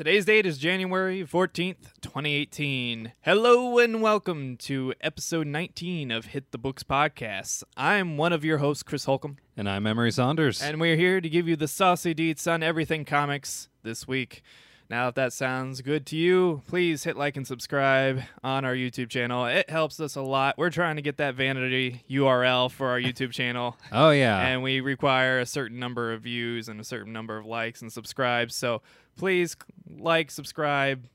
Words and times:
Today's 0.00 0.24
date 0.24 0.46
is 0.46 0.56
January 0.56 1.26
14th, 1.26 1.92
2018. 2.00 3.12
Hello 3.20 3.78
and 3.78 4.00
welcome 4.00 4.56
to 4.56 4.94
episode 5.02 5.46
19 5.46 6.10
of 6.10 6.24
Hit 6.24 6.52
the 6.52 6.56
Books 6.56 6.82
Podcast. 6.82 7.64
I'm 7.76 8.16
one 8.16 8.32
of 8.32 8.42
your 8.42 8.56
hosts, 8.56 8.82
Chris 8.82 9.04
Holcomb, 9.04 9.36
And 9.58 9.68
I'm 9.68 9.86
Emery 9.86 10.10
Saunders. 10.10 10.62
and 10.62 10.80
we're 10.80 10.96
here 10.96 11.20
to 11.20 11.28
give 11.28 11.46
you 11.46 11.54
the 11.54 11.68
saucy 11.68 12.14
deets 12.14 12.50
on 12.50 12.62
everything 12.62 13.04
comics 13.04 13.68
this 13.82 14.08
week. 14.08 14.42
Now, 14.88 15.06
if 15.06 15.14
that 15.14 15.32
sounds 15.32 15.82
good 15.82 16.04
to 16.06 16.16
you, 16.16 16.62
please 16.66 17.04
hit 17.04 17.16
like 17.16 17.36
and 17.36 17.46
subscribe 17.46 18.22
on 18.42 18.64
our 18.64 18.74
YouTube 18.74 19.08
channel. 19.08 19.44
It 19.46 19.70
helps 19.70 20.00
us 20.00 20.16
a 20.16 20.22
lot. 20.22 20.58
We're 20.58 20.70
trying 20.70 20.96
to 20.96 21.02
get 21.02 21.18
that 21.18 21.36
vanity 21.36 22.02
URL 22.10 22.72
for 22.72 22.88
our 22.88 22.98
YouTube 22.98 23.30
channel. 23.30 23.76
oh 23.92 24.10
yeah. 24.10 24.48
and 24.48 24.64
we 24.64 24.80
require 24.80 25.38
a 25.38 25.46
certain 25.46 25.78
number 25.78 26.12
of 26.12 26.22
views 26.22 26.68
and 26.68 26.80
a 26.80 26.84
certain 26.84 27.12
number 27.12 27.36
of 27.38 27.46
likes 27.46 27.82
and 27.82 27.92
subscribes. 27.92 28.56
So 28.56 28.82
please 29.20 29.56
like, 29.98 30.30
subscribe, 30.30 31.06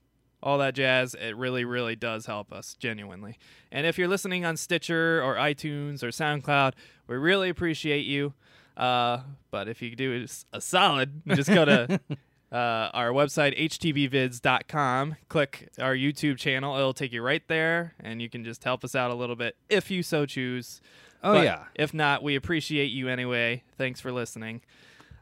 all 0.41 0.59
that 0.59 0.75
jazz. 0.75 1.15
It 1.15 1.35
really, 1.35 1.65
really 1.65 1.95
does 1.95 2.25
help 2.25 2.53
us 2.53 2.75
genuinely. 2.79 3.37
And 3.71 3.85
if 3.85 3.97
you're 3.97 4.07
listening 4.07 4.45
on 4.45 4.57
Stitcher 4.57 5.21
or 5.23 5.35
iTunes 5.35 6.03
or 6.03 6.09
SoundCloud, 6.09 6.73
we 7.07 7.15
really 7.15 7.49
appreciate 7.49 8.05
you. 8.05 8.33
Uh, 8.77 9.21
but 9.51 9.67
if 9.67 9.81
you 9.81 9.95
do 9.95 10.25
a 10.53 10.61
solid, 10.61 11.21
just 11.27 11.49
go 11.49 11.65
to 11.65 11.99
uh, 12.51 12.89
our 12.93 13.09
website 13.09 13.57
htbvids.com 13.59 15.15
click 15.29 15.67
our 15.81 15.95
youtube 15.95 16.37
channel 16.37 16.77
it'll 16.77 16.93
take 16.93 17.11
you 17.11 17.21
right 17.21 17.41
there 17.47 17.95
and 17.99 18.21
you 18.21 18.29
can 18.29 18.45
just 18.45 18.63
help 18.63 18.83
us 18.83 18.95
out 18.95 19.09
a 19.11 19.13
little 19.15 19.35
bit 19.35 19.55
if 19.67 19.89
you 19.89 20.03
so 20.03 20.25
choose 20.25 20.79
oh 21.23 21.33
but 21.33 21.43
yeah. 21.43 21.63
If 21.75 21.93
not, 21.93 22.23
we 22.23 22.35
appreciate 22.35 22.91
you 22.91 23.09
anyway. 23.09 23.63
Thanks 23.77 23.99
for 23.99 24.11
listening. 24.11 24.61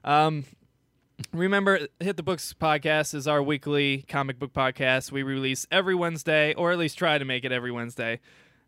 Um, 0.03 0.45
remember, 1.31 1.87
Hit 1.99 2.17
the 2.17 2.23
Books 2.23 2.53
podcast 2.59 3.13
is 3.13 3.27
our 3.27 3.41
weekly 3.41 4.05
comic 4.07 4.39
book 4.39 4.53
podcast. 4.53 5.11
We 5.11 5.23
release 5.23 5.65
every 5.71 5.95
Wednesday, 5.95 6.53
or 6.53 6.71
at 6.71 6.77
least 6.77 6.97
try 6.97 7.17
to 7.17 7.25
make 7.25 7.45
it 7.45 7.51
every 7.51 7.71
Wednesday. 7.71 8.19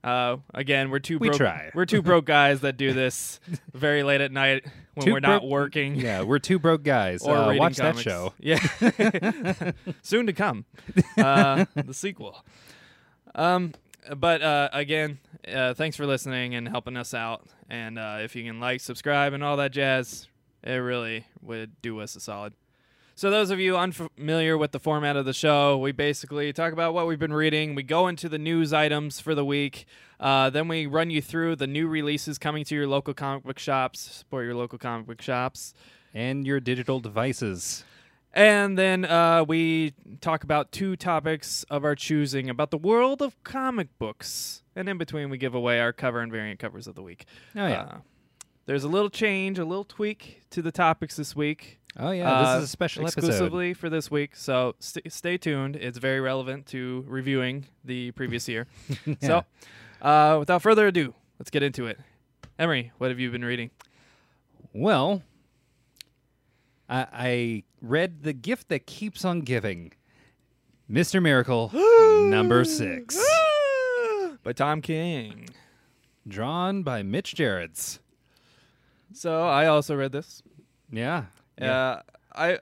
Uh, 0.03 0.37
again, 0.53 0.91
we're 0.91 0.99
two 0.99 1.17
We 1.17 1.29
broke, 1.29 1.37
try. 1.37 1.71
we're 1.73 1.85
two 1.85 2.03
broke 2.03 2.25
guys 2.25 2.61
that 2.61 2.77
do 2.77 2.93
this 2.93 3.39
very 3.73 4.03
late 4.03 4.21
at 4.21 4.31
night 4.31 4.63
when 4.93 5.07
Two 5.07 5.13
we're 5.13 5.19
not 5.19 5.43
working. 5.47 5.95
Yeah, 5.95 6.21
we're 6.21 6.37
two 6.37 6.59
broke 6.59 6.83
guys. 6.83 7.23
Or 7.23 7.35
uh, 7.35 7.55
watch 7.55 7.77
comics. 7.77 8.03
that 8.03 8.03
show. 8.03 8.33
Yeah, 8.39 9.71
soon 10.03 10.27
to 10.27 10.33
come, 10.33 10.65
uh, 11.17 11.65
the 11.73 11.93
sequel. 11.93 12.45
Um, 13.33 13.73
but 14.15 14.43
uh, 14.43 14.69
again, 14.73 15.17
uh, 15.51 15.73
thanks 15.73 15.97
for 15.97 16.05
listening 16.05 16.53
and 16.53 16.67
helping 16.67 16.97
us 16.97 17.15
out. 17.15 17.47
And 17.67 17.97
uh, 17.97 18.19
if 18.21 18.35
you 18.35 18.43
can 18.43 18.59
like, 18.59 18.81
subscribe, 18.81 19.33
and 19.33 19.43
all 19.43 19.57
that 19.57 19.71
jazz, 19.71 20.27
it 20.65 20.75
really 20.75 21.27
would 21.41 21.81
do 21.81 21.99
us 21.99 22.15
a 22.15 22.19
solid. 22.19 22.53
So, 23.17 23.31
those 23.31 23.49
of 23.49 23.61
you 23.61 23.77
unfamiliar 23.77 24.57
with 24.57 24.73
the 24.73 24.79
format 24.79 25.15
of 25.15 25.23
the 25.23 25.31
show, 25.31 25.77
we 25.77 25.93
basically 25.93 26.51
talk 26.51 26.73
about 26.73 26.93
what 26.93 27.07
we've 27.07 27.17
been 27.19 27.31
reading. 27.31 27.73
We 27.73 27.83
go 27.83 28.09
into 28.09 28.27
the 28.27 28.37
news 28.37 28.73
items 28.73 29.21
for 29.21 29.33
the 29.33 29.45
week. 29.45 29.85
Uh, 30.19 30.49
then 30.49 30.67
we 30.67 30.85
run 30.85 31.09
you 31.09 31.21
through 31.21 31.55
the 31.55 31.67
new 31.67 31.87
releases 31.87 32.37
coming 32.37 32.65
to 32.65 32.75
your 32.75 32.87
local 32.87 33.13
comic 33.13 33.45
book 33.45 33.57
shops. 33.57 34.01
Support 34.01 34.43
your 34.43 34.55
local 34.55 34.77
comic 34.77 35.07
book 35.07 35.21
shops. 35.21 35.73
And 36.13 36.45
your 36.45 36.59
digital 36.59 36.99
devices. 36.99 37.85
And 38.33 38.77
then 38.77 39.05
uh, 39.05 39.45
we 39.47 39.93
talk 40.19 40.43
about 40.43 40.73
two 40.73 40.97
topics 40.97 41.63
of 41.69 41.85
our 41.85 41.95
choosing 41.95 42.49
about 42.49 42.69
the 42.69 42.77
world 42.77 43.21
of 43.21 43.41
comic 43.45 43.97
books. 43.97 44.61
And 44.75 44.89
in 44.89 44.97
between, 44.97 45.29
we 45.29 45.37
give 45.37 45.55
away 45.55 45.79
our 45.79 45.93
cover 45.93 46.19
and 46.19 46.29
variant 46.29 46.59
covers 46.59 46.85
of 46.85 46.95
the 46.95 47.01
week. 47.01 47.25
Oh 47.55 47.65
yeah. 47.65 47.81
Uh, 47.81 47.97
there's 48.65 48.83
a 48.83 48.87
little 48.87 49.09
change, 49.09 49.59
a 49.59 49.65
little 49.65 49.83
tweak 49.83 50.41
to 50.51 50.61
the 50.61 50.71
topics 50.71 51.15
this 51.15 51.35
week. 51.35 51.79
oh 51.99 52.11
yeah. 52.11 52.31
uh, 52.31 52.53
this 52.55 52.63
is 52.63 52.69
a 52.69 52.71
special 52.71 53.03
episode. 53.03 53.19
exclusively 53.19 53.73
for 53.73 53.89
this 53.89 54.09
week. 54.09 54.35
So 54.35 54.75
st- 54.79 55.11
stay 55.11 55.37
tuned. 55.37 55.75
It's 55.75 55.97
very 55.97 56.19
relevant 56.19 56.65
to 56.67 57.05
reviewing 57.07 57.65
the 57.83 58.11
previous 58.11 58.47
year. 58.47 58.67
So 59.21 59.43
uh, 60.01 60.37
without 60.39 60.61
further 60.61 60.87
ado, 60.87 61.13
let's 61.39 61.49
get 61.49 61.63
into 61.63 61.85
it. 61.87 61.99
Emery, 62.59 62.91
what 62.97 63.09
have 63.11 63.19
you 63.19 63.31
been 63.31 63.43
reading? 63.45 63.71
Well, 64.73 65.23
I, 66.89 67.07
I 67.13 67.63
read 67.81 68.23
The 68.23 68.33
Gift 68.33 68.69
That 68.69 68.85
Keeps 68.85 69.23
on 69.25 69.41
Giving. 69.41 69.93
Mr. 70.91 71.21
Miracle, 71.21 71.71
number 72.29 72.63
six. 72.65 73.17
By 74.43 74.53
Tom 74.53 74.81
King. 74.81 75.49
Drawn 76.27 76.83
by 76.83 77.01
Mitch 77.03 77.33
Gerads. 77.35 77.99
So 79.15 79.47
I 79.47 79.67
also 79.67 79.95
read 79.95 80.11
this. 80.11 80.43
Yeah. 80.91 81.25
Yeah, 81.59 82.01
I, 82.33 82.59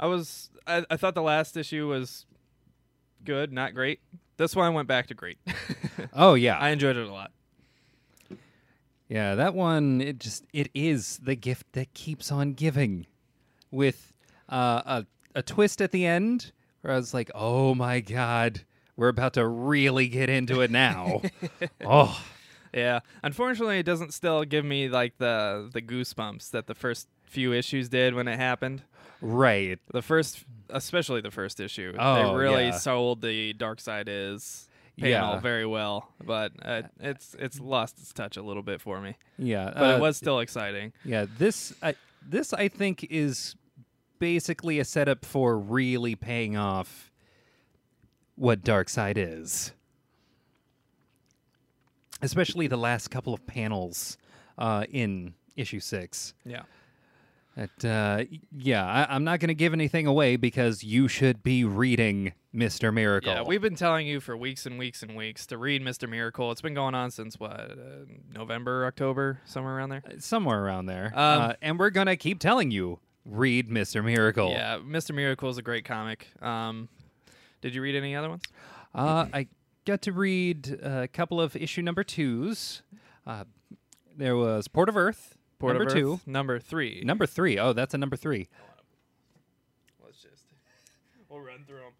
I 0.00 0.06
was, 0.06 0.50
I, 0.66 0.84
I 0.90 0.96
thought 0.96 1.14
the 1.14 1.22
last 1.22 1.56
issue 1.56 1.86
was 1.88 2.26
good, 3.24 3.52
not 3.52 3.72
great. 3.72 4.00
This 4.36 4.56
one 4.56 4.74
went 4.74 4.88
back 4.88 5.06
to 5.08 5.14
great. 5.14 5.38
Oh 6.14 6.34
yeah. 6.34 6.58
I 6.58 6.70
enjoyed 6.70 6.96
it 6.96 7.06
a 7.06 7.12
lot. 7.12 7.30
Yeah, 9.08 9.34
that 9.36 9.54
one 9.54 10.00
it 10.00 10.18
just 10.18 10.44
it 10.52 10.68
is 10.74 11.20
the 11.22 11.36
gift 11.36 11.66
that 11.72 11.92
keeps 11.94 12.32
on 12.32 12.54
giving, 12.54 13.06
with 13.70 14.12
uh, 14.48 14.82
a 14.84 15.06
a 15.34 15.42
twist 15.42 15.80
at 15.82 15.92
the 15.92 16.06
end 16.06 16.50
where 16.80 16.94
I 16.94 16.96
was 16.96 17.12
like, 17.14 17.30
oh 17.34 17.74
my 17.74 18.00
god, 18.00 18.62
we're 18.96 19.08
about 19.08 19.34
to 19.34 19.46
really 19.46 20.08
get 20.08 20.28
into 20.30 20.60
it 20.62 20.70
now. 20.70 21.22
oh, 21.86 22.20
Yeah, 22.74 23.00
unfortunately, 23.22 23.78
it 23.78 23.82
doesn't 23.86 24.14
still 24.14 24.44
give 24.44 24.64
me 24.64 24.88
like 24.88 25.18
the 25.18 25.68
the 25.72 25.82
goosebumps 25.82 26.50
that 26.52 26.66
the 26.66 26.74
first 26.74 27.08
few 27.24 27.52
issues 27.52 27.88
did 27.88 28.14
when 28.14 28.28
it 28.28 28.36
happened. 28.38 28.82
right. 29.20 29.78
The 29.92 30.02
first, 30.02 30.44
especially 30.70 31.20
the 31.20 31.30
first 31.30 31.60
issue, 31.60 31.94
Oh, 31.98 32.14
they 32.32 32.34
really 32.38 32.64
yeah. 32.66 32.70
sold 32.72 33.22
the 33.22 33.54
Darkseid 33.54 34.04
is 34.08 34.68
panel 34.98 35.34
Yeah. 35.34 35.40
very 35.40 35.64
well, 35.66 36.08
but 36.24 36.52
uh, 36.62 36.82
it's 37.00 37.34
it's 37.38 37.58
lost 37.60 37.98
its 37.98 38.12
touch 38.12 38.36
a 38.36 38.42
little 38.42 38.62
bit 38.62 38.80
for 38.80 39.00
me. 39.00 39.16
Yeah, 39.38 39.70
But 39.74 39.94
uh, 39.94 39.96
it 39.96 40.00
was 40.00 40.16
still 40.16 40.40
exciting. 40.40 40.92
Yeah, 41.04 41.26
this 41.38 41.72
I 41.82 41.94
this 42.26 42.52
I 42.52 42.68
think 42.68 43.06
is 43.10 43.54
basically 44.18 44.78
a 44.78 44.84
setup 44.84 45.24
for 45.24 45.58
really 45.58 46.14
paying 46.14 46.56
off 46.56 47.10
what 48.36 48.62
Darkseid 48.62 49.14
is. 49.16 49.72
Especially 52.22 52.66
the 52.66 52.76
last 52.76 53.10
couple 53.10 53.34
of 53.34 53.44
panels 53.46 54.16
uh, 54.58 54.84
in 54.90 55.34
issue 55.56 55.80
six. 55.80 56.34
Yeah. 56.44 56.62
That, 57.56 57.84
uh, 57.84 58.24
yeah, 58.56 58.86
I, 58.86 59.14
I'm 59.14 59.24
not 59.24 59.40
going 59.40 59.48
to 59.48 59.54
give 59.54 59.74
anything 59.74 60.06
away 60.06 60.36
because 60.36 60.82
you 60.82 61.06
should 61.06 61.42
be 61.42 61.64
reading 61.64 62.32
Mr. 62.54 62.92
Miracle. 62.94 63.30
Yeah, 63.30 63.42
we've 63.42 63.60
been 63.60 63.74
telling 63.74 64.06
you 64.06 64.20
for 64.20 64.34
weeks 64.36 64.64
and 64.64 64.78
weeks 64.78 65.02
and 65.02 65.14
weeks 65.14 65.46
to 65.48 65.58
read 65.58 65.82
Mr. 65.82 66.08
Miracle. 66.08 66.50
It's 66.50 66.62
been 66.62 66.72
going 66.72 66.94
on 66.94 67.10
since 67.10 67.38
what, 67.38 67.52
uh, 67.52 67.76
November, 68.32 68.86
October, 68.86 69.40
somewhere 69.44 69.76
around 69.76 69.90
there. 69.90 70.02
somewhere 70.18 70.64
around 70.64 70.86
there. 70.86 71.12
Um, 71.14 71.42
uh, 71.42 71.52
and 71.60 71.78
we're 71.78 71.90
going 71.90 72.06
to 72.06 72.16
keep 72.16 72.38
telling 72.38 72.70
you 72.70 73.00
read 73.26 73.68
Mr. 73.68 74.02
Miracle. 74.02 74.50
Yeah, 74.50 74.78
Mr. 74.78 75.14
Miracle 75.14 75.50
is 75.50 75.58
a 75.58 75.62
great 75.62 75.84
comic. 75.84 76.28
Um, 76.40 76.88
did 77.60 77.74
you 77.74 77.82
read 77.82 77.94
any 77.94 78.16
other 78.16 78.30
ones? 78.30 78.42
Uh, 78.94 79.26
I 79.32 79.46
got 79.84 80.02
to 80.02 80.12
read 80.12 80.78
a 80.82 81.08
couple 81.08 81.40
of 81.40 81.56
issue 81.56 81.82
number 81.82 82.04
twos. 82.04 82.82
Uh, 83.26 83.44
there 84.16 84.36
was 84.36 84.68
Port 84.68 84.88
of 84.88 84.96
Earth, 84.96 85.36
Port 85.58 85.74
number 85.74 85.88
of 85.88 85.92
two. 85.92 86.12
Earth, 86.14 86.26
number 86.26 86.58
three. 86.58 87.02
Number 87.04 87.26
three. 87.26 87.58
Oh, 87.58 87.72
that's 87.72 87.94
a 87.94 87.98
number 87.98 88.16
three. 88.16 88.48
Let's 90.04 90.20
just 90.22 90.44
we'll 91.28 91.40
run 91.40 91.64
through 91.66 91.78
them. 91.78 91.92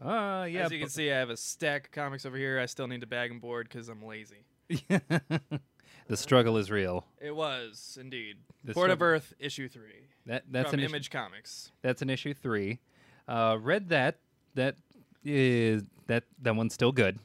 Uh, 0.00 0.46
yeah. 0.48 0.64
As 0.64 0.70
you 0.70 0.78
can 0.78 0.88
see, 0.88 1.10
I 1.10 1.16
have 1.16 1.30
a 1.30 1.36
stack 1.36 1.86
of 1.86 1.92
comics 1.92 2.24
over 2.24 2.36
here. 2.36 2.60
I 2.60 2.66
still 2.66 2.86
need 2.86 3.00
to 3.00 3.06
bag 3.06 3.30
and 3.30 3.40
board 3.40 3.68
because 3.68 3.88
I'm 3.88 4.04
lazy. 4.04 4.44
the 4.68 6.16
struggle 6.16 6.56
is 6.56 6.70
real. 6.70 7.04
It 7.20 7.34
was 7.34 7.98
indeed 8.00 8.36
The 8.64 8.74
Port 8.74 8.90
of 8.90 9.02
Earth 9.02 9.34
issue 9.38 9.68
three 9.68 10.08
That 10.26 10.44
that's 10.50 10.70
from 10.70 10.78
an 10.78 10.84
issue, 10.84 10.94
Image 10.94 11.10
Comics. 11.10 11.72
that's 11.82 12.02
an 12.02 12.10
issue 12.10 12.34
three. 12.34 12.80
Uh, 13.26 13.58
read 13.60 13.88
that. 13.88 14.18
That 14.54 14.76
is 15.24 15.82
that 16.06 16.24
that 16.42 16.54
one's 16.56 16.74
still 16.74 16.92
good. 16.92 17.18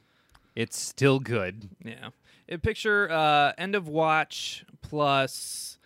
It's 0.55 0.77
still 0.79 1.19
good. 1.19 1.69
Yeah, 1.83 2.09
it 2.47 2.61
picture 2.61 3.09
uh, 3.11 3.53
end 3.57 3.75
of 3.75 3.87
watch 3.87 4.65
plus 4.81 5.77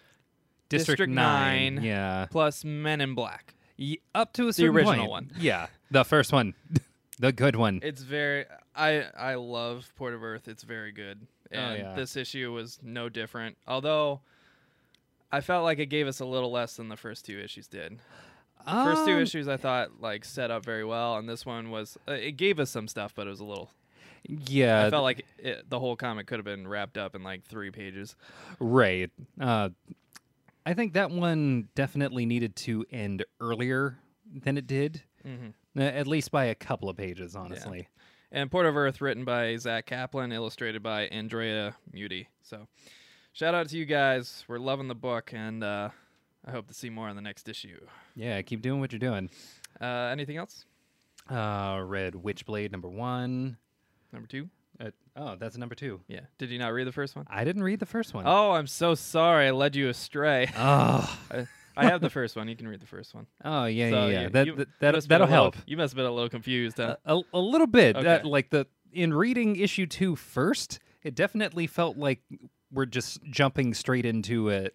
District 0.69 0.99
Nine. 1.09 1.75
Nine. 1.75 1.83
Yeah. 1.83 2.25
plus 2.29 2.63
Men 2.65 2.99
in 3.01 3.15
Black. 3.15 3.55
Y- 3.79 3.97
up 4.15 4.33
to 4.33 4.47
a 4.47 4.53
certain 4.53 4.75
original 4.75 4.95
point. 5.07 5.09
one. 5.09 5.31
Yeah. 5.39 5.67
The 5.91 6.03
first 6.03 6.33
one. 6.33 6.53
the 7.19 7.31
good 7.31 7.55
one. 7.55 7.79
It's 7.83 8.01
very 8.01 8.45
I 8.75 9.05
I 9.17 9.35
love 9.35 9.89
Port 9.95 10.13
of 10.13 10.23
Earth. 10.23 10.47
It's 10.47 10.63
very 10.63 10.91
good. 10.91 11.25
And 11.51 11.71
Oh, 11.71 11.75
yeah. 11.89 11.95
this 11.95 12.17
issue 12.17 12.51
was 12.51 12.79
no 12.83 13.07
different. 13.07 13.55
Although 13.67 14.19
I 15.31 15.39
felt 15.41 15.63
like 15.63 15.79
it 15.79 15.85
gave 15.85 16.07
us 16.07 16.19
a 16.19 16.25
little 16.25 16.51
less 16.51 16.75
than 16.75 16.89
the 16.89 16.97
first 16.97 17.25
two 17.25 17.39
issues 17.39 17.67
did. 17.67 17.99
The 18.67 18.83
first 18.83 19.05
two 19.05 19.13
Um, 19.15 19.21
issues 19.21 19.47
I 19.47 19.57
thought 19.57 20.01
like 20.01 20.23
set 20.25 20.51
up 20.51 20.63
very 20.65 20.83
well 20.85 21.17
and 21.17 21.27
this 21.27 21.45
one 21.45 21.71
was 21.71 21.97
uh, 22.07 22.11
it 22.11 22.33
gave 22.33 22.59
us 22.59 22.69
some 22.69 22.87
stuff 22.87 23.13
but 23.15 23.25
it 23.25 23.29
was 23.29 23.39
a 23.39 23.45
little 23.45 23.71
Yeah. 24.27 24.85
I 24.85 24.89
felt 24.89 25.03
like 25.03 25.25
it, 25.39 25.69
the 25.69 25.79
whole 25.79 25.95
comic 25.95 26.27
could 26.27 26.37
have 26.37 26.45
been 26.45 26.67
wrapped 26.67 26.97
up 26.97 27.15
in 27.15 27.23
like 27.23 27.43
3 27.45 27.71
pages. 27.71 28.15
Right. 28.59 29.09
Uh, 29.39 29.69
I 30.65 30.73
think 30.73 30.93
that 30.93 31.11
one 31.11 31.69
definitely 31.75 32.25
needed 32.25 32.55
to 32.57 32.85
end 32.91 33.23
earlier 33.39 33.99
than 34.29 34.57
it 34.57 34.67
did. 34.67 35.01
Mhm. 35.25 35.53
Uh, 35.77 35.81
At 35.81 36.07
least 36.07 36.29
by 36.31 36.45
a 36.45 36.55
couple 36.55 36.89
of 36.89 36.97
pages, 36.97 37.35
honestly. 37.35 37.87
And 38.33 38.51
Port 38.51 38.65
of 38.65 38.75
Earth, 38.75 38.99
written 38.99 39.23
by 39.23 39.55
Zach 39.55 39.85
Kaplan, 39.85 40.33
illustrated 40.33 40.83
by 40.83 41.03
Andrea 41.03 41.77
Mutti. 41.93 42.27
So, 42.41 42.67
shout 43.31 43.55
out 43.55 43.69
to 43.69 43.77
you 43.77 43.85
guys. 43.85 44.43
We're 44.49 44.59
loving 44.59 44.89
the 44.89 44.95
book, 44.95 45.31
and 45.33 45.63
uh, 45.63 45.89
I 46.45 46.51
hope 46.51 46.67
to 46.67 46.73
see 46.73 46.89
more 46.89 47.09
in 47.09 47.15
the 47.15 47.21
next 47.21 47.49
issue. 47.49 47.79
Yeah, 48.15 48.41
keep 48.41 48.61
doing 48.61 48.79
what 48.79 48.91
you're 48.91 48.99
doing. 48.99 49.29
Uh, 49.81 49.85
anything 50.11 50.37
else? 50.37 50.65
Uh, 51.29 51.81
read 51.85 52.13
Witchblade 52.13 52.71
number 52.71 52.87
one. 52.89 53.57
Number 54.13 54.27
two? 54.27 54.49
Uh, 54.79 54.91
oh, 55.15 55.35
that's 55.37 55.57
number 55.57 55.75
two. 55.75 55.99
Yeah. 56.07 56.21
Did 56.37 56.49
you 56.51 56.59
not 56.59 56.69
read 56.71 56.87
the 56.87 56.91
first 56.91 57.15
one? 57.15 57.25
I 57.29 57.43
didn't 57.43 57.63
read 57.63 57.79
the 57.79 57.85
first 57.85 58.13
one. 58.13 58.23
Oh, 58.27 58.51
I'm 58.51 58.67
so 58.67 58.95
sorry. 58.95 59.47
I 59.47 59.51
led 59.51 59.75
you 59.75 59.89
astray. 59.89 60.49
Oh, 60.57 61.19
I, 61.31 61.47
I 61.75 61.85
have 61.85 62.01
the 62.01 62.09
first 62.09 62.35
one. 62.35 62.47
You 62.47 62.55
can 62.55 62.67
read 62.67 62.79
the 62.79 62.87
first 62.87 63.13
one. 63.13 63.27
oh 63.43 63.65
yeah, 63.65 63.89
So 63.91 64.07
yeah, 64.07 64.11
yeah. 64.11 64.21
you- 64.21 64.29
that, 64.29 64.45
you- 64.47 64.55
that, 64.55 64.67
that 64.79 64.93
must 64.95 65.05
have 65.05 65.09
been 65.09 65.19
that'll 65.19 65.27
little- 65.27 65.43
help. 65.51 65.55
You 65.67 65.77
must 65.77 65.91
have 65.93 65.97
been 65.97 66.05
a 66.05 66.11
little 66.11 66.29
confused, 66.29 66.77
huh? 66.77 66.95
a, 67.05 67.19
a 67.33 67.39
little 67.39 67.67
bit. 67.67 67.95
That, 68.01 68.25
like 68.25 68.49
the 68.49 68.65
in 68.93 69.13
reading 69.13 69.57
issue 69.57 69.85
two 69.85 70.15
first, 70.15 70.79
it 71.03 71.13
definitely 71.13 71.67
felt 71.67 71.97
like 71.97 72.21
we're 72.71 72.85
just 72.85 73.21
jumping 73.25 73.73
straight 73.73 74.05
into 74.05 74.49
a, 74.49 74.69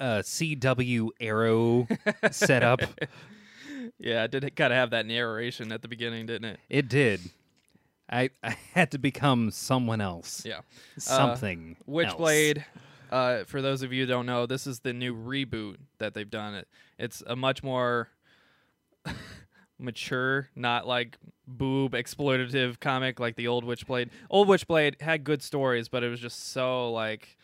a 0.00 0.22
CW 0.22 1.10
Arrow 1.20 1.86
setup. 2.30 2.80
yeah, 3.98 4.24
it 4.24 4.30
did 4.30 4.56
kind 4.56 4.72
of 4.72 4.76
have 4.76 4.90
that 4.90 5.06
narration 5.06 5.70
at 5.70 5.82
the 5.82 5.88
beginning, 5.88 6.26
didn't 6.26 6.46
it? 6.46 6.60
It 6.68 6.88
did. 6.88 7.20
I 8.10 8.30
I 8.42 8.56
had 8.72 8.90
to 8.92 8.98
become 8.98 9.50
someone 9.50 10.00
else. 10.00 10.44
Yeah. 10.44 10.60
Something. 10.98 11.76
else. 11.86 12.14
Witchblade. 12.14 12.64
Uh, 13.10 13.42
for 13.44 13.60
those 13.60 13.82
of 13.82 13.92
you 13.92 14.04
who 14.04 14.06
don't 14.06 14.26
know, 14.26 14.46
this 14.46 14.66
is 14.66 14.80
the 14.80 14.92
new 14.92 15.14
reboot 15.14 15.76
that 15.98 16.14
they've 16.14 16.30
done. 16.30 16.54
It 16.54 16.68
it's 16.98 17.22
a 17.26 17.34
much 17.34 17.62
more 17.62 18.08
mature, 19.78 20.48
not 20.54 20.86
like 20.86 21.18
boob 21.46 21.92
exploitative 21.92 22.78
comic 22.78 23.18
like 23.18 23.34
the 23.34 23.48
old 23.48 23.64
Witchblade. 23.64 24.10
Old 24.30 24.46
Witchblade 24.48 25.00
had 25.00 25.24
good 25.24 25.42
stories, 25.42 25.88
but 25.88 26.04
it 26.04 26.08
was 26.08 26.20
just 26.20 26.52
so 26.52 26.92
like 26.92 27.36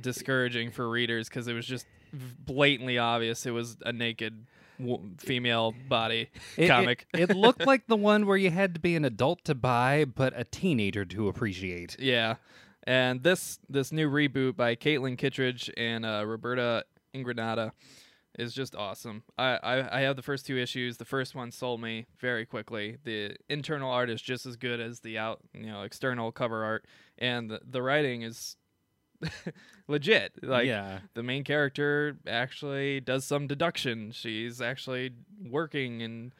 discouraging 0.00 0.70
for 0.70 0.88
readers 0.88 1.28
because 1.28 1.48
it 1.48 1.54
was 1.54 1.66
just 1.66 1.86
blatantly 2.12 2.98
obvious 2.98 3.46
it 3.46 3.50
was 3.50 3.76
a 3.84 3.92
naked 3.92 4.46
w- 4.78 5.10
female 5.18 5.74
body 5.88 6.28
It- 6.56 6.64
it- 6.64 6.68
comic. 6.68 7.06
It, 7.12 7.30
looked 7.36 7.66
like 7.66 7.86
the 7.86 7.96
one 7.96 8.26
where 8.26 8.36
you 8.36 8.50
had 8.50 8.74
to 8.74 8.80
be 8.80 8.94
an 8.96 9.04
adult 9.04 9.44
to 9.44 9.54
buy, 9.54 10.04
but 10.04 10.32
a 10.36 10.44
teenager 10.44 11.04
to 11.04 11.28
appreciate. 11.28 11.96
Yeah, 11.98 12.36
and 12.84 13.22
this 13.22 13.58
this 13.68 13.90
new 13.92 14.08
reboot 14.10 14.56
by 14.56 14.76
Caitlin 14.76 15.18
Kittredge 15.18 15.70
and 15.76 16.06
uh, 16.06 16.24
Roberta 16.26 16.84
Ingranata 17.14 17.72
is 18.38 18.52
just 18.52 18.76
awesome. 18.76 19.22
I, 19.38 19.56
I 19.62 19.98
I 19.98 20.00
have 20.02 20.16
the 20.16 20.22
first 20.22 20.46
two 20.46 20.56
issues. 20.58 20.98
The 20.98 21.04
first 21.06 21.34
one 21.34 21.50
sold 21.50 21.80
me 21.80 22.06
very 22.20 22.46
quickly. 22.46 22.98
The 23.04 23.36
internal 23.48 23.90
art 23.90 24.10
is 24.10 24.20
just 24.22 24.46
as 24.46 24.56
good 24.56 24.78
as 24.80 25.00
the 25.00 25.18
out 25.18 25.40
you 25.54 25.66
know 25.66 25.82
external 25.82 26.32
cover 26.32 26.64
art, 26.64 26.84
and 27.18 27.50
the, 27.50 27.60
the 27.68 27.82
writing 27.82 28.22
is 28.22 28.56
legit. 29.88 30.32
Like 30.42 30.66
yeah, 30.66 31.00
the 31.14 31.22
main 31.22 31.44
character 31.44 32.16
actually 32.26 33.00
does 33.00 33.24
some 33.24 33.46
deduction. 33.46 34.12
She's 34.12 34.60
actually 34.60 35.12
working 35.44 36.02
and 36.02 36.32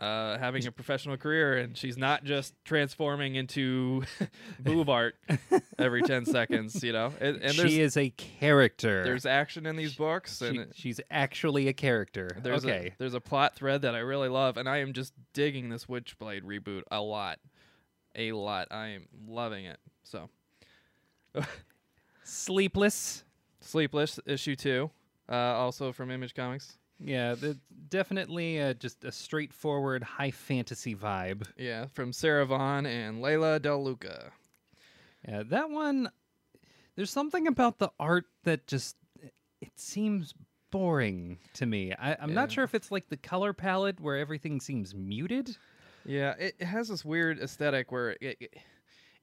uh, 0.00 0.38
having 0.38 0.64
a 0.66 0.70
professional 0.70 1.16
career, 1.16 1.58
and 1.58 1.76
she's 1.76 1.98
not 1.98 2.22
just 2.22 2.54
transforming 2.64 3.34
into 3.34 4.04
boob 4.60 4.88
art 4.88 5.16
every 5.78 6.02
ten 6.02 6.24
seconds. 6.24 6.82
You 6.84 6.92
know, 6.92 7.12
and, 7.20 7.42
and 7.42 7.52
she 7.52 7.80
is 7.80 7.96
a 7.96 8.10
character. 8.10 9.02
there's 9.04 9.26
action 9.26 9.66
in 9.66 9.74
these 9.76 9.94
books, 9.96 10.40
and 10.40 10.68
She- 10.74 10.82
she's 10.82 11.00
actually 11.10 11.66
a 11.68 11.72
character. 11.72 12.30
there's 12.42 12.64
okay. 12.64 12.92
a, 12.92 12.94
there's 12.98 13.14
a 13.14 13.20
plot 13.20 13.56
thread 13.56 13.82
that 13.82 13.94
I 13.96 13.98
really 13.98 14.28
love, 14.28 14.56
and 14.56 14.68
I 14.68 14.78
am 14.78 14.92
just 14.92 15.12
digging 15.32 15.68
this 15.68 15.86
Witchblade 15.86 16.42
reboot 16.42 16.82
a 16.92 17.00
lot, 17.00 17.40
a 18.14 18.32
lot. 18.32 18.68
I 18.70 18.88
am 18.88 19.08
loving 19.26 19.64
it. 19.64 19.78
So, 20.04 20.30
Sleepless. 22.28 23.24
Sleepless 23.60 24.20
issue 24.26 24.54
two, 24.54 24.90
uh, 25.30 25.34
also 25.34 25.92
from 25.92 26.10
Image 26.10 26.34
Comics. 26.34 26.76
Yeah, 27.00 27.34
the, 27.34 27.56
definitely 27.88 28.60
uh, 28.60 28.74
just 28.74 29.04
a 29.04 29.12
straightforward 29.12 30.02
high 30.02 30.30
fantasy 30.30 30.94
vibe. 30.94 31.46
Yeah, 31.56 31.86
from 31.86 32.12
Sarah 32.12 32.44
Vaughn 32.44 32.86
and 32.86 33.22
Leila 33.22 33.60
Del 33.60 33.84
Duca. 33.84 34.30
Yeah, 35.26 35.42
that 35.46 35.70
one. 35.70 36.10
There's 36.96 37.10
something 37.10 37.46
about 37.46 37.78
the 37.78 37.90
art 37.98 38.26
that 38.44 38.66
just 38.66 38.96
it 39.60 39.72
seems 39.76 40.34
boring 40.70 41.38
to 41.54 41.66
me. 41.66 41.94
I, 41.94 42.16
I'm 42.20 42.34
not 42.34 42.52
sure 42.52 42.64
if 42.64 42.74
it's 42.74 42.90
like 42.90 43.08
the 43.08 43.16
color 43.16 43.52
palette 43.52 44.00
where 44.00 44.18
everything 44.18 44.60
seems 44.60 44.94
muted. 44.94 45.56
Yeah, 46.04 46.34
it, 46.38 46.56
it 46.58 46.66
has 46.66 46.88
this 46.88 47.04
weird 47.04 47.38
aesthetic 47.38 47.92
where 47.92 48.10
it, 48.20 48.36
it 48.40 48.54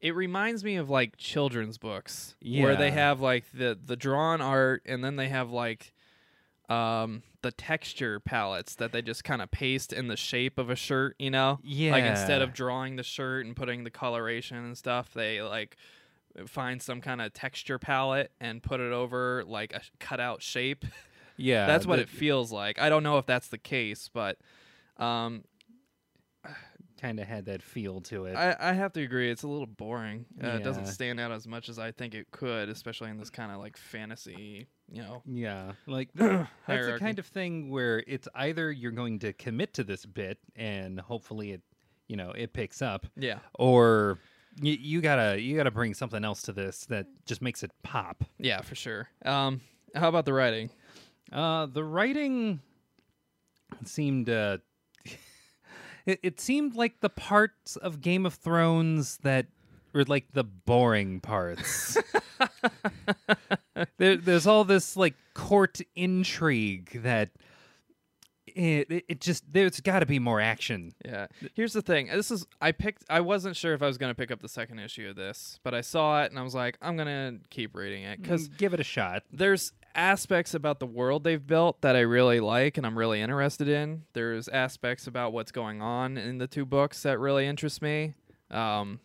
it 0.05 0.13
reminds 0.15 0.63
me 0.63 0.75
of 0.75 0.89
like 0.89 1.17
children's 1.17 1.77
books 1.79 2.35
where 2.63 2.75
they 2.75 2.91
have 2.91 3.21
like 3.21 3.43
the 3.53 3.77
the 3.83 3.95
drawn 3.95 4.39
art 4.41 4.83
and 4.85 5.03
then 5.03 5.15
they 5.15 5.29
have 5.29 5.49
like 5.49 5.93
um 6.69 7.23
the 7.41 7.51
texture 7.51 8.19
palettes 8.19 8.75
that 8.75 8.91
they 8.91 9.01
just 9.01 9.23
kind 9.23 9.41
of 9.41 9.49
paste 9.51 9.93
in 9.93 10.07
the 10.07 10.15
shape 10.17 10.57
of 10.57 10.69
a 10.69 10.75
shirt, 10.75 11.15
you 11.19 11.29
know? 11.29 11.59
Yeah. 11.63 11.91
Like 11.91 12.03
instead 12.05 12.41
of 12.41 12.53
drawing 12.53 12.95
the 12.95 13.03
shirt 13.03 13.45
and 13.45 13.55
putting 13.55 13.83
the 13.83 13.91
coloration 13.91 14.57
and 14.57 14.77
stuff, 14.77 15.13
they 15.13 15.41
like 15.41 15.77
find 16.47 16.81
some 16.81 17.01
kind 17.01 17.21
of 17.21 17.33
texture 17.33 17.77
palette 17.79 18.31
and 18.41 18.61
put 18.63 18.79
it 18.79 18.91
over 18.91 19.43
like 19.45 19.73
a 19.73 19.81
cutout 19.99 20.41
shape. 20.41 20.85
Yeah, 21.37 21.65
that's 21.71 21.85
what 21.85 21.97
the- 21.97 22.03
it 22.03 22.09
feels 22.09 22.51
like. 22.51 22.79
I 22.79 22.89
don't 22.89 23.03
know 23.03 23.17
if 23.19 23.25
that's 23.25 23.47
the 23.47 23.57
case, 23.59 24.09
but 24.13 24.37
um 24.97 25.43
kind 27.01 27.19
of 27.19 27.27
had 27.27 27.45
that 27.45 27.61
feel 27.61 27.99
to 28.01 28.25
it. 28.25 28.35
I, 28.35 28.55
I 28.59 28.73
have 28.73 28.93
to 28.93 29.01
agree. 29.03 29.29
It's 29.29 29.43
a 29.43 29.47
little 29.47 29.65
boring. 29.67 30.25
Uh, 30.43 30.47
It 30.47 30.63
doesn't 30.63 30.85
stand 30.87 31.19
out 31.19 31.31
as 31.31 31.47
much 31.47 31.67
as 31.69 31.77
I 31.79 31.91
think 31.91 32.13
it 32.15 32.31
could, 32.31 32.69
especially 32.69 33.09
in 33.09 33.17
this 33.17 33.29
kind 33.29 33.51
of 33.51 33.59
like 33.59 33.75
fantasy, 33.77 34.67
you 34.91 35.01
know. 35.01 35.21
yeah, 35.25 35.73
like 35.87 36.09
that's 36.15 36.47
the 36.67 36.97
kind 36.99 37.19
of 37.19 37.25
thing 37.25 37.69
where 37.69 38.03
it's 38.07 38.27
either 38.35 38.71
you're 38.71 38.91
going 38.91 39.19
to 39.19 39.33
commit 39.33 39.73
to 39.75 39.83
this 39.83 40.05
bit 40.05 40.37
and 40.55 40.99
hopefully 40.99 41.51
it, 41.51 41.61
you 42.07 42.15
know, 42.15 42.31
it 42.31 42.53
picks 42.53 42.81
up, 42.81 43.05
Yeah. 43.17 43.39
or 43.55 44.19
you, 44.61 44.73
you 44.79 45.01
gotta 45.01 45.41
you 45.41 45.57
gotta 45.57 45.71
bring 45.71 45.93
something 45.93 46.23
else 46.23 46.43
to 46.43 46.53
this 46.53 46.85
that 46.85 47.07
just 47.25 47.41
makes 47.41 47.61
it 47.63 47.71
pop. 47.83 48.23
Yeah, 48.37 48.61
for 48.61 48.75
sure. 48.75 49.09
Um, 49.25 49.59
how 49.93 50.07
about 50.07 50.23
the 50.25 50.33
writing? 50.33 50.69
Uh, 51.31 51.65
the 51.65 51.83
writing 51.83 52.61
seemed 53.83 54.29
uh, 54.29 54.59
it, 56.05 56.19
it 56.23 56.39
seemed 56.39 56.75
like 56.75 57.01
the 57.01 57.09
parts 57.09 57.75
of 57.75 58.01
Game 58.01 58.25
of 58.25 58.35
Thrones 58.35 59.17
that 59.23 59.47
were 59.93 60.03
like 60.03 60.25
the 60.33 60.43
boring 60.43 61.19
parts. 61.19 61.97
there, 63.97 64.17
there's 64.17 64.45
all 64.45 64.63
this 64.63 64.95
like 64.97 65.15
court 65.33 65.79
intrigue 65.95 67.01
that 67.03 67.29
it, 68.47 68.91
it, 68.91 69.05
it 69.07 69.21
just 69.21 69.43
there's 69.51 69.79
got 69.81 69.99
to 69.99 70.05
be 70.05 70.19
more 70.19 70.39
action. 70.39 70.93
Yeah. 71.03 71.27
Here's 71.55 71.73
the 71.73 71.81
thing. 71.81 72.07
This 72.07 72.31
is 72.31 72.45
I 72.61 72.71
picked. 72.71 73.03
I 73.09 73.21
wasn't 73.21 73.55
sure 73.55 73.73
if 73.73 73.81
I 73.81 73.87
was 73.87 73.97
gonna 73.97 74.15
pick 74.15 74.31
up 74.31 74.41
the 74.41 74.49
second 74.49 74.79
issue 74.79 75.09
of 75.09 75.15
this, 75.15 75.59
but 75.63 75.73
I 75.73 75.81
saw 75.81 76.23
it 76.23 76.31
and 76.31 76.39
I 76.39 76.43
was 76.43 76.55
like, 76.55 76.77
I'm 76.81 76.95
gonna 76.97 77.39
keep 77.49 77.75
reading 77.75 78.03
it 78.03 78.21
because 78.21 78.47
mm, 78.47 78.57
give 78.57 78.73
it 78.73 78.79
a 78.79 78.83
shot. 78.83 79.23
there's 79.31 79.73
aspects 79.95 80.53
about 80.53 80.79
the 80.79 80.85
world 80.85 81.23
they've 81.23 81.45
built 81.45 81.81
that 81.81 81.95
I 81.95 82.01
really 82.01 82.39
like 82.39 82.77
and 82.77 82.85
I'm 82.85 82.97
really 82.97 83.21
interested 83.21 83.67
in. 83.67 84.03
There's 84.13 84.47
aspects 84.47 85.07
about 85.07 85.33
what's 85.33 85.51
going 85.51 85.81
on 85.81 86.17
in 86.17 86.37
the 86.37 86.47
two 86.47 86.65
books 86.65 87.03
that 87.03 87.19
really 87.19 87.47
interest 87.47 87.81
me. 87.81 88.13
Um, 88.51 88.99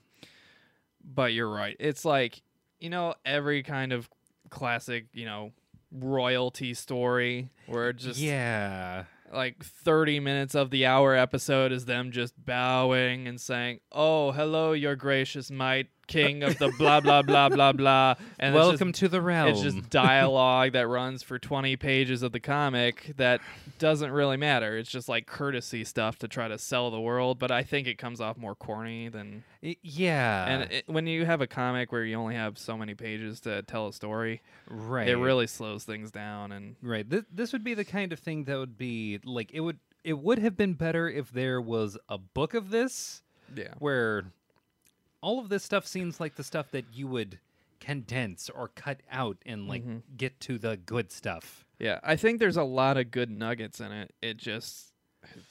but 1.02 1.32
you're 1.32 1.50
right. 1.50 1.76
It's 1.80 2.04
like, 2.04 2.42
you 2.78 2.90
know, 2.90 3.14
every 3.24 3.62
kind 3.62 3.92
of 3.92 4.08
classic, 4.50 5.06
you 5.12 5.24
know, 5.24 5.52
royalty 5.92 6.74
story 6.74 7.50
where 7.66 7.92
just 7.92 8.18
yeah, 8.18 9.04
like 9.32 9.64
30 9.64 10.20
minutes 10.20 10.54
of 10.54 10.70
the 10.70 10.86
hour 10.86 11.14
episode 11.14 11.72
is 11.72 11.84
them 11.84 12.10
just 12.10 12.34
bowing 12.44 13.26
and 13.26 13.40
saying, 13.40 13.80
"Oh, 13.92 14.32
hello, 14.32 14.72
your 14.72 14.96
gracious 14.96 15.50
might, 15.50 15.88
king 16.10 16.42
of 16.42 16.58
the 16.58 16.70
blah 16.78 17.00
blah 17.00 17.22
blah 17.22 17.48
blah 17.48 17.72
blah." 17.72 18.14
And 18.38 18.54
it's 18.54 18.60
just- 18.60 18.68
welcome 18.68 18.92
to 18.92 19.08
the 19.08 19.22
realm. 19.22 19.48
it's 19.48 19.62
just 19.62 19.88
dialogue 19.88 20.72
that 20.72 20.86
runs 20.86 21.22
for 21.22 21.38
20 21.38 21.76
pages 21.76 22.22
of 22.22 22.32
the 22.32 22.40
comic 22.40 23.12
that 23.16 23.40
doesn't 23.78 24.10
really 24.10 24.36
matter. 24.36 24.76
It's 24.76 24.90
just 24.90 25.08
like 25.08 25.26
courtesy 25.26 25.84
stuff 25.84 26.18
to 26.18 26.28
try 26.28 26.48
to 26.48 26.58
sell 26.58 26.90
the 26.90 27.00
world, 27.00 27.38
but 27.38 27.50
I 27.50 27.62
think 27.62 27.86
it 27.88 27.96
comes 27.96 28.20
off 28.20 28.36
more 28.36 28.54
corny 28.54 29.08
than. 29.08 29.44
Yeah, 29.62 30.46
and 30.46 30.72
it, 30.72 30.84
when 30.88 31.06
you 31.06 31.24
have 31.24 31.40
a 31.40 31.46
comic 31.46 31.92
where 31.92 32.04
you 32.04 32.16
only 32.16 32.34
have 32.34 32.58
so 32.58 32.76
many 32.76 32.94
pages 32.94 33.40
to 33.40 33.62
tell 33.62 33.88
a 33.88 33.92
story, 33.92 34.42
right. 34.68 35.08
it 35.08 35.16
really 35.16 35.46
slows 35.46 35.84
things 35.84 36.10
down. 36.10 36.52
And 36.52 36.76
Right. 36.82 37.08
This 37.08 37.24
this 37.32 37.52
would 37.52 37.64
be 37.64 37.74
the 37.74 37.84
kind 37.84 38.12
of 38.12 38.18
thing 38.18 38.44
that 38.44 38.56
would 38.58 38.76
be 38.78 39.20
like 39.24 39.50
it 39.52 39.60
would 39.60 39.78
it 40.02 40.18
would 40.18 40.38
have 40.38 40.56
been 40.56 40.72
better 40.74 41.08
if 41.08 41.30
there 41.30 41.60
was 41.60 41.98
a 42.08 42.16
book 42.18 42.54
of 42.54 42.70
this 42.70 43.22
yeah, 43.54 43.74
where 43.78 44.24
all 45.22 45.38
of 45.38 45.48
this 45.48 45.62
stuff 45.64 45.86
seems 45.86 46.20
like 46.20 46.36
the 46.36 46.44
stuff 46.44 46.70
that 46.72 46.84
you 46.92 47.06
would 47.08 47.38
condense 47.80 48.50
or 48.50 48.68
cut 48.68 49.00
out 49.10 49.38
and 49.46 49.66
like 49.66 49.82
mm-hmm. 49.82 49.98
get 50.16 50.38
to 50.40 50.58
the 50.58 50.76
good 50.76 51.10
stuff. 51.10 51.64
yeah, 51.78 51.98
I 52.02 52.16
think 52.16 52.38
there's 52.38 52.56
a 52.58 52.62
lot 52.64 52.96
of 52.96 53.10
good 53.10 53.30
nuggets 53.30 53.80
in 53.80 53.90
it. 53.92 54.12
It 54.20 54.36
just 54.36 54.92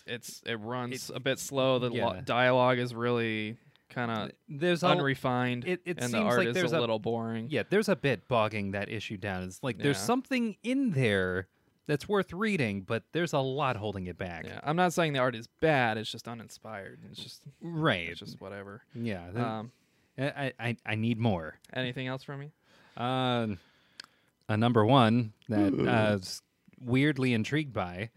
it's 0.05 0.41
it 0.45 0.59
runs 0.59 1.11
a 1.13 1.19
bit 1.19 1.39
slow. 1.39 1.79
The 1.79 1.89
lo- 1.89 2.21
dialogue 2.23 2.79
is 2.79 2.93
really 2.93 3.57
kind 3.89 4.11
of 4.11 4.31
There's 4.47 4.83
unrefined, 4.83 5.65
it- 5.67 5.81
it 5.85 5.97
and 5.97 6.13
the 6.13 6.17
seems 6.19 6.25
art 6.25 6.37
like 6.37 6.47
is 6.49 6.53
there's 6.53 6.73
a 6.73 6.79
a- 6.79 6.81
little 6.81 6.99
boring. 6.99 7.47
yeah. 7.49 7.63
There's 7.67 7.89
a 7.89 7.95
bit 7.95 8.27
bogging 8.27 8.71
that 8.71 8.89
issue 8.89 9.17
down. 9.17 9.43
It's 9.43 9.63
like 9.63 9.77
there's 9.79 9.97
something 9.97 10.55
in 10.63 10.91
there 10.91 11.47
that's 11.89 12.07
worth 12.07 12.31
reading, 12.31 12.81
but 12.81 13.03
there's 13.11 13.33
a 13.33 13.39
lot 13.39 13.75
holding 13.75 14.07
it 14.07 14.17
back. 14.17 14.45
Yeah, 14.45 14.61
I'm 14.63 14.77
not 14.77 14.93
saying 14.93 15.11
the 15.13 15.19
art 15.19 15.35
is 15.35 15.47
bad. 15.59 15.97
It's 15.97 16.09
just 16.09 16.27
uninspired. 16.27 16.99
It's 17.11 17.21
just 17.21 17.41
Right. 17.61 18.07
it's 18.09 18.19
just 18.21 18.39
whatever. 18.39 18.83
yeah. 18.95 19.25
th- 19.31 19.37
Um, 19.45 19.71
I, 20.17 20.53
I 20.59 20.77
I 20.85 20.95
need 20.95 21.17
more. 21.17 21.55
anything 21.73 22.07
else 22.07 22.23
from 22.23 22.43
you? 22.43 22.51
Uh, 22.95 23.47
a 24.47 24.55
number 24.57 24.85
one 24.85 25.33
that 25.49 25.73
I 25.87 26.13
was 26.13 26.41
weirdly 26.81 27.33
intrigued 27.33 27.73
by. 27.73 28.09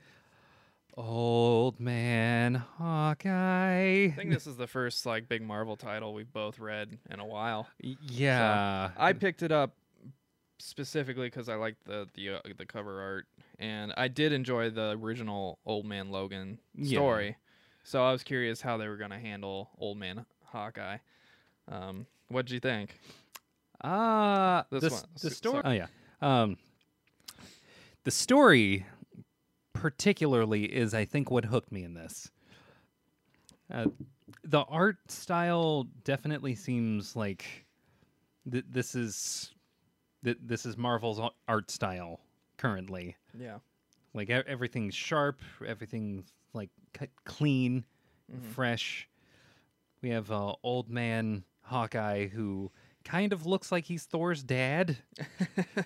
Old 0.97 1.81
Man 1.81 2.55
Hawkeye. 2.57 4.07
I 4.07 4.15
think 4.15 4.31
this 4.31 4.47
is 4.47 4.57
the 4.57 4.67
first 4.67 5.07
like 5.07 5.27
big 5.29 5.41
Marvel 5.43 5.77
title 5.77 6.13
we've 6.13 6.31
both 6.33 6.59
read 6.59 6.99
in 7.11 7.19
a 7.19 7.25
while. 7.27 7.67
Y- 7.83 7.97
yeah. 8.03 8.91
I 8.99 9.15
picked 9.15 9.43
it 9.43 9.51
up 9.53 9.75
specifically 10.59 11.29
because 11.29 11.49
I 11.49 11.55
liked 11.55 11.85
the 11.87 12.09
the 12.15 12.31
uh, 12.31 12.39
the 12.59 12.67
cover 12.67 13.01
art, 13.01 13.27
and 13.63 13.95
I 13.97 14.09
did 14.09 14.33
enjoy 14.33 14.71
the 14.71 14.91
original 15.01 15.59
Old 15.65 15.87
Man 15.87 16.11
Logan 16.11 16.59
Yeah. 16.75 16.99
story. 16.99 17.37
So 17.85 18.05
I 18.05 18.13
was 18.13 18.23
curious 18.23 18.61
how 18.61 18.77
they 18.77 18.89
were 18.89 18.97
going 18.97 19.11
to 19.11 19.19
handle 19.19 19.71
Old 19.79 19.97
Man 19.99 20.25
Hawkeye. 20.47 20.99
Um, 21.69 22.07
what'd 22.29 22.51
you 22.51 22.61
think? 22.61 22.99
Uh 23.83 24.63
This 24.71 24.83
the, 24.85 24.91
one. 24.91 25.03
the 25.23 25.31
story. 25.31 25.63
Oh 25.65 25.71
yeah. 25.71 25.87
Um, 26.21 26.57
the 28.05 28.11
story, 28.11 28.85
particularly, 29.73 30.65
is 30.65 30.93
I 30.95 31.05
think 31.05 31.31
what 31.31 31.45
hooked 31.47 31.73
me 31.73 31.83
in 31.85 31.95
this. 31.95 32.31
Uh, 33.73 33.87
the 34.45 34.61
art 34.63 34.99
style 35.11 35.85
definitely 36.05 36.55
seems 36.55 37.17
like 37.17 37.45
th- 38.51 38.65
this 38.69 38.95
is 38.95 39.53
th- 40.25 40.39
this 40.41 40.65
is 40.67 40.77
Marvel's 40.77 41.21
art 41.49 41.71
style 41.71 42.21
currently. 42.63 43.17
Yeah. 43.39 43.59
Like 44.15 44.29
e- 44.31 44.33
everything's 44.47 44.95
sharp, 44.95 45.41
everything's 45.67 46.33
like 46.55 46.71
cut 46.95 47.11
clean, 47.25 47.85
Mm-hmm. 48.33 48.51
fresh. 48.53 49.09
We 50.01 50.11
have 50.11 50.31
uh, 50.31 50.55
old 50.63 50.89
man 50.89 51.45
Hawkeye 51.63 52.29
who 52.29 52.71
kind 53.05 53.33
of 53.33 53.45
looks 53.47 53.71
like 53.73 53.85
he's 53.85 54.05
Thor's 54.05 54.43
dad, 54.43 54.97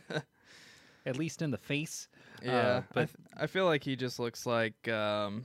at 1.06 1.16
least 1.16 1.42
in 1.42 1.50
the 1.50 1.58
face. 1.58 2.08
Yeah, 2.42 2.52
Uh, 2.56 2.78
I, 2.78 2.84
but 2.92 3.06
th- 3.06 3.16
I 3.36 3.46
feel 3.46 3.64
like 3.64 3.82
he 3.82 3.96
just 3.96 4.18
looks 4.18 4.44
like 4.46 4.86
um, 4.88 5.44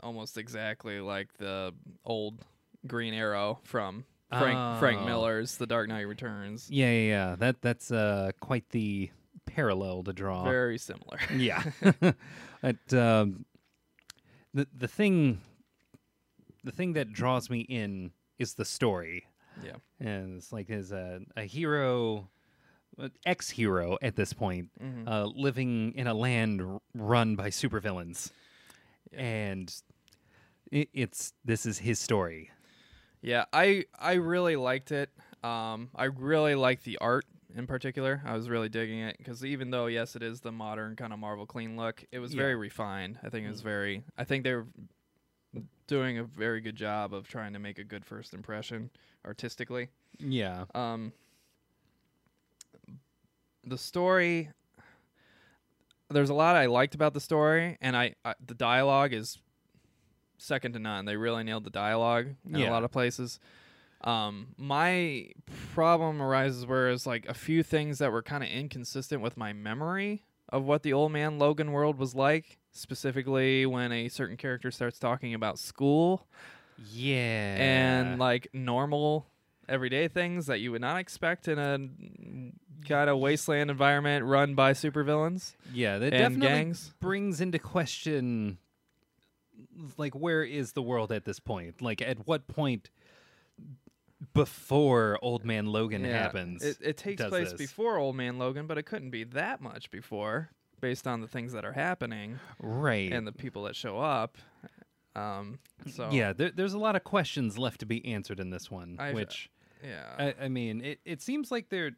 almost 0.00 0.36
exactly 0.38 1.00
like 1.00 1.32
the 1.38 1.72
old 2.04 2.44
Green 2.86 3.14
Arrow 3.14 3.60
from 3.64 4.04
Frank 4.30 4.80
Frank 4.80 5.00
Oh. 5.02 5.04
Miller's 5.06 5.56
The 5.56 5.66
Dark 5.66 5.88
Knight 5.88 6.06
Returns. 6.08 6.68
yeah, 6.70 6.90
yeah, 6.90 7.08
yeah. 7.08 7.36
That 7.36 7.62
that's 7.62 7.90
uh, 7.92 8.32
quite 8.40 8.68
the 8.70 9.10
parallel 9.54 10.02
to 10.04 10.12
draw. 10.12 10.44
Very 10.44 10.78
similar. 10.78 11.18
yeah. 11.36 11.62
but 12.62 12.94
um, 12.94 13.44
the 14.54 14.66
the 14.76 14.88
thing 14.88 15.40
the 16.64 16.72
thing 16.72 16.92
that 16.94 17.12
draws 17.12 17.50
me 17.50 17.60
in 17.60 18.12
is 18.38 18.54
the 18.54 18.64
story. 18.64 19.26
yeah. 19.62 19.76
and 20.00 20.36
it's 20.38 20.52
like 20.52 20.70
as 20.70 20.92
a, 20.92 21.20
a 21.36 21.42
hero 21.44 22.28
ex 23.26 23.50
hero 23.50 23.96
at 24.02 24.16
this 24.16 24.32
point 24.32 24.68
Mhm. 24.82 25.08
uh, 25.08 25.26
living 25.26 25.92
in 25.96 26.06
a 26.06 26.14
land 26.14 26.60
r- 26.62 26.80
run 26.94 27.36
by 27.36 27.48
supervillains 27.50 28.30
Yeah. 29.12 29.20
and 29.20 29.74
it, 30.70 30.88
it's 30.94 31.32
this 31.44 31.66
is 31.66 31.78
his 31.78 31.98
story 31.98 32.50
Yeah, 33.22 33.44
I 33.52 33.84
I 33.98 34.14
really 34.14 34.56
liked 34.56 34.90
it. 34.92 35.10
Um, 35.44 35.90
I 35.94 36.04
really 36.04 36.54
liked 36.54 36.84
the 36.84 36.98
art 36.98 37.24
in 37.54 37.66
particular. 37.66 38.22
I 38.24 38.34
was 38.34 38.48
really 38.48 38.68
digging 38.68 39.00
it 39.00 39.16
because 39.18 39.44
even 39.44 39.70
though 39.70 39.86
yes, 39.86 40.16
it 40.16 40.22
is 40.22 40.40
the 40.40 40.52
modern 40.52 40.96
kind 40.96 41.12
of 41.12 41.18
Marvel 41.18 41.46
clean 41.46 41.76
look, 41.76 42.04
it 42.12 42.18
was 42.18 42.32
Yeah. 42.34 42.42
very 42.42 42.54
refined. 42.56 43.18
I 43.22 43.28
think 43.28 43.46
it 43.46 43.50
was 43.50 43.60
very. 43.62 44.02
I 44.16 44.24
think 44.24 44.44
they 44.44 44.54
were 44.54 44.66
doing 45.86 46.18
a 46.18 46.24
very 46.24 46.60
good 46.60 46.76
job 46.76 47.12
of 47.12 47.28
trying 47.28 47.52
to 47.52 47.58
make 47.58 47.78
a 47.78 47.84
good 47.84 48.04
first 48.06 48.32
impression 48.34 48.90
artistically. 49.24 49.88
yeah 50.18 50.64
Um, 50.74 51.12
the 53.64 53.78
story. 53.78 54.50
There's 56.10 56.30
a 56.30 56.34
lot 56.34 56.56
I 56.56 56.66
liked 56.66 56.94
about 56.94 57.14
the 57.14 57.20
story, 57.20 57.78
and 57.80 57.96
I, 57.96 58.14
I 58.24 58.34
the 58.44 58.54
dialogue 58.54 59.12
is 59.14 59.38
second 60.36 60.72
to 60.72 60.78
none. 60.78 61.04
They 61.06 61.16
really 61.16 61.42
nailed 61.44 61.64
the 61.64 61.70
dialogue 61.70 62.26
in 62.46 62.56
Yeah. 62.56 62.70
a 62.70 62.72
lot 62.72 62.84
of 62.84 62.90
places. 62.90 63.38
Um, 64.04 64.48
my 64.56 65.28
problem 65.74 66.20
arises 66.20 66.66
where 66.66 66.90
it's 66.90 67.06
like 67.06 67.26
a 67.28 67.34
few 67.34 67.62
things 67.62 67.98
that 67.98 68.10
were 68.10 68.22
kind 68.22 68.42
of 68.42 68.50
inconsistent 68.50 69.22
with 69.22 69.36
my 69.36 69.52
memory 69.52 70.24
of 70.48 70.64
what 70.64 70.82
the 70.82 70.92
old 70.92 71.12
man 71.12 71.38
Logan 71.38 71.72
world 71.72 71.98
was 71.98 72.14
like. 72.14 72.58
Specifically, 72.72 73.66
when 73.66 73.92
a 73.92 74.08
certain 74.08 74.36
character 74.36 74.70
starts 74.70 74.98
talking 74.98 75.34
about 75.34 75.58
school 75.58 76.26
yeah 76.90 77.56
and 77.58 78.18
like 78.18 78.48
normal 78.52 79.26
everyday 79.68 80.08
things 80.08 80.46
that 80.46 80.60
you 80.60 80.72
would 80.72 80.80
not 80.80 80.98
expect 80.98 81.48
in 81.48 81.58
a 81.58 81.78
kind 82.88 83.08
of 83.08 83.18
wasteland 83.18 83.70
environment 83.70 84.24
run 84.24 84.54
by 84.54 84.72
supervillains 84.72 85.54
yeah 85.72 85.98
that 85.98 86.10
definitely 86.10 86.48
gangs. 86.48 86.94
brings 87.00 87.40
into 87.40 87.58
question 87.58 88.58
like 89.96 90.14
where 90.14 90.42
is 90.42 90.72
the 90.72 90.82
world 90.82 91.12
at 91.12 91.24
this 91.24 91.38
point 91.38 91.80
like 91.80 92.02
at 92.02 92.26
what 92.26 92.48
point 92.48 92.90
before 94.34 95.18
old 95.22 95.44
man 95.44 95.66
logan 95.66 96.04
Yeah, 96.04 96.22
happens 96.22 96.62
It, 96.62 96.78
it 96.80 96.96
takes 96.96 97.22
place 97.24 97.50
this. 97.50 97.58
before 97.58 97.96
Old 97.98 98.16
Man 98.16 98.38
Logan, 98.38 98.66
but 98.66 98.78
it 98.78 98.84
couldn't 98.84 99.10
be 99.10 99.24
that 99.24 99.60
much 99.60 99.90
before, 99.90 100.50
based 100.80 101.06
on 101.06 101.20
the 101.20 101.26
things 101.28 101.52
that 101.52 101.64
are 101.64 101.72
happening 101.72 102.38
right 102.60 103.12
and 103.12 103.26
the 103.26 103.32
people 103.32 103.64
that 103.64 103.74
show 103.76 103.98
up. 103.98 104.38
Um, 105.14 105.58
so 105.90 106.08
yeah 106.10 106.32
there, 106.32 106.50
there's 106.50 106.72
a 106.74 106.78
lot 106.78 106.96
of 106.96 107.04
questions 107.04 107.58
left 107.58 107.80
to 107.80 107.86
be 107.86 108.04
answered 108.06 108.40
in 108.40 108.50
this 108.50 108.70
one 108.70 108.96
I've- 108.98 109.14
which 109.14 109.50
yeah, 109.84 110.32
I, 110.40 110.44
I 110.44 110.48
mean 110.48 110.82
it, 110.84 111.00
it 111.04 111.20
seems 111.20 111.50
like 111.50 111.68
they're 111.68 111.90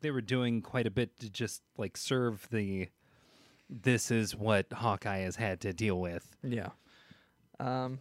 they 0.00 0.10
were 0.10 0.22
doing 0.22 0.62
quite 0.62 0.86
a 0.86 0.90
bit 0.90 1.18
to 1.20 1.28
just 1.30 1.62
like 1.76 1.96
serve 1.96 2.48
the 2.50 2.88
this 3.68 4.10
is 4.10 4.34
what 4.34 4.72
hawkeye 4.72 5.18
has 5.18 5.36
had 5.36 5.60
to 5.60 5.72
deal 5.72 6.00
with 6.00 6.34
yeah. 6.42 6.70
Um, 7.60 8.00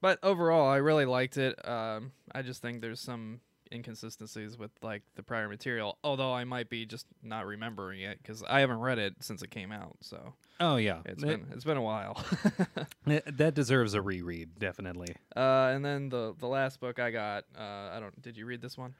but 0.00 0.18
overall, 0.22 0.68
I 0.68 0.76
really 0.76 1.04
liked 1.06 1.36
it. 1.36 1.56
Um, 1.66 2.12
I 2.34 2.42
just 2.42 2.62
think 2.62 2.80
there's 2.80 3.00
some 3.00 3.40
inconsistencies 3.72 4.56
with 4.56 4.70
like 4.82 5.02
the 5.16 5.22
prior 5.22 5.48
material. 5.48 5.98
Although 6.04 6.32
I 6.32 6.44
might 6.44 6.68
be 6.70 6.86
just 6.86 7.06
not 7.22 7.46
remembering 7.46 8.00
it 8.00 8.18
because 8.22 8.42
I 8.48 8.60
haven't 8.60 8.78
read 8.78 8.98
it 8.98 9.14
since 9.20 9.42
it 9.42 9.50
came 9.50 9.72
out. 9.72 9.96
So 10.02 10.34
oh 10.60 10.76
yeah 10.76 11.00
it's 11.04 11.22
It- 11.22 11.26
been 11.26 11.46
it's 11.52 11.64
been 11.64 11.76
a 11.76 11.82
while. 11.82 12.22
it- 13.06 13.36
that 13.38 13.54
deserves 13.54 13.94
a 13.94 14.00
reread 14.02 14.58
definitely 14.58 15.14
uh, 15.34 15.72
and 15.74 15.84
then 15.84 16.08
the 16.08 16.34
the 16.38 16.46
last 16.46 16.80
book 16.80 16.98
I 16.98 17.10
got. 17.10 17.44
Uh, 17.58 17.90
I 17.92 17.98
don't. 18.00 18.20
Did 18.22 18.36
you 18.36 18.46
read 18.46 18.60
this 18.62 18.76
one? 18.78 18.94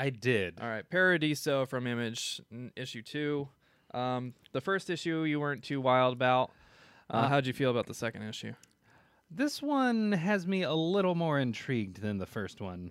i 0.00 0.10
did 0.10 0.58
All 0.60 0.68
right, 0.68 0.88
Paradiso 0.88 1.66
from 1.66 1.86
Image, 1.88 2.40
n- 2.52 2.70
issue 2.76 3.02
two. 3.02 3.48
Um, 3.92 4.32
the 4.52 4.60
first 4.60 4.90
issue 4.90 5.24
you 5.24 5.40
weren't 5.40 5.64
too 5.64 5.80
wild 5.80 6.12
about. 6.14 6.50
Uh, 7.10 7.16
Uh, 7.16 7.28
how'd 7.28 7.46
you 7.46 7.52
feel 7.52 7.70
about 7.70 7.86
the 7.86 7.94
second 7.94 8.22
issue? 8.22 8.52
This 9.30 9.60
one 9.60 10.12
has 10.12 10.46
me 10.46 10.62
a 10.62 10.72
little 10.72 11.14
more 11.14 11.38
intrigued 11.38 12.00
than 12.00 12.18
the 12.18 12.26
first 12.26 12.60
one. 12.60 12.90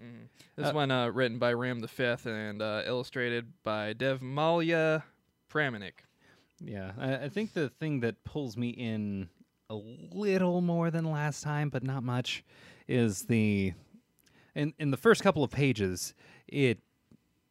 This 0.56 0.68
Uh, 0.68 0.72
one 0.74 0.92
uh, 0.92 1.08
written 1.10 1.40
by 1.40 1.54
Ram 1.54 1.80
the 1.80 1.88
Fifth 1.88 2.26
and 2.26 2.62
uh, 2.62 2.84
illustrated 2.86 3.52
by 3.64 3.94
Devmalya 3.94 5.04
Pramanik. 5.50 6.04
Yeah, 6.60 6.92
I, 6.98 7.26
I 7.26 7.30
think 7.30 7.54
the 7.54 7.70
thing 7.70 8.02
that 8.02 8.24
pulls 8.24 8.56
me 8.56 8.70
in 8.70 9.30
a 9.70 9.76
little 9.76 10.62
more 10.62 10.92
than 10.92 11.06
last 11.06 11.44
time, 11.44 11.70
but 11.70 11.84
not 11.84 12.04
much, 12.04 12.44
is 12.88 13.24
the 13.24 13.74
in 14.56 14.74
in 14.80 14.92
the 14.92 14.98
first 14.98 15.24
couple 15.24 15.44
of 15.44 15.52
pages, 15.52 16.14
it 16.48 16.80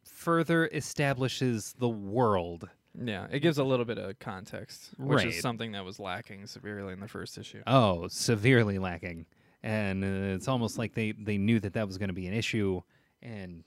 further 0.03 0.67
establishes 0.67 1.73
the 1.77 1.89
world. 1.89 2.69
Yeah, 2.99 3.27
it 3.31 3.39
gives 3.41 3.57
a 3.57 3.63
little 3.63 3.85
bit 3.85 3.97
of 3.97 4.17
context, 4.19 4.91
which 4.97 5.17
Right. 5.17 5.27
is 5.27 5.41
something 5.41 5.73
that 5.73 5.85
was 5.85 5.99
lacking 5.99 6.47
severely 6.47 6.93
in 6.93 6.99
the 6.99 7.07
first 7.07 7.37
issue. 7.37 7.61
Oh, 7.67 8.07
severely 8.07 8.79
lacking, 8.79 9.25
and 9.61 10.03
uh, 10.03 10.35
it's 10.35 10.47
almost 10.47 10.77
like 10.77 10.93
they 10.95 11.11
they 11.11 11.37
knew 11.37 11.59
that 11.59 11.73
that 11.73 11.85
was 11.87 11.97
going 11.97 12.09
to 12.09 12.13
be 12.13 12.27
an 12.27 12.33
issue, 12.33 12.81
and 13.21 13.63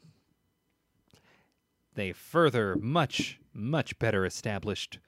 they 1.94 2.12
further 2.12 2.76
much 2.76 3.38
much 3.52 3.98
better 3.98 4.24
established 4.24 4.98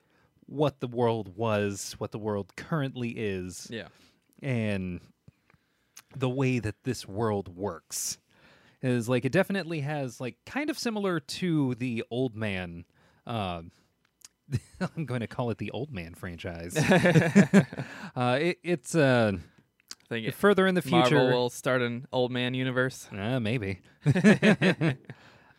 what 0.46 0.80
the 0.80 0.88
world 0.88 1.36
was, 1.36 1.94
what 1.98 2.10
the 2.12 2.18
world 2.18 2.54
currently 2.56 3.10
is, 3.10 3.68
Yeah, 3.70 3.88
and 4.42 5.00
the 6.14 6.28
way 6.28 6.58
that 6.58 6.82
this 6.84 7.06
world 7.08 7.48
works 7.56 8.18
is 8.82 9.08
like 9.08 9.24
it 9.24 9.32
definitely 9.32 9.80
has 9.80 10.20
like 10.20 10.36
kind 10.44 10.68
of 10.68 10.78
similar 10.78 11.20
to 11.20 11.74
the 11.76 12.04
old 12.10 12.34
man 12.36 12.84
uh, 13.26 13.62
I'm 14.96 15.04
going 15.06 15.20
to 15.20 15.26
call 15.26 15.50
it 15.50 15.58
the 15.58 15.70
Old 15.70 15.92
Man 15.92 16.14
franchise. 16.14 16.76
uh, 18.16 18.38
it, 18.40 18.58
it's 18.62 18.94
uh, 18.94 19.32
think 20.08 20.28
it, 20.28 20.34
further 20.34 20.66
in 20.66 20.74
the 20.74 20.82
future. 20.82 21.16
Marvel 21.16 21.30
will 21.30 21.50
start 21.50 21.82
an 21.82 22.06
old 22.12 22.30
man 22.30 22.54
universe. 22.54 23.08
Uh, 23.16 23.40
maybe. 23.40 23.80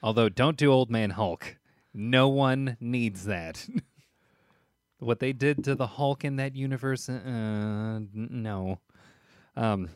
Although, 0.03 0.29
don't 0.29 0.57
do 0.57 0.71
Old 0.71 0.91
Man 0.91 1.11
Hulk. 1.11 1.57
No 1.93 2.27
one 2.27 2.77
needs 2.79 3.25
that. 3.25 3.67
what 4.99 5.19
they 5.19 5.33
did 5.33 5.63
to 5.65 5.75
the 5.75 5.87
Hulk 5.87 6.23
in 6.25 6.37
that 6.37 6.55
universe, 6.55 7.09
uh, 7.09 7.99
no. 8.13 8.79
Um, 9.55 9.89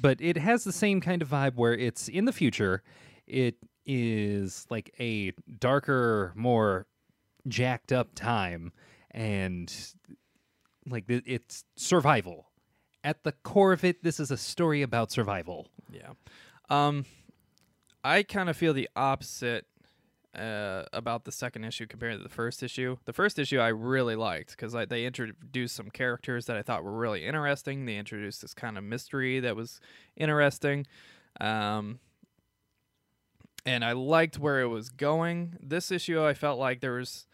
but 0.00 0.20
it 0.20 0.36
has 0.36 0.64
the 0.64 0.72
same 0.72 1.00
kind 1.00 1.22
of 1.22 1.28
vibe 1.28 1.54
where 1.54 1.74
it's 1.74 2.08
in 2.08 2.26
the 2.26 2.32
future. 2.32 2.82
It 3.26 3.56
is 3.84 4.66
like 4.70 4.94
a 5.00 5.32
darker, 5.58 6.32
more 6.36 6.86
jacked 7.48 7.92
up 7.92 8.14
time, 8.14 8.72
and 9.10 9.72
like 10.88 11.04
it's 11.08 11.64
survival. 11.76 12.46
At 13.04 13.22
the 13.22 13.32
core 13.32 13.72
of 13.72 13.84
it, 13.84 14.02
this 14.02 14.18
is 14.18 14.30
a 14.30 14.36
story 14.36 14.82
about 14.82 15.12
survival. 15.12 15.68
Yeah. 15.92 16.12
Um, 16.68 17.04
I 18.02 18.22
kind 18.22 18.48
of 18.48 18.56
feel 18.56 18.72
the 18.72 18.88
opposite 18.96 19.66
uh, 20.36 20.84
about 20.92 21.24
the 21.24 21.32
second 21.32 21.64
issue 21.64 21.86
compared 21.86 22.18
to 22.18 22.22
the 22.22 22.28
first 22.28 22.62
issue. 22.62 22.96
The 23.04 23.12
first 23.12 23.38
issue 23.38 23.58
I 23.58 23.68
really 23.68 24.16
liked 24.16 24.50
because 24.50 24.74
they 24.88 25.04
introduced 25.04 25.74
some 25.74 25.90
characters 25.90 26.46
that 26.46 26.56
I 26.56 26.62
thought 26.62 26.84
were 26.84 26.96
really 26.96 27.24
interesting. 27.24 27.86
They 27.86 27.96
introduced 27.96 28.42
this 28.42 28.54
kind 28.54 28.76
of 28.76 28.84
mystery 28.84 29.40
that 29.40 29.56
was 29.56 29.80
interesting. 30.16 30.86
Um, 31.40 32.00
and 33.64 33.84
I 33.84 33.92
liked 33.92 34.38
where 34.38 34.60
it 34.60 34.68
was 34.68 34.90
going. 34.90 35.56
This 35.60 35.90
issue, 35.90 36.24
I 36.24 36.34
felt 36.34 36.58
like 36.58 36.80
there 36.80 36.92
was 36.92 37.25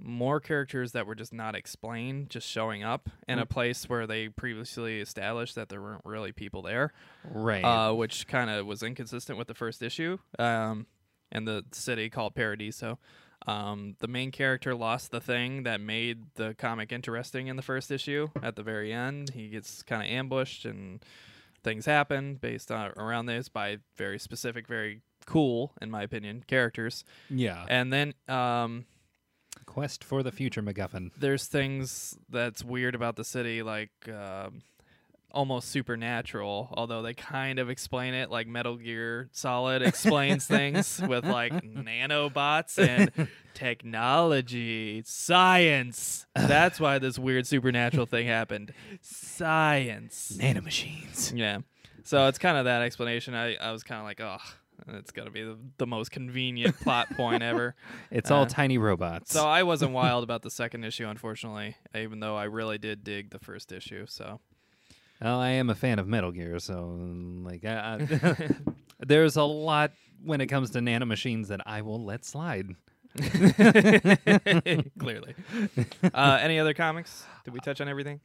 more 0.00 0.40
characters 0.40 0.92
that 0.92 1.06
were 1.06 1.14
just 1.14 1.32
not 1.32 1.54
explained, 1.54 2.30
just 2.30 2.48
showing 2.48 2.82
up 2.84 3.08
in 3.26 3.38
a 3.38 3.46
place 3.46 3.88
where 3.88 4.06
they 4.06 4.28
previously 4.28 5.00
established 5.00 5.54
that 5.56 5.68
there 5.68 5.80
weren't 5.82 6.02
really 6.04 6.32
people 6.32 6.62
there 6.62 6.92
Right. 7.24 7.62
uh, 7.64 7.92
which 7.92 8.26
kind 8.26 8.48
of 8.50 8.66
was 8.66 8.82
inconsistent 8.82 9.38
with 9.38 9.48
the 9.48 9.54
first 9.54 9.82
issue 9.82 10.18
um, 10.38 10.86
and 11.32 11.46
the 11.46 11.64
city 11.72 12.08
called 12.10 12.34
Paradiso. 12.34 12.98
Um, 13.46 13.94
the 14.00 14.08
main 14.08 14.30
character 14.32 14.74
lost 14.74 15.10
the 15.10 15.20
thing 15.20 15.62
that 15.62 15.80
made 15.80 16.24
the 16.34 16.54
comic 16.58 16.92
interesting 16.92 17.46
in 17.46 17.56
the 17.56 17.62
first 17.62 17.90
issue. 17.90 18.28
At 18.42 18.56
the 18.56 18.62
very 18.62 18.92
end, 18.92 19.30
he 19.30 19.48
gets 19.48 19.82
kind 19.82 20.02
of 20.02 20.08
ambushed 20.08 20.64
and 20.64 21.02
things 21.62 21.86
happen 21.86 22.34
based 22.34 22.70
on 22.70 22.90
around 22.96 23.26
this 23.26 23.48
by 23.48 23.78
very 23.96 24.18
specific, 24.18 24.66
very 24.66 25.02
cool, 25.26 25.72
in 25.80 25.90
my 25.90 26.02
opinion, 26.02 26.44
characters. 26.46 27.04
yeah. 27.30 27.64
And 27.68 27.92
then 27.92 28.14
um, 28.28 28.86
Quest 29.68 30.02
for 30.02 30.22
the 30.22 30.32
future 30.32 30.62
MacGuffin. 30.62 31.10
there's 31.18 31.46
things 31.46 32.16
that's 32.30 32.64
weird 32.64 32.94
about 32.94 33.16
the 33.16 33.24
city, 33.24 33.62
like 33.62 33.90
um, 34.08 34.62
almost 35.30 35.68
supernatural. 35.68 36.68
Although 36.72 37.02
they 37.02 37.12
kind 37.14 37.58
of 37.58 37.68
explain 37.68 38.14
it, 38.14 38.30
like 38.30 38.46
Metal 38.46 38.76
Gear 38.76 39.28
Solid 39.32 39.82
explains 39.82 40.46
things 40.58 41.00
with 41.06 41.24
like 41.26 41.52
nanobots 41.62 42.78
and 42.78 43.28
technology, 43.54 45.02
science. 45.04 46.26
That's 46.34 46.80
why 46.80 46.98
this 46.98 47.18
weird 47.18 47.46
supernatural 47.46 48.06
thing 48.06 48.26
happened. 48.26 48.72
Science. 49.02 50.32
Nanomachines. 50.40 51.36
Yeah. 51.36 51.58
So 52.04 52.26
it's 52.26 52.38
kind 52.38 52.56
of 52.56 52.64
that 52.64 52.80
explanation. 52.82 53.34
I, 53.34 53.56
I 53.56 53.70
was 53.70 53.82
kind 53.84 54.00
of 54.00 54.06
like, 54.06 54.20
oh, 54.20 54.38
it's 54.88 55.10
got 55.10 55.24
to 55.24 55.30
be 55.30 55.42
the, 55.42 55.56
the 55.78 55.86
most 55.86 56.10
convenient 56.10 56.78
plot 56.80 57.08
point 57.16 57.42
ever. 57.42 57.74
It's 58.10 58.30
all 58.30 58.42
Uh, 58.44 58.48
tiny 58.48 58.78
robots. 58.78 59.32
So 59.32 59.46
I 59.46 59.62
wasn't 59.64 59.92
wild 60.02 60.24
about 60.24 60.42
the 60.42 60.50
second 60.50 60.84
issue, 60.84 61.06
unfortunately, 61.06 61.76
even 61.94 62.20
though 62.20 62.36
I 62.36 62.44
really 62.44 62.78
did 62.78 63.04
dig 63.04 63.30
the 63.30 63.38
first 63.38 63.72
issue. 63.72 64.06
So 64.08 64.40
well, 65.20 65.40
I 65.40 65.50
am 65.50 65.68
a 65.68 65.74
fan 65.74 65.98
of 65.98 66.06
Metal 66.06 66.30
Gear, 66.30 66.58
so 66.60 66.74
um, 66.78 67.44
like, 67.44 67.64
I, 67.64 68.06
I, 68.22 68.48
there's 69.00 69.36
a 69.36 69.42
lot 69.42 69.90
when 70.22 70.40
it 70.40 70.46
comes 70.46 70.70
to 70.70 70.78
nanomachines 70.78 71.48
that 71.48 71.60
I 71.66 71.82
will 71.82 72.04
let 72.04 72.24
slide. 72.24 72.68
clearly. 74.98 75.34
Uh, 76.14 76.38
any 76.40 76.58
other 76.58 76.74
comics? 76.74 77.24
Did 77.44 77.52
we 77.54 77.60
touch 77.60 77.80
on 77.80 77.88
everything? 77.88 78.20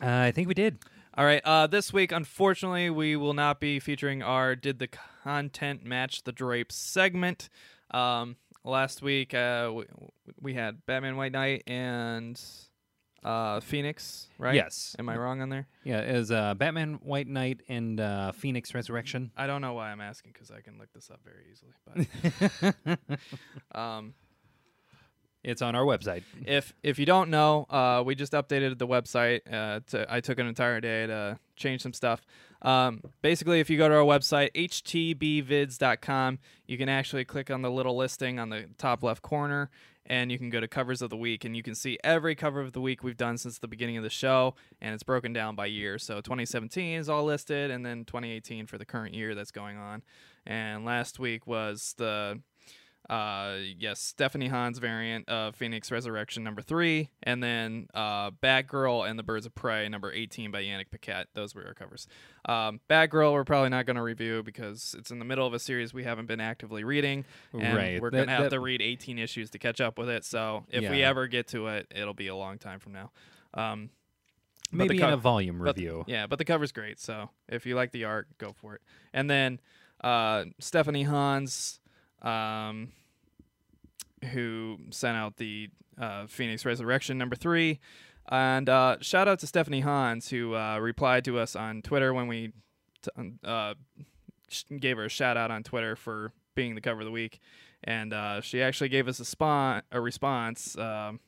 Uh, 0.00 0.06
I 0.06 0.30
think 0.32 0.48
we 0.48 0.54
did. 0.54 0.78
All 1.14 1.26
right. 1.26 1.42
Uh, 1.44 1.66
this 1.66 1.92
week, 1.92 2.10
unfortunately, 2.10 2.88
we 2.88 3.16
will 3.16 3.34
not 3.34 3.60
be 3.60 3.78
featuring 3.80 4.22
our 4.22 4.56
"Did 4.56 4.78
the 4.78 4.88
content 5.22 5.84
match 5.84 6.24
the 6.24 6.32
drapes?" 6.32 6.74
segment. 6.74 7.50
Um, 7.90 8.36
last 8.64 9.02
week, 9.02 9.34
uh, 9.34 9.70
we, 9.74 9.84
we 10.40 10.54
had 10.54 10.86
Batman 10.86 11.16
White 11.16 11.32
Knight 11.32 11.64
and 11.66 12.40
uh, 13.22 13.60
Phoenix, 13.60 14.28
right? 14.38 14.54
Yes. 14.54 14.96
Am 14.98 15.08
I 15.10 15.16
wrong 15.16 15.42
on 15.42 15.50
there? 15.50 15.68
Yeah, 15.84 16.00
it 16.00 16.16
was 16.16 16.30
uh, 16.30 16.54
Batman, 16.54 16.94
White 17.02 17.28
Knight, 17.28 17.60
and 17.68 18.00
uh, 18.00 18.32
Phoenix 18.32 18.74
Resurrection. 18.74 19.32
I 19.36 19.46
don't 19.46 19.60
know 19.60 19.74
why 19.74 19.90
I'm 19.90 20.00
asking 20.00 20.32
because 20.32 20.50
I 20.50 20.62
can 20.62 20.78
look 20.78 20.92
this 20.94 21.10
up 21.10 21.20
very 21.24 21.44
easily. 21.52 21.72
But 22.96 23.18
um, 23.78 24.14
It's 25.44 25.60
on 25.62 25.74
our 25.74 25.84
website. 25.84 26.22
if 26.46 26.72
if 26.82 26.98
you 26.98 27.06
don't 27.06 27.30
know, 27.30 27.66
uh, 27.68 28.02
we 28.04 28.14
just 28.14 28.32
updated 28.32 28.78
the 28.78 28.86
website. 28.86 29.40
Uh, 29.50 29.80
to, 29.88 30.06
I 30.12 30.20
took 30.20 30.38
an 30.38 30.46
entire 30.46 30.80
day 30.80 31.06
to 31.06 31.38
change 31.56 31.82
some 31.82 31.92
stuff. 31.92 32.24
Um, 32.62 33.02
basically, 33.22 33.58
if 33.58 33.68
you 33.68 33.76
go 33.76 33.88
to 33.88 33.94
our 33.94 34.04
website 34.04 34.52
htbvids.com, 34.54 36.38
you 36.66 36.78
can 36.78 36.88
actually 36.88 37.24
click 37.24 37.50
on 37.50 37.62
the 37.62 37.70
little 37.70 37.96
listing 37.96 38.38
on 38.38 38.50
the 38.50 38.66
top 38.78 39.02
left 39.02 39.22
corner, 39.22 39.68
and 40.06 40.30
you 40.30 40.38
can 40.38 40.48
go 40.48 40.60
to 40.60 40.68
covers 40.68 41.02
of 41.02 41.10
the 41.10 41.16
week, 41.16 41.44
and 41.44 41.56
you 41.56 41.62
can 41.64 41.74
see 41.74 41.98
every 42.04 42.36
cover 42.36 42.60
of 42.60 42.72
the 42.72 42.80
week 42.80 43.02
we've 43.02 43.16
done 43.16 43.36
since 43.36 43.58
the 43.58 43.66
beginning 43.66 43.96
of 43.96 44.04
the 44.04 44.10
show, 44.10 44.54
and 44.80 44.94
it's 44.94 45.02
broken 45.02 45.32
down 45.32 45.56
by 45.56 45.66
year. 45.66 45.98
So 45.98 46.20
2017 46.20 47.00
is 47.00 47.08
all 47.08 47.24
listed, 47.24 47.72
and 47.72 47.84
then 47.84 48.04
2018 48.04 48.66
for 48.66 48.78
the 48.78 48.84
current 48.84 49.14
year 49.14 49.34
that's 49.34 49.50
going 49.50 49.76
on. 49.76 50.02
And 50.46 50.84
last 50.84 51.18
week 51.18 51.48
was 51.48 51.94
the 51.98 52.40
uh 53.10 53.56
yes 53.78 54.00
stephanie 54.00 54.46
hahn's 54.46 54.78
variant 54.78 55.28
of 55.28 55.56
phoenix 55.56 55.90
resurrection 55.90 56.44
number 56.44 56.62
three 56.62 57.10
and 57.24 57.42
then 57.42 57.88
uh 57.94 58.30
batgirl 58.30 59.08
and 59.08 59.18
the 59.18 59.24
birds 59.24 59.44
of 59.44 59.52
prey 59.56 59.88
number 59.88 60.12
18 60.12 60.52
by 60.52 60.62
yannick 60.62 60.88
paquette 60.90 61.26
those 61.34 61.52
were 61.52 61.66
our 61.66 61.74
covers 61.74 62.06
um 62.44 62.78
batgirl 62.88 63.32
we're 63.32 63.42
probably 63.44 63.68
not 63.70 63.86
going 63.86 63.96
to 63.96 64.02
review 64.02 64.42
because 64.44 64.94
it's 64.96 65.10
in 65.10 65.18
the 65.18 65.24
middle 65.24 65.46
of 65.46 65.52
a 65.52 65.58
series 65.58 65.92
we 65.92 66.04
haven't 66.04 66.26
been 66.26 66.40
actively 66.40 66.84
reading 66.84 67.24
and 67.52 67.76
Right. 67.76 68.00
we're 68.00 68.10
going 68.10 68.26
to 68.28 68.32
have 68.32 68.44
that- 68.44 68.50
to 68.50 68.60
read 68.60 68.80
18 68.80 69.18
issues 69.18 69.50
to 69.50 69.58
catch 69.58 69.80
up 69.80 69.98
with 69.98 70.08
it 70.08 70.24
so 70.24 70.64
if 70.70 70.88
we 70.88 71.02
ever 71.02 71.26
get 71.26 71.48
to 71.48 71.66
it 71.66 71.88
it'll 71.94 72.14
be 72.14 72.28
a 72.28 72.36
long 72.36 72.58
time 72.58 72.78
from 72.78 72.92
now 72.92 73.10
um 73.54 73.90
Maybe 74.74 74.98
co- 74.98 75.08
in 75.08 75.12
a 75.12 75.16
volume 75.18 75.58
but- 75.58 75.76
review. 75.76 76.04
yeah, 76.06 76.26
but 76.26 76.38
the 76.38 76.46
cover's 76.46 76.72
great. 76.72 76.98
So 76.98 77.28
if 77.46 77.66
you 77.66 77.74
like 77.76 77.92
the 77.92 78.04
art, 78.04 78.26
go 78.38 78.54
for 78.54 78.74
it. 78.76 78.80
And 79.12 79.28
then 79.28 79.60
uh, 80.02 80.46
Stephanie 80.60 81.02
Hans, 81.02 81.78
um, 82.22 82.92
who 84.32 84.78
sent 84.90 85.16
out 85.16 85.36
the 85.36 85.68
uh, 86.00 86.26
Phoenix 86.26 86.64
Resurrection 86.64 87.18
number 87.18 87.36
three. 87.36 87.80
And 88.28 88.68
uh, 88.68 88.96
shout 89.00 89.28
out 89.28 89.40
to 89.40 89.46
Stephanie 89.46 89.80
Hans, 89.80 90.28
who 90.30 90.54
uh, 90.54 90.78
replied 90.78 91.24
to 91.26 91.38
us 91.38 91.56
on 91.56 91.82
Twitter 91.82 92.14
when 92.14 92.28
we 92.28 92.52
t- 93.02 93.32
uh, 93.44 93.74
gave 94.78 94.96
her 94.96 95.06
a 95.06 95.08
shout 95.08 95.36
out 95.36 95.50
on 95.50 95.62
Twitter 95.62 95.96
for 95.96 96.32
being 96.54 96.74
the 96.74 96.80
cover 96.80 97.00
of 97.00 97.06
the 97.06 97.12
week. 97.12 97.40
And 97.84 98.12
uh, 98.12 98.40
she 98.40 98.62
actually 98.62 98.90
gave 98.90 99.08
us 99.08 99.18
a, 99.18 99.24
spon- 99.24 99.82
a 99.90 100.00
response 100.00 100.78
um, 100.78 101.18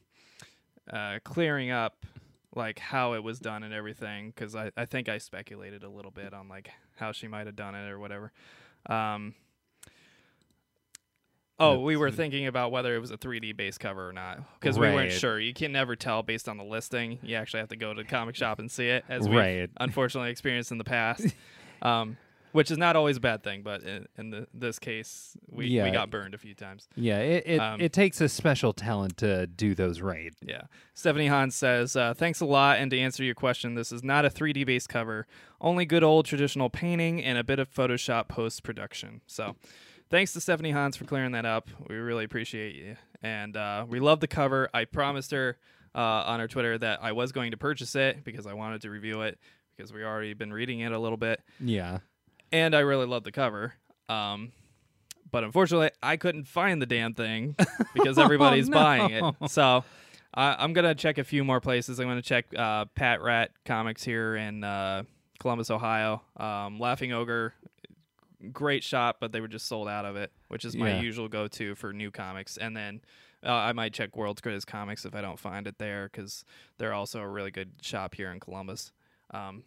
uh, 0.90 1.18
clearing 1.24 1.70
up 1.70 2.06
like 2.54 2.78
how 2.78 3.14
it 3.14 3.24
was 3.24 3.40
done 3.40 3.64
and 3.64 3.74
everything 3.74 4.28
because 4.30 4.54
I, 4.54 4.70
I 4.76 4.84
think 4.84 5.08
I 5.08 5.18
speculated 5.18 5.82
a 5.82 5.88
little 5.88 6.12
bit 6.12 6.32
on 6.32 6.48
like 6.48 6.70
how 6.96 7.10
she 7.10 7.26
might 7.26 7.46
have 7.46 7.56
done 7.56 7.74
it 7.74 7.90
or 7.90 7.98
whatever. 7.98 8.32
Um, 8.86 9.34
oh, 11.58 11.80
we 11.80 11.96
were 11.96 12.10
thinking 12.10 12.46
about 12.46 12.72
whether 12.72 12.94
it 12.94 12.98
was 12.98 13.10
a 13.10 13.16
3D 13.16 13.56
base 13.56 13.78
cover 13.78 14.08
or 14.08 14.12
not 14.12 14.40
because 14.60 14.78
we 14.78 14.88
weren't 14.88 15.12
sure. 15.12 15.38
You 15.38 15.54
can 15.54 15.72
never 15.72 15.96
tell 15.96 16.22
based 16.22 16.48
on 16.48 16.56
the 16.56 16.64
listing. 16.64 17.18
You 17.22 17.36
actually 17.36 17.60
have 17.60 17.68
to 17.70 17.76
go 17.76 17.94
to 17.94 18.02
the 18.02 18.08
comic 18.08 18.34
shop 18.36 18.58
and 18.58 18.70
see 18.70 18.88
it, 18.88 19.04
as 19.08 19.28
we 19.28 19.36
Right. 19.36 19.70
unfortunately 19.78 20.30
experienced 20.30 20.72
in 20.72 20.78
the 20.78 20.84
past. 20.84 21.26
um, 21.82 22.16
which 22.52 22.70
is 22.70 22.78
not 22.78 22.94
always 22.94 23.16
a 23.16 23.20
bad 23.20 23.42
thing, 23.42 23.62
but 23.62 23.82
in, 23.82 24.06
in 24.16 24.30
the, 24.30 24.46
this 24.54 24.78
case, 24.78 25.36
we, 25.50 25.64
we 25.82 25.90
got 25.90 26.08
burned 26.08 26.34
a 26.34 26.38
few 26.38 26.54
times. 26.54 26.86
Yeah, 26.94 27.18
it 27.18 27.42
it, 27.46 27.58
Um, 27.58 27.80
it 27.80 27.92
takes 27.92 28.20
a 28.20 28.28
special 28.28 28.72
talent 28.72 29.16
to 29.16 29.48
do 29.48 29.74
those 29.74 30.00
right. 30.00 30.32
Yeah. 30.40 30.62
Stephanie 30.94 31.26
Hans 31.26 31.56
says, 31.56 31.96
uh, 31.96 32.14
Thanks 32.14 32.40
a 32.40 32.46
lot. 32.46 32.78
And 32.78 32.92
to 32.92 32.98
answer 32.98 33.24
your 33.24 33.34
question, 33.34 33.74
this 33.74 33.90
is 33.90 34.04
not 34.04 34.24
a 34.24 34.30
3D 34.30 34.64
base 34.66 34.86
cover, 34.86 35.26
only 35.60 35.84
good 35.84 36.04
old 36.04 36.26
traditional 36.26 36.70
painting 36.70 37.20
and 37.24 37.38
a 37.38 37.42
bit 37.42 37.58
of 37.58 37.68
Photoshop 37.74 38.28
post 38.28 38.62
production. 38.62 39.20
So 39.26 39.56
thanks 40.10 40.32
to 40.34 40.40
Stephanie 40.40 40.70
Hans 40.70 40.96
for 40.96 41.04
clearing 41.04 41.32
that 41.32 41.44
up. 41.46 41.68
We 41.88 41.96
really 41.96 42.24
appreciate 42.24 42.74
you. 42.74 42.96
And 43.22 43.56
uh, 43.56 43.86
we 43.88 44.00
love 44.00 44.20
the 44.20 44.26
cover. 44.28 44.68
I 44.74 44.84
promised 44.84 45.30
her 45.30 45.56
uh, 45.94 45.98
on 45.98 46.40
her 46.40 46.48
Twitter 46.48 46.76
that 46.78 47.00
I 47.02 47.12
was 47.12 47.32
going 47.32 47.52
to 47.52 47.56
purchase 47.56 47.94
it 47.94 48.24
because 48.24 48.46
I 48.46 48.52
wanted 48.54 48.82
to 48.82 48.90
review 48.90 49.22
it 49.22 49.38
because 49.76 49.92
we 49.92 50.04
already 50.04 50.34
been 50.34 50.52
reading 50.52 50.80
it 50.80 50.92
a 50.92 50.98
little 50.98 51.16
bit 51.16 51.40
Yeah. 51.60 51.98
and 52.52 52.74
I 52.76 52.80
really 52.80 53.06
love 53.06 53.24
the 53.24 53.32
cover. 53.32 53.74
Um, 54.08 54.52
but 55.30 55.42
unfortunately, 55.42 55.90
I 56.02 56.16
couldn't 56.16 56.44
find 56.46 56.80
the 56.80 56.86
damn 56.86 57.14
thing 57.14 57.56
because 57.94 58.18
everybody's 58.18 58.68
no. 58.68 58.76
buying 58.76 59.10
it. 59.10 59.50
So 59.50 59.82
I 60.32 60.54
I'm 60.58 60.72
gonna 60.74 60.94
check 60.94 61.18
a 61.18 61.24
few 61.24 61.42
more 61.42 61.60
places. 61.60 61.98
I'm 61.98 62.06
gonna 62.06 62.22
check 62.22 62.46
uh, 62.56 62.84
Packrat 62.96 63.48
Comics 63.64 64.04
here 64.04 64.36
in 64.36 64.62
uh, 64.62 65.02
Columbus, 65.40 65.70
Ohio. 65.70 66.22
Um, 66.36 66.78
Laughing 66.78 67.12
Ogre, 67.12 67.52
great 68.52 68.84
shop, 68.84 69.16
but 69.20 69.32
they 69.32 69.40
were 69.40 69.48
just 69.48 69.66
sold 69.66 69.88
out 69.88 70.04
of 70.04 70.16
it, 70.16 70.32
which 70.48 70.64
is 70.64 70.76
my 70.76 70.90
Yeah. 70.90 71.00
usual 71.00 71.28
go-to 71.28 71.74
for 71.74 71.92
new 71.92 72.10
comics. 72.10 72.56
And 72.56 72.76
then 72.76 73.00
uh, 73.44 73.52
I 73.52 73.72
might 73.72 73.92
check 73.92 74.16
World's 74.16 74.40
Greatest 74.40 74.66
Comics 74.66 75.04
if 75.04 75.14
I 75.14 75.20
don't 75.20 75.38
find 75.38 75.66
it 75.66 75.78
there, 75.78 76.08
because 76.10 76.44
they're 76.78 76.94
also 76.94 77.20
a 77.20 77.28
really 77.28 77.50
good 77.50 77.72
shop 77.82 78.14
here 78.14 78.30
in 78.32 78.40
Columbus. 78.40 78.92
Um, 79.32 79.64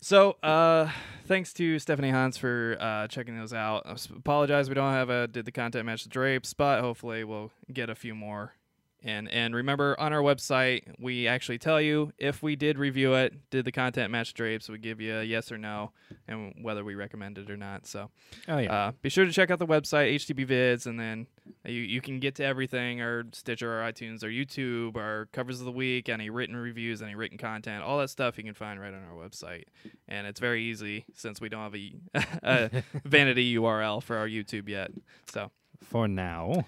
so, 0.00 0.32
uh, 0.42 0.90
thanks 1.26 1.52
to 1.54 1.78
Stephanie 1.78 2.10
Hans 2.10 2.36
for 2.36 2.76
uh, 2.80 3.06
checking 3.08 3.36
those 3.38 3.52
out. 3.52 3.82
I 3.86 3.94
apologize 4.16 4.68
we 4.68 4.74
don't 4.74 4.92
have 4.92 5.10
a 5.10 5.28
did 5.28 5.44
the 5.44 5.52
content 5.52 5.86
match 5.86 6.02
the 6.02 6.08
drapes, 6.10 6.54
but 6.54 6.80
hopefully 6.80 7.22
we'll 7.24 7.52
get 7.72 7.88
a 7.88 7.94
few 7.94 8.14
more. 8.14 8.54
And 9.04 9.28
and 9.30 9.54
remember 9.54 9.98
on 9.98 10.12
our 10.12 10.20
website 10.22 10.82
we 10.98 11.26
actually 11.26 11.58
tell 11.58 11.80
you 11.80 12.12
if 12.18 12.42
we 12.42 12.54
did 12.54 12.78
review 12.78 13.14
it, 13.14 13.34
did 13.50 13.64
the 13.64 13.72
content 13.72 14.12
match 14.12 14.32
drapes, 14.32 14.68
we 14.68 14.78
give 14.78 15.00
you 15.00 15.16
a 15.16 15.24
yes 15.24 15.50
or 15.50 15.58
no, 15.58 15.90
and 16.28 16.54
whether 16.62 16.84
we 16.84 16.94
recommend 16.94 17.36
it 17.38 17.50
or 17.50 17.56
not. 17.56 17.86
So 17.86 18.10
Oh 18.46 18.58
yeah. 18.58 18.72
uh, 18.72 18.92
be 19.02 19.08
sure 19.08 19.24
to 19.24 19.32
check 19.32 19.50
out 19.50 19.58
the 19.58 19.66
website 19.66 20.14
HTB 20.14 20.46
Vids, 20.46 20.86
and 20.86 21.00
then 21.00 21.26
you 21.64 21.80
you 21.80 22.00
can 22.00 22.20
get 22.20 22.36
to 22.36 22.44
everything: 22.44 23.00
our 23.02 23.24
Stitcher, 23.32 23.72
our 23.82 23.90
iTunes, 23.92 24.22
our 24.22 24.28
YouTube, 24.30 24.96
our 24.96 25.26
covers 25.32 25.58
of 25.58 25.64
the 25.66 25.72
week, 25.72 26.08
any 26.08 26.30
written 26.30 26.54
reviews, 26.54 27.02
any 27.02 27.16
written 27.16 27.38
content, 27.38 27.82
all 27.82 27.98
that 27.98 28.08
stuff 28.10 28.38
you 28.38 28.44
can 28.44 28.54
find 28.54 28.80
right 28.80 28.94
on 28.94 29.02
our 29.02 29.16
website. 29.16 29.64
And 30.06 30.26
it's 30.28 30.38
very 30.38 30.62
easy 30.62 31.06
since 31.14 31.40
we 31.40 31.48
don't 31.48 31.62
have 31.62 31.74
a, 31.74 31.92
a 32.42 32.82
vanity 33.04 33.56
URL 33.56 34.00
for 34.02 34.16
our 34.16 34.28
YouTube 34.28 34.68
yet. 34.68 34.90
So 35.32 35.50
For 35.82 36.06
now. 36.06 36.66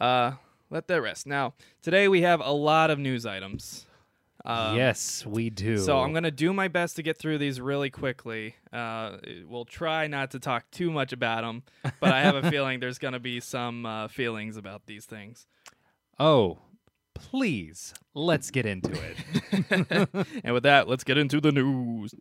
uh, 0.00 0.32
let 0.70 0.88
that 0.88 1.00
rest. 1.02 1.26
Now 1.26 1.54
today 1.82 2.08
we 2.08 2.22
have 2.22 2.40
a 2.40 2.52
lot 2.52 2.90
of 2.90 2.98
news 2.98 3.26
items. 3.26 3.86
Um, 4.46 4.76
yes, 4.76 5.24
we 5.24 5.48
do. 5.48 5.78
so 5.78 6.00
I'm 6.00 6.12
gonna 6.12 6.30
do 6.30 6.52
my 6.52 6.68
best 6.68 6.96
to 6.96 7.02
get 7.02 7.16
through 7.16 7.38
these 7.38 7.60
really 7.60 7.88
quickly. 7.88 8.56
Uh, 8.72 9.16
we'll 9.46 9.64
try 9.64 10.06
not 10.06 10.32
to 10.32 10.38
talk 10.38 10.70
too 10.70 10.90
much 10.90 11.14
about 11.14 11.42
them, 11.42 11.62
but 11.98 12.12
I 12.12 12.20
have 12.20 12.34
a 12.34 12.50
feeling 12.50 12.78
there's 12.80 12.98
gonna 12.98 13.20
be 13.20 13.40
some 13.40 13.86
uh, 13.86 14.08
feelings 14.08 14.58
about 14.58 14.84
these 14.84 15.06
things. 15.06 15.46
Oh, 16.20 16.58
please, 17.14 17.94
let's 18.12 18.50
get 18.50 18.66
into 18.66 18.92
it. 18.92 20.08
and 20.44 20.52
with 20.54 20.64
that, 20.64 20.88
let's 20.88 21.04
get 21.04 21.16
into 21.16 21.40
the 21.40 21.50
news. 21.50 22.14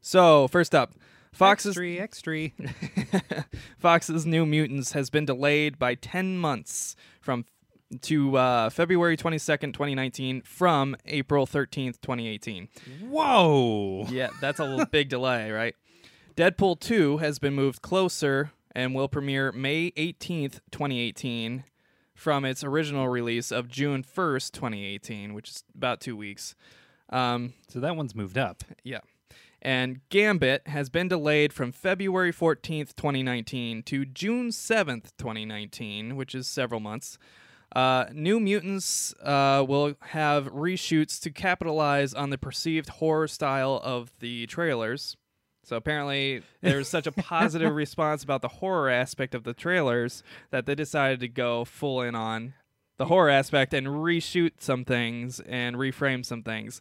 So 0.00 0.48
first 0.48 0.74
up, 0.74 0.94
Fox's 1.32 1.76
Extra, 1.78 2.44
extra. 2.56 3.46
Fox's 3.78 4.26
New 4.26 4.44
Mutants 4.46 4.92
has 4.92 5.10
been 5.10 5.24
delayed 5.24 5.78
by 5.78 5.94
10 5.94 6.36
months 6.38 6.94
from 7.20 7.44
to 8.02 8.36
uh, 8.38 8.70
February 8.70 9.16
22nd, 9.16 9.72
2019 9.74 10.42
from 10.42 10.96
April 11.04 11.46
13th, 11.46 12.00
2018. 12.00 12.68
Whoa. 13.08 14.06
Yeah, 14.08 14.28
that's 14.40 14.58
a 14.60 14.64
little 14.64 14.86
big 14.86 15.08
delay, 15.10 15.50
right? 15.50 15.74
Deadpool 16.36 16.80
2 16.80 17.18
has 17.18 17.38
been 17.38 17.52
moved 17.54 17.82
closer 17.82 18.50
and 18.74 18.94
will 18.94 19.08
premiere 19.08 19.52
May 19.52 19.90
18th, 19.92 20.60
2018 20.70 21.64
from 22.14 22.44
its 22.46 22.64
original 22.64 23.08
release 23.08 23.50
of 23.52 23.68
June 23.68 24.02
1st, 24.02 24.52
2018, 24.52 25.34
which 25.34 25.50
is 25.50 25.64
about 25.76 26.00
2 26.00 26.16
weeks. 26.16 26.54
Um, 27.10 27.52
So 27.68 27.80
that 27.80 27.94
one's 27.96 28.14
moved 28.14 28.38
up. 28.38 28.64
yeah. 28.82 29.00
And 29.64 30.00
Gambit 30.08 30.66
has 30.66 30.90
been 30.90 31.06
delayed 31.06 31.52
from 31.52 31.70
February 31.70 32.32
14th, 32.32 32.96
2019 32.96 33.84
to 33.84 34.04
June 34.04 34.48
7th, 34.48 35.12
2019, 35.16 36.16
which 36.16 36.34
is 36.34 36.48
several 36.48 36.80
months. 36.80 37.16
Uh, 37.74 38.06
New 38.12 38.40
Mutants 38.40 39.14
uh, 39.22 39.64
will 39.66 39.94
have 40.00 40.52
reshoots 40.52 41.20
to 41.20 41.30
capitalize 41.30 42.12
on 42.12 42.30
the 42.30 42.38
perceived 42.38 42.88
horror 42.88 43.28
style 43.28 43.80
of 43.84 44.12
the 44.18 44.46
trailers. 44.46 45.16
So 45.62 45.76
apparently, 45.76 46.42
there's 46.60 46.88
such 46.88 47.06
a 47.06 47.12
positive 47.12 47.72
response 47.72 48.24
about 48.24 48.42
the 48.42 48.48
horror 48.48 48.90
aspect 48.90 49.32
of 49.32 49.44
the 49.44 49.54
trailers 49.54 50.24
that 50.50 50.66
they 50.66 50.74
decided 50.74 51.20
to 51.20 51.28
go 51.28 51.64
full 51.64 52.02
in 52.02 52.16
on 52.16 52.54
the 52.98 53.06
horror 53.06 53.30
aspect 53.30 53.72
and 53.72 53.86
reshoot 53.86 54.52
some 54.58 54.84
things 54.84 55.40
and 55.40 55.76
reframe 55.76 56.24
some 56.24 56.42
things. 56.42 56.80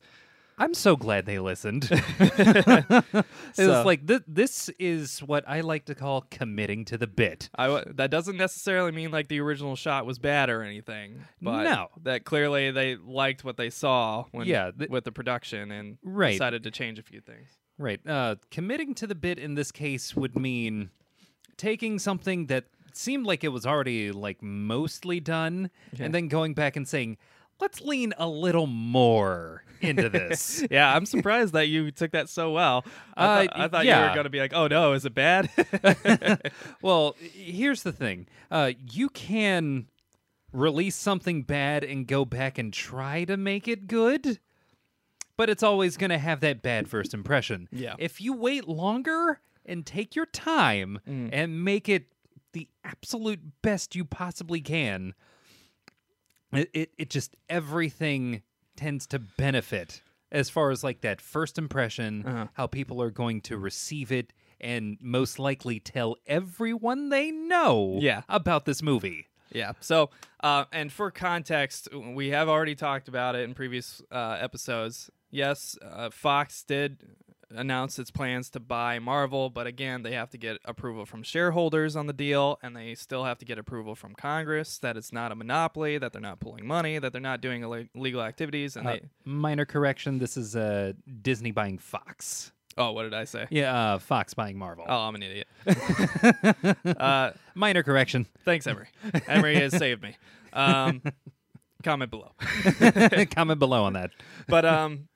I'm 0.62 0.74
so 0.74 0.96
glad 0.96 1.26
they 1.26 1.40
listened. 1.40 1.90
it 1.92 3.26
So- 3.54 3.68
was 3.70 3.86
like 3.86 4.06
th- 4.08 4.22
this 4.28 4.70
is 4.80 5.20
what 5.20 5.44
I 5.48 5.62
like 5.62 5.86
to 5.86 5.96
call 5.96 6.22
committing 6.30 6.86
to 6.86 6.98
the 6.98 7.08
bit. 7.08 7.50
I 7.56 7.68
w- 7.68 7.94
that 7.96 8.12
doesn't 8.12 8.38
necessarily 8.38 8.92
mean 8.92 9.12
like 9.12 9.28
the 9.28 9.40
original 9.40 9.76
shot 9.76 10.06
was 10.06 10.20
bad 10.20 10.50
or 10.50 10.62
anything, 10.64 11.24
but 11.42 11.64
No. 11.64 11.88
that 12.04 12.26
clearly 12.26 12.72
they 12.72 12.96
liked 12.96 13.44
what 13.44 13.58
they 13.58 13.70
saw 13.70 14.26
when, 14.32 14.48
Yeah, 14.48 14.72
th- 14.78 14.90
with 14.90 15.04
the 15.04 15.12
production 15.12 15.72
and 15.72 15.98
Right. 16.04 16.32
decided 16.34 16.64
to 16.64 16.72
change 16.72 17.00
a 17.00 17.04
few 17.04 17.22
things. 17.22 17.50
Right. 17.78 18.00
Uh, 18.08 18.36
committing 18.52 18.94
to 18.96 19.08
the 19.08 19.16
bit 19.16 19.40
in 19.40 19.56
this 19.56 19.72
case 19.72 20.16
would 20.16 20.38
mean 20.38 20.92
taking 21.58 21.98
something 22.00 22.46
that 22.48 22.66
seemed 22.94 23.26
like 23.26 23.44
it 23.44 23.48
was 23.50 23.66
already 23.66 24.12
like 24.12 24.42
mostly 24.44 25.20
done 25.20 25.70
Yeah. 25.94 26.06
and 26.06 26.14
then 26.14 26.28
going 26.28 26.54
back 26.54 26.76
and 26.76 26.88
saying, 26.88 27.18
let's 27.62 27.80
lean 27.82 28.14
a 28.18 28.28
little 28.28 28.68
more 28.68 29.64
into 29.80 30.10
this. 30.18 30.64
Yeah, 30.70 30.94
I'm 30.96 31.06
surprised 31.06 31.54
that 31.54 31.68
you 31.68 31.92
took 31.92 32.12
that 32.12 32.28
so 32.30 32.52
well. 32.52 32.84
I, 33.16 33.24
Uh, 33.24 33.28
thought- 33.48 33.60
I 33.60 33.68
thought 33.70 33.86
you 33.86 33.92
were 33.96 34.14
going 34.14 34.24
to 34.26 34.30
be 34.30 34.40
like, 34.40 34.54
"Oh 34.54 34.68
no, 34.68 34.94
is 34.94 35.06
it 35.06 35.14
bad?" 35.14 35.50
well, 36.82 37.16
here's 37.20 37.84
the 37.84 37.92
thing 37.92 38.28
uh, 38.50 38.72
you 38.92 39.10
can 39.10 39.88
release 40.52 40.96
something 40.96 41.44
bad 41.44 41.84
and 41.84 42.08
go 42.08 42.26
back 42.26 42.58
and 42.58 42.74
try 42.74 43.24
to 43.26 43.38
make 43.38 43.68
it 43.68 43.88
good. 43.88 44.40
But 45.38 45.50
it's 45.50 45.64
always 45.64 45.98
going 45.98 46.10
to 46.12 46.18
have 46.20 46.42
that 46.42 46.62
bad 46.62 46.88
first 46.90 47.14
impression. 47.14 47.68
Yeah. 47.72 47.96
If 47.98 48.20
you 48.22 48.34
wait 48.34 48.68
longer 48.68 49.40
and 49.66 49.86
take 49.86 50.16
your 50.16 50.26
time 50.26 51.00
Mm. 51.08 51.30
and 51.32 51.64
make 51.64 51.88
it 51.90 52.08
the 52.54 52.68
absolute 52.84 53.40
best 53.62 53.96
you 53.96 54.04
possibly 54.06 54.60
can, 54.62 55.14
it, 56.54 56.70
it, 56.74 56.90
it 56.98 57.10
just 57.10 57.36
everything 57.50 58.42
tends 58.76 59.06
to 59.08 59.20
benefit 59.20 60.02
as 60.32 60.50
far 60.50 60.72
as 60.72 60.84
like 60.84 61.02
that 61.02 61.20
first 61.22 61.58
impression, 61.58 62.26
Uh-huh. 62.26 62.48
how 62.54 62.68
people 62.68 63.02
are 63.02 63.12
going 63.12 63.42
to 63.42 63.58
receive 63.58 64.12
it, 64.12 64.32
and 64.62 64.98
most 65.02 65.40
likely 65.40 65.80
tell 65.80 66.16
everyone 66.26 67.10
they 67.10 67.32
know 67.32 67.98
Yeah. 68.02 68.22
about 68.30 68.66
this 68.66 68.82
movie. 68.82 69.28
Yeah. 69.52 69.74
So, 69.82 70.10
uh, 70.42 70.66
and 70.72 70.92
for 70.92 71.12
context, 71.12 71.90
we 71.94 72.30
have 72.30 72.48
already 72.48 72.76
talked 72.76 73.10
about 73.10 73.36
it 73.36 73.42
in 73.42 73.54
previous 73.54 74.02
uh, 74.10 74.38
episodes. 74.40 75.10
Yes, 75.30 75.78
uh, 75.82 76.10
Fox 76.10 76.64
did 76.64 77.04
announce 77.56 78.00
its 78.00 78.12
plans 78.12 78.50
to 78.52 78.60
buy 78.60 79.00
Marvel, 79.00 79.50
but 79.50 79.68
again, 79.68 80.04
they 80.04 80.14
have 80.14 80.30
to 80.32 80.38
get 80.38 80.58
approval 80.66 81.06
from 81.06 81.24
shareholders 81.24 81.96
on 81.96 82.08
the 82.08 82.14
deal, 82.14 82.60
and 82.64 82.76
they 82.76 82.96
still 82.96 83.24
have 83.26 83.38
to 83.40 83.46
get 83.46 83.58
approval 83.58 83.96
from 83.96 84.16
Congress 84.16 84.78
that 84.80 84.98
it's 84.98 85.12
not 85.14 85.32
a 85.32 85.36
monopoly, 85.36 85.98
that 85.98 86.14
they're 86.14 86.22
not 86.22 86.40
pulling 86.40 86.66
money, 86.66 87.00
that 87.00 87.12
they're 87.12 87.22
not 87.22 87.42
doing 87.42 87.62
ille- 87.64 87.90
illegal 87.96 88.22
activities, 88.22 88.76
and 88.76 88.88
Uh, 88.88 88.92
they. 88.94 89.02
minor 89.26 89.66
correction: 89.66 90.18
this 90.20 90.38
is 90.38 90.56
uh, 90.56 90.94
Disney 91.22 91.52
buying 91.52 91.78
Fox. 91.78 92.52
Oh, 92.78 92.94
what 92.94 93.04
did 93.04 93.14
I 93.14 93.26
say? 93.26 93.48
Yeah, 93.50 93.76
uh, 93.96 94.00
Fox 94.00 94.34
buying 94.34 94.58
Marvel. 94.58 94.86
Oh, 94.88 95.00
I'm 95.00 95.16
an 95.16 95.24
idiot. 95.24 95.48
uh, 97.00 97.32
Minor 97.54 97.84
correction. 97.84 98.28
thanks, 98.46 98.66
Emery. 98.66 98.88
Emery 99.28 99.56
has 99.56 99.76
saved 99.78 100.02
me. 100.02 100.16
Um, 100.54 101.02
comment 101.84 102.10
below. 102.12 102.32
Comment 103.36 103.60
below 103.60 103.84
on 103.84 103.94
that. 103.94 104.12
but 104.48 104.66
um 104.66 105.08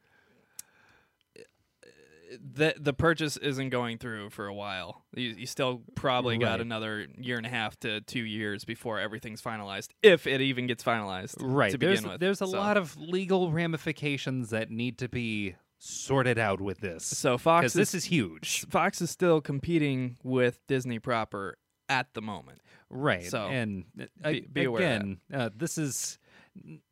the 2.42 2.74
the 2.80 2.94
purchase 2.94 3.38
isn't 3.38 3.70
going 3.70 3.98
through 3.98 4.30
for 4.30 4.48
a 4.48 4.54
while. 4.54 5.04
You, 5.16 5.30
you 5.30 5.46
still 5.46 5.82
probably 5.96 6.38
got 6.38 6.62
another 6.62 7.08
year 7.18 7.38
and 7.38 7.46
a 7.46 7.50
half 7.50 7.80
to 7.82 8.02
two 8.02 8.24
years 8.24 8.66
before 8.66 9.00
everything's 9.00 9.42
finalized, 9.42 9.90
if 10.04 10.28
it 10.28 10.42
even 10.42 10.68
gets 10.68 10.84
finalized. 10.84 11.36
Right. 11.40 11.72
To 11.72 11.78
there's 11.78 12.00
begin 12.00 12.12
with, 12.12 12.20
there's 12.20 12.42
a 12.42 12.48
So- 12.48 12.58
lot 12.58 12.78
of 12.78 12.98
legal 12.98 13.52
ramifications 13.52 14.50
that 14.50 14.70
need 14.72 14.98
to 15.00 15.10
be 15.10 15.56
sorted 15.78 16.40
out 16.40 16.62
with 16.62 16.80
this. 16.80 17.06
So 17.06 17.38
Fox 17.38 17.68
is, 17.68 17.74
this 17.74 17.94
is 17.94 18.06
huge. 18.06 18.66
Fox 18.70 19.02
is 19.02 19.10
still 19.12 19.42
competing 19.42 20.18
with 20.24 20.60
Disney 20.68 21.00
proper 21.00 21.58
at 21.90 22.14
the 22.14 22.22
moment. 22.22 22.62
Right. 22.90 23.26
So, 23.26 23.48
and 23.48 23.84
uh, 24.24 24.32
be- 24.32 24.48
be 24.52 24.64
aware 24.64 24.82
of 24.84 24.90
that. 24.90 24.96
again, 25.02 25.18
uh, 25.34 25.50
this 25.56 25.78
is 25.78 26.18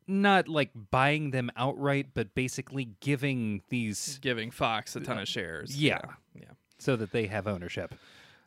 not 0.06 0.48
like 0.48 0.70
buying 0.90 1.30
them 1.30 1.50
outright, 1.56 2.08
but 2.14 2.34
basically 2.34 2.90
giving 3.00 3.62
these 3.68 4.18
Giving 4.20 4.50
Fox 4.50 4.96
a 4.96 5.00
ton 5.00 5.18
of 5.18 5.28
shares. 5.28 5.70
Uh, 5.70 5.76
yeah. 5.78 6.00
Yeah. 6.34 6.44
so 6.78 6.96
that 6.96 7.12
they 7.12 7.26
have 7.26 7.46
ownership. 7.46 7.94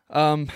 Um, 0.09 0.49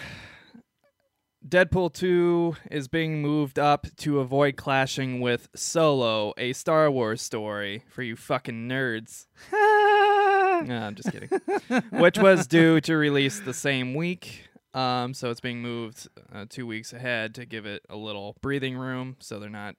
Deadpool 1.47 1.91
2 1.93 2.55
is 2.69 2.87
being 2.87 3.21
moved 3.21 3.57
up 3.57 3.87
to 3.97 4.19
avoid 4.19 4.57
clashing 4.57 5.21
with 5.21 5.49
Solo, 5.55 6.33
a 6.37 6.53
Star 6.53 6.91
Wars 6.91 7.21
story 7.21 7.83
for 7.89 8.03
you 8.03 8.15
fucking 8.15 8.69
nerds. 8.69 9.25
no, 9.51 10.83
I'm 10.83 10.93
just 10.95 11.11
kidding. 11.11 11.29
Which 11.99 12.19
was 12.19 12.45
due 12.45 12.79
to 12.81 12.95
release 12.95 13.39
the 13.39 13.55
same 13.55 13.95
week. 13.95 14.49
Um, 14.75 15.13
so 15.15 15.31
it's 15.31 15.41
being 15.41 15.61
moved 15.61 16.07
uh, 16.31 16.45
two 16.47 16.67
weeks 16.67 16.93
ahead 16.93 17.33
to 17.35 17.45
give 17.45 17.65
it 17.65 17.81
a 17.89 17.97
little 17.97 18.37
breathing 18.41 18.77
room, 18.77 19.17
so 19.19 19.39
they're 19.39 19.49
not 19.49 19.75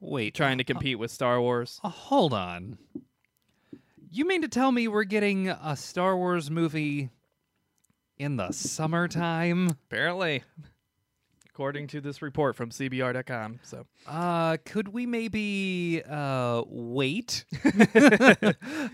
Wait, 0.00 0.34
trying 0.34 0.58
to 0.58 0.64
compete 0.64 0.98
with 0.98 1.10
Star 1.10 1.40
Wars. 1.40 1.78
uh, 1.84 1.88
hold 1.88 2.32
on. 2.32 2.78
You 4.10 4.26
mean 4.26 4.42
to 4.42 4.48
tell 4.48 4.72
me 4.72 4.88
we're 4.88 5.04
getting 5.04 5.48
a 5.48 5.76
Star 5.76 6.16
Wars 6.16 6.50
movie 6.50 7.10
in 8.18 8.36
the 8.36 8.50
summertime? 8.50 9.68
Apparently, 9.68 10.42
according 11.48 11.86
to 11.88 12.00
this 12.00 12.22
report 12.22 12.56
from 12.56 12.70
CBR.com. 12.70 13.60
So 13.62 13.86
Uh, 14.06 14.56
could 14.64 14.88
we 14.88 15.06
maybe 15.06 16.02
uh 16.08 16.62
wait? 16.66 17.44
uh, 17.64 17.74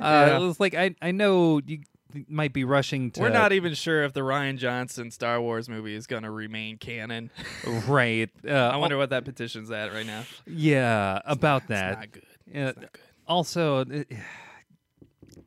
Yeah. 0.01 0.49
it's 0.49 0.61
like 0.61 0.75
I 0.75 0.95
I 1.01 1.13
know 1.13 1.61
you 1.65 1.81
might 2.29 2.53
be 2.53 2.65
rushing 2.65 3.11
to 3.13 3.21
we're 3.21 3.29
not 3.31 3.53
even 3.53 3.75
sure 3.75 4.03
if 4.05 4.13
the 4.13 4.21
Rian 4.21 4.59
Johnson 4.59 5.11
Star 5.11 5.41
Wars 5.41 5.69
movie 5.69 5.95
is 5.95 6.07
going 6.07 6.23
to 6.23 6.31
remain 6.31 6.79
canon. 6.79 7.31
right. 7.87 8.31
Uh, 8.47 8.51
I 8.53 8.77
wonder 8.77 8.97
what 8.97 9.11
that 9.11 9.25
petition's 9.25 9.71
at 9.71 9.93
right 9.93 10.07
now. 10.07 10.25
Yeah, 10.47 11.21
about 11.25 11.63
It's 11.63 11.69
that. 11.71 11.99
not 11.99 12.13
good. 12.13 12.23
Yeah, 12.53 12.69
It's 12.69 12.81
not 12.81 12.93
good. 12.93 13.01
also 13.27 13.81
uh, 13.81 14.03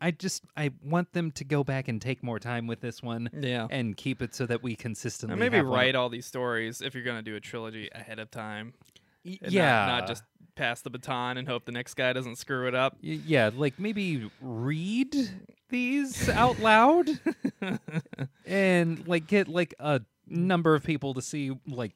I 0.01 0.11
just 0.11 0.43
I 0.55 0.71
want 0.83 1.11
them 1.13 1.31
to 1.31 1.43
go 1.43 1.63
back 1.63 1.87
and 1.87 2.01
take 2.01 2.23
more 2.23 2.39
time 2.39 2.67
with 2.67 2.79
this 2.79 3.03
one 3.03 3.29
Yeah. 3.33 3.67
and 3.69 3.97
keep 3.97 4.21
it 4.21 4.33
so 4.33 4.45
that 4.45 4.63
we 4.63 4.75
consistently 4.75 5.33
And 5.33 5.39
maybe 5.39 5.57
have 5.57 5.67
one- 5.67 5.75
write 5.77 5.95
all 5.95 6.09
these 6.09 6.25
stories 6.25 6.81
if 6.81 6.93
you're 6.95 7.03
going 7.03 7.17
to 7.17 7.21
do 7.31 7.35
a 7.35 7.39
trilogy 7.41 7.89
ahead 7.93 8.19
of 8.19 8.31
time. 8.31 8.73
Y- 9.25 9.31
and 9.41 9.51
not- 9.51 9.51
yeah 9.51 9.85
Not, 9.87 10.07
just 10.07 10.23
pass 10.59 10.81
the 10.81 10.89
baton 10.89 11.37
and 11.37 11.47
hope 11.47 11.65
the 11.65 11.71
next 11.71 11.93
guy 11.93 12.11
doesn't 12.13 12.35
screw 12.35 12.67
it 12.67 12.75
up. 12.75 12.97
Y- 13.01 13.19
yeah 13.25 13.49
like 13.55 13.79
maybe 13.79 14.29
read 14.41 15.15
these 15.69 16.27
out 16.29 16.59
loud 16.59 17.09
and 18.45 19.07
like 19.07 19.25
get 19.27 19.47
like 19.47 19.73
a 19.79 20.01
number 20.27 20.75
of 20.75 20.83
people 20.83 21.13
to 21.13 21.21
see 21.21 21.51
like 21.67 21.93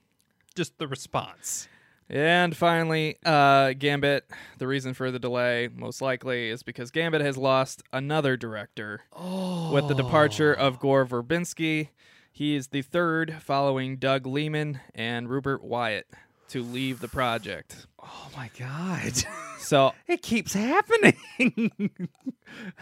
just 0.56 0.78
the 0.78 0.88
response 0.88 1.68
And 2.10 2.56
finally, 2.56 3.18
uh, 3.26 3.74
Gambit. 3.74 4.26
The 4.60 4.68
reason 4.68 4.94
for 4.94 5.10
the 5.10 5.20
delay, 5.20 5.70
most 5.74 6.02
likely, 6.02 6.50
is 6.50 6.62
because 6.62 6.92
Gambit 6.92 7.22
has 7.22 7.38
lost 7.38 7.82
another 7.92 8.38
director 8.38 9.02
oh 9.14 9.72
with 9.74 9.88
the 9.88 9.96
departure 9.96 10.54
of 10.54 10.80
Gore 10.80 11.06
Verbinski. 11.06 11.90
He 12.32 12.56
is 12.56 12.68
the 12.68 12.82
third, 12.82 13.36
following 13.42 13.98
Doug 13.98 14.28
Liman 14.28 14.80
and 14.94 15.30
Rupert 15.30 15.64
Wyatt, 15.64 16.08
to 16.50 16.62
leave 16.64 17.00
the 17.00 17.08
project. 17.08 17.88
oh 18.02 18.30
my 18.36 18.50
god 18.60 19.14
So 19.60 19.94
it 20.08 20.22
keeps 20.22 20.54
happening 20.54 21.16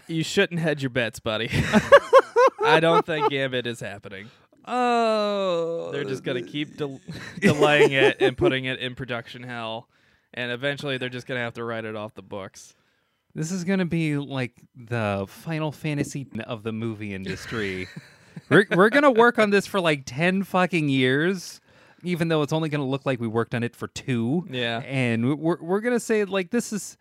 you 0.08 0.22
shouldn't 0.24 0.58
hedge 0.60 0.82
your 0.82 0.90
bets, 0.90 1.20
buddy. 1.20 1.48
I 2.64 2.80
don't 2.80 3.06
think 3.06 3.30
Gambit 3.30 3.66
is 3.66 3.78
happening. 3.80 4.30
oh 4.66 5.90
They're 5.92 6.04
just 6.04 6.24
gonna 6.24 6.42
keep 6.42 6.76
del- 6.76 7.00
delaying 7.40 7.92
it 7.92 8.16
and 8.20 8.36
putting 8.36 8.64
it 8.64 8.80
in 8.80 8.94
production 8.96 9.42
hell, 9.44 9.88
and 10.34 10.50
eventually 10.50 10.98
they're 10.98 11.08
just 11.08 11.26
gonna 11.26 11.40
have 11.40 11.54
to 11.54 11.64
write 11.64 11.84
it 11.84 11.94
off 11.96 12.14
the 12.14 12.22
books. 12.22 12.74
This 13.34 13.50
is 13.52 13.64
gonna 13.64 13.86
be 13.86 14.16
like 14.18 14.52
the 14.76 15.24
Final 15.28 15.72
Fantasy 15.72 16.26
of 16.44 16.64
the 16.64 16.72
movie 16.72 17.14
industry. 17.14 17.88
we're 18.50 18.66
we're 18.72 18.90
gonna 18.90 19.10
work 19.10 19.38
on 19.38 19.50
this 19.50 19.66
for 19.66 19.80
like 19.80 20.02
ten 20.04 20.42
fucking 20.42 20.88
years, 20.88 21.60
even 22.02 22.28
though 22.28 22.42
it's 22.42 22.52
only 22.52 22.68
gonna 22.68 22.86
look 22.86 23.06
like 23.06 23.20
we 23.20 23.28
worked 23.28 23.54
on 23.54 23.62
it 23.62 23.74
for 23.76 23.88
two. 23.88 24.46
Yeah. 24.50 24.78
and 24.80 25.38
we're 25.38 25.60
we're 25.60 25.80
gonna 25.80 26.00
say 26.00 26.24
like 26.24 26.50
this 26.50 26.72
is 26.72 26.96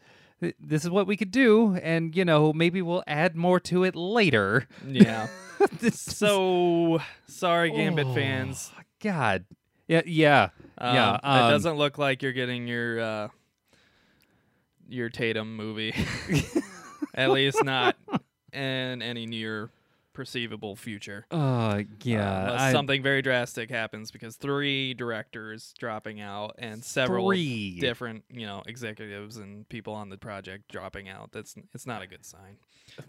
this 0.59 0.83
is 0.83 0.89
what 0.89 1.05
we 1.07 1.17
could 1.17 1.31
do, 1.31 1.75
and 1.83 2.15
you 2.15 2.25
know 2.25 2.51
maybe 2.53 2.81
we'll 2.81 3.03
add 3.07 3.35
more 3.35 3.59
to 3.61 3.83
it 3.83 3.95
later. 3.95 4.67
Yeah. 4.87 5.27
Is- 5.81 5.99
So 6.01 6.99
sorry, 7.27 7.69
Gambit 7.71 8.07
Oh, 8.07 8.13
fans. 8.15 8.71
God, 8.99 9.45
yeah, 9.87 10.01
yeah, 10.05 10.49
Um, 10.77 10.95
yeah. 10.95 11.15
it 11.15 11.19
um, 11.23 11.51
doesn't 11.51 11.75
look 11.75 11.97
like 11.99 12.21
you're 12.23 12.31
getting 12.33 12.67
your 12.67 12.99
uh, 12.99 13.27
your 14.89 15.09
Tatum 15.09 15.55
movie. 15.55 15.93
At 17.13 17.31
least 17.31 17.63
not 17.63 17.95
in 18.53 19.01
any 19.01 19.25
near 19.25 19.69
perceivable 20.13 20.75
future. 20.75 21.25
Uh, 21.31 21.35
Uh, 21.71 21.83
yeah, 22.03 22.41
unless 22.47 22.61
I- 22.61 22.71
something 22.71 23.01
very 23.03 23.21
drastic 23.21 23.69
happens 23.69 24.11
because 24.11 24.35
three 24.35 24.93
directors 24.93 25.73
dropping 25.79 26.19
out 26.19 26.55
and 26.57 26.83
several 26.83 27.29
three. 27.29 27.79
different, 27.79 28.23
you 28.29 28.45
know, 28.45 28.61
executives 28.65 29.37
and 29.37 29.67
people 29.69 29.93
on 29.93 30.09
the 30.09 30.17
project 30.17 30.69
dropping 30.71 31.07
out. 31.09 31.31
That's 31.31 31.55
it's 31.73 31.85
not 31.85 32.01
a 32.01 32.07
good 32.07 32.25
sign 32.25 32.57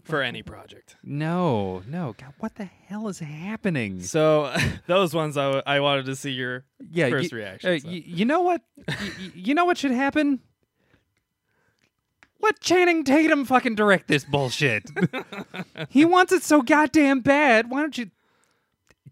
for 0.03 0.21
any 0.21 0.43
project. 0.43 0.95
No, 1.03 1.83
no, 1.87 2.15
God, 2.17 2.33
what 2.39 2.55
the 2.55 2.65
hell 2.65 3.07
is 3.09 3.19
happening? 3.19 4.01
So 4.01 4.53
those 4.87 5.13
ones 5.13 5.35
I, 5.37 5.43
w- 5.45 5.63
I 5.65 5.79
wanted 5.81 6.05
to 6.05 6.15
see 6.15 6.31
your 6.31 6.65
yeah, 6.91 7.09
first 7.09 7.31
y- 7.33 7.37
reaction. 7.37 7.69
Uh, 7.73 7.79
so. 7.79 7.87
y- 7.89 8.03
you 8.05 8.25
know 8.25 8.41
what? 8.41 8.61
y- 8.87 8.95
you 9.35 9.53
know 9.55 9.65
what 9.65 9.77
should 9.77 9.91
happen? 9.91 10.39
Let 12.43 12.59
Channing 12.59 13.03
Tatum 13.05 13.45
fucking 13.45 13.75
direct 13.75 14.07
this 14.09 14.25
bullshit. 14.25 14.83
he 15.89 16.03
wants 16.03 16.33
it 16.33 16.43
so 16.43 16.61
goddamn 16.61 17.21
bad. 17.21 17.69
Why 17.69 17.79
don't 17.81 17.97
you 17.97 18.11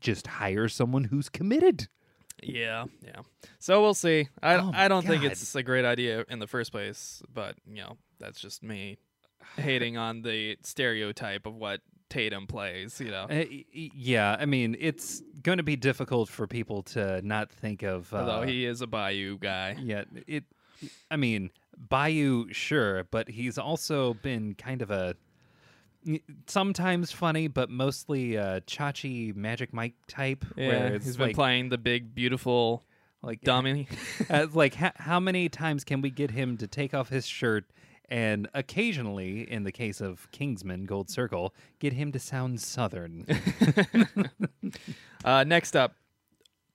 just 0.02 0.28
hire 0.28 0.68
someone 0.68 1.06
who's 1.06 1.30
committed? 1.30 1.88
Yeah, 2.44 2.86
yeah. 3.02 3.22
So 3.60 3.82
we'll 3.82 3.94
see. 3.94 4.28
I 4.44 4.56
Oh 4.56 4.72
I 4.74 4.88
don't 4.88 5.06
think 5.06 5.24
it's 5.24 5.56
a 5.56 5.64
great 5.64 5.86
idea 5.86 6.26
in 6.30 6.40
the 6.40 6.48
first 6.48 6.72
place, 6.72 7.24
but 7.34 7.56
you 7.68 7.82
know 7.82 7.98
that's 8.20 8.42
just 8.42 8.64
me 8.64 8.98
hating 9.58 9.98
on 9.98 10.24
the 10.24 10.58
stereotype 10.64 11.46
of 11.46 11.56
what 11.56 11.82
Tatum 12.10 12.48
plays. 12.48 13.00
You 13.00 13.12
know, 13.12 13.28
Uh, 13.30 13.46
yeah, 13.72 14.36
I 14.40 14.46
mean, 14.46 14.76
it's 14.80 15.22
going 15.42 15.58
to 15.58 15.64
be 15.64 15.76
difficult 15.76 16.30
for 16.30 16.48
people 16.48 16.84
to 16.84 17.22
not 17.26 17.52
think 17.52 17.84
of. 17.84 18.14
Uh, 18.14 18.18
although 18.18 18.42
he 18.42 18.66
is 18.66 18.82
a 18.82 18.88
Bayou 18.88 19.38
guy. 19.38 19.78
Yeah, 19.80 20.04
it. 20.28 20.44
I 21.10 21.16
mean, 21.16 21.52
Bayou, 21.90 22.52
sure, 22.52 23.06
but 23.06 23.30
he's 23.30 23.58
also 23.58 24.14
been 24.16 24.54
kind 24.56 24.82
of 24.82 24.92
a 24.92 25.16
sometimes 26.48 27.12
funny, 27.12 27.48
but 27.48 27.70
mostly 27.70 28.38
uh, 28.38 28.62
Chachi 28.62 29.36
Magic 29.36 29.74
Mike 29.74 29.96
type. 30.08 30.46
Yeah, 30.56 30.92
he's 30.92 31.18
been 31.18 31.28
like, 31.28 31.36
playing 31.36 31.70
the 31.70 31.78
big, 31.78 32.14
beautiful 32.14 32.84
like 33.22 33.42
dummy. 33.42 33.88
uh, 34.30 34.48
like 34.54 34.76
ha- 34.76 34.94
how 34.96 35.20
many 35.20 35.50
times 35.50 35.84
can 35.84 36.02
we 36.02 36.10
get 36.10 36.32
him 36.32 36.58
to 36.58 36.68
take 36.68 36.94
off 36.94 37.10
his 37.10 37.26
shirt? 37.26 37.66
And 38.10 38.50
occasionally, 38.54 39.50
in 39.50 39.64
the 39.64 39.72
case 39.72 40.02
of 40.02 40.30
Kingsman 40.32 40.84
Gold 40.84 41.10
Circle, 41.10 41.56
get 41.80 41.94
him 41.94 42.12
to 42.12 42.20
sound 42.20 42.62
Southern. 42.62 43.26
Uh, 45.24 45.44
next 45.44 45.76
up, 45.76 45.94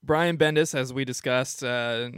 Brian 0.05 0.39
Bendis, 0.39 0.73
as 0.73 0.93
we 0.93 1.05
discussed, 1.05 1.65
uh, 1.65 2.11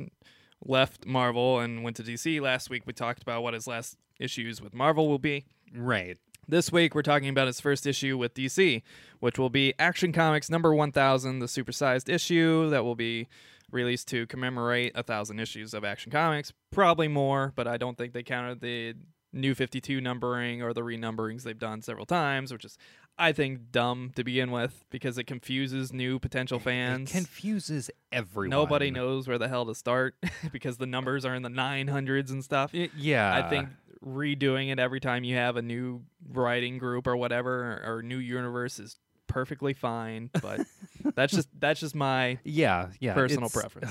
left 0.65 1.07
Marvel 1.07 1.61
and 1.61 1.83
went 1.83 1.97
to 1.97 2.03
DC. 2.03 2.41
Last 2.41 2.71
week 2.71 2.83
we 2.87 2.93
talked 2.93 3.23
about 3.23 3.43
what 3.43 3.55
his 3.55 3.67
last 3.67 3.97
issues 4.19 4.61
with 4.61 4.75
Marvel 4.75 5.09
will 5.09 5.19
be. 5.19 5.47
right. 5.75 6.19
This 6.51 6.73
week, 6.73 6.95
we're 6.95 7.03
talking 7.03 7.29
about 7.29 7.47
his 7.47 7.61
first 7.61 7.87
issue 7.87 8.17
with 8.17 8.33
DC, 8.33 8.81
which 9.21 9.39
will 9.39 9.51
be 9.51 9.75
Action 9.79 10.15
Comics 10.15 10.49
number 10.49 10.73
1000, 10.73 11.41
the 11.41 11.47
supersized 11.47 12.09
issue 12.09 12.71
that 12.71 12.85
will 12.85 12.95
be 12.95 13.29
released 13.71 14.09
to 14.09 14.27
commemorate 14.27 14.93
a 14.95 15.03
thousand 15.03 15.41
issues 15.41 15.75
of 15.75 15.85
Action 15.85 16.11
Comics. 16.11 16.55
Probably 16.71 17.07
more, 17.07 17.53
but 17.55 17.69
I 17.69 17.77
don't 17.77 17.99
think 17.99 18.15
they 18.15 18.23
counted 18.23 18.61
the 18.61 18.95
new 19.31 19.55
52 19.55 20.01
numbering 20.01 20.63
or 20.63 20.73
the 20.73 20.81
renumberings 20.81 21.43
they've 21.43 21.59
done 21.59 21.83
several 21.83 22.07
times, 22.07 22.51
which 22.51 22.65
is, 22.65 22.79
I 23.19 23.33
think, 23.33 23.73
dumb 23.73 24.13
to 24.17 24.23
begin 24.25 24.51
with 24.51 24.85
because 24.91 25.19
it 25.19 25.25
confuses 25.25 25.93
new 25.93 26.19
potential 26.19 26.59
fans. 26.59 27.11
It 27.11 27.15
confuses 27.15 27.91
everyone. 28.13 28.51
Nobody 28.51 28.91
knows 28.91 29.27
where 29.27 29.39
the 29.39 29.49
hell 29.49 29.67
to 29.67 29.75
start 29.75 30.15
because 30.53 30.77
the 30.77 30.87
numbers 30.87 31.25
are 31.25 31.35
in 31.35 31.43
the 31.43 31.49
900s 31.49 32.31
and 32.31 32.45
stuff. 32.45 32.73
Y- 32.73 32.91
yeah. 32.97 33.35
I 33.35 33.49
think 33.49 33.69
redoing 34.05 34.71
it 34.73 34.79
every 34.79 35.01
time 35.01 35.25
you 35.25 35.35
have 35.37 35.57
a 35.57 35.63
new 35.63 36.03
writing 36.31 36.79
group 36.79 37.07
or 37.09 37.17
whatever 37.17 37.83
or, 37.85 37.97
or 37.97 38.03
new 38.03 38.19
universe 38.19 38.79
is 38.79 38.97
perfectly 39.27 39.73
fine. 39.75 40.31
But 40.41 40.61
that's 41.17 41.33
just 41.35 41.49
that's 41.59 41.81
just 41.81 41.95
my 41.97 42.39
Yeah, 42.45 42.89
yeah. 43.01 43.15
personal 43.15 43.49
preference. 43.49 43.91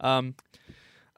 Um, 0.00 0.34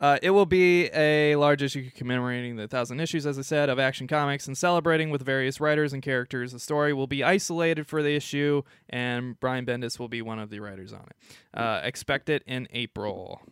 uh, 0.01 0.19
it 0.23 0.31
will 0.31 0.47
be 0.47 0.87
a 0.93 1.37
large 1.37 1.63
issue 1.63 1.91
commemorating 1.91 2.57
the 2.57 2.69
thousand 2.69 3.01
issues, 3.01 3.27
as 3.27 3.39
I 3.39 3.43
said, 3.43 3.69
of 3.69 3.79
Action 3.79 4.07
Comics 4.07 4.47
and 4.47 4.57
celebrating 4.57 5.11
with 5.11 5.23
various 5.23 5.61
writers 5.61 5.93
and 5.93 6.03
characters. 6.03 6.53
The 6.53 6.61
story 6.61 6.93
will 6.93 7.07
be 7.07 7.25
isolated 7.25 7.87
for 7.87 8.03
the 8.03 8.15
issue, 8.15 8.63
and 8.89 9.39
Brian 9.41 9.67
Bendis 9.67 9.99
will 9.99 10.09
be 10.09 10.23
one 10.23 10.39
of 10.39 10.51
the 10.51 10.61
writers 10.61 10.93
on 10.93 11.07
it. 11.07 11.59
Uh, 11.59 11.81
expect 11.83 12.29
it 12.29 12.43
in 12.47 12.69
April. 12.73 13.43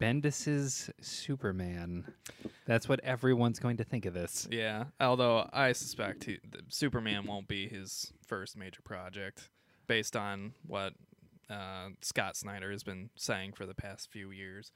Bendis's 0.00 0.90
Superman. 1.00 2.12
That's 2.66 2.88
what 2.88 3.00
everyone's 3.00 3.58
going 3.58 3.76
to 3.76 3.84
think 3.84 4.06
of 4.06 4.14
this. 4.14 4.48
Yeah, 4.50 4.84
although 4.98 5.48
I 5.52 5.72
suspect 5.72 6.24
he, 6.24 6.38
the 6.50 6.60
Superman 6.68 7.26
won't 7.26 7.48
be 7.48 7.68
his 7.68 8.12
first 8.26 8.56
major 8.56 8.80
project, 8.82 9.50
based 9.86 10.16
on 10.16 10.54
what 10.66 10.94
uh, 11.50 11.88
Scott 12.00 12.36
Snyder 12.36 12.70
has 12.72 12.82
been 12.82 13.10
saying 13.16 13.52
for 13.52 13.66
the 13.66 13.74
past 13.74 14.10
few 14.10 14.30
years. 14.30 14.72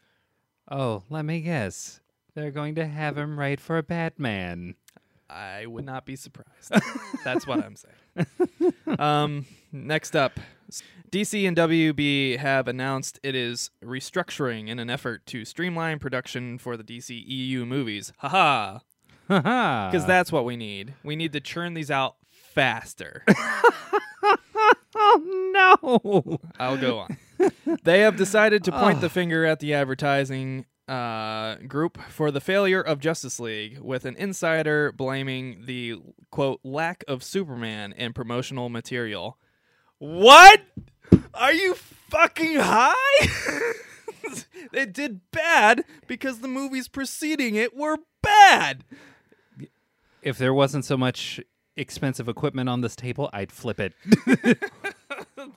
Oh, 0.70 1.02
let 1.11 1.24
me 1.24 1.40
guess. 1.40 2.00
They're 2.35 2.50
going 2.50 2.76
to 2.76 2.87
have 2.87 3.18
him 3.18 3.38
write 3.38 3.61
for 3.61 3.80
Batman. 3.83 4.76
I 5.28 5.66
would 5.66 5.85
not 5.85 6.06
be 6.06 6.16
surprised. 6.16 6.72
That's 7.24 7.46
what 7.46 7.64
I'm 7.64 7.76
saying. 7.76 8.74
um, 8.98 9.46
next 9.72 10.14
up, 10.16 10.38
DC 11.11 11.46
and 11.46 11.56
WB 11.56 12.38
have 12.38 12.68
announced 12.68 13.18
it 13.22 13.35
is 13.35 13.70
restructuring 13.85 14.68
in 14.68 14.78
an 14.78 14.90
effort 14.90 15.26
to 15.26 15.44
streamline 15.44 15.98
production 15.98 16.59
for 16.59 16.76
the 16.76 16.85
DC 16.85 17.22
EU 17.26 17.64
movies. 17.64 18.12
Haha. 18.18 18.78
Because 19.26 19.42
Because 19.92 20.06
that's 20.06 20.33
what 20.33 20.44
we 20.44 20.56
need. 20.56 20.94
We 21.04 21.14
need 21.14 21.33
to 21.33 21.40
churn 21.40 21.74
these 21.74 21.90
out 21.90 22.16
faster. 22.30 23.24
Oh 25.02 25.80
no! 25.83 26.38
I'll 26.59 26.76
go 26.76 26.98
on. 26.98 27.16
they 27.85 28.00
have 28.00 28.16
decided 28.16 28.64
to 28.64 28.72
point 28.72 29.00
the 29.00 29.09
finger 29.09 29.44
at 29.44 29.61
the 29.61 29.74
advertising 29.74 30.66
uh, 30.88 31.55
group 31.68 31.98
for 32.09 32.31
the 32.31 32.40
failure 32.40 32.81
of 32.81 32.98
Justice 32.98 33.38
League, 33.38 33.79
with 33.79 34.05
an 34.05 34.16
insider 34.16 34.92
blaming 34.92 35.64
the 35.66 35.96
quote 36.31 36.61
lack 36.64 37.05
of 37.07 37.22
Superman 37.22 37.92
in 37.92 38.12
promotional 38.12 38.68
material. 38.68 39.38
What? 39.98 40.62
Are 41.35 41.53
you 41.53 41.74
fucking 41.74 42.57
high? 42.57 43.29
it 44.72 44.92
did 44.92 45.20
bad 45.31 45.85
because 46.07 46.40
the 46.40 46.48
movies 46.48 46.88
preceding 46.88 47.55
it 47.55 47.76
were 47.76 47.98
bad. 48.22 48.85
If 50.22 50.38
there 50.38 50.53
wasn't 50.53 50.85
so 50.85 50.96
much 50.96 51.40
expensive 51.81 52.29
equipment 52.29 52.69
on 52.69 52.81
this 52.81 52.95
table, 52.95 53.31
I'd 53.33 53.51
flip 53.51 53.81
it. 53.81 53.95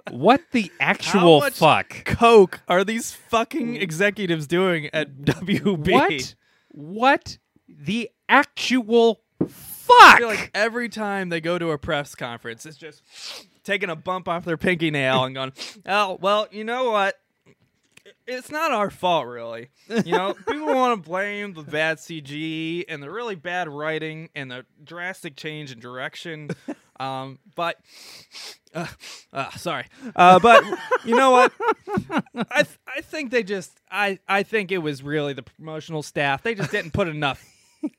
what 0.10 0.42
the 0.52 0.72
actual 0.80 1.42
fuck? 1.42 2.06
Coke 2.06 2.62
are 2.68 2.84
these 2.84 3.12
fucking 3.12 3.76
executives 3.76 4.48
doing 4.48 4.90
at 4.94 5.18
WB? 5.22 5.92
What? 5.92 6.36
What 6.72 7.38
the 7.68 8.10
actual 8.30 9.22
fuck? 9.40 9.96
I 10.00 10.18
feel 10.18 10.28
like 10.28 10.52
every 10.54 10.90
time 10.90 11.30
they 11.30 11.42
go 11.42 11.60
to 11.60 11.72
a 11.72 11.78
press 11.78 12.16
conference, 12.16 12.66
it's 12.66 12.78
just 12.78 13.04
taking 13.64 13.90
a 13.90 13.96
bump 13.96 14.28
off 14.28 14.46
their 14.46 14.58
pinky 14.58 14.92
nail 14.92 15.24
and 15.24 15.36
going, 15.36 15.54
"Oh, 15.86 16.18
well, 16.22 16.48
you 16.52 16.64
know 16.64 16.92
what? 16.92 17.20
It's 18.28 18.52
not 18.52 18.72
our 18.72 18.90
fault, 18.90 19.28
really. 19.28 19.70
You 19.88 20.12
know, 20.12 20.34
people 20.48 20.68
want 20.68 21.04
to 21.04 21.10
blame 21.10 21.54
the 21.54 21.64
bad 21.64 21.98
CG 21.98 22.84
and 22.88 23.02
the 23.02 23.10
really 23.10 23.36
bad 23.36 23.70
writing 23.70 24.30
and 24.36 24.52
the 24.52 24.66
drastic 24.84 25.36
change 25.36 25.72
in 25.72 25.80
direction. 25.80 26.50
Um, 27.00 27.40
but, 27.56 27.80
uh, 28.76 28.86
uh, 29.34 29.50
sorry, 29.58 29.88
uh, 30.16 30.38
but 30.38 30.64
you 31.04 31.16
know 31.16 31.32
what? 31.32 31.52
I 32.52 32.62
th- 32.64 32.80
I 32.88 33.02
think 33.02 33.32
they 33.32 33.42
just 33.42 33.82
I 33.90 34.20
I 34.28 34.44
think 34.44 34.72
it 34.72 34.78
was 34.78 35.02
really 35.02 35.34
the 35.34 35.42
promotional 35.42 36.04
staff. 36.04 36.44
They 36.44 36.54
just 36.54 36.70
didn't 36.70 36.92
put 36.94 37.08
enough 37.08 37.44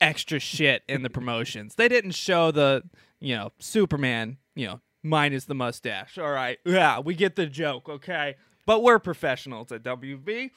extra 0.01 0.39
shit 0.39 0.83
in 0.89 1.03
the 1.03 1.11
promotions. 1.11 1.75
They 1.75 1.89
didn't 1.89 2.13
show 2.13 2.51
the, 2.51 2.85
you 3.21 3.37
know, 3.37 3.51
Superman, 3.59 4.39
you 4.55 4.67
know, 4.67 4.81
minus 5.03 5.45
the 5.45 5.55
mustache. 5.55 6.19
All 6.19 6.31
right. 6.31 6.59
Yeah, 6.65 7.01
we 7.01 7.15
get 7.15 7.37
the 7.37 7.47
joke, 7.47 7.89
okay? 7.89 8.37
But 8.67 8.83
we're 8.83 8.99
professionals 8.99 9.71
at 9.73 9.83
WB. 9.83 10.51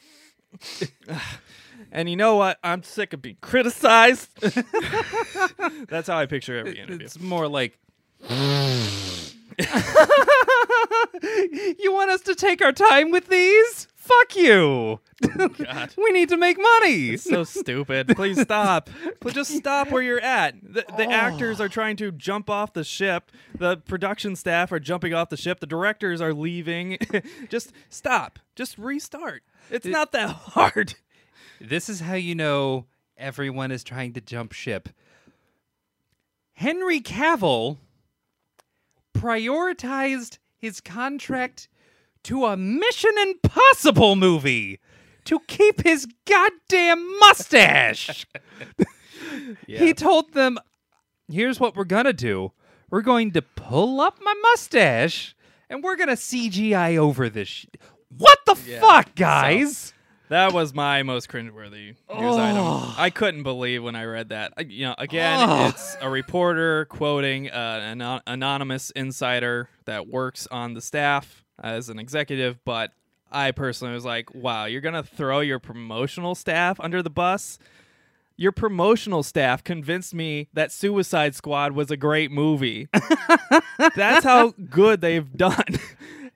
and 1.92 2.10
you 2.10 2.16
know 2.16 2.36
what? 2.36 2.60
I'm 2.64 2.84
sick 2.84 3.14
of 3.14 3.22
being 3.22 3.38
criticized. 3.42 4.30
That's 5.90 6.08
how 6.08 6.18
I 6.18 6.26
picture 6.26 6.58
every 6.58 6.80
interview. 6.80 7.06
It's 7.06 7.20
more 7.20 7.48
like. 7.48 7.78
you 11.80 11.92
want 11.92 12.12
us 12.12 12.22
to 12.22 12.36
take 12.36 12.62
our 12.62 12.72
time 12.72 13.12
with 13.12 13.28
these? 13.28 13.88
Fuck 13.96 14.36
you. 14.36 15.00
Oh, 15.40 15.48
God. 15.50 15.94
we 15.98 16.12
need 16.12 16.30
to 16.30 16.38
make 16.38 16.58
money. 16.58 17.10
It's 17.10 17.24
so 17.24 17.44
stupid. 17.46 18.16
Please 18.16 18.40
stop. 18.40 18.90
Please 19.20 19.34
just 19.34 19.52
stop 19.52 19.92
where 19.92 20.02
you're 20.02 20.22
at. 20.22 20.56
The, 20.62 20.86
the 20.96 21.08
oh. 21.08 21.12
actors 21.12 21.60
are 21.60 21.68
trying 21.68 21.98
to 21.98 22.12
jump 22.12 22.50
off 22.50 22.74
the 22.74 22.84
ship. 22.84 23.32
The 23.58 23.78
production 23.78 24.36
staff 24.36 24.72
are 24.72 24.80
jumping 24.80 25.14
off 25.14 25.30
the 25.30 25.38
ship. 25.38 25.60
The 25.60 25.66
directors 25.66 26.22
are 26.22 26.34
leaving. 26.34 27.00
just 27.50 27.74
stop. 27.90 28.40
Just 28.56 28.78
restart. 28.78 29.44
It's 29.72 29.86
not 29.86 30.12
that 30.12 30.30
hard. 30.30 30.96
This 31.60 31.90
is 31.90 32.02
how 32.02 32.14
you 32.14 32.36
know 32.36 32.86
everyone 33.18 33.72
is 33.72 33.84
trying 33.84 34.14
to 34.14 34.22
jump 34.22 34.54
ship. 34.54 34.90
Henry 36.54 37.02
Cavill 37.02 37.78
prioritized 39.22 40.38
his 40.58 40.82
contract 40.82 41.68
to 42.24 42.46
a 42.46 42.58
Mission 42.58 43.12
Impossible 43.20 44.16
movie 44.16 44.80
to 45.26 45.40
keep 45.48 45.84
his 45.84 46.08
goddamn 46.26 47.20
mustache. 47.20 48.26
He 49.68 49.94
told 49.94 50.34
them, 50.34 50.58
here's 51.28 51.60
what 51.60 51.76
we're 51.76 51.84
going 51.86 52.06
to 52.06 52.14
do 52.14 52.52
we're 52.90 53.02
going 53.02 53.32
to 53.32 53.42
pull 53.42 54.00
up 54.00 54.20
my 54.22 54.34
mustache 54.44 55.36
and 55.70 55.84
we're 55.84 55.96
going 55.98 56.08
to 56.10 56.16
CGI 56.16 56.98
over 56.98 57.28
this. 57.28 57.48
Sh- 57.50 57.66
what 58.16 58.38
the 58.46 58.56
Yeah. 58.66 58.80
fuck, 58.80 59.14
guys? 59.16 59.92
That 60.30 60.52
was 60.54 60.74
my 60.74 61.04
most 61.04 61.30
cringeworthy 61.30 61.96
news 62.14 62.36
item. 62.36 62.94
I 62.98 63.10
couldn't 63.10 63.44
believe 63.44 63.84
when 63.84 63.96
I 63.96 64.04
read 64.06 64.30
that. 64.30 64.54
I- 64.58 64.62
You 64.62 64.88
know, 64.88 64.96
again, 64.98 65.40
Oh. 65.50 65.68
it's 65.70 65.96
a 66.02 66.10
reporter 66.10 66.86
quoting 66.86 67.50
uh, 67.50 67.80
an 67.82 68.02
anon- 68.02 68.22
anonymous 68.28 68.92
insider 68.92 69.70
that 69.86 70.08
works 70.08 70.46
on 70.52 70.74
the 70.74 70.82
staff 70.82 71.44
as 71.62 71.88
an 71.90 71.98
executive, 72.00 72.64
but 72.66 72.92
I 73.32 73.52
personally 73.52 73.94
was 73.94 74.06
like, 74.06 74.34
"Wow, 74.36 74.66
you're 74.66 74.82
gonna 74.82 75.04
throw 75.04 75.40
your 75.40 75.60
promotional 75.60 76.36
staff 76.36 76.80
under 76.80 77.02
the 77.02 77.10
bus." 77.10 77.58
Your 78.40 78.52
promotional 78.52 79.24
staff 79.24 79.64
convinced 79.64 80.14
me 80.14 80.48
that 80.54 80.72
Suicide 80.72 81.34
Squad 81.36 81.72
was 81.72 81.90
a 81.90 81.98
great 81.98 82.32
movie. 82.32 82.88
That's 83.96 84.24
how 84.24 84.54
good 84.70 85.02
they've 85.02 85.32
done. 85.36 85.64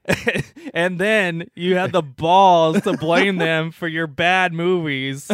and 0.74 1.00
then 1.00 1.50
you 1.56 1.76
had 1.76 1.92
the 1.92 2.02
balls 2.02 2.82
to 2.82 2.94
blame 2.98 3.38
them 3.38 3.72
for 3.72 3.88
your 3.88 4.08
bad 4.08 4.54
movies 4.54 5.30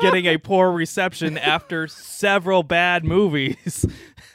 getting 0.00 0.26
a 0.26 0.38
poor 0.38 0.70
reception 0.70 1.36
after 1.36 1.88
several 1.88 2.62
bad 2.62 3.04
movies. 3.04 3.84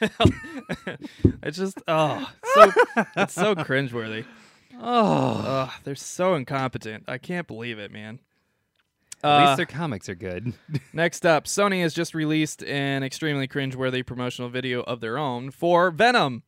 it's 1.42 1.56
just 1.56 1.80
oh, 1.88 2.30
so 2.54 2.72
it's 3.16 3.34
so 3.34 3.54
cringeworthy. 3.54 4.24
Oh. 4.80 5.42
Oh, 5.44 5.74
they're 5.84 5.94
so 5.94 6.34
incompetent. 6.34 7.04
I 7.08 7.18
can't 7.18 7.46
believe 7.46 7.78
it, 7.78 7.90
man. 7.90 8.20
At 9.24 9.28
Uh, 9.30 9.44
least 9.46 9.56
their 9.56 9.66
comics 9.66 10.08
are 10.08 10.14
good. 10.14 10.52
Next 10.92 11.26
up, 11.26 11.46
Sony 11.46 11.80
has 11.82 11.92
just 11.94 12.14
released 12.14 12.62
an 12.62 13.02
extremely 13.02 13.48
cringeworthy 13.48 14.06
promotional 14.06 14.48
video 14.50 14.82
of 14.82 15.00
their 15.00 15.18
own 15.18 15.50
for 15.50 15.90
Venom. 15.90 16.44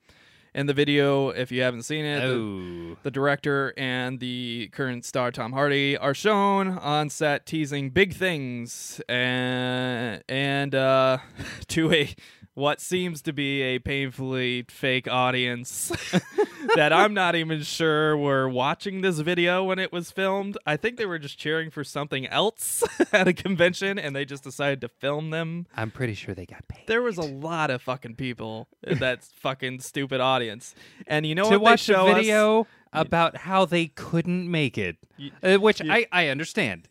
In 0.52 0.66
the 0.66 0.74
video, 0.74 1.28
if 1.28 1.52
you 1.52 1.62
haven't 1.62 1.84
seen 1.84 2.04
it, 2.04 2.20
the- 2.20 2.94
oh. 2.94 2.96
the 3.04 3.10
director 3.10 3.72
and 3.76 4.18
the 4.18 4.68
current 4.72 5.04
star 5.04 5.30
Tom 5.30 5.52
Hardy 5.52 5.96
are 5.96 6.12
shown 6.14 6.76
on 6.78 7.08
set 7.08 7.46
teasing 7.46 7.90
big 7.90 8.14
things 8.14 9.00
and 9.08 10.24
and 10.28 10.74
uh, 10.74 11.18
to 11.68 11.92
a 11.92 12.14
what 12.61 12.79
seems 12.79 13.23
to 13.23 13.33
be 13.33 13.62
a 13.62 13.79
painfully 13.79 14.66
fake 14.68 15.09
audience 15.09 15.88
that 16.77 16.92
I'm 16.92 17.14
not 17.14 17.35
even 17.35 17.62
sure 17.62 18.16
were 18.18 18.51
watching 18.51 19.01
this 19.01 19.18
video 19.20 19.64
when 19.64 19.79
it 19.79 19.90
was 19.90 20.11
filmed. 20.11 20.59
I 20.66 20.77
think 20.77 20.99
they 20.99 21.07
were 21.07 21.18
just 21.18 21.38
cheering 21.38 21.70
for 21.70 21.83
something 21.83 22.27
else 22.27 22.85
at 23.14 23.27
a 23.27 23.33
convention 23.33 23.99
and 23.99 24.14
they 24.14 24.27
just 24.27 24.44
decided 24.44 24.83
to 24.83 24.88
film 24.88 25.31
them. 25.31 25.66
I'm 25.75 25.90
pretty 25.90 26.12
sure 26.12 26.35
they 26.35 26.44
got 26.44 26.68
paid. 26.68 26.87
There 26.87 27.01
was 27.01 27.16
a 27.16 27.22
lot 27.22 27.70
of 27.70 27.80
fucking 27.80 28.16
people 28.16 28.68
in 28.82 28.99
that 28.99 29.24
fucking 29.37 29.80
stupid 29.80 30.20
audience. 30.20 30.74
And 31.07 31.24
you 31.26 31.34
know 31.34 31.45
to 31.45 31.59
what 31.59 31.59
they 31.59 31.70
watch 31.72 31.80
show 31.80 32.09
a 32.09 32.11
us? 32.11 32.16
video 32.18 32.66
about 32.93 33.39
how 33.39 33.64
they 33.64 33.87
couldn't 33.87 34.51
make 34.51 34.76
it, 34.76 34.99
uh, 35.43 35.57
which 35.57 35.80
I, 35.80 36.07
I 36.12 36.28
understand. 36.28 36.89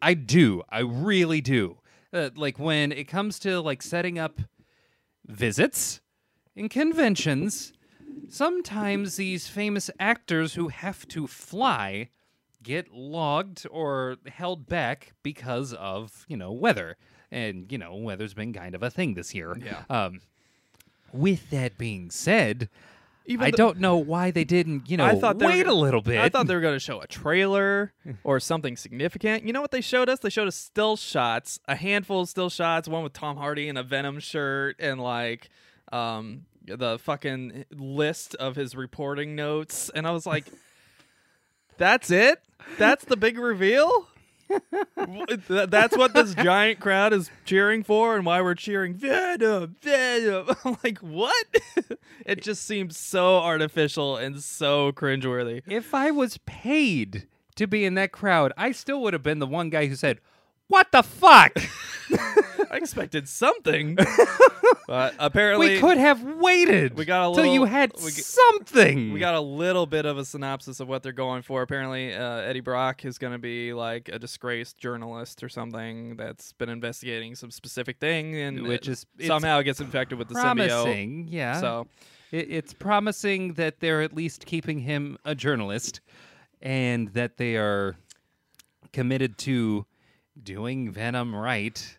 I 0.00 0.14
do. 0.14 0.62
I 0.68 0.80
really 0.80 1.40
do. 1.40 1.78
Uh, 2.12 2.30
like 2.34 2.58
when 2.58 2.90
it 2.90 3.04
comes 3.04 3.38
to 3.38 3.60
like 3.60 3.82
setting 3.82 4.18
up 4.18 4.40
visits 5.26 6.00
and 6.56 6.70
conventions, 6.70 7.72
sometimes 8.28 9.16
these 9.16 9.48
famous 9.48 9.90
actors 9.98 10.54
who 10.54 10.68
have 10.68 11.06
to 11.08 11.26
fly 11.26 12.08
get 12.62 12.92
logged 12.92 13.66
or 13.70 14.16
held 14.28 14.66
back 14.68 15.12
because 15.22 15.72
of 15.74 16.24
you 16.28 16.36
know 16.36 16.52
weather 16.52 16.96
and 17.32 17.72
you 17.72 17.78
know 17.78 17.96
weather's 17.96 18.34
been 18.34 18.52
kind 18.52 18.74
of 18.76 18.82
a 18.84 18.90
thing 18.90 19.14
this 19.14 19.34
year 19.34 19.56
Yeah. 19.60 19.82
um 19.90 20.20
with 21.12 21.50
that 21.50 21.76
being 21.76 22.08
said 22.10 22.68
Even 23.26 23.46
I 23.46 23.50
the- 23.50 23.56
don't 23.56 23.78
know 23.78 23.96
why 23.98 24.30
they 24.32 24.44
didn't, 24.44 24.90
you 24.90 24.96
know, 24.96 25.04
I 25.04 25.14
thought 25.18 25.38
were 25.38 25.46
wait 25.46 25.64
gonna- 25.64 25.74
a 25.76 25.80
little 25.80 26.02
bit. 26.02 26.18
I 26.18 26.28
thought 26.28 26.46
they 26.48 26.54
were 26.54 26.60
going 26.60 26.74
to 26.74 26.80
show 26.80 27.00
a 27.00 27.06
trailer 27.06 27.92
or 28.24 28.40
something 28.40 28.76
significant. 28.76 29.44
You 29.44 29.52
know 29.52 29.60
what 29.60 29.70
they 29.70 29.80
showed 29.80 30.08
us? 30.08 30.18
They 30.20 30.30
showed 30.30 30.48
us 30.48 30.56
still 30.56 30.96
shots, 30.96 31.60
a 31.68 31.76
handful 31.76 32.22
of 32.22 32.28
still 32.28 32.50
shots, 32.50 32.88
one 32.88 33.02
with 33.04 33.12
Tom 33.12 33.36
Hardy 33.36 33.68
in 33.68 33.76
a 33.76 33.82
Venom 33.82 34.18
shirt 34.20 34.76
and 34.78 35.00
like 35.00 35.50
um 35.92 36.46
the 36.66 36.98
fucking 36.98 37.64
list 37.72 38.34
of 38.36 38.54
his 38.56 38.74
reporting 38.76 39.34
notes 39.34 39.90
and 39.94 40.06
I 40.06 40.10
was 40.12 40.26
like 40.26 40.44
that's 41.78 42.10
it? 42.10 42.40
That's 42.78 43.04
the 43.04 43.16
big 43.16 43.38
reveal? 43.38 44.08
Th- 44.48 45.68
That's 45.70 45.96
what 45.96 46.14
this 46.14 46.34
giant 46.34 46.80
crowd 46.80 47.12
is 47.12 47.30
cheering 47.44 47.82
for, 47.82 48.16
and 48.16 48.24
why 48.26 48.40
we're 48.40 48.54
cheering 48.54 48.94
Venom, 48.94 49.76
Venom. 49.80 50.50
I'm 50.64 50.76
like, 50.84 50.98
what? 50.98 51.46
it 52.26 52.42
just 52.42 52.64
seems 52.64 52.98
so 52.98 53.36
artificial 53.38 54.16
and 54.16 54.42
so 54.42 54.92
cringeworthy. 54.92 55.62
If 55.66 55.94
I 55.94 56.10
was 56.10 56.38
paid 56.46 57.26
to 57.56 57.66
be 57.66 57.84
in 57.84 57.94
that 57.94 58.12
crowd, 58.12 58.52
I 58.56 58.72
still 58.72 59.00
would 59.02 59.12
have 59.12 59.22
been 59.22 59.38
the 59.38 59.46
one 59.46 59.70
guy 59.70 59.86
who 59.86 59.94
said, 59.94 60.20
"What 60.72 60.90
the 60.90 61.02
fuck?" 61.02 61.52
I 62.70 62.76
expected 62.76 63.28
something, 63.28 63.96
but 64.86 65.14
apparently 65.18 65.74
we 65.74 65.78
could 65.80 65.98
have 65.98 66.22
waited. 66.22 66.96
we 66.96 67.04
got 67.04 67.26
a 67.26 67.28
little, 67.28 67.44
till 67.44 67.52
you 67.52 67.64
had 67.64 67.92
we 68.02 68.10
something. 68.10 69.12
We 69.12 69.20
got 69.20 69.34
a 69.34 69.40
little 69.40 69.84
bit 69.86 70.06
of 70.06 70.16
a 70.16 70.24
synopsis 70.24 70.80
of 70.80 70.88
what 70.88 71.02
they're 71.02 71.12
going 71.12 71.42
for. 71.42 71.60
Apparently, 71.60 72.14
uh, 72.14 72.38
Eddie 72.38 72.60
Brock 72.60 73.04
is 73.04 73.18
going 73.18 73.34
to 73.34 73.38
be 73.38 73.74
like 73.74 74.08
a 74.08 74.18
disgraced 74.18 74.78
journalist 74.78 75.42
or 75.42 75.50
something 75.50 76.16
that's 76.16 76.52
been 76.54 76.70
investigating 76.70 77.34
some 77.34 77.50
specific 77.50 77.98
thing, 77.98 78.36
and 78.36 78.62
Which 78.66 78.88
it 78.88 78.92
is- 78.92 79.06
somehow 79.26 79.60
gets 79.60 79.80
infected 79.80 80.18
with 80.18 80.28
the 80.28 80.34
symbiote. 80.34 80.68
promising. 80.68 81.28
Yeah. 81.28 81.60
So 81.60 81.86
It, 82.30 82.50
it's 82.50 82.72
promising 82.72 83.54
that 83.54 83.80
they're 83.80 84.00
at 84.00 84.14
least 84.14 84.46
keeping 84.46 84.78
him 84.80 85.18
a 85.26 85.34
journalist, 85.34 86.00
and 86.62 87.08
that 87.08 87.36
they 87.36 87.56
are 87.56 87.96
committed 88.92 89.38
to 89.38 89.86
doing 90.40 90.90
Venom 90.90 91.34
right. 91.34 91.98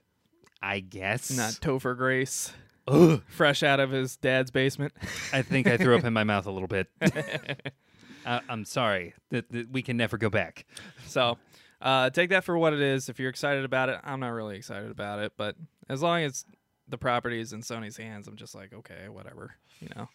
I 0.62 0.80
guess. 0.80 1.30
not 1.36 1.54
Topher 1.54 1.96
Grace, 1.98 2.54
Ugh. 2.88 3.22
fresh 3.28 3.64
out 3.64 3.80
of 3.82 3.92
his 3.92 4.16
dad's 4.16 4.50
basement. 4.50 4.94
I 5.34 5.42
think 5.42 5.68
I 5.68 5.76
threw 5.78 5.98
up 5.98 6.06
in 6.06 6.14
my 6.14 6.24
mouth 6.24 6.46
a 6.46 6.52
little 6.52 6.70
bit. 6.70 6.88
uh, 8.26 8.40
I'm 8.48 8.64
sorry. 8.66 9.14
That 9.32 9.52
that 9.52 9.72
we 9.72 9.82
can 9.82 9.98
never 9.98 10.18
go 10.18 10.30
back. 10.30 10.66
So 11.06 11.38
uh, 11.82 12.10
take 12.12 12.30
that 12.30 12.46
for 12.46 12.58
what 12.58 12.74
it 12.74 12.80
is. 12.82 13.10
If 13.10 13.20
you're 13.20 13.30
excited 13.30 13.66
about 13.66 13.90
it, 13.90 14.00
I'm 14.04 14.22
not 14.22 14.30
really 14.30 14.56
excited 14.56 14.90
about 14.90 15.20
it, 15.20 15.34
but 15.36 15.56
as 15.90 16.02
long 16.02 16.22
as 16.24 16.46
the 16.88 16.98
property 16.98 17.40
is 17.42 17.52
in 17.54 17.62
Sony's 17.62 17.98
hands, 17.98 18.28
I'm 18.28 18.38
just 18.38 18.56
like, 18.56 18.74
okay, 18.74 19.10
whatever. 19.10 19.56
You 19.82 19.90
know. 19.96 20.10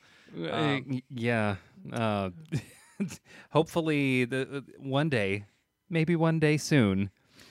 Uh, 0.46 0.52
Um, 0.52 1.02
yeah. 1.10 1.56
Uh, 1.92 2.30
hopefully, 3.50 4.24
the 4.24 4.64
one 4.78 5.08
day, 5.08 5.44
maybe 5.90 6.16
one 6.16 6.38
day 6.38 6.56
soon. 6.56 7.10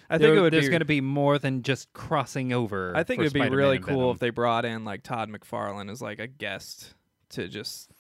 I 0.10 0.18
think 0.18 0.22
there- 0.22 0.36
it 0.38 0.42
would 0.42 0.54
there's 0.54 0.70
going 0.70 0.80
to 0.80 0.86
be 0.86 1.02
more 1.02 1.38
than 1.40 1.64
just 1.64 1.92
crossing 1.94 2.54
over. 2.54 2.94
I 2.96 3.04
think 3.04 3.22
it'd 3.22 3.34
be 3.34 3.40
Spider-Man 3.40 3.58
really 3.58 3.80
cool 3.80 4.12
if 4.12 4.20
they 4.20 4.30
brought 4.30 4.66
in 4.66 4.86
like 4.86 5.04
Todd 5.04 5.30
McFarlane 5.30 5.92
as 5.92 6.02
like 6.02 6.20
a 6.20 6.28
guest 6.28 6.94
to 7.32 7.48
just, 7.48 7.92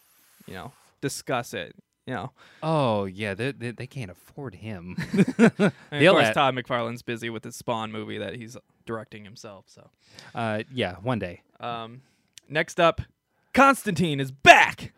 you 0.45 0.53
know, 0.53 0.71
discuss 1.01 1.53
it. 1.53 1.75
You 2.05 2.13
know, 2.13 2.31
Oh 2.63 3.03
yeah, 3.03 3.33
they, 3.33 3.51
they, 3.51 3.71
they 3.71 3.87
can't 3.87 4.09
afford 4.09 4.55
him. 4.55 4.95
of 5.37 5.37
course 5.59 5.73
let- 5.91 6.33
Todd 6.33 6.55
McFarlane's 6.55 7.01
busy 7.01 7.29
with 7.29 7.43
his 7.43 7.57
Spawn 7.57 7.91
movie 7.91 8.17
that 8.17 8.35
he's 8.35 8.55
directing 8.85 9.25
himself. 9.25 9.65
So, 9.67 9.89
uh, 10.33 10.63
yeah, 10.73 10.95
one 11.01 11.19
day. 11.19 11.41
um, 11.59 12.03
next 12.47 12.79
up, 12.79 13.01
Constantine 13.53 14.21
is 14.21 14.31
back. 14.31 14.93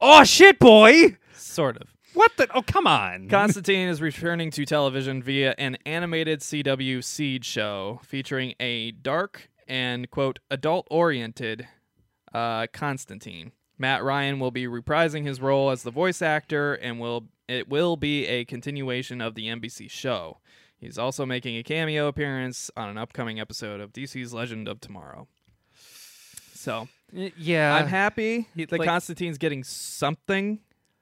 Oh 0.00 0.22
shit, 0.22 0.60
boy! 0.60 1.16
Sort 1.34 1.76
of. 1.78 1.93
What 2.14 2.32
the? 2.36 2.48
Oh 2.54 2.62
come 2.62 2.86
on! 2.86 3.28
Constantine 3.28 3.88
is 3.88 4.00
returning 4.00 4.50
to 4.52 4.64
television 4.64 5.22
via 5.22 5.54
an 5.58 5.76
animated 5.84 6.40
CW 6.40 7.02
Seed 7.02 7.44
show 7.44 8.00
featuring 8.04 8.54
a 8.60 8.92
dark 8.92 9.50
and 9.66 10.08
quote 10.10 10.38
adult 10.50 10.86
oriented 10.90 11.66
uh, 12.32 12.68
Constantine. 12.72 13.52
Matt 13.78 14.04
Ryan 14.04 14.38
will 14.38 14.52
be 14.52 14.66
reprising 14.66 15.26
his 15.26 15.40
role 15.40 15.70
as 15.70 15.82
the 15.82 15.90
voice 15.90 16.22
actor 16.22 16.74
and 16.74 17.00
will 17.00 17.26
it 17.48 17.68
will 17.68 17.96
be 17.96 18.26
a 18.26 18.44
continuation 18.44 19.20
of 19.20 19.34
the 19.34 19.48
NBC 19.48 19.90
show. 19.90 20.38
He's 20.76 20.98
also 20.98 21.26
making 21.26 21.56
a 21.56 21.62
cameo 21.62 22.06
appearance 22.08 22.70
on 22.76 22.88
an 22.90 22.98
upcoming 22.98 23.40
episode 23.40 23.80
of 23.80 23.92
DC's 23.92 24.32
Legend 24.32 24.68
of 24.68 24.80
Tomorrow. 24.80 25.28
So, 26.54 26.88
yeah, 27.12 27.74
I'm 27.74 27.86
happy 27.88 28.48
he- 28.54 28.64
that 28.66 28.78
like- 28.78 28.88
Constantine's 28.88 29.38
getting 29.38 29.64
something, 29.64 30.60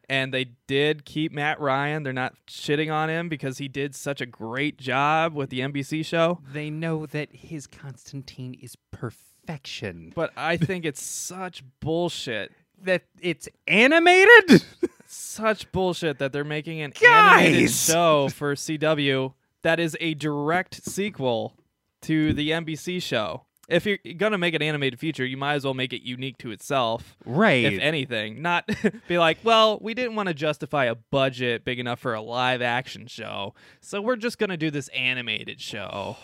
and 0.09 0.33
they 0.33 0.47
did 0.67 1.05
keep 1.05 1.33
Matt 1.33 1.61
Ryan. 1.61 2.03
They're 2.03 2.13
not 2.13 2.35
shitting 2.49 2.93
on 2.93 3.09
him 3.11 3.29
because 3.29 3.59
he 3.59 3.69
did 3.69 3.95
such 3.95 4.21
a 4.21 4.27
great 4.27 4.79
job 4.79 5.35
with 5.35 5.51
the 5.51 5.61
NBC 5.61 6.05
show. 6.05 6.41
they 6.53 6.71
know 6.71 7.07
that 7.07 7.29
his 7.33 7.67
Constantine 7.67 8.55
is 8.61 8.77
perfection. 8.91 10.13
But 10.15 10.33
I 10.37 10.57
think 10.59 10.85
it's 10.85 11.03
such 11.03 11.63
bullshit. 11.81 12.53
That 12.83 13.05
it's 13.21 13.49
animated. 13.69 14.65
Such 15.07 15.71
bullshit 15.73 16.19
that 16.19 16.33
they're 16.33 16.43
making 16.43 16.81
an 16.81 16.93
animated 17.05 17.71
show 17.71 18.29
for 18.35 18.55
CW 18.55 19.35
that 19.61 19.79
is 19.79 19.95
a 20.01 20.15
direct 20.15 20.83
sequel 20.87 21.55
to 22.01 22.33
the 22.33 22.49
NBC 22.51 23.03
show. 23.03 23.45
If 23.73 23.87
you're 23.87 23.99
gonna 24.17 24.39
make 24.39 24.55
an 24.55 24.63
animated 24.63 25.01
feature, 25.01 25.25
you 25.25 25.37
might 25.37 25.55
as 25.55 25.65
well 25.65 25.75
make 25.75 25.93
it 25.93 26.03
unique 26.03 26.39
to 26.39 26.51
itself. 26.51 27.17
right. 27.25 27.65
if 27.65 27.81
anything, 27.81 28.43
not 28.43 28.69
be 29.09 29.19
like, 29.19 29.39
well, 29.43 29.79
we 29.81 29.95
didn't 29.95 30.15
want 30.15 30.29
to 30.29 30.35
justify 30.35 30.85
a 30.85 30.95
budget 30.95 31.65
big 31.65 31.79
enough 31.79 32.01
for 32.01 32.15
a 32.15 32.21
live 32.21 32.63
action 32.63 33.07
show, 33.07 33.55
so 33.81 34.01
we're 34.01 34.17
just 34.17 34.39
going 34.39 34.51
to 34.51 34.57
do 34.57 34.71
this 34.71 34.89
animated 34.89 35.61
show. 35.61 36.17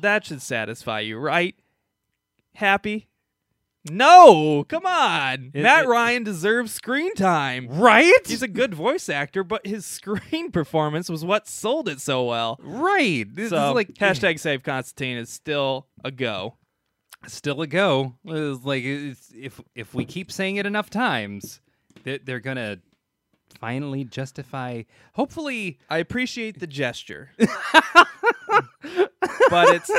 That 0.00 0.24
should 0.24 0.42
satisfy 0.42 1.00
you, 1.00 1.18
right? 1.18 1.54
Happy? 2.54 3.08
No, 3.90 4.64
come 4.68 4.86
on. 4.86 5.50
It- 5.52 5.62
Matt 5.62 5.84
it- 5.84 5.88
Ryan 5.88 6.24
deserves 6.24 6.72
screen 6.72 7.14
time. 7.14 7.68
right. 7.68 8.12
He's 8.26 8.42
a 8.42 8.48
good 8.48 8.74
voice 8.74 9.08
actor, 9.08 9.44
but 9.44 9.66
his 9.66 9.84
screen 9.98 10.50
performance 10.50 11.08
was 11.10 11.24
what 11.24 11.46
sold 11.46 11.88
it 11.88 12.00
so 12.00 12.24
well. 12.24 12.58
right. 12.62 13.26
This 13.32 13.50
So, 13.50 13.70
is 13.70 13.74
like 13.74 13.88
hashtag 13.94 14.38
save 14.40 14.62
Constantine 14.62 15.18
is 15.18 15.28
still 15.28 15.86
a 16.02 16.10
go. 16.10 16.54
still 17.26 17.60
a 17.62 17.66
go. 17.66 18.14
It's 18.24 18.64
like 18.64 18.84
it's, 18.84 19.30
if 19.36 19.60
if 19.74 19.94
we 19.94 20.04
keep 20.04 20.32
saying 20.32 20.56
it 20.56 20.66
enough 20.66 20.90
times, 20.90 21.60
they're, 22.04 22.18
they're 22.24 22.40
gonna 22.40 22.78
finally 23.60 24.04
justify. 24.04 24.82
Hopefully, 25.14 25.78
I 25.90 25.98
appreciate 25.98 26.58
the 26.60 26.66
gesture, 26.66 27.30
but 27.38 28.08
it's. 29.74 29.90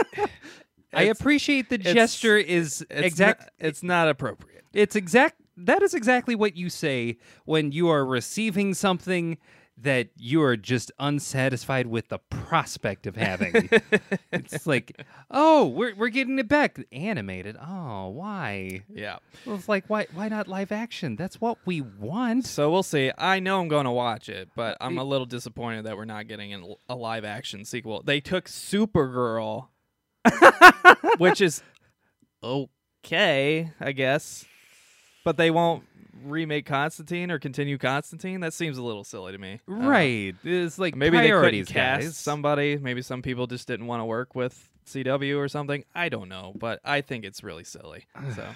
I 0.96 1.04
appreciate 1.04 1.70
the 1.70 1.76
it's- 1.76 1.94
gesture 1.94 2.38
is 2.38 2.86
it's 2.90 3.08
exact. 3.08 3.42
Not, 3.42 3.50
it's 3.60 3.84
not 3.84 4.08
appropriate. 4.10 4.64
it's 4.74 4.96
exact. 4.96 5.42
That 5.58 5.82
is 5.82 5.94
exactly 5.94 6.36
what 6.36 6.58
you 6.58 6.70
say 6.70 7.18
when 7.46 7.72
you 7.72 7.88
are 7.90 8.06
receiving 8.06 8.74
something 8.74 9.38
that 9.78 10.08
you 10.16 10.42
are 10.42 10.56
just 10.56 10.92
unsatisfied 11.00 11.88
with 11.88 12.08
the 12.08 12.20
prospect 12.30 13.06
of 13.08 13.16
having. 13.18 13.70
it's 14.32 14.66
like, 14.66 15.02
oh, 15.30 15.66
we're 15.68 15.94
we're 15.96 16.10
getting 16.10 16.40
it 16.40 16.48
back 16.48 16.80
animated. 16.92 17.58
Oh, 17.58 18.10
why? 18.10 18.84
Yeah. 18.90 19.18
Well, 19.46 19.56
it's 19.56 19.68
like 19.68 19.86
why 19.88 20.08
why 20.14 20.30
not 20.30 20.48
live 20.48 20.72
action? 20.72 21.16
That's 21.16 21.42
what 21.42 21.58
we 21.66 21.82
want. 21.82 22.46
So 22.46 22.72
we'll 22.72 22.84
see. 22.84 23.12
I 23.18 23.40
know 23.40 23.60
I'm 23.60 23.68
going 23.68 23.86
to 23.86 23.92
watch 23.92 24.30
it, 24.30 24.50
but 24.56 24.78
I'm 24.80 24.98
a 24.98 25.04
little 25.04 25.26
disappointed 25.26 25.86
that 25.86 25.98
we're 25.98 26.06
not 26.06 26.28
getting 26.28 26.54
an, 26.54 26.76
a 26.88 26.96
live 26.96 27.26
action 27.26 27.66
sequel. 27.66 28.02
They 28.04 28.22
took 28.22 28.46
Supergirl, 28.46 29.68
which 31.18 31.42
is 31.42 31.62
okay, 32.44 33.72
I 33.80 33.92
guess, 33.92 34.46
but 35.24 35.38
they 35.38 35.52
won't 35.52 35.84
remake 36.24 36.66
Constantine 36.66 37.30
or 37.32 37.40
continue 37.40 37.78
Constantine. 37.78 38.40
That 38.40 38.54
seems 38.54 38.78
a 38.78 38.84
little 38.84 39.04
silly 39.04 39.32
to 39.32 39.38
me. 39.38 39.60
Right. 39.68 40.36
It's 40.44 40.80
like 40.80 40.96
Maybe 40.96 41.18
they 41.18 41.30
couldn't 41.30 41.66
cast 41.66 42.02
guys. 42.04 42.18
somebody. 42.18 42.78
Maybe 42.78 43.02
some 43.02 43.22
people 43.22 43.48
just 43.48 43.68
didn't 43.68 43.88
want 43.88 44.02
to 44.02 44.06
work 44.06 44.36
with 44.36 44.70
CW 44.88 45.38
or 45.38 45.48
something. 45.48 45.84
I 45.94 46.10
don't 46.10 46.30
know, 46.30 46.54
but 46.58 46.80
I 46.84 47.02
think 47.02 47.26
it's 47.26 47.44
really 47.44 47.64
silly. 47.64 48.06
So. 48.36 48.42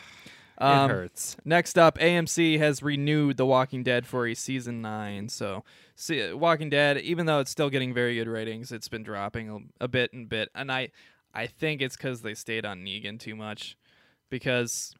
it 0.59 0.63
Um, 0.63 0.89
hurts. 0.89 1.37
Next 1.45 1.77
up, 1.77 1.97
AMC 1.99 2.57
has 2.59 2.81
renewed 2.81 3.37
The 3.37 3.45
Walking 3.45 3.83
Dead 3.83 4.05
for 4.07 4.25
a 4.27 4.33
season 4.35 4.81
nine. 4.81 5.29
So, 5.29 5.63
see, 5.95 6.31
Walking 6.33 6.69
Dead, 6.69 6.97
even 6.99 7.25
though 7.27 7.39
it's 7.39 7.51
still 7.51 7.69
getting 7.69 7.93
very 7.93 8.15
good 8.15 8.27
ratings, 8.27 8.71
it's 8.71 8.87
been 8.89 9.03
dropping 9.03 9.49
a, 9.79 9.83
a 9.85 9.87
bit 9.87 10.11
and 10.13 10.27
bit. 10.29 10.49
And 10.55 10.71
I, 10.71 10.89
I 11.33 11.47
think 11.47 11.81
it's 11.81 11.95
because 11.95 12.21
they 12.21 12.33
stayed 12.33 12.65
on 12.65 12.79
Negan 12.79 13.19
too 13.19 13.35
much. 13.35 13.77
Because 14.29 14.93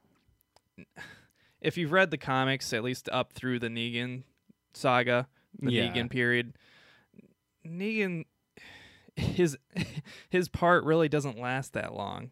if 1.61 1.77
you've 1.77 1.91
read 1.91 2.11
the 2.11 2.17
comics, 2.17 2.71
at 2.73 2.83
least 2.83 3.09
up 3.11 3.33
through 3.33 3.59
the 3.59 3.67
Negan 3.67 4.23
saga, 4.73 5.27
the 5.59 5.71
Yeah. 5.71 5.91
Negan 5.91 6.09
period, 6.09 6.53
Negan, 7.65 8.25
his 9.15 9.57
his 10.29 10.47
part 10.49 10.83
really 10.83 11.09
doesn't 11.09 11.39
last 11.39 11.73
that 11.73 11.93
long 11.93 12.31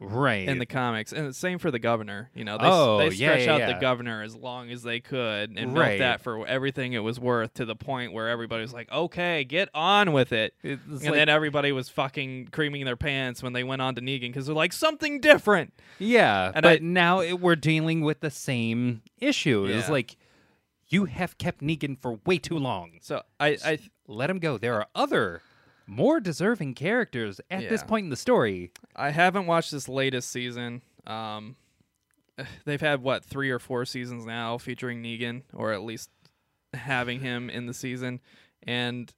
Right. 0.00 0.48
in 0.48 0.58
the 0.58 0.66
comics, 0.66 1.12
and 1.12 1.26
the 1.28 1.34
same 1.34 1.58
for 1.58 1.70
the 1.70 1.78
governor. 1.78 2.30
You 2.34 2.44
know, 2.44 2.56
they, 2.56 2.64
Oh, 2.66 2.98
they 2.98 3.04
yeah, 3.10 3.28
stretch 3.32 3.46
yeah, 3.46 3.52
out 3.52 3.60
yeah. 3.60 3.72
the 3.74 3.80
governor 3.80 4.22
as 4.22 4.34
long 4.34 4.70
as 4.70 4.82
they 4.82 4.98
could 5.00 5.58
and 5.58 5.76
Right. 5.76 5.88
milk 5.90 5.98
that 5.98 6.20
for 6.22 6.46
everything 6.46 6.94
it 6.94 7.00
was 7.00 7.20
worth 7.20 7.52
to 7.54 7.64
the 7.66 7.76
point 7.76 8.12
where 8.12 8.28
everybody 8.28 8.62
was 8.62 8.72
like, 8.72 8.90
"Okay, 8.90 9.44
get 9.44 9.68
on 9.74 10.12
with 10.12 10.32
it." 10.32 10.54
It's 10.62 10.80
and 10.86 11.02
like- 11.04 11.12
then 11.12 11.28
everybody 11.28 11.70
was 11.72 11.88
fucking 11.90 12.48
creaming 12.50 12.84
their 12.86 12.96
pants 12.96 13.42
when 13.42 13.52
they 13.52 13.62
went 13.62 13.82
on 13.82 13.94
to 13.96 14.00
Negan 14.00 14.28
because 14.28 14.46
they're 14.46 14.54
like 14.54 14.72
something 14.72 15.20
different. 15.20 15.72
yeah, 15.98 16.50
and 16.54 16.62
but 16.62 16.80
I- 16.80 16.84
now 16.84 17.20
it, 17.20 17.40
we're 17.40 17.56
dealing 17.56 18.00
with 18.00 18.20
the 18.20 18.30
same 18.30 19.02
issue. 19.18 19.66
It's 19.66 19.88
like 19.90 20.16
you 20.88 21.04
have 21.04 21.38
kept 21.38 21.60
Negan 21.60 21.96
for 22.00 22.18
way 22.26 22.38
too 22.38 22.58
long. 22.58 22.98
So 23.00 23.22
I, 23.38 23.56
I 23.64 23.78
Let 24.08 24.28
him 24.28 24.40
go. 24.40 24.58
There 24.58 24.74
are 24.74 24.88
other 24.94 25.40
more 25.90 26.20
deserving 26.20 26.74
characters 26.74 27.40
at 27.50 27.68
this 27.68 27.82
point 27.82 28.04
in 28.04 28.10
the 28.10 28.16
story. 28.16 28.70
I 28.94 29.10
haven't 29.10 29.46
watched 29.46 29.72
this 29.72 29.88
latest 29.88 30.30
season. 30.30 30.82
Um, 31.06 31.56
they've 32.64 32.80
had 32.80 33.02
what 33.02 33.24
three 33.24 33.50
or 33.50 33.58
four 33.58 33.84
seasons 33.84 34.24
now 34.24 34.56
featuring 34.56 35.02
Negan, 35.02 35.42
or 35.52 35.72
at 35.72 35.82
least 35.82 36.10
having 36.72 37.20
him 37.20 37.50
in 37.50 37.66
the 37.66 37.74
season. 37.74 38.20
And 38.62 39.12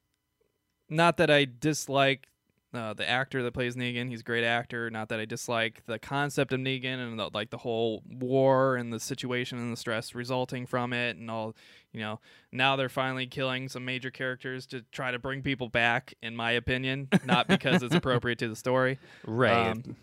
not 0.88 1.18
that 1.18 1.30
I 1.30 1.46
dislike 1.46 2.28
uh, 2.74 2.94
the 2.94 3.08
actor 3.08 3.42
that 3.42 3.52
plays 3.52 3.76
Negan; 3.76 4.08
he's 4.08 4.20
a 4.20 4.24
great 4.24 4.44
actor. 4.44 4.90
Not 4.90 5.08
that 5.10 5.20
I 5.20 5.24
dislike 5.24 5.82
the 5.86 5.98
concept 5.98 6.52
of 6.52 6.60
Negan 6.60 6.98
and 6.98 7.18
the, 7.18 7.30
like 7.32 7.50
the 7.50 7.58
whole 7.58 8.02
war 8.08 8.76
and 8.76 8.92
the 8.92 9.00
situation 9.00 9.58
and 9.58 9.72
the 9.72 9.76
stress 9.76 10.14
resulting 10.14 10.66
from 10.66 10.92
it, 10.92 11.16
and 11.16 11.30
all. 11.30 11.54
You 11.92 12.00
know, 12.00 12.20
now 12.50 12.76
they're 12.76 12.88
finally 12.88 13.26
killing 13.26 13.68
some 13.68 13.84
major 13.84 14.10
characters 14.10 14.64
to 14.68 14.80
try 14.92 15.10
to 15.10 15.18
bring 15.18 15.42
people 15.42 15.68
back. 15.68 16.14
In 16.22 16.34
my 16.34 16.52
opinion, 16.52 17.08
not 17.24 17.48
because 17.48 17.82
it's 17.82 17.94
appropriate 17.94 18.38
to 18.38 18.48
the 18.48 18.56
story. 18.56 18.98
Right. 19.26 19.72
Um, 19.72 19.96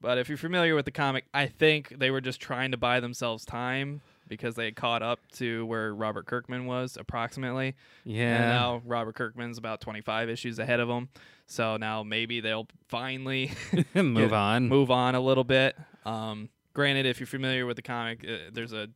but 0.00 0.18
if 0.18 0.28
you're 0.28 0.38
familiar 0.38 0.76
with 0.76 0.84
the 0.84 0.92
comic, 0.92 1.24
I 1.34 1.46
think 1.46 1.98
they 1.98 2.12
were 2.12 2.20
just 2.20 2.40
trying 2.40 2.70
to 2.70 2.76
buy 2.76 3.00
themselves 3.00 3.44
time 3.44 4.02
because 4.28 4.54
they 4.54 4.64
had 4.66 4.76
caught 4.76 5.02
up 5.02 5.20
to 5.34 5.64
where 5.66 5.94
Robert 5.94 6.26
Kirkman 6.26 6.66
was 6.66 6.96
approximately. 6.96 7.74
And 8.04 8.14
yeah. 8.14 8.38
now 8.38 8.82
Robert 8.84 9.14
Kirkman's 9.14 9.58
about 9.58 9.80
25 9.80 10.28
issues 10.28 10.58
ahead 10.58 10.80
of 10.80 10.88
him. 10.88 11.08
So 11.46 11.76
now 11.76 12.02
maybe 12.02 12.40
they'll 12.40 12.68
finally 12.88 13.52
Move 13.94 14.32
on. 14.32 14.68
move 14.68 14.90
on 14.90 15.14
a 15.14 15.20
little 15.20 15.44
bit. 15.44 15.76
Um, 16.04 16.48
granted, 16.74 17.06
if 17.06 17.20
you're 17.20 17.26
familiar 17.26 17.66
with 17.66 17.76
the 17.76 17.82
comic, 17.82 18.24
uh, 18.28 18.50
there's 18.52 18.72
a 18.72 18.88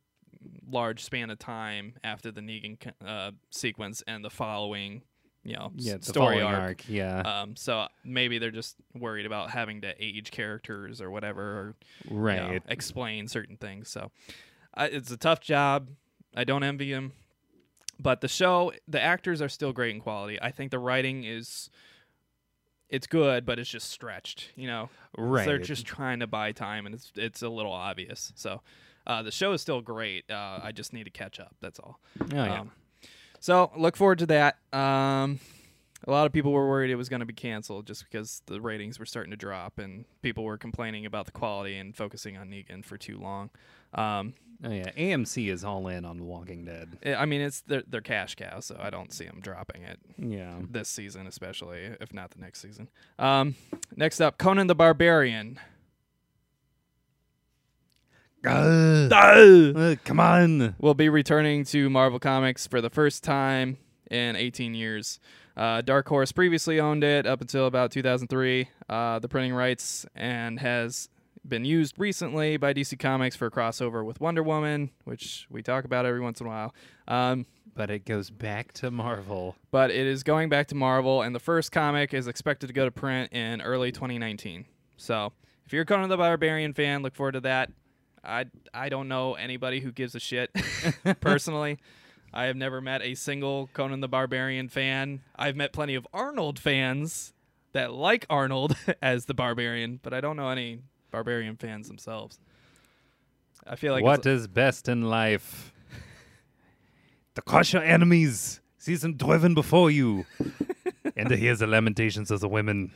large 0.69 1.03
span 1.03 1.29
of 1.29 1.39
time 1.39 1.93
after 2.03 2.31
the 2.31 2.41
Negan 2.41 2.77
uh, 3.05 3.31
sequence 3.51 4.01
and 4.07 4.23
the 4.25 4.29
following, 4.29 5.03
you 5.43 5.53
know, 5.55 5.71
Yeah, 5.75 5.97
story 6.01 6.41
arc. 6.41 6.57
arc. 6.59 6.89
Yeah. 6.89 7.19
Um, 7.21 7.55
so 7.55 7.87
maybe 8.03 8.37
they're 8.39 8.51
just 8.51 8.75
worried 8.95 9.25
about 9.25 9.51
having 9.51 9.81
to 9.81 9.93
age 9.99 10.31
characters 10.31 10.99
or 11.01 11.11
whatever, 11.11 11.41
or 11.41 11.75
you 12.09 12.15
know, 12.17 12.21
right. 12.21 12.63
explain 12.67 13.27
certain 13.27 13.57
things. 13.57 13.89
So 13.89 14.11
uh, 14.75 14.87
it's 14.91 15.11
a 15.11 15.17
tough 15.17 15.39
job. 15.41 15.89
I 16.35 16.43
don't 16.43 16.63
envy 16.63 16.91
him, 16.91 17.11
but 17.99 18.21
the 18.21 18.27
show, 18.27 18.71
the 18.87 19.01
actors 19.01 19.41
are 19.41 19.49
still 19.49 19.73
great 19.73 19.93
in 19.95 20.01
quality. 20.01 20.41
I 20.41 20.51
think 20.51 20.71
the 20.71 20.79
writing 20.79 21.23
is, 21.25 21.69
it's 22.89 23.07
good, 23.07 23.45
but 23.45 23.59
it's 23.59 23.69
just 23.69 23.89
stretched. 23.89 24.51
You 24.55 24.67
know, 24.67 24.89
Right. 25.17 25.45
they're 25.45 25.57
just 25.59 25.85
trying 25.85 26.19
to 26.19 26.27
buy 26.27 26.51
time, 26.53 26.85
and 26.85 26.95
it's 26.95 27.11
it's 27.15 27.41
a 27.41 27.49
little 27.49 27.73
obvious. 27.73 28.31
So 28.35 28.61
uh, 29.07 29.23
the 29.23 29.31
show 29.31 29.51
is 29.53 29.61
still 29.61 29.81
great. 29.81 30.29
Uh, 30.29 30.59
I 30.63 30.71
just 30.71 30.93
need 30.93 31.03
to 31.05 31.09
catch 31.09 31.39
up. 31.39 31.55
That's 31.61 31.79
all. 31.79 31.99
Oh, 32.21 32.25
yeah. 32.33 32.61
Um, 32.61 32.71
so 33.39 33.71
look 33.75 33.97
forward 33.97 34.19
to 34.19 34.25
that. 34.27 34.57
Um, 34.71 35.39
a 36.07 36.11
lot 36.11 36.25
of 36.25 36.33
people 36.33 36.51
were 36.51 36.67
worried 36.67 36.89
it 36.91 36.95
was 36.95 37.09
going 37.09 37.19
to 37.19 37.25
be 37.25 37.33
canceled 37.33 37.85
just 37.85 38.03
because 38.09 38.41
the 38.47 38.59
ratings 38.59 38.97
were 38.99 39.05
starting 39.05 39.31
to 39.31 39.37
drop 39.37 39.77
and 39.79 40.05
people 40.21 40.43
were 40.43 40.57
complaining 40.57 41.05
about 41.05 41.25
the 41.27 41.31
quality 41.31 41.77
and 41.77 41.95
focusing 41.95 42.37
on 42.37 42.49
Negan 42.49 42.83
for 42.83 42.97
too 42.97 43.17
long. 43.19 43.49
Um, 43.93 44.33
oh 44.63 44.71
yeah. 44.71 44.91
AMC 44.91 45.49
is 45.51 45.63
all 45.63 45.87
in 45.87 46.03
on 46.05 46.17
The 46.17 46.23
Walking 46.23 46.65
Dead. 46.65 46.97
I 47.17 47.25
mean, 47.25 47.41
it's 47.41 47.61
their, 47.61 47.83
their 47.87 48.01
cash 48.01 48.35
cow, 48.35 48.59
so 48.61 48.77
I 48.81 48.89
don't 48.89 49.13
see 49.13 49.25
them 49.25 49.39
dropping 49.41 49.83
it 49.83 49.99
Yeah. 50.17 50.55
this 50.69 50.89
season, 50.89 51.27
especially 51.27 51.81
if 51.99 52.13
not 52.13 52.31
the 52.31 52.39
next 52.39 52.61
season. 52.61 52.87
Um, 53.19 53.55
next 53.95 54.21
up, 54.21 54.37
Conan 54.37 54.67
the 54.67 54.75
Barbarian. 54.75 55.59
Uh, 58.43 59.95
come 60.03 60.19
on. 60.19 60.75
We'll 60.79 60.95
be 60.95 61.09
returning 61.09 61.63
to 61.65 61.89
Marvel 61.89 62.17
Comics 62.19 62.65
for 62.65 62.81
the 62.81 62.89
first 62.89 63.23
time 63.23 63.77
in 64.09 64.35
18 64.35 64.73
years. 64.73 65.19
Uh, 65.57 65.81
Dark 65.81 66.07
Horse 66.07 66.31
previously 66.31 66.79
owned 66.79 67.03
it 67.03 67.25
up 67.25 67.41
until 67.41 67.65
about 67.65 67.91
2003, 67.91 68.69
uh, 68.89 69.19
the 69.19 69.27
printing 69.27 69.53
rights, 69.53 70.05
and 70.15 70.59
has 70.59 71.09
been 71.47 71.65
used 71.65 71.95
recently 71.97 72.55
by 72.57 72.73
DC 72.73 72.97
Comics 72.99 73.35
for 73.35 73.47
a 73.47 73.51
crossover 73.51 74.05
with 74.05 74.21
Wonder 74.21 74.43
Woman, 74.43 74.91
which 75.05 75.47
we 75.49 75.61
talk 75.63 75.83
about 75.85 76.05
every 76.05 76.21
once 76.21 76.39
in 76.39 76.45
a 76.47 76.49
while. 76.49 76.73
Um, 77.07 77.45
But 77.73 77.89
it 77.89 78.05
goes 78.05 78.29
back 78.29 78.73
to 78.73 78.91
Marvel. 78.91 79.55
but 79.71 79.91
it 79.91 80.05
is 80.07 80.23
going 80.23 80.49
back 80.49 80.67
to 80.67 80.75
Marvel, 80.75 81.21
and 81.21 81.33
the 81.35 81.39
first 81.39 81.71
comic 81.71 82.13
is 82.13 82.27
expected 82.27 82.67
to 82.67 82.73
go 82.73 82.85
to 82.85 82.91
print 82.91 83.31
in 83.33 83.61
early 83.61 83.91
2019. 83.91 84.65
So 84.97 85.33
if 85.65 85.73
you're 85.73 85.81
a 85.81 85.85
Conan 85.85 86.09
the 86.09 86.17
Barbarian 86.17 86.73
fan, 86.73 87.01
look 87.01 87.15
forward 87.15 87.31
to 87.33 87.41
that. 87.41 87.71
I 88.23 88.45
I 88.73 88.89
don't 88.89 89.07
know 89.07 89.33
anybody 89.33 89.79
who 89.79 89.91
gives 89.91 90.13
a 90.13 90.19
shit 90.19 90.51
personally. 91.21 91.79
I 92.33 92.45
have 92.45 92.55
never 92.55 92.79
met 92.81 93.01
a 93.01 93.15
single 93.15 93.69
Conan 93.73 93.99
the 93.99 94.07
Barbarian 94.07 94.69
fan. 94.69 95.21
I've 95.35 95.55
met 95.55 95.73
plenty 95.73 95.95
of 95.95 96.07
Arnold 96.13 96.59
fans 96.59 97.33
that 97.73 97.93
like 97.93 98.25
Arnold 98.29 98.75
as 99.01 99.25
the 99.25 99.33
Barbarian, 99.33 99.99
but 100.01 100.13
I 100.13 100.21
don't 100.21 100.37
know 100.37 100.49
any 100.49 100.79
Barbarian 101.11 101.57
fans 101.57 101.87
themselves. 101.87 102.39
I 103.67 103.75
feel 103.75 103.93
like 103.93 104.03
what 104.03 104.25
is 104.25 104.47
best 104.47 104.87
in 104.87 105.03
life? 105.03 105.73
To 107.35 107.41
crush 107.41 107.71
your 107.71 107.81
enemies, 107.81 108.59
see 108.77 108.93
them 108.95 109.13
driven 109.15 109.53
before 109.53 109.89
you, 109.89 110.25
and 111.15 111.29
to 111.29 111.37
hear 111.37 111.55
the 111.55 111.65
lamentations 111.65 112.29
of 112.29 112.41
the 112.41 112.49
women. 112.49 112.91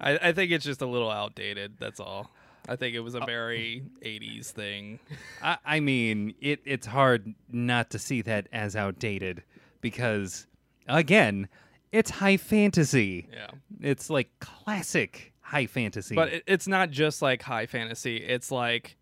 I, 0.00 0.18
I 0.28 0.32
think 0.32 0.50
it's 0.50 0.64
just 0.64 0.80
a 0.80 0.86
little 0.86 1.10
outdated. 1.10 1.74
That's 1.78 2.00
all. 2.00 2.30
I 2.68 2.76
think 2.76 2.94
it 2.94 3.00
was 3.00 3.14
a 3.14 3.22
uh, 3.22 3.26
very 3.26 3.84
80s 4.02 4.46
thing. 4.50 4.98
I, 5.42 5.58
I 5.64 5.80
mean, 5.80 6.34
it, 6.40 6.60
it's 6.64 6.86
hard 6.86 7.34
not 7.50 7.90
to 7.90 7.98
see 7.98 8.22
that 8.22 8.48
as 8.52 8.74
outdated 8.74 9.42
because, 9.80 10.46
again, 10.88 11.48
it's 11.92 12.10
high 12.10 12.36
fantasy. 12.38 13.28
Yeah. 13.32 13.50
It's 13.80 14.08
like 14.10 14.30
classic 14.40 15.32
high 15.40 15.66
fantasy. 15.66 16.14
But 16.14 16.32
it, 16.32 16.42
it's 16.46 16.66
not 16.66 16.90
just 16.90 17.20
like 17.22 17.42
high 17.42 17.66
fantasy. 17.66 18.16
It's 18.16 18.50
like 18.50 18.96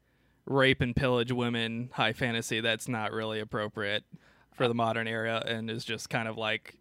rape 0.44 0.80
and 0.80 0.94
pillage 0.94 1.30
women 1.30 1.88
high 1.92 2.12
fantasy 2.12 2.60
that's 2.60 2.88
not 2.88 3.12
really 3.12 3.38
appropriate 3.38 4.02
for 4.54 4.66
the 4.66 4.72
uh, 4.72 4.74
modern 4.74 5.06
era 5.06 5.42
and 5.46 5.70
is 5.70 5.84
just 5.84 6.10
kind 6.10 6.26
of 6.26 6.36
like 6.36 6.74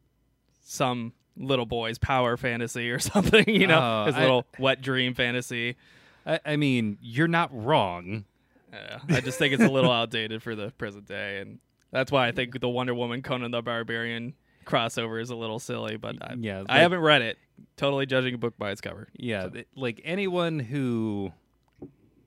some 0.63 1.13
little 1.37 1.65
boy's 1.67 1.97
power 1.97 2.37
fantasy 2.37 2.89
or 2.89 2.99
something, 2.99 3.47
you 3.47 3.67
know, 3.67 4.03
Oh, 4.03 4.05
his 4.07 4.15
I- 4.15 4.21
little 4.21 4.45
wet 4.59 4.81
dream 4.81 5.13
fantasy. 5.13 5.77
I, 6.25 6.39
I 6.45 6.55
mean, 6.55 6.97
you're 7.01 7.27
not 7.27 7.49
wrong. 7.53 8.25
Yeah, 8.71 8.99
I 9.09 9.21
just 9.21 9.37
think 9.37 9.53
it's 9.53 9.63
a 9.63 9.69
little 9.69 9.91
outdated 9.91 10.41
for 10.41 10.55
the 10.55 10.71
present 10.71 11.07
day, 11.07 11.39
and 11.39 11.59
that's 11.91 12.11
why 12.11 12.27
I 12.27 12.31
think 12.31 12.59
the 12.59 12.69
Wonder 12.69 12.93
Woman 12.93 13.21
Conan 13.21 13.51
the 13.51 13.61
Barbarian 13.61 14.33
crossover 14.65 15.21
is 15.21 15.29
a 15.29 15.35
little 15.35 15.59
silly. 15.59 15.97
But 15.97 16.15
I, 16.21 16.35
Yeah, 16.37 16.63
I 16.69 16.79
haven't 16.79 17.01
read 17.01 17.21
it. 17.21 17.37
Totally 17.75 18.05
judging 18.05 18.33
a 18.33 18.37
book 18.37 18.57
by 18.57 18.71
its 18.71 18.81
cover. 18.81 19.09
Yeah, 19.13 19.49
th- 19.49 19.67
like 19.75 19.99
anyone 20.03 20.59
who 20.59 21.33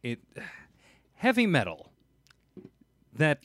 it 0.03 0.21
heavy 1.15 1.47
metal 1.47 1.91
that 3.15 3.41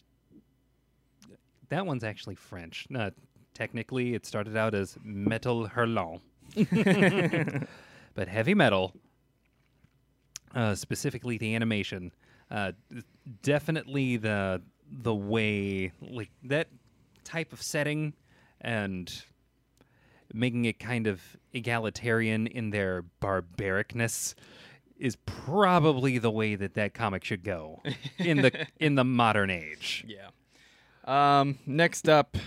that 1.70 1.86
one's 1.86 2.04
actually 2.04 2.36
French. 2.36 2.86
Not 2.90 3.14
technically, 3.54 4.14
it 4.14 4.26
started 4.26 4.58
out 4.58 4.74
as 4.74 4.98
metal 5.04 5.68
hurlant, 5.70 6.22
but 8.14 8.28
heavy 8.28 8.54
metal, 8.54 8.94
uh, 10.56 10.76
specifically 10.76 11.38
the 11.38 11.56
animation, 11.56 12.12
uh, 12.52 12.72
definitely 13.42 14.18
the 14.18 14.62
the 14.92 15.14
way 15.14 15.92
like 16.02 16.32
that 16.44 16.68
type 17.24 17.54
of 17.54 17.62
setting 17.62 18.14
and 18.62 19.24
making 20.34 20.66
it 20.66 20.80
kind 20.80 21.08
of 21.08 21.22
egalitarian 21.54 22.48
in 22.48 22.72
their 22.72 23.04
barbaricness 23.20 24.36
is 24.98 25.16
probably 25.26 26.18
the 26.18 26.32
way 26.32 26.56
that 26.56 26.74
that 26.74 26.94
comic 26.94 27.24
should 27.24 27.44
go 27.44 27.82
in 28.18 28.42
the 28.42 28.68
in 28.80 28.96
the 28.96 29.04
modern 29.04 29.50
age. 29.50 30.06
Yeah. 30.08 30.30
Um, 31.06 31.58
next 31.66 32.08
up, 32.10 32.38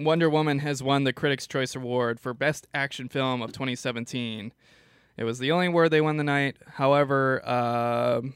Wonder 0.00 0.28
Woman 0.28 0.60
has 0.60 0.82
won 0.82 1.04
the 1.04 1.12
Critics' 1.12 1.46
Choice 1.46 1.76
Award 1.76 2.18
for 2.18 2.34
Best 2.34 2.66
Action 2.74 3.08
Film 3.08 3.42
of 3.42 3.52
2017. 3.52 4.52
It 5.22 5.24
was 5.24 5.38
the 5.38 5.52
only 5.52 5.66
award 5.66 5.92
they 5.92 6.00
won 6.00 6.16
the 6.16 6.24
night. 6.24 6.56
However, 6.66 7.48
um 7.48 8.34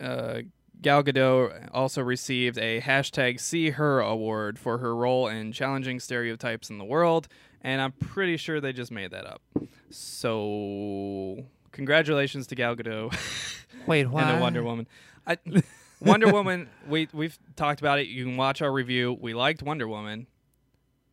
uh, 0.00 0.40
Gal 0.80 1.04
Gadot 1.04 1.68
also 1.72 2.00
received 2.00 2.56
a 2.56 2.80
hashtag 2.80 3.38
See 3.38 3.70
Her 3.70 4.00
award 4.00 4.58
for 4.58 4.78
her 4.78 4.96
role 4.96 5.28
in 5.28 5.52
challenging 5.52 6.00
stereotypes 6.00 6.70
in 6.70 6.78
the 6.78 6.86
world, 6.86 7.28
and 7.60 7.82
I'm 7.82 7.92
pretty 7.92 8.38
sure 8.38 8.62
they 8.62 8.72
just 8.72 8.90
made 8.90 9.10
that 9.10 9.26
up. 9.26 9.42
So, 9.90 11.44
congratulations 11.72 12.46
to 12.46 12.54
Gal 12.54 12.76
Gadot. 12.76 13.14
Wait, 13.86 14.06
and 14.06 14.10
the 14.10 14.40
Wonder 14.40 14.62
Woman. 14.62 14.86
I, 15.26 15.36
Wonder 16.00 16.32
Woman. 16.32 16.70
We 16.88 17.08
we've 17.12 17.38
talked 17.56 17.80
about 17.80 17.98
it. 17.98 18.08
You 18.08 18.24
can 18.24 18.38
watch 18.38 18.62
our 18.62 18.72
review. 18.72 19.18
We 19.20 19.34
liked 19.34 19.62
Wonder 19.62 19.86
Woman, 19.86 20.26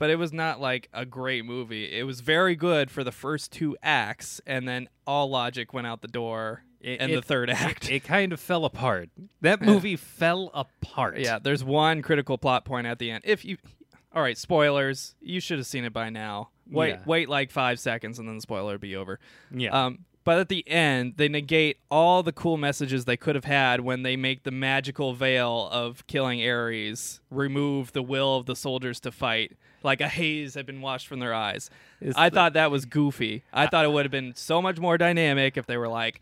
but 0.02 0.10
it 0.10 0.16
was 0.16 0.34
not 0.34 0.60
like 0.60 0.90
a 0.94 1.06
great 1.06 1.46
movie. 1.46 1.86
It 1.96 2.04
was 2.08 2.22
very 2.22 2.56
good 2.56 2.90
for 2.90 3.04
the 3.04 3.12
first 3.12 3.52
two 3.52 3.78
acts, 3.84 4.42
and 4.48 4.68
then 4.68 4.90
all 5.06 5.30
logic 5.30 5.74
went 5.74 5.86
out 5.86 6.02
the 6.02 6.08
door 6.08 6.64
It- 6.80 7.00
in 7.00 7.12
the 7.12 7.22
third 7.22 7.52
act. 7.52 7.88
It 7.92 8.04
kind 8.04 8.34
of 8.34 8.40
fell 8.40 8.66
apart. 8.66 9.10
That 9.42 9.62
movie 9.62 9.96
fell 9.96 10.50
apart. 10.56 11.20
yeah, 11.20 11.38
there's 11.38 11.64
one 11.64 12.02
critical 12.02 12.40
plot 12.40 12.66
point 12.66 12.88
at 12.88 12.98
the 12.98 13.12
end. 13.12 13.24
If 13.28 13.46
you, 13.46 13.58
all 14.14 14.24
right, 14.24 14.38
spoilers. 14.38 15.14
You 15.22 15.40
should 15.40 15.60
have 15.60 15.68
seen 15.68 15.86
it 15.86 15.94
by 15.94 16.10
now. 16.10 16.50
Wait, 16.68 16.90
Yeah. 16.90 17.00
wait 17.06 17.30
like 17.30 17.52
five 17.52 17.80
seconds, 17.80 18.18
and 18.18 18.28
then 18.28 18.36
the 18.38 18.42
spoiler 18.42 18.72
would 18.74 18.82
be 18.82 18.96
over. 18.96 19.20
Yeah. 19.54 19.70
Um, 19.86 20.00
but 20.24 20.40
at 20.40 20.50
the 20.50 20.68
end, 20.68 21.14
they 21.18 21.28
negate 21.30 21.78
all 21.92 22.24
the 22.24 22.32
cool 22.32 22.58
messages 22.58 23.06
they 23.06 23.18
could 23.18 23.36
have 23.36 23.46
had 23.46 23.82
when 23.82 24.04
they 24.04 24.16
make 24.16 24.44
the 24.44 24.52
magical 24.52 25.14
veil 25.14 25.68
of 25.72 26.06
killing 26.08 26.44
Ares 26.48 27.22
remove 27.30 27.92
the 27.92 28.04
will 28.04 28.38
of 28.38 28.46
the 28.48 28.56
soldiers 28.56 29.00
to 29.02 29.12
fight, 29.12 29.58
like 29.84 30.02
a 30.02 30.08
haze 30.08 30.54
had 30.56 30.66
been 30.66 30.82
washed 30.82 31.08
from 31.08 31.20
their 31.20 31.34
eyes. 31.34 31.70
Is 32.00 32.16
I 32.18 32.30
the- 32.30 32.36
thought 32.36 32.54
that 32.54 32.72
was 32.72 32.86
goofy. 32.86 33.44
I 33.54 33.68
thought 33.68 33.86
it 33.86 33.92
would 33.92 34.06
have 34.06 34.12
been 34.12 34.34
so 34.36 34.62
much 34.62 34.80
more 34.80 34.98
dynamic 34.98 35.58
if 35.58 35.66
they 35.66 35.78
were 35.78 35.88
like, 35.88 36.22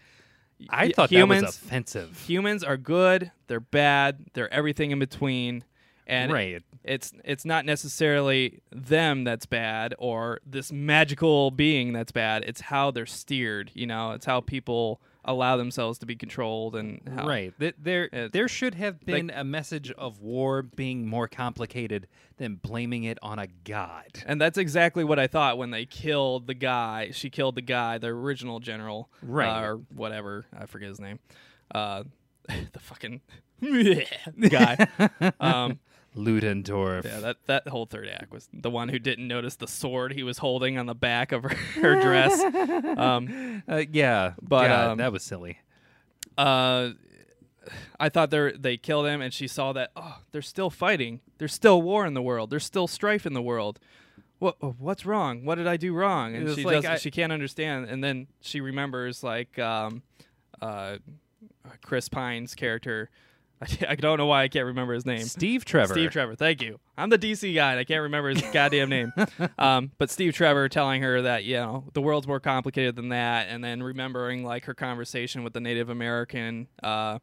I 0.70 0.91
thought 0.91 1.10
humans, 1.10 1.41
that 1.41 1.47
was 1.47 1.57
offensive. 1.57 2.26
humans 2.28 2.64
are 2.64 2.76
good, 2.78 3.32
they're 3.47 3.62
bad, 3.62 4.26
they're 4.34 4.53
everything 4.53 4.91
in 4.91 4.99
between, 4.99 5.64
and 6.05 6.32
right. 6.34 6.62
it's 6.84 7.14
it's 7.24 7.45
not 7.45 7.66
necessarily 7.66 8.62
them 8.72 9.24
that's 9.24 9.45
bad 9.45 9.95
or 9.99 10.41
this 10.45 10.72
magical 10.72 11.51
being 11.51 11.93
that's 11.93 12.12
bad. 12.12 12.43
It's 12.45 12.62
how 12.62 12.91
they're 12.91 13.05
steered. 13.05 13.72
You 13.74 13.88
know, 13.88 14.12
it's 14.12 14.26
how 14.26 14.41
people 14.41 14.99
allow 15.30 15.55
themselves 15.57 15.99
to 15.99 16.05
be 16.05 16.15
controlled 16.15 16.75
and 16.75 17.01
how, 17.15 17.27
Right. 17.27 17.53
Th- 17.59 17.75
There, 17.77 18.05
It's- 18.05 18.32
there 18.32 18.47
should 18.47 18.75
have 18.75 18.99
been 19.05 19.30
a 19.30 19.43
message 19.43 19.91
of 19.91 20.19
war 20.19 20.61
being 20.63 21.07
more 21.07 21.27
complicated 21.27 22.07
than 22.38 22.55
blaming 22.55 23.03
it 23.03 23.17
on 23.21 23.39
a 23.39 23.47
god. 23.63 24.23
And 24.25 24.41
that's 24.41 24.57
exactly 24.57 25.03
what 25.03 25.19
I 25.19 25.27
thought 25.27 25.57
when 25.57 25.71
they 25.71 25.86
killed 25.86 26.47
the 26.47 26.53
guy. 26.53 27.11
She 27.11 27.30
killed 27.30 27.55
the 27.55 27.61
guy, 27.61 27.97
the 27.97 28.07
original 28.07 28.59
general, 28.59 29.09
Right. 29.21 29.47
uh, 29.47 29.67
or 29.67 29.75
whatever. 29.93 30.45
I 30.57 30.65
forget 30.65 30.89
his 30.89 30.99
name. 30.99 31.19
Uh, 31.73 32.03
the 32.47 32.80
fucking 32.80 33.21
guy. 34.49 34.88
um, 35.39 35.80
Ludendorff. 36.16 37.05
Yeah, 37.05 37.20
that 37.20 37.38
that 37.45 37.68
whole 37.68 37.86
third 37.86 38.07
act 38.10 38.32
was 38.32 38.49
the 38.53 38.70
one 38.70 38.89
who 38.89 38.99
didn't 38.99 39.28
notice 39.28 39.55
the 39.55 39.68
sword 39.68 40.14
he 40.14 40.24
was 40.24 40.39
holding 40.39 40.78
on 40.78 40.86
the 40.86 40.95
back 40.95 41.32
of 41.32 41.43
her, 41.43 41.49
her 41.82 42.01
dress. 42.01 42.39
Um, 42.97 43.64
Uh, 43.68 43.84
yeah, 43.91 44.34
But, 44.41 44.68
God, 44.68 44.88
um, 44.91 44.97
that 44.97 45.12
was 45.12 45.24
silly. 45.24 45.60
uh, 46.38 46.91
I 47.99 48.10
thought 48.10 48.32
they 48.32 48.53
they 48.57 48.78
killed 48.78 49.05
him, 49.05 49.22
and 49.22 49.34
she 49.34 49.47
saw 49.47 49.74
that 49.74 49.91
oh, 49.95 50.18
they're 50.32 50.41
still 50.41 50.70
fighting. 50.70 51.20
There's 51.38 51.53
still 51.53 51.82
war 51.82 52.05
in 52.05 52.14
the 52.16 52.22
world. 52.22 52.49
There's 52.49 52.66
still 52.66 52.88
strife 52.88 53.26
in 53.26 53.34
the 53.34 53.41
world. 53.41 53.80
What 54.39 54.55
what's 54.80 55.05
wrong? 55.05 55.45
What 55.45 55.55
did 55.55 55.68
I 55.68 55.78
do 55.78 55.93
wrong? 55.93 56.34
And 56.36 56.55
she 56.55 56.64
like 56.64 56.76
doesn't, 56.78 56.91
I- 56.91 56.97
she 56.97 57.12
can't 57.12 57.32
understand. 57.32 57.86
And 57.89 58.03
then 58.03 58.28
she 58.41 58.62
remembers 58.62 59.22
like 59.24 59.60
um, 59.60 60.01
uh, 60.62 60.97
Chris 61.84 62.10
Pine's 62.10 62.55
character. 62.55 63.10
I, 63.88 63.95
don't 63.95 64.18
know 64.18 64.26
why 64.26 64.43
I 64.43 64.47
can't 64.47 64.68
remember 64.68 64.93
his 64.93 65.05
name. 65.05 65.24
Steve 65.24 65.66
Trevor. 65.66 65.93
Steve 65.93 66.12
Trevor, 66.12 66.36
thank 66.36 66.62
you. 66.62 66.80
I'm 66.97 67.10
the 67.10 67.18
DC 67.18 67.53
guy, 67.53 67.72
and 67.72 67.80
I 67.80 67.84
can't 67.84 68.03
remember 68.03 68.30
his 68.30 68.41
goddamn 68.53 68.89
name. 68.89 69.14
Um, 69.57 69.91
but 69.97 70.10
Steve 70.10 70.34
Trevor 70.34 70.70
telling 70.70 71.01
her 71.01 71.22
that 71.24 71.43
you 71.43 71.55
know 71.55 71.86
the 71.93 72.01
world's 72.01 72.28
more 72.28 72.39
complicated 72.39 72.95
than 72.95 73.10
that, 73.10 73.47
and 73.49 73.64
then 73.64 73.84
remembering 73.84 74.43
like 74.43 74.66
her 74.66 74.74
conversation 74.74 75.43
with 75.43 75.53
the 75.53 75.60
Native 75.60 75.89
American 75.89 76.68
uh, 76.82 77.20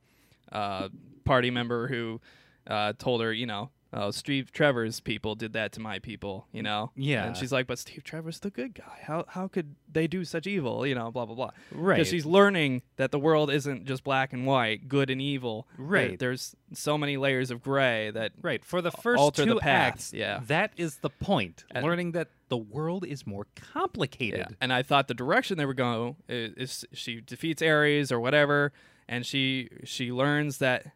uh, 0.53 0.89
party 1.25 1.51
member 1.51 1.89
who 1.89 2.21
uh, 2.67 2.93
told 2.99 3.23
her, 3.23 3.33
you 3.33 3.47
know, 3.47 3.71
oh, 3.93 4.11
Steve 4.11 4.53
Trevor's 4.53 5.01
people 5.01 5.35
did 5.35 5.53
that 5.55 5.73
to 5.73 5.81
my 5.81 5.99
people, 5.99 6.47
you 6.53 6.63
know. 6.63 6.91
Yeah. 6.97 7.25
And 7.27 7.37
she's 7.37 7.53
like, 7.53 7.67
but 7.67 7.79
Steve 7.79 8.05
Trevor's 8.05 8.41
the 8.41 8.51
good 8.51 8.75
guy. 8.75 8.99
How 9.03 9.25
how 9.29 9.49
could 9.49 9.75
they 9.91 10.07
do 10.07 10.25
such 10.25 10.47
evil? 10.47 10.87
You 10.87 10.95
know, 10.95 11.11
blah 11.11 11.25
blah 11.27 11.35
blah. 11.35 11.51
Right. 11.73 11.97
Because 11.97 12.09
she's 12.09 12.27
learning 12.27 12.83
that 12.97 13.11
the 13.13 13.19
world 13.19 13.51
isn't 13.51 13.85
just 13.87 14.05
black 14.05 14.33
and 14.33 14.47
white, 14.47 14.89
good 14.89 15.11
and 15.11 15.21
evil. 15.23 15.67
There- 15.77 15.87
Right. 15.87 16.19
there's 16.19 16.55
so 16.73 16.99
many 16.99 17.17
layers 17.17 17.51
of 17.51 17.63
gray 17.63 18.11
that 18.11 18.33
Right. 18.43 18.65
For 18.65 18.83
the 18.83 18.91
first 18.91 19.35
two 19.35 19.45
the 19.47 19.61
acts, 19.63 20.13
yeah. 20.13 20.41
that 20.47 20.73
is 20.77 20.99
the 20.99 21.11
point. 21.11 21.65
And- 21.71 21.85
learning 21.85 22.13
that 22.13 22.29
the 22.49 22.57
world 22.57 23.05
is 23.05 23.27
more 23.27 23.47
complicated. 23.57 24.39
Yeah. 24.51 24.57
And 24.61 24.73
I 24.73 24.83
thought 24.83 25.09
the 25.09 25.15
direction 25.15 25.59
they 25.59 25.67
were 25.67 25.75
going 25.75 26.17
is, 26.29 26.55
is 26.57 26.85
she 26.93 27.21
defeats 27.21 27.61
Ares 27.63 28.13
or 28.13 28.21
whatever, 28.21 28.73
and 29.09 29.25
she 29.27 29.69
she 29.85 30.13
learns 30.13 30.59
that 30.59 30.93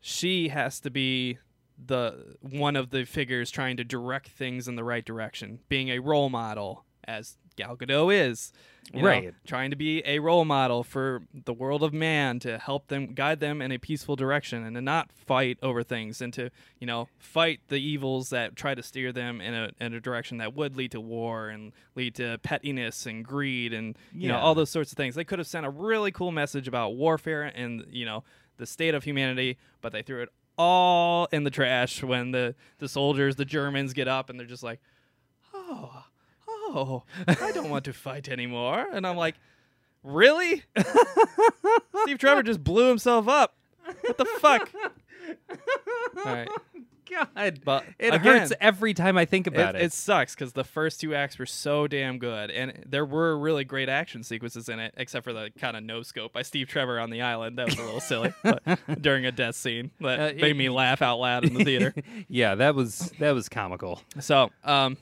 she 0.00 0.48
has 0.48 0.80
to 0.80 0.90
be 0.90 1.38
the 1.84 2.36
one 2.40 2.76
of 2.76 2.90
the 2.90 3.04
figures 3.04 3.50
trying 3.50 3.76
to 3.76 3.84
direct 3.84 4.28
things 4.28 4.68
in 4.68 4.76
the 4.76 4.84
right 4.84 5.04
direction, 5.04 5.60
being 5.68 5.88
a 5.88 5.98
role 5.98 6.28
model 6.30 6.84
as 7.04 7.36
Gal 7.56 7.76
Gadot 7.76 8.14
is. 8.14 8.52
you 8.92 9.02
know, 9.02 9.08
Right. 9.08 9.34
trying 9.46 9.70
to 9.70 9.76
be 9.76 10.02
a 10.06 10.18
role 10.20 10.44
model 10.44 10.82
for 10.82 11.22
the 11.32 11.52
world 11.52 11.82
of 11.82 11.92
man 11.92 12.38
to 12.40 12.58
help 12.58 12.88
them 12.88 13.14
guide 13.14 13.40
them 13.40 13.60
in 13.60 13.70
a 13.70 13.78
peaceful 13.78 14.16
direction 14.16 14.64
and 14.64 14.74
to 14.74 14.80
not 14.80 15.12
fight 15.12 15.58
over 15.62 15.82
things 15.82 16.20
and 16.22 16.32
to 16.34 16.50
you 16.80 16.86
know 16.86 17.08
fight 17.18 17.60
the 17.68 17.76
evils 17.76 18.30
that 18.30 18.56
try 18.56 18.74
to 18.74 18.82
steer 18.82 19.12
them 19.12 19.40
in 19.40 19.54
a 19.54 19.70
in 19.80 19.92
a 19.94 20.00
direction 20.00 20.38
that 20.38 20.54
would 20.54 20.76
lead 20.76 20.90
to 20.92 21.00
war 21.00 21.48
and 21.48 21.72
lead 21.94 22.14
to 22.16 22.38
pettiness 22.42 23.04
and 23.06 23.24
greed 23.24 23.72
and 23.72 23.96
you 24.12 24.26
know 24.28 24.38
all 24.38 24.54
those 24.54 24.70
sorts 24.70 24.90
of 24.92 24.96
things 24.96 25.14
they 25.14 25.24
could 25.24 25.38
have 25.38 25.46
sent 25.48 25.66
a 25.66 25.70
really 25.70 26.10
cool 26.10 26.32
message 26.32 26.66
about 26.66 26.96
warfare 26.96 27.44
and 27.44 27.84
you 27.90 28.04
know 28.04 28.24
the 28.56 28.66
state 28.66 28.94
of 28.94 29.04
humanity 29.04 29.58
but 29.80 29.92
they 29.92 30.02
threw 30.02 30.22
it 30.22 30.28
all 30.58 31.28
in 31.32 31.44
the 31.44 31.50
trash 31.50 32.02
when 32.02 32.30
the 32.30 32.54
the 32.78 32.88
soldiers 32.88 33.36
the 33.36 33.44
germans 33.44 33.92
get 33.92 34.06
up 34.06 34.28
and 34.28 34.38
they're 34.38 34.46
just 34.46 34.62
like 34.62 34.80
oh 35.54 36.04
oh 36.48 37.02
i 37.26 37.50
don't 37.52 37.70
want 37.70 37.84
to 37.84 37.92
fight 37.92 38.28
anymore. 38.28 38.86
And 38.92 39.06
i'm 39.06 39.16
like 39.16 39.36
really? 40.02 40.64
Steve 42.02 42.18
trevor 42.18 42.42
just 42.42 42.62
blew 42.62 42.88
himself 42.88 43.28
up. 43.28 43.54
What 44.02 44.18
the 44.18 44.24
fuck? 44.24 44.70
All 46.16 46.24
right 46.24 46.48
God, 47.12 47.60
But 47.64 47.84
it 47.98 48.14
again, 48.14 48.40
hurts 48.40 48.52
every 48.60 48.94
time 48.94 49.16
I 49.16 49.24
think 49.24 49.46
about 49.46 49.74
it, 49.74 49.82
it. 49.82 49.84
it 49.86 49.92
sucks 49.92 50.34
because 50.34 50.52
the 50.52 50.64
first 50.64 51.00
two 51.00 51.14
acts 51.14 51.38
were 51.38 51.46
so 51.46 51.86
damn 51.86 52.18
good, 52.18 52.50
and 52.50 52.84
there 52.86 53.04
were 53.04 53.38
really 53.38 53.64
great 53.64 53.88
action 53.88 54.22
sequences 54.24 54.68
in 54.68 54.78
it, 54.80 54.94
except 54.96 55.24
for 55.24 55.32
the 55.32 55.50
kind 55.58 55.76
of 55.76 55.82
no 55.82 56.02
scope 56.02 56.32
by 56.32 56.42
Steve 56.42 56.68
Trevor 56.68 56.98
on 56.98 57.10
the 57.10 57.22
island. 57.22 57.58
That 57.58 57.66
was 57.66 57.78
a 57.78 57.82
little 57.82 58.00
silly, 58.00 58.32
but 58.42 58.62
during 59.02 59.26
a 59.26 59.32
death 59.32 59.54
scene 59.56 59.90
that 60.00 60.18
Uh, 60.20 60.24
made 60.40 60.44
it- 60.52 60.56
me 60.56 60.68
laugh 60.68 61.02
out 61.02 61.18
loud 61.18 61.44
in 61.44 61.54
the 61.54 61.64
theater. 61.64 61.94
yeah, 62.28 62.54
that 62.56 62.74
was 62.74 63.12
that 63.18 63.32
was 63.32 63.48
comical. 63.48 64.00
so, 64.20 64.50
um, 64.64 64.96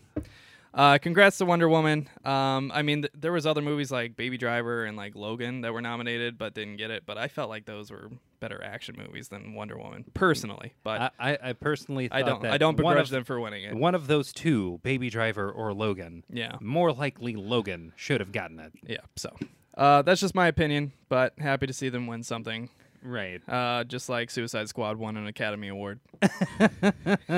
uh, 0.74 0.98
congrats 0.98 1.38
to 1.38 1.44
Wonder 1.44 1.68
Woman. 1.68 2.08
Um, 2.24 2.70
I 2.74 2.82
mean, 2.82 3.02
th- 3.02 3.12
there 3.18 3.32
was 3.32 3.46
other 3.46 3.62
movies 3.62 3.90
like 3.90 4.16
Baby 4.16 4.38
Driver 4.38 4.84
and 4.84 4.96
like 4.96 5.14
Logan 5.14 5.62
that 5.62 5.72
were 5.72 5.82
nominated 5.82 6.38
but 6.38 6.54
didn't 6.54 6.76
get 6.76 6.90
it. 6.90 7.04
But 7.06 7.18
I 7.18 7.28
felt 7.28 7.48
like 7.48 7.66
those 7.66 7.90
were 7.90 8.10
better 8.40 8.62
action 8.62 8.96
movies 8.98 9.28
than 9.28 9.54
Wonder 9.54 9.76
Woman, 9.78 10.04
personally. 10.14 10.74
But 10.82 11.12
I, 11.18 11.38
I, 11.42 11.52
personally 11.52 12.08
thought 12.08 12.18
I 12.18 12.22
don't, 12.22 12.46
I 12.46 12.58
don't 12.58 12.76
begrudge 12.76 13.04
of, 13.04 13.10
them 13.10 13.24
for 13.24 13.38
winning 13.40 13.64
it. 13.64 13.74
One 13.74 13.94
of 13.94 14.06
those 14.06 14.32
two, 14.32 14.80
Baby 14.82 15.10
Driver 15.10 15.50
or 15.50 15.72
Logan, 15.74 16.24
Yeah. 16.32 16.56
more 16.60 16.92
likely 16.92 17.34
Logan 17.36 17.92
should 17.96 18.20
have 18.20 18.32
gotten 18.32 18.58
it. 18.60 18.72
Yeah. 18.86 18.98
So 19.16 19.36
uh, 19.76 20.02
that's 20.02 20.20
just 20.20 20.34
my 20.34 20.46
opinion, 20.46 20.92
but 21.08 21.34
happy 21.38 21.66
to 21.66 21.72
see 21.72 21.88
them 21.88 22.06
win 22.06 22.22
something. 22.22 22.70
Right. 23.02 23.40
Uh, 23.48 23.84
just 23.84 24.08
like 24.08 24.30
Suicide 24.30 24.68
Squad 24.68 24.96
won 24.98 25.16
an 25.16 25.26
Academy 25.26 25.68
Award. 25.68 26.00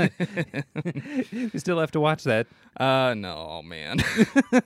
you 1.31 1.51
still 1.59 1.79
have 1.79 1.91
to 1.93 2.01
watch 2.01 2.25
that. 2.25 2.47
Uh, 2.77 3.15
no, 3.17 3.63
man. 3.63 3.99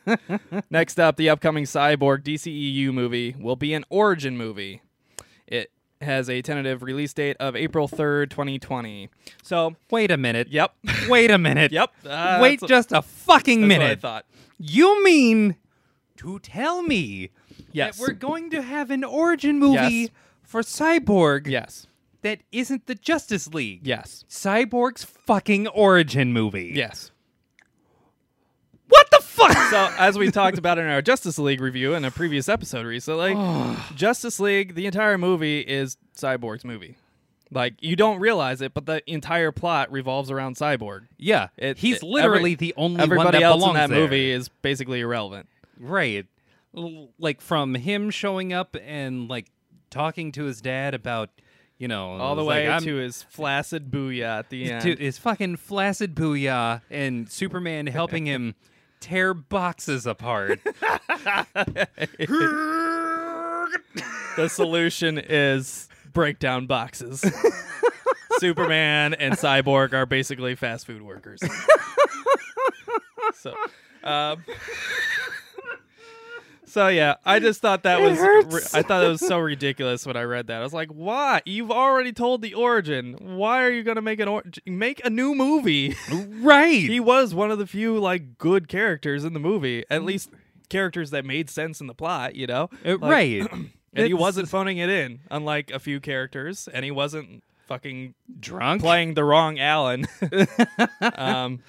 Next 0.70 0.98
up, 0.98 1.16
the 1.16 1.28
upcoming 1.28 1.64
Cyborg 1.64 2.22
DCEU 2.22 2.92
movie 2.92 3.34
will 3.38 3.56
be 3.56 3.74
an 3.74 3.84
origin 3.90 4.36
movie. 4.36 4.80
It 5.46 5.70
has 6.00 6.28
a 6.30 6.42
tentative 6.42 6.82
release 6.82 7.12
date 7.12 7.36
of 7.40 7.56
April 7.56 7.88
3rd, 7.88 8.30
2020. 8.30 9.08
So, 9.42 9.76
Wait 9.90 10.10
a 10.10 10.16
minute. 10.16 10.48
yep. 10.48 10.74
Wait 11.08 11.30
a 11.30 11.38
minute. 11.38 11.72
yep. 11.72 11.90
Uh, 12.06 12.38
Wait 12.40 12.60
just 12.66 12.92
a 12.92 13.02
fucking 13.02 13.68
that's 13.68 13.80
what 13.80 13.90
I 13.90 13.94
thought. 13.96 14.26
You 14.58 15.02
mean 15.04 15.56
to 16.18 16.38
tell 16.38 16.82
me 16.82 17.30
Yes. 17.72 17.96
that 17.96 18.02
we're 18.02 18.12
going 18.14 18.50
to 18.50 18.62
have 18.62 18.90
an 18.90 19.04
origin 19.04 19.58
movie 19.58 19.74
Yes. 20.02 20.08
For 20.56 20.62
Cyborg 20.62 21.46
Yes. 21.46 21.86
that 22.22 22.40
isn't 22.52 22.86
the 22.86 22.94
Justice 22.94 23.48
League? 23.48 23.80
Yes. 23.86 24.24
Cyborg's 24.28 25.04
fucking 25.04 25.68
origin 25.68 26.32
movie. 26.32 26.72
Yes. 26.74 27.10
What 28.88 29.10
the 29.10 29.18
fuck? 29.18 29.56
So, 29.70 29.90
as 29.98 30.16
we 30.16 30.30
talked 30.30 30.58
about 30.58 30.78
in 30.78 30.86
our 30.86 31.02
Justice 31.02 31.38
League 31.40 31.60
review 31.60 31.94
in 31.94 32.04
a 32.04 32.10
previous 32.10 32.48
episode 32.48 32.86
recently, 32.86 33.34
Justice 33.96 34.38
League, 34.40 34.74
the 34.76 34.86
entire 34.86 35.18
movie 35.18 35.60
is 35.60 35.96
Cyborg's 36.16 36.64
movie. 36.64 36.96
Like 37.50 37.74
you 37.80 37.96
don't 37.96 38.18
realize 38.20 38.60
it, 38.60 38.74
but 38.74 38.86
the 38.86 39.02
entire 39.10 39.50
plot 39.52 39.90
revolves 39.92 40.30
around 40.30 40.56
Cyborg. 40.56 41.06
yeah, 41.18 41.48
It- 41.56 41.78
he's 41.78 41.96
it- 41.96 42.02
literally 42.04 42.52
every- 42.52 42.66
the 42.68 42.74
only 42.76 42.96
one 42.98 43.02
Everybody 43.02 43.38
that 43.38 43.44
else 43.44 43.66
in 43.66 43.74
that 43.74 43.90
there. 43.90 43.98
movie 43.98 44.30
is 44.30 44.48
basically 44.62 45.00
irrelevant. 45.00 45.48
Right. 45.80 46.26
Like 47.18 47.40
from 47.40 47.74
him 47.74 48.10
showing 48.10 48.52
up 48.52 48.76
and 48.84 49.28
like 49.28 49.46
talking 49.96 50.32
to 50.32 50.44
his 50.44 50.60
dad 50.60 50.94
about, 50.94 51.30
you 51.78 51.88
know, 51.88 52.12
All 52.18 52.34
the 52.34 52.42
it's 52.42 52.46
like, 52.48 52.68
way 52.82 52.86
to 52.86 52.96
his 52.96 53.22
flaccid 53.22 53.90
booyah 53.90 54.40
at 54.40 54.50
the 54.50 54.70
end. 54.72 54.82
to 54.82 54.94
his 54.96 55.18
fucking 55.18 55.56
flaccid 55.56 56.14
booyah 56.14 56.82
and 56.90 57.30
Superman 57.30 57.86
helping 57.86 58.26
him 58.26 58.54
tear 59.00 59.32
boxes 59.34 60.06
apart. 60.06 60.60
the 64.36 64.48
solution 64.48 65.18
is 65.18 65.88
break 66.12 66.38
down 66.38 66.66
boxes. 66.66 67.24
Superman 68.38 69.14
and 69.14 69.34
Cyborg 69.34 69.94
are 69.94 70.04
basically 70.04 70.54
fast 70.56 70.86
food 70.86 71.00
workers. 71.02 71.40
so, 73.34 73.54
um, 74.04 74.44
so 76.66 76.88
yeah, 76.88 77.14
I 77.24 77.38
just 77.38 77.60
thought 77.60 77.82
that 77.84 78.00
It 78.00 78.02
was 78.10 78.18
hurts. 78.18 78.74
I 78.74 78.82
thought 78.82 79.02
it 79.04 79.08
was 79.08 79.20
so 79.26 79.38
ridiculous 79.38 80.04
when 80.06 80.16
I 80.16 80.22
read 80.22 80.48
that. 80.48 80.60
I 80.60 80.62
was 80.62 80.72
like, 80.74 80.88
"Why? 80.90 81.40
You've 81.46 81.70
already 81.70 82.12
told 82.12 82.42
the 82.42 82.54
origin. 82.54 83.16
Why 83.20 83.62
are 83.64 83.70
you 83.70 83.82
gonna 83.82 84.02
make 84.02 84.20
an 84.20 84.28
or- 84.28 84.44
make 84.66 85.04
a 85.04 85.10
new 85.10 85.34
movie?" 85.34 85.94
right. 86.40 86.72
he 86.82 87.00
was 87.00 87.34
one 87.34 87.50
of 87.50 87.58
the 87.58 87.66
few 87.66 87.98
like 87.98 88.36
good 88.38 88.68
characters 88.68 89.24
in 89.24 89.32
the 89.32 89.40
movie, 89.40 89.84
at 89.90 90.02
least 90.04 90.30
characters 90.68 91.10
that 91.10 91.24
made 91.24 91.48
sense 91.48 91.80
in 91.80 91.86
the 91.86 91.94
plot. 91.94 92.34
You 92.34 92.46
know, 92.46 92.68
Uh, 92.84 92.98
Like, 92.98 93.00
right. 93.10 93.46
and 93.94 94.06
he 94.06 94.14
wasn't 94.14 94.48
phoning 94.48 94.78
it 94.78 94.90
in, 94.90 95.20
unlike 95.30 95.70
a 95.70 95.78
few 95.78 96.00
characters, 96.00 96.68
and 96.72 96.84
he 96.84 96.90
wasn't 96.90 97.42
fucking 97.66 98.14
Drunk. 98.38 98.80
playing 98.82 99.14
the 99.14 99.24
wrong 99.24 99.58
Alan. 99.58 100.06
um, 101.00 101.60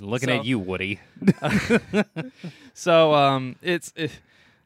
Looking 0.00 0.28
So- 0.28 0.36
at 0.36 0.44
you, 0.44 0.58
Woody. 0.58 1.00
so 2.74 3.14
um, 3.14 3.56
it's 3.62 3.92
it, 3.96 4.10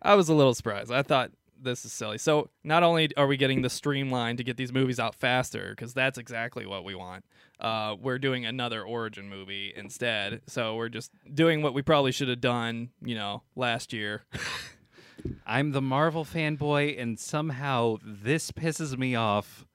I 0.03 0.15
was 0.15 0.29
a 0.29 0.35
little 0.35 0.55
surprised. 0.55 0.91
I 0.93 1.03
thought 1.03 1.31
this 1.63 1.85
is 1.85 1.93
silly. 1.93 2.19
So 2.19 2.49
not 2.65 2.83
only 2.83 3.11
are 3.17 3.27
we 3.27 3.37
getting 3.37 3.63
the 3.63 3.71
streamline 3.71 4.37
to 4.39 4.45
get 4.45 4.57
these 4.57 4.73
movies 4.73 4.99
out 4.99 5.15
faster, 5.15 5.71
because 5.71 5.93
that's 5.93 6.19
exactly 6.19 6.67
what 6.67 6.85
we 6.85 6.95
want. 6.95 7.25
Uh, 7.59 7.95
we're 8.01 8.19
doing 8.19 8.47
another 8.47 8.83
origin 8.83 9.29
movie 9.29 9.73
instead. 9.77 10.41
So 10.47 10.77
we're 10.77 10.89
just 10.89 11.11
doing 11.33 11.61
what 11.61 11.75
we 11.75 11.83
probably 11.83 12.13
should 12.13 12.29
have 12.29 12.41
done, 12.41 12.89
you 13.03 13.15
know, 13.15 13.43
last 13.55 13.93
year. 13.93 14.25
I'm 15.47 15.73
the 15.73 15.83
Marvel 15.83 16.25
fanboy, 16.25 16.99
and 17.01 17.19
somehow 17.21 17.99
this 18.03 18.51
pisses 18.53 18.97
me 18.97 19.15
off 19.15 19.67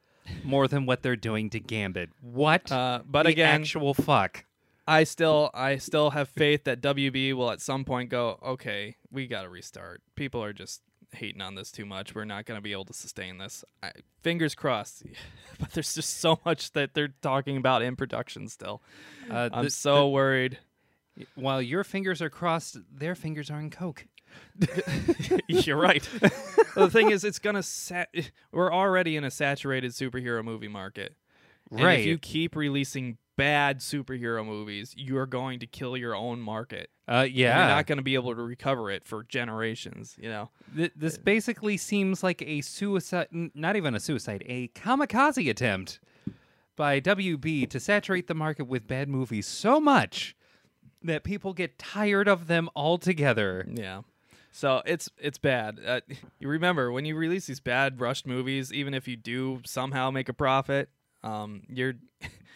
more 0.43 0.67
than 0.67 0.87
what 0.87 1.03
they're 1.03 1.15
doing 1.15 1.51
to 1.51 1.59
Gambit. 1.59 2.09
What? 2.19 2.71
Uh, 2.71 3.01
but 3.07 3.23
the 3.23 3.29
again, 3.29 3.61
actual 3.61 3.93
fuck. 3.93 4.44
I 4.87 5.03
still 5.03 5.49
I 5.53 5.77
still 5.77 6.11
have 6.11 6.29
faith 6.29 6.63
that 6.65 6.81
WB 6.81 7.33
will 7.33 7.51
at 7.51 7.61
some 7.61 7.85
point 7.85 8.09
go, 8.09 8.37
okay, 8.45 8.97
we 9.11 9.27
got 9.27 9.43
to 9.43 9.49
restart. 9.49 10.01
People 10.15 10.43
are 10.43 10.53
just 10.53 10.81
hating 11.11 11.41
on 11.41 11.55
this 11.55 11.71
too 11.71 11.85
much. 11.85 12.13
We're 12.13 12.25
not 12.25 12.45
going 12.45 12.57
to 12.57 12.61
be 12.61 12.71
able 12.71 12.85
to 12.85 12.93
sustain 12.93 13.37
this. 13.37 13.63
I, 13.81 13.91
fingers 14.21 14.53
crossed. 14.53 15.03
but 15.59 15.71
there's 15.71 15.95
just 15.95 16.17
so 16.19 16.39
much 16.45 16.71
that 16.73 16.93
they're 16.93 17.13
talking 17.21 17.57
about 17.57 17.81
in 17.81 17.95
production 17.95 18.47
still. 18.47 18.81
Uh, 19.29 19.49
I'm 19.51 19.65
the- 19.65 19.71
so 19.71 20.09
worried. 20.09 20.59
while 21.35 21.61
your 21.61 21.83
fingers 21.83 22.21
are 22.21 22.29
crossed, 22.29 22.77
their 22.91 23.15
fingers 23.15 23.49
are 23.49 23.59
in 23.59 23.69
coke. 23.71 24.05
You're 25.47 25.77
right. 25.77 26.07
the 26.75 26.89
thing 26.91 27.09
is, 27.11 27.23
it's 27.23 27.39
gonna. 27.39 27.63
Sat- 27.63 28.09
we're 28.51 28.73
already 28.73 29.15
in 29.15 29.23
a 29.23 29.31
saturated 29.31 29.91
superhero 29.91 30.43
movie 30.43 30.67
market. 30.67 31.15
And 31.71 31.79
Right. 31.81 31.99
if 31.99 32.05
you 32.05 32.17
keep 32.17 32.55
releasing 32.55 33.17
bad 33.37 33.79
superhero 33.79 34.45
movies, 34.45 34.93
you 34.97 35.17
are 35.17 35.25
going 35.25 35.59
to 35.59 35.67
kill 35.67 35.95
your 35.97 36.15
own 36.15 36.39
market. 36.39 36.89
Uh, 37.07 37.23
And 37.25 37.31
yeah. 37.33 37.57
You're 37.59 37.75
not 37.75 37.87
going 37.87 37.97
to 37.97 38.03
be 38.03 38.15
able 38.15 38.33
to 38.35 38.41
recover 38.41 38.89
it 38.91 39.05
for 39.05 39.23
generations. 39.23 40.15
You 40.19 40.29
know. 40.29 40.49
Th- 40.75 40.91
this 40.95 41.17
basically 41.17 41.77
seems 41.77 42.23
like 42.23 42.41
a 42.41 42.61
suicide, 42.61 43.27
not 43.31 43.75
even 43.75 43.95
a 43.95 43.99
suicide, 43.99 44.43
a 44.47 44.69
kamikaze 44.69 45.49
attempt 45.49 45.99
by 46.75 46.99
WB 46.99 47.69
to 47.69 47.79
saturate 47.79 48.27
the 48.27 48.33
market 48.35 48.67
with 48.67 48.87
bad 48.87 49.07
movies 49.07 49.47
so 49.47 49.79
much 49.79 50.35
that 51.03 51.23
people 51.23 51.53
get 51.53 51.77
tired 51.77 52.27
of 52.27 52.47
them 52.47 52.69
altogether. 52.75 53.67
Yeah. 53.71 54.01
So 54.51 54.81
it's 54.85 55.09
it's 55.17 55.37
bad. 55.37 55.79
Uh, 55.85 55.99
you 56.39 56.47
remember 56.47 56.91
when 56.91 57.03
you 57.05 57.15
release 57.15 57.45
these 57.45 57.59
bad 57.59 57.99
rushed 57.99 58.25
movies, 58.25 58.71
even 58.73 58.93
if 58.93 59.07
you 59.07 59.17
do 59.17 59.61
somehow 59.65 60.11
make 60.11 60.29
a 60.29 60.33
profit, 60.33 60.89
um, 61.23 61.63
you're 61.69 61.95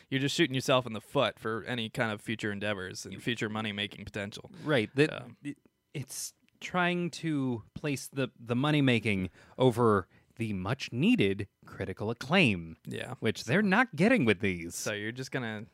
you're 0.09 0.21
just 0.21 0.35
shooting 0.35 0.55
yourself 0.55 0.85
in 0.85 0.93
the 0.93 1.01
foot 1.01 1.39
for 1.39 1.63
any 1.65 1.89
kind 1.89 2.11
of 2.11 2.21
future 2.21 2.51
endeavors 2.51 3.05
and 3.05 3.21
future 3.21 3.49
money 3.49 3.71
making 3.71 4.05
potential. 4.05 4.49
Right. 4.63 4.89
That 4.95 5.25
it- 5.43 5.57
it's 5.93 6.33
trying 6.61 7.09
to 7.09 7.63
place 7.73 8.07
the 8.11 8.29
the 8.39 8.55
money 8.55 8.81
making 8.81 9.29
over 9.57 10.07
the 10.37 10.53
much 10.53 10.91
needed 10.91 11.47
critical 11.65 12.09
acclaim, 12.09 12.77
Yeah. 12.85 13.15
which 13.19 13.43
they're 13.45 13.61
not 13.61 13.95
getting 13.95 14.23
with 14.25 14.39
these. 14.39 14.75
So 14.75 14.93
you're 14.93 15.11
just 15.11 15.31
gonna 15.31 15.65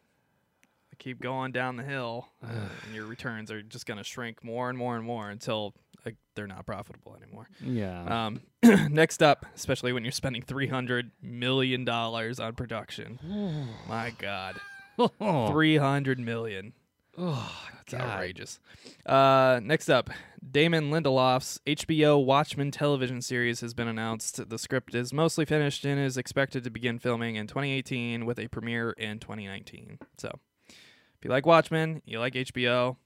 keep 0.98 1.20
going 1.22 1.52
down 1.52 1.76
the 1.76 1.84
hill, 1.84 2.30
and 2.42 2.94
your 2.94 3.06
returns 3.06 3.52
are 3.52 3.62
just 3.62 3.86
gonna 3.86 4.04
shrink 4.04 4.44
more 4.44 4.70
and 4.70 4.78
more 4.78 4.96
and 4.96 5.06
more 5.06 5.30
until 5.30 5.76
like, 6.06 6.16
they're 6.36 6.48
not 6.48 6.66
profitable 6.66 7.16
anymore. 7.22 7.48
yeah. 7.64 8.26
Um, 8.28 8.42
next 8.92 9.24
up, 9.24 9.46
especially 9.56 9.94
when 9.94 10.04
you're 10.04 10.12
spending 10.12 10.42
three 10.42 10.68
hundred 10.68 11.12
million 11.22 11.86
dollars 11.86 12.40
on 12.40 12.54
production, 12.54 13.20
my 13.88 14.14
God, 14.18 14.60
three 15.52 15.78
hundred 15.78 16.20
million. 16.20 16.74
oh, 17.18 17.62
that's 17.76 17.94
God. 17.94 18.02
outrageous. 18.02 18.60
Uh, 19.06 19.62
next 19.64 19.90
up, 19.90 20.10
Damon 20.52 20.92
Lindelof's 20.92 21.62
HBO 21.66 22.24
Watchmen 22.24 22.70
television 22.72 23.22
series 23.22 23.62
has 23.62 23.74
been 23.74 23.88
announced. 23.88 24.50
The 24.50 24.60
script 24.60 24.94
is 24.94 25.14
mostly 25.14 25.46
finished 25.46 25.86
and 25.86 26.00
is 26.00 26.18
expected 26.18 26.64
to 26.66 26.70
begin 26.70 27.00
filming 27.00 27.36
in 27.36 27.48
2018 27.48 28.26
with 28.26 28.38
a 28.38 28.50
premiere 28.50 28.92
in 28.92 29.20
2019. 29.20 30.00
So, 30.18 30.40
if 30.68 31.24
you 31.24 31.30
like 31.30 31.46
Watchmen, 31.46 32.02
you 32.06 32.20
like 32.20 32.34
HBO, 32.34 32.98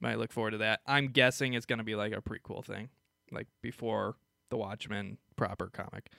might 0.00 0.18
look 0.18 0.32
forward 0.32 0.52
to 0.52 0.58
that. 0.58 0.80
I'm 0.86 1.08
guessing 1.08 1.54
it's 1.54 1.66
going 1.66 1.78
to 1.78 1.84
be 1.84 1.94
like 1.94 2.12
a 2.12 2.20
prequel 2.20 2.64
thing, 2.64 2.88
like 3.30 3.48
before 3.62 4.16
the 4.50 4.56
Watchmen 4.56 5.18
proper 5.36 5.68
comic. 5.68 6.10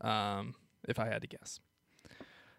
Um, 0.00 0.54
if 0.86 0.98
I 0.98 1.06
had 1.06 1.22
to 1.22 1.28
guess. 1.28 1.60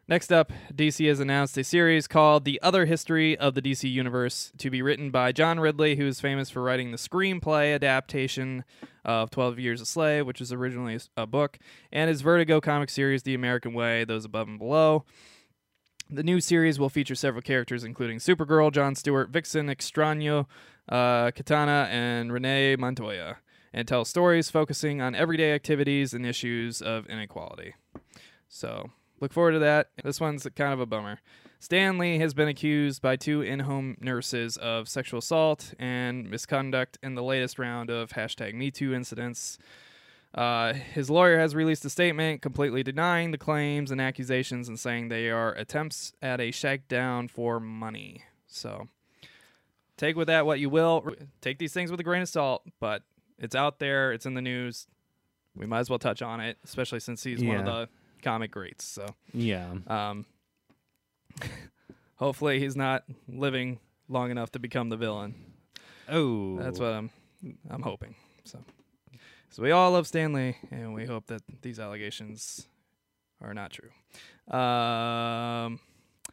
Next 0.07 0.31
up, 0.31 0.53
DC 0.71 1.07
has 1.07 1.19
announced 1.19 1.57
a 1.57 1.63
series 1.63 2.07
called 2.07 2.45
The 2.45 2.61
Other 2.61 2.85
History 2.85 3.35
of 3.35 3.55
the 3.55 3.61
DC 3.61 3.91
Universe 3.91 4.51
to 4.59 4.69
be 4.69 4.83
written 4.83 5.09
by 5.09 5.31
John 5.31 5.59
Ridley, 5.59 5.95
who 5.95 6.05
is 6.05 6.21
famous 6.21 6.51
for 6.51 6.61
writing 6.61 6.91
the 6.91 6.97
screenplay 6.97 7.73
adaptation 7.73 8.63
of 9.03 9.31
12 9.31 9.57
Years 9.57 9.81
a 9.81 9.85
Slave, 9.85 10.27
which 10.27 10.39
was 10.39 10.53
originally 10.53 10.99
a 11.17 11.25
book, 11.25 11.57
and 11.91 12.07
his 12.07 12.21
Vertigo 12.21 12.61
comic 12.61 12.91
series, 12.91 13.23
The 13.23 13.33
American 13.33 13.73
Way, 13.73 14.05
Those 14.05 14.25
Above 14.25 14.47
and 14.47 14.59
Below. 14.59 15.05
The 16.09 16.23
new 16.23 16.39
series 16.39 16.77
will 16.77 16.89
feature 16.89 17.15
several 17.15 17.41
characters, 17.41 17.83
including 17.83 18.19
Supergirl, 18.19 18.71
John 18.71 18.93
Stewart, 18.93 19.29
Vixen, 19.29 19.67
Extraño, 19.67 20.45
uh, 20.87 21.31
Katana, 21.31 21.87
and 21.89 22.31
Renee 22.31 22.75
Montoya, 22.75 23.37
and 23.73 23.87
tell 23.87 24.05
stories 24.05 24.51
focusing 24.51 25.01
on 25.01 25.15
everyday 25.15 25.53
activities 25.53 26.13
and 26.13 26.23
issues 26.23 26.79
of 26.79 27.07
inequality. 27.07 27.73
So, 28.47 28.91
look 29.19 29.33
forward 29.33 29.53
to 29.53 29.59
that. 29.59 29.89
This 30.03 30.21
one's 30.21 30.47
kind 30.55 30.73
of 30.73 30.79
a 30.79 30.85
bummer. 30.85 31.21
Stan 31.59 31.97
Lee 31.97 32.19
has 32.19 32.35
been 32.35 32.47
accused 32.47 33.01
by 33.01 33.15
two 33.15 33.41
in 33.41 33.61
home 33.61 33.97
nurses 33.99 34.57
of 34.57 34.87
sexual 34.87 35.17
assault 35.17 35.73
and 35.79 36.29
misconduct 36.29 36.99
in 37.01 37.15
the 37.15 37.23
latest 37.23 37.57
round 37.57 37.89
of 37.89 38.11
hashtag 38.11 38.53
MeToo 38.53 38.93
incidents. 38.93 39.57
Uh, 40.35 40.73
his 40.73 41.09
lawyer 41.09 41.39
has 41.39 41.55
released 41.55 41.85
a 41.85 41.89
statement 41.89 42.41
completely 42.41 42.83
denying 42.83 43.31
the 43.31 43.37
claims 43.37 43.89
and 43.89 44.01
accusations 44.01 44.67
and 44.67 44.77
saying 44.77 45.07
they 45.07 45.29
are 45.29 45.53
attempts 45.53 46.11
at 46.21 46.41
a 46.41 46.51
shakedown 46.51 47.29
for 47.29 47.57
money. 47.61 48.21
So, 48.45 48.89
take 49.95 50.17
with 50.17 50.27
that 50.27 50.45
what 50.45 50.59
you 50.59 50.69
will. 50.69 51.09
Take 51.39 51.57
these 51.57 51.71
things 51.71 51.89
with 51.89 52.01
a 52.01 52.03
grain 52.03 52.21
of 52.21 52.27
salt, 52.27 52.63
but 52.81 53.03
it's 53.39 53.55
out 53.55 53.79
there, 53.79 54.11
it's 54.11 54.25
in 54.25 54.33
the 54.33 54.41
news. 54.41 54.87
We 55.55 55.65
might 55.65 55.79
as 55.79 55.89
well 55.89 55.99
touch 55.99 56.21
on 56.21 56.41
it, 56.41 56.57
especially 56.65 56.99
since 56.99 57.23
he's 57.23 57.41
one 57.41 57.55
of 57.57 57.65
the 57.65 57.87
comic 58.21 58.51
greats. 58.51 58.83
So, 58.83 59.15
Yeah. 59.33 59.73
um, 59.87 60.25
hopefully, 62.15 62.59
he's 62.59 62.75
not 62.75 63.03
living 63.29 63.79
long 64.09 64.31
enough 64.31 64.51
to 64.51 64.59
become 64.59 64.89
the 64.89 64.97
villain. 64.97 65.35
Oh. 66.09 66.57
That's 66.57 66.79
what 66.79 66.91
I'm 66.93 67.09
I'm 67.69 67.81
hoping. 67.81 68.15
So, 68.43 68.59
so 69.55 69.63
we 69.63 69.71
all 69.71 69.91
love 69.91 70.05
Stan 70.05 70.33
Lee, 70.33 70.57
and 70.69 70.93
we 70.93 71.05
hope 71.05 71.27
that 71.27 71.41
these 71.61 71.79
allegations 71.79 72.67
are 73.41 73.53
not 73.53 73.71
true. 73.71 73.89
Um, 74.53 75.79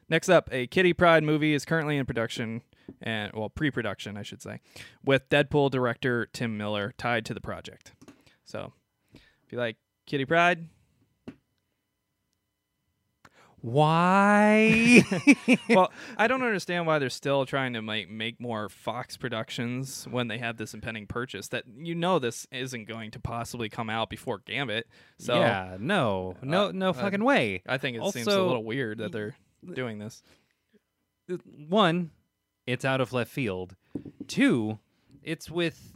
next 0.09 0.29
up, 0.29 0.49
a 0.51 0.67
Kitty 0.67 0.93
Pryde 0.93 1.23
movie 1.23 1.55
is 1.55 1.65
currently 1.65 1.99
in 1.99 2.05
production, 2.05 2.63
and 3.01 3.33
well, 3.33 3.49
pre-production, 3.49 4.17
I 4.17 4.25
should 4.25 4.43
say, 4.43 4.59
with 5.05 5.29
Deadpool 5.29 5.71
director 5.71 6.27
Tim 6.33 6.57
Miller 6.59 6.95
tied 6.99 7.25
to 7.27 7.35
the 7.35 7.41
project. 7.41 7.93
So, 8.45 8.73
if 9.15 9.53
you 9.53 9.59
like 9.59 9.77
Kitty 10.05 10.25
Pryde, 10.25 10.69
Why? 13.63 15.05
well, 15.69 15.93
I 16.17 16.27
don't 16.27 16.43
understand 16.43 16.85
why 16.87 16.99
they're 16.99 17.11
still 17.11 17.47
trying 17.47 17.75
to 17.75 17.83
make 17.83 18.11
make 18.11 18.41
more 18.41 18.69
Fox 18.69 19.17
productions 19.17 20.05
when 20.11 20.27
they 20.27 20.39
have 20.39 20.57
this 20.57 20.75
impending 20.75 21.07
purchase. 21.07 21.49
That 21.49 21.65
you 21.79 21.95
know 21.95 22.19
this 22.19 22.47
isn't 22.51 22.89
going 22.89 23.13
to 23.13 23.21
possibly 23.21 23.69
come 23.69 23.89
out 23.89 24.11
before 24.11 24.41
Gambit. 24.45 24.89
So 25.19 25.37
yeah. 25.37 25.77
No. 25.79 26.37
No. 26.43 26.67
Uh, 26.67 26.73
no 26.73 26.91
uh, 26.91 26.93
fucking 26.93 27.23
way. 27.23 27.63
I 27.67 27.79
think 27.79 27.97
it 27.97 28.13
seems 28.13 28.27
a 28.27 28.43
little 28.43 28.65
weird 28.65 28.99
that 28.99 29.13
they're 29.13 29.37
doing 29.73 30.01
this. 30.01 30.25
One, 31.69 32.11
it's 32.67 32.85
out 32.85 33.01
of 33.01 33.13
left 33.13 33.31
field. 33.31 33.77
Two, 34.27 34.81
it's 35.23 35.49
with 35.49 35.92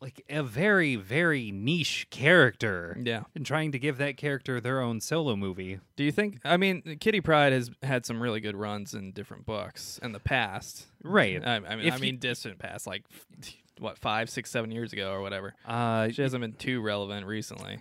like 0.00 0.24
a 0.28 0.42
very 0.42 0.94
very 0.96 1.50
niche 1.50 2.06
character 2.10 2.96
Yeah. 3.02 3.24
and 3.34 3.44
trying 3.44 3.72
to 3.72 3.78
give 3.78 3.98
that 3.98 4.16
character 4.16 4.60
their 4.60 4.80
own 4.80 5.00
solo 5.00 5.34
movie. 5.36 5.80
Do 5.96 6.04
you 6.04 6.12
think? 6.12 6.38
I 6.44 6.56
mean, 6.56 6.98
Kitty 7.00 7.20
Pryde 7.20 7.52
has 7.52 7.70
had 7.82 8.06
some 8.06 8.22
really 8.22 8.40
good 8.40 8.56
runs 8.56 8.94
in 8.94 9.12
different 9.12 9.44
books 9.44 9.98
in 10.02 10.12
the 10.12 10.20
past. 10.20 10.86
Right. 11.02 11.44
I, 11.44 11.56
I 11.56 11.76
mean, 11.76 11.86
If 11.86 11.94
I 11.94 11.96
you- 11.96 12.02
mean, 12.02 12.18
distant 12.18 12.58
past, 12.58 12.86
like 12.86 13.04
what 13.80 13.98
five, 13.98 14.30
six, 14.30 14.50
seven 14.50 14.70
years 14.70 14.92
ago 14.92 15.10
or 15.12 15.20
whatever. 15.20 15.54
Uh, 15.66 16.08
She 16.10 16.22
hasn't 16.22 16.40
been 16.40 16.52
too 16.54 16.80
relevant 16.80 17.26
recently. 17.26 17.78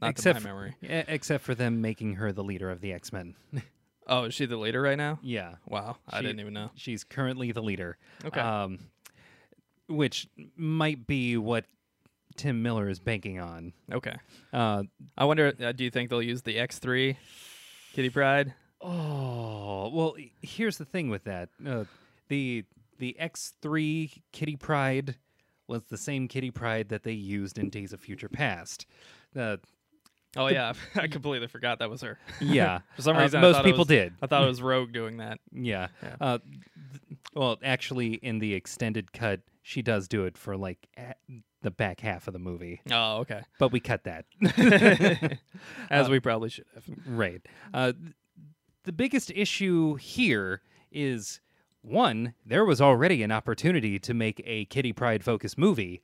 Not 0.00 0.10
Except 0.10 0.38
to 0.40 0.44
my 0.44 0.50
memory. 0.50 0.74
e- 0.82 0.86
except 1.08 1.42
for 1.44 1.54
them 1.54 1.80
making 1.80 2.14
her 2.16 2.32
the 2.32 2.44
leader 2.44 2.70
of 2.70 2.80
the 2.80 2.92
X-Men. 2.92 3.34
Oh, 4.10 4.24
is 4.24 4.32
she 4.32 4.46
the 4.46 4.56
leader 4.56 4.80
right 4.80 4.96
now? 4.96 5.18
yeah. 5.22 5.56
Wow, 5.66 5.98
I 6.08 6.22
didn't 6.22 6.40
even 6.40 6.54
know. 6.54 6.70
She's 6.76 7.04
currently 7.04 7.52
the 7.52 7.60
leader. 7.62 7.98
Okay. 8.24 8.40
Um, 8.40 8.78
which 9.88 10.28
might 10.56 11.06
be 11.06 11.36
what 11.36 11.64
Tim 12.36 12.62
Miller 12.62 12.88
is 12.88 13.00
banking 13.00 13.40
on. 13.40 13.72
okay. 13.92 14.16
Uh, 14.52 14.84
I 15.16 15.24
wonder. 15.24 15.52
Uh, 15.60 15.72
do 15.72 15.84
you 15.84 15.90
think 15.90 16.10
they'll 16.10 16.22
use 16.22 16.42
the 16.42 16.58
X 16.58 16.78
three 16.78 17.16
Kitty 17.92 18.10
Pryde? 18.10 18.54
oh, 18.80 19.90
well, 19.92 20.14
here's 20.40 20.78
the 20.78 20.84
thing 20.84 21.10
with 21.10 21.24
that. 21.24 21.48
Uh, 21.66 21.84
the 22.28 22.64
the 22.98 23.16
X3 23.20 24.10
Kitty 24.32 24.56
Pryde 24.56 25.16
was 25.66 25.82
the 25.84 25.98
same 25.98 26.28
Kitty 26.28 26.50
Pryde 26.50 26.88
that 26.88 27.02
they 27.02 27.12
used 27.12 27.58
in 27.58 27.70
Days 27.70 27.92
of 27.92 28.00
Future 28.00 28.28
Past. 28.28 28.86
Uh, 29.36 29.56
Oh 30.36 30.46
yeah, 30.48 30.72
I 30.94 31.08
completely 31.08 31.46
forgot 31.48 31.78
that 31.80 31.90
was 31.90 32.02
her. 32.02 32.18
yeah. 32.40 32.80
For 32.96 33.02
some 33.02 33.16
Uh, 33.16 33.22
reason, 33.22 33.38
I 33.38 33.42
most 33.42 33.62
people 33.64 33.78
was- 33.80 33.88
did. 33.88 34.14
I 34.22 34.26
thought 34.26 34.44
it 34.44 34.48
was 34.48 34.62
Rogue 34.62 34.92
doing 34.92 35.16
that. 35.18 35.38
Yeah. 35.52 35.88
Yeah. 36.02 36.16
Uh, 36.20 36.38
th- 36.38 37.18
well, 37.34 37.56
actually, 37.62 38.14
in 38.14 38.38
the 38.38 38.54
extended 38.54 39.12
cut, 39.12 39.40
she 39.62 39.82
does 39.82 40.08
do 40.08 40.24
it 40.24 40.36
for 40.38 40.56
like 40.56 40.86
the 41.62 41.70
back 41.70 42.00
half 42.00 42.26
of 42.26 42.32
the 42.32 42.38
movie, 42.38 42.80
Oh, 42.90 43.18
okay. 43.18 43.42
but 43.58 43.72
we 43.72 43.80
cut 43.80 44.04
that. 44.04 44.24
As 45.90 46.06
Uh, 46.06 46.10
we 46.10 46.20
probably 46.20 46.48
should 46.50 46.64
have. 46.74 46.84
right. 47.06 47.42
Uh, 47.74 47.92
th- 47.92 48.14
the 48.84 48.92
biggest 48.92 49.30
issue 49.32 49.94
here 49.96 50.62
is 50.90 51.40
one, 51.82 52.34
there 52.46 52.64
was 52.64 52.80
already 52.80 53.22
an 53.22 53.30
opportunity 53.32 53.98
to 53.98 54.14
make 54.14 54.40
a 54.44 54.64
Kitty 54.66 54.92
Pryde 54.92 55.22
focused 55.24 55.58
movie, 55.58 56.00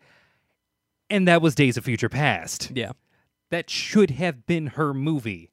and 1.11 1.27
that 1.29 1.41
was 1.43 1.55
Days 1.55 1.77
of 1.77 1.85
Future 1.85 2.09
Past. 2.09 2.71
Yeah. 2.75 2.93
That 3.55 3.71
should 3.71 4.11
have 4.11 4.47
been 4.47 4.67
her 4.67 4.93
movie. 4.93 5.53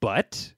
But 0.00 0.54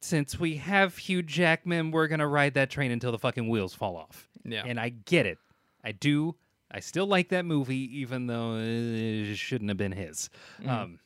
since 0.00 0.38
we 0.38 0.58
have 0.58 0.96
Hugh 0.96 1.20
Jackman, 1.24 1.90
we're 1.90 2.06
going 2.06 2.20
to 2.20 2.28
ride 2.28 2.54
that 2.54 2.70
train 2.70 2.92
until 2.92 3.10
the 3.10 3.18
fucking 3.18 3.48
wheels 3.48 3.74
fall 3.74 3.96
off. 3.96 4.28
Yeah. 4.44 4.62
And 4.64 4.78
I 4.78 4.90
get 4.90 5.26
it. 5.26 5.38
I 5.82 5.90
do. 5.90 6.36
I 6.70 6.78
still 6.78 7.08
like 7.08 7.30
that 7.30 7.44
movie, 7.44 7.98
even 8.02 8.28
though 8.28 8.58
it 8.58 9.34
shouldn't 9.34 9.68
have 9.68 9.78
been 9.78 9.90
his. 9.90 10.30
Um, 10.64 11.00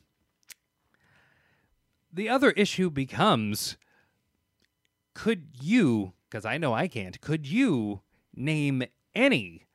the 2.13 2.29
other 2.29 2.51
issue 2.51 2.91
becomes 2.91 3.75
could 5.15 5.47
you, 5.59 6.13
because 6.29 6.45
I 6.45 6.59
know 6.59 6.75
I 6.75 6.87
can't, 6.87 7.19
could 7.21 7.47
you 7.47 8.01
name 8.35 8.83
any 9.15 9.66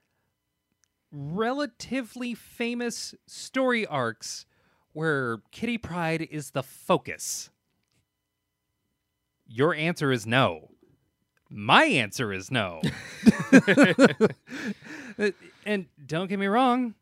relatively 1.13 2.35
famous 2.35 3.15
story 3.27 3.87
arcs 3.87 4.47
where 4.93 5.39
Kitty 5.51 5.79
Pryde 5.79 6.23
is 6.31 6.51
the 6.51 6.63
focus? 6.63 7.51
Your 9.47 9.75
answer 9.75 10.11
is 10.11 10.27
no. 10.27 10.71
My 11.51 11.85
answer 11.85 12.33
is 12.33 12.51
no. 12.51 12.81
and 15.67 15.87
don't 16.07 16.29
get 16.29 16.39
me 16.39 16.47
wrong, 16.47 16.95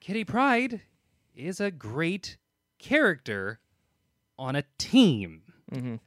Kitty 0.00 0.24
Pryde 0.24 0.80
is 1.34 1.60
a 1.60 1.70
great 1.70 2.36
character 2.78 3.58
on 4.38 4.54
a 4.54 4.64
team. 4.78 5.42
Mhm. 5.72 6.00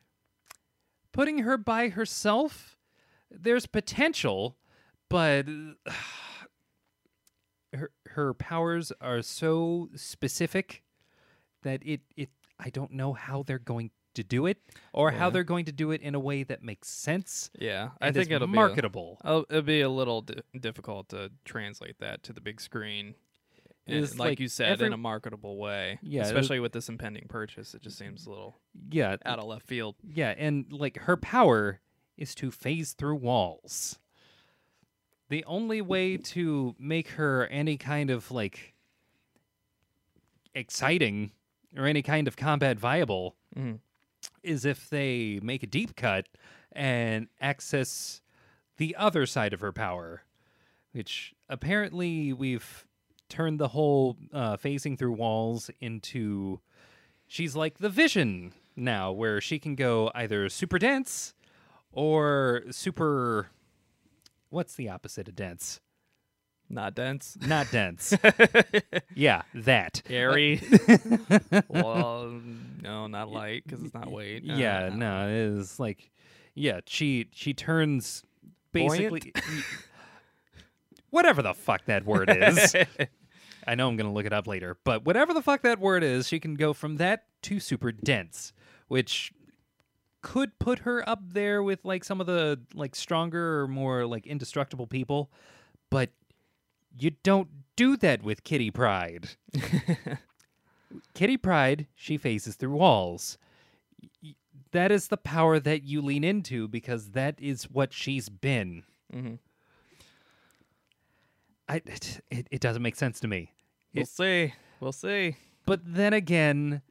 Putting 1.11 1.39
her 1.39 1.57
by 1.57 1.89
herself, 1.89 2.77
there's 3.29 3.65
potential, 3.65 4.57
but 5.09 5.45
her 7.73 7.91
her 8.07 8.33
powers 8.33 8.91
are 9.01 9.21
so 9.21 9.89
specific 9.95 10.83
that 11.63 11.81
it 11.85 12.01
it 12.15 12.29
I 12.59 12.69
don't 12.69 12.91
know 12.91 13.13
how 13.13 13.43
they're 13.43 13.59
going 13.59 13.91
to 14.15 14.23
do 14.23 14.47
it 14.47 14.57
or 14.91 15.11
how 15.11 15.29
they're 15.29 15.43
going 15.43 15.65
to 15.65 15.71
do 15.71 15.91
it 15.91 16.01
in 16.01 16.15
a 16.15 16.19
way 16.19 16.43
that 16.43 16.63
makes 16.63 16.89
sense. 16.89 17.51
Yeah. 17.57 17.91
I 18.01 18.11
think 18.11 18.31
it'll 18.31 18.47
be 18.47 18.53
a- 18.53 18.55
marketable. 18.55 19.19
It'll 19.23 19.61
be 19.61 19.81
a 19.81 19.89
little 19.89 20.23
di- 20.23 20.41
difficult 20.59 21.09
to 21.09 21.31
translate 21.45 21.99
that 21.99 22.23
to 22.23 22.33
the 22.33 22.41
big 22.41 22.59
screen. 22.59 23.13
And 23.87 24.01
like, 24.17 24.29
like 24.29 24.39
you 24.39 24.47
said, 24.49 24.73
every- 24.73 24.87
in 24.87 24.93
a 24.93 24.97
marketable 24.97 25.57
way. 25.57 25.99
Yeah, 26.01 26.23
Especially 26.23 26.59
with 26.59 26.73
this 26.73 26.89
impending 26.89 27.27
purchase, 27.29 27.73
it 27.73 27.81
just 27.81 27.97
seems 27.97 28.25
a 28.25 28.29
little 28.29 28.57
yeah, 28.91 29.15
out 29.25 29.39
of 29.39 29.45
left 29.45 29.67
field. 29.67 29.95
Yeah, 30.03 30.33
and 30.37 30.65
like 30.71 30.97
her 31.01 31.15
power 31.15 31.79
is 32.17 32.35
to 32.35 32.51
phase 32.51 32.93
through 32.93 33.15
walls. 33.15 33.99
The 35.29 35.43
only 35.45 35.81
way 35.81 36.17
to 36.17 36.75
make 36.79 37.09
her 37.09 37.45
any 37.47 37.77
kind 37.77 38.09
of 38.09 38.31
like 38.31 38.73
exciting 40.55 41.31
or 41.77 41.85
any 41.85 42.01
kind 42.01 42.27
of 42.27 42.35
combat 42.35 42.79
viable 42.79 43.35
Mhm. 43.55 43.79
is 44.43 44.65
if 44.65 44.89
they 44.89 45.39
make 45.41 45.63
a 45.63 45.67
deep 45.67 45.95
cut 45.95 46.27
and 46.71 47.27
access 47.39 48.21
the 48.77 48.95
other 48.95 49.25
side 49.25 49.53
of 49.53 49.59
her 49.61 49.71
power, 49.71 50.23
which 50.91 51.35
apparently 51.47 52.33
we've 52.33 52.85
turned 53.27 53.59
the 53.59 53.69
whole 53.69 54.17
uh, 54.33 54.57
phasing 54.57 54.97
through 54.97 55.13
walls 55.13 55.69
into 55.79 56.59
she's 57.27 57.55
like 57.55 57.77
the 57.77 57.89
vision 57.89 58.53
now, 58.75 59.11
where 59.11 59.39
she 59.39 59.59
can 59.59 59.75
go 59.75 60.09
either 60.15 60.49
super 60.49 60.79
dense 60.79 61.35
or 61.91 62.63
super. 62.71 63.51
What's 64.49 64.75
the 64.75 64.89
opposite 64.89 65.27
of 65.27 65.35
dense? 65.35 65.79
Not 66.69 66.93
dense. 66.95 67.37
Not 67.45 67.71
dense. 67.71 68.13
yeah, 69.15 69.41
that. 69.55 70.03
Airy. 70.07 70.61
well, 71.67 72.39
no, 72.81 73.07
not 73.07 73.29
light 73.29 73.63
because 73.65 73.83
it's 73.83 73.93
not 73.93 74.11
weight. 74.11 74.43
Uh, 74.47 74.53
Yeah, 74.53 74.89
no, 74.93 75.27
it 75.27 75.33
is 75.59 75.79
like, 75.79 76.11
yeah, 76.53 76.81
she 76.85 77.27
she 77.31 77.53
turns 77.55 78.23
basically. 78.71 79.33
whatever 81.09 81.41
the 81.41 81.55
fuck 81.55 81.85
that 81.85 82.05
word 82.05 82.29
is. 82.29 82.75
I 83.67 83.75
know 83.75 83.87
I'm 83.87 83.97
going 83.97 84.07
to 84.07 84.13
look 84.13 84.25
it 84.25 84.33
up 84.33 84.47
later, 84.47 84.77
but 84.83 85.05
whatever 85.05 85.33
the 85.33 85.41
fuck 85.41 85.61
that 85.63 85.79
word 85.79 86.03
is, 86.03 86.27
she 86.27 86.39
can 86.39 86.55
go 86.55 86.73
from 86.73 86.97
that 86.97 87.25
to 87.43 87.59
super 87.59 87.91
dense, 87.91 88.53
which 88.87 89.31
could 90.21 90.57
put 90.59 90.79
her 90.79 91.07
up 91.07 91.21
there 91.33 91.61
with 91.63 91.85
like 91.85 92.03
some 92.03 92.19
of 92.19 92.27
the 92.27 92.59
like 92.73 92.95
stronger 92.95 93.61
or 93.61 93.67
more 93.67 94.05
like 94.05 94.27
indestructible 94.27 94.87
people, 94.87 95.31
but 95.89 96.09
you 96.97 97.11
don't 97.23 97.47
do 97.75 97.95
that 97.97 98.21
with 98.23 98.43
Kitty 98.43 98.71
Pryde. 98.71 99.29
Kitty 101.13 101.37
Pryde, 101.37 101.87
she 101.95 102.17
faces 102.17 102.55
through 102.55 102.71
walls. 102.75 103.37
That 104.71 104.91
is 104.91 105.07
the 105.07 105.17
power 105.17 105.59
that 105.59 105.83
you 105.83 106.01
lean 106.01 106.23
into 106.23 106.67
because 106.67 107.11
that 107.11 107.35
is 107.39 107.63
what 107.69 107.93
she's 107.93 108.29
been. 108.29 108.83
Mhm. 109.13 109.39
I, 111.67 111.75
it, 111.85 112.21
it, 112.31 112.47
it 112.51 112.61
doesn't 112.61 112.81
make 112.81 112.95
sense 112.95 113.19
to 113.19 113.27
me. 113.27 113.51
We'll 113.93 114.03
It- 114.03 114.07
see. 114.09 114.53
We'll 114.79 114.91
see. 114.91 115.35
But 115.65 115.81
then 115.85 116.13
again, 116.13 116.81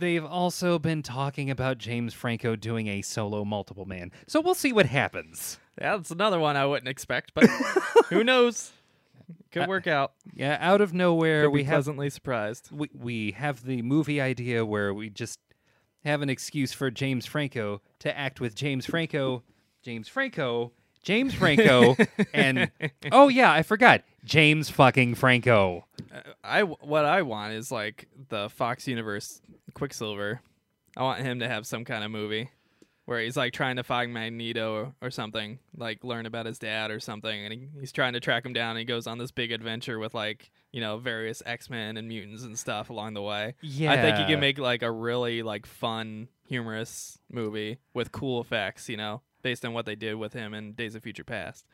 they've 0.00 0.24
also 0.24 0.78
been 0.78 1.02
talking 1.02 1.50
about 1.50 1.78
James 1.78 2.12
Franco 2.14 2.56
doing 2.56 2.88
a 2.88 3.02
solo 3.02 3.44
multiple 3.44 3.84
man. 3.86 4.10
So 4.26 4.40
we'll 4.40 4.54
see 4.54 4.72
what 4.72 4.86
happens. 4.86 5.58
Yeah, 5.80 5.96
that's 5.96 6.10
another 6.10 6.38
one 6.38 6.56
I 6.56 6.66
wouldn't 6.66 6.88
expect, 6.88 7.32
but 7.34 7.46
who 8.08 8.24
knows? 8.24 8.72
Could 9.52 9.62
uh, 9.62 9.66
work 9.66 9.86
out. 9.86 10.12
Yeah, 10.34 10.58
out 10.60 10.80
of 10.80 10.92
nowhere 10.92 11.44
Could 11.44 11.50
we 11.52 11.64
have 11.64 11.74
pleasantly 11.74 12.10
surprised. 12.10 12.70
we, 12.72 12.90
we 12.92 13.30
have 13.32 13.64
the 13.64 13.82
movie 13.82 14.20
idea 14.20 14.64
where 14.66 14.92
we 14.92 15.10
just 15.10 15.38
have 16.04 16.22
an 16.22 16.30
excuse 16.30 16.72
for 16.72 16.90
James 16.90 17.26
Franco 17.26 17.80
to 18.00 18.16
act 18.16 18.40
with 18.40 18.54
James 18.54 18.86
Franco, 18.86 19.42
James 19.82 20.08
Franco, 20.08 20.72
James 21.02 21.34
Franco, 21.34 21.96
and 22.32 22.70
oh 23.12 23.28
yeah, 23.28 23.52
I 23.52 23.62
forgot 23.62 24.02
James 24.24 24.68
fucking 24.70 25.14
Franco. 25.14 25.86
Uh, 26.12 26.20
I 26.44 26.62
what 26.62 27.04
I 27.04 27.22
want 27.22 27.54
is 27.54 27.72
like 27.72 28.08
the 28.28 28.48
Fox 28.50 28.86
Universe 28.86 29.40
Quicksilver. 29.74 30.40
I 30.96 31.02
want 31.02 31.20
him 31.20 31.40
to 31.40 31.48
have 31.48 31.66
some 31.66 31.84
kind 31.84 32.04
of 32.04 32.10
movie 32.10 32.50
where 33.10 33.20
he's 33.20 33.36
like 33.36 33.52
trying 33.52 33.74
to 33.74 33.82
find 33.82 34.12
Magneto 34.14 34.72
or, 34.72 34.92
or 35.02 35.10
something, 35.10 35.58
like 35.76 36.04
learn 36.04 36.26
about 36.26 36.46
his 36.46 36.60
dad 36.60 36.92
or 36.92 37.00
something, 37.00 37.44
and 37.44 37.52
he, 37.52 37.68
he's 37.80 37.90
trying 37.90 38.12
to 38.12 38.20
track 38.20 38.46
him 38.46 38.52
down. 38.52 38.70
and 38.70 38.78
He 38.78 38.84
goes 38.84 39.08
on 39.08 39.18
this 39.18 39.32
big 39.32 39.50
adventure 39.50 39.98
with 39.98 40.14
like 40.14 40.50
you 40.70 40.80
know 40.80 40.98
various 40.98 41.42
X 41.44 41.68
Men 41.70 41.96
and 41.96 42.06
mutants 42.08 42.44
and 42.44 42.58
stuff 42.58 42.90
along 42.90 43.14
the 43.14 43.22
way. 43.22 43.54
Yeah, 43.62 43.92
I 43.92 44.00
think 44.00 44.18
you 44.18 44.26
can 44.26 44.38
make 44.40 44.58
like 44.58 44.82
a 44.82 44.90
really 44.92 45.42
like 45.42 45.66
fun, 45.66 46.28
humorous 46.46 47.18
movie 47.30 47.78
with 47.94 48.12
cool 48.12 48.40
effects. 48.40 48.88
You 48.88 48.96
know, 48.98 49.22
based 49.42 49.64
on 49.64 49.72
what 49.72 49.86
they 49.86 49.94
did 49.96 50.14
with 50.16 50.32
him 50.32 50.54
in 50.54 50.72
Days 50.72 50.94
of 50.94 51.02
Future 51.02 51.24
Past. 51.24 51.66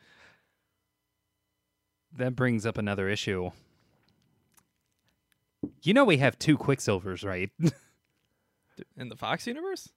that 2.17 2.35
brings 2.35 2.65
up 2.65 2.77
another 2.77 3.09
issue. 3.09 3.51
You 5.83 5.93
know 5.93 6.05
we 6.05 6.17
have 6.17 6.37
two 6.39 6.57
Quicksilvers, 6.57 7.25
right? 7.25 7.51
In 8.97 9.09
the 9.09 9.15
Fox 9.15 9.47
universe? 9.47 9.89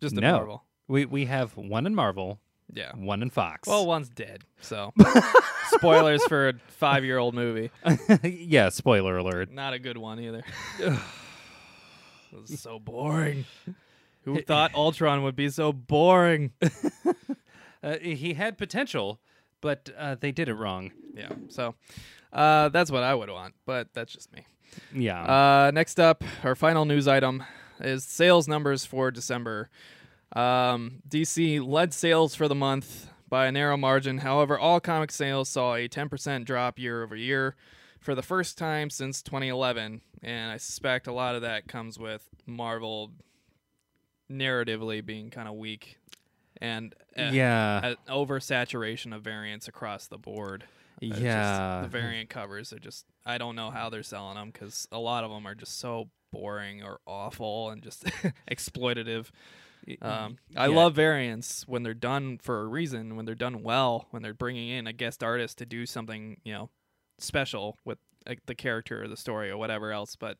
Just 0.00 0.14
in 0.14 0.20
No. 0.20 0.32
Marvel. 0.36 0.64
we 0.88 1.04
we 1.06 1.24
have 1.24 1.56
one 1.56 1.86
in 1.86 1.94
Marvel, 1.94 2.38
Yeah. 2.72 2.92
one 2.94 3.20
in 3.22 3.30
Fox. 3.30 3.66
Well, 3.68 3.84
one's 3.86 4.08
dead. 4.08 4.44
So, 4.60 4.92
spoilers 5.70 6.22
for 6.26 6.50
a 6.50 6.52
five-year-old 6.68 7.34
movie. 7.34 7.70
yeah, 8.22 8.68
spoiler 8.68 9.16
alert. 9.16 9.50
Not 9.50 9.72
a 9.72 9.78
good 9.80 9.96
one 9.98 10.20
either. 10.20 10.42
it 10.78 10.92
was 12.32 12.60
so 12.60 12.78
boring. 12.78 13.44
Who 14.26 14.42
thought 14.42 14.74
Ultron 14.74 15.22
would 15.22 15.36
be 15.36 15.48
so 15.48 15.72
boring? 15.72 16.52
Uh, 17.82 17.98
he 17.98 18.34
had 18.34 18.58
potential, 18.58 19.20
but 19.60 19.90
uh, 19.96 20.16
they 20.18 20.32
did 20.32 20.48
it 20.48 20.54
wrong. 20.54 20.90
Yeah. 21.14 21.28
So, 21.48 21.76
uh, 22.32 22.68
that's 22.70 22.90
what 22.90 23.04
I 23.04 23.14
would 23.14 23.30
want, 23.30 23.54
but 23.64 23.92
that's 23.94 24.12
just 24.12 24.32
me. 24.32 24.44
Yeah. 24.92 25.22
Uh, 25.22 25.70
next 25.72 26.00
up, 26.00 26.24
our 26.42 26.56
final 26.56 26.84
news 26.84 27.06
item 27.06 27.44
is 27.78 28.02
sales 28.02 28.48
numbers 28.48 28.84
for 28.84 29.12
December. 29.12 29.70
Um, 30.34 31.02
DC 31.08 31.64
led 31.64 31.94
sales 31.94 32.34
for 32.34 32.48
the 32.48 32.54
month 32.56 33.08
by 33.28 33.46
a 33.46 33.52
narrow 33.52 33.76
margin. 33.76 34.18
However, 34.18 34.58
all 34.58 34.80
comic 34.80 35.12
sales 35.12 35.48
saw 35.48 35.74
a 35.74 35.88
10% 35.88 36.44
drop 36.44 36.78
year 36.78 37.04
over 37.04 37.14
year 37.14 37.54
for 38.00 38.14
the 38.14 38.22
first 38.22 38.58
time 38.58 38.90
since 38.90 39.22
2011. 39.22 40.00
And 40.22 40.50
I 40.50 40.56
suspect 40.56 41.06
a 41.06 41.12
lot 41.12 41.34
of 41.34 41.42
that 41.42 41.68
comes 41.68 41.98
with 41.98 42.28
Marvel 42.46 43.12
narratively 44.30 45.04
being 45.04 45.30
kind 45.30 45.48
of 45.48 45.54
weak 45.54 45.98
and 46.60 46.94
uh, 47.18 47.30
yeah. 47.32 47.86
an 47.86 47.96
oversaturation 48.08 49.14
of 49.14 49.22
variants 49.22 49.68
across 49.68 50.06
the 50.06 50.18
board. 50.18 50.64
It's 51.00 51.10
just- 51.12 51.22
yeah. 51.22 51.80
the 51.82 51.88
variant 51.88 52.30
covers 52.30 52.72
are 52.72 52.78
just 52.78 53.04
I 53.24 53.38
don't 53.38 53.56
know 53.56 53.70
how 53.70 53.90
they're 53.90 54.02
selling 54.02 54.36
them 54.36 54.50
because 54.50 54.88
a 54.90 54.98
lot 54.98 55.24
of 55.24 55.30
them 55.30 55.46
are 55.46 55.54
just 55.54 55.78
so 55.78 56.08
boring 56.32 56.82
or 56.82 56.98
awful 57.06 57.70
and 57.70 57.82
just 57.82 58.04
exploitative. 58.50 59.26
Um, 60.02 60.38
I 60.56 60.66
Yeah. 60.66 60.74
love 60.74 60.94
variants 60.94 61.68
when 61.68 61.82
they're 61.82 61.94
done 61.94 62.38
for 62.38 62.62
a 62.62 62.66
reason, 62.66 63.14
when 63.14 63.24
they're 63.26 63.34
done 63.34 63.62
well, 63.62 64.06
when 64.10 64.22
they're 64.22 64.34
bringing 64.34 64.68
in 64.68 64.86
a 64.86 64.92
guest 64.92 65.22
artist 65.22 65.58
to 65.58 65.66
do 65.66 65.86
something 65.86 66.40
you 66.44 66.52
know 66.52 66.70
special 67.18 67.78
with 67.84 67.98
like, 68.26 68.40
the 68.46 68.54
character 68.54 69.02
or 69.02 69.08
the 69.08 69.16
story 69.16 69.50
or 69.50 69.56
whatever 69.56 69.92
else. 69.92 70.16
But 70.16 70.38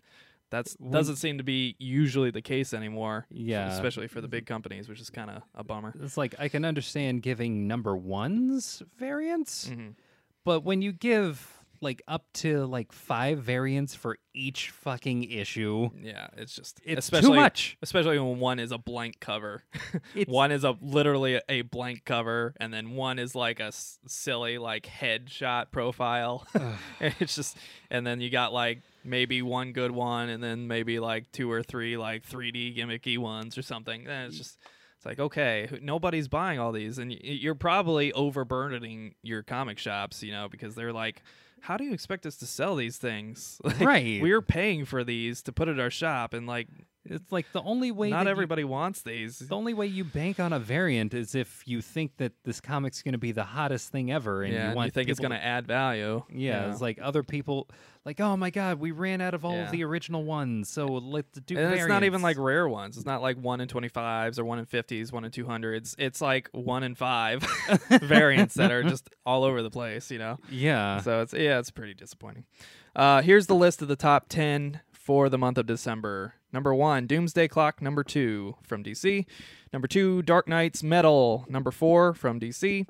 that's 0.50 0.74
When- 0.78 0.92
doesn't 0.92 1.16
seem 1.16 1.38
to 1.38 1.44
be 1.44 1.76
usually 1.78 2.30
the 2.30 2.42
case 2.42 2.72
anymore. 2.74 3.26
Yeah. 3.30 3.72
especially 3.72 4.08
for 4.08 4.20
the 4.20 4.28
big 4.28 4.46
companies, 4.46 4.88
which 4.88 5.00
is 5.00 5.10
kind 5.10 5.30
of 5.30 5.42
a 5.54 5.64
bummer. 5.64 5.92
It's 6.02 6.16
like 6.16 6.34
I 6.38 6.48
can 6.48 6.64
understand 6.64 7.22
giving 7.22 7.66
number 7.66 7.96
ones 7.96 8.82
variants, 8.98 9.68
hmm 9.68 9.88
but 10.44 10.60
when 10.62 10.80
you 10.80 10.92
give 10.92 11.52
like 11.82 12.00
up 12.08 12.24
to 12.32 12.64
like 12.66 12.90
five 12.92 13.40
variants 13.40 13.94
for 13.94 14.16
each 14.32 14.70
fucking 14.70 15.24
issue, 15.24 15.90
Yeah, 16.00 16.28
it's 16.36 16.54
just 16.54 16.80
it's 16.84 17.00
especially 17.00 17.30
too 17.30 17.34
much. 17.34 17.76
especially 17.82 18.18
when 18.18 18.38
one 18.38 18.58
is 18.60 18.70
a 18.72 18.78
blank 18.78 19.20
cover. 19.20 19.62
One 20.26 20.52
is 20.52 20.64
a 20.64 20.76
literally 20.80 21.40
a 21.48 21.62
blank 21.62 22.04
cover, 22.06 22.54
and 22.60 22.72
then 22.72 22.92
one 22.92 23.18
is 23.18 23.34
like 23.34 23.60
a 23.60 23.64
s- 23.64 23.98
silly 24.06 24.56
like 24.56 24.86
headshot 24.86 25.70
profile. 25.70 26.46
it's 27.00 27.34
just, 27.36 27.58
and 27.90 28.06
then 28.06 28.20
you 28.22 28.30
got 28.30 28.52
like 28.54 28.80
maybe 29.06 29.42
one 29.42 29.72
good 29.72 29.90
one, 29.90 30.28
and 30.28 30.42
then 30.42 30.66
maybe 30.66 30.98
like 30.98 31.30
two 31.32 31.50
or 31.50 31.62
three 31.62 31.96
like 31.96 32.28
3D 32.28 32.76
gimmicky 32.76 33.18
ones 33.18 33.56
or 33.56 33.62
something. 33.62 34.04
Then 34.04 34.26
it's 34.26 34.38
just. 34.38 34.58
It's 34.96 35.04
like 35.04 35.20
okay, 35.20 35.68
nobody's 35.82 36.26
buying 36.26 36.58
all 36.58 36.72
these, 36.72 36.96
and 36.96 37.12
you're 37.12 37.54
probably 37.54 38.14
overburdening 38.14 39.14
your 39.22 39.42
comic 39.42 39.78
shops, 39.78 40.22
you 40.22 40.32
know, 40.32 40.48
because 40.48 40.74
they're 40.74 40.92
like, 40.92 41.22
"How 41.60 41.76
do 41.76 41.84
you 41.84 41.92
expect 41.92 42.24
us 42.24 42.36
to 42.36 42.46
sell 42.46 42.76
these 42.76 42.96
things? 42.96 43.60
Like, 43.64 43.80
Right. 43.80 44.22
We're 44.22 44.40
paying 44.40 44.86
for 44.86 45.04
these 45.04 45.42
to 45.42 45.52
put 45.52 45.68
at 45.68 45.78
our 45.78 45.90
shop, 45.90 46.32
and 46.32 46.46
like, 46.46 46.68
It's 47.10 47.30
like 47.32 47.46
the 47.52 47.62
only 47.62 47.90
way 47.90 48.10
not 48.10 48.18
that 48.18 48.24
you- 48.26 48.30
everybody 48.32 48.64
wants 48.64 49.02
these. 49.02 49.38
the 49.38 49.54
only 49.54 49.74
way 49.74 49.86
you 49.86 50.04
bank 50.04 50.40
on 50.40 50.52
a 50.52 50.58
variant 50.58 51.14
is 51.14 51.34
if 51.34 51.62
you 51.66 51.80
think 51.82 52.16
that 52.18 52.32
this 52.44 52.60
comic's 52.60 53.02
going 53.02 53.12
to 53.12 53.18
be 53.18 53.32
the 53.32 53.44
hottest 53.44 53.90
thing 53.92 54.10
ever, 54.10 54.42
and 54.42 54.52
yeah, 54.52 54.70
you 54.70 54.76
want 54.76 54.86
you 54.86 54.90
think 54.92 55.08
it's 55.08 55.20
going 55.20 55.30
to 55.32 55.42
add 55.44 55.66
value. 55.66 56.22
Yeah, 56.30 56.66
you 56.66 56.72
it's 56.72 56.80
like 56.80 56.98
other 57.00 57.22
people, 57.22 57.68
like, 58.04 58.20
oh 58.20 58.36
my 58.36 58.50
god, 58.50 58.78
we 58.80 58.90
ran 58.90 59.20
out 59.20 59.34
of 59.34 59.44
all 59.44 59.52
Yeah. 59.54 59.66
of 59.66 59.70
the 59.70 59.84
original 59.84 60.24
ones, 60.24 60.68
so 60.68 60.86
let's 60.86 61.38
do. 61.40 61.56
and 61.56 61.74
it's 61.74 61.86
not 61.86 62.04
even 62.04 62.22
like 62.22 62.38
rare 62.38 62.68
ones. 62.68 62.96
It's 62.96 63.06
not 63.06 63.22
like 63.22 63.36
one 63.36 63.60
in 63.60 63.68
twenty 63.68 63.88
fives 63.88 64.38
or 64.38 64.44
one 64.44 64.58
in 64.58 64.64
fifties, 64.66 65.12
one 65.12 65.24
in 65.24 65.30
two 65.30 65.46
hundreds. 65.46 65.94
It's 65.98 66.20
like 66.20 66.48
one 66.52 66.82
in 66.82 66.94
five 66.94 67.42
variants 68.02 68.54
that 68.54 68.70
are 68.72 68.82
just 68.82 69.10
all 69.24 69.44
over 69.44 69.62
the 69.62 69.70
place. 69.70 70.10
You 70.10 70.18
know. 70.18 70.38
yeah, 70.50 71.00
So 71.00 71.20
it's 71.22 71.32
yeah, 71.32 71.58
it's 71.58 71.70
pretty 71.70 71.94
disappointing. 71.94 72.44
Uh, 72.94 73.20
here's 73.20 73.46
the 73.46 73.54
list 73.54 73.82
of 73.82 73.88
the 73.88 73.96
top 73.96 74.26
ten 74.28 74.80
for 75.06 75.28
the 75.28 75.38
month 75.38 75.56
of 75.56 75.66
December. 75.66 76.34
Number 76.52 76.74
one, 76.74 77.06
Doomsday 77.06 77.46
Clock. 77.46 77.80
Number 77.80 78.02
two, 78.02 78.56
from 78.64 78.82
DC. 78.82 79.24
Number 79.72 79.86
two, 79.86 80.20
Dark 80.22 80.48
Nights 80.48 80.82
Metal. 80.82 81.46
Number 81.48 81.70
four, 81.70 82.12
from 82.12 82.40
DC. 82.40 82.88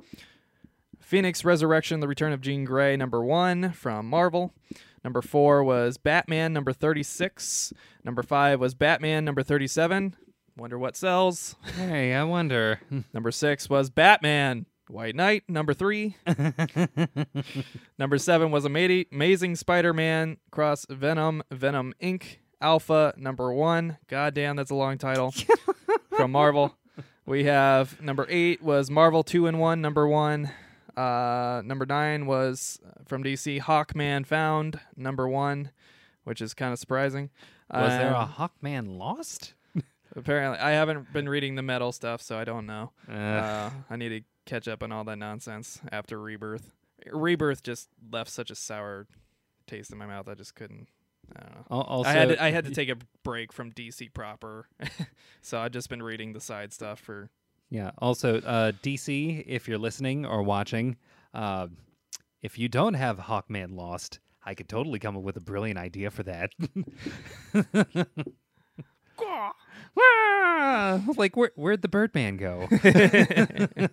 Phoenix 0.98 1.44
Resurrection: 1.44 2.00
The 2.00 2.08
Return 2.08 2.32
of 2.32 2.40
Jean 2.40 2.64
Grey. 2.64 2.96
Number 2.96 3.22
one, 3.22 3.70
from 3.72 4.08
Marvel. 4.08 4.54
Number 5.04 5.20
four 5.20 5.62
was 5.62 5.98
Batman. 5.98 6.54
Number 6.54 6.72
thirty-six. 6.72 7.74
Number 8.02 8.22
five 8.22 8.60
was 8.60 8.74
Batman. 8.74 9.26
Number 9.26 9.42
thirty-seven. 9.42 10.16
Wonder 10.56 10.78
what 10.78 10.96
sells. 10.96 11.54
hey, 11.76 12.14
I 12.14 12.24
wonder. 12.24 12.80
Number 13.12 13.30
six 13.30 13.68
was 13.68 13.90
Batman. 13.90 14.64
White 14.88 15.14
Knight. 15.14 15.44
Number 15.48 15.74
three. 15.74 16.16
Number 17.98 18.18
seven 18.18 18.50
was 18.50 18.64
Ama- 18.64 19.04
Amazing 19.12 19.56
Spider-Man 19.56 20.36
cross 20.50 20.86
Venom, 20.88 21.42
Venom 21.50 21.94
Inc. 22.02 22.36
Alpha. 22.60 23.12
Number 23.16 23.52
one. 23.52 23.98
God 24.08 24.34
damn, 24.34 24.56
that's 24.56 24.70
a 24.70 24.74
long 24.74 24.98
title. 24.98 25.34
from 26.16 26.32
Marvel. 26.32 26.76
We 27.26 27.44
have 27.44 28.00
number 28.00 28.26
eight 28.30 28.62
was 28.62 28.90
Marvel 28.90 29.22
Two 29.22 29.46
in 29.46 29.58
One. 29.58 29.80
Number 29.80 30.06
one. 30.06 30.50
Uh, 30.96 31.60
number 31.64 31.84
nine 31.84 32.24
was 32.26 32.80
uh, 32.86 33.02
from 33.06 33.22
DC 33.22 33.60
Hawkman 33.60 34.24
Found. 34.26 34.80
Number 34.96 35.28
one, 35.28 35.70
which 36.24 36.40
is 36.40 36.54
kind 36.54 36.72
of 36.72 36.78
surprising. 36.78 37.28
Was 37.70 37.90
there 37.98 38.12
a 38.12 38.20
Um, 38.20 38.28
Hawkman 38.28 38.96
lost? 38.96 39.52
apparently? 40.14 40.58
I 40.60 40.70
haven't 40.70 41.12
been 41.12 41.28
reading 41.28 41.56
the 41.56 41.62
metal 41.62 41.92
stuff, 41.92 42.22
so 42.22 42.38
I 42.38 42.44
don't 42.44 42.64
know. 42.64 42.92
Uh, 43.08 43.12
Uh, 43.12 43.70
I 43.90 43.96
need 43.96 44.08
to 44.10 44.20
catch 44.46 44.66
up 44.66 44.82
on 44.82 44.92
all 44.92 45.04
that 45.04 45.18
nonsense 45.18 45.80
after 45.92 46.18
Rebirth. 46.18 46.70
Rebirth 47.12 47.62
just 47.62 47.88
left 48.10 48.30
such 48.30 48.50
a 48.50 48.54
sour 48.54 49.06
taste 49.66 49.92
in 49.92 49.98
my 49.98 50.06
mouth. 50.06 50.28
I 50.28 50.34
just 50.34 50.54
couldn't. 50.54 50.88
I 51.34 51.40
don't 51.40 51.70
know. 51.70 51.80
also, 51.82 52.08
I 52.08 52.12
had 52.12 52.28
to, 52.28 52.42
I 52.42 52.50
had 52.50 52.64
to 52.66 52.70
take 52.70 52.88
a 52.88 52.96
break 53.24 53.52
from 53.52 53.72
DC 53.72 54.14
proper, 54.14 54.68
so 55.42 55.58
I've 55.58 55.72
just 55.72 55.90
been 55.90 56.02
reading 56.02 56.32
the 56.32 56.40
side 56.40 56.72
stuff 56.72 57.00
for. 57.00 57.30
yeah. 57.68 57.90
Also, 57.98 58.40
uh, 58.40 58.72
DC, 58.82 59.44
if 59.46 59.66
you're 59.66 59.78
listening 59.78 60.24
or 60.24 60.42
watching, 60.44 60.96
uh, 61.34 61.66
if 62.42 62.58
you 62.58 62.68
don't 62.68 62.94
have 62.94 63.18
Hawkman 63.18 63.74
lost, 63.74 64.20
I 64.44 64.54
could 64.54 64.68
totally 64.68 65.00
come 65.00 65.16
up 65.16 65.24
with 65.24 65.36
a 65.36 65.40
brilliant 65.40 65.78
idea 65.78 66.12
for 66.12 66.22
that. 66.22 66.52
Ah, 69.98 71.02
like 71.16 71.36
where 71.36 71.52
where'd 71.56 71.82
the 71.82 71.88
Birdman 71.88 72.36
go? 72.36 72.68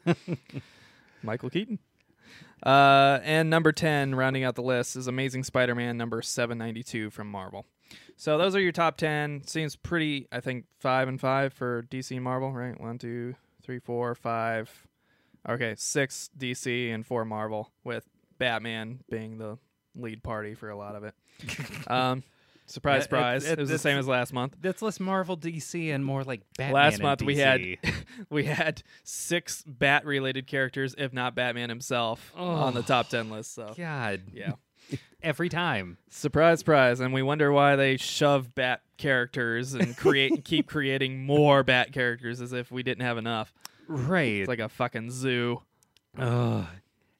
Michael 1.23 1.49
Keaton. 1.49 1.79
Uh, 2.65 3.19
and 3.23 3.49
number 3.49 3.73
10, 3.73 4.15
rounding 4.15 4.45
out 4.45 4.55
the 4.55 4.63
list, 4.63 4.95
is 4.95 5.07
Amazing 5.07 5.43
Spider 5.43 5.75
Man 5.75 5.97
number 5.97 6.21
792 6.21 7.09
from 7.09 7.29
Marvel. 7.29 7.65
So 8.15 8.37
those 8.37 8.55
are 8.55 8.59
your 8.59 8.71
top 8.71 8.97
10. 8.97 9.43
Seems 9.47 9.75
pretty, 9.75 10.27
I 10.31 10.39
think, 10.39 10.65
5 10.79 11.07
and 11.09 11.19
5 11.19 11.53
for 11.53 11.83
DC 11.83 12.11
and 12.15 12.23
Marvel, 12.23 12.53
right? 12.53 12.79
One, 12.79 12.97
two, 12.97 13.35
three, 13.61 13.79
four, 13.79 14.15
five. 14.15 14.87
Okay, 15.47 15.75
6 15.77 16.29
DC 16.37 16.93
and 16.93 17.05
4 17.05 17.25
Marvel, 17.25 17.71
with 17.83 18.07
Batman 18.37 18.99
being 19.09 19.37
the 19.37 19.57
lead 19.95 20.23
party 20.23 20.53
for 20.53 20.69
a 20.69 20.77
lot 20.77 20.95
of 20.95 21.03
it. 21.03 21.13
um, 21.87 22.23
surprise, 22.73 22.95
Uh, 22.95 22.97
it- 22.99 23.03
surprise. 23.03 23.45
it- 23.45 23.51
It, 23.53 23.59
was 23.59 23.69
the 23.69 23.77
same 23.79 23.97
as 23.97 24.07
last 24.07 24.33
month. 24.33 24.55
That's 24.61 24.81
less 24.81 24.99
Marvel 24.99 25.37
DC 25.37 25.91
and 25.93 26.03
more 26.03 26.23
like 26.23 26.41
Batman. 26.57 26.73
Last 26.73 26.93
and 26.95 27.03
month 27.03 27.21
we 27.21 27.37
had 27.37 27.61
DC. 27.61 27.93
we 28.29 28.45
had 28.45 28.83
six 29.03 29.63
bat 29.67 30.05
related 30.05 30.47
characters, 30.47 30.95
if 30.97 31.13
not 31.13 31.35
Batman 31.35 31.69
himself, 31.69 32.31
on 32.35 32.73
the 32.73 32.79
Oh. 32.79 32.83
top 32.83 33.09
ten 33.09 33.29
list. 33.29 33.53
So 33.53 33.73
God, 33.77 34.21
yeah, 34.33 34.53
every 35.23 35.49
time. 35.49 35.97
surprise, 36.09 36.59
surprise, 36.59 36.99
and 36.99 37.13
we 37.13 37.21
wonder 37.21 37.51
why 37.51 37.75
they 37.75 37.97
shove 37.97 38.53
bat 38.55 38.81
characters 38.97 39.73
and 39.73 39.95
create 39.97 40.43
keep 40.45 40.67
creating 40.67 41.23
more 41.25 41.63
bat 41.63 41.91
characters 41.91 42.41
as 42.41 42.53
if 42.53 42.71
we 42.71 42.83
didn't 42.83 43.03
have 43.03 43.17
enough. 43.17 43.53
Right. 43.87 44.37
It's 44.41 44.47
like 44.47 44.59
a 44.59 44.69
fucking 44.69 45.11
zoo. 45.11 45.61
Ugh. 46.17 46.65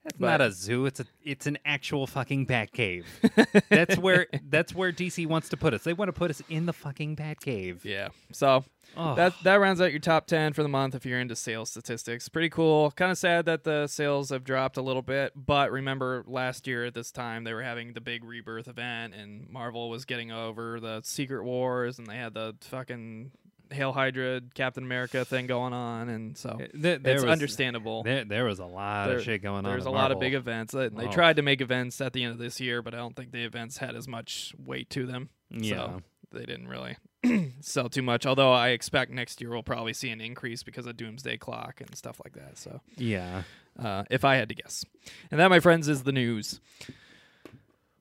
It's 0.05 0.17
But- 0.17 0.27
not 0.27 0.41
a 0.41 0.51
zoo. 0.51 0.85
It's 0.85 0.99
a 0.99 1.05
it's 1.23 1.47
an 1.47 1.57
actual 1.63 2.07
fucking 2.07 2.45
bat 2.45 2.73
cave. 2.73 3.05
that's 3.69 3.97
where 3.97 4.27
that's 4.49 4.75
where 4.75 4.91
DC 4.91 5.25
wants 5.27 5.47
to 5.49 5.57
put 5.57 5.73
us. 5.73 5.83
They 5.83 5.93
want 5.93 6.09
to 6.09 6.13
put 6.13 6.29
us 6.29 6.41
in 6.49 6.65
the 6.65 6.73
fucking 6.73 7.15
bat 7.15 7.39
cave. 7.39 7.85
Yeah. 7.85 8.09
So 8.31 8.65
Oh. 8.97 9.15
that 9.15 9.33
that 9.43 9.55
rounds 9.55 9.79
out 9.81 9.91
your 9.91 10.01
top 10.01 10.27
10 10.27 10.53
for 10.53 10.61
the 10.61 10.67
month 10.69 10.93
if 10.93 11.05
you're 11.05 11.19
into 11.19 11.35
sales 11.37 11.69
statistics. 11.71 12.27
Pretty 12.29 12.49
cool. 12.49 12.91
Kind 12.91 13.11
of 13.11 13.17
sad 13.17 13.45
that 13.45 13.63
the 13.63 13.87
sales 13.87 14.29
have 14.29 14.43
dropped 14.43 14.75
a 14.77 14.81
little 14.81 15.01
bit, 15.01 15.31
but 15.35 15.71
remember 15.71 16.23
last 16.27 16.67
year 16.67 16.85
at 16.85 16.93
this 16.93 17.09
time 17.11 17.43
they 17.45 17.53
were 17.53 17.63
having 17.63 17.93
the 17.93 18.01
big 18.01 18.23
rebirth 18.25 18.67
event 18.67 19.15
and 19.15 19.49
Marvel 19.49 19.89
was 19.89 20.03
getting 20.05 20.31
over 20.31 20.79
the 20.81 20.99
Secret 21.03 21.43
Wars 21.43 21.97
and 21.97 22.05
they 22.07 22.17
had 22.17 22.33
the 22.33 22.55
fucking 22.61 23.31
Hail 23.71 23.91
Hydra 23.91 24.41
Captain 24.53 24.83
America 24.83 25.25
thing 25.25 25.47
going 25.47 25.73
on 25.73 26.09
and 26.09 26.37
so 26.37 26.49
Uh, 26.49 26.67
There, 26.73 26.97
there 26.99 27.13
it's 27.15 27.23
was, 27.23 27.31
understandable. 27.31 28.03
There, 28.03 28.23
there 28.25 28.45
was 28.45 28.59
a 28.59 28.65
lot 28.65 29.07
There- 29.07 29.17
of 29.17 29.23
shit 29.23 29.41
going 29.41 29.65
on. 29.65 29.71
There's 29.71 29.85
a 29.85 29.89
lot 29.91 30.11
of 30.11 30.19
big 30.19 30.33
events. 30.33 30.73
and 30.73 30.97
They 30.97 31.07
Oh. 31.07 31.11
tried 31.11 31.37
to 31.37 31.41
make 31.41 31.59
events 31.61 31.99
at 32.01 32.13
the 32.13 32.23
end 32.23 32.33
of 32.33 32.37
this 32.39 32.59
year, 32.61 32.81
but 32.81 32.93
I 32.93 32.97
don't 32.97 33.15
think 33.15 33.31
the 33.31 33.43
events 33.43 33.77
had 33.77 33.95
as 33.95 34.07
much 34.07 34.53
weight 34.57 34.89
to 34.91 35.05
them. 35.05 35.29
Yeah. 35.49 35.69
So 35.75 36.01
they 36.31 36.45
didn't 36.45 36.67
really 36.67 36.97
sell 37.61 37.89
too 37.89 38.01
much. 38.01 38.25
Although 38.25 38.51
I 38.51 38.69
expect 38.69 39.11
next 39.11 39.39
year 39.41 39.49
we'll 39.51 39.63
probably 39.63 39.93
see 39.93 40.09
an 40.09 40.19
increase 40.21 40.61
because 40.63 40.85
of 40.85 40.97
Doomsday 40.97 41.37
Clock 41.37 41.79
and 41.81 41.95
stuff 41.95 42.19
like 42.23 42.33
that. 42.33 42.57
So 42.57 42.81
Yeah. 42.97 43.43
uh, 43.79 44.03
if 44.11 44.23
I 44.25 44.35
had 44.35 44.49
to 44.49 44.55
guess, 44.55 44.85
and 45.31 45.39
that, 45.39 45.49
my 45.49 45.59
friends, 45.59 45.87
is 45.87 46.03
the 46.03 46.11
news. 46.11 46.59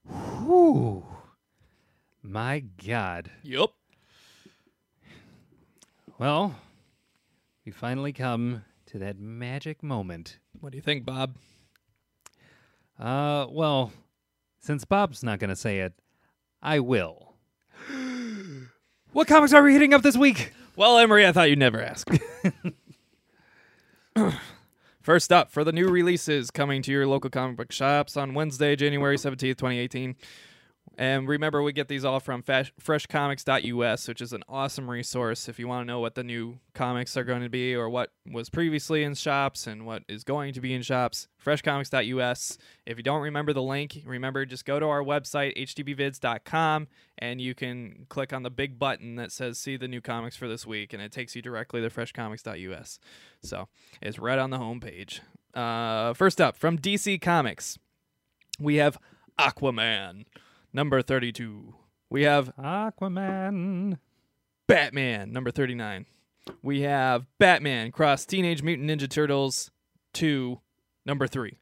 Whew. 0.07 1.07
My 2.23 2.61
God. 2.61 3.31
Yep. 3.43 3.71
Well, 6.23 6.55
we 7.67 7.73
finally 7.73 8.13
come 8.13 8.63
to 8.87 8.99
that 9.01 9.19
magic 9.19 9.83
moment. 9.83 10.39
What 10.61 10.71
do 10.71 10.79
you 10.79 10.83
think, 10.83 11.05
Bob? 11.05 11.37
Uh, 12.97 13.47
well, 13.51 13.93
since 14.61 14.85
Bob's 14.85 15.25
not 15.25 15.41
going 15.41 15.51
to 15.51 15.57
say 15.57 15.81
it, 15.81 15.95
I 16.63 16.79
will. 16.79 17.35
what 19.13 19.27
comics 19.27 19.53
are 19.53 19.65
we 19.65 19.73
hitting 19.73 19.93
up 19.93 20.03
this 20.03 20.17
week? 20.17 20.53
Well, 20.77 20.97
Emery, 20.97 21.27
I 21.27 21.33
thought 21.33 21.51
you'd 21.51 21.59
never 21.59 21.83
ask. 21.83 22.09
First 25.03 25.33
up, 25.33 25.51
for 25.51 25.65
the 25.65 25.73
new 25.73 25.89
releases 25.89 26.53
coming 26.53 26.83
to 26.83 26.93
your 26.93 27.09
local 27.09 27.31
comic 27.31 27.57
book 27.57 27.73
shops 27.73 28.17
on 28.17 28.33
Wednesday, 28.33 28.77
January 28.77 29.17
17th, 29.17 29.57
2018. 29.57 30.15
And 30.99 31.27
remember, 31.27 31.63
we 31.63 31.73
get 31.73 31.89
these 31.89 32.05
all 32.05 32.21
from 32.21 32.43
freshcomics.us, 32.43 34.09
which 34.09 34.21
is 34.21 34.33
an 34.33 34.43
awesome 34.49 34.91
resource 34.91 35.49
if 35.49 35.59
you 35.59 35.67
want 35.67 35.87
to 35.87 35.87
know 35.87 36.01
what 36.01 36.15
the 36.15 36.23
new 36.23 36.59
comics 36.75 37.17
are 37.17 37.25
going 37.25 37.43
to 37.43 37.49
be 37.49 37.75
or 37.75 37.89
what 37.89 38.11
was 38.31 38.51
previously 38.51 39.03
in 39.03 39.15
shops 39.15 39.67
and 39.67 39.87
what 39.87 40.03
is 40.09 40.23
going 40.23 40.53
to 40.53 40.61
be 40.61 40.75
in 40.75 40.83
shops. 40.83 41.29
Freshcomics.us. 41.45 42.59
If 42.85 42.99
you 42.99 43.03
don't 43.03 43.23
remember 43.23 43.53
the 43.53 43.63
link, 43.63 44.03
remember 44.05 44.45
just 44.45 44.65
go 44.67 44.79
to 44.79 44.87
our 44.87 45.03
website, 45.03 45.57
htbvids.com, 45.57 46.89
and 47.19 47.41
you 47.41 47.55
can 47.55 48.07
click 48.11 48.33
on 48.33 48.43
the 48.43 48.51
big 48.51 48.79
button 48.79 49.17
that 49.17 49.33
says 49.33 49.59
see 49.59 49.77
the 49.77 49.89
new 49.89 50.01
comics 50.03 50.37
for 50.37 50.47
this 50.47 50.67
week, 50.67 50.93
and 50.93 51.03
it 51.03 51.11
takes 51.11 51.35
you 51.35 51.41
directly 51.41 51.81
to 51.81 51.89
freshcomics.us. 51.89 52.99
So 53.43 53.69
it's 54.03 54.19
right 54.19 54.39
on 54.39 54.51
the 54.51 54.59
homepage. 54.59 55.21
Uh, 55.55 56.15
first 56.15 56.41
up, 56.41 56.57
from 56.57 56.79
DC 56.79 57.21
Comics, 57.21 57.79
we 58.59 58.77
have 58.77 58.99
Aquaman, 59.39 60.25
number 60.73 61.03
32. 61.03 61.75
We 62.11 62.23
have 62.25 62.55
Aquaman. 62.57 63.99
Batman, 64.67 65.33
number 65.33 65.51
39. 65.51 66.07
We 66.63 66.83
have 66.83 67.27
Batman 67.39 67.91
Cross 67.93 68.27
Teenage 68.27 68.63
Mutant 68.63 68.89
Ninja 68.91 69.09
Turtles 69.09 69.71
2, 70.15 70.61
number 71.07 71.27
3. 71.27 71.59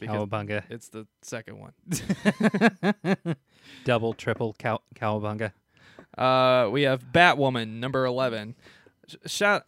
Cowabunga. 0.00 0.64
it's 0.68 0.88
the 0.88 1.06
second 1.22 1.58
one. 1.60 1.72
Double, 3.84 4.14
triple, 4.14 4.54
cow- 4.58 4.82
cowabunga. 4.96 5.52
Uh, 6.18 6.68
we 6.70 6.82
have 6.82 7.04
Batwoman, 7.12 7.78
number 7.78 8.04
11. 8.04 8.56
Sh- 9.06 9.14
Shout. 9.26 9.62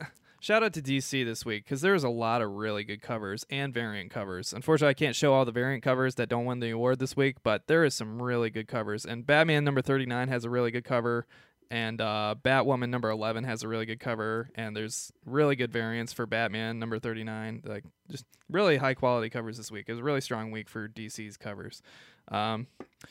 Shout 0.45 0.63
out 0.63 0.75
to 0.75 0.83
DC 0.83 1.25
this 1.25 1.47
week 1.47 1.65
because 1.65 1.81
there's 1.81 2.05
a 2.05 2.11
lot 2.11 2.43
of 2.43 2.51
really 2.51 2.85
good 2.85 3.01
covers 3.01 3.47
and 3.49 3.73
variant 3.73 4.11
covers. 4.11 4.53
Unfortunately, 4.53 4.91
I 4.91 4.93
can't 4.93 5.17
show 5.17 5.33
all 5.33 5.47
the 5.47 5.53
variant 5.53 5.83
covers 5.83 6.17
that 6.17 6.29
don't 6.29 6.45
win 6.45 6.61
the 6.61 6.69
award 6.69 6.99
this 6.99 7.17
week, 7.17 7.37
but 7.43 7.67
there 7.67 7.83
is 7.83 7.95
some 7.95 8.21
really 8.21 8.51
good 8.51 8.69
covers. 8.69 9.07
And 9.07 9.27
Batman 9.27 9.65
number 9.65 9.81
39 9.81 10.29
has 10.29 10.45
a 10.45 10.51
really 10.51 10.71
good 10.71 10.85
cover, 10.85 11.27
and 11.71 11.99
uh, 11.99 12.35
Batwoman 12.45 12.91
number 12.91 13.09
11 13.09 13.45
has 13.45 13.63
a 13.63 13.69
really 13.69 13.87
good 13.87 14.01
cover. 14.01 14.51
And 14.55 14.77
there's 14.77 15.11
really 15.25 15.57
good 15.57 15.73
variants 15.73 16.13
for 16.13 16.27
Batman 16.27 16.79
number 16.79 16.99
39. 16.99 17.63
Like 17.65 17.85
just 18.11 18.27
really 18.51 18.77
high 18.77 18.93
quality 18.93 19.31
covers 19.31 19.57
this 19.57 19.71
week. 19.71 19.87
It 19.89 19.93
was 19.93 20.01
a 20.01 20.05
really 20.05 20.21
strong 20.21 20.51
week 20.51 20.69
for 20.69 20.91
DC's 20.91 21.39
covers. 21.39 21.81
Um, 22.29 22.67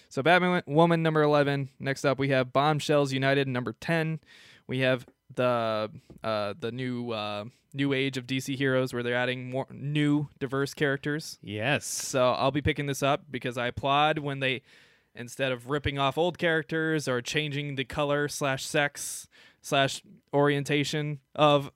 so 0.07 0.21
Batman 0.21 0.61
Woman 0.67 1.01
number 1.01 1.23
11. 1.23 1.69
Next 1.79 2.05
up, 2.05 2.19
we 2.19 2.29
have 2.29 2.53
Bombshells 2.53 3.11
United 3.11 3.47
number 3.47 3.73
10. 3.81 4.19
We 4.67 4.79
have 4.79 5.07
the 5.35 5.89
uh, 6.23 6.53
the 6.59 6.71
new 6.71 7.11
uh, 7.11 7.45
new 7.73 7.93
age 7.93 8.17
of 8.17 8.25
DC 8.27 8.55
heroes 8.55 8.93
where 8.93 9.03
they're 9.03 9.15
adding 9.15 9.49
more 9.49 9.67
new 9.71 10.27
diverse 10.39 10.73
characters. 10.73 11.39
Yes. 11.41 11.85
So 11.85 12.31
I'll 12.31 12.51
be 12.51 12.61
picking 12.61 12.85
this 12.85 13.01
up 13.03 13.23
because 13.31 13.57
I 13.57 13.67
applaud 13.67 14.19
when 14.19 14.39
they 14.39 14.61
instead 15.15 15.51
of 15.51 15.69
ripping 15.69 15.99
off 15.99 16.17
old 16.17 16.37
characters 16.37 17.07
or 17.07 17.21
changing 17.21 17.75
the 17.75 17.83
color 17.83 18.27
slash 18.27 18.65
sex 18.65 19.27
slash 19.61 20.01
orientation 20.33 21.19
of 21.35 21.71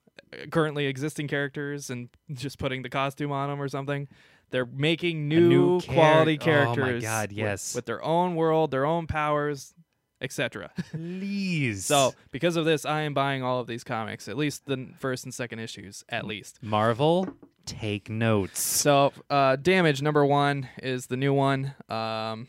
currently 0.50 0.86
existing 0.86 1.26
characters 1.28 1.88
and 1.90 2.08
just 2.32 2.58
putting 2.58 2.82
the 2.82 2.88
costume 2.90 3.32
on 3.32 3.48
them 3.48 3.60
or 3.62 3.68
something. 3.68 4.08
They're 4.50 4.66
making 4.66 5.28
new, 5.28 5.48
new 5.48 5.80
char- 5.80 5.94
quality 5.94 6.32
Oh 6.32 6.40
my 6.40 6.44
characters. 6.44 7.02
God, 7.02 7.28
with- 7.30 7.38
yes. 7.38 7.74
with 7.74 7.86
their 7.86 8.02
own 8.02 8.34
world, 8.34 8.70
their 8.70 8.86
own 8.86 9.06
powers, 9.06 9.74
etc. 10.20 10.70
Please. 10.90 11.86
So, 11.86 12.14
because 12.30 12.56
of 12.56 12.64
this, 12.64 12.84
I 12.84 13.02
am 13.02 13.14
buying 13.14 13.42
all 13.42 13.60
of 13.60 13.66
these 13.66 13.84
comics, 13.84 14.28
at 14.28 14.36
least 14.36 14.66
the 14.66 14.88
first 14.98 15.24
and 15.24 15.32
second 15.32 15.58
issues, 15.60 16.04
at 16.08 16.26
least. 16.26 16.58
Marvel, 16.62 17.28
take 17.66 18.10
notes. 18.10 18.60
So, 18.60 19.12
uh, 19.30 19.56
Damage 19.56 20.02
number 20.02 20.24
one 20.24 20.68
is 20.82 21.06
the 21.06 21.16
new 21.16 21.32
one. 21.32 21.74
Um, 21.88 22.48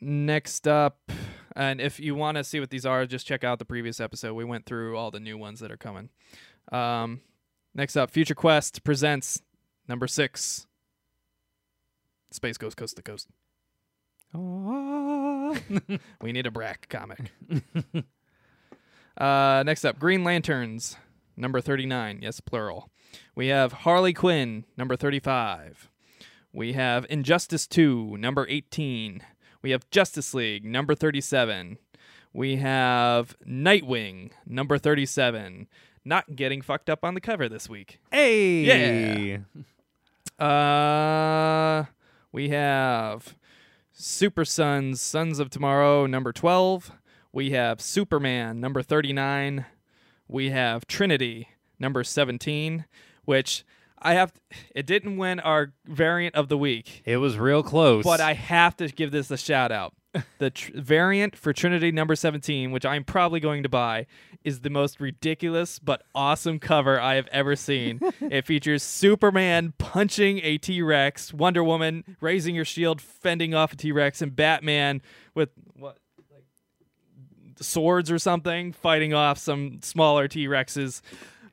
next 0.00 0.66
up, 0.68 1.10
and 1.54 1.80
if 1.80 1.98
you 1.98 2.14
want 2.14 2.36
to 2.36 2.44
see 2.44 2.60
what 2.60 2.70
these 2.70 2.84
are, 2.84 3.06
just 3.06 3.26
check 3.26 3.44
out 3.44 3.58
the 3.58 3.64
previous 3.64 4.00
episode. 4.00 4.34
We 4.34 4.44
went 4.44 4.66
through 4.66 4.96
all 4.96 5.10
the 5.10 5.20
new 5.20 5.38
ones 5.38 5.60
that 5.60 5.70
are 5.70 5.76
coming. 5.76 6.10
Um, 6.72 7.20
next 7.74 7.96
up, 7.96 8.10
Future 8.10 8.34
Quest 8.34 8.84
presents 8.84 9.40
number 9.88 10.06
six 10.06 10.66
Space 12.30 12.58
Ghost 12.58 12.76
Coast 12.76 12.96
to 12.96 13.02
Coast. 13.02 13.28
We 16.20 16.32
need 16.32 16.46
a 16.46 16.50
Brak 16.50 16.88
comic. 16.88 17.30
uh, 19.16 19.62
next 19.66 19.84
up, 19.84 19.98
Green 19.98 20.24
Lanterns, 20.24 20.96
number 21.36 21.60
39. 21.60 22.20
Yes, 22.22 22.40
plural. 22.40 22.90
We 23.34 23.48
have 23.48 23.72
Harley 23.72 24.12
Quinn, 24.12 24.64
number 24.76 24.96
35. 24.96 25.88
We 26.52 26.72
have 26.72 27.06
Injustice 27.10 27.66
2, 27.66 28.16
number 28.16 28.46
18. 28.48 29.22
We 29.62 29.70
have 29.70 29.88
Justice 29.90 30.32
League, 30.34 30.64
number 30.64 30.94
37. 30.94 31.78
We 32.32 32.56
have 32.56 33.36
Nightwing, 33.46 34.30
number 34.46 34.78
37. 34.78 35.68
Not 36.04 36.36
getting 36.36 36.62
fucked 36.62 36.88
up 36.88 37.04
on 37.04 37.14
the 37.14 37.20
cover 37.20 37.48
this 37.48 37.68
week. 37.68 38.00
hey. 38.10 39.38
Yeah. 40.38 40.44
Uh, 40.44 41.84
we 42.32 42.50
have 42.50 43.36
Super 43.98 44.44
Sons, 44.44 45.00
Sons 45.00 45.38
of 45.38 45.48
Tomorrow, 45.48 46.04
number 46.04 46.30
12. 46.30 46.92
We 47.32 47.50
have 47.52 47.80
Superman, 47.80 48.60
number 48.60 48.82
39. 48.82 49.64
We 50.28 50.50
have 50.50 50.86
Trinity, 50.86 51.48
number 51.78 52.04
17, 52.04 52.84
which 53.24 53.64
I 53.98 54.12
have. 54.12 54.34
It 54.74 54.84
didn't 54.84 55.16
win 55.16 55.40
our 55.40 55.72
variant 55.86 56.34
of 56.34 56.48
the 56.50 56.58
week, 56.58 57.00
It 57.06 57.16
was 57.16 57.38
real 57.38 57.62
close. 57.62 58.04
but 58.04 58.20
I 58.20 58.34
have 58.34 58.76
to 58.76 58.88
give 58.88 59.12
this 59.12 59.30
a 59.30 59.38
shout 59.38 59.72
out. 59.72 59.94
The 60.38 60.50
tr- 60.50 60.72
variant 60.74 61.36
for 61.36 61.52
Trinity 61.52 61.92
number 61.92 62.14
17, 62.14 62.70
which 62.70 62.84
I'm 62.84 63.04
probably 63.04 63.40
going 63.40 63.62
to 63.62 63.68
buy, 63.68 64.06
is 64.44 64.60
the 64.60 64.70
most 64.70 65.00
ridiculous 65.00 65.78
but 65.78 66.02
awesome 66.14 66.58
cover 66.58 67.00
I 67.00 67.14
have 67.14 67.28
ever 67.32 67.56
seen. 67.56 68.00
it 68.20 68.46
features 68.46 68.82
Superman 68.82 69.74
punching 69.78 70.40
a 70.42 70.58
T 70.58 70.82
Rex, 70.82 71.32
Wonder 71.32 71.64
Woman 71.64 72.04
raising 72.20 72.54
her 72.56 72.64
shield, 72.64 73.00
fending 73.00 73.54
off 73.54 73.72
a 73.72 73.76
T 73.76 73.92
Rex, 73.92 74.22
and 74.22 74.34
Batman 74.34 75.02
with 75.34 75.50
what? 75.74 75.98
like 76.32 76.44
Swords 77.60 78.10
or 78.10 78.18
something, 78.18 78.72
fighting 78.72 79.14
off 79.14 79.38
some 79.38 79.80
smaller 79.82 80.28
T 80.28 80.46
Rexes. 80.46 81.00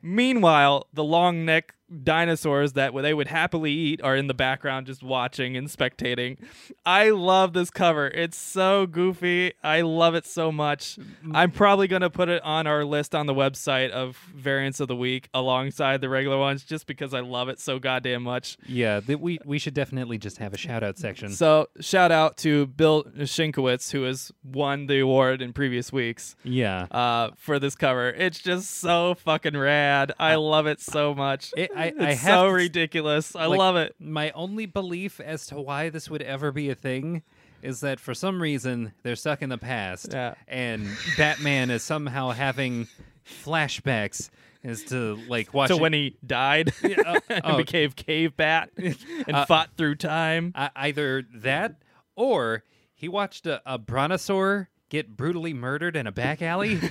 Meanwhile, 0.02 0.88
the 0.94 1.04
long 1.04 1.46
neck 1.46 1.76
dinosaurs 2.04 2.74
that 2.74 2.94
they 2.94 3.14
would 3.14 3.28
happily 3.28 3.72
eat 3.72 4.02
are 4.02 4.16
in 4.16 4.28
the 4.28 4.34
background 4.34 4.88
just 4.88 5.04
watching 5.04 5.56
and 5.58 5.68
spectating. 5.68 6.38
I 6.86 7.10
love 7.12 7.54
this 7.54 7.70
cover. 7.70 8.08
It's 8.08 8.38
so 8.38 8.86
goofy. 8.88 9.54
I 9.64 9.82
love 9.82 10.16
it 10.16 10.26
so 10.26 10.52
much. 10.52 10.98
I'm 11.34 11.52
probably 11.52 11.88
going 11.88 12.02
to 12.02 12.10
put 12.10 12.30
it 12.30 12.42
on 12.44 12.68
our 12.68 12.84
list 12.86 13.14
on 13.14 13.26
the 13.26 13.34
website 13.34 13.92
of 13.92 14.18
variants 14.36 14.80
of 14.80 14.88
the 14.88 14.96
week 14.96 15.30
alongside 15.34 16.02
the 16.02 16.10
regular 16.10 16.38
ones 16.38 16.64
just 16.64 16.88
because 16.88 17.14
I 17.14 17.20
love 17.20 17.50
it 17.50 17.60
so 17.60 17.80
goddamn 17.80 18.24
much. 18.24 18.58
Yeah, 18.66 19.00
th- 19.00 19.20
we 19.20 19.40
we 19.46 19.60
should 19.60 19.74
definitely 19.74 20.18
just 20.18 20.38
have 20.38 20.54
a 20.54 20.58
shout 20.58 20.84
out 20.84 20.98
section. 20.98 21.30
So, 21.32 21.68
shout 21.80 22.12
out 22.12 22.38
to 22.38 22.68
Bill 22.68 23.04
Sienkiewicz 23.04 23.92
who 23.92 24.04
has 24.04 24.32
won 24.44 24.88
the 24.88 25.00
award 25.00 25.42
in 25.42 25.54
previous 25.54 25.92
weeks. 25.92 26.36
yeah. 26.44 26.88
Uh, 26.92 27.32
for 27.38 27.60
this 27.60 27.76
cover, 27.76 28.10
it's 28.10 28.40
just 28.40 28.70
so 28.72 29.16
fucking 29.16 29.58
rad. 29.58 30.12
I 30.20 30.36
love 30.36 30.68
it 30.68 30.80
so 30.80 31.14
much. 31.14 31.54
It- 31.58 31.72
I, 31.76 31.83
it's 31.88 32.00
I 32.00 32.16
so 32.16 32.48
to- 32.48 32.54
ridiculous. 32.54 33.36
I 33.36 33.46
like, 33.46 33.60
love 33.60 33.76
it. 33.76 33.96
My 34.00 34.32
only 34.32 34.66
belief 34.66 35.20
as 35.20 35.46
to 35.48 35.56
why 35.62 35.90
this 35.90 36.10
would 36.10 36.22
ever 36.22 36.52
be 36.52 36.70
a 36.70 36.76
thing 36.76 37.24
is 37.62 37.80
that 37.80 38.00
for 38.00 38.14
some 38.14 38.42
reason 38.42 38.94
they're 39.04 39.16
stuck 39.16 39.42
in 39.42 39.50
the 39.50 39.58
past, 39.58 40.10
Yeah. 40.12 40.34
and 40.48 40.88
Batman 41.18 41.70
is 41.72 41.82
somehow 41.84 42.32
having 42.32 42.88
flashbacks 43.26 44.30
as 44.64 44.84
to 44.86 45.18
like 45.28 45.54
watch 45.54 45.70
So 45.70 45.78
when 45.78 45.94
he 45.94 46.18
died 46.26 46.72
uh, 46.84 47.20
and 47.30 47.42
oh. 47.44 47.58
became 47.58 47.92
cave 47.92 48.36
bat 48.36 48.70
and 48.78 48.96
Uh, 49.32 49.46
fought 49.46 49.70
through 49.78 49.96
time. 49.96 50.52
uh, 50.56 50.70
either 50.76 51.24
that 51.36 51.76
or 52.16 52.64
he 52.94 53.08
watched 53.10 53.46
a, 53.48 53.62
a 53.66 53.78
brontosaur 53.80 54.68
get 54.94 55.18
brutally 55.18 55.56
murdered 55.56 55.96
in 55.96 56.06
a 56.06 56.12
back 56.12 56.42
alley. 56.44 56.80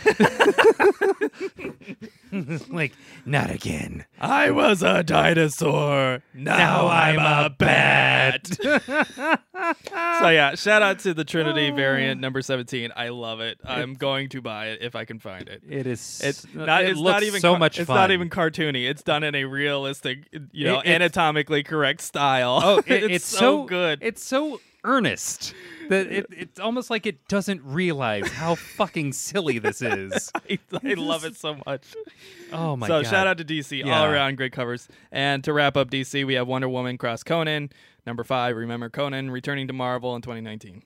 like, 2.69 2.93
not 3.25 3.51
again. 3.51 4.05
I 4.21 4.51
was 4.51 4.83
a 4.83 5.05
dinosaur. 5.05 6.21
Now, 6.35 6.89
I'm 6.89 7.19
a 7.21 7.49
bat. 7.51 8.49
so 8.61 10.29
yeah, 10.29 10.57
shout 10.57 10.83
out 10.83 10.99
to 11.01 11.15
the 11.15 11.25
Trinity 11.25 11.71
variant 11.77 12.21
number 12.21 12.43
17. 12.43 12.91
I 12.97 13.11
love 13.11 13.39
it. 13.39 13.61
I'm 13.65 13.95
going 13.95 14.31
to 14.31 14.43
buy 14.43 14.71
it 14.71 14.83
if 14.83 14.97
I 14.97 15.05
can 15.05 15.21
find 15.21 15.49
it. 15.49 15.63
It 15.69 15.87
is. 15.87 16.21
It's 16.25 16.53
not. 16.53 16.83
it 16.83 16.91
it's 16.91 17.01
not 17.01 17.23
even 17.23 17.41
so 17.41 17.57
much 17.57 17.79
It's 17.79 17.87
fun. 17.87 17.97
not 17.97 18.11
even 18.11 18.31
cartoony. 18.31 18.91
It's 18.91 19.05
done 19.05 19.23
in 19.23 19.37
a 19.37 19.45
realistic, 19.45 20.29
you 20.51 20.65
know, 20.65 20.81
It- 20.81 20.89
anatomically 20.89 21.63
correct 21.63 22.01
style. 22.01 22.61
Oh, 22.65 22.79
it, 22.79 23.05
it's, 23.05 23.15
it's, 23.15 23.25
so, 23.27 23.63
good. 23.63 24.01
It's 24.03 24.25
so 24.25 24.61
earnest 24.85 25.55
that 25.93 26.11
it, 26.11 26.27
it's 26.31 26.61
almost 26.61 26.91
like 26.91 27.07
it 27.07 27.29
doesn't 27.29 27.63
realize 27.65 28.29
how 28.29 28.55
fucking 28.55 29.13
silly 29.13 29.59
this 29.59 29.83
is. 29.83 30.31
I, 30.51 30.59
I 30.83 30.95
love 30.95 31.25
it 31.25 31.37
so 31.37 31.57
much. 31.67 31.85
Oh 32.53 32.77
my 32.77 32.87
so 32.87 32.99
god! 32.99 33.05
So 33.05 33.11
shout 33.11 33.27
out 33.27 33.39
to 33.39 33.45
DC, 33.45 33.85
all 33.87 34.05
around 34.05 34.37
great 34.37 34.53
covers. 34.53 34.89
And 35.11 35.45
to 35.45 35.53
wrap 35.53 35.77
up 35.77 35.91
DC, 35.91 36.27
we 36.27 36.35
have 36.35 36.49
Wonder 36.49 36.69
Woman 36.69 36.99
cross 36.99 37.23
Conan. 37.23 37.71
Number 38.07 38.25
five, 38.25 38.57
remember 38.57 38.91
Conan 38.91 39.31
returning 39.31 39.67
to 39.69 39.73
Marvel 39.73 40.17
in 40.17 40.23
2019. 40.23 40.83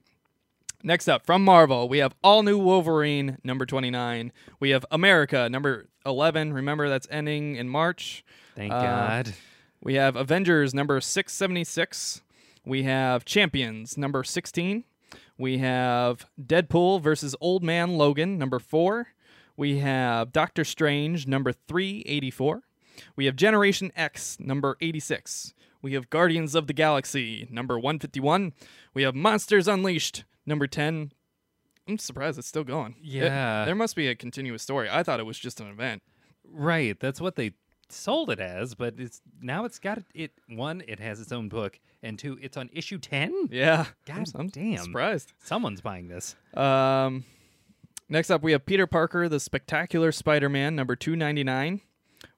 Next 0.83 1.09
up, 1.09 1.25
from 1.25 1.43
Marvel, 1.43 1.89
we 1.89 1.99
have 1.99 2.15
All 2.23 2.43
New 2.43 2.59
Wolverine, 2.59 3.39
number 3.43 3.65
29. 3.65 4.31
We 4.61 4.71
have 4.71 4.85
America, 4.91 5.49
number 5.49 5.89
11. 6.05 6.53
Remember, 6.53 6.89
that's 6.89 7.09
ending 7.11 7.57
in 7.57 7.69
March. 7.69 8.25
Thank 8.55 8.73
uh, 8.73 8.81
God. 8.81 9.35
We 9.81 9.95
have 9.95 10.15
Avengers, 10.17 10.75
number 10.75 11.01
676. 11.01 12.23
We 12.65 12.83
have 12.83 13.25
Champions, 13.25 13.97
number 13.97 14.23
16. 14.23 14.85
We 15.39 15.59
have 15.59 16.27
Deadpool 16.41 17.03
versus 17.03 17.35
Old 17.41 17.63
Man 17.63 17.97
Logan, 17.97 18.39
number 18.39 18.59
4. 18.59 19.09
We 19.57 19.79
have 19.79 20.33
Doctor 20.33 20.65
Strange, 20.65 21.27
number 21.27 21.53
384. 21.53 22.63
We 23.15 23.27
have 23.27 23.37
Generation 23.37 23.93
X, 23.97 24.39
number 24.41 24.77
86. 24.81 25.55
We 25.83 25.93
have 25.93 26.11
Guardians 26.11 26.55
of 26.55 26.67
the 26.67 26.73
Galaxy, 26.73 27.47
number 27.51 27.79
151. 27.79 28.53
We 28.95 29.03
have 29.03 29.15
Monsters 29.15 29.69
Unleashed, 29.69 30.25
number 30.47 30.67
10. 30.67 31.13
I'm 31.89 31.99
surprised 31.99 32.39
it's 32.39 32.49
still 32.49 32.65
going. 32.65 32.97
It- 33.01 33.05
Yeah. 33.05 33.65
there 33.65 33.75
must 33.75 33.95
be 33.95 34.09
a 34.09 34.15
continuous 34.15 34.63
story. 34.63 34.89
I 34.91 35.03
thought 35.03 35.21
it 35.21 35.27
was 35.27 35.39
just 35.39 35.61
an 35.61 35.69
event. 35.69 36.03
Right. 36.45 36.99
That's 36.99 37.21
what 37.21 37.37
they 37.37 37.53
sold 37.89 38.31
it 38.31 38.41
as, 38.41 38.75
but 38.75 38.95
it's 38.99 39.21
now 39.41 39.65
it's 39.65 39.79
got 39.79 40.03
it. 40.15 40.33
One, 40.49 40.83
it 40.87 41.01
has 41.01 41.21
its 41.21 41.33
own 41.33 41.49
book, 41.49 41.79
and 42.03 42.19
two, 42.19 42.39
it's 42.43 42.57
on 42.57 42.71
issue 42.73 42.99
ten. 42.99 43.49
Yeah. 43.51 43.87
God 44.07 44.29
I'm, 44.35 44.41
I'm 44.43 44.49
damn. 44.49 44.79
surprised. 44.79 45.33
Someone's 45.43 45.81
buying 45.81 46.09
this. 46.09 46.37
Um, 46.55 47.25
next 48.09 48.31
up, 48.31 48.43
we 48.43 48.53
have 48.53 48.67
Peter 48.67 48.87
Parker, 48.87 49.29
the 49.29 49.41
Spectacular 49.41 50.13
Spider-Man, 50.13 50.75
number 50.75 50.97
two 50.97 51.17
ninety 51.17 51.45
nine. 51.45 51.81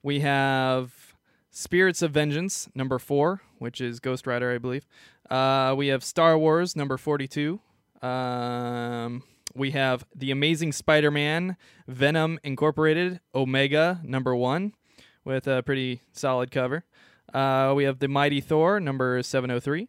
We 0.03 0.21
have 0.21 1.15
Spirits 1.51 2.03
of 2.03 2.13
Vengeance, 2.13 2.69
number 2.75 2.99
four, 2.99 3.43
which 3.59 3.81
is 3.81 4.01
Ghost 4.01 4.27
Rider, 4.27 4.53
I 4.53 4.59
believe. 4.59 4.87
Uh, 5.31 5.75
we 5.77 5.89
have 5.89 6.05
Star 6.05 6.39
Wars, 6.39 6.77
number 6.77 6.97
forty 6.97 7.27
two. 7.27 7.61
Um, 8.01 9.25
we 9.55 9.73
have 9.73 10.07
The 10.15 10.31
Amazing 10.31 10.73
Spider-Man, 10.73 11.57
Venom 11.89 12.39
Incorporated, 12.45 13.21
Omega, 13.35 14.01
number 14.05 14.37
one, 14.37 14.73
with 15.29 15.47
a 15.47 15.63
pretty 15.63 16.01
solid 16.13 16.51
cover. 16.51 16.85
Uh, 17.35 17.75
we 17.77 17.85
have 17.85 17.99
The 17.99 18.09
Mighty 18.09 18.41
Thor, 18.41 18.81
number 18.81 19.23
seven 19.23 19.51
oh 19.51 19.61
three. 19.61 19.89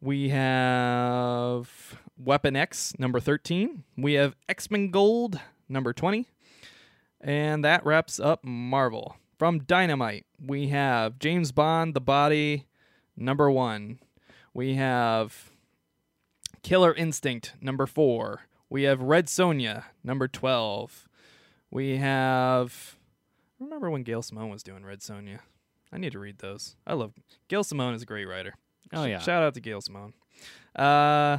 We 0.00 0.28
have 0.28 1.98
Weapon 2.16 2.54
X, 2.54 2.94
number 2.96 3.18
13. 3.18 3.82
We 3.96 4.12
have 4.12 4.36
X 4.48 4.70
Men 4.70 4.92
Gold, 4.92 5.40
number 5.68 5.92
20. 5.92 6.28
And 7.20 7.64
that 7.64 7.84
wraps 7.84 8.20
up 8.20 8.44
Marvel. 8.44 9.16
From 9.36 9.64
Dynamite, 9.64 10.26
we 10.40 10.68
have 10.68 11.18
James 11.18 11.50
Bond, 11.50 11.94
The 11.94 12.00
Body, 12.00 12.66
number 13.16 13.50
1. 13.50 13.98
We 14.54 14.74
have 14.74 15.50
Killer 16.62 16.94
Instinct, 16.94 17.54
number 17.60 17.86
4. 17.86 18.42
We 18.70 18.84
have 18.84 19.02
Red 19.02 19.26
Sonja, 19.26 19.84
number 20.04 20.28
12. 20.28 21.08
We 21.70 21.96
have. 21.96 22.96
Remember 23.58 23.90
when 23.90 24.02
Gail 24.02 24.22
Simone 24.22 24.50
was 24.50 24.62
doing 24.62 24.84
Red 24.84 25.00
Sonja. 25.00 25.38
I 25.92 25.98
need 25.98 26.12
to 26.12 26.18
read 26.18 26.38
those. 26.38 26.76
I 26.86 26.94
love. 26.94 27.12
Gail 27.48 27.64
Simone 27.64 27.94
is 27.94 28.02
a 28.02 28.06
great 28.06 28.26
writer. 28.26 28.54
Oh 28.92 29.04
yeah. 29.04 29.18
Shout 29.18 29.42
out 29.42 29.54
to 29.54 29.60
Gail 29.60 29.80
Simone. 29.80 30.12
Uh, 30.74 31.38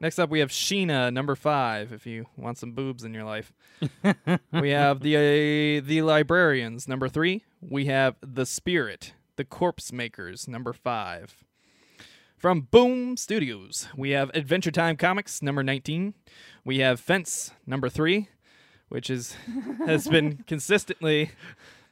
next 0.00 0.18
up, 0.18 0.30
we 0.30 0.40
have 0.40 0.50
Sheena, 0.50 1.12
number 1.12 1.34
five. 1.34 1.92
If 1.92 2.06
you 2.06 2.26
want 2.36 2.58
some 2.58 2.72
boobs 2.72 3.04
in 3.04 3.14
your 3.14 3.24
life, 3.24 3.52
we 4.52 4.70
have 4.70 5.00
the 5.00 5.16
uh, 5.16 5.86
the 5.86 6.02
Librarians, 6.02 6.86
number 6.86 7.08
three. 7.08 7.44
We 7.60 7.86
have 7.86 8.16
the 8.20 8.46
Spirit, 8.46 9.14
the 9.36 9.44
Corpse 9.44 9.92
Makers, 9.92 10.46
number 10.46 10.72
five. 10.72 11.36
From 12.36 12.60
Boom 12.60 13.16
Studios, 13.16 13.88
we 13.96 14.10
have 14.10 14.30
Adventure 14.34 14.70
Time 14.70 14.96
Comics, 14.96 15.42
number 15.42 15.62
nineteen. 15.62 16.14
We 16.64 16.78
have 16.78 17.00
Fence, 17.00 17.52
number 17.66 17.88
three, 17.88 18.28
which 18.88 19.10
is 19.10 19.36
has 19.86 20.06
been 20.08 20.38
consistently 20.46 21.30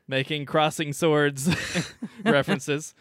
making 0.09 0.47
crossing 0.47 0.93
swords 0.93 1.49
references. 2.25 2.95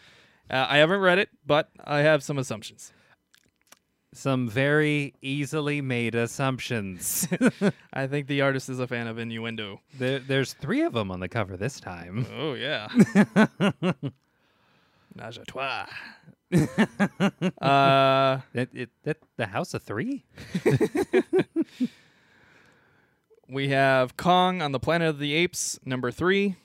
Uh, 0.50 0.66
I 0.68 0.78
haven't 0.78 1.00
read 1.00 1.18
it, 1.18 1.28
but 1.46 1.68
I 1.84 1.98
have 2.00 2.22
some 2.22 2.38
assumptions. 2.38 2.92
Some 4.12 4.48
very 4.48 5.12
easily 5.22 5.80
made 5.80 6.14
assumptions. 6.14 7.26
I 7.92 8.06
think 8.06 8.28
the 8.28 8.42
artist 8.42 8.68
is 8.68 8.78
a 8.78 8.86
fan 8.86 9.06
of 9.08 9.18
innuendo. 9.18 9.80
there, 9.98 10.20
there's 10.20 10.52
three 10.52 10.82
of 10.82 10.92
them 10.92 11.10
on 11.10 11.18
the 11.20 11.28
cover 11.28 11.56
this 11.56 11.80
time. 11.80 12.24
Oh 12.32 12.54
yeah. 12.54 12.86
Nage 15.16 15.38
à 15.40 15.46
toi. 15.46 15.86
uh, 17.60 18.40
That 18.52 18.68
it 18.72 18.90
that 19.02 19.16
the 19.36 19.46
House 19.46 19.74
of 19.74 19.82
Three. 19.82 20.24
We 23.48 23.68
have 23.68 24.16
Kong 24.16 24.62
on 24.62 24.72
the 24.72 24.80
Planet 24.80 25.08
of 25.08 25.18
the 25.18 25.34
Apes, 25.34 25.78
number 25.84 26.10
three. 26.10 26.56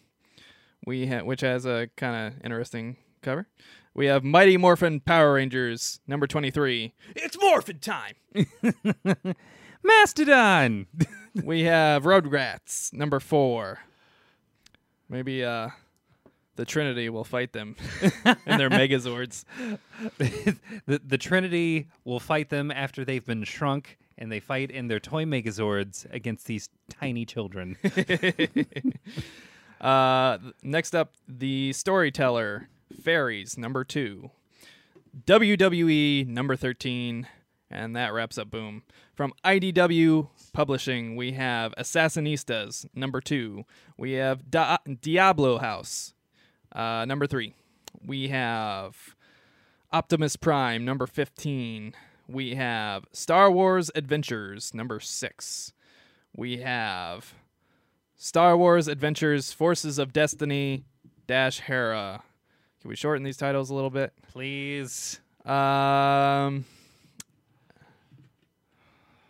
We 0.86 1.08
ha- 1.08 1.24
which 1.24 1.42
has 1.42 1.66
a 1.66 1.90
kind 1.98 2.34
of 2.34 2.46
interesting 2.46 2.98
cover. 3.22 3.48
We 3.94 4.06
have 4.06 4.24
Mighty 4.24 4.56
Morphin 4.58 5.00
Power 5.02 5.34
Rangers, 5.34 6.00
number 6.08 6.26
twenty-three. 6.28 6.94
It's 7.16 7.38
Morphin 7.40 7.80
time. 7.80 8.16
Mastodon. 9.84 10.88
we 11.44 11.64
have 11.64 12.04
Rugrats, 12.04 12.94
number 12.94 13.20
four. 13.20 13.80
Maybe 15.10 15.44
uh, 15.44 15.70
the 16.56 16.66
Trinity 16.66 17.10
will 17.10 17.24
fight 17.24 17.52
them 17.52 17.76
and 18.46 18.60
their 18.60 18.70
Megazords. 18.70 19.44
the 20.18 21.02
the 21.06 21.18
Trinity 21.18 21.88
will 22.06 22.20
fight 22.20 22.50
them 22.50 22.72
after 22.72 23.04
they've 23.04 23.26
been 23.26 23.44
shrunk, 23.44 23.98
and 24.20 24.32
they 24.32 24.40
fight 24.40 24.70
in 24.70 24.88
their 24.88 25.00
toy 25.00 25.24
Megazords 25.26 26.06
against 26.14 26.46
these 26.46 26.70
tiny 26.90 27.26
children. 27.26 27.78
Uh, 29.82 30.38
next 30.62 30.94
up, 30.94 31.14
the 31.26 31.72
Storyteller, 31.72 32.68
Fairies, 33.02 33.58
number 33.58 33.86
two. 33.86 34.30
WWE, 35.26 36.28
number 36.28 36.58
13. 36.58 37.28
And 37.72 37.96
that 37.96 38.14
wraps 38.14 38.38
up 38.38 38.50
Boom. 38.52 38.84
From 39.14 39.32
IDW 39.46 40.28
Publishing, 40.52 41.16
we 41.16 41.32
have 41.34 41.74
Assassinistas, 41.78 42.88
number 42.94 43.22
two. 43.22 43.64
We 43.98 44.14
have 44.14 44.52
da- 44.52 44.78
Diablo 45.02 45.60
House, 45.60 46.14
Uh, 46.74 47.06
number 47.06 47.26
three, 47.26 47.54
we 48.06 48.28
have 48.28 49.16
Optimus 49.94 50.36
Prime. 50.36 50.84
Number 50.84 51.08
15, 51.08 51.94
we 52.30 52.56
have 52.56 53.06
Star 53.12 53.52
Wars 53.52 53.90
Adventures. 53.96 54.74
Number 54.74 55.00
six, 55.00 55.74
we 56.36 56.58
have 56.58 57.34
Star 58.16 58.56
Wars 58.56 58.88
Adventures 58.88 59.52
Forces 59.52 59.98
of 59.98 60.14
Destiny 60.14 60.86
Dash 61.28 61.60
Hera. 61.60 62.22
Can 62.82 62.90
we 62.90 62.96
shorten 62.96 63.24
these 63.24 63.38
titles 63.38 63.70
a 63.70 63.74
little 63.74 63.90
bit? 63.90 64.14
Please. 64.32 65.20
Um, 65.46 66.66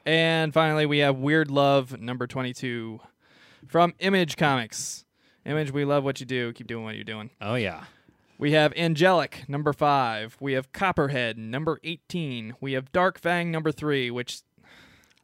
and 0.05 0.53
finally, 0.53 0.85
we 0.85 0.99
have 0.99 1.17
Weird 1.17 1.49
Love 1.49 1.99
number 1.99 2.27
22 2.27 2.99
from 3.67 3.93
Image 3.99 4.35
Comics. 4.37 5.05
Image, 5.45 5.71
we 5.71 5.85
love 5.85 6.03
what 6.03 6.19
you 6.19 6.25
do. 6.25 6.51
Keep 6.53 6.67
doing 6.67 6.83
what 6.83 6.95
you're 6.95 7.03
doing. 7.03 7.29
Oh 7.41 7.55
yeah. 7.55 7.85
We 8.39 8.53
have 8.53 8.73
Angelic 8.77 9.43
number 9.49 9.73
5. 9.73 10.37
We 10.39 10.53
have 10.53 10.71
Copperhead 10.71 11.37
number 11.37 11.77
18. 11.83 12.53
We 12.61 12.71
have 12.73 12.91
Dark 12.93 13.19
Fang 13.19 13.51
number 13.51 13.71
3, 13.71 14.09
which 14.11 14.41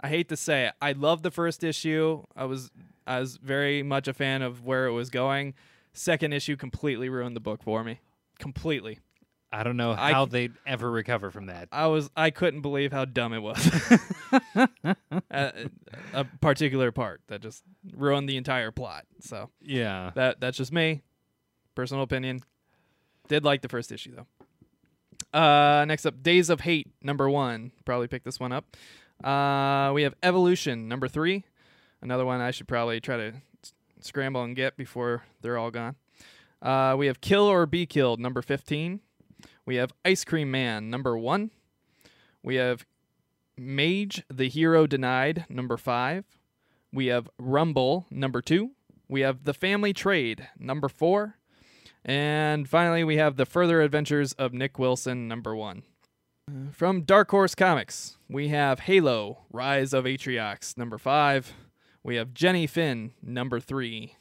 I 0.02 0.10
hate 0.10 0.28
to 0.30 0.36
say 0.38 0.66
it. 0.68 0.74
I 0.82 0.92
love 0.92 1.24
the 1.24 1.32
first 1.32 1.64
issue. 1.64 2.24
I 2.36 2.44
was 2.46 2.72
I 3.08 3.20
was 3.22 3.38
very 3.38 3.84
much 3.84 4.08
a 4.10 4.14
fan 4.14 4.42
of 4.42 4.64
where 4.66 4.86
it 4.86 4.92
was 4.92 5.10
going. 5.10 5.54
Second 5.94 6.34
issue 6.34 6.58
completely 6.58 7.08
ruined 7.08 7.38
the 7.38 7.40
book 7.40 7.64
for 7.64 7.84
me. 7.86 8.02
Completely. 8.38 9.00
I 9.50 9.64
don't 9.64 9.78
know 9.78 9.94
how 9.94 10.26
c- 10.26 10.32
they'd 10.32 10.54
ever 10.68 10.92
recover 10.92 11.32
from 11.32 11.46
that. 11.46 11.70
I 11.72 11.88
was 11.88 12.10
I 12.18 12.32
couldn't 12.32 12.62
believe 12.62 12.92
how 12.92 13.06
dumb 13.06 13.32
it 13.32 13.40
was. 13.40 13.66
a, 15.32 15.70
a 16.14 16.26
particular 16.42 16.92
part 16.92 17.22
that 17.28 17.40
just 17.42 17.64
ruined 17.96 18.28
the 18.28 18.36
entire 18.36 18.72
plot. 18.72 19.06
So 19.22 19.50
Yeah. 19.62 20.12
that 20.16 20.42
that's 20.42 20.58
just 20.58 20.74
me, 20.74 21.04
personal 21.76 22.04
opinion. 22.04 22.42
Did 23.28 23.44
like 23.44 23.62
the 23.62 23.70
first 23.70 23.92
issue 23.92 24.16
though. 24.16 24.28
Uh, 25.38 25.86
next 25.86 26.06
up, 26.06 26.22
Days 26.24 26.50
of 26.50 26.62
Hate 26.62 26.88
number 27.02 27.30
one. 27.30 27.72
Probably 27.84 28.08
pick 28.08 28.24
this 28.24 28.40
one 28.40 28.52
up. 28.52 28.66
Uh, 29.24 29.92
we 29.94 30.04
have 30.04 30.14
Evolution 30.24 30.88
number 30.88 31.08
three. 31.08 31.44
Another 32.02 32.26
one 32.26 32.42
I 32.42 32.52
should 32.52 32.68
probably 32.68 33.00
try 33.00 33.18
to 33.18 33.28
s- 33.64 33.74
scramble 34.00 34.44
and 34.44 34.56
get 34.56 34.78
before 34.78 35.24
they're 35.42 35.58
all 35.58 35.72
gone. 35.72 35.96
Uh, 36.62 36.96
we 36.98 37.08
have 37.08 37.22
Kill 37.22 37.44
or 37.44 37.66
Be 37.66 37.86
Killed 37.86 38.20
number 38.20 38.42
fifteen. 38.42 39.02
We 39.66 39.76
have 39.76 39.92
Ice 40.04 40.24
Cream 40.24 40.52
Man 40.52 40.90
number 40.90 41.18
one. 41.18 41.52
We 42.44 42.56
have 42.56 42.86
Mage 43.58 44.24
the 44.32 44.48
Hero 44.50 44.86
Denied 44.86 45.46
number 45.50 45.78
five. 45.78 46.26
We 46.94 47.08
have 47.08 47.30
Rumble 47.38 48.06
number 48.12 48.42
two. 48.42 48.72
We 49.10 49.22
have 49.22 49.44
The 49.44 49.54
Family 49.54 49.94
Trade 49.94 50.48
number 50.58 50.88
four. 50.90 51.36
And 52.08 52.70
finally, 52.70 53.04
we 53.04 53.18
have 53.18 53.36
The 53.36 53.48
Further 53.48 53.82
Adventures 53.82 54.34
of 54.34 54.54
Nick 54.54 54.78
Wilson 54.78 55.28
number 55.28 55.56
one. 55.56 55.82
From 56.72 57.02
Dark 57.02 57.32
Horse 57.32 57.56
Comics, 57.56 58.18
we 58.30 58.50
have 58.50 58.82
Halo 58.82 59.40
Rise 59.52 59.92
of 59.94 60.06
Atriox 60.06 60.78
number 60.78 61.00
five. 61.00 61.54
We 62.04 62.18
have 62.18 62.36
Jenny 62.36 62.68
Finn 62.68 63.14
number 63.24 63.60
three. 63.60 64.18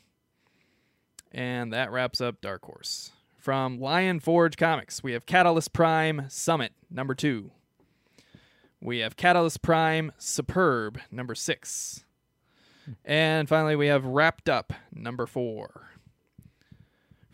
And 1.31 1.71
that 1.75 1.93
wraps 1.93 2.23
up 2.23 2.41
Dark 2.41 2.65
Horse. 2.65 3.13
From 3.37 3.79
Lion 3.79 4.21
Forge 4.21 4.57
Comics, 4.57 5.03
we 5.03 5.13
have 5.13 5.27
Catalyst 5.27 5.75
Prime 5.75 6.25
Summit 6.31 6.73
number 6.91 7.15
two. 7.15 7.51
We 8.81 9.01
have 9.01 9.19
Catalyst 9.19 9.61
Prime 9.61 10.13
Superb 10.17 10.99
number 11.11 11.35
six. 11.35 12.07
And 13.05 13.47
finally, 13.47 13.77
we 13.77 13.89
have 13.89 14.07
Wrapped 14.07 14.49
Up 14.49 14.73
number 14.91 15.27
four. 15.27 15.91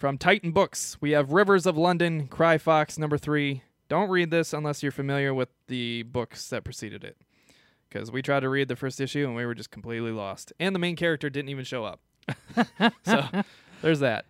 From 0.01 0.17
Titan 0.17 0.53
Books, 0.53 0.97
we 1.03 1.11
have 1.11 1.33
Rivers 1.33 1.67
of 1.67 1.77
London, 1.77 2.27
Cry 2.29 2.57
Fox 2.57 2.97
number 2.97 3.19
three. 3.19 3.65
Don't 3.91 4.09
read 4.09 4.31
this 4.31 4.55
unless 4.55 4.83
you're 4.83 4.93
familiar 4.93 5.35
with 5.35 5.51
the 5.67 6.05
books 6.05 6.49
that 6.49 6.65
preceded 6.65 7.05
it. 7.05 7.19
Because 7.87 8.11
we 8.11 8.23
tried 8.23 8.41
to 8.41 8.49
read 8.49 8.69
the 8.69 8.77
first 8.77 8.99
issue 8.99 9.27
and 9.27 9.37
we 9.37 9.45
were 9.45 9.55
just 9.55 9.71
completely 9.71 10.11
lost. 10.11 10.55
And 10.59 10.75
the 10.75 10.79
main 10.79 10.97
character 10.97 11.29
didn't 11.29 11.51
even 11.51 11.67
show 11.67 11.85
up. 11.85 12.01
so 13.05 13.25
there's 13.83 14.01
that. 14.01 14.25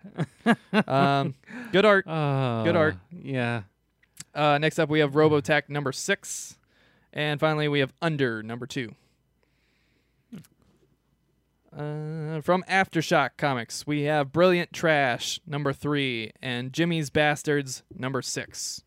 Um, 0.89 1.37
good 1.71 1.85
art. 1.85 2.05
Uh, 2.09 2.73
art. 2.75 2.97
Yeah. 3.13 3.63
Uh, 4.35 4.59
next 4.59 4.81
up, 4.81 4.89
we 4.89 4.99
have 4.99 5.13
Robotech 5.13 5.69
number 5.69 5.93
six. 5.93 6.59
And 7.13 7.39
finally, 7.39 7.69
we 7.69 7.79
have 7.79 7.93
Under 8.03 8.43
number 8.43 8.67
two. 8.67 8.97
Uh, 11.73 12.41
from 12.41 12.65
Aftershock 12.69 13.31
Comics, 13.37 13.87
we 13.87 14.03
have 14.03 14.33
Brilliant 14.33 14.73
Trash 14.73 15.41
number 15.47 15.73
three 15.73 16.33
and 16.43 16.73
Jimmy's 16.73 17.11
Bastards 17.11 17.85
number 17.95 18.23
six. 18.23 18.83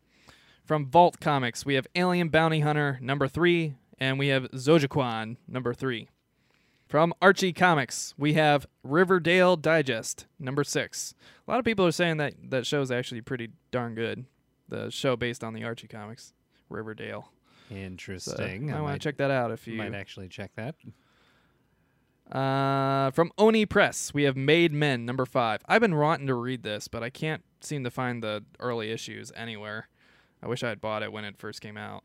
From 0.64 0.86
Vault 0.86 1.18
Comics, 1.18 1.64
we 1.64 1.74
have 1.74 1.86
Alien 1.94 2.28
Bounty 2.28 2.60
Hunter 2.60 2.98
number 3.00 3.26
three, 3.26 3.74
and 3.98 4.18
we 4.18 4.28
have 4.28 4.50
Zojaqan 4.52 5.36
number 5.48 5.72
three. 5.72 6.08
From 6.86 7.14
Archie 7.22 7.54
Comics, 7.54 8.14
we 8.18 8.34
have 8.34 8.66
Riverdale 8.82 9.56
Digest 9.56 10.26
number 10.38 10.62
six. 10.62 11.14
A 11.46 11.50
lot 11.50 11.58
of 11.58 11.64
people 11.64 11.86
are 11.86 11.92
saying 11.92 12.18
that 12.18 12.34
that 12.50 12.66
show 12.66 12.82
is 12.82 12.90
actually 12.90 13.22
pretty 13.22 13.48
darn 13.70 13.94
good. 13.94 14.26
The 14.68 14.90
show 14.90 15.16
based 15.16 15.42
on 15.42 15.54
the 15.54 15.64
Archie 15.64 15.88
comics, 15.88 16.34
Riverdale. 16.68 17.30
So 17.68 17.76
Interesting. 17.76 18.72
I, 18.72 18.80
want 18.82 19.00
to 19.00 19.06
check 19.08 19.16
that 19.18 19.30
out 19.30 19.50
if 19.50 19.66
you. 19.66 19.76
might 19.76 19.94
actually 19.94 20.28
check 20.28 20.50
that. 20.56 20.74
Uh, 22.30 23.10
from 23.12 23.30
Oni 23.38 23.66
Press, 23.66 24.12
we 24.14 24.24
have 24.24 24.36
Made 24.36 24.72
Men 24.72 25.04
number 25.04 25.26
five. 25.26 25.60
I've 25.66 25.80
been 25.80 25.96
wanting 25.96 26.26
to 26.26 26.34
read 26.34 26.62
this, 26.62 26.88
but 26.88 27.02
I 27.02 27.10
can't 27.10 27.42
seem 27.60 27.84
to 27.84 27.90
find 27.90 28.22
the 28.22 28.44
early 28.60 28.90
issues 28.90 29.30
anywhere. 29.36 29.88
I 30.42 30.48
wish 30.48 30.62
I 30.62 30.68
had 30.68 30.80
bought 30.80 31.02
it 31.02 31.12
when 31.12 31.24
it 31.24 31.36
first 31.38 31.60
came 31.60 31.76
out. 31.76 32.04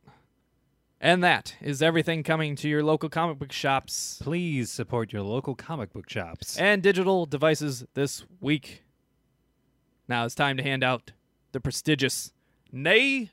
And 1.02 1.24
that 1.24 1.56
is 1.62 1.82
everything 1.82 2.24
coming 2.24 2.56
to 2.58 2.68
your 2.68 2.84
local 2.84 3.08
comic 3.08 3.40
book 3.40 3.54
shops 3.54 4.20
Please 4.22 4.70
support 4.70 5.14
your 5.14 5.22
local 5.22 5.56
comic 5.56 5.94
book 5.94 6.10
shops. 6.10 6.58
and 6.58 6.84
digital 6.84 7.26
devices 7.26 7.86
this 7.94 8.26
week. 8.42 8.84
Now 10.10 10.26
it's 10.26 10.36
time 10.36 10.58
to 10.58 10.64
hand 10.64 10.84
out 10.84 11.12
the 11.54 11.62
prestigious, 11.62 12.34
nay, 12.72 13.30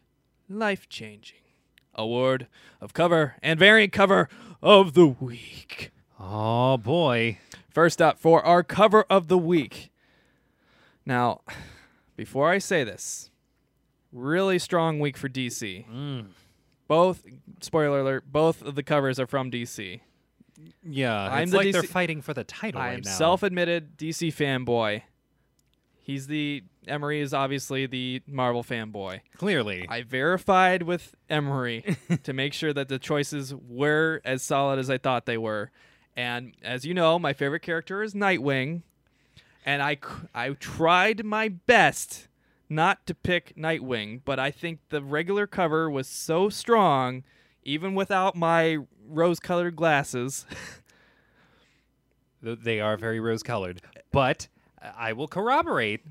life 0.49 0.89
changing 0.89 1.39
award 1.95 2.47
of 2.81 2.93
cover 2.95 3.35
and 3.43 3.59
variant 3.59 3.93
cover 3.93 4.29
of 4.63 4.95
the 4.95 5.07
week. 5.07 5.91
Oh 6.19 6.77
boy. 6.77 7.39
First 7.69 8.01
up 8.01 8.19
for 8.19 8.45
our 8.45 8.63
cover 8.63 9.05
of 9.11 9.29
the 9.29 9.39
week. 9.39 9.91
Now, 11.05 11.43
before 12.17 12.51
I 12.51 12.59
say 12.59 12.85
this, 12.85 13.31
really 14.13 14.59
strong 14.59 14.99
week 14.99 15.17
for 15.17 15.29
DC. 15.29 15.87
Mm. 15.89 16.27
Both, 16.89 17.25
spoiler 17.61 18.01
alert, 18.01 18.25
both 18.31 18.63
of 18.63 18.75
the 18.75 18.83
covers 18.83 19.21
are 19.21 19.27
from 19.27 19.51
DC. 19.51 20.01
Yeah, 20.83 21.29
I'm 21.31 21.45
it's 21.45 21.53
the 21.53 21.57
like 21.59 21.73
they're 21.73 21.83
fighting 21.83 22.23
for 22.23 22.33
the 22.33 22.45
title 22.45 22.81
I 22.81 22.95
right 22.95 23.07
self-admitted 23.07 23.99
DC 23.99 24.29
fanboy. 24.29 25.03
He's 26.01 26.29
the 26.29 26.63
Emery 26.87 27.21
is 27.21 27.35
obviously 27.35 27.87
the 27.87 28.23
Marvel 28.27 28.63
fanboy. 28.63 29.21
Clearly. 29.37 29.87
I 29.89 30.03
verified 30.03 30.85
with 30.85 31.15
Emery 31.29 31.97
to 32.23 32.33
make 32.33 32.53
sure 32.53 32.73
that 32.73 32.89
the 32.89 32.99
choices 32.99 33.53
were 33.55 34.21
as 34.25 34.43
solid 34.43 34.79
as 34.79 34.89
I 34.89 34.99
thought 34.99 35.27
they 35.27 35.37
were. 35.37 35.73
And 36.17 36.55
as 36.63 36.85
you 36.85 36.95
know, 36.95 37.19
my 37.19 37.33
favorite 37.33 37.61
character 37.61 38.03
is 38.03 38.15
Nightwing, 38.15 38.83
and 39.65 39.83
I 39.83 39.99
I 40.35 40.51
tried 40.51 41.25
my 41.25 41.49
best 41.49 42.29
not 42.69 43.07
to 43.07 43.15
pick 43.15 43.55
Nightwing, 43.57 44.23
but 44.25 44.39
I 44.39 44.51
think 44.51 44.81
the 44.89 45.03
regular 45.03 45.47
cover 45.47 45.91
was 45.91 46.09
so 46.09 46.49
strong 46.49 47.23
even 47.63 47.95
without 47.95 48.37
my 48.37 48.79
rose-colored 49.09 49.77
glasses. 49.77 50.47
They 52.43 52.81
are 52.81 52.97
very 52.97 53.19
rose 53.19 53.43
colored. 53.43 53.83
But 54.13 54.47
uh, 54.81 54.93
I 54.97 55.13
will 55.13 55.27
corroborate 55.27 56.05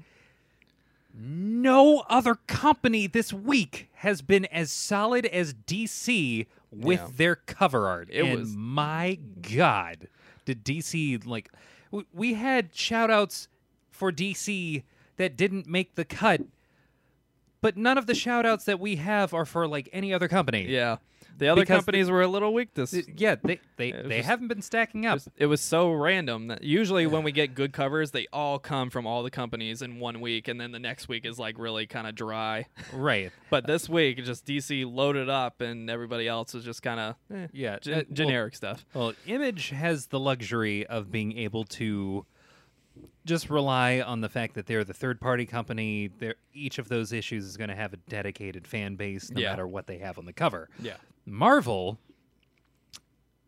no 1.18 2.04
other 2.10 2.36
company 2.36 3.08
this 3.08 3.32
week 3.32 3.90
has 3.96 4.22
been 4.22 4.46
as 4.46 4.70
solid 4.70 5.26
as 5.28 5.54
DC 5.54 6.46
with 6.76 7.00
Yeah. 7.00 7.08
their 7.16 7.36
cover 7.36 7.88
art. 7.88 8.10
It 8.12 8.24
and 8.26 8.40
was- 8.40 8.56
my 8.56 9.20
God, 9.42 10.08
did 10.46 10.64
DC 10.64 11.18
like 11.26 11.50
w- 11.92 12.08
we 12.14 12.34
had 12.36 12.76
shout 12.76 13.10
outs 13.10 13.48
for 13.90 14.12
DC 14.12 14.84
that 15.18 15.38
didn't 15.38 15.68
make 15.68 15.96
the 15.96 16.06
cut, 16.06 16.42
but 17.62 17.78
none 17.78 17.98
of 17.98 18.06
the 18.08 18.14
shout 18.16 18.46
outs 18.46 18.66
that 18.66 18.80
we 18.80 18.98
have 18.98 19.34
are 19.34 19.46
for 19.46 19.68
like 19.68 19.90
any 19.94 20.14
other 20.14 20.28
company. 20.28 20.66
yeah. 20.68 20.98
The 21.38 21.48
other 21.50 21.62
Because 21.62 21.78
companies 21.78 22.10
were 22.10 22.22
a 22.22 22.28
little 22.28 22.54
weak 22.54 22.74
this 22.76 22.92
Th- 22.92 23.06
Yeah, 23.18 23.36
they 23.44 23.60
they, 23.78 23.92
they 23.92 24.18
just- 24.18 24.28
haven't 24.30 24.48
been 24.48 24.62
stacking 24.62 25.06
up. 25.06 25.16
Just- 25.18 25.28
it 25.38 25.48
was 25.48 25.60
so 25.62 25.92
random 25.92 26.48
that 26.48 26.64
usually 26.64 27.06
when 27.08 27.24
we 27.24 27.32
get 27.34 27.56
good 27.56 27.74
covers, 27.74 28.12
they 28.12 28.28
all 28.32 28.58
come 28.60 28.90
from 28.90 29.06
all 29.06 29.22
the 29.24 29.30
companies 29.32 29.82
in 29.82 30.00
one 30.00 30.22
week, 30.22 30.48
and 30.48 30.60
then 30.62 30.72
the 30.72 30.80
next 30.80 31.08
week 31.08 31.26
is 31.26 31.38
like 31.38 31.58
really 31.60 31.86
kind 31.88 32.08
of 32.08 32.16
dry. 32.16 32.68
right. 32.94 33.32
But 33.50 33.68
this 33.68 33.90
week, 33.90 34.24
just 34.24 34.46
DC 34.46 34.86
loaded 34.92 35.30
up, 35.30 35.60
and 35.62 35.90
everybody 35.90 36.28
else 36.28 36.54
was 36.54 36.64
just 36.64 36.82
kind 36.82 37.00
of 37.00 37.16
eh, 37.34 37.48
Yeah. 37.52 37.80
gen- 37.80 37.94
uh, 37.94 37.98
well, 37.98 38.06
generic 38.14 38.56
stuff. 38.56 38.86
Well, 38.94 39.14
Image 39.28 39.70
has 39.70 40.08
the 40.08 40.20
luxury 40.20 40.86
of 40.86 41.12
being 41.12 41.38
able 41.38 41.66
to 41.66 42.26
just 43.26 43.50
rely 43.50 44.00
on 44.02 44.22
the 44.22 44.30
fact 44.30 44.54
that 44.54 44.68
they're 44.68 44.84
the 44.84 44.94
third 44.94 45.20
party 45.20 45.46
company. 45.46 46.12
They're, 46.20 46.36
each 46.54 46.78
of 46.78 46.88
those 46.88 47.12
issues 47.12 47.44
is 47.46 47.58
going 47.58 47.70
to 47.72 47.76
have 47.76 47.92
a 47.94 47.98
dedicated 48.08 48.68
fan 48.68 48.96
base, 48.96 49.30
no 49.32 49.42
Yeah. 49.42 49.50
matter 49.50 49.68
what 49.68 49.88
they 49.88 49.98
have 49.98 50.18
on 50.18 50.26
the 50.26 50.32
cover. 50.34 50.70
Yeah. 50.80 50.96
Marvel 51.26 51.98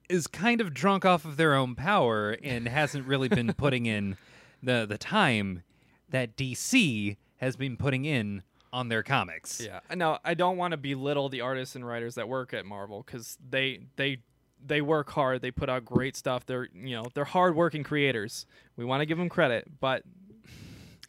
is 0.10 0.28
kind 0.28 0.62
of 0.62 0.74
drunk 0.74 1.06
off 1.06 1.26
of 1.26 1.38
their 1.38 1.54
own 1.54 1.76
power 1.76 2.38
and 2.44 2.68
hasn't 2.68 3.06
really 3.06 3.28
been 3.28 3.54
putting 3.58 3.86
in 3.86 4.18
the 4.64 4.86
the 4.88 4.98
time 4.98 5.64
that 6.10 6.36
DC 6.38 7.18
has 7.38 7.56
been 7.56 7.76
putting 7.78 8.06
in 8.06 8.42
on 8.74 8.90
their 8.90 9.04
comics. 9.04 9.62
Yeah. 9.64 9.80
Now, 9.96 10.20
I 10.24 10.34
don't 10.34 10.58
want 10.58 10.72
to 10.72 10.78
belittle 10.78 11.30
the 11.30 11.42
artists 11.42 11.76
and 11.76 11.86
writers 11.86 12.16
that 12.16 12.28
work 12.28 12.54
at 12.54 12.66
Marvel 12.66 13.04
because 13.06 13.38
they 13.50 13.82
they 13.98 14.20
they 14.66 14.82
work 14.82 15.10
hard. 15.12 15.42
They 15.42 15.52
put 15.52 15.70
out 15.70 15.86
great 15.86 16.16
stuff. 16.16 16.46
They're 16.46 16.68
you 16.74 16.96
know 16.96 17.06
they're 17.14 17.26
hardworking 17.26 17.84
creators. 17.84 18.46
We 18.76 18.86
want 18.86 19.02
to 19.02 19.06
give 19.06 19.18
them 19.18 19.30
credit, 19.30 19.68
but 19.80 20.04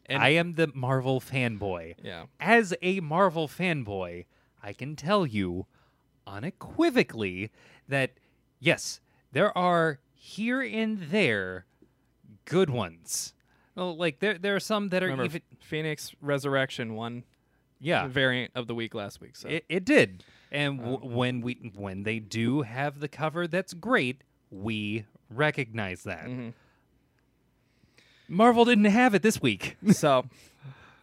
and- 0.06 0.22
I 0.22 0.30
am 0.30 0.54
the 0.54 0.70
Marvel 0.74 1.20
fanboy. 1.20 1.94
yeah, 2.02 2.24
As 2.40 2.74
a 2.82 3.00
Marvel 3.00 3.46
fanboy, 3.48 4.26
I 4.62 4.72
can 4.72 4.96
tell 4.96 5.24
you 5.26 5.66
unequivocally 6.28 7.50
that 7.88 8.10
yes, 8.60 9.00
there 9.32 9.56
are 9.56 9.98
here 10.14 10.60
and 10.60 10.98
there 11.10 11.64
good 12.44 12.70
ones. 12.70 13.34
Well, 13.74 13.96
like 13.96 14.18
there 14.20 14.38
there 14.38 14.54
are 14.56 14.60
some 14.60 14.88
that 14.90 15.02
are 15.02 15.06
remember 15.06 15.24
even 15.24 15.42
Phoenix 15.60 16.12
Resurrection 16.20 16.94
one, 16.94 17.24
yeah. 17.80 18.06
variant 18.08 18.52
of 18.54 18.66
the 18.66 18.74
week 18.74 18.94
last 18.94 19.20
week. 19.20 19.36
So 19.36 19.48
It, 19.48 19.64
it 19.68 19.84
did, 19.84 20.24
and 20.50 20.78
w- 20.78 20.98
when 20.98 21.40
we 21.40 21.72
when 21.74 22.02
they 22.02 22.18
do 22.18 22.62
have 22.62 23.00
the 23.00 23.08
cover 23.08 23.46
that's 23.46 23.74
great, 23.74 24.22
we 24.50 25.04
recognize 25.30 26.02
that. 26.02 26.26
Mhm. 26.26 26.54
Marvel 28.28 28.64
didn't 28.64 28.84
have 28.86 29.14
it 29.14 29.22
this 29.22 29.40
week. 29.40 29.76
so 29.92 30.26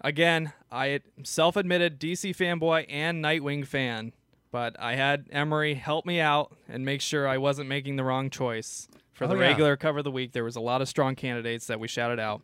again, 0.02 0.53
I 0.72 0.99
self-admitted 1.23 1.99
DC 1.99 2.35
fanboy 2.35 2.85
and 2.89 3.23
Nightwing 3.23 3.65
fan, 3.65 4.14
but 4.56 4.77
I 4.80 4.95
had 4.95 5.26
Emery 5.34 5.73
help 5.73 6.06
me 6.06 6.22
out 6.22 6.56
and 6.69 6.86
make 6.86 7.02
sure 7.02 7.27
I 7.27 7.38
wasn't 7.38 7.68
making 7.68 7.98
the 7.98 8.06
wrong 8.06 8.30
choice 8.30 8.88
for 9.11 9.27
the 9.27 9.34
Oh, 9.36 9.38
yeah. 9.38 9.48
regular 9.48 9.76
cover 9.76 9.98
of 9.98 10.06
the 10.06 10.11
week. 10.11 10.32
There 10.32 10.45
was 10.45 10.56
a 10.56 10.61
lot 10.61 10.82
of 10.82 10.88
strong 10.88 11.14
candidates 11.15 11.68
that 11.68 11.77
we 11.77 11.90
shouted 11.90 12.22
out, 12.22 12.41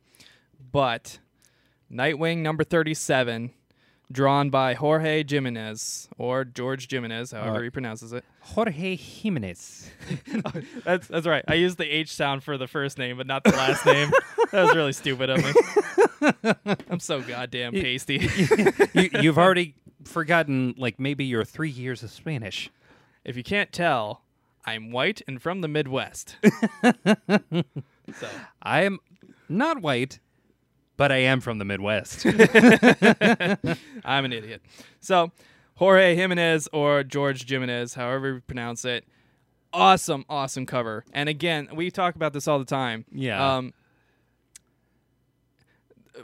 but 0.74 1.20
Nightwing 1.90 2.40
number 2.40 2.66
37 2.66 3.52
drawn 4.12 4.50
by 4.50 4.74
Jorge 4.74 5.24
Jimenez 5.26 6.10
or 6.18 6.44
George 6.44 6.92
Jimenez, 6.92 7.32
however 7.32 7.60
Uh, 7.60 7.62
he 7.62 7.70
pronounces 7.70 8.12
it. 8.12 8.26
Jorge 8.42 8.98
Jimenez. 8.98 9.90
That's 10.84 11.08
that's 11.08 11.26
right. 11.26 11.46
I 11.48 11.54
used 11.54 11.78
the 11.78 11.86
H 11.88 12.14
sound 12.14 12.44
for 12.44 12.58
the 12.58 12.68
first 12.68 12.98
name, 12.98 13.16
but 13.16 13.26
not 13.26 13.46
the 13.46 13.52
last 13.52 13.86
name. 13.86 14.12
That 14.52 14.64
was 14.64 14.76
really 14.76 14.92
stupid 14.92 15.30
of 15.30 15.38
me. 15.38 16.54
I'm 16.90 17.00
so 17.00 17.22
goddamn 17.22 17.72
pasty. 17.72 18.18
you, 18.94 19.10
you've 19.22 19.38
already 19.38 19.76
forgotten, 20.04 20.76
like 20.78 21.00
maybe 21.00 21.26
your 21.26 21.44
three 21.44 21.70
years 21.70 22.04
of 22.04 22.12
Spanish. 22.12 22.70
if 23.24 23.38
you 23.38 23.44
can't 23.44 23.72
tell, 23.72 24.22
I'm 24.66 24.92
white 24.92 25.22
and 25.28 25.42
from 25.42 25.62
the 25.62 25.68
Midwest. 25.68 26.38
so 26.84 28.28
I 28.62 28.84
am 28.84 29.00
not 29.50 29.82
white, 29.82 30.20
but 30.98 31.12
I 31.12 31.18
am 31.18 31.42
from 31.42 31.58
the 31.58 31.66
Midwest. 31.66 32.26
I'm 34.06 34.26
an 34.26 34.34
idiot. 34.34 34.62
So 35.00 35.32
Jorge 35.76 36.16
Jimenez 36.16 36.70
or 36.72 37.04
George 37.04 37.50
Jimenez, 37.50 37.96
however 37.96 38.36
you 38.36 38.42
pronounce 38.42 38.86
it. 38.86 39.06
Awesome, 39.74 40.26
awesome 40.30 40.66
cover. 40.66 41.06
And 41.14 41.30
again, 41.30 41.70
we 41.74 41.90
talk 41.90 42.16
about 42.16 42.34
this 42.34 42.48
all 42.48 42.60
the 42.60 42.66
time. 42.66 43.06
Yeah. 43.12 43.56
Um, 43.56 43.74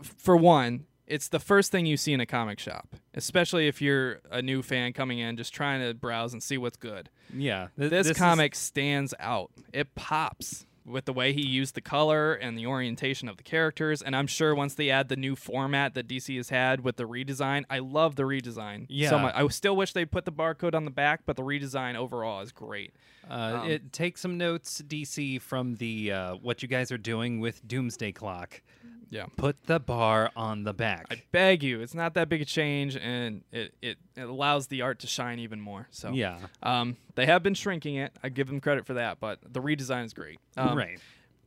for 0.01 0.35
one, 0.35 0.85
it's 1.07 1.29
the 1.29 1.39
first 1.39 1.71
thing 1.71 1.85
you 1.85 1.97
see 1.97 2.13
in 2.13 2.19
a 2.19 2.25
comic 2.25 2.59
shop, 2.59 2.95
especially 3.13 3.67
if 3.67 3.81
you're 3.81 4.19
a 4.29 4.41
new 4.41 4.61
fan 4.61 4.93
coming 4.93 5.19
in, 5.19 5.37
just 5.37 5.53
trying 5.53 5.81
to 5.81 5.93
browse 5.93 6.33
and 6.33 6.43
see 6.43 6.57
what's 6.57 6.77
good. 6.77 7.09
yeah, 7.33 7.67
th- 7.77 7.89
This, 7.89 8.07
is- 8.07 8.17
comic 8.17 8.53
stands 8.55 9.13
out. 9.19 9.51
It 9.73 9.95
pops 9.95 10.65
with 10.85 11.03
the 11.03 11.11
way 11.11 11.33
he 11.33 11.45
used 11.45 11.75
the 11.75 11.81
color 11.81 12.33
and 12.33 12.57
the 12.57 12.65
orientation 12.65 13.27
of 13.27 13.35
the 13.35 13.43
characters. 13.43 14.01
And 14.01 14.15
I'm 14.15 14.25
sure 14.27 14.55
once 14.55 14.73
they 14.75 14.89
add 14.89 15.09
the 15.09 15.17
new 15.17 15.35
format 15.35 15.95
that 15.95 16.07
DC 16.07 16.37
has 16.37 16.47
had 16.47 16.79
with 16.81 16.95
the 16.95 17.03
redesign, 17.03 17.65
I 17.69 17.79
love 17.79 18.15
the 18.15 18.23
redesign 18.23 18.85
Yeah. 18.87 19.09
so 19.09 19.19
much. 19.19 19.35
I 19.35 19.45
still 19.49 19.75
wish 19.75 19.91
they 19.91 20.05
put 20.05 20.23
the 20.23 20.31
barcode 20.31 20.73
on 20.73 20.85
the 20.85 20.91
back, 20.91 21.21
but 21.25 21.35
the 21.35 21.43
redesign 21.43 21.95
overall 21.95 22.39
is 22.41 22.53
great. 22.53 22.93
Uh, 23.29 23.33
Um, 23.63 23.69
it 23.69 23.91
take 23.91 24.17
some 24.17 24.37
notes, 24.37 24.81
DC, 24.81 25.39
from 25.41 25.75
the 25.75 26.11
uh, 26.13 26.35
what 26.35 26.61
you 26.61 26.69
guys 26.69 26.89
are 26.93 26.97
doing 26.97 27.41
with 27.41 27.67
Doomsday 27.67 28.13
Clock. 28.13 28.61
Yeah. 29.09 29.25
Put 29.37 29.67
the 29.67 29.79
bar 29.79 30.31
on 30.35 30.63
the 30.63 30.73
back. 30.73 31.05
I 31.09 31.21
beg 31.31 31.63
you, 31.63 31.81
it's 31.81 31.93
not 31.95 32.13
that 32.15 32.27
big 32.29 32.41
a 32.41 32.45
change, 32.45 32.97
and 32.97 33.43
it, 33.51 33.73
it, 33.81 33.97
it 34.15 34.23
allows 34.23 34.67
the 34.67 34.81
art 34.81 34.99
to 34.99 35.07
shine 35.07 35.39
even 35.39 35.61
more. 35.61 35.87
So 35.91 36.11
yeah, 36.11 36.39
um, 36.61 36.97
they 37.15 37.25
have 37.25 37.41
been 37.43 37.53
shrinking 37.53 37.95
it. 37.95 38.11
I 38.21 38.29
give 38.29 38.47
them 38.47 38.59
credit 38.59 38.85
for 38.85 38.95
that, 38.95 39.19
but 39.19 39.39
the 39.43 39.61
redesign 39.61 40.05
is 40.05 40.13
great. 40.13 40.39
Um, 40.57 40.77
right. 40.77 40.99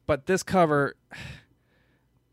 But 0.06 0.26
this 0.26 0.42
cover, 0.42 0.96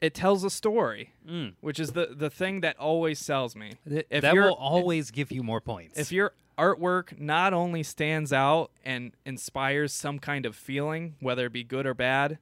it 0.01 0.13
tells 0.13 0.43
a 0.43 0.49
story, 0.49 1.13
Mm. 1.27 1.53
which 1.61 1.79
is 1.79 1.91
the 1.91 2.07
the 2.15 2.29
thing 2.29 2.61
that 2.61 2.77
always 2.79 3.19
sells 3.19 3.55
me. 3.55 3.73
Th- 3.87 4.05
if 4.09 4.21
that 4.21 4.33
will 4.35 4.53
always 4.53 5.11
give 5.11 5.31
you 5.31 5.43
more 5.43 5.59
points. 5.61 5.97
If 5.99 6.11
your 6.11 6.33
artwork 6.57 7.19
not 7.19 7.53
only 7.53 7.83
stands 7.83 8.31
out 8.33 8.71
and 8.85 9.11
inspires 9.25 9.93
some 9.93 10.19
kind 10.19 10.45
of 10.45 10.55
feeling, 10.55 11.15
whether 11.19 11.45
it 11.47 11.53
be 11.53 11.63
good 11.63 11.85
or 11.85 11.93
bad, 11.93 12.39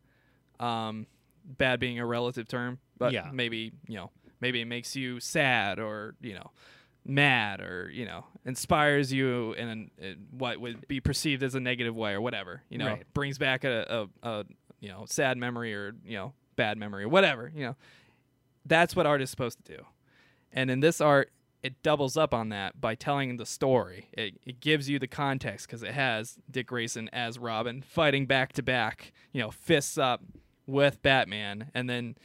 um, 0.60 1.07
bad 1.46 1.80
being 1.80 2.00
a 2.00 2.06
relative 2.06 2.48
term, 2.48 2.80
but 2.98 3.14
Yeah. 3.14 3.30
maybe 3.32 3.72
you 3.88 3.96
know, 3.96 4.12
maybe 4.42 4.62
it 4.62 4.66
makes 4.66 4.96
you 4.96 5.20
sad 5.20 5.80
or 5.80 6.16
you 6.22 6.34
know, 6.34 6.52
mad 7.06 7.62
or 7.62 7.90
you 7.92 8.06
know, 8.06 8.26
inspires 8.46 9.14
you 9.14 9.54
in 9.54 9.68
an, 9.68 9.92
in 9.98 10.26
what 10.32 10.60
would 10.60 10.88
be 10.88 11.00
perceived 11.00 11.44
as 11.44 11.56
a 11.56 11.60
negative 11.60 11.96
way 11.96 12.14
or 12.14 12.22
whatever, 12.22 12.62
you 12.70 12.78
know, 12.78 12.88
Right. 12.88 13.06
brings 13.14 13.38
back 13.38 13.64
a, 13.64 14.08
a, 14.24 14.28
a 14.30 14.46
you 14.80 14.90
know 14.90 15.06
sad 15.08 15.38
memory 15.38 15.74
or 15.74 15.94
you 16.06 16.18
know 16.18 16.34
bad 16.56 16.78
memory 16.78 17.04
or 17.04 17.10
whatever, 17.10 17.52
you 17.56 17.64
know, 17.66 17.76
that's 18.66 18.96
what 18.96 19.06
art 19.06 19.22
is 19.22 19.30
supposed 19.30 19.64
to 19.66 19.78
do. 19.78 19.84
And 20.52 20.72
in 20.72 20.80
this 20.80 21.02
art, 21.02 21.32
it 21.62 21.82
doubles 21.84 22.16
up 22.16 22.34
on 22.34 22.50
that 22.50 22.80
by 22.80 22.96
telling 22.96 23.38
the 23.38 23.46
story. 23.46 24.08
It, 24.14 24.36
it 24.46 24.60
gives 24.62 24.88
you 24.90 25.00
the 25.00 25.08
context 25.08 25.68
because 25.68 25.84
it 25.84 25.94
has 25.94 26.38
Dick 26.50 26.68
Grayson 26.68 27.10
as 27.12 27.38
Robin 27.40 27.82
fighting 27.82 28.26
back 28.26 28.54
to 28.54 28.64
back, 28.64 29.12
you 29.34 29.42
know, 29.42 29.52
fists 29.52 29.98
up 29.98 30.22
with 30.68 31.02
Batman, 31.02 31.72
and 31.74 31.90
then 31.90 32.16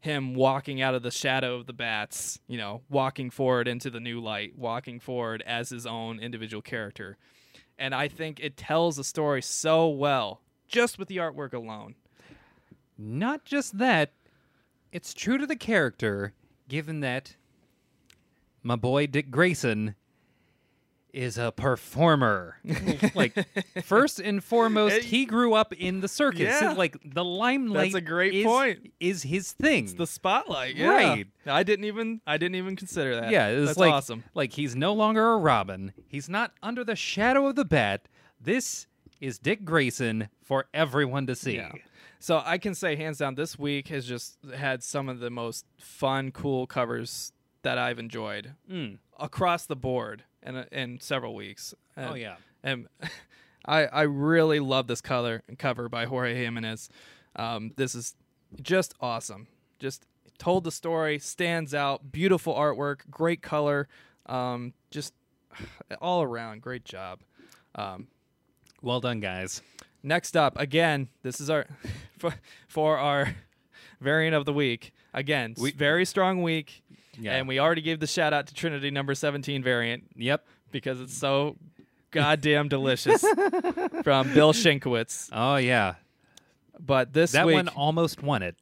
him 0.00 0.34
walking 0.34 0.80
out 0.80 0.94
of 0.94 1.02
the 1.02 1.10
shadow 1.10 1.56
of 1.56 1.66
the 1.66 1.72
bats, 1.72 2.38
you 2.46 2.56
know, 2.56 2.82
walking 2.88 3.30
forward 3.30 3.68
into 3.68 3.90
the 3.90 4.00
new 4.00 4.20
light, 4.20 4.56
walking 4.56 4.98
forward 4.98 5.42
as 5.46 5.68
his 5.68 5.86
own 5.86 6.18
individual 6.18 6.62
character. 6.62 7.18
And 7.78 7.94
I 7.94 8.08
think 8.08 8.40
it 8.40 8.56
tells 8.56 8.96
the 8.96 9.04
story 9.04 9.42
so 9.42 9.88
well 9.88 10.40
just 10.68 10.98
with 10.98 11.08
the 11.08 11.18
artwork 11.18 11.52
alone. 11.52 11.96
Not 12.96 13.44
just 13.44 13.78
that, 13.78 14.12
it's 14.92 15.12
true 15.14 15.38
to 15.38 15.46
the 15.46 15.56
character, 15.56 16.32
given 16.68 17.00
that 17.00 17.36
my 18.62 18.76
boy 18.76 19.06
Dick 19.06 19.30
Grayson 19.30 19.94
is 21.12 21.38
a 21.38 21.52
performer. 21.52 22.56
like 23.14 23.34
first 23.84 24.20
and 24.20 24.42
foremost, 24.42 24.96
It- 24.96 25.04
he 25.04 25.24
grew 25.26 25.54
up 25.54 25.72
in 25.72 26.00
the 26.00 26.08
circus. 26.08 26.40
Yeah. 26.60 26.72
Like 26.72 26.96
the 27.04 27.24
limelight 27.24 27.92
That's 27.92 27.94
a 27.96 28.00
great 28.06 28.34
is, 28.34 28.44
point. 28.44 28.92
is 29.00 29.22
his 29.22 29.52
thing. 29.52 29.84
It's 29.84 29.94
the 29.94 30.06
spotlight, 30.06 30.76
yeah. 30.76 30.88
Right. 30.88 31.26
I 31.46 31.62
didn't 31.62 31.84
even 31.86 32.20
I 32.26 32.36
didn't 32.36 32.56
even 32.56 32.76
consider 32.76 33.14
that. 33.20 33.30
yeah, 33.30 33.48
it's 33.48 33.66
That's 33.68 33.78
like 33.78 33.92
awesome. 33.92 34.24
like 34.34 34.52
he's 34.52 34.74
no 34.76 34.92
longer 34.92 35.32
a 35.32 35.38
Robin. 35.38 35.92
He's 36.06 36.28
not 36.28 36.52
under 36.62 36.84
the 36.84 36.96
shadow 36.96 37.46
of 37.48 37.56
the 37.56 37.64
bat. 37.64 38.08
This 38.40 38.86
is 39.20 39.38
Dick 39.38 39.64
Grayson 39.64 40.28
for 40.42 40.66
everyone 40.72 41.26
to 41.26 41.34
see. 41.34 41.56
Yeah. 41.56 41.72
So 42.18 42.42
I 42.44 42.58
can 42.58 42.74
say 42.74 42.96
hands 42.96 43.18
down, 43.18 43.34
this 43.34 43.58
week 43.58 43.88
has 43.88 44.04
just 44.06 44.36
had 44.54 44.82
some 44.82 45.08
of 45.08 45.20
the 45.20 45.30
most 45.30 45.64
fun, 45.78 46.30
cool 46.32 46.66
covers 46.66 47.32
that 47.62 47.78
I've 47.78 47.98
enjoyed 47.98 48.54
Mm. 48.70 48.98
across 49.18 49.66
the 49.66 49.76
board 49.76 50.24
in 50.42 50.56
in 50.72 51.00
several 51.00 51.34
weeks. 51.34 51.74
Oh 51.96 52.14
yeah. 52.14 52.36
and 52.62 52.86
I 53.66 53.84
I 53.86 54.02
really 54.02 54.60
love 54.60 54.86
this 54.86 55.00
color 55.00 55.42
cover 55.58 55.88
by 55.88 56.06
Jorge 56.06 56.34
Jimenez. 56.34 56.88
Um, 57.36 57.72
this 57.76 57.94
is 57.94 58.14
just 58.62 58.94
awesome. 59.00 59.46
Just 59.78 60.06
told 60.38 60.64
the 60.64 60.72
story, 60.72 61.18
stands 61.18 61.74
out, 61.74 62.10
beautiful 62.10 62.54
artwork, 62.54 63.00
great 63.10 63.42
color, 63.42 63.86
um, 64.26 64.72
just 64.90 65.12
all 66.00 66.22
around 66.22 66.62
great 66.62 66.84
job. 66.84 67.20
Um, 67.74 68.08
Well 68.82 69.00
done, 69.00 69.20
guys. 69.20 69.62
Next 70.02 70.34
up, 70.36 70.58
again, 70.58 71.08
this 71.22 71.40
is 71.40 71.50
our 71.50 71.66
for, 72.18 72.34
for 72.68 72.96
our 72.98 73.36
variant 74.00 74.34
of 74.34 74.46
the 74.46 74.52
week. 74.52 74.92
Again, 75.12 75.54
We- 75.58 75.72
very 75.72 76.04
strong 76.06 76.42
week, 76.42 76.82
Yeah. 77.18 77.32
and 77.36 77.48
we 77.48 77.58
already 77.58 77.82
gave 77.82 78.00
the 78.00 78.06
shout 78.06 78.32
out 78.32 78.46
to 78.48 78.54
Trinity 78.54 78.90
number 78.90 79.14
seventeen 79.14 79.62
variant 79.62 80.04
Yep. 80.16 80.44
because 80.72 81.00
it's 81.00 81.16
so 81.16 81.56
goddamn 82.10 82.68
delicious 82.68 83.20
from 84.02 84.32
Bill 84.34 84.52
Sienkiewicz. 84.52 85.28
Oh 85.32 85.56
yeah. 85.56 85.94
But 86.78 87.12
this 87.12 87.32
That 87.32 87.46
week, 87.46 87.54
one 87.56 87.68
almost 87.68 88.22
won 88.22 88.42
it. 88.42 88.56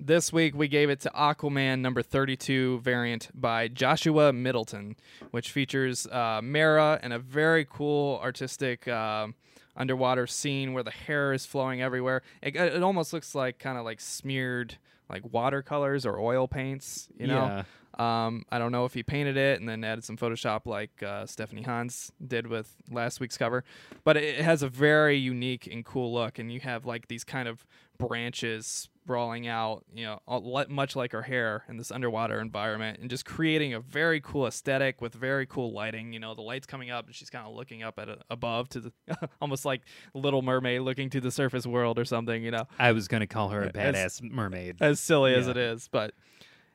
this 0.00 0.32
week 0.32 0.54
we 0.56 0.66
gave 0.66 0.90
it 0.90 1.00
to 1.00 1.10
Aquaman 1.10 1.80
number 1.80 2.02
32 2.02 2.80
variant 2.80 3.28
by 3.34 3.68
Joshua 3.68 4.32
Middleton, 4.32 4.96
which 5.30 5.52
features 5.52 6.06
uh, 6.08 6.40
Mera 6.42 6.98
and 7.02 7.12
a 7.12 7.18
very 7.18 7.64
cool 7.68 8.18
artistic 8.22 8.88
uh, 8.88 9.28
underwater 9.76 10.26
scene 10.26 10.72
where 10.72 10.82
the 10.82 10.90
hair 10.90 11.32
is 11.32 11.46
flowing 11.46 11.80
everywhere. 11.80 12.22
It, 12.42 12.56
it 12.56 12.82
almost 12.82 13.12
looks 13.12 13.34
like 13.34 13.58
kind 13.58 13.78
of 13.78 13.84
like 13.84 14.00
smeared 14.00 14.76
like 15.08 15.22
watercolors 15.32 16.04
or 16.06 16.18
oil 16.18 16.48
paints, 16.48 17.08
you 17.18 17.26
know. 17.26 17.64
Um, 18.00 18.44
I 18.50 18.58
don't 18.58 18.72
know 18.72 18.86
if 18.86 18.94
he 18.94 19.02
painted 19.02 19.36
it 19.36 19.60
and 19.60 19.68
then 19.68 19.84
added 19.84 20.04
some 20.04 20.16
Photoshop 20.16 20.64
like 20.64 21.02
uh, 21.02 21.26
Stephanie 21.26 21.62
Hans 21.62 22.10
did 22.26 22.46
with 22.46 22.74
last 22.90 23.20
week's 23.20 23.36
cover, 23.36 23.62
but 24.04 24.16
it 24.16 24.40
has 24.40 24.62
a 24.62 24.68
very 24.68 25.16
unique 25.18 25.66
and 25.70 25.84
cool 25.84 26.10
look. 26.12 26.38
And 26.38 26.50
you 26.50 26.60
have 26.60 26.86
like 26.86 27.08
these 27.08 27.24
kind 27.24 27.46
of 27.46 27.66
branches 27.98 28.88
sprawling 29.04 29.46
out, 29.48 29.84
you 29.94 30.04
know, 30.06 30.20
all, 30.26 30.64
much 30.70 30.96
like 30.96 31.12
her 31.12 31.22
hair 31.22 31.64
in 31.68 31.76
this 31.76 31.90
underwater 31.90 32.40
environment, 32.40 32.98
and 33.00 33.10
just 33.10 33.26
creating 33.26 33.74
a 33.74 33.80
very 33.80 34.20
cool 34.20 34.46
aesthetic 34.46 35.02
with 35.02 35.14
very 35.14 35.44
cool 35.44 35.70
lighting. 35.72 36.12
You 36.14 36.20
know, 36.20 36.34
the 36.34 36.40
light's 36.42 36.66
coming 36.66 36.90
up 36.90 37.06
and 37.06 37.14
she's 37.14 37.28
kind 37.28 37.46
of 37.46 37.54
looking 37.54 37.82
up 37.82 37.98
at 37.98 38.08
a, 38.08 38.18
above 38.30 38.68
to 38.70 38.80
the 38.80 38.92
almost 39.42 39.66
like 39.66 39.82
Little 40.14 40.40
Mermaid 40.42 40.80
looking 40.82 41.10
to 41.10 41.20
the 41.20 41.30
surface 41.30 41.66
world 41.66 41.98
or 41.98 42.06
something. 42.06 42.42
You 42.42 42.52
know, 42.52 42.66
I 42.78 42.92
was 42.92 43.08
gonna 43.08 43.26
call 43.26 43.50
her 43.50 43.62
a 43.62 43.66
As- 43.76 44.20
badass 44.22 44.30
mermaid. 44.30 44.76
as 44.80 45.00
silly 45.00 45.34
as 45.34 45.48
it 45.48 45.58
is, 45.58 45.88
but 45.92 46.14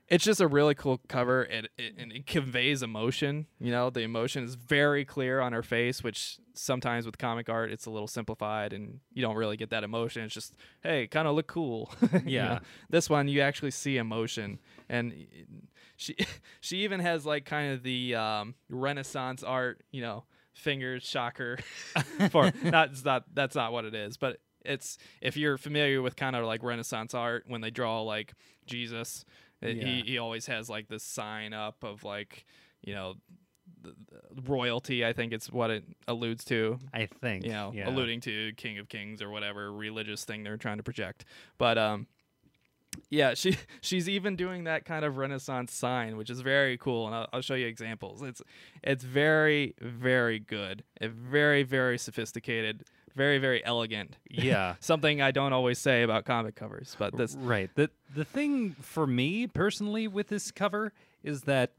it's 0.08 0.24
just 0.24 0.40
a 0.40 0.48
really 0.48 0.76
cool 0.76 1.00
cover 1.08 1.42
and 1.44 1.68
it, 1.78 1.96
and 1.98 2.12
it 2.12 2.28
conveys 2.28 2.84
emotion. 2.84 3.48
You 3.60 3.72
know, 3.72 3.90
the 3.90 4.02
emotion 4.02 4.44
is 4.44 4.56
very 4.56 5.04
clear 5.06 5.40
on 5.40 5.52
her 5.54 5.64
face, 5.64 6.04
which 6.04 6.38
sometimes 6.54 7.06
with 7.06 7.18
comic 7.18 7.50
art 7.50 7.72
it's 7.72 7.86
a 7.86 7.90
little 7.90 8.08
simplified 8.08 8.72
and 8.72 9.00
you 9.14 9.22
don't 9.22 9.36
really 9.36 9.58
get 9.58 9.72
that 9.72 9.84
emotion. 9.84 10.24
It's 10.24 10.34
just, 10.34 10.54
hey, 10.84 11.08
kind 11.08 11.28
of 11.28 11.36
look 11.36 11.48
cool. 11.48 11.92
You 12.14 12.22
Yeah. 12.26 12.44
know? 12.46 12.60
This 12.90 13.10
one 13.10 13.28
you 13.28 13.42
actually 13.42 13.72
see 13.72 13.98
emotion 13.98 14.60
and 14.90 15.14
she 15.98 16.16
she 16.62 16.78
even 16.84 17.00
has 17.00 17.26
like 17.26 17.46
kind 17.46 17.74
of 17.74 17.82
the 17.84 18.16
um, 18.16 18.56
Renaissance 18.70 19.42
art, 19.44 19.82
you 19.92 20.02
know, 20.02 20.26
fingers 20.54 21.04
shocker 21.04 21.58
for 22.30 22.52
not 22.64 22.92
not 23.04 23.24
that's 23.34 23.56
not 23.56 23.74
what 23.74 23.86
it 23.86 23.94
is, 23.96 24.18
but 24.18 24.38
it's 24.64 24.98
if 25.22 25.38
you're 25.38 25.58
familiar 25.58 26.02
with 26.02 26.16
kind 26.16 26.36
of 26.36 26.44
like 26.46 26.64
Renaissance 26.64 27.14
art 27.14 27.44
when 27.48 27.62
they 27.62 27.70
draw 27.70 28.02
like 28.02 28.34
Jesus, 28.66 29.26
uh, 29.66 29.86
he 29.86 30.04
he 30.06 30.18
always 30.18 30.46
has 30.48 30.70
like 30.70 30.88
this 30.88 31.04
sign 31.04 31.54
up 31.54 31.84
of 31.84 32.04
like 32.04 32.46
you 32.82 32.94
know 32.94 33.16
royalty. 34.46 35.06
I 35.06 35.14
think 35.14 35.34
it's 35.34 35.52
what 35.52 35.70
it 35.70 35.84
alludes 36.08 36.44
to. 36.46 36.80
I 36.94 37.06
think. 37.06 37.46
You 37.46 37.52
know, 37.52 37.72
yeah. 37.74 37.90
alluding 37.90 38.22
to 38.22 38.54
King 38.54 38.80
of 38.80 38.90
Kings 38.90 39.22
or 39.22 39.30
whatever 39.30 39.72
religious 39.72 40.26
thing 40.26 40.44
they're 40.44 40.58
trying 40.58 40.78
to 40.78 40.84
project. 40.84 41.26
But 41.58 41.78
um, 41.78 42.08
yeah, 43.10 43.34
she 43.34 43.58
she's 43.82 44.08
even 44.10 44.36
doing 44.36 44.66
that 44.66 44.86
kind 44.86 45.06
of 45.06 45.18
Renaissance 45.18 45.74
sign, 45.74 46.18
which 46.18 46.30
is 46.30 46.42
very 46.42 46.78
cool, 46.78 47.08
and 47.08 47.16
I'll, 47.16 47.28
I'll 47.34 47.42
show 47.42 47.56
you 47.56 47.68
examples. 47.68 48.22
It's 48.22 48.42
it's 48.84 49.04
very 49.04 49.76
very 49.80 50.40
good, 50.40 50.84
and 50.98 51.14
very 51.14 51.64
very 51.64 51.98
sophisticated, 51.98 52.86
very 53.16 53.38
very 53.40 53.64
elegant. 53.66 54.18
Yeah. 54.30 54.76
Something 54.80 55.22
I 55.22 55.32
don't 55.32 55.54
always 55.54 55.80
say 55.80 56.04
about 56.04 56.26
comic 56.26 56.56
covers, 56.56 56.96
but 57.00 57.16
this 57.16 57.36
Right. 57.36 57.70
The 57.76 57.90
the 58.14 58.26
thing 58.26 58.72
for 58.82 59.08
me 59.08 59.48
personally 59.48 60.08
with 60.08 60.28
this 60.28 60.52
cover 60.52 60.94
is 61.24 61.42
that 61.44 61.72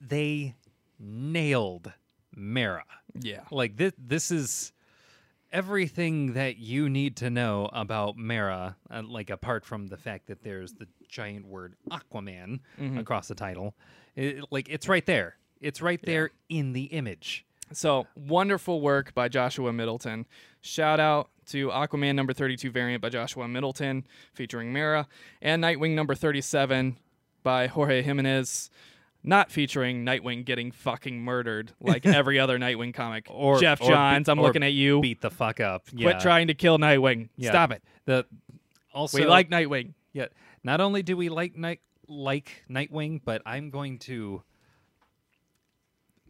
they 0.00 0.54
nailed 0.98 1.92
Mera. 2.34 2.84
yeah 3.20 3.40
Like 3.50 3.76
this 3.76 3.92
this 3.98 4.30
is 4.30 4.72
everything 5.52 6.32
that 6.32 6.56
you 6.56 6.88
need 6.88 7.16
to 7.16 7.28
know 7.28 7.68
about 7.74 8.16
Mera, 8.16 8.76
uh, 8.90 9.02
like 9.04 9.28
apart 9.28 9.64
from 9.66 9.88
the 9.88 9.98
fact 9.98 10.28
that 10.28 10.42
there's 10.42 10.72
the 10.74 10.86
giant 11.08 11.46
word 11.46 11.74
Aquaman 11.90 12.60
Mm-hmm. 12.80 12.98
across 12.98 13.28
the 13.28 13.34
title. 13.34 13.74
It- 14.16 14.44
like 14.50 14.68
it's 14.70 14.88
right 14.88 15.04
there. 15.04 15.36
It's 15.60 15.80
right 15.82 16.00
there 16.02 16.30
in 16.48 16.72
the 16.72 16.84
image. 16.84 17.44
So 17.74 18.06
wonderful 18.14 18.80
work 18.80 19.14
by 19.14 19.28
Joshua 19.28 19.72
Middleton. 19.72 20.26
Shout 20.60 21.00
out 21.00 21.30
to 21.46 21.68
Aquaman 21.68 22.14
number 22.14 22.32
32 22.32 22.70
variant 22.70 23.02
by 23.02 23.08
Joshua 23.08 23.48
Middleton 23.48 24.06
featuring 24.34 24.72
Mera 24.72 25.08
and 25.40 25.62
Nightwing 25.62 25.94
number 25.94 26.14
37 26.14 26.96
by 27.42 27.66
Jorge 27.66 28.02
Jimenez. 28.02 28.70
Not 29.24 29.52
featuring 29.52 30.04
Nightwing 30.04 30.44
getting 30.44 30.72
fucking 30.72 31.20
murdered 31.20 31.72
like 31.80 32.04
every 32.06 32.38
other 32.38 32.58
Nightwing 32.58 32.92
comic. 32.92 33.26
Or 33.30 33.58
Geoff 33.60 33.80
or 33.80 33.88
Johns, 33.88 34.26
be- 34.26 34.32
I'm 34.32 34.38
or 34.38 34.42
looking 34.42 34.62
at 34.64 34.72
you. 34.72 35.00
Beat 35.00 35.20
the 35.20 35.30
fuck 35.30 35.60
up. 35.60 35.84
Quit 35.96 36.20
trying 36.20 36.48
to 36.48 36.54
kill 36.54 36.78
Nightwing. 36.78 37.28
Yeah. 37.36 37.50
Stop 37.50 37.70
it. 37.72 37.82
The 38.04 38.26
also 38.92 39.18
we 39.18 39.26
like 39.26 39.48
Nightwing. 39.48 39.94
Yeah. 40.12 40.26
Not 40.64 40.80
only 40.80 41.02
do 41.02 41.16
we 41.16 41.28
like 41.28 41.56
night 41.56 41.80
like 42.08 42.64
Nightwing, 42.70 43.20
but 43.24 43.42
I'm 43.46 43.70
going 43.70 43.98
to 44.00 44.42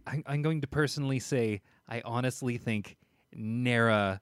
I'm, 0.06 0.22
I'm 0.26 0.42
going 0.42 0.60
to 0.62 0.66
personally 0.66 1.18
say 1.18 1.60
I 1.88 2.02
honestly 2.04 2.58
think 2.58 2.96
Mera 3.34 4.20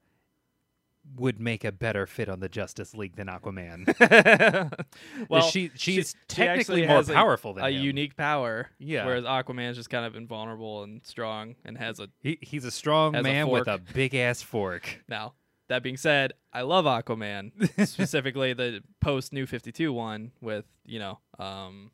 would 1.17 1.41
make 1.41 1.65
a 1.65 1.73
better 1.73 2.07
fit 2.07 2.29
on 2.29 2.41
the 2.41 2.49
Justice 2.49 2.95
League 2.95 3.17
than 3.17 3.27
Aquaman. 3.27 3.89
well, 5.29 5.43
she 5.43 5.71
she's 5.75 6.11
she 6.11 6.15
technically 6.29 6.87
more 6.87 6.97
has 6.99 7.09
a- 7.09 7.15
powerful 7.15 7.55
than 7.55 7.65
a 7.65 7.71
him. 7.71 7.83
unique 7.83 8.17
power. 8.17 8.69
Yeah. 8.79 9.07
Whereas 9.07 9.25
Aquaman's 9.25 9.77
just 9.77 9.91
kind 9.91 10.05
of 10.05 10.15
invulnerable 10.15 10.83
and 10.83 11.05
strong 11.05 11.57
and 11.65 11.77
has 11.79 11.99
a 12.01 12.09
he, 12.21 12.39
he's 12.41 12.65
a 12.65 12.71
strong 12.71 13.15
Has 13.15 13.21
a 13.21 13.23
man 13.25 13.49
with 13.49 13.67
a 13.67 13.79
big 13.79 14.15
ass 14.15 14.43
fork. 14.43 15.03
Now, 15.09 15.35
that 15.69 15.83
being 15.83 15.97
said, 15.97 16.33
I 16.53 16.63
love 16.63 16.85
Aquaman, 16.85 17.53
specifically 17.89 18.53
the 18.53 18.83
post 19.01 19.33
New 19.33 19.47
52 19.47 19.93
one 19.93 20.33
with, 20.41 20.67
you 20.85 20.99
know, 20.99 21.19
um 21.39 21.91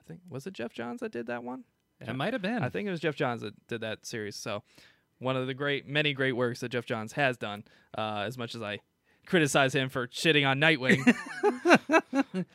I 0.00 0.02
think 0.08 0.20
was 0.30 0.46
it 0.46 0.54
Geoff 0.54 0.72
Johns 0.72 1.00
that 1.00 1.12
did 1.12 1.26
that 1.26 1.42
one? 1.42 1.64
It 2.00 2.14
might 2.14 2.32
have 2.32 2.42
been. 2.42 2.62
I 2.62 2.68
think 2.68 2.86
it 2.86 2.90
was 2.90 3.00
Geoff 3.00 3.14
Johns 3.16 3.40
that 3.42 3.54
did 3.68 3.80
that 3.80 4.04
series. 4.06 4.36
So, 4.36 4.62
one 5.18 5.36
of 5.36 5.46
the 5.46 5.54
great 5.54 5.86
many 5.86 6.12
great 6.12 6.32
works 6.32 6.60
that 6.60 6.70
Geoff 6.70 6.84
Johns 6.86 7.12
has 7.12 7.36
done. 7.36 7.64
Uh 7.96 8.24
as 8.26 8.36
much 8.36 8.54
as 8.54 8.62
I 8.62 8.80
criticize 9.26 9.74
him 9.74 9.88
for 9.88 10.06
shitting 10.08 10.46
on 10.46 10.60
Nightwing. 10.60 11.02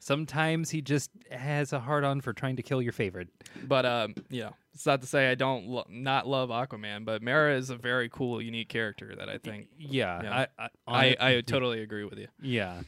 Sometimes 0.00 0.70
he 0.70 0.80
just 0.80 1.10
has 1.30 1.72
a 1.72 1.80
hard 1.80 2.04
on 2.04 2.20
for 2.22 2.32
trying 2.32 2.56
to 2.56 2.62
kill 2.62 2.80
your 2.80 2.92
favorite. 2.92 3.28
but 3.66 3.84
um, 3.84 4.14
you 4.30 4.40
know, 4.42 4.54
it's 4.72 4.86
not 4.86 5.00
to 5.02 5.06
say 5.06 5.28
I 5.30 5.34
don't 5.34 5.66
lo- 5.66 5.84
not 5.90 6.26
love 6.26 6.48
Aquaman, 6.50 7.04
but 7.04 7.20
Mera 7.20 7.54
is 7.56 7.68
a 7.68 7.76
very 7.76 8.08
cool 8.08 8.40
unique 8.40 8.68
character 8.68 9.14
that 9.18 9.28
I 9.28 9.36
think 9.38 9.66
Yeah, 9.76 10.22
Yeah. 10.22 10.46
I, 10.58 10.62
I, 10.64 10.68
I, 10.86 11.16
I 11.20 11.32
hon- 11.34 11.42
totally 11.42 11.82
agree 11.82 12.04
with 12.04 12.18
you. 12.18 12.28
yeah. 12.40 12.80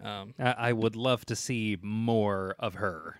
Um 0.00 0.34
I, 0.38 0.52
I 0.68 0.72
would 0.72 0.94
love 0.94 1.24
to 1.26 1.34
see 1.34 1.78
more 1.82 2.54
of 2.60 2.74
her. 2.74 3.18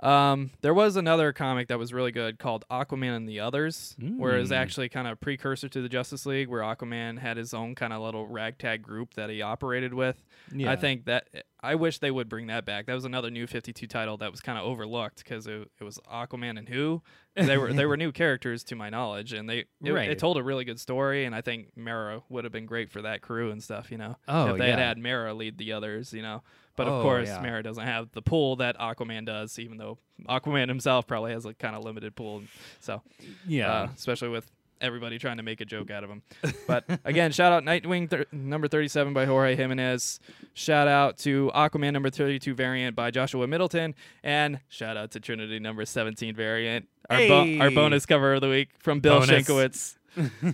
Um, 0.00 0.50
there 0.60 0.74
was 0.74 0.96
another 0.96 1.32
comic 1.32 1.68
that 1.68 1.78
was 1.78 1.92
really 1.92 2.10
good 2.10 2.38
called 2.38 2.64
Aquaman 2.70 3.16
and 3.16 3.28
the 3.28 3.40
Others, 3.40 3.96
where 4.16 4.36
it's 4.36 4.50
Mm. 4.50 4.56
actually 4.56 4.88
kind 4.88 5.06
of 5.06 5.12
a 5.14 5.16
precursor 5.16 5.68
to 5.68 5.80
the 5.80 5.88
Justice 5.88 6.26
League, 6.26 6.48
where 6.48 6.62
Aquaman 6.62 7.18
had 7.18 7.36
his 7.36 7.54
own 7.54 7.74
kind 7.74 7.92
of 7.92 8.02
little 8.02 8.26
ragtag 8.26 8.82
group 8.82 9.14
that 9.14 9.30
he 9.30 9.40
operated 9.40 9.94
with. 9.94 10.22
Yeah. 10.52 10.70
I 10.70 10.76
think 10.76 11.04
that 11.06 11.28
I 11.60 11.76
wish 11.76 12.00
they 12.00 12.10
would 12.10 12.28
bring 12.28 12.48
that 12.48 12.64
back. 12.66 12.86
That 12.86 12.94
was 12.94 13.04
another 13.06 13.30
new 13.30 13.46
52 13.46 13.86
title 13.86 14.16
that 14.18 14.30
was 14.30 14.40
kind 14.40 14.58
of 14.58 14.64
overlooked 14.64 15.18
because 15.24 15.46
it, 15.46 15.70
it 15.80 15.84
was 15.84 15.98
Aquaman 16.12 16.58
and 16.58 16.68
who 16.68 17.02
they 17.36 17.56
were 17.56 17.72
they 17.72 17.86
were 17.86 17.96
new 18.04 18.12
characters 18.12 18.62
to 18.64 18.74
my 18.76 18.90
knowledge, 18.90 19.32
and 19.32 19.48
they 19.48 19.58
it, 19.82 19.92
Right. 19.92 20.10
it 20.10 20.18
told 20.18 20.36
a 20.36 20.42
really 20.42 20.64
good 20.64 20.80
story. 20.80 21.24
And 21.24 21.34
I 21.34 21.40
think 21.40 21.68
Mera 21.76 22.22
would 22.28 22.44
have 22.44 22.52
been 22.52 22.66
great 22.66 22.90
for 22.90 23.00
that 23.02 23.22
crew 23.22 23.50
and 23.52 23.62
stuff. 23.62 23.90
You 23.92 23.98
know, 23.98 24.16
Oh, 24.28 24.52
if 24.52 24.58
they 24.58 24.70
had 24.70 24.78
had 24.80 24.98
Mera 24.98 25.32
lead 25.32 25.56
the 25.56 25.72
others, 25.72 26.12
you 26.12 26.20
know. 26.22 26.42
But 26.76 26.86
of 26.88 26.94
Oh, 26.94 27.02
course, 27.02 27.28
yeah. 27.28 27.40
Mera 27.40 27.62
doesn't 27.62 27.84
have 27.84 28.10
the 28.12 28.22
pool 28.22 28.56
that 28.56 28.76
Aquaman 28.78 29.24
does, 29.26 29.58
even 29.58 29.78
though 29.78 29.98
Aquaman 30.28 30.68
himself 30.68 31.06
probably 31.06 31.32
has 31.32 31.44
a 31.46 31.54
kind 31.54 31.76
of 31.76 31.84
limited 31.84 32.16
pool. 32.16 32.42
So, 32.80 33.02
Yeah. 33.46 33.72
uh, 33.72 33.88
especially 33.96 34.28
with 34.30 34.50
everybody 34.80 35.18
trying 35.18 35.36
to 35.38 35.42
make 35.42 35.60
a 35.60 35.64
joke 35.64 35.90
out 35.90 36.02
of 36.04 36.10
him. 36.10 36.22
But 36.66 36.84
again, 37.04 37.30
shout 37.32 37.52
out 37.52 37.62
Nightwing 37.62 38.10
thir- 38.10 38.26
number 38.32 38.66
37 38.68 39.12
by 39.14 39.24
Jorge 39.24 39.54
Jimenez. 39.54 40.18
Shout 40.52 40.88
out 40.88 41.16
to 41.18 41.50
Aquaman 41.54 41.92
number 41.92 42.10
32 42.10 42.54
variant 42.54 42.96
by 42.96 43.10
Joshua 43.10 43.46
Middleton. 43.46 43.94
And 44.22 44.60
shout 44.68 44.96
out 44.96 45.12
to 45.12 45.20
Trinity 45.20 45.58
number 45.60 45.84
17 45.84 46.34
variant, 46.34 46.88
our, 47.08 47.18
bo- 47.28 47.58
our 47.60 47.70
bonus 47.70 48.04
cover 48.04 48.34
of 48.34 48.40
the 48.40 48.48
week 48.48 48.70
from 48.80 49.00
Bill 49.00 49.20
Bonus. 49.20 49.46
Sienkiewicz. 49.48 49.96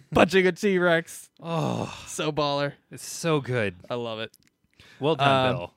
Punching 0.14 0.46
a 0.46 0.52
T 0.52 0.78
Rex. 0.78 1.30
oh, 1.42 1.92
So 2.06 2.30
baller. 2.32 2.72
it's 2.90 3.06
so 3.06 3.40
good. 3.40 3.74
I 3.88 3.94
love 3.94 4.18
it. 4.20 4.32
Well 5.00 5.16
done, 5.16 5.46
Um, 5.46 5.56
Bill. 5.56 5.74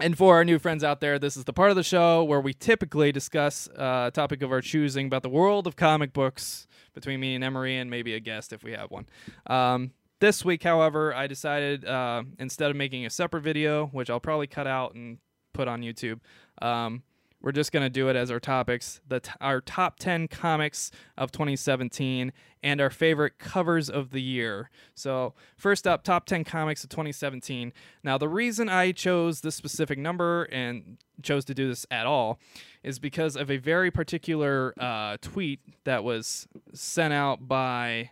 And 0.00 0.18
for 0.18 0.34
our 0.34 0.44
new 0.44 0.58
friends 0.58 0.82
out 0.82 1.00
there, 1.00 1.18
this 1.20 1.36
is 1.36 1.44
the 1.44 1.52
part 1.52 1.70
of 1.70 1.76
the 1.76 1.84
show 1.84 2.24
where 2.24 2.40
we 2.40 2.52
typically 2.52 3.12
discuss 3.12 3.68
uh, 3.68 4.06
a 4.08 4.10
topic 4.12 4.42
of 4.42 4.50
our 4.50 4.60
choosing 4.60 5.06
about 5.06 5.22
the 5.22 5.28
world 5.28 5.66
of 5.68 5.76
comic 5.76 6.12
books 6.12 6.66
between 6.94 7.20
me 7.20 7.36
and 7.36 7.44
Emery 7.44 7.76
and 7.78 7.90
maybe 7.90 8.14
a 8.14 8.20
guest 8.20 8.52
if 8.52 8.64
we 8.64 8.72
have 8.72 8.90
one. 8.90 9.06
Um, 9.46 9.92
this 10.20 10.44
week, 10.44 10.64
however, 10.64 11.14
I 11.14 11.26
decided 11.26 11.84
uh, 11.84 12.24
instead 12.38 12.70
of 12.70 12.76
making 12.76 13.06
a 13.06 13.10
separate 13.10 13.42
video, 13.42 13.86
which 13.86 14.10
I'll 14.10 14.20
probably 14.20 14.46
cut 14.48 14.66
out 14.66 14.94
and 14.94 15.18
put 15.52 15.68
on 15.68 15.82
YouTube, 15.82 16.20
um, 16.60 17.02
we're 17.44 17.52
just 17.52 17.72
going 17.72 17.82
to 17.82 17.90
do 17.90 18.08
it 18.08 18.16
as 18.16 18.30
our 18.30 18.40
topics 18.40 19.02
the 19.06 19.20
t- 19.20 19.30
our 19.40 19.60
top 19.60 19.98
10 19.98 20.28
comics 20.28 20.90
of 21.18 21.30
2017 21.30 22.32
and 22.62 22.80
our 22.80 22.88
favorite 22.88 23.38
covers 23.38 23.90
of 23.90 24.12
the 24.12 24.22
year. 24.22 24.70
So 24.94 25.34
first 25.58 25.86
up 25.86 26.02
top 26.02 26.24
10 26.24 26.44
comics 26.44 26.82
of 26.82 26.90
2017 26.90 27.72
now 28.02 28.16
the 28.16 28.28
reason 28.28 28.68
i 28.70 28.92
chose 28.92 29.42
this 29.42 29.54
specific 29.54 29.98
number 29.98 30.44
and 30.44 30.96
chose 31.22 31.44
to 31.44 31.54
do 31.54 31.68
this 31.68 31.86
at 31.90 32.06
all 32.06 32.40
is 32.82 32.98
because 32.98 33.36
of 33.36 33.50
a 33.50 33.58
very 33.58 33.90
particular 33.90 34.72
uh, 34.80 35.18
tweet 35.20 35.60
that 35.84 36.02
was 36.02 36.48
sent 36.72 37.12
out 37.12 37.46
by 37.46 38.10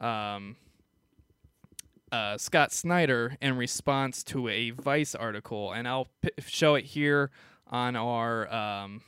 um, 0.00 0.56
uh, 2.10 2.38
Scott 2.38 2.72
Snyder 2.72 3.36
in 3.40 3.56
response 3.56 4.22
to 4.24 4.48
a 4.48 4.70
Vice 4.70 5.14
article, 5.14 5.72
and 5.72 5.86
I'll 5.86 6.08
p- 6.22 6.30
show 6.46 6.74
it 6.74 6.86
here 6.86 7.30
on 7.70 7.96
our 7.96 8.52
um, 8.52 9.02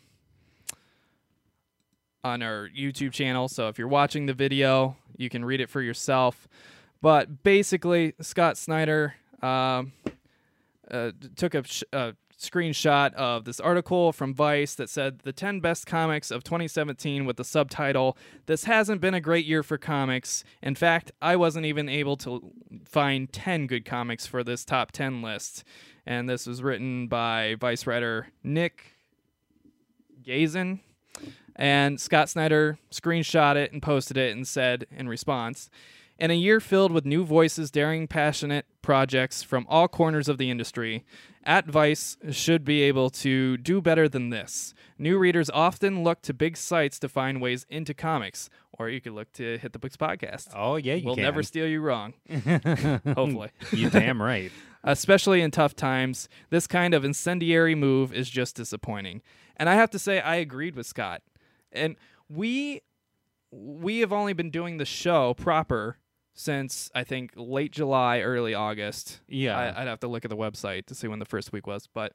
on 2.22 2.42
our 2.42 2.68
YouTube 2.68 3.12
channel. 3.12 3.48
So 3.48 3.68
if 3.68 3.78
you're 3.78 3.88
watching 3.88 4.26
the 4.26 4.34
video, 4.34 4.96
you 5.16 5.28
can 5.28 5.44
read 5.44 5.60
it 5.60 5.68
for 5.68 5.80
yourself. 5.80 6.48
But 7.02 7.42
basically, 7.42 8.14
Scott 8.20 8.58
Snyder 8.58 9.14
um, 9.42 9.92
uh, 10.90 11.12
took 11.36 11.54
a, 11.54 11.64
sh- 11.64 11.84
a 11.92 12.14
screenshot 12.38 13.12
of 13.14 13.44
this 13.44 13.60
article 13.60 14.12
from 14.12 14.34
Vice 14.34 14.74
that 14.74 14.88
said 14.88 15.20
the 15.20 15.32
10 15.32 15.60
best 15.60 15.86
comics 15.86 16.30
of 16.30 16.42
2017 16.42 17.26
with 17.26 17.36
the 17.36 17.44
subtitle 17.44 18.16
This 18.46 18.64
hasn't 18.64 19.00
been 19.00 19.14
a 19.14 19.20
great 19.20 19.44
year 19.44 19.62
for 19.62 19.76
comics. 19.76 20.42
In 20.62 20.74
fact, 20.74 21.12
I 21.20 21.36
wasn't 21.36 21.66
even 21.66 21.88
able 21.88 22.16
to 22.18 22.50
find 22.84 23.30
10 23.32 23.66
good 23.66 23.84
comics 23.84 24.26
for 24.26 24.42
this 24.42 24.64
top 24.64 24.92
10 24.92 25.22
list. 25.22 25.64
And 26.10 26.28
this 26.28 26.44
was 26.44 26.60
written 26.60 27.06
by 27.06 27.54
Vice 27.60 27.86
writer 27.86 28.26
Nick 28.42 28.96
Gazin. 30.24 30.80
And 31.54 32.00
Scott 32.00 32.28
Snyder 32.28 32.80
screenshot 32.90 33.54
it 33.54 33.72
and 33.72 33.80
posted 33.80 34.16
it 34.16 34.34
and 34.34 34.44
said 34.44 34.88
in 34.90 35.08
response, 35.08 35.70
in 36.20 36.30
a 36.30 36.34
year 36.34 36.60
filled 36.60 36.92
with 36.92 37.04
new 37.06 37.24
voices, 37.24 37.70
daring, 37.70 38.06
passionate 38.06 38.66
projects 38.82 39.42
from 39.42 39.66
all 39.68 39.88
corners 39.88 40.28
of 40.28 40.36
the 40.38 40.50
industry, 40.50 41.04
At 41.42 41.66
Vice 41.66 42.16
should 42.30 42.64
be 42.64 42.82
able 42.82 43.08
to 43.10 43.56
do 43.56 43.80
better 43.80 44.08
than 44.08 44.28
this. 44.28 44.74
New 44.98 45.16
readers 45.18 45.48
often 45.50 46.04
look 46.04 46.20
to 46.22 46.34
big 46.34 46.56
sites 46.58 46.98
to 46.98 47.08
find 47.08 47.40
ways 47.40 47.64
into 47.70 47.94
comics, 47.94 48.50
or 48.78 48.90
you 48.90 49.00
could 49.00 49.12
look 49.12 49.32
to 49.32 49.56
Hit 49.58 49.72
the 49.72 49.78
Books 49.78 49.96
podcast. 49.96 50.48
Oh 50.54 50.76
yeah, 50.76 50.94
you 50.94 51.06
we'll 51.06 51.14
can. 51.14 51.24
never 51.24 51.42
steal 51.42 51.66
you 51.66 51.80
wrong, 51.80 52.12
hopefully. 52.28 53.50
you 53.72 53.88
damn 53.88 54.20
right. 54.22 54.52
Especially 54.84 55.40
in 55.42 55.50
tough 55.50 55.74
times, 55.74 56.28
this 56.50 56.66
kind 56.66 56.94
of 56.94 57.04
incendiary 57.04 57.74
move 57.74 58.12
is 58.12 58.28
just 58.30 58.56
disappointing. 58.56 59.22
And 59.56 59.68
I 59.68 59.74
have 59.74 59.90
to 59.90 59.98
say, 59.98 60.20
I 60.20 60.36
agreed 60.36 60.74
with 60.76 60.86
Scott. 60.86 61.22
And 61.72 61.96
we 62.28 62.82
we 63.50 63.98
have 64.00 64.12
only 64.12 64.32
been 64.32 64.50
doing 64.50 64.76
the 64.76 64.84
show 64.84 65.34
proper 65.34 65.96
since 66.34 66.90
I 66.94 67.04
think 67.04 67.32
late 67.36 67.72
July, 67.72 68.20
early 68.20 68.54
August. 68.54 69.20
Yeah. 69.28 69.56
I, 69.58 69.82
I'd 69.82 69.88
have 69.88 70.00
to 70.00 70.08
look 70.08 70.24
at 70.24 70.30
the 70.30 70.36
website 70.36 70.86
to 70.86 70.94
see 70.94 71.08
when 71.08 71.18
the 71.18 71.24
first 71.24 71.52
week 71.52 71.66
was, 71.66 71.86
but 71.92 72.12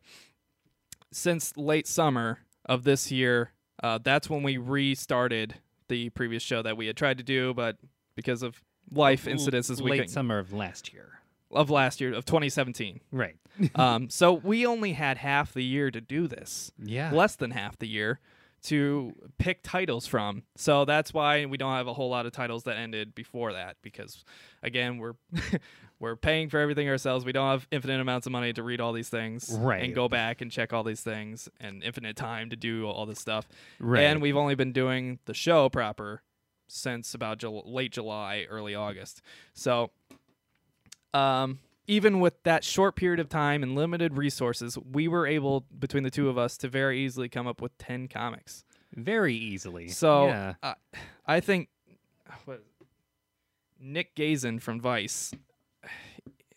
since 1.12 1.56
late 1.58 1.88
summer 1.88 2.40
of 2.66 2.84
this 2.84 3.12
year, 3.12 3.52
uh, 3.84 4.00
that's 4.04 4.30
when 4.30 4.44
we 4.44 4.58
restarted 4.58 5.56
the 5.88 6.10
previous 6.12 6.42
show 6.44 6.62
that 6.62 6.78
we 6.78 6.88
had 6.88 6.98
tried 6.98 7.18
to 7.18 7.24
do, 7.24 7.54
but 7.54 7.78
because 8.16 8.42
of 8.42 8.62
life 8.92 9.26
incidences, 9.26 9.82
we 9.82 9.92
late 9.92 10.10
summer 10.10 10.40
of 10.40 10.52
last 10.54 10.94
year. 10.94 11.20
of 11.52 11.70
last 11.70 12.02
year 12.02 12.14
of 12.14 12.26
2017. 12.26 13.02
Right. 13.12 13.36
um, 13.76 14.10
so 14.10 14.34
we 14.34 14.66
only 14.66 14.94
had 14.94 15.18
half 15.20 15.54
the 15.54 15.64
year 15.64 15.92
to 15.92 16.02
do 16.02 16.28
this, 16.28 16.72
Yeah. 16.84 17.12
less 17.12 17.36
than 17.36 17.52
half 17.52 17.78
the 17.78 17.88
year 17.88 18.20
to 18.66 19.14
pick 19.38 19.62
titles 19.64 20.06
from. 20.08 20.44
So 20.58 20.86
that's 20.86 21.14
why 21.14 21.46
we 21.46 21.58
don't 21.58 21.74
have 21.74 21.88
a 21.88 21.94
whole 21.94 22.10
lot 22.10 22.26
of 22.26 22.32
titles 22.32 22.64
that 22.64 22.78
ended 22.78 23.16
before 23.16 23.54
that 23.54 23.78
because 23.82 24.24
again, 24.64 24.98
we're 24.98 25.14
we're 26.00 26.16
paying 26.16 26.50
for 26.50 26.60
everything 26.60 26.90
ourselves. 26.90 27.26
We 27.26 27.32
don't 27.32 27.50
have 27.50 27.68
infinite 27.72 28.00
amounts 28.02 28.26
of 28.28 28.32
money 28.32 28.52
to 28.54 28.64
read 28.64 28.82
all 28.82 28.92
these 28.94 29.10
things 29.10 29.50
Right. 29.58 29.84
and 29.84 29.96
go 29.96 30.10
back 30.10 30.42
and 30.42 30.52
check 30.52 30.74
all 30.74 30.84
these 30.84 31.02
things 31.02 31.48
and 31.60 31.84
infinite 31.84 32.16
time 32.16 32.50
to 32.50 32.56
do 32.56 32.86
all 32.88 33.06
this 33.06 33.20
stuff. 33.20 33.48
Right. 33.80 34.02
And 34.04 34.22
we've 34.22 34.36
only 34.38 34.56
been 34.56 34.74
doing 34.74 35.20
the 35.26 35.34
show 35.34 35.70
proper 35.70 36.22
since 36.68 37.14
about 37.14 37.38
Jul- 37.38 37.64
late 37.66 37.92
July, 37.94 38.46
early 38.50 38.76
August. 38.76 39.22
So, 39.54 39.92
um, 41.14 41.60
even 41.88 42.20
with 42.20 42.42
that 42.44 42.64
short 42.64 42.96
period 42.96 43.20
of 43.20 43.30
time 43.30 43.64
and 43.64 43.76
limited 43.76 44.18
resources, 44.18 44.78
we 44.78 45.08
were 45.08 45.28
able, 45.28 45.66
between 45.78 46.04
the 46.04 46.12
two 46.12 46.30
of 46.30 46.38
us, 46.38 46.58
to 46.58 46.68
very 46.68 47.00
easily 47.00 47.30
come 47.30 47.48
up 47.48 47.62
with 47.62 47.78
10 47.78 48.08
comics. 48.08 48.64
Very 48.94 49.36
easily. 49.36 49.90
So, 49.90 50.28
yeah. 50.28 50.54
uh, 50.64 50.74
I 51.26 51.40
think 51.40 51.70
what, 52.46 52.64
Nick 53.80 54.16
Gazin 54.16 54.62
from 54.62 54.80
Vice. 54.80 55.34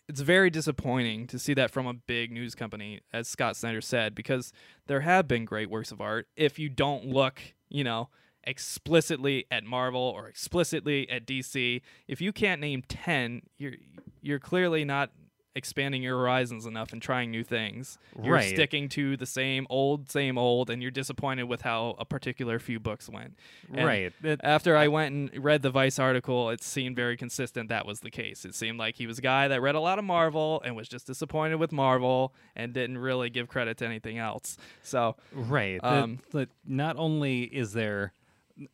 It's 0.07 0.21
very 0.21 0.49
disappointing 0.49 1.27
to 1.27 1.37
see 1.37 1.53
that 1.53 1.69
from 1.69 1.85
a 1.85 1.93
big 1.93 2.31
news 2.31 2.55
company, 2.55 3.01
as 3.13 3.27
Scott 3.27 3.55
Snyder 3.55 3.81
said, 3.81 4.15
because 4.15 4.51
there 4.87 5.01
have 5.01 5.27
been 5.27 5.45
great 5.45 5.69
works 5.69 5.91
of 5.91 6.01
art. 6.01 6.27
If 6.35 6.57
you 6.57 6.67
don't 6.67 7.05
look, 7.05 7.39
you 7.69 7.83
know, 7.83 8.09
explicitly 8.43 9.45
at 9.51 9.63
Marvel 9.63 10.01
or 10.01 10.27
explicitly 10.27 11.07
at 11.11 11.27
DC, 11.27 11.81
if 12.07 12.21
you 12.21 12.33
can't 12.33 12.59
name 12.59 12.81
ten, 12.87 13.43
you're 13.59 13.75
you're 14.21 14.39
clearly 14.39 14.83
not 14.83 15.11
expanding 15.55 16.03
your 16.03 16.17
horizons 16.17 16.65
enough 16.65 16.93
and 16.93 17.01
trying 17.01 17.31
new 17.31 17.43
things. 17.43 17.97
You're 18.23 18.35
Right. 18.35 18.53
sticking 18.53 18.87
to 18.89 19.17
the 19.17 19.25
same 19.25 19.65
old, 19.69 20.09
same 20.09 20.37
old, 20.37 20.69
and 20.69 20.81
you're 20.81 20.91
disappointed 20.91 21.43
with 21.43 21.61
how 21.61 21.95
a 21.97 22.05
particular 22.05 22.59
few 22.59 22.79
books 22.79 23.09
went. 23.09 23.35
And 23.73 23.85
right. 23.85 24.13
It- 24.23 24.39
after 24.43 24.77
I 24.77 24.87
went 24.87 25.13
and 25.33 25.43
read 25.43 25.61
the 25.63 25.71
Vice 25.71 25.97
article, 25.99 26.49
it 26.51 26.61
seemed 26.61 26.95
very 26.95 27.17
consistent 27.17 27.67
that 27.69 27.85
was 27.85 28.01
the 28.01 28.11
case. 28.11 28.45
It 28.45 28.53
seemed 28.55 28.77
like 28.77 28.95
he 28.95 29.07
was 29.07 29.17
a 29.19 29.21
guy 29.23 29.47
that 29.47 29.59
read 29.61 29.75
a 29.75 29.79
lot 29.79 29.97
of 29.99 30.05
Marvel 30.05 30.61
and 30.63 30.75
was 30.75 30.87
just 30.87 31.07
disappointed 31.07 31.55
with 31.55 31.71
Marvel 31.71 32.33
and 32.55 32.71
didn't 32.73 32.99
really 32.99 33.29
give 33.29 33.47
credit 33.47 33.77
to 33.79 33.85
anything 33.85 34.17
else. 34.19 34.55
So, 34.83 35.15
Right. 35.33 35.81
that- 35.81 36.03
Um, 36.03 36.19
that 36.31 36.49
not 36.65 36.95
only 36.97 37.43
is 37.43 37.73
there 37.73 38.13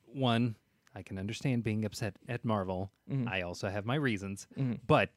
one, 0.08 0.56
I 0.94 1.04
can 1.04 1.18
understand 1.18 1.64
being 1.64 1.84
upset 1.86 2.16
at 2.28 2.46
Marvel. 2.46 2.92
Mhm. 3.10 3.28
I 3.30 3.42
also 3.42 3.70
have 3.70 3.86
my 3.86 3.96
reasons. 3.96 4.48
Mhm. 4.58 4.80
But 4.88 5.10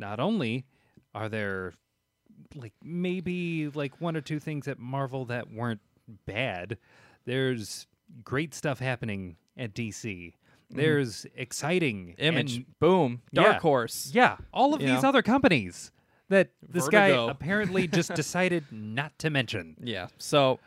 not 0.00 0.18
only 0.18 0.64
are 1.14 1.28
there 1.28 1.74
like 2.56 2.72
maybe 2.82 3.68
like 3.68 4.00
one 4.00 4.16
or 4.16 4.20
two 4.20 4.40
things 4.40 4.66
at 4.66 4.78
Marvel 4.78 5.24
that 5.26 5.52
weren't 5.52 5.80
bad, 6.26 6.78
there's 7.26 7.86
great 8.24 8.54
stuff 8.54 8.80
happening 8.80 9.36
at 9.56 9.74
DC. 9.74 10.32
There's 10.70 11.26
exciting 11.36 12.14
Mm-hmm. 12.18 12.22
Image, 12.22 12.56
and- 12.56 12.78
boom, 12.80 13.22
Dark 13.34 13.54
Yeah. 13.54 13.60
Horse. 13.60 14.10
yeah, 14.14 14.36
all 14.52 14.74
of 14.74 14.80
You 14.80 14.88
these 14.88 15.02
know? 15.02 15.08
other 15.10 15.22
companies 15.22 15.92
that 16.28 16.50
this 16.66 16.88
guy 16.88 17.08
apparently 17.30 17.86
just 17.88 18.14
decided 18.14 18.64
not 18.70 19.16
to 19.18 19.30
mention. 19.30 19.76
Yeah. 19.82 20.08
So 20.18 20.60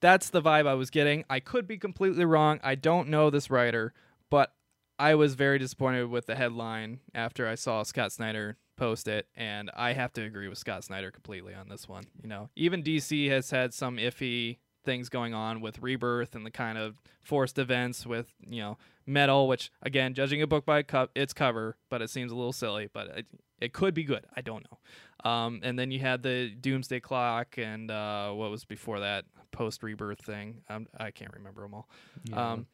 that's 0.00 0.28
the 0.30 0.42
vibe 0.42 0.66
I 0.66 0.74
was 0.74 0.90
getting. 0.90 1.24
I 1.30 1.40
could 1.40 1.66
be 1.66 1.78
completely 1.78 2.24
wrong. 2.26 2.60
I 2.62 2.74
don't 2.74 3.08
know 3.08 3.30
this 3.30 3.50
writer, 3.50 3.94
but 4.30 4.52
I 4.98 5.14
was 5.14 5.34
very 5.34 5.58
disappointed 5.58 6.10
with 6.10 6.26
the 6.26 6.36
headline 6.36 7.00
after 7.14 7.48
I 7.48 7.54
saw 7.54 7.82
Scott 7.82 8.12
Snyder 8.12 8.58
post 8.76 9.08
it, 9.08 9.26
and 9.36 9.70
I 9.74 9.92
have 9.92 10.12
to 10.14 10.22
agree 10.22 10.48
with 10.48 10.58
Scott 10.58 10.84
Snyder 10.84 11.10
completely 11.10 11.54
on 11.54 11.68
this 11.68 11.88
one. 11.88 12.04
You 12.22 12.28
know, 12.28 12.50
even 12.56 12.82
DC 12.82 13.28
has 13.30 13.50
had 13.50 13.74
some 13.74 13.96
iffy 13.96 14.58
things 14.84 15.08
going 15.08 15.34
on 15.34 15.60
with 15.60 15.80
Rebirth 15.82 16.34
and 16.34 16.46
the 16.46 16.50
kind 16.50 16.78
of 16.78 17.02
forced 17.22 17.58
events 17.58 18.06
with 18.06 18.32
you 18.48 18.60
know 18.60 18.78
metal, 19.06 19.48
which 19.48 19.70
again, 19.82 20.14
judging 20.14 20.40
a 20.42 20.46
book 20.46 20.64
by 20.64 20.82
co- 20.82 21.08
its 21.14 21.32
cover, 21.32 21.76
but 21.90 22.00
it 22.02 22.10
seems 22.10 22.32
a 22.32 22.36
little 22.36 22.52
silly, 22.52 22.88
but 22.92 23.08
it, 23.08 23.26
it 23.60 23.72
could 23.72 23.94
be 23.94 24.04
good. 24.04 24.24
I 24.36 24.40
don't 24.42 24.64
know. 24.70 25.30
Um, 25.30 25.60
and 25.62 25.78
then 25.78 25.90
you 25.90 25.98
had 25.98 26.22
the 26.22 26.50
Doomsday 26.50 27.00
Clock 27.00 27.58
and 27.58 27.90
uh, 27.90 28.30
what 28.30 28.50
was 28.50 28.64
before 28.64 29.00
that 29.00 29.24
post 29.50 29.82
Rebirth 29.82 30.20
thing. 30.20 30.62
Um, 30.68 30.86
I 30.98 31.10
can't 31.10 31.32
remember 31.34 31.62
them 31.62 31.74
all. 31.74 31.88
Um, 32.32 32.66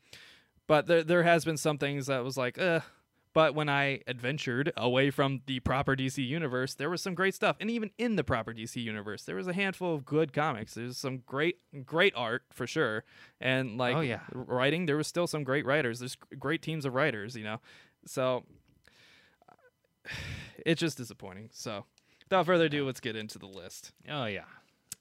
but 0.67 0.87
there 0.87 1.03
there 1.03 1.23
has 1.23 1.45
been 1.45 1.57
some 1.57 1.79
things 1.79 2.07
that 2.07 2.23
was 2.23 2.37
like, 2.37 2.59
uh. 2.59 2.81
But 3.35 3.55
when 3.55 3.69
I 3.69 4.01
adventured 4.07 4.73
away 4.77 5.11
from 5.11 5.41
the 5.47 5.61
proper 5.61 5.97
DC 5.97 6.27
universe, 6.27 6.75
there 6.75 6.91
was 6.91 7.01
some 7.01 7.15
great 7.15 7.35
stuff, 7.35 7.57
and 7.61 7.71
even 7.71 7.91
in 7.97 8.17
the 8.17 8.25
proper 8.25 8.53
DC 8.53 8.77
universe, 8.83 9.23
there 9.25 9.37
was 9.37 9.47
a 9.49 9.53
handful 9.55 9.95
of 9.95 10.05
good 10.05 10.33
comics. 10.33 10.75
There's 10.75 10.99
some 10.99 11.19
great, 11.25 11.57
great 11.87 12.13
art 12.15 12.43
for 12.53 12.67
sure, 12.67 13.05
and 13.41 13.73
oh, 13.73 13.77
like 13.85 13.97
Oh, 13.97 14.01
yeah. 14.01 14.21
writing, 14.35 14.87
there 14.87 14.97
was 14.97 15.07
still 15.07 15.27
some 15.27 15.45
great 15.45 15.65
writers. 15.65 16.01
There's 16.01 16.17
great 16.39 16.61
teams 16.63 16.85
of 16.85 16.95
writers, 16.95 17.35
you 17.37 17.45
know. 17.45 17.61
So 18.07 18.45
it's 20.67 20.81
just 20.81 20.99
disappointing. 20.99 21.51
So 21.53 21.87
without 22.25 22.47
further 22.47 22.67
ado, 22.67 22.85
let's 22.87 23.01
get 23.01 23.17
into 23.17 23.39
the 23.39 23.47
list 23.47 23.93
oh 24.11 24.27
yeah. 24.27 24.45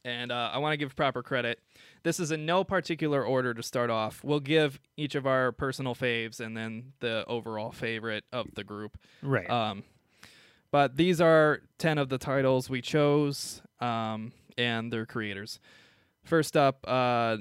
And 0.04 0.32
uh, 0.32 0.50
I 0.54 0.58
want 0.60 0.74
to 0.74 0.78
give 0.78 0.96
proper 0.96 1.22
credit. 1.24 1.60
This 2.04 2.20
is 2.20 2.32
in 2.32 2.46
no 2.46 2.64
particular 2.64 3.24
order 3.24 3.54
to 3.54 3.62
start 3.64 3.90
off. 3.90 4.24
We'll 4.24 4.40
give 4.40 4.80
each 4.98 5.16
of 5.16 5.28
our 5.28 5.52
personal 5.52 5.94
faves 5.96 6.40
and 6.40 6.56
then 6.58 6.94
the 7.00 7.24
overall 7.28 7.72
favorite 7.72 8.24
of 8.32 8.48
the 8.56 8.64
group. 8.64 8.98
Right. 9.22 9.50
Um, 9.50 9.84
but 10.72 10.96
these 10.98 11.20
are 11.22 11.62
10 11.78 11.98
of 11.98 12.10
the 12.10 12.18
titles 12.18 12.70
we 12.70 12.82
chose 12.82 13.62
um, 13.80 14.32
and 14.58 14.92
their 14.92 15.06
creators. 15.06 15.60
First 16.24 16.56
up, 16.56 16.86
uh, 16.88 17.38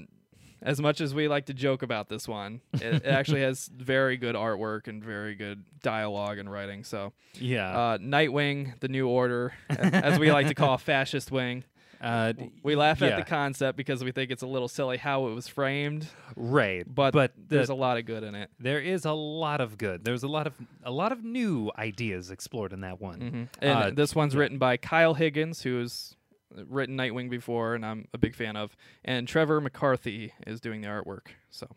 as 0.62 0.78
much 0.80 1.00
as 1.00 1.14
we 1.14 1.26
like 1.28 1.46
to 1.46 1.54
joke 1.54 1.82
about 1.82 2.08
this 2.10 2.28
one, 2.28 2.60
it, 2.74 2.82
it 2.82 3.04
actually 3.06 3.40
has 3.42 3.70
very 3.74 4.16
good 4.18 4.34
artwork 4.34 4.88
and 4.88 5.02
very 5.02 5.34
good 5.34 5.64
dialogue 5.82 6.36
and 6.38 6.50
writing. 6.52 6.84
So, 6.84 7.12
Yeah. 7.34 7.70
uh, 7.70 7.98
Nightwing, 7.98 8.78
the 8.80 8.88
New 8.88 9.08
Order, 9.08 9.54
as 9.70 10.18
we 10.18 10.30
like 10.32 10.48
to 10.48 10.54
call 10.54 10.76
Fascist 10.78 11.30
Wing. 11.30 11.64
Uh, 12.00 12.32
We 12.62 12.76
laugh 12.76 13.02
at 13.02 13.16
the 13.18 13.24
concept 13.24 13.76
because 13.76 14.02
we 14.02 14.10
think 14.10 14.30
it's 14.30 14.42
a 14.42 14.46
little 14.46 14.68
silly 14.68 14.96
how 14.96 15.26
it 15.28 15.34
was 15.34 15.46
framed, 15.48 16.06
right. 16.34 16.84
but, 16.86 17.12
but 17.12 17.32
there's 17.36 17.66
the- 17.66 17.74
a 17.74 17.76
lot 17.76 17.98
of 17.98 18.06
good 18.06 18.22
in 18.22 18.34
it. 18.34 18.50
there 18.58 18.80
is 18.80 19.04
a 19.04 19.12
lot 19.12 19.60
of 19.60 19.76
good. 19.76 20.02
There's 20.04 20.22
a 20.22 20.28
lot 20.28 20.46
of 20.46 20.54
a 20.82 20.90
lot 20.90 21.12
of 21.12 21.22
new 21.22 21.70
ideas 21.76 22.30
explored 22.30 22.72
in 22.72 22.80
that 22.80 23.00
one. 23.00 23.20
hmm 23.20 23.44
And 23.60 23.78
Uh, 23.78 23.90
this 23.90 24.14
one's 24.14 24.32
yeah. 24.34 24.40
written 24.40 24.56
by 24.58 24.76
Kyle 24.78 25.12
Higgins, 25.14 25.62
who's 25.62 26.16
written 26.54 26.96
Nightwing 26.96 27.28
before, 27.28 27.74
and 27.74 27.84
I'm 27.84 28.08
a 28.14 28.18
big 28.18 28.34
fan 28.34 28.56
of. 28.56 28.74
And 29.04 29.28
Trevor 29.28 29.60
McCarthy 29.60 30.32
is 30.46 30.58
doing 30.60 30.80
the 30.80 30.88
artwork. 30.88 31.26
So, 31.50 31.68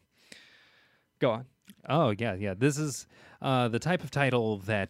go 1.20 1.32
on. 1.32 1.46
Oh 1.88 2.14
yeah, 2.18 2.34
yeah. 2.34 2.54
This 2.58 2.78
is 2.78 3.08
uh, 3.42 3.68
the 3.68 3.80
type 3.80 4.04
of 4.06 4.10
title 4.10 4.60
that 4.60 4.90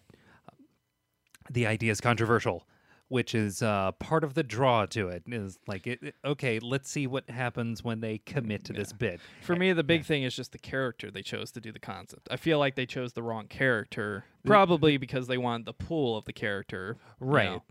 the 1.49 1.67
idea 1.67 1.91
is 1.91 1.99
controversial, 1.99 2.65
which 3.09 3.35
is 3.35 3.61
uh, 3.61 3.91
part 3.93 4.23
of 4.23 4.33
the 4.33 4.43
draw 4.43 4.85
to 4.87 5.09
it. 5.09 5.23
Is 5.27 5.59
like, 5.67 5.85
it, 5.87 6.15
okay, 6.25 6.59
let's 6.59 6.89
see 6.89 7.05
what 7.07 7.29
happens 7.29 7.83
when 7.83 7.99
they 8.01 8.17
commit 8.19 8.63
to 8.65 8.73
this 8.73 8.91
bit. 8.93 9.19
For 9.41 9.55
me, 9.55 9.71
the 9.73 9.83
big 9.83 10.03
thing 10.05 10.23
is 10.23 10.35
just 10.35 10.51
the 10.51 10.57
character 10.57 11.11
they 11.11 11.21
chose 11.21 11.51
to 11.51 11.61
do 11.61 11.71
the 11.71 11.79
concept. 11.79 12.27
I 12.31 12.37
feel 12.37 12.59
like 12.59 12.75
they 12.75 12.85
chose 12.85 13.13
the 13.13 13.23
wrong 13.23 13.47
character, 13.47 14.25
probably 14.45 14.97
because 14.97 15.27
they 15.27 15.37
wanted 15.37 15.65
the 15.65 15.73
pull 15.73 16.17
of 16.17 16.25
the 16.25 16.33
character. 16.33 16.97
you 17.21 17.27
Right. 17.27 17.49
know. 17.51 17.63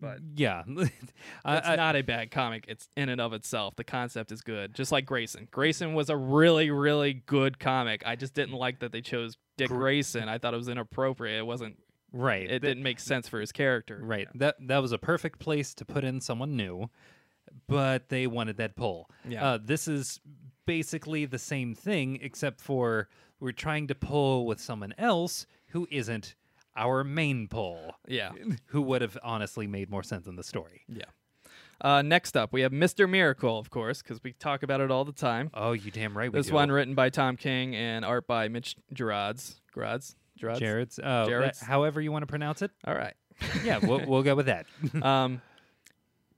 But 0.00 0.18
Yeah, 0.36 0.62
it's 0.68 0.92
I- 1.44 1.74
not 1.74 1.96
a 1.96 2.02
bad 2.02 2.30
comic. 2.30 2.66
It's 2.68 2.88
in 2.96 3.08
and 3.08 3.20
of 3.20 3.32
itself. 3.32 3.74
The 3.74 3.82
concept 3.82 4.30
is 4.30 4.40
good, 4.40 4.74
just 4.74 4.92
like 4.92 5.04
Grayson. 5.06 5.48
Grayson 5.50 5.94
was 5.94 6.08
a 6.08 6.16
really, 6.16 6.70
really 6.70 7.14
good 7.26 7.58
comic. 7.58 8.02
I 8.06 8.14
just 8.14 8.32
didn't 8.32 8.54
like 8.54 8.78
that 8.78 8.92
they 8.92 9.00
chose 9.00 9.36
Dick 9.56 9.68
Gr- 9.68 9.78
Grayson. 9.78 10.28
I 10.28 10.38
thought 10.38 10.54
it 10.54 10.58
was 10.58 10.68
inappropriate. 10.68 11.38
It 11.40 11.46
wasn't. 11.46 11.78
Right. 12.12 12.44
It 12.44 12.48
Th- 12.48 12.62
didn't 12.62 12.82
make 12.82 13.00
sense 13.00 13.28
for 13.28 13.40
his 13.40 13.52
character. 13.52 13.98
Right. 14.02 14.28
That 14.34 14.56
that 14.68 14.78
was 14.78 14.92
a 14.92 14.98
perfect 14.98 15.38
place 15.38 15.74
to 15.74 15.84
put 15.84 16.04
in 16.04 16.20
someone 16.20 16.56
new, 16.56 16.90
but 17.68 18.08
they 18.08 18.26
wanted 18.26 18.56
that 18.58 18.76
pull. 18.76 19.08
Yeah. 19.28 19.44
Uh, 19.44 19.58
this 19.62 19.88
is 19.88 20.20
basically 20.66 21.24
the 21.24 21.38
same 21.38 21.74
thing, 21.74 22.18
except 22.22 22.60
for 22.60 23.08
we're 23.40 23.52
trying 23.52 23.88
to 23.88 23.94
pull 23.94 24.46
with 24.46 24.60
someone 24.60 24.94
else 24.98 25.46
who 25.68 25.88
isn't 25.90 26.34
our 26.76 27.02
main 27.04 27.48
pull, 27.48 27.96
Yeah. 28.06 28.30
who 28.66 28.80
would 28.82 29.02
have 29.02 29.18
honestly 29.22 29.66
made 29.66 29.90
more 29.90 30.02
sense 30.02 30.26
in 30.26 30.36
the 30.36 30.42
story. 30.44 30.82
Yeah. 30.88 31.04
Uh, 31.80 32.00
next 32.00 32.36
up, 32.36 32.52
we 32.52 32.60
have 32.60 32.70
Mr. 32.70 33.10
Miracle, 33.10 33.58
of 33.58 33.68
course, 33.68 34.00
because 34.02 34.22
we 34.22 34.32
talk 34.34 34.62
about 34.62 34.80
it 34.80 34.90
all 34.90 35.04
the 35.04 35.12
time. 35.12 35.50
Oh, 35.52 35.72
you 35.72 35.90
damn 35.90 36.16
right. 36.16 36.32
We 36.32 36.38
This 36.38 36.50
one 36.52 36.70
written 36.70 36.94
by 36.94 37.10
Tom 37.10 37.36
King 37.36 37.74
and 37.74 38.04
art 38.04 38.26
by 38.28 38.46
Mitch 38.48 38.76
Gerads. 38.92 39.60
Gerads? 39.74 40.14
Gerads? 40.42 40.60
Jared's, 40.60 40.98
uh, 40.98 41.24
Jared's. 41.26 41.60
however 41.60 42.00
you 42.00 42.12
want 42.12 42.22
to 42.22 42.26
pronounce 42.26 42.62
it. 42.62 42.70
All 42.86 42.94
right. 42.94 43.14
Yeah, 43.64 43.78
we'll, 43.78 44.04
we'll 44.06 44.22
go 44.22 44.34
with 44.36 44.46
that. 44.46 44.66
um, 45.02 45.40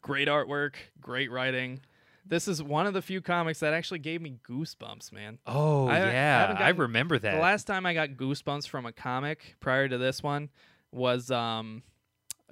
great 0.01 0.29
artwork, 0.29 0.75
great 1.01 1.31
writing. 1.31 1.81
This 2.27 2.49
is 2.49 2.63
one 2.63 2.87
of 2.87 2.95
the 2.95 3.03
few 3.03 3.21
comics 3.21 3.61
that 3.61 3.75
actually 3.75 3.99
gave 3.99 4.23
me 4.23 4.37
goosebumps, 4.49 5.13
man. 5.13 5.39
Oh 5.47 5.87
I 5.89 5.97
haven't- 5.97 6.09
I 6.09 6.13
yeah, 6.13 6.57
I, 6.61 6.69
remember 6.71 7.19
that. 7.19 7.35
The 7.35 7.41
last 7.43 7.67
time 7.67 7.85
I 7.85 7.93
got 7.93 8.11
goosebumps 8.11 8.67
from 8.69 8.87
a 8.87 8.93
comic 8.93 9.57
prior 9.61 9.89
to 9.89 9.99
this 9.99 10.23
one 10.23 10.49
was 10.91 11.31
um, 11.31 11.83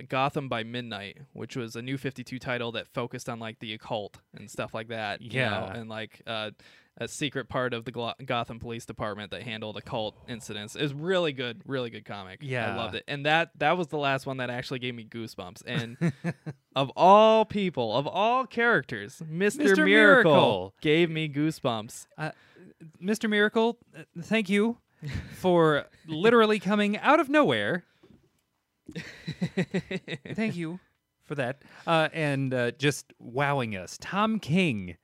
Gotham 0.08 0.48
by 0.50 0.62
Midnight, 0.64 1.18
which 1.32 1.56
was 1.56 1.74
a 1.76 1.80
new 1.80 1.96
52 1.96 2.38
title 2.38 2.72
that 2.72 2.88
focused 2.88 3.28
on 3.30 3.38
like 3.38 3.60
the 3.60 3.72
occult 3.72 4.18
and 4.36 4.50
stuff 4.50 4.74
like 4.74 4.88
that. 4.88 5.22
you 5.22 5.30
know, 5.30 5.34
Yeah. 5.36 5.72
and 5.74 5.88
like 5.88 6.20
uh, 6.26 6.50
a 6.98 7.08
secret 7.08 7.48
part 7.48 7.72
of 7.72 7.84
the 7.84 7.90
Glo- 7.90 8.12
Gotham 8.24 8.58
Police 8.58 8.84
Department 8.84 9.30
that 9.30 9.42
handled 9.42 9.76
occult 9.76 10.16
incidents. 10.28 10.76
It 10.76 10.82
was 10.82 10.92
really 10.92 11.32
good, 11.32 11.62
really 11.66 11.90
good 11.90 12.04
comic. 12.04 12.40
Yeah, 12.42 12.72
I 12.72 12.76
loved 12.76 12.94
it. 12.96 13.04
And 13.08 13.24
that 13.26 13.50
that 13.58 13.78
was 13.78 13.88
the 13.88 13.98
last 13.98 14.26
one 14.26 14.36
that 14.38 14.50
actually 14.50 14.78
gave 14.78 14.94
me 14.94 15.04
goosebumps. 15.04 15.62
And 15.66 16.12
of 16.76 16.90
all 16.96 17.44
people, 17.44 17.96
of 17.96 18.06
all 18.06 18.46
characters, 18.46 19.22
Mr. 19.24 19.62
Mr. 19.62 19.84
Miracle, 19.84 19.84
Miracle. 19.84 20.74
gave 20.80 21.10
me 21.10 21.28
goosebumps. 21.28 22.06
Mr. 23.02 23.30
Miracle, 23.30 23.78
uh, 23.96 24.02
thank 24.20 24.48
you 24.48 24.78
for 25.32 25.86
literally 26.06 26.58
coming 26.58 26.98
out 26.98 27.20
of 27.20 27.28
nowhere. 27.28 27.84
thank 30.34 30.56
you 30.56 30.78
for 31.24 31.34
that. 31.36 31.62
Uh, 31.86 32.08
and 32.12 32.52
uh, 32.52 32.70
just 32.72 33.12
wowing 33.18 33.76
us. 33.76 33.96
Tom 34.00 34.38
King. 34.38 34.96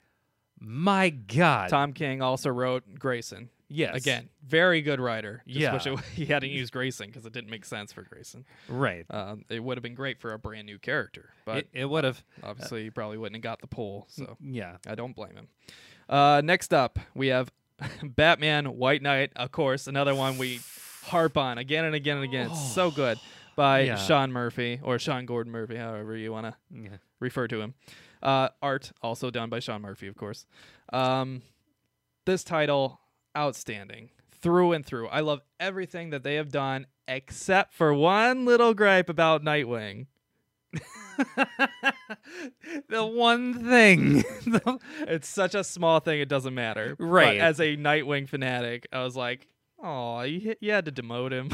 My 0.60 1.10
God. 1.10 1.68
Tom 1.70 1.93
King 1.93 2.22
also 2.22 2.51
wrote 2.51 2.85
Grayson. 2.98 3.51
Yes. 3.70 3.94
Again, 3.97 4.30
very 4.47 4.80
good 4.80 4.98
writer. 4.98 5.43
Just 5.47 5.60
Yeah. 5.60 5.72
wish 5.74 5.86
it, 5.86 5.98
he 6.14 6.24
hadn't 6.26 6.51
used 6.51 6.72
Grayson 6.72 7.06
because 7.09 7.26
it 7.26 7.32
didn't 7.35 7.51
make 7.51 7.64
sense 7.66 7.93
for 7.93 8.02
Grayson. 8.02 8.47
Right. 8.68 9.05
Um, 9.10 9.44
it 9.51 9.62
would 9.62 9.76
have 9.76 9.82
been 9.82 9.94
great 9.94 10.18
for 10.20 10.32
a 10.32 10.39
brand 10.39 10.66
new 10.66 10.78
character, 10.78 11.30
but 11.44 11.59
it, 11.59 11.68
it 11.72 11.85
would 11.85 12.05
have. 12.05 12.22
obviously 12.43 12.85
he 12.85 12.90
probably 12.90 13.18
wouldn't 13.18 13.36
have 13.36 13.43
got 13.43 13.60
the 13.60 13.66
pull. 13.66 14.06
So 14.09 14.36
Yeah. 14.40 14.78
I 14.86 14.94
don't 14.94 15.14
blame 15.14 15.35
him. 15.36 15.48
Uh, 16.09 16.40
next 16.43 16.72
up, 16.72 16.98
we 17.14 17.26
have 17.28 17.52
Batman 18.02 18.64
White 18.78 19.02
Knight, 19.02 19.32
of 19.36 19.52
course, 19.52 19.86
another 19.86 20.14
one 20.14 20.39
we 20.39 20.60
harp 21.05 21.36
on 21.36 21.59
again 21.59 21.85
and 21.85 21.94
again 21.94 22.16
and 22.16 22.24
again. 22.24 22.51
It's 22.51 22.72
so 22.74 22.90
good 22.90 23.18
by 23.55 23.80
Yeah. 23.80 23.97
Sean 23.97 24.32
Murphy 24.32 24.80
or 24.82 24.98
Sean 24.98 25.26
Gordon 25.26 25.52
Murphy, 25.52 25.76
however 25.76 26.16
you 26.16 26.32
want 26.32 26.47
to 26.47 26.55
Yeah. 26.74 26.97
refer 27.20 27.47
to 27.48 27.60
him. 27.60 27.74
Uh, 28.22 28.48
art 28.62 28.92
also 29.02 29.30
done 29.30 29.48
by 29.48 29.60
Sean 29.60 29.82
Murphy, 29.82 30.06
of 30.08 30.16
course. 30.16 30.46
Um, 30.92 31.42
this 32.26 32.44
title, 32.44 33.00
outstanding 33.36 34.10
through 34.40 34.72
and 34.72 34.84
through. 34.84 35.08
I 35.08 35.20
love 35.20 35.40
everything 35.58 36.10
that 36.10 36.22
they 36.22 36.36
have 36.36 36.50
done 36.50 36.86
except 37.06 37.74
for 37.74 37.92
one 37.94 38.44
little 38.44 38.74
gripe 38.74 39.08
about 39.08 39.42
Nightwing. 39.42 40.06
the 42.88 43.04
one 43.04 43.66
thing. 43.68 44.22
it's 45.00 45.28
such 45.28 45.54
a 45.54 45.64
small 45.64 46.00
thing; 46.00 46.20
it 46.20 46.28
doesn't 46.28 46.54
matter. 46.54 46.94
But 46.98 47.04
Right. 47.06 47.40
as 47.40 47.58
a 47.60 47.76
Nightwing 47.76 48.28
fanatic, 48.28 48.86
I 48.92 49.02
was 49.02 49.16
like, 49.16 49.48
"Oh, 49.82 50.20
you, 50.22 50.54
you 50.60 50.72
had 50.72 50.84
to 50.84 50.92
demote 50.92 51.32
him." 51.32 51.48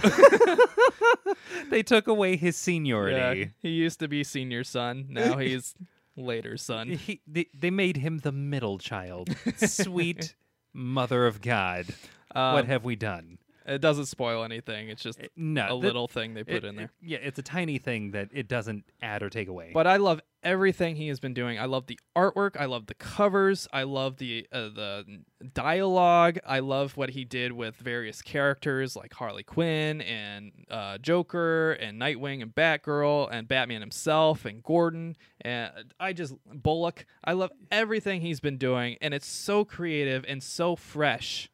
they 1.70 1.82
took 1.82 2.08
away 2.08 2.36
his 2.36 2.56
yeah, 2.56 2.62
seniority. 2.64 3.50
he 3.62 3.70
used 3.70 4.00
to 4.00 4.08
be 4.08 4.24
senior 4.24 4.64
son. 4.64 5.06
Now 5.08 5.38
he's 5.38 5.74
later 6.16 6.56
son. 6.56 6.90
He, 6.90 7.20
they, 7.26 7.46
they 7.58 7.70
made 7.70 7.96
him 7.96 8.18
the 8.18 8.32
middle 8.32 8.78
child. 8.78 9.34
Sweet 9.56 10.34
mother 10.72 11.26
of 11.26 11.40
God. 11.40 11.86
Um, 12.34 12.54
what 12.54 12.66
have 12.66 12.84
we 12.84 12.96
done? 12.96 13.38
It 13.66 13.80
doesn't 13.80 14.06
spoil 14.06 14.44
anything. 14.44 14.88
It's 14.88 15.02
just 15.02 15.18
No. 15.36 15.64
a 15.64 15.68
that- 15.68 15.74
little 15.74 16.08
thing 16.08 16.34
they 16.34 16.44
put 16.44 16.56
it- 16.56 16.64
in 16.64 16.76
there. 16.76 16.84
it- 16.86 16.90
yeah, 17.00 17.18
it's 17.22 17.38
a 17.38 17.42
tiny 17.42 17.78
thing 17.78 18.10
that 18.12 18.28
it 18.32 18.48
doesn't 18.48 18.84
add 19.02 19.22
or 19.22 19.30
take 19.30 19.48
away. 19.48 19.70
But 19.72 19.86
I 19.86 19.96
love 19.96 20.20
everything 20.42 20.96
he 20.96 21.08
has 21.08 21.20
been 21.20 21.32
doing. 21.32 21.58
I 21.58 21.64
love 21.64 21.86
the 21.86 21.98
artwork. 22.14 22.58
I 22.60 22.66
love 22.66 22.86
the 22.86 22.94
covers. 22.94 23.66
I 23.72 23.84
love 23.84 24.18
the 24.18 24.46
uh, 24.52 24.68
the 24.68 25.22
dialogue. 25.54 26.38
I 26.46 26.58
love 26.60 26.96
what 26.98 27.10
he 27.10 27.24
did 27.24 27.52
with 27.52 27.76
various 27.76 28.20
characters 28.20 28.94
like 28.96 29.14
Harley 29.14 29.42
Quinn 29.42 30.02
and 30.02 30.52
uh, 30.70 30.98
Joker 30.98 31.72
and 31.72 31.98
Nightwing 32.00 32.42
and 32.42 32.54
Batgirl 32.54 33.28
and 33.32 33.48
Batman 33.48 33.80
himself 33.80 34.44
and 34.44 34.62
Gordon 34.62 35.16
and 35.40 35.70
I 35.98 36.12
just 36.12 36.34
Bullock. 36.44 37.06
I 37.24 37.32
love 37.32 37.50
everything 37.70 38.20
he's 38.20 38.40
been 38.40 38.58
doing, 38.58 38.98
and 39.00 39.14
it's 39.14 39.26
so 39.26 39.64
creative 39.64 40.24
and 40.28 40.42
so 40.42 40.76
fresh. 40.76 41.48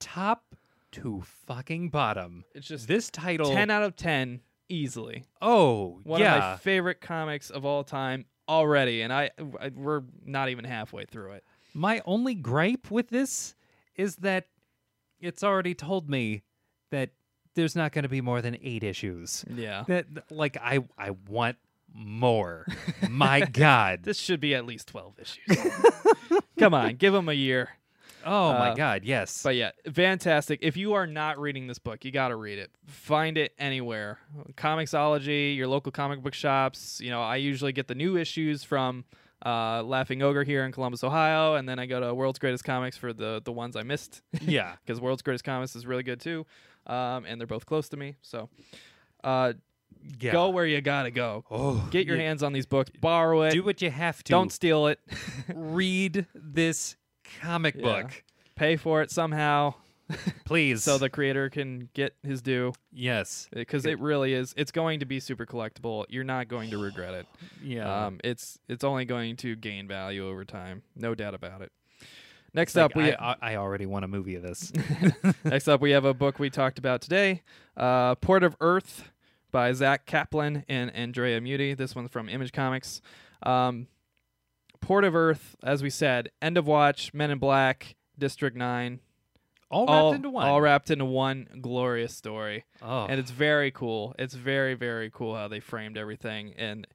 top 0.00 0.53
to 0.94 1.22
fucking 1.46 1.90
bottom. 1.90 2.44
It's 2.54 2.66
just 2.66 2.88
This 2.88 3.10
title. 3.10 3.50
ten 3.52 3.70
out 3.70 3.82
of 3.82 3.96
ten 3.96 4.40
easily. 4.68 5.24
oh, 5.42 6.00
One 6.04 6.20
yeah. 6.20 6.34
of 6.36 6.40
my 6.40 6.56
favorite 6.56 7.00
comics 7.00 7.50
of 7.50 7.64
all 7.64 7.84
time 7.84 8.24
already, 8.48 9.02
and 9.02 9.12
I, 9.12 9.30
I 9.60 9.70
we're 9.74 10.02
not 10.24 10.48
even 10.48 10.64
halfway 10.64 11.04
through 11.04 11.32
it. 11.32 11.44
My 11.74 12.02
only 12.06 12.34
gripe 12.34 12.90
with 12.90 13.08
this 13.08 13.54
is 13.96 14.16
that 14.16 14.46
it's 15.20 15.42
already 15.44 15.74
told 15.74 16.08
me 16.10 16.42
that 16.90 17.10
there's 17.54 17.76
not 17.76 17.92
going 17.92 18.02
to 18.02 18.08
be 18.08 18.20
more 18.20 18.42
than 18.42 18.56
eight 18.62 18.82
issues. 18.82 19.44
Yeah. 19.54 19.84
That 19.86 20.06
like 20.30 20.56
I 20.60 20.80
I 20.98 21.10
want 21.28 21.56
more. 21.94 22.66
My 23.08 23.40
God. 23.40 24.02
This 24.02 24.18
should 24.18 24.40
be 24.40 24.54
at 24.54 24.66
least 24.66 24.88
12 24.88 25.14
issues. 25.20 25.72
Come 26.58 26.74
on, 26.74 26.96
give 26.96 27.12
them 27.12 27.28
a 27.28 27.32
year. 27.32 27.68
Oh 28.24 28.52
my 28.52 28.70
uh, 28.70 28.74
God. 28.74 29.04
Yes. 29.04 29.42
But 29.42 29.56
yeah, 29.56 29.70
fantastic. 29.92 30.60
If 30.62 30.76
you 30.76 30.94
are 30.94 31.06
not 31.06 31.38
reading 31.38 31.66
this 31.66 31.78
book, 31.78 32.04
you 32.04 32.10
got 32.10 32.28
to 32.28 32.36
read 32.36 32.58
it. 32.58 32.70
Find 32.86 33.36
it 33.38 33.52
anywhere. 33.58 34.18
Comixology, 34.56 35.56
your 35.56 35.66
local 35.68 35.92
comic 35.92 36.22
book 36.22 36.34
shops. 36.34 37.00
You 37.00 37.10
know, 37.10 37.22
I 37.22 37.36
usually 37.36 37.72
get 37.72 37.88
the 37.88 37.94
new 37.94 38.16
issues 38.16 38.64
from 38.64 39.04
uh, 39.44 39.82
Laughing 39.82 40.22
Ogre 40.22 40.44
here 40.44 40.64
in 40.64 40.72
Columbus, 40.72 41.04
Ohio, 41.04 41.54
and 41.54 41.68
then 41.68 41.78
I 41.78 41.86
go 41.86 42.00
to 42.00 42.14
World's 42.14 42.38
Greatest 42.38 42.64
Comics 42.64 42.96
for 42.96 43.12
the 43.12 43.42
the 43.44 43.52
ones 43.52 43.76
I 43.76 43.82
missed. 43.82 44.22
yeah. 44.40 44.76
because 44.84 45.00
World's 45.00 45.22
Greatest 45.22 45.44
Comics 45.44 45.76
is 45.76 45.86
really 45.86 46.02
good 46.02 46.20
too, 46.20 46.46
um, 46.86 47.24
and 47.26 47.40
they're 47.40 47.46
both 47.46 47.66
close 47.66 47.88
to 47.90 47.96
me. 47.96 48.16
So, 48.22 48.48
uh, 49.22 49.52
Yeah. 50.18 50.32
Go 50.32 50.50
where 50.50 50.66
you 50.66 50.80
gotta 50.80 51.10
go. 51.10 51.44
Oh, 51.50 51.86
Get 51.90 52.06
your 52.06 52.16
yeah. 52.16 52.24
hands 52.24 52.42
on 52.42 52.52
these 52.52 52.66
books. 52.66 52.90
Borrow 53.00 53.42
it. 53.42 53.52
Do 53.52 53.62
what 53.62 53.82
you 53.82 53.90
have 53.90 54.22
to. 54.24 54.30
Don't 54.30 54.50
steal 54.50 54.86
it. 54.86 54.98
read 55.54 56.26
this 56.34 56.96
comic 57.40 57.74
Yeah. 57.76 57.82
book, 57.82 58.22
Pay 58.56 58.76
for 58.76 59.02
it 59.02 59.10
somehow 59.10 59.74
please. 60.44 60.84
so 60.84 60.98
the 60.98 61.08
creator 61.08 61.48
can 61.50 61.88
get 61.94 62.14
his 62.22 62.42
due. 62.42 62.72
yes, 62.92 63.48
Because 63.52 63.86
it 63.86 63.98
really 64.00 64.34
is. 64.34 64.52
It's 64.56 64.70
going 64.70 65.00
to 65.00 65.06
be 65.06 65.18
super 65.20 65.46
collectible. 65.46 66.04
You're 66.08 66.24
not 66.24 66.48
going 66.48 66.70
to 66.70 66.78
regret 66.78 67.14
it. 67.14 67.26
yeah. 67.62 68.06
Um, 68.06 68.20
it's 68.22 68.58
it's 68.68 68.84
only 68.84 69.04
going 69.06 69.36
to 69.36 69.56
gain 69.56 69.88
value 69.88 70.28
over 70.28 70.44
time. 70.44 70.82
No 70.94 71.14
doubt 71.14 71.34
about 71.34 71.62
it. 71.62 71.72
Next 72.52 72.76
up, 72.76 72.94
we 72.94 73.12
I, 73.12 73.32
I, 73.32 73.36
I 73.40 73.56
already 73.56 73.86
want 73.86 74.04
a 74.04 74.08
movie 74.08 74.36
of 74.36 74.42
this. 74.42 74.72
Next 75.44 75.66
up, 75.68 75.80
we 75.80 75.90
have 75.90 76.04
a 76.04 76.14
book 76.14 76.38
we 76.38 76.50
talked 76.50 76.78
about 76.78 77.00
today, 77.00 77.42
uh, 77.76 78.14
Port 78.16 78.44
of 78.44 78.56
Earth 78.60 79.10
by 79.50 79.72
Zack 79.72 80.06
Kaplan 80.06 80.64
and 80.68 80.94
Andrea 80.94 81.40
Mutti. 81.40 81.76
This 81.76 81.96
one's 81.96 82.10
from 82.12 82.28
Image 82.28 82.52
Comics. 82.52 83.00
Um, 83.42 83.88
Port 84.84 85.04
of 85.04 85.14
Earth, 85.14 85.56
as 85.62 85.82
we 85.82 85.88
said, 85.88 86.30
End 86.42 86.58
of 86.58 86.66
Watch, 86.66 87.14
Men 87.14 87.30
in 87.30 87.38
Black, 87.38 87.96
District 88.18 88.54
9. 88.54 89.00
All 89.70 89.86
wrapped 89.86 89.90
all, 89.90 90.12
into 90.12 90.30
one. 90.30 90.46
All 90.46 90.60
wrapped 90.60 90.90
into 90.90 91.06
one 91.06 91.48
glorious 91.62 92.14
story. 92.14 92.64
oh, 92.82 93.06
And 93.06 93.18
it's 93.18 93.30
very 93.30 93.70
cool. 93.70 94.14
It's 94.18 94.34
very, 94.34 94.74
very 94.74 95.10
cool 95.10 95.34
how 95.34 95.48
they 95.48 95.60
framed 95.60 95.96
everything. 95.96 96.52
And 96.58 96.86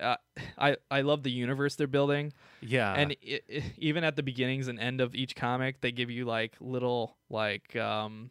uh, 0.00 0.16
I, 0.56 0.76
I 0.88 1.00
love 1.00 1.24
the 1.24 1.32
universe 1.32 1.74
they're 1.74 1.86
building 1.86 2.32
yeah. 2.62 2.94
and 2.94 3.14
i 3.28 3.40
i 3.52 3.62
even 3.76 4.04
at 4.04 4.16
the 4.16 4.22
beginnings 4.22 4.68
and 4.68 4.78
end 4.78 5.00
of 5.00 5.14
each 5.14 5.36
comic 5.36 5.80
they 5.80 5.92
give 5.92 6.10
you 6.10 6.24
like 6.24 6.54
little 6.60 7.16
like 7.28 7.76
um 7.76 8.30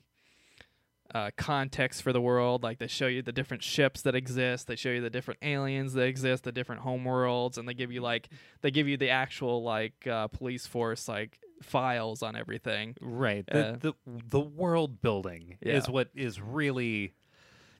uh, 1.15 1.31
context 1.38 2.02
for 2.03 2.14
the 2.14 2.22
world 2.22 2.61
like 2.64 2.77
they 2.77 2.88
show 2.88 3.07
you 3.07 3.22
the 3.22 3.31
different 3.31 3.64
ships 3.64 4.02
that 4.03 4.14
exist 4.15 4.68
they 4.68 4.76
show 4.76 4.90
you 4.90 5.02
the 5.02 5.10
different 5.10 5.40
aliens 5.41 5.94
that 5.94 6.03
exist 6.03 6.44
the 6.44 6.52
different 6.52 6.81
home 6.81 7.03
worlds 7.03 7.57
and 7.57 7.68
they 7.68 7.73
give 7.73 7.91
you 7.91 7.99
like 8.02 8.30
they 8.61 8.69
give 8.72 8.88
you 8.88 8.95
the 8.98 9.10
actual 9.10 9.64
like 9.64 10.06
uh, 10.07 10.27
police 10.27 10.68
force 10.68 11.07
like 11.07 11.40
files 11.64 12.22
on 12.23 12.36
everything 12.36 12.95
Right. 13.02 13.44
Uh, 13.52 13.73
The, 13.81 13.94
the 14.06 14.19
the 14.30 14.40
world 14.40 15.02
building 15.02 15.57
is 15.61 15.90
what 15.90 16.10
is 16.15 16.40
really 16.40 17.14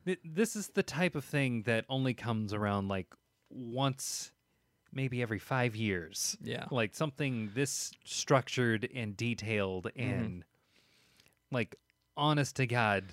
th- 0.06 0.20
this 0.26 0.56
is 0.56 0.70
the 0.70 0.84
type 0.84 1.16
of 1.16 1.24
thing 1.24 1.64
that 1.64 1.86
only 1.88 2.14
comes 2.14 2.54
around 2.54 2.88
like 2.88 3.08
once 3.52 4.32
maybe 4.92 5.22
every 5.22 5.38
5 5.40 5.76
years. 5.76 6.36
yeah 6.42 6.66
Like 6.72 6.96
something 6.96 7.52
this 7.54 7.92
structured 8.04 8.90
and 8.96 9.16
detailed 9.16 9.86
Mm-hmm. 9.96 10.02
and 10.24 10.44
like 11.52 11.76
honest 12.18 12.56
to 12.58 12.68
god 12.68 13.06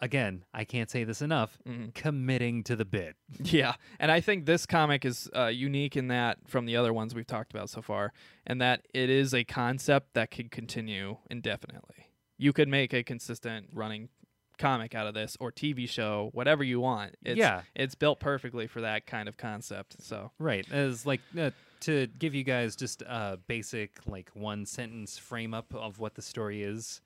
again, 0.00 0.44
I 0.52 0.64
can't 0.64 0.90
say 0.90 1.04
this 1.04 1.22
enough, 1.22 1.58
Mhm. 1.66 1.94
committing 1.94 2.62
to 2.64 2.76
the 2.76 2.84
bit. 2.84 3.16
Yeah, 3.44 3.74
and 3.98 4.10
I 4.10 4.20
think 4.20 4.46
this 4.46 4.66
comic 4.66 5.04
is 5.04 5.28
uh, 5.34 5.46
unique 5.46 5.96
in 5.96 6.08
that 6.08 6.38
from 6.46 6.66
the 6.66 6.76
other 6.76 6.92
ones 6.92 7.14
we've 7.14 7.26
talked 7.26 7.52
about 7.52 7.70
so 7.70 7.82
far, 7.82 8.12
and 8.46 8.60
that 8.60 8.86
it 8.92 9.08
is 9.10 9.32
a 9.34 9.44
concept 9.44 10.14
that 10.14 10.30
could 10.30 10.50
continue 10.50 11.18
indefinitely. 11.30 12.10
You 12.38 12.52
could 12.52 12.68
make 12.68 12.92
a 12.92 13.02
consistent 13.02 13.68
running 13.72 14.10
comic 14.58 14.94
out 14.94 15.06
of 15.06 15.14
this 15.14 15.36
or 15.40 15.50
TV 15.52 15.86
show, 15.88 16.30
whatever 16.32 16.64
you 16.64 16.80
want. 16.80 17.14
It's, 17.22 17.38
Yeah. 17.38 17.62
it's 17.74 17.94
built 17.94 18.20
perfectly 18.20 18.66
for 18.66 18.80
that 18.80 19.06
kind 19.06 19.28
of 19.28 19.36
concept. 19.36 20.02
So 20.02 20.32
Right. 20.38 20.70
As 20.72 21.04
like 21.06 21.20
uh, 21.38 21.50
to 21.80 22.06
give 22.18 22.34
you 22.34 22.42
guys 22.42 22.74
just 22.74 23.02
a 23.02 23.38
basic 23.46 24.06
like 24.06 24.30
one 24.34 24.64
sentence 24.64 25.18
frame 25.18 25.52
up 25.52 25.74
of 25.74 25.98
what 25.98 26.14
the 26.14 26.22
story 26.22 26.62
is. 26.62 27.02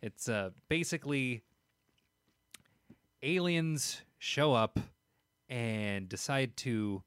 It's 0.00 0.28
uh 0.30 0.50
basically 0.68 1.42
aliens 3.24 4.02
show 4.18 4.54
up 4.54 4.78
and 5.48 6.08
decide 6.08 6.56
to 6.58 7.02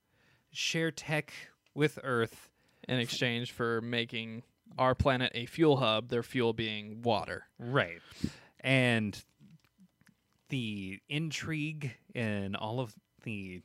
share 0.52 0.91
tech 0.91 1.34
with 1.73 1.99
Earth. 2.03 2.49
in 2.88 2.99
exchange 2.99 3.52
for 3.52 3.81
making 3.81 4.44
our 4.77 4.95
planet 4.95 5.31
a 5.35 5.45
fuel 5.45 5.77
hub, 5.77 6.10
their 6.10 6.23
fuel 6.23 6.53
being 6.53 7.02
water. 7.02 7.45
Right. 7.60 8.02
And 8.61 9.22
the 10.49 10.99
intrigue 11.10 11.95
and 12.15 12.56
all 12.56 12.80
of 12.80 12.95
the 13.23 13.61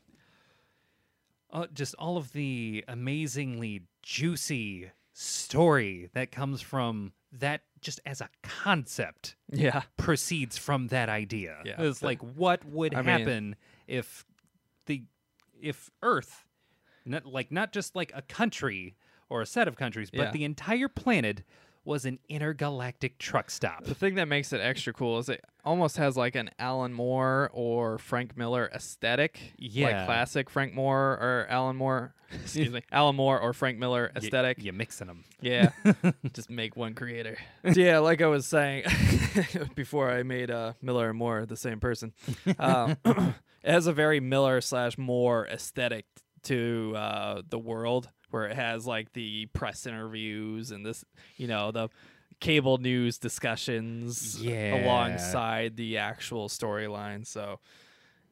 uh, 1.53 1.66
just 1.73 1.95
all 1.99 2.16
of 2.16 2.33
the 2.33 2.85
amazingly 2.89 3.83
juicy 4.03 4.91
story 5.12 6.09
that 6.15 6.33
comes 6.33 6.61
from 6.61 7.12
that 7.31 7.62
just 7.83 8.01
as 8.07 8.21
a 8.23 8.29
concept 8.43 9.37
Yeah. 9.51 9.83
proceeds 9.99 10.57
from 10.57 10.89
that 10.89 11.09
idea. 11.09 11.61
Yeah. 11.65 11.75
It's 11.83 12.03
like 12.03 12.21
what 12.23 12.65
would 12.65 12.95
I 12.95 12.99
mean- 13.03 13.07
happen 13.07 13.57
if 13.87 14.25
the 14.87 15.05
if 15.61 15.91
Earth 16.03 16.47
not 17.05 17.27
like 17.27 17.53
not 17.53 17.73
just 17.73 17.95
like 17.95 18.13
a 18.15 18.23
country 18.23 18.97
or 19.29 19.43
a 19.43 19.47
set 19.47 19.67
of 19.69 19.77
countries, 19.77 20.11
but 20.11 20.21
Yeah. 20.21 20.31
the 20.31 20.45
entire 20.45 20.89
planet 20.89 21.43
was 21.85 22.05
an 22.05 22.19
intergalactic 22.29 23.19
truck 23.19 23.51
stop. 23.51 23.85
The 23.85 23.95
thing 23.95 24.15
that 24.15 24.29
makes 24.29 24.53
it 24.53 24.61
extra 24.61 24.93
cool 24.93 25.19
is 25.19 25.29
it 25.29 25.45
almost 25.65 25.97
has 25.97 26.17
like 26.17 26.37
an 26.37 26.51
Alan 26.59 26.93
Moore 26.93 27.51
or 27.53 27.99
Frank 27.99 28.37
Miller 28.37 28.71
aesthetic. 28.73 29.55
Yeah. 29.59 29.87
Like 29.87 30.07
classic 30.07 30.51
Frank 30.51 30.75
Moore 30.75 31.13
or 31.13 31.47
Alan 31.49 31.77
Moore. 31.77 32.15
Excuse 32.33 32.71
me. 32.71 32.83
Alan 32.93 33.17
Moore 33.17 33.39
or 33.39 33.53
Frank 33.53 33.79
Miller 33.79 34.13
aesthetic. 34.15 34.63
You, 34.63 34.71
are 34.71 34.75
mixing 34.75 35.09
them. 35.09 35.25
Yeah. 35.41 35.71
Just 36.33 36.51
make 36.51 36.77
one 36.77 36.95
creator. 36.95 37.37
yeah, 37.65 37.99
like 37.99 38.23
I 38.23 38.27
was 38.27 38.47
saying 38.47 38.85
before 39.75 40.11
I 40.11 40.23
made 40.23 40.51
uh, 40.51 40.75
Miller 40.81 41.11
and 41.11 41.19
Moore 41.19 41.47
the 41.47 41.57
same 41.57 41.81
person. 41.81 42.13
Um, 42.59 42.97
it 43.05 43.35
has 43.65 43.87
a 43.87 43.93
very 43.93 44.21
Miller 44.21 44.61
slash 44.61 44.97
Moore 44.97 45.47
aesthetic 45.47 46.07
to 46.45 46.95
uh, 46.97 47.43
the 47.49 47.59
world 47.59 48.09
where 48.33 48.47
it 48.47 48.57
has 48.57 48.87
like 48.87 49.13
the 49.13 49.47
press 49.47 49.87
interviews 49.87 50.71
and 50.71 50.85
this, 50.85 51.05
you 51.37 51.47
know, 51.47 51.71
the 51.71 51.89
cable 52.41 52.79
news 52.79 53.19
discussions 53.19 54.43
Yeah. 54.43 54.85
alongside 54.85 55.77
the 55.77 55.99
actual 55.99 56.49
storyline. 56.49 57.27
So, 57.27 57.61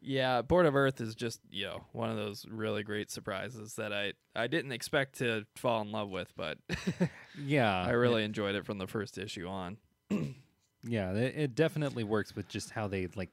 yeah, 0.03 0.41
Port 0.43 0.65
of 0.67 0.75
Earth 0.75 1.01
is 1.01 1.15
just 1.15 1.41
you 1.51 1.67
know 1.67 1.85
one 1.93 2.11
of 2.11 2.17
those 2.17 2.47
really 2.51 2.83
great 2.83 3.11
surprises 3.11 3.75
that 3.75 3.93
I 3.93 4.15
I 4.35 4.47
didn't 4.47 4.73
expect 4.73 5.19
to 5.19 5.45
fall 5.57 5.83
in 5.83 5.93
love 5.93 6.09
with, 6.09 6.33
but 6.37 6.59
Yeah, 7.39 7.71
I 7.83 7.91
really 7.91 8.25
enjoyed 8.25 8.55
it 8.55 8.65
from 8.65 8.79
the 8.79 8.87
first 8.87 9.19
issue 9.19 9.47
on. 9.47 9.77
yeah. 10.83 11.13
It, 11.13 11.35
it 11.37 11.55
definitely 11.55 12.05
works 12.05 12.35
with 12.35 12.49
just 12.49 12.71
how 12.71 12.89
they 12.89 13.09
like. 13.15 13.31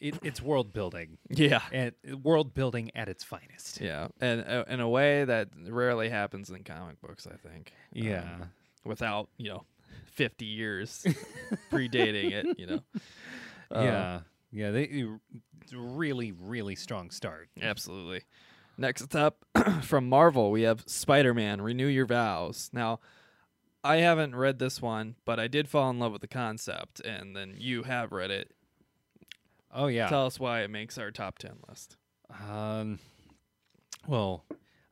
It, 0.00 0.14
it's 0.22 0.40
world 0.42 0.72
building 0.72 1.18
Yeah, 1.28 1.62
and 1.72 1.92
world 2.22 2.54
building 2.54 2.90
at 2.94 3.08
its 3.08 3.24
finest. 3.24 3.80
yeah, 3.80 4.08
and 4.20 4.44
uh, 4.46 4.64
in 4.68 4.80
a 4.80 4.88
way 4.88 5.24
that 5.24 5.48
rarely 5.68 6.08
happens 6.08 6.50
in 6.50 6.62
comic 6.64 7.00
books, 7.00 7.26
I 7.26 7.36
think. 7.36 7.72
Yeah. 7.92 8.20
Um, 8.40 8.50
without 8.84 9.28
you 9.36 9.48
know, 9.50 9.64
fifty 10.04 10.44
years 10.46 11.04
predating 11.70 12.32
it, 12.32 12.58
you 12.58 12.66
know. 12.66 12.80
Uh, 13.70 13.82
yeah, 13.82 14.20
yeah. 14.52 14.70
They 14.70 15.06
really, 15.72 16.32
really 16.32 16.76
strong 16.76 17.10
start. 17.10 17.48
Absolutely. 17.60 18.22
Next 18.78 19.16
up 19.16 19.44
from 19.82 20.08
Marvel, 20.08 20.50
we 20.50 20.62
have 20.62 20.84
Spider 20.86 21.32
Man 21.34 21.60
Renew 21.62 21.86
Your 21.86 22.06
Vows. 22.06 22.70
Now, 22.72 23.00
I 23.82 23.96
haven't 23.96 24.36
read 24.36 24.58
this 24.58 24.82
one, 24.82 25.16
but 25.24 25.40
I 25.40 25.48
did 25.48 25.68
fall 25.68 25.88
in 25.90 25.98
love 25.98 26.12
with 26.12 26.20
the 26.20 26.28
concept, 26.28 27.00
and 27.00 27.34
then 27.34 27.54
you 27.56 27.84
have 27.84 28.12
read 28.12 28.30
it. 28.30 28.52
Oh 29.76 29.88
yeah. 29.88 30.08
Tell 30.08 30.24
us 30.24 30.40
why 30.40 30.62
it 30.62 30.70
makes 30.70 30.96
our 30.96 31.10
top 31.10 31.38
10 31.38 31.52
list. 31.68 31.98
Um, 32.50 32.98
well, 34.08 34.44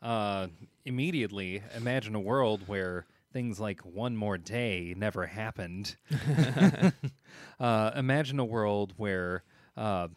uh, 0.02 0.48
immediately 0.85 1.62
imagine 1.74 2.15
a 2.15 2.20
world 2.20 2.69
where 2.69 3.06
things 3.32 3.59
like 3.59 3.81
one 3.81 4.15
more 4.15 4.36
day 4.36 4.94
never 4.97 5.27
happened. 5.27 5.97
uh, 7.59 7.90
imagine 7.97 8.39
a 8.39 8.44
world 8.44 8.93
where 8.98 9.43
uh, 9.74 10.09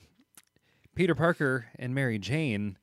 Peter 0.96 1.16
Parker 1.16 1.68
and 1.80 1.96
Mary 1.96 2.20
Jane 2.20 2.78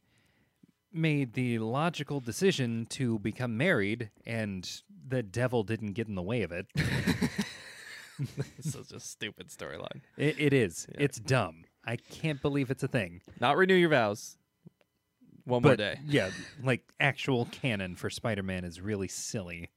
made 0.90 1.34
the 1.34 1.58
logical 1.58 2.18
decision 2.18 2.86
to 2.88 3.18
become 3.18 3.58
married, 3.58 4.10
and 4.24 4.82
the 5.06 5.22
devil 5.22 5.62
didn't 5.62 5.92
get 5.92 6.08
in 6.08 6.14
the 6.14 6.22
way 6.22 6.42
of 6.42 6.50
it. 6.50 6.66
It's 8.58 8.72
such 8.72 8.92
a 8.92 9.00
stupid 9.00 9.48
storyline. 9.48 10.02
It, 10.16 10.38
it 10.38 10.52
is. 10.52 10.86
Yeah. 10.88 11.02
It's 11.02 11.18
dumb. 11.18 11.64
I 11.86 11.96
can't 11.96 12.40
believe 12.40 12.70
it's 12.70 12.82
a 12.82 12.88
thing. 12.88 13.20
Not 13.40 13.56
Renew 13.56 13.74
Your 13.74 13.90
Vows. 13.90 14.36
One 15.44 15.62
more 15.62 15.76
day. 15.76 15.98
yeah, 16.06 16.30
like 16.62 16.82
actual 16.98 17.46
canon 17.52 17.96
for 17.96 18.08
Spider-Man 18.08 18.64
is 18.64 18.80
really 18.80 19.08
silly. 19.08 19.70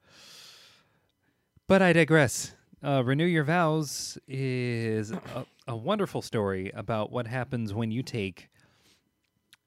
But 1.67 1.81
I 1.81 1.91
digress. 1.91 2.53
Uh, 2.81 3.03
Renew 3.03 3.25
Your 3.25 3.43
Vows 3.43 4.17
is 4.27 5.11
a, 5.11 5.45
a 5.67 5.75
wonderful 5.75 6.21
story 6.21 6.71
about 6.73 7.11
what 7.11 7.27
happens 7.27 7.73
when 7.73 7.91
you 7.91 8.03
take 8.03 8.49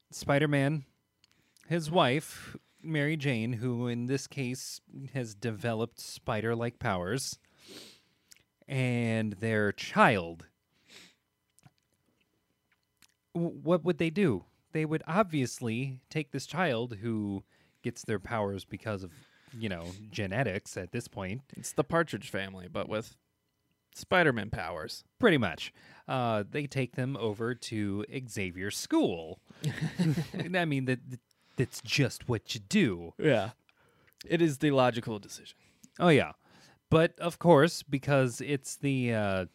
Spider-Man, 0.09 0.85
his 1.67 1.91
wife 1.91 2.57
Mary 2.83 3.15
Jane, 3.17 3.53
who 3.53 3.87
in 3.87 4.07
this 4.07 4.27
case 4.27 4.81
has 5.13 5.35
developed 5.35 5.99
spider-like 5.99 6.79
powers, 6.79 7.37
and 8.67 9.33
their 9.33 9.71
child. 9.71 10.47
What 13.33 13.83
would 13.83 13.97
they 13.97 14.09
do? 14.09 14.45
They 14.73 14.85
would 14.85 15.03
obviously 15.07 15.99
take 16.09 16.31
this 16.31 16.45
child 16.45 16.97
who 17.01 17.43
gets 17.83 18.03
their 18.03 18.19
powers 18.19 18.63
because 18.65 19.03
of, 19.03 19.11
you 19.57 19.67
know, 19.69 19.85
genetics 20.11 20.77
at 20.77 20.91
this 20.91 21.07
point, 21.07 21.41
It's 21.57 21.73
the 21.73 21.83
Partridge 21.83 22.29
Family, 22.29 22.67
but 22.71 22.87
with 22.87 23.15
Spider-Man 23.93 24.49
powers. 24.49 25.03
pretty 25.19 25.37
much. 25.37 25.73
Uh, 26.07 26.43
they 26.49 26.67
take 26.67 26.95
them 26.95 27.17
over 27.17 27.53
to 27.53 28.05
Xavier 28.29 28.71
School. 28.71 29.39
I 30.55 30.65
mean, 30.65 30.85
that 30.85 30.99
that's 31.57 31.81
just 31.81 32.27
what 32.29 32.53
you 32.55 32.61
do. 32.61 33.13
Yeah, 33.17 33.51
it 34.25 34.41
is 34.41 34.59
the 34.59 34.71
logical 34.71 35.19
decision. 35.19 35.57
Oh 35.99 36.07
yeah, 36.09 36.31
but 36.89 37.19
of 37.19 37.39
course, 37.39 37.83
because 37.83 38.41
it's 38.41 38.75
the 38.77 39.13
uh, 39.13 39.45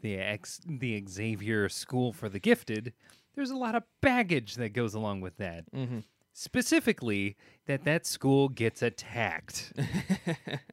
the 0.00 0.16
ex 0.16 0.60
the 0.66 1.02
Xavier 1.08 1.68
School 1.68 2.12
for 2.12 2.28
the 2.28 2.38
Gifted, 2.38 2.92
there's 3.34 3.50
a 3.50 3.56
lot 3.56 3.74
of 3.74 3.84
baggage 4.00 4.56
that 4.56 4.72
goes 4.72 4.94
along 4.94 5.20
with 5.20 5.36
that. 5.38 5.70
Mm-hmm. 5.72 6.00
Specifically, 6.32 7.36
that 7.66 7.84
that 7.84 8.06
school 8.06 8.48
gets 8.48 8.82
attacked 8.82 9.72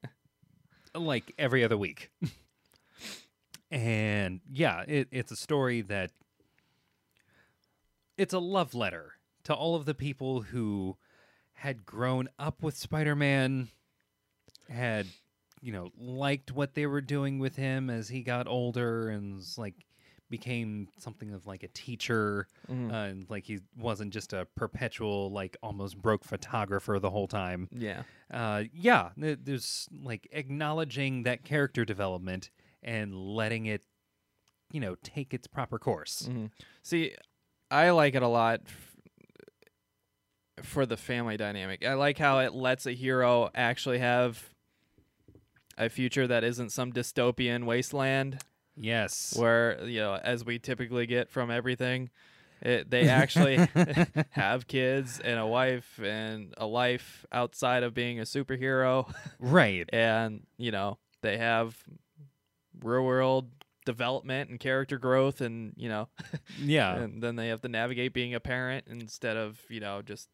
like 0.96 1.34
every 1.38 1.64
other 1.64 1.78
week. 1.78 2.12
and 3.72 4.42
yeah, 4.52 4.84
it, 4.88 5.08
it's 5.12 5.32
a 5.32 5.36
story 5.36 5.82
that 5.82 6.12
it's 8.18 8.34
a 8.34 8.40
love 8.40 8.74
letter 8.74 9.14
to 9.44 9.54
all 9.54 9.76
of 9.76 9.86
the 9.86 9.94
people 9.94 10.42
who 10.42 10.98
had 11.54 11.86
grown 11.86 12.30
up 12.38 12.62
with 12.62 12.78
Spider-Man, 12.78 13.70
had 14.70 15.08
you 15.62 15.72
know 15.72 15.90
liked 15.98 16.52
what 16.52 16.74
they 16.76 16.86
were 16.86 17.02
doing 17.02 17.40
with 17.40 17.56
him 17.56 17.90
as 17.90 18.10
he 18.10 18.22
got 18.22 18.48
older 18.48 19.10
and 19.10 19.42
like 19.58 19.74
became 20.30 20.90
something 21.00 21.34
of 21.34 21.48
like 21.48 21.64
a 21.64 21.68
teacher 21.70 22.48
Mhm. 22.70 22.92
uh, 22.92 22.96
and 23.10 23.30
like 23.30 23.46
he 23.46 23.60
wasn't 23.78 24.12
just 24.14 24.34
a 24.34 24.46
perpetual 24.56 25.32
like 25.32 25.56
almost 25.64 26.02
broke 26.02 26.24
photographer 26.26 27.00
the 27.00 27.10
whole 27.10 27.28
time 27.28 27.70
Yeah, 27.72 28.04
uh 28.30 28.64
yeah 28.74 29.12
th- 29.20 29.40
there's 29.44 29.88
like 30.04 30.28
acknowledging 30.32 31.24
that 31.24 31.44
character 31.46 31.86
development 31.86 32.50
and 32.84 33.16
letting 33.16 33.66
it 33.68 33.84
you 34.74 34.80
know 34.82 34.96
take 35.02 35.34
its 35.34 35.48
proper 35.48 35.80
course 35.80 36.28
Mhm. 36.30 36.52
See, 36.84 37.16
I 37.72 37.90
like 37.92 38.14
it 38.16 38.22
a 38.22 38.28
lot 38.28 38.62
f- 38.66 38.96
for 40.64 40.86
the 40.86 40.98
family 40.98 41.38
dynamic. 41.38 41.86
I 41.86 41.94
like 41.94 42.18
how 42.18 42.40
it 42.40 42.54
lets 42.54 42.86
a 42.86 42.92
hero 42.94 43.50
actually 43.54 44.00
have 44.00 44.50
a 45.78 45.90
future 45.90 46.28
that 46.28 46.44
isn't 46.44 46.72
some 46.72 46.92
dystopian 46.92 47.66
wasteland 47.66 48.44
yes. 48.76 49.36
where, 49.38 49.84
you 49.86 50.00
know, 50.00 50.16
as 50.16 50.46
we 50.46 50.60
typically 50.60 51.06
get 51.06 51.30
from 51.30 51.52
everything, 51.52 52.10
it, 52.62 52.90
they 52.90 53.08
actually 53.10 53.58
have 54.32 54.68
kids 54.68 55.20
and 55.20 55.40
a 55.40 55.46
wife 55.46 56.00
and 56.04 56.54
a 56.58 56.66
life 56.66 57.26
outside 57.32 57.84
of 57.84 57.94
being 57.94 58.20
a 58.20 58.24
superhero. 58.24 59.12
right. 59.40 59.88
And 59.94 60.46
you 60.58 60.72
know 60.72 60.98
they 61.22 61.38
have 61.38 61.76
real 62.82 63.04
world 63.04 63.50
development 63.86 64.50
and 64.50 64.60
character 64.60 64.98
growth 64.98 65.40
and 65.40 65.74
you 65.78 65.88
know 65.88 66.10
yeah. 66.60 66.96
and 66.96 67.24
then 67.24 67.38
they 67.38 67.48
have 67.48 67.62
to 67.62 67.70
navigate 67.70 68.14
being 68.14 68.36
a 68.36 68.40
parent 68.40 68.86
instead 68.88 69.38
of 69.38 69.60
you 69.70 69.80
know 69.80 70.02
just 70.02 70.28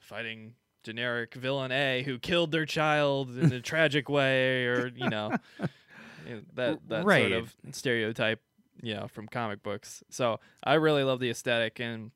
fighting 0.00 0.54
generic 0.88 1.34
villain 1.34 1.70
a 1.70 2.02
who 2.02 2.18
killed 2.18 2.50
their 2.50 2.64
child 2.64 3.36
in 3.36 3.52
a 3.52 3.60
tragic 3.60 4.08
way 4.08 4.64
or 4.64 4.88
you 4.96 5.10
know 5.10 5.30
that 6.54 6.78
that 6.88 7.04
Right. 7.04 7.20
sort 7.30 7.32
of 7.32 7.54
stereotype 7.72 8.40
you 8.82 8.94
know 8.94 9.06
from 9.06 9.26
comic 9.28 9.62
books 9.62 10.02
so 10.08 10.40
i 10.64 10.74
really 10.74 11.04
love 11.04 11.20
the 11.20 11.28
aesthetic 11.28 11.78
and 11.78 12.10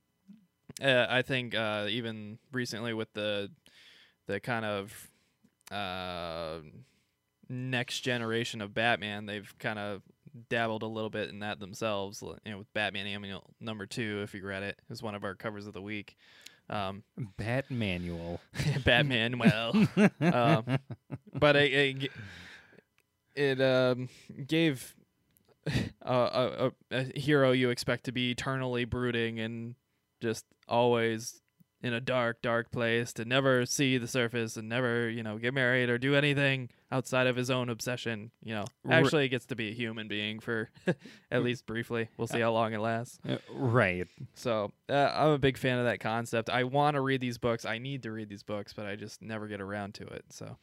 uh, 0.82 1.06
i 1.10 1.20
think 1.20 1.54
uh, 1.54 1.86
even 1.90 2.38
recently 2.50 2.94
with 2.94 3.12
the 3.12 3.50
the 4.26 4.40
kind 4.40 4.64
of 4.64 5.10
uh, 5.70 6.58
next 7.48 8.00
generation 8.00 8.60
of 8.60 8.72
Batman, 8.74 9.26
they've 9.26 9.52
kind 9.58 9.78
of 9.78 10.02
dabbled 10.48 10.82
a 10.82 10.86
little 10.86 11.10
bit 11.10 11.28
in 11.30 11.40
that 11.40 11.60
themselves. 11.60 12.22
You 12.22 12.52
know, 12.52 12.58
with 12.58 12.72
Batman 12.72 13.06
Annual 13.06 13.50
number 13.60 13.86
two, 13.86 14.20
if 14.22 14.34
you 14.34 14.44
read 14.46 14.62
it, 14.62 14.78
is 14.90 15.02
one 15.02 15.14
of 15.14 15.24
our 15.24 15.34
covers 15.34 15.66
of 15.66 15.72
the 15.72 15.82
week. 15.82 16.16
Um, 16.72 17.02
bat 17.36 17.70
manual. 17.70 18.40
Batman, 18.84 19.38
well, 19.38 19.74
um, 20.22 20.78
but 21.34 21.54
it 21.54 21.72
it, 21.72 22.10
it 23.34 23.60
um, 23.60 24.08
gave 24.46 24.94
a 26.02 26.72
a 26.90 27.02
hero 27.14 27.52
you 27.52 27.68
expect 27.68 28.04
to 28.04 28.12
be 28.12 28.30
eternally 28.30 28.86
brooding 28.86 29.38
and 29.38 29.74
just 30.22 30.46
always 30.66 31.41
in 31.82 31.92
a 31.92 32.00
dark, 32.00 32.40
dark 32.42 32.70
place 32.70 33.12
to 33.14 33.24
never 33.24 33.66
see 33.66 33.98
the 33.98 34.06
surface 34.06 34.56
and 34.56 34.68
never, 34.68 35.08
you 35.10 35.22
know, 35.22 35.38
get 35.38 35.52
married 35.52 35.90
or 35.90 35.98
do 35.98 36.14
anything 36.14 36.68
outside 36.90 37.26
of 37.26 37.36
his 37.36 37.50
own 37.50 37.68
obsession. 37.68 38.30
You 38.44 38.54
know, 38.54 38.64
actually 38.88 39.28
gets 39.28 39.46
to 39.46 39.56
be 39.56 39.70
a 39.70 39.74
human 39.74 40.08
being 40.08 40.40
for 40.40 40.70
at 41.30 41.42
least 41.42 41.66
briefly. 41.66 42.08
We'll 42.16 42.28
see 42.28 42.40
how 42.40 42.52
long 42.52 42.72
it 42.72 42.80
lasts. 42.80 43.18
Uh, 43.28 43.36
right 43.50 44.06
So 44.34 44.72
uh, 44.88 45.12
I'm 45.14 45.30
a 45.30 45.38
big 45.38 45.58
fan 45.58 45.78
of 45.78 45.84
that 45.86 46.00
concept. 46.00 46.50
I 46.50 46.64
want 46.64 46.94
to 46.94 47.00
read 47.00 47.20
these 47.20 47.38
books. 47.38 47.64
I 47.64 47.78
need 47.78 48.04
to 48.04 48.12
read 48.12 48.28
these 48.28 48.42
books, 48.42 48.72
but 48.72 48.86
I 48.86 48.96
just 48.96 49.20
never 49.20 49.48
get 49.48 49.60
around 49.60 49.94
to 49.94 50.06
it. 50.06 50.24
So 50.30 50.56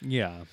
yeah 0.00 0.44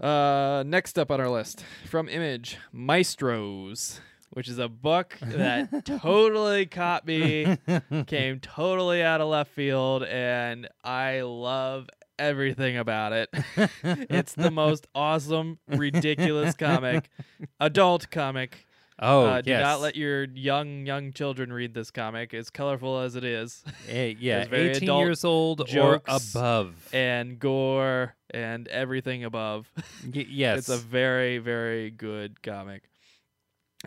uh, 0.00 0.64
next 0.66 0.98
up 0.98 1.10
on 1.10 1.20
our 1.20 1.28
list 1.28 1.64
from 1.86 2.08
Image, 2.08 2.56
Maestros, 2.72 4.00
which 4.30 4.48
is 4.48 4.58
a 4.58 4.68
book 4.68 5.16
that 5.20 5.84
totally 5.84 6.66
caught 6.66 7.06
me, 7.06 7.56
came 8.06 8.40
totally 8.40 9.02
out 9.02 9.20
of 9.20 9.28
left 9.28 9.50
field, 9.52 10.04
and 10.04 10.68
I 10.84 11.22
love 11.22 11.88
everything 12.18 12.76
about 12.76 13.12
it. 13.12 13.30
it's 13.82 14.34
the 14.34 14.50
most 14.50 14.86
awesome, 14.94 15.58
ridiculous 15.68 16.54
comic, 16.54 17.08
adult 17.60 18.10
comic. 18.10 18.66
oh 19.02 19.24
uh, 19.24 19.40
do 19.40 19.50
not 19.58 19.80
let 19.80 19.96
your 19.96 20.24
young 20.24 20.84
young 20.84 21.12
children 21.12 21.50
read 21.52 21.72
this 21.74 21.90
comic, 21.90 22.34
as 22.34 22.50
colorful 22.50 23.00
as 23.00 23.16
it 23.16 23.24
is, 23.24 23.64
Eh, 23.88 24.14
yeah 24.18 24.46
very 24.46 24.70
18 24.70 24.82
adult 24.82 25.00
years 25.00 25.24
old 25.24 25.60
or 25.74 26.02
above 26.06 26.88
and 26.92 27.38
gore 27.38 28.14
and 28.32 28.68
everything 28.68 29.24
above. 29.24 29.72
Y- 30.04 30.26
yes 30.28 30.58
It's 30.58 30.68
a 30.68 30.76
very, 30.76 31.38
very 31.38 31.90
good 31.90 32.42
comic. 32.42 32.89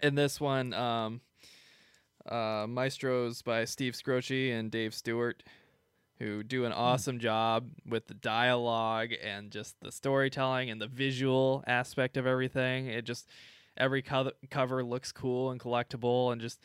And 0.01 0.17
this 0.17 0.41
one, 0.41 0.73
um, 0.73 1.21
uh, 2.25 2.65
Maestros 2.67 3.41
by 3.41 3.65
Steve 3.65 3.93
Skroce 3.93 4.51
and 4.51 4.71
Dave 4.71 4.93
Stewart, 4.93 5.43
who 6.19 6.43
do 6.43 6.65
an 6.65 6.71
awesome 6.71 7.19
job 7.19 7.69
with 7.87 8.07
the 8.07 8.13
dialogue 8.13 9.09
and 9.23 9.51
just 9.51 9.79
the 9.81 9.91
storytelling 9.91 10.69
and 10.69 10.81
the 10.81 10.87
visual 10.87 11.63
aspect 11.67 12.17
of 12.17 12.25
everything. 12.25 12.87
It 12.87 13.05
just 13.05 13.27
every 13.77 14.01
co- 14.01 14.31
cover 14.49 14.83
looks 14.83 15.11
cool 15.11 15.51
and 15.51 15.59
collectible 15.59 16.31
and 16.31 16.41
just. 16.41 16.59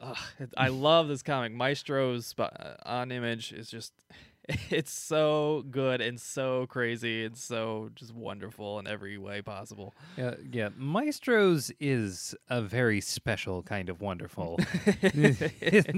Uh, 0.00 0.14
I 0.56 0.68
love 0.68 1.08
this 1.08 1.22
comic. 1.22 1.52
Maestros 1.52 2.34
uh, 2.38 2.74
on 2.84 3.10
Image 3.12 3.52
is 3.52 3.70
just 3.70 3.92
it's 4.70 4.92
so 4.92 5.64
good 5.70 6.00
and 6.00 6.20
so 6.20 6.66
crazy 6.66 7.24
and 7.24 7.36
so 7.36 7.90
just 7.94 8.12
wonderful 8.14 8.78
in 8.78 8.86
every 8.86 9.16
way 9.16 9.40
possible. 9.40 9.94
Yeah, 10.18 10.34
yeah. 10.50 10.68
Maestros 10.76 11.70
is 11.80 12.34
a 12.50 12.60
very 12.60 13.00
special 13.00 13.62
kind 13.62 13.88
of 13.88 14.00
wonderful. 14.00 14.58
there, 15.02 15.52
It's 15.60 15.88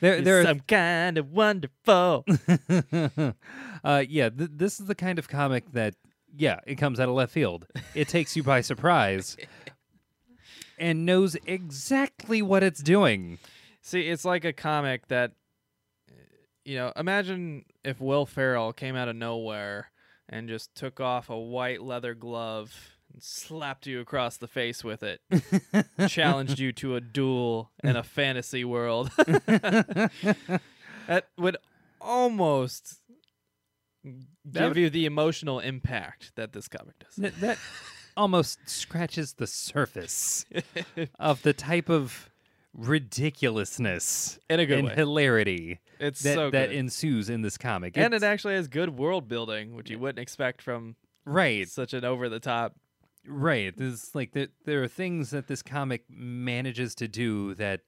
there. 0.00 0.44
some 0.44 0.60
kind 0.60 1.18
of 1.18 1.32
wonderful. 1.32 2.24
Uh, 3.84 4.04
yeah, 4.08 4.28
th- 4.28 4.50
this 4.54 4.80
is 4.80 4.86
the 4.86 4.94
kind 4.94 5.18
of 5.18 5.28
comic 5.28 5.72
that, 5.72 5.94
yeah, 6.36 6.60
it 6.66 6.76
comes 6.76 7.00
out 7.00 7.08
of 7.08 7.14
left 7.14 7.32
field. 7.32 7.66
It 7.94 8.08
takes 8.08 8.36
you 8.36 8.42
by 8.42 8.60
surprise, 8.60 9.36
and 10.78 11.04
knows 11.06 11.36
exactly 11.46 12.42
what 12.42 12.62
it's 12.62 12.82
doing. 12.82 13.38
See, 13.82 14.08
it's 14.08 14.24
like 14.24 14.44
a 14.44 14.52
comic 14.52 15.08
that, 15.08 15.32
you 16.68 16.76
know, 16.76 16.92
imagine 16.96 17.64
if 17.82 17.98
Will 17.98 18.26
Ferrell 18.26 18.74
came 18.74 18.94
out 18.94 19.08
of 19.08 19.16
nowhere 19.16 19.90
and 20.28 20.48
just 20.50 20.74
took 20.74 21.00
off 21.00 21.30
a 21.30 21.38
white 21.38 21.82
leather 21.82 22.14
glove 22.14 22.74
and 23.10 23.22
slapped 23.22 23.86
you 23.86 24.00
across 24.00 24.36
the 24.36 24.46
face 24.48 24.84
with 24.84 25.02
it, 25.02 25.22
challenged 26.08 26.58
you 26.58 26.72
to 26.72 26.94
a 26.96 27.00
duel 27.00 27.70
in 27.82 27.96
a 27.96 28.02
fantasy 28.02 28.66
world. 28.66 29.10
that 29.16 30.10
would 31.38 31.56
almost 32.02 33.00
That 34.04 34.52
give 34.52 34.68
would- 34.68 34.76
you 34.76 34.90
the 34.90 35.06
emotional 35.06 35.60
impact 35.60 36.32
that 36.36 36.52
this 36.52 36.68
comic 36.68 36.98
does. 36.98 37.14
That, 37.16 37.40
that 37.40 37.58
almost 38.16 38.58
scratches 38.68 39.34
the 39.34 39.46
surface 39.46 40.44
of 41.18 41.40
the 41.42 41.54
type 41.54 41.88
of 41.88 42.27
ridiculousness 42.74 44.38
In 44.48 44.60
a 44.60 44.66
good 44.66 44.78
and 44.80 44.88
way. 44.88 44.94
hilarity 44.94 45.80
It's 45.98 46.22
that, 46.22 46.34
so 46.34 46.50
that 46.50 46.70
ensues 46.72 47.28
in 47.30 47.42
this 47.42 47.56
comic. 47.58 47.96
and 47.96 48.14
it 48.14 48.22
actually 48.22 48.54
has 48.54 48.68
good 48.68 48.98
world 48.98 49.28
building, 49.28 49.74
which 49.74 49.90
you 49.90 49.98
wouldn't 49.98 50.18
expect 50.18 50.62
from 50.62 50.96
right, 51.24 51.68
such 51.68 51.92
an 51.94 52.04
over 52.04 52.28
the 52.28 52.40
top. 52.40 52.74
right. 53.26 53.76
There's 53.76 54.14
like 54.14 54.32
there, 54.32 54.48
there 54.64 54.82
are 54.82 54.88
things 54.88 55.30
that 55.30 55.46
this 55.48 55.62
comic 55.62 56.04
manages 56.08 56.94
to 56.96 57.08
do 57.08 57.54
that 57.56 57.80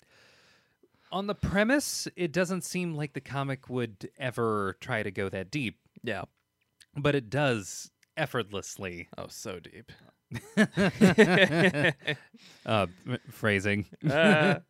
On 1.13 1.27
the 1.27 1.35
premise, 1.35 2.07
it 2.17 2.33
doesn't 2.33 2.63
seem 2.63 2.95
like 2.95 3.15
the 3.15 3.21
comic 3.21 3.69
would 3.69 4.09
ever 4.19 4.77
try 4.81 5.03
to 5.03 5.11
go 5.11 5.29
that 5.29 5.51
deep, 5.51 5.79
Yeah. 6.03 6.23
but 6.97 7.15
it 7.15 7.29
does 7.31 7.91
effortlessly. 8.17 9.09
Oh, 9.19 9.27
so 9.29 9.59
deep. 9.61 9.91
uh, 12.67 12.87
phrasing. 13.31 13.87
uh, 14.11 14.61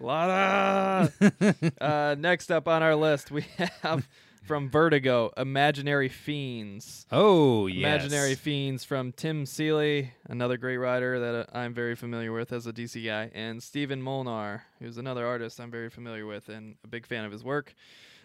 Lana. 0.00 1.10
uh, 1.80 2.16
next 2.18 2.50
up 2.50 2.68
on 2.68 2.82
our 2.82 2.94
list, 2.94 3.30
we 3.30 3.44
have 3.82 4.08
from 4.44 4.70
Vertigo, 4.70 5.30
Imaginary 5.36 6.08
Fiends. 6.08 7.06
Oh, 7.12 7.66
yes. 7.66 7.78
Imaginary 7.78 8.34
Fiends 8.34 8.84
from 8.84 9.12
Tim 9.12 9.44
Seeley, 9.44 10.14
another 10.26 10.56
great 10.56 10.78
writer 10.78 11.20
that 11.20 11.34
uh, 11.34 11.44
I'm 11.52 11.74
very 11.74 11.94
familiar 11.94 12.32
with 12.32 12.52
as 12.52 12.66
a 12.66 12.72
DC 12.72 13.04
guy, 13.04 13.30
and 13.34 13.62
Stephen 13.62 14.00
Molnar, 14.00 14.64
who's 14.78 14.96
another 14.96 15.26
artist 15.26 15.60
I'm 15.60 15.70
very 15.70 15.90
familiar 15.90 16.26
with 16.26 16.48
and 16.48 16.76
a 16.82 16.88
big 16.88 17.06
fan 17.06 17.24
of 17.24 17.32
his 17.32 17.44
work. 17.44 17.74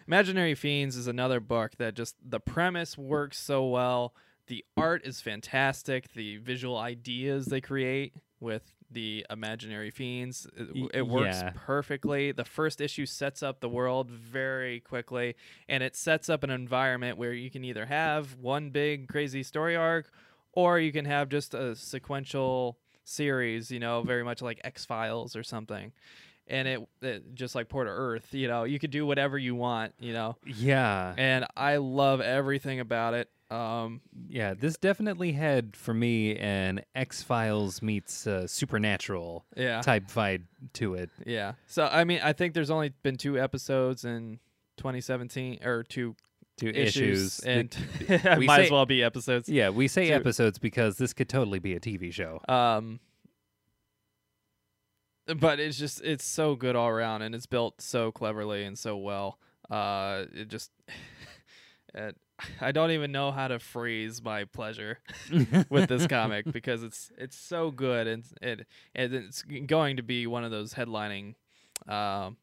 Imaginary 0.06 0.54
Fiends 0.54 0.96
is 0.96 1.06
another 1.06 1.40
book 1.40 1.72
that 1.78 1.94
just 1.94 2.16
the 2.22 2.40
premise 2.40 2.96
works 2.96 3.38
so 3.38 3.66
well. 3.66 4.14
The 4.46 4.64
art 4.76 5.04
is 5.04 5.20
fantastic. 5.20 6.12
The 6.12 6.36
visual 6.36 6.76
ideas 6.76 7.46
they 7.46 7.60
create 7.60 8.14
with 8.40 8.74
the 8.90 9.24
imaginary 9.30 9.90
fiends, 9.90 10.46
uh, 10.58 10.64
it, 10.74 10.90
it 10.94 11.06
works 11.08 11.38
yeah. 11.42 11.52
perfectly. 11.54 12.30
The 12.30 12.44
first 12.44 12.80
issue 12.80 13.06
sets 13.06 13.42
up 13.42 13.60
the 13.60 13.68
world 13.68 14.10
very 14.10 14.80
quickly, 14.80 15.34
and 15.68 15.82
it 15.82 15.96
sets 15.96 16.28
up 16.28 16.44
an 16.44 16.50
environment 16.50 17.16
where 17.16 17.32
you 17.32 17.50
can 17.50 17.64
either 17.64 17.86
have 17.86 18.36
one 18.36 18.70
big 18.70 19.08
crazy 19.08 19.42
story 19.42 19.76
arc, 19.76 20.12
or 20.52 20.78
you 20.78 20.92
can 20.92 21.06
have 21.06 21.28
just 21.28 21.54
a 21.54 21.74
sequential 21.74 22.78
series. 23.04 23.70
You 23.70 23.80
know, 23.80 24.02
very 24.02 24.22
much 24.22 24.42
like 24.42 24.60
X 24.62 24.84
Files 24.84 25.34
or 25.34 25.42
something. 25.42 25.92
And 26.46 26.68
it, 26.68 26.88
it 27.00 27.34
just 27.34 27.54
like 27.54 27.70
Port 27.70 27.86
of 27.86 27.94
Earth, 27.96 28.34
you 28.34 28.48
know, 28.48 28.64
you 28.64 28.78
could 28.78 28.90
do 28.90 29.06
whatever 29.06 29.38
you 29.38 29.54
want, 29.54 29.94
you 29.98 30.12
know. 30.12 30.36
Yeah. 30.44 31.14
And 31.16 31.46
I 31.56 31.76
love 31.76 32.20
everything 32.20 32.80
about 32.80 33.14
it. 33.14 33.30
Um, 33.50 34.00
Yeah, 34.28 34.54
this 34.54 34.76
definitely 34.76 35.32
had 35.32 35.76
for 35.76 35.92
me 35.94 36.36
an 36.36 36.82
X 36.94 37.22
Files 37.22 37.82
meets 37.82 38.26
uh, 38.26 38.46
Supernatural 38.46 39.44
yeah, 39.56 39.80
type 39.82 40.08
vibe 40.08 40.44
to 40.74 40.94
it. 40.94 41.10
yeah. 41.26 41.52
So 41.66 41.84
I 41.86 42.04
mean, 42.04 42.20
I 42.22 42.32
think 42.32 42.54
there's 42.54 42.70
only 42.70 42.92
been 43.02 43.16
two 43.16 43.38
episodes 43.38 44.04
in 44.04 44.38
2017 44.78 45.60
or 45.64 45.82
two 45.84 46.16
Two 46.56 46.68
issues, 46.68 47.40
issues. 47.40 47.40
and 47.40 47.76
we 48.38 48.46
might 48.46 48.56
say- 48.58 48.64
as 48.66 48.70
well 48.70 48.86
be 48.86 49.02
episodes. 49.02 49.48
yeah, 49.48 49.70
we 49.70 49.88
say 49.88 50.08
two- 50.08 50.14
episodes 50.14 50.58
because 50.58 50.96
this 50.98 51.12
could 51.12 51.28
totally 51.28 51.58
be 51.58 51.74
a 51.74 51.80
TV 51.80 52.12
show. 52.12 52.40
Um, 52.48 53.00
but 55.26 55.58
it's 55.58 55.78
just 55.78 56.02
it's 56.02 56.24
so 56.24 56.54
good 56.54 56.76
all 56.76 56.88
around, 56.88 57.22
and 57.22 57.34
it's 57.34 57.46
built 57.46 57.80
so 57.80 58.12
cleverly 58.12 58.64
and 58.64 58.78
so 58.78 58.96
well. 58.96 59.38
Uh, 59.70 60.24
it 60.32 60.48
just. 60.48 60.70
it, 61.94 62.16
I 62.60 62.72
don't 62.72 62.90
even 62.90 63.12
know 63.12 63.30
how 63.30 63.48
to 63.48 63.58
phrase 63.58 64.22
my 64.22 64.44
pleasure 64.44 64.98
with 65.70 65.88
this 65.88 66.06
comic 66.06 66.50
because 66.50 66.82
it's 66.82 67.10
it's 67.16 67.36
so 67.38 67.70
good 67.70 68.06
and 68.06 68.24
it 68.42 68.66
and 68.94 69.14
it's 69.14 69.42
going 69.42 69.96
to 69.96 70.02
be 70.02 70.26
one 70.26 70.42
of 70.44 70.50
those 70.50 70.74
headlining 70.74 71.34
um, 71.88 72.36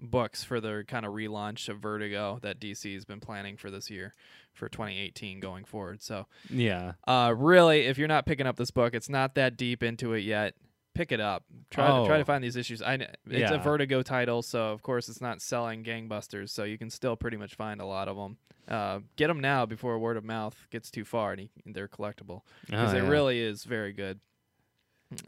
books 0.00 0.44
for 0.44 0.60
the 0.60 0.84
kind 0.86 1.04
of 1.04 1.12
relaunch 1.12 1.68
of 1.68 1.78
Vertigo 1.78 2.38
that 2.42 2.60
DC 2.60 2.92
has 2.94 3.04
been 3.04 3.20
planning 3.20 3.56
for 3.56 3.70
this 3.70 3.90
year 3.90 4.12
for 4.52 4.68
2018 4.68 5.40
going 5.40 5.64
forward. 5.64 6.02
So 6.02 6.26
Yeah. 6.48 6.92
uh, 7.06 7.34
really, 7.36 7.86
if 7.86 7.98
you're 7.98 8.08
not 8.08 8.26
picking 8.26 8.46
up 8.46 8.56
this 8.56 8.70
book, 8.70 8.94
it's 8.94 9.08
not 9.08 9.34
that 9.34 9.56
deep 9.56 9.82
into 9.82 10.12
it 10.12 10.20
yet. 10.20 10.54
Pick 10.94 11.10
it 11.12 11.20
up. 11.20 11.44
Try 11.70 11.86
to 11.88 12.06
try 12.06 12.14
Oh. 12.16 12.18
to 12.18 12.24
find 12.24 12.42
these 12.42 12.56
issues. 12.56 12.80
I 12.80 12.94
it's 13.28 13.50
a 13.50 13.58
Vertigo 13.58 14.02
title, 14.02 14.42
so 14.42 14.70
of 14.70 14.82
course 14.82 15.08
it's 15.08 15.20
not 15.20 15.42
selling 15.42 15.82
gangbusters. 15.82 16.50
So 16.50 16.62
you 16.64 16.78
can 16.78 16.88
still 16.88 17.16
pretty 17.16 17.36
much 17.36 17.54
find 17.56 17.80
a 17.80 17.84
lot 17.84 18.06
of 18.08 18.16
them. 18.16 18.36
Uh, 18.68 19.00
get 19.16 19.26
them 19.26 19.40
now 19.40 19.66
before 19.66 19.98
word 19.98 20.16
of 20.16 20.24
mouth 20.24 20.66
gets 20.70 20.90
too 20.90 21.04
far, 21.04 21.32
and, 21.32 21.42
you, 21.42 21.48
they're 21.66 21.88
collectible 21.88 22.42
because 22.66 22.94
Oh, 22.94 22.96
it 22.96 23.02
yeah. 23.02 23.08
really 23.10 23.40
is 23.40 23.64
very 23.64 23.92
good. 23.92 24.20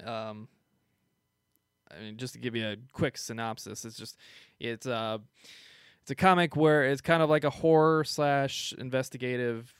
Um, 0.04 0.48
I 1.94 2.00
mean, 2.00 2.16
just 2.16 2.32
to 2.34 2.38
give 2.40 2.56
you 2.56 2.66
a 2.66 2.76
quick 2.92 3.18
synopsis, 3.18 3.84
it's 3.84 3.96
just 3.98 4.16
it's 4.60 4.86
uh 4.86 5.18
it's 6.02 6.10
a 6.10 6.14
comic 6.14 6.54
where 6.56 6.84
it's 6.84 7.00
kind 7.00 7.22
of 7.22 7.28
like 7.28 7.42
a 7.44 7.50
horror 7.50 8.04
slash 8.04 8.72
investigative, 8.78 9.74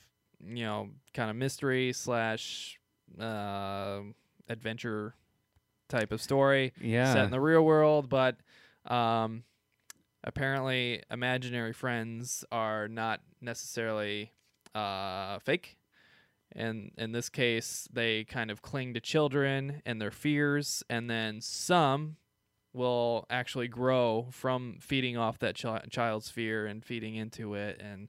you 0.45 0.65
know, 0.65 0.89
kind 1.13 1.29
of 1.29 1.35
mystery 1.37 1.93
slash 1.93 2.77
uh, 3.19 4.01
adventure 4.49 5.15
type 5.89 6.11
of 6.11 6.21
story 6.21 6.73
Yeah. 6.81 7.13
set 7.13 7.25
in 7.25 7.31
the 7.31 7.39
real 7.41 7.63
world, 7.63 8.09
but 8.09 8.37
um, 8.85 9.43
apparently 10.23 11.01
imaginary 11.11 11.73
friends 11.73 12.43
are 12.51 12.87
not 12.87 13.21
necessarily 13.41 14.33
uh, 14.75 15.39
fake. 15.39 15.77
And 16.53 16.91
in 16.97 17.11
this 17.11 17.29
case, 17.29 17.87
they 17.91 18.23
kind 18.23 18.49
of 18.49 18.61
cling 18.61 18.93
to 18.93 18.99
children 18.99 19.81
and 19.85 20.01
their 20.01 20.11
fears, 20.11 20.83
and 20.89 21.09
then 21.09 21.41
some 21.41 22.17
will 22.73 23.25
actually 23.29 23.67
grow 23.67 24.27
from 24.31 24.77
feeding 24.79 25.17
off 25.17 25.39
that 25.39 25.57
chi- 25.59 25.85
child's 25.89 26.29
fear 26.29 26.65
and 26.65 26.83
feeding 26.85 27.15
into 27.15 27.53
it 27.53 27.79
and 27.81 28.07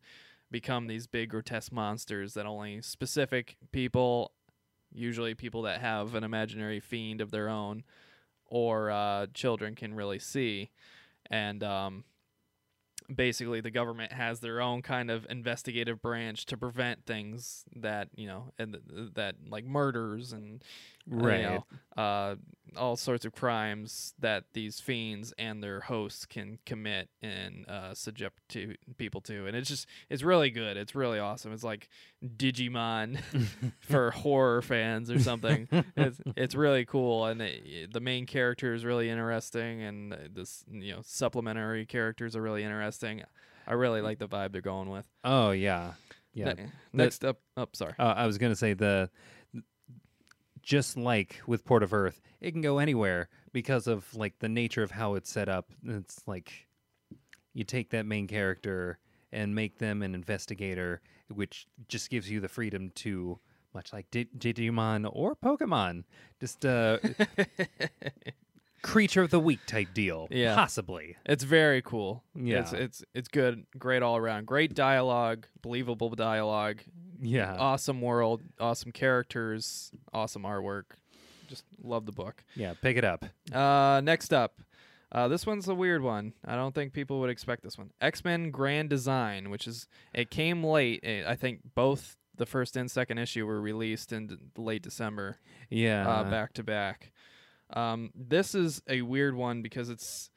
become 0.50 0.86
these 0.86 1.06
big 1.06 1.30
grotesque 1.30 1.72
monsters 1.72 2.34
that 2.34 2.46
only 2.46 2.80
specific 2.80 3.56
people 3.72 4.32
usually 4.92 5.34
people 5.34 5.62
that 5.62 5.80
have 5.80 6.14
an 6.14 6.24
imaginary 6.24 6.80
fiend 6.80 7.20
of 7.20 7.30
their 7.30 7.48
own 7.48 7.84
or 8.46 8.90
uh, 8.90 9.26
children 9.34 9.74
can 9.74 9.94
really 9.94 10.18
see. 10.18 10.70
And 11.30 11.62
um, 11.62 12.04
basically, 13.14 13.60
the 13.60 13.70
government 13.70 14.12
has 14.12 14.40
their 14.40 14.60
own 14.60 14.82
kind 14.82 15.10
of 15.10 15.26
investigative 15.28 16.00
branch 16.00 16.46
to 16.46 16.56
prevent 16.56 17.04
things 17.06 17.64
that 17.76 18.08
you 18.14 18.26
know, 18.26 18.52
and 18.58 18.78
th- 18.88 19.10
that 19.14 19.36
like 19.48 19.64
murders 19.64 20.32
and 20.32 20.62
uh, 21.10 21.14
you 21.16 21.22
Right. 21.22 21.42
know, 21.42 21.66
uh, 21.96 22.36
all 22.76 22.96
sorts 22.96 23.24
of 23.24 23.32
crimes 23.32 24.14
that 24.18 24.44
these 24.52 24.78
fiends 24.78 25.32
and 25.38 25.62
their 25.62 25.80
hosts 25.80 26.26
can 26.26 26.58
commit 26.66 27.08
and 27.22 27.66
uh, 27.68 27.94
subject 27.94 28.38
to 28.50 28.74
people 28.98 29.20
to, 29.22 29.46
and 29.46 29.56
it's 29.56 29.68
just 29.68 29.86
it's 30.10 30.22
really 30.22 30.50
good. 30.50 30.76
It's 30.76 30.94
really 30.94 31.18
awesome. 31.18 31.52
It's 31.52 31.64
like 31.64 31.88
Digimon 32.36 33.18
for 33.80 34.10
horror 34.10 34.62
fans 34.62 35.10
or 35.10 35.18
something. 35.18 35.66
it's 35.96 36.20
it's 36.36 36.54
really 36.54 36.84
cool, 36.84 37.24
and 37.26 37.40
it, 37.42 37.92
the 37.92 38.00
main 38.00 38.26
character 38.26 38.74
is 38.74 38.84
really 38.84 39.08
interesting, 39.10 39.82
and 39.82 40.16
this 40.34 40.64
you 40.70 40.92
know 40.94 41.00
supplementary 41.02 41.86
characters 41.86 42.36
are 42.36 42.42
really 42.42 42.62
interesting. 42.64 43.22
I 43.66 43.72
really 43.74 44.00
like 44.00 44.18
the 44.18 44.28
vibe 44.28 44.52
they're 44.52 44.60
going 44.60 44.90
with. 44.90 45.04
Oh 45.24 45.50
yeah. 45.50 45.92
Yeah. 46.34 46.52
Ne- 46.52 46.66
next 46.92 47.24
up, 47.24 47.40
up, 47.56 47.74
sorry. 47.74 47.94
Uh, 47.98 48.14
I 48.16 48.26
was 48.26 48.38
gonna 48.38 48.54
say 48.54 48.74
the 48.74 49.10
just 50.68 50.98
like 50.98 51.40
with 51.46 51.64
Port 51.64 51.82
of 51.82 51.94
Earth, 51.94 52.20
it 52.42 52.50
can 52.52 52.60
go 52.60 52.78
anywhere 52.78 53.30
because 53.52 53.86
of 53.86 54.14
like 54.14 54.38
the 54.40 54.50
nature 54.50 54.82
of 54.82 54.90
how 54.90 55.14
it's 55.14 55.30
set 55.30 55.48
up. 55.48 55.70
It's 55.82 56.20
like 56.26 56.68
you 57.54 57.64
take 57.64 57.88
that 57.90 58.04
main 58.04 58.26
character 58.26 58.98
and 59.32 59.54
make 59.54 59.78
them 59.78 60.02
an 60.02 60.14
investigator, 60.14 61.00
which 61.32 61.66
just 61.88 62.10
gives 62.10 62.30
you 62.30 62.40
the 62.40 62.48
freedom 62.48 62.90
to, 62.96 63.38
much 63.72 63.94
like 63.94 64.10
Di- 64.10 64.28
Digimon 64.36 65.08
or 65.10 65.34
Pokemon, 65.34 66.04
just 66.38 66.66
uh, 66.66 66.98
creature 68.82 69.22
of 69.22 69.30
the 69.30 69.40
week 69.40 69.60
type 69.66 69.88
deal. 69.94 70.28
Yeah. 70.30 70.54
possibly. 70.54 71.16
It's 71.24 71.44
very 71.44 71.80
cool. 71.80 72.24
Yeah. 72.34 72.58
It's 72.60 72.72
it's 72.74 73.04
it's 73.14 73.28
good, 73.28 73.64
great 73.78 74.02
all 74.02 74.18
around. 74.18 74.44
Great 74.46 74.74
dialogue, 74.74 75.46
believable 75.62 76.10
dialogue, 76.10 76.82
Yeah. 77.20 77.56
awesome 77.56 78.00
world, 78.00 78.42
awesome 78.60 78.92
characters, 78.92 79.90
awesome 80.12 80.42
artwork. 80.42 80.84
Just 81.48 81.64
love 81.82 82.04
the 82.06 82.12
book. 82.12 82.44
yeah. 82.54 82.74
Pick 82.82 82.96
it 82.96 83.04
up. 83.04 83.24
Uh, 83.52 84.00
next 84.04 84.32
up, 84.34 84.60
uh, 85.10 85.28
this 85.28 85.46
one's 85.46 85.66
a 85.68 85.74
weird 85.74 86.02
one. 86.02 86.34
I 86.44 86.56
don't 86.56 86.74
think 86.74 86.92
people 86.92 87.20
would 87.20 87.30
expect 87.30 87.62
this 87.62 87.78
one. 87.78 87.90
X 88.00 88.22
Men 88.22 88.50
Grand 88.50 88.90
Design, 88.90 89.48
which 89.50 89.66
is 89.66 89.88
it 90.12 90.30
came 90.30 90.62
late. 90.62 91.00
eh, 91.02 91.24
I 91.26 91.34
think 91.36 91.60
both 91.74 92.16
the 92.36 92.44
first 92.46 92.76
and 92.76 92.90
second 92.90 93.16
issue 93.18 93.46
were 93.46 93.60
released 93.60 94.12
in 94.12 94.26
d- 94.28 94.36
late 94.56 94.82
December 94.82 95.38
Yeah. 95.70 96.06
uh, 96.08 96.24
back 96.30 96.52
to 96.52 96.62
back. 96.62 97.12
Um, 97.70 98.10
this 98.14 98.54
is 98.54 98.82
a 98.88 99.02
weird 99.02 99.34
one 99.34 99.62
because 99.62 99.88
it's 99.88 100.30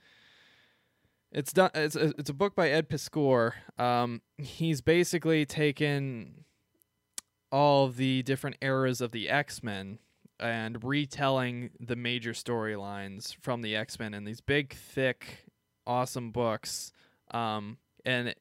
it's 1.32 1.53
done. 1.53 1.70
It's 1.74 1.95
a, 1.95 2.14
it's 2.18 2.30
a 2.30 2.34
book 2.34 2.56
by 2.56 2.70
Ed 2.70 2.90
Piskor. 2.90 3.53
Um, 3.78 4.22
he's 4.38 4.82
basically 4.82 5.45
taken 5.45 6.44
all 7.52 7.90
the 7.90 8.23
different 8.23 8.57
eras 8.61 9.02
of 9.02 9.11
the 9.11 9.30
X 9.30 9.61
Men 9.61 9.99
and 10.40 10.84
retelling 10.84 11.69
the 11.80 11.95
major 11.95 12.32
storylines 12.32 13.36
from 13.41 13.61
the 13.61 13.76
X 13.76 13.99
Men 13.99 14.14
in 14.14 14.23
these 14.23 14.41
big, 14.41 14.73
thick, 14.73 15.45
awesome 15.86 16.32
books. 16.32 16.91
Um, 17.32 17.78
and 18.06 18.34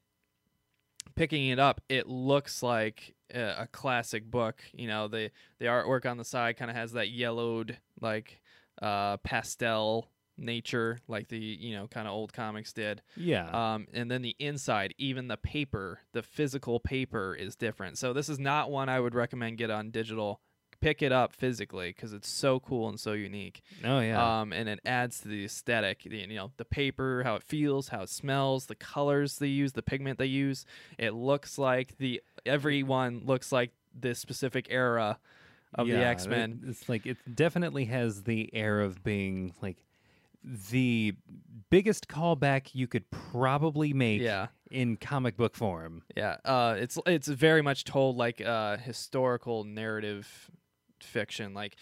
picking 1.14 1.48
it 1.48 1.58
up, 1.58 1.80
it 1.88 2.08
looks 2.08 2.62
like 2.62 3.14
a, 3.34 3.62
a 3.62 3.68
classic 3.70 4.30
book. 4.30 4.62
You 4.72 4.88
know, 4.88 5.08
the 5.08 5.30
the 5.58 5.66
artwork 5.66 6.08
on 6.08 6.16
the 6.16 6.24
side 6.24 6.56
kind 6.56 6.70
of 6.70 6.76
has 6.76 6.92
that 6.92 7.10
yellowed 7.10 7.78
like 8.00 8.40
uh, 8.80 9.18
pastel 9.18 10.08
nature 10.40 10.98
like 11.08 11.28
the 11.28 11.38
you 11.38 11.76
know 11.76 11.86
kind 11.86 12.08
of 12.08 12.14
old 12.14 12.32
comics 12.32 12.72
did. 12.72 13.02
Yeah. 13.16 13.48
um, 13.50 13.86
and 13.92 14.10
then 14.10 14.22
the 14.22 14.34
inside 14.38 14.94
even 14.98 15.28
the 15.28 15.36
paper 15.36 16.00
the 16.12 16.22
physical 16.22 16.80
paper 16.80 17.34
is 17.34 17.56
different. 17.56 17.98
So 17.98 18.12
this 18.12 18.28
is 18.28 18.38
not 18.38 18.70
one 18.70 18.88
i 18.88 18.98
would 18.98 19.14
recommend 19.14 19.58
get 19.58 19.70
on 19.70 19.90
digital. 19.90 20.40
Pick 20.80 21.02
it 21.02 21.12
up 21.12 21.34
physically 21.34 21.90
because 21.94 22.14
it's 22.14 22.28
so 22.28 22.58
cool 22.58 22.88
and 22.88 22.98
so 22.98 23.12
unique. 23.12 23.60
Oh 23.84 24.00
yeah. 24.00 24.40
um, 24.40 24.50
and 24.50 24.66
it 24.66 24.80
adds 24.86 25.20
to 25.20 25.28
the 25.28 25.44
aesthetic 25.44 26.04
the, 26.04 26.16
you 26.18 26.36
know 26.36 26.52
the 26.56 26.64
paper 26.64 27.22
how 27.22 27.34
it 27.34 27.42
feels 27.42 27.88
how 27.88 28.00
it 28.02 28.08
smells 28.08 28.64
the 28.64 28.74
colors 28.74 29.38
they 29.38 29.48
use 29.48 29.72
the 29.72 29.82
pigment 29.82 30.18
they 30.18 30.26
use. 30.26 30.64
It 30.98 31.12
looks 31.12 31.58
like 31.58 31.98
the 31.98 32.22
everyone 32.46 33.22
looks 33.26 33.52
like 33.52 33.72
this 33.94 34.18
specific 34.18 34.68
era 34.70 35.18
of 35.74 35.86
the 35.86 36.04
x-men. 36.04 36.62
It's 36.66 36.88
like 36.88 37.06
it 37.06 37.16
definitely 37.32 37.84
has 37.86 38.22
the 38.24 38.50
air 38.52 38.80
of 38.80 39.02
being 39.04 39.54
like 39.62 39.76
the 40.42 41.14
biggest 41.70 42.08
callback 42.08 42.74
you 42.74 42.86
could 42.86 43.10
probably 43.10 43.92
make 43.92 44.22
yeah 44.22 44.48
in 44.70 44.96
comic 44.96 45.36
book 45.36 45.56
form. 45.56 46.02
Yeah, 46.16 46.36
uh, 46.44 46.76
it's 46.78 46.98
it's 47.06 47.28
very 47.28 47.62
much 47.62 47.84
told 47.84 48.16
like 48.16 48.40
uh, 48.40 48.76
historical 48.76 49.64
narrative 49.64 50.50
fiction. 51.02 51.54
Like, 51.54 51.76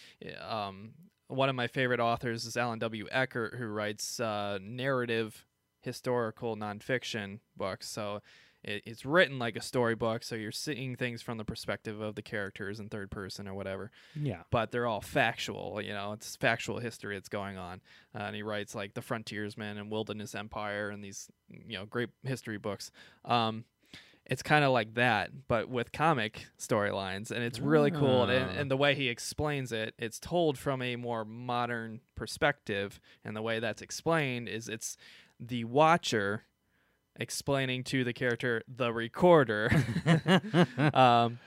um, 0.49 0.93
one 1.29 1.49
of 1.49 1.55
my 1.55 1.67
favorite 1.67 2.01
authors 2.01 2.47
is 2.47 2.57
Allan 2.57 2.79
W. 2.79 3.07
Eckert, 3.11 3.55
who 3.57 3.67
writes 3.67 4.19
uh, 4.21 4.59
narrative 4.63 5.45
historical 5.83 6.57
nonfiction 6.57 7.41
books. 7.57 7.89
So 7.89 8.21
it, 8.65 8.83
it's 8.87 9.05
written 9.07 9.39
like 9.39 9.57
a 9.57 9.61
storybook, 9.63 10.23
so 10.25 10.35
you're 10.35 10.51
seeing 10.53 10.97
things 10.97 11.23
from 11.23 11.39
the 11.39 11.45
perspective 11.45 12.01
of 12.01 12.15
the 12.17 12.23
characters 12.23 12.81
in 12.81 12.89
third 12.89 13.11
person 13.11 13.47
or 13.49 13.55
whatever 13.55 13.91
Yeah. 14.15 14.43
but 14.51 14.73
they're 14.73 14.87
all 14.87 15.01
factual. 15.01 15.81
You 15.81 15.93
know, 15.93 16.13
it's 16.13 16.37
factual 16.37 16.79
history 16.81 17.15
that's 17.17 17.29
going 17.29 17.57
on. 17.57 17.81
Uh, 18.15 18.25
and 18.25 18.37
he 18.37 18.43
writes 18.43 18.75
like 18.75 18.95
the 18.95 19.03
Frontiersmen 19.03 19.79
and 19.79 19.91
Wilderness 19.91 20.35
Empire 20.35 20.91
and 20.91 21.03
these 21.05 21.29
you 21.49 21.79
know 21.79 21.87
great 21.87 22.11
history 22.25 22.59
books. 22.59 22.91
Um, 23.25 23.65
it's 24.27 24.43
kind 24.43 24.63
of 24.63 24.73
like 24.73 24.93
that, 24.95 25.31
but 25.49 25.71
with 25.71 25.91
comic 25.91 26.49
storylines, 26.59 27.31
and 27.31 27.43
it's 27.43 27.61
really 27.61 27.91
cool. 27.91 28.25
And, 28.25 28.45
Ah. 28.45 28.61
and 28.61 28.71
the 28.71 28.77
way 28.77 28.95
he 28.95 29.09
explains 29.09 29.73
it, 29.73 29.95
it's 29.99 30.19
told 30.19 30.59
from 30.59 30.83
a 30.83 30.97
more 30.97 31.25
modern 31.25 32.01
perspective, 32.15 33.01
and 33.25 33.35
the 33.35 33.41
way 33.41 33.59
that's 33.59 33.81
explained 33.81 34.47
is 34.49 34.69
it's 34.69 34.99
the 35.41 35.65
watcher 35.65 36.43
explaining 37.19 37.85
to 37.85 38.05
the 38.05 38.13
character 38.13 38.63
the 38.69 38.93
recorder 38.93 39.71
um, 40.95 41.39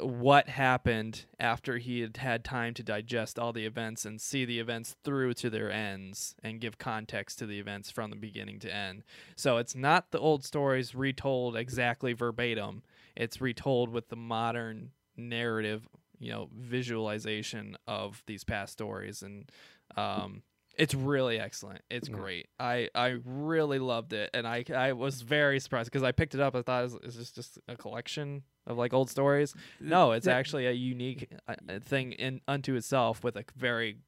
what 0.00 0.48
happened 0.48 1.24
after 1.38 1.78
he 1.78 2.00
had 2.00 2.16
had 2.16 2.44
time 2.44 2.74
to 2.74 2.82
digest 2.82 3.38
all 3.38 3.52
the 3.52 3.66
events 3.66 4.04
and 4.04 4.20
see 4.20 4.44
the 4.44 4.58
events 4.58 4.96
through 5.04 5.34
to 5.34 5.50
their 5.50 5.70
ends 5.70 6.34
and 6.42 6.60
give 6.60 6.78
context 6.78 7.38
to 7.38 7.46
the 7.46 7.58
events 7.58 7.90
from 7.90 8.10
the 8.10 8.16
beginning 8.16 8.58
to 8.60 8.72
end. 8.72 9.02
So 9.36 9.58
it's 9.58 9.74
not 9.74 10.10
the 10.10 10.18
old 10.18 10.44
stories 10.44 10.94
retold 10.94 11.56
exactly 11.56 12.12
verbatim. 12.12 12.82
It's 13.16 13.40
retold 13.40 13.90
with 13.90 14.08
the 14.08 14.16
modern 14.16 14.90
narrative, 15.16 15.88
you 16.18 16.30
know, 16.30 16.48
visualization 16.56 17.76
of 17.86 18.22
these 18.26 18.44
past 18.44 18.72
stories 18.72 19.22
and 19.22 19.50
um 19.96 20.42
it's 20.76 20.94
really 20.94 21.38
excellent. 21.38 21.82
It's 21.90 22.08
Yeah. 22.08 22.14
great. 22.16 22.48
I, 22.58 22.88
I 22.94 23.16
really 23.24 23.78
loved 23.78 24.12
it, 24.12 24.30
and 24.34 24.46
I, 24.46 24.64
I 24.74 24.92
was 24.92 25.20
very 25.22 25.60
surprised 25.60 25.90
because 25.90 26.02
I 26.02 26.12
picked 26.12 26.34
it 26.34 26.40
up. 26.40 26.54
I 26.54 26.62
thought, 26.62 26.84
is, 26.84 26.94
is 27.02 27.16
this 27.16 27.32
just 27.32 27.58
a 27.68 27.76
collection 27.76 28.42
of 28.66 28.78
like 28.78 28.92
old 28.94 29.10
stories? 29.10 29.54
No, 29.80 30.12
it's 30.12 30.26
actually 30.26 30.66
a 30.66 30.72
unique 30.72 31.28
uh, 31.48 31.54
uh, 31.68 31.78
thing 31.80 32.12
in 32.12 32.40
unto 32.48 32.74
itself 32.76 33.22
with 33.24 33.36
a 33.36 33.44
very 33.56 33.98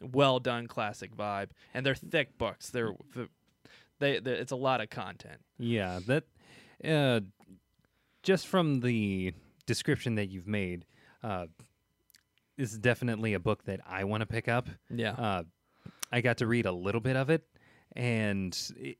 well 0.00 0.40
done 0.40 0.66
classic 0.66 1.14
vibe. 1.16 1.50
And 1.74 1.84
they're 1.84 1.94
thick 1.94 2.38
books. 2.38 2.70
They're 2.70 2.94
they, 3.98 4.18
they 4.18 4.32
it's 4.32 4.52
a 4.52 4.56
lot 4.56 4.80
of 4.80 4.90
content. 4.90 5.40
Yeah, 5.58 6.00
that 6.06 6.24
uh, 6.84 7.20
just 8.22 8.46
from 8.46 8.80
the 8.80 9.32
description 9.66 10.16
that 10.16 10.26
you've 10.26 10.48
made, 10.48 10.84
uh, 11.22 11.46
this 12.56 12.72
is 12.72 12.78
definitely 12.78 13.34
a 13.34 13.40
book 13.40 13.64
that 13.64 13.80
I 13.88 14.04
want 14.04 14.22
to 14.22 14.26
pick 14.26 14.48
up. 14.48 14.68
Yeah, 14.90 15.12
Uh, 15.12 15.42
I 16.12 16.20
got 16.20 16.38
to 16.38 16.46
read 16.46 16.66
a 16.66 16.72
little 16.72 17.00
bit 17.00 17.16
of 17.16 17.30
it, 17.30 17.44
and 17.96 18.56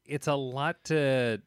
it's 0.07 0.27
a 0.27 0.35
lot 0.35 0.83
to. 0.85 1.41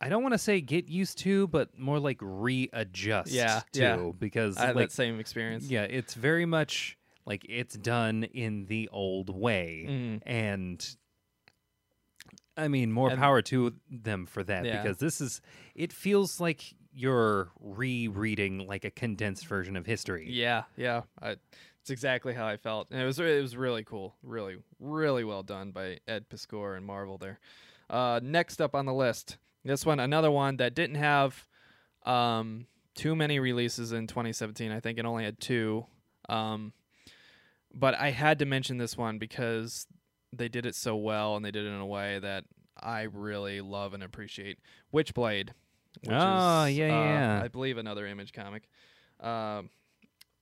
I 0.00 0.08
don't 0.10 0.22
want 0.22 0.34
to 0.34 0.38
say 0.38 0.60
get 0.60 0.88
used 0.88 1.18
to, 1.20 1.46
but 1.46 1.78
more 1.78 1.98
like 1.98 2.18
readjust 2.20 3.32
Yeah, 3.32 3.62
to 3.72 3.80
yeah. 3.80 4.10
because 4.18 4.58
I 4.58 4.66
had 4.66 4.76
like 4.76 4.88
that 4.90 4.94
same 4.94 5.18
experience. 5.20 5.70
yeah, 5.70 5.84
it's 5.84 6.12
very 6.14 6.44
much 6.44 6.98
like 7.24 7.46
it's 7.48 7.76
done 7.76 8.24
in 8.24 8.66
the 8.66 8.88
old 8.92 9.30
way, 9.30 9.86
Mhm. 9.88 10.22
and 10.26 10.96
I 12.58 12.68
mean, 12.68 12.90
more 12.90 13.10
And- 13.10 13.18
power 13.18 13.42
to 13.42 13.74
them 13.90 14.26
for 14.26 14.42
that 14.44 14.64
Yeah. 14.64 14.82
because 14.82 14.98
this 14.98 15.20
is. 15.20 15.40
It 15.74 15.92
feels 15.92 16.40
like 16.40 16.74
you're 16.92 17.50
rereading 17.60 18.66
like 18.66 18.84
a 18.84 18.90
condensed 18.90 19.46
version 19.46 19.76
of 19.76 19.84
history. 19.86 20.30
Yeah, 20.30 20.64
yeah. 20.76 21.02
I, 21.20 21.36
it's 21.86 21.90
exactly 21.92 22.34
how 22.34 22.44
I 22.48 22.56
felt, 22.56 22.88
and 22.90 23.00
it 23.00 23.04
was 23.04 23.20
it 23.20 23.40
was 23.40 23.56
really 23.56 23.84
cool, 23.84 24.16
really 24.24 24.56
really 24.80 25.22
well 25.22 25.44
done 25.44 25.70
by 25.70 25.98
Ed 26.08 26.28
Piskor 26.28 26.76
and 26.76 26.84
Marvel 26.84 27.16
there. 27.16 27.38
Uh, 27.88 28.18
next 28.20 28.60
up 28.60 28.74
on 28.74 28.86
the 28.86 28.92
list, 28.92 29.36
this 29.64 29.86
one 29.86 30.00
another 30.00 30.28
one 30.32 30.56
that 30.56 30.74
didn't 30.74 30.96
have 30.96 31.46
um, 32.04 32.66
too 32.96 33.14
many 33.14 33.38
releases 33.38 33.92
in 33.92 34.08
2017. 34.08 34.72
I 34.72 34.80
think 34.80 34.98
it 34.98 35.04
only 35.04 35.22
had 35.22 35.38
two, 35.38 35.86
um, 36.28 36.72
but 37.72 37.94
I 37.94 38.10
had 38.10 38.40
to 38.40 38.46
mention 38.46 38.78
this 38.78 38.96
one 38.96 39.18
because 39.18 39.86
they 40.32 40.48
did 40.48 40.66
it 40.66 40.74
so 40.74 40.96
well 40.96 41.36
and 41.36 41.44
they 41.44 41.52
did 41.52 41.66
it 41.66 41.68
in 41.68 41.80
a 41.80 41.86
way 41.86 42.18
that 42.18 42.42
I 42.76 43.02
really 43.02 43.60
love 43.60 43.94
and 43.94 44.02
appreciate. 44.02 44.58
Witchblade. 44.92 45.50
Which 46.02 46.10
Oh, 46.10 46.64
is, 46.64 46.76
yeah, 46.76 46.86
uh, 46.86 46.88
yeah. 46.88 47.40
I 47.44 47.46
believe 47.48 47.78
another 47.78 48.08
image 48.08 48.32
comic. 48.32 48.64
Um, 49.20 49.70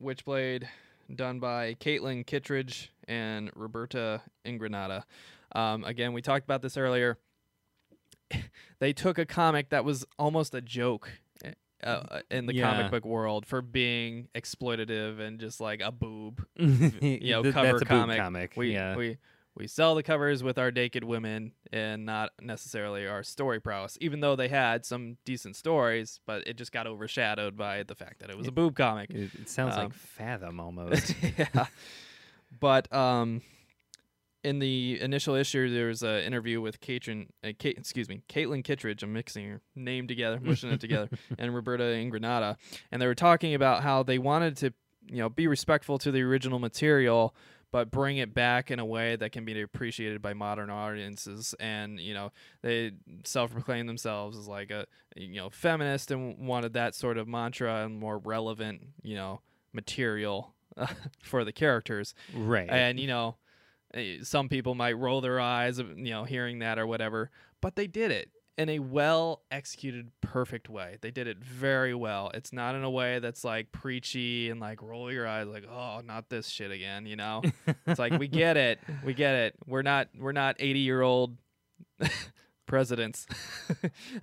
Witchblade, 0.02 0.64
done 1.12 1.40
by 1.40 1.74
Caitlin 1.74 2.26
Kittredge 2.26 2.92
and 3.08 3.50
Roberta 3.54 4.22
Ingranata. 4.44 5.04
Um, 5.54 5.84
again, 5.84 6.12
we 6.12 6.22
talked 6.22 6.44
about 6.44 6.62
this 6.62 6.76
earlier. 6.76 7.18
they 8.78 8.92
took 8.92 9.18
a 9.18 9.26
comic 9.26 9.70
that 9.70 9.84
was 9.84 10.04
almost 10.18 10.54
a 10.54 10.60
joke 10.60 11.10
uh, 11.82 12.20
in 12.30 12.46
the 12.46 12.54
Yeah. 12.54 12.70
comic 12.70 12.90
book 12.90 13.04
world 13.04 13.46
for 13.46 13.60
being 13.62 14.28
exploitative 14.34 15.20
and 15.20 15.38
just 15.38 15.60
like 15.60 15.80
a 15.82 15.92
boob, 15.92 16.44
you 16.56 17.30
know, 17.30 17.42
cover 17.52 17.66
that's 17.72 17.82
a 17.82 17.84
boob 17.84 17.88
comic. 17.88 18.18
comic. 18.18 18.52
We 18.56 18.72
yeah. 18.72 18.96
we 18.96 19.18
we 19.56 19.66
sell 19.66 19.94
the 19.94 20.02
covers 20.02 20.42
with 20.42 20.58
our 20.58 20.70
naked 20.70 21.04
women 21.04 21.52
and 21.72 22.04
not 22.04 22.30
necessarily 22.40 23.06
our 23.06 23.22
story 23.22 23.60
prowess, 23.60 23.96
even 24.00 24.20
though 24.20 24.34
they 24.34 24.48
had 24.48 24.84
some 24.84 25.16
decent 25.24 25.56
stories, 25.56 26.20
but 26.26 26.46
it 26.46 26.56
just 26.56 26.72
got 26.72 26.86
overshadowed 26.86 27.56
by 27.56 27.84
the 27.84 27.94
fact 27.94 28.20
that 28.20 28.30
it 28.30 28.36
was 28.36 28.48
a 28.48 28.52
boob 28.52 28.76
comic. 28.76 29.10
it, 29.10 29.30
it 29.34 29.48
sounds 29.48 29.76
um, 29.76 29.84
like 29.84 29.94
Fathom 29.94 30.58
almost. 30.60 31.14
yeah. 31.38 31.66
But 32.60 32.92
um, 32.92 33.42
in 34.44 34.58
the 34.58 35.00
initial 35.00 35.34
issue, 35.34 35.72
there 35.72 35.88
was 35.88 36.02
an 36.02 36.20
interview 36.20 36.60
with 36.60 36.80
Caitlin, 36.80 37.28
uh, 37.42 37.52
Kate, 37.58 37.78
excuse 37.78 38.08
me, 38.08 38.22
Caitlin 38.28 38.62
Kittredge. 38.62 39.02
I'm 39.02 39.12
mixing 39.12 39.48
her 39.48 39.60
name 39.74 40.06
together, 40.06 40.38
mushing 40.40 40.70
it 40.70 40.80
together, 40.80 41.08
and 41.38 41.54
Roberta 41.54 41.84
Ingranata, 41.84 42.56
and 42.92 43.00
they 43.00 43.06
were 43.06 43.14
talking 43.14 43.54
about 43.54 43.82
how 43.82 44.02
they 44.02 44.18
wanted 44.18 44.56
to, 44.58 44.72
you 45.08 45.18
know, 45.18 45.28
be 45.28 45.46
respectful 45.46 45.98
to 45.98 46.12
the 46.12 46.22
original 46.22 46.58
material. 46.58 47.34
But 47.74 47.90
bring 47.90 48.18
it 48.18 48.32
back 48.32 48.70
in 48.70 48.78
a 48.78 48.84
way 48.84 49.16
that 49.16 49.32
can 49.32 49.44
be 49.44 49.60
appreciated 49.60 50.22
by 50.22 50.32
modern 50.32 50.70
audiences, 50.70 51.56
and 51.58 51.98
you 51.98 52.14
know 52.14 52.30
they 52.62 52.92
self-proclaim 53.24 53.88
themselves 53.88 54.38
as 54.38 54.46
like 54.46 54.70
a 54.70 54.86
you 55.16 55.34
know 55.34 55.50
feminist 55.50 56.12
and 56.12 56.46
wanted 56.46 56.74
that 56.74 56.94
sort 56.94 57.18
of 57.18 57.26
mantra 57.26 57.84
and 57.84 57.98
more 57.98 58.18
relevant 58.18 58.80
you 59.02 59.16
know 59.16 59.40
material 59.72 60.54
for 61.24 61.42
the 61.42 61.50
characters. 61.50 62.14
right. 62.32 62.70
And 62.70 63.00
you 63.00 63.08
know, 63.08 63.38
eh, 63.92 64.18
some 64.22 64.48
people 64.48 64.76
might 64.76 64.96
roll 64.96 65.20
their 65.20 65.40
eyes, 65.40 65.80
you 65.80 66.12
know, 66.12 66.22
hearing 66.22 66.60
that 66.60 66.78
or 66.78 66.86
whatever, 66.86 67.32
but 67.60 67.74
they 67.74 67.88
did 67.88 68.12
it 68.12 68.30
in 68.56 68.68
a 68.68 68.78
well 68.78 69.42
executed, 69.50 70.10
perfect 70.20 70.68
way. 70.68 70.98
They 71.00 71.10
did 71.10 71.26
it 71.26 71.38
very 71.38 71.94
well. 71.94 72.30
It's 72.34 72.52
not 72.52 72.74
in 72.74 72.84
a 72.84 72.90
way 72.90 73.18
that's 73.18 73.44
like 73.44 73.72
preachy 73.72 74.50
and 74.50 74.60
like 74.60 74.82
roll 74.82 75.12
your 75.12 75.26
eyes, 75.26 75.46
like 75.46 75.66
oh, 75.70 76.00
not 76.04 76.28
this 76.28 76.48
shit 76.48 76.70
again. 76.70 77.06
You 77.06 77.16
know, 77.16 77.42
it's 77.86 77.98
like 77.98 78.18
we 78.18 78.28
get 78.28 78.56
it, 78.56 78.80
we 79.04 79.14
get 79.14 79.34
it. 79.34 79.54
We're 79.66 79.82
not 79.82 80.08
we're 80.18 80.32
not 80.32 80.56
eighty 80.58 80.80
year 80.80 81.02
old 81.02 81.36
presidents. 82.66 83.26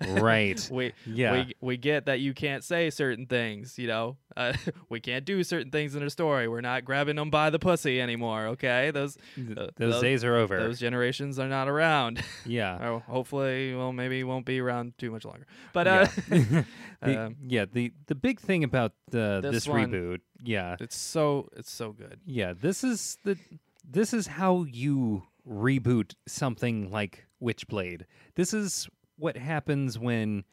right. 0.08 0.68
we 0.72 0.92
Yeah. 1.06 1.32
we 1.32 1.54
we 1.60 1.76
get 1.76 2.06
that 2.06 2.20
you 2.20 2.34
can't 2.34 2.64
say 2.64 2.90
certain 2.90 3.26
things. 3.26 3.78
You 3.78 3.88
know, 3.88 4.16
uh, 4.36 4.52
we 4.88 5.00
can't 5.00 5.24
do 5.24 5.42
certain 5.44 5.70
things 5.70 5.94
in 5.94 6.02
a 6.02 6.10
story. 6.10 6.48
We're 6.48 6.60
not 6.60 6.84
grabbing 6.84 7.16
them 7.16 7.30
by 7.30 7.50
the 7.50 7.58
pussy 7.58 8.00
anymore. 8.00 8.46
Okay, 8.48 8.90
those 8.90 9.16
Th- 9.34 9.50
uh, 9.56 9.68
those, 9.76 9.94
those- 9.94 10.02
days 10.02 10.24
are 10.24 10.36
over. 10.36 10.58
those 10.58 10.78
generations 10.78 11.38
are 11.38 11.48
not 11.48 11.68
around. 11.68 12.22
yeah. 12.46 12.88
or 12.90 13.00
hopefully, 13.00 13.74
well, 13.74 13.92
maybe 13.92 14.22
won't 14.24 14.46
be 14.46 14.60
around 14.60 14.96
too 14.98 15.10
much 15.10 15.24
longer. 15.24 15.46
But 15.72 15.86
uh, 15.86 16.06
The- 16.28 16.64
um, 17.02 17.36
yeah, 17.46 17.64
the 17.70 17.92
the 18.06 18.14
big 18.14 18.40
thing 18.40 18.64
about 18.64 18.92
uh, 19.12 19.40
This 19.40 19.52
this, 19.52 19.68
one- 19.68 19.90
reboot, 19.90 20.20
yeah, 20.42 20.76
it's 20.80 20.96
so 20.96 21.48
it's 21.56 21.70
so 21.70 21.92
good. 21.92 22.20
yeah, 22.24 22.52
this 22.52 22.84
is 22.84 23.18
the 23.24 23.36
this 23.84 24.14
is 24.14 24.26
how 24.28 24.64
you 24.64 25.24
reboot 25.48 26.14
something 26.28 26.90
like 26.92 27.26
Witchblade. 27.42 28.04
This 28.34 28.54
is 28.54 28.88
what 29.16 29.36
happens 29.36 29.98
when 29.98 30.44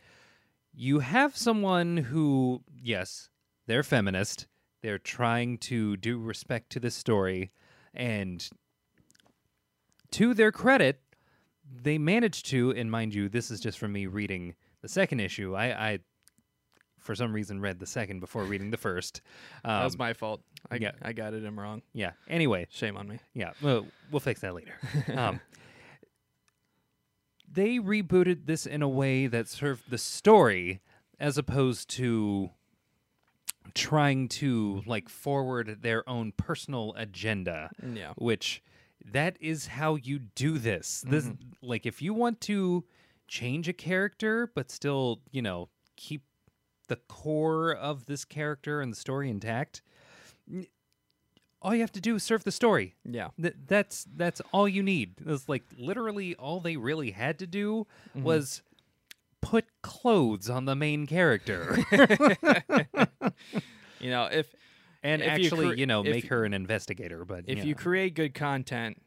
you 0.74 0.99
have 0.99 1.36
someone 1.36 1.98
who, 1.98 2.61
yes, 2.82 3.30
they're 3.68 3.84
feminist. 3.84 4.48
They're 4.82 4.98
trying 4.99 5.57
to 5.60 5.98
do 5.98 6.18
respect 6.20 6.72
to 6.72 6.80
the 6.80 6.91
story. 6.91 7.52
And 7.94 8.48
to 10.11 10.34
their 10.34 10.52
credit, 10.52 11.02
they 11.84 11.98
managed 11.98 12.48
to, 12.48 12.72
and 12.72 12.90
mind 12.90 13.14
you, 13.14 13.30
this 13.30 13.52
is 13.52 13.60
just 13.60 13.78
from 13.78 13.91
me 13.91 14.07
reading 14.07 14.56
the 14.82 14.88
second 14.88 15.20
issue. 15.20 15.56
I, 15.56 15.91
I 15.91 15.99
for 16.99 17.16
some 17.16 17.34
reason, 17.34 17.61
read 17.61 17.80
the 17.80 17.86
second 17.86 18.20
before 18.20 18.44
reading 18.44 18.72
the 18.72 18.78
first. 18.78 19.22
Um, 19.64 19.72
that 19.80 19.84
was 19.86 19.98
my 19.98 20.14
fault. 20.14 20.41
I, 20.70 20.76
yeah. 20.76 20.91
I 21.02 21.14
got 21.14 21.34
it 21.34 21.44
in 21.44 21.56
wrong. 21.56 21.82
yeah. 21.94 22.11
Anyway, 22.28 22.68
Shame 22.70 22.98
on 22.98 23.07
me. 23.07 23.20
yeah, 23.34 23.52
well, 23.61 23.86
we'll 24.11 24.20
fix 24.20 24.41
that 24.41 24.53
later. 24.53 24.74
um, 25.16 25.40
they 27.52 27.80
rebooted 27.80 28.46
this 28.46 28.66
in 28.66 28.82
a 28.82 28.90
way 28.90 29.28
that 29.28 29.48
served 29.48 29.90
the 29.90 29.98
story 29.98 30.82
as 31.20 31.38
opposed 31.38 31.90
to 31.90 32.50
trying 33.74 34.28
to 34.28 34.82
like 34.86 35.10
forward 35.10 35.80
their 35.82 36.08
own 36.10 36.32
personal 36.36 36.94
agenda 36.98 37.70
Yeah. 37.94 38.14
which 38.18 38.64
that 39.06 39.38
is 39.40 39.68
how 39.68 39.96
you 39.96 40.20
do 40.20 40.58
this 40.58 41.04
this 41.08 41.26
mm-hmm. 41.26 41.50
like 41.62 41.86
if 41.86 42.02
you 42.02 42.14
want 42.14 42.42
to 42.42 42.84
change 43.28 43.68
a 43.68 43.74
character 43.74 44.52
but 44.56 44.72
still 44.72 45.22
you 45.32 45.42
know 45.42 45.70
keep 45.96 46.24
the 46.88 46.96
core 46.96 47.72
of 47.74 48.06
this 48.08 48.26
character 48.26 48.82
and 48.82 48.92
the 48.92 48.98
story 48.98 49.30
intact 49.30 49.82
all 51.61 51.76
you 51.76 51.81
have 51.81 51.91
to 51.91 52.02
do 52.02 52.15
is 52.15 52.23
serve 52.23 52.44
the 52.44 52.52
story 52.52 52.95
Yeah. 53.03 53.30
Th- 53.41 53.56
that's 53.68 54.06
that's 54.15 54.41
all 54.52 54.68
you 54.68 54.84
need. 54.84 55.15
It's 55.26 55.49
like 55.49 55.64
literally 55.77 56.36
all 56.36 56.60
they 56.60 56.77
really 56.77 57.11
had 57.11 57.40
to 57.40 57.48
do 57.48 57.88
mm-hmm. 58.10 58.23
was 58.23 58.61
put 59.41 59.65
clothes 59.81 60.49
on 60.49 60.65
the 60.65 60.76
main 60.76 61.07
character 61.07 61.77
You 63.99 64.11
know, 64.11 64.30
if 64.31 64.53
and 65.03 65.22
If 65.22 65.27
you 65.27 65.45
actually, 65.45 65.68
cre- 65.69 65.76
you 65.76 65.86
know, 65.86 66.03
make 66.03 66.23
you- 66.23 66.30
her 66.30 66.45
an 66.45 66.53
investigator. 66.53 67.26
But 67.26 67.45
if 67.48 67.60
yeah. 67.60 67.64
you 67.65 67.76
create 67.76 68.15
good 68.15 68.34
content, 68.34 69.02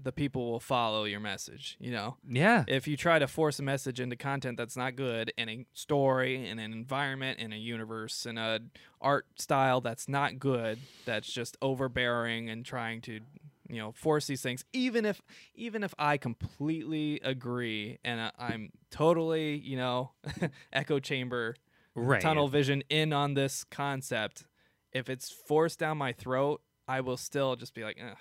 the 0.00 0.12
people 0.12 0.50
will 0.50 0.60
follow 0.60 1.04
your 1.04 1.20
message. 1.20 1.76
You 1.80 1.90
know, 1.90 2.16
yeah, 2.28 2.64
if 2.68 2.86
you 2.86 2.96
try 2.96 3.18
to 3.18 3.26
force 3.26 3.58
a 3.58 3.62
message 3.62 4.00
into 4.00 4.16
content 4.16 4.56
that's 4.56 4.76
not 4.76 4.96
good 4.96 5.32
in 5.36 5.48
a 5.48 5.66
story 5.72 6.46
in 6.48 6.58
an 6.58 6.72
environment 6.72 7.38
in 7.38 7.52
a 7.52 7.56
universe 7.56 8.26
in 8.26 8.38
a 8.38 8.60
art 9.00 9.26
style 9.36 9.80
that's 9.80 10.08
not 10.08 10.38
good 10.38 10.78
that's 11.04 11.30
just 11.32 11.56
overbearing 11.62 12.48
and 12.48 12.64
trying 12.64 13.00
to 13.00 13.20
you 13.68 13.76
know 13.78 13.92
force 13.92 14.26
these 14.26 14.40
things 14.42 14.64
even 14.72 15.04
if 15.04 15.20
even 15.54 15.84
if 15.84 15.94
i 15.98 16.16
completely 16.16 17.20
agree 17.22 17.98
and 18.04 18.20
I- 18.20 18.32
i'm 18.38 18.70
totally 18.90 19.56
you 19.58 19.76
know 19.76 20.12
echo 20.72 20.98
chamber 20.98 21.54
right. 21.94 22.20
tunnel 22.20 22.48
vision 22.48 22.82
in 22.88 23.12
on 23.12 23.34
this 23.34 23.64
concept 23.64 24.44
if 24.92 25.08
it's 25.08 25.30
forced 25.30 25.78
down 25.78 25.98
my 25.98 26.12
throat 26.12 26.60
i 26.88 27.00
will 27.00 27.16
still 27.18 27.56
just 27.56 27.74
be 27.74 27.84
like 27.84 27.98
Ugh, 28.02 28.16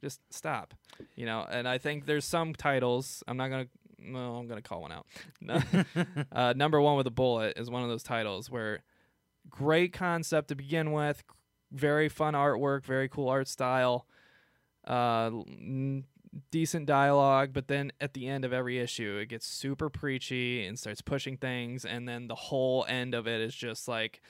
just 0.00 0.20
stop 0.30 0.74
you 1.16 1.24
know? 1.26 1.46
And 1.50 1.66
i 1.68 1.78
think 1.78 2.06
there's 2.06 2.24
some 2.24 2.54
titles 2.54 3.22
i'm 3.26 3.36
not 3.36 3.48
gonna 3.48 3.66
no 3.98 4.36
i'm 4.36 4.46
gonna 4.46 4.62
call 4.62 4.82
one 4.82 4.92
out. 4.92 5.06
No- 5.40 5.60
uh, 6.32 6.52
number 6.56 6.80
one 6.80 6.96
with 6.96 7.06
a 7.06 7.10
bullet 7.10 7.58
is 7.58 7.70
one 7.70 7.82
of 7.82 7.88
those 7.88 8.02
titles 8.02 8.50
where 8.50 8.82
great 9.48 9.92
concept 9.92 10.48
to 10.48 10.54
begin 10.54 10.92
with 10.92 11.22
very 11.72 12.08
fun 12.08 12.34
artwork 12.34 12.84
very 12.84 13.08
cool 13.08 13.28
art 13.28 13.48
style 13.48 14.06
uh, 14.86 15.26
n- 15.26 16.04
decent 16.50 16.86
dialogue 16.86 17.50
but 17.52 17.68
then 17.68 17.90
at 18.00 18.14
the 18.14 18.26
end 18.28 18.44
of 18.44 18.52
every 18.52 18.78
issue 18.78 19.18
it 19.20 19.26
gets 19.26 19.46
super 19.46 19.88
preachy 19.90 20.64
and 20.64 20.78
starts 20.78 21.00
pushing 21.00 21.36
things 21.36 21.84
and 21.84 22.08
then 22.08 22.28
the 22.28 22.34
whole 22.34 22.84
end 22.88 23.14
of 23.14 23.26
it 23.26 23.40
is 23.40 23.54
just 23.54 23.88
like 23.88 24.20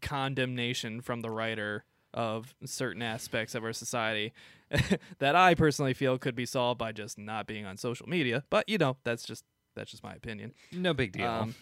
condemnation 0.00 1.00
from 1.00 1.20
the 1.20 1.30
writer 1.30 1.84
of 2.16 2.54
certain 2.64 3.02
aspects 3.02 3.54
of 3.54 3.62
our 3.62 3.74
society 3.74 4.32
that 5.18 5.36
I 5.36 5.54
personally 5.54 5.94
feel 5.94 6.18
could 6.18 6.34
be 6.34 6.46
solved 6.46 6.78
by 6.78 6.90
just 6.90 7.18
not 7.18 7.46
being 7.46 7.66
on 7.66 7.76
social 7.76 8.08
media. 8.08 8.42
But 8.50 8.68
you 8.68 8.78
know, 8.78 8.96
that's 9.04 9.22
just 9.22 9.44
that's 9.76 9.90
just 9.90 10.02
my 10.02 10.14
opinion. 10.14 10.54
no 10.72 10.94
big 10.94 11.12
deal. 11.12 11.28
Um, 11.28 11.54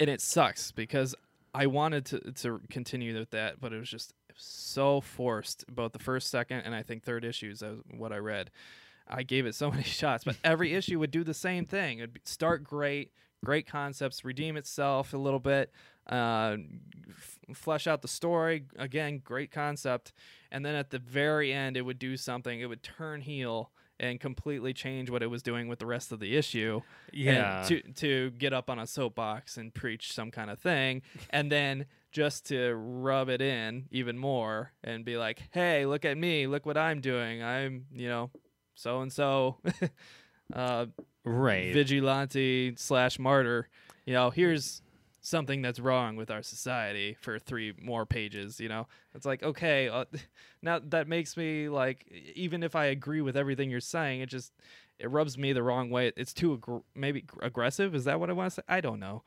and 0.00 0.08
it 0.08 0.20
sucks 0.20 0.70
because 0.72 1.14
I 1.52 1.66
wanted 1.66 2.06
to 2.06 2.20
to 2.32 2.60
continue 2.70 3.18
with 3.18 3.30
that, 3.30 3.60
but 3.60 3.72
it 3.72 3.78
was 3.78 3.90
just 3.90 4.14
so 4.36 5.00
forced. 5.00 5.64
Both 5.68 5.92
the 5.92 5.98
first, 5.98 6.30
second, 6.30 6.60
and 6.60 6.74
I 6.74 6.82
think 6.82 7.02
third 7.02 7.24
issues 7.24 7.60
of 7.60 7.82
what 7.90 8.12
I 8.12 8.18
read. 8.18 8.50
I 9.06 9.22
gave 9.22 9.44
it 9.44 9.54
so 9.54 9.70
many 9.72 9.82
shots, 9.82 10.24
but 10.24 10.36
every 10.44 10.72
issue 10.72 10.98
would 11.00 11.10
do 11.10 11.24
the 11.24 11.34
same 11.34 11.66
thing. 11.66 11.98
It'd 11.98 12.20
start 12.24 12.64
great, 12.64 13.10
great 13.44 13.66
concepts, 13.66 14.24
redeem 14.24 14.56
itself 14.56 15.12
a 15.12 15.18
little 15.18 15.40
bit, 15.40 15.72
uh, 16.08 16.56
f- 17.08 17.38
flesh 17.54 17.86
out 17.86 18.02
the 18.02 18.08
story. 18.08 18.64
Again, 18.76 19.20
great 19.22 19.50
concept, 19.50 20.12
and 20.50 20.64
then 20.64 20.74
at 20.74 20.90
the 20.90 20.98
very 20.98 21.52
end, 21.52 21.76
it 21.76 21.82
would 21.82 21.98
do 21.98 22.16
something. 22.16 22.60
It 22.60 22.66
would 22.66 22.82
turn 22.82 23.20
heel 23.20 23.70
and 24.00 24.20
completely 24.20 24.72
change 24.72 25.08
what 25.08 25.22
it 25.22 25.28
was 25.28 25.42
doing 25.42 25.68
with 25.68 25.78
the 25.78 25.86
rest 25.86 26.10
of 26.10 26.18
the 26.18 26.36
issue 26.36 26.80
yeah, 27.12 27.64
to 27.66 27.80
to 27.92 28.30
get 28.32 28.52
up 28.52 28.68
on 28.68 28.78
a 28.78 28.86
soapbox 28.86 29.56
and 29.56 29.72
preach 29.72 30.12
some 30.12 30.30
kind 30.30 30.50
of 30.50 30.58
thing. 30.58 31.02
And 31.30 31.50
then 31.50 31.86
just 32.10 32.46
to 32.46 32.74
rub 32.74 33.28
it 33.28 33.40
in 33.40 33.86
even 33.90 34.18
more 34.18 34.72
and 34.82 35.04
be 35.04 35.16
like 35.16 35.42
hey 35.52 35.86
look 35.86 36.04
at 36.04 36.16
me. 36.16 36.46
Look 36.46 36.66
what 36.66 36.76
i'm 36.76 37.00
doing. 37.00 37.42
I'm 37.42 37.86
you 37.92 38.08
know 38.08 38.30
so 38.74 39.00
and 39.00 39.12
so 39.12 39.58
uh 40.52 40.86
right. 41.24 41.72
vigilante 41.72 42.74
slash 42.76 43.18
martyr. 43.18 43.68
You 44.06 44.14
know 44.14 44.30
here's 44.30 44.82
something 45.24 45.62
that's 45.62 45.80
wrong 45.80 46.16
with 46.16 46.30
our 46.30 46.42
society 46.42 47.16
for 47.18 47.38
three 47.38 47.72
more 47.80 48.04
pages 48.04 48.60
you 48.60 48.68
know 48.68 48.86
it's 49.14 49.24
like 49.24 49.42
okay 49.42 49.88
uh, 49.88 50.04
now 50.62 50.78
that 50.78 51.08
makes 51.08 51.36
me 51.36 51.68
like 51.68 52.06
even 52.34 52.62
if 52.62 52.76
i 52.76 52.84
agree 52.84 53.22
with 53.22 53.36
everything 53.36 53.70
you're 53.70 53.80
saying 53.80 54.20
it 54.20 54.28
just 54.28 54.52
it 54.98 55.10
rubs 55.10 55.38
me 55.38 55.52
the 55.54 55.62
wrong 55.62 55.88
way 55.88 56.12
it's 56.16 56.34
too 56.34 56.58
aggr- 56.58 56.82
maybe 56.94 57.24
aggressive 57.40 57.94
is 57.94 58.04
that 58.04 58.20
what 58.20 58.28
i 58.28 58.34
want 58.34 58.50
to 58.50 58.54
say 58.56 58.62
i 58.68 58.80
don't 58.80 59.00
know 59.00 59.22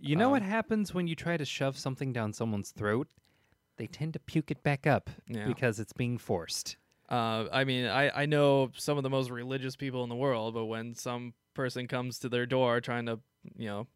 you 0.00 0.16
know 0.16 0.30
what 0.30 0.42
um, 0.42 0.48
happens 0.48 0.92
when 0.92 1.06
you 1.06 1.14
try 1.14 1.36
to 1.36 1.44
shove 1.44 1.78
something 1.78 2.12
down 2.12 2.32
someone's 2.32 2.70
throat? 2.72 3.08
They 3.76 3.86
tend 3.86 4.12
to 4.14 4.18
puke 4.18 4.50
it 4.50 4.62
back 4.62 4.86
up 4.86 5.08
Yeah. 5.28 5.46
because 5.46 5.80
it's 5.80 5.92
being 5.92 6.18
forced. 6.18 6.76
Uh, 7.08 7.46
I 7.52 7.64
mean, 7.64 7.86
I, 7.86 8.22
I 8.22 8.26
know 8.26 8.70
some 8.76 8.96
of 8.96 9.02
the 9.02 9.10
most 9.10 9.30
religious 9.30 9.76
people 9.76 10.02
in 10.02 10.08
the 10.08 10.14
world, 10.16 10.54
but 10.54 10.66
when 10.66 10.94
some 10.94 11.34
person 11.54 11.86
comes 11.86 12.18
to 12.20 12.28
their 12.28 12.44
door 12.46 12.80
trying 12.80 13.06
to, 13.06 13.20
you 13.56 13.66
know, 13.66 13.86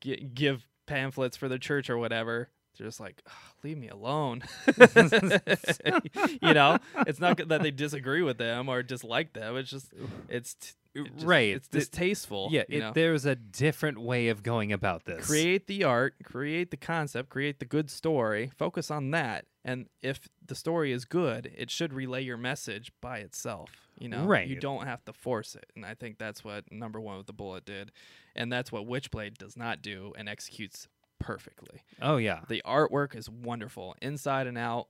gi- 0.00 0.28
give 0.34 0.66
pamphlets 0.86 1.36
for 1.36 1.48
the 1.48 1.58
church 1.58 1.88
or 1.90 1.98
whatever, 1.98 2.48
they're 2.78 2.86
just 2.86 3.00
like, 3.00 3.22
"Ugh, 3.26 3.32
leave 3.62 3.78
me 3.78 3.88
alone. 3.88 4.42
you 6.42 6.54
know, 6.54 6.78
it's 7.06 7.20
not 7.20 7.36
that 7.48 7.62
they 7.62 7.70
disagree 7.70 8.22
with 8.22 8.38
them 8.38 8.68
or 8.68 8.82
dislike 8.82 9.32
them. 9.32 9.56
It's 9.56 9.70
just, 9.70 9.92
it's 10.28 10.54
t- 10.54 10.70
it 10.94 11.12
just- 11.14 11.26
Right. 11.26 11.54
It's 11.54 11.68
distasteful. 11.68 12.48
Yeah, 12.52 12.64
you 12.68 12.82
it, 12.86 12.94
there's 12.94 13.26
a 13.26 13.34
different 13.34 14.00
way 14.00 14.28
of 14.28 14.42
going 14.42 14.72
about 14.72 15.04
this. 15.04 15.26
create 15.26 15.66
the 15.66 15.84
art, 15.84 16.14
create 16.24 16.70
the 16.70 16.76
concept, 16.76 17.28
create 17.30 17.58
the 17.58 17.64
good 17.64 17.90
story, 17.90 18.50
focus 18.56 18.90
on 18.90 19.10
that. 19.12 19.46
And 19.64 19.86
if 20.02 20.28
the 20.44 20.54
story 20.54 20.92
is 20.92 21.04
good, 21.04 21.50
it 21.56 21.70
should 21.70 21.92
relay 21.92 22.22
your 22.22 22.36
message 22.36 22.92
by 23.00 23.18
itself. 23.18 23.70
You 23.98 24.08
know, 24.08 24.24
right. 24.26 24.46
You 24.48 24.56
don't 24.56 24.86
have 24.86 25.04
to 25.04 25.12
force 25.12 25.54
it. 25.54 25.66
And 25.76 25.84
I 25.86 25.94
think 25.94 26.18
that's 26.18 26.42
what 26.42 26.70
number 26.72 27.00
one 27.00 27.16
with 27.18 27.26
the 27.26 27.32
bullet 27.32 27.64
did. 27.64 27.92
And 28.34 28.52
that's 28.52 28.72
what 28.72 28.86
Witchblade 28.86 29.38
does 29.38 29.56
not 29.56 29.82
do 29.82 30.12
and 30.18 30.28
executes 30.28 30.88
perfectly. 31.20 31.82
oh 32.02 32.16
yeah. 32.16 32.40
The 32.48 32.62
artwork 32.66 33.14
is 33.16 33.30
wonderful, 33.30 33.94
inside 34.02 34.46
and 34.46 34.58
out. 34.58 34.88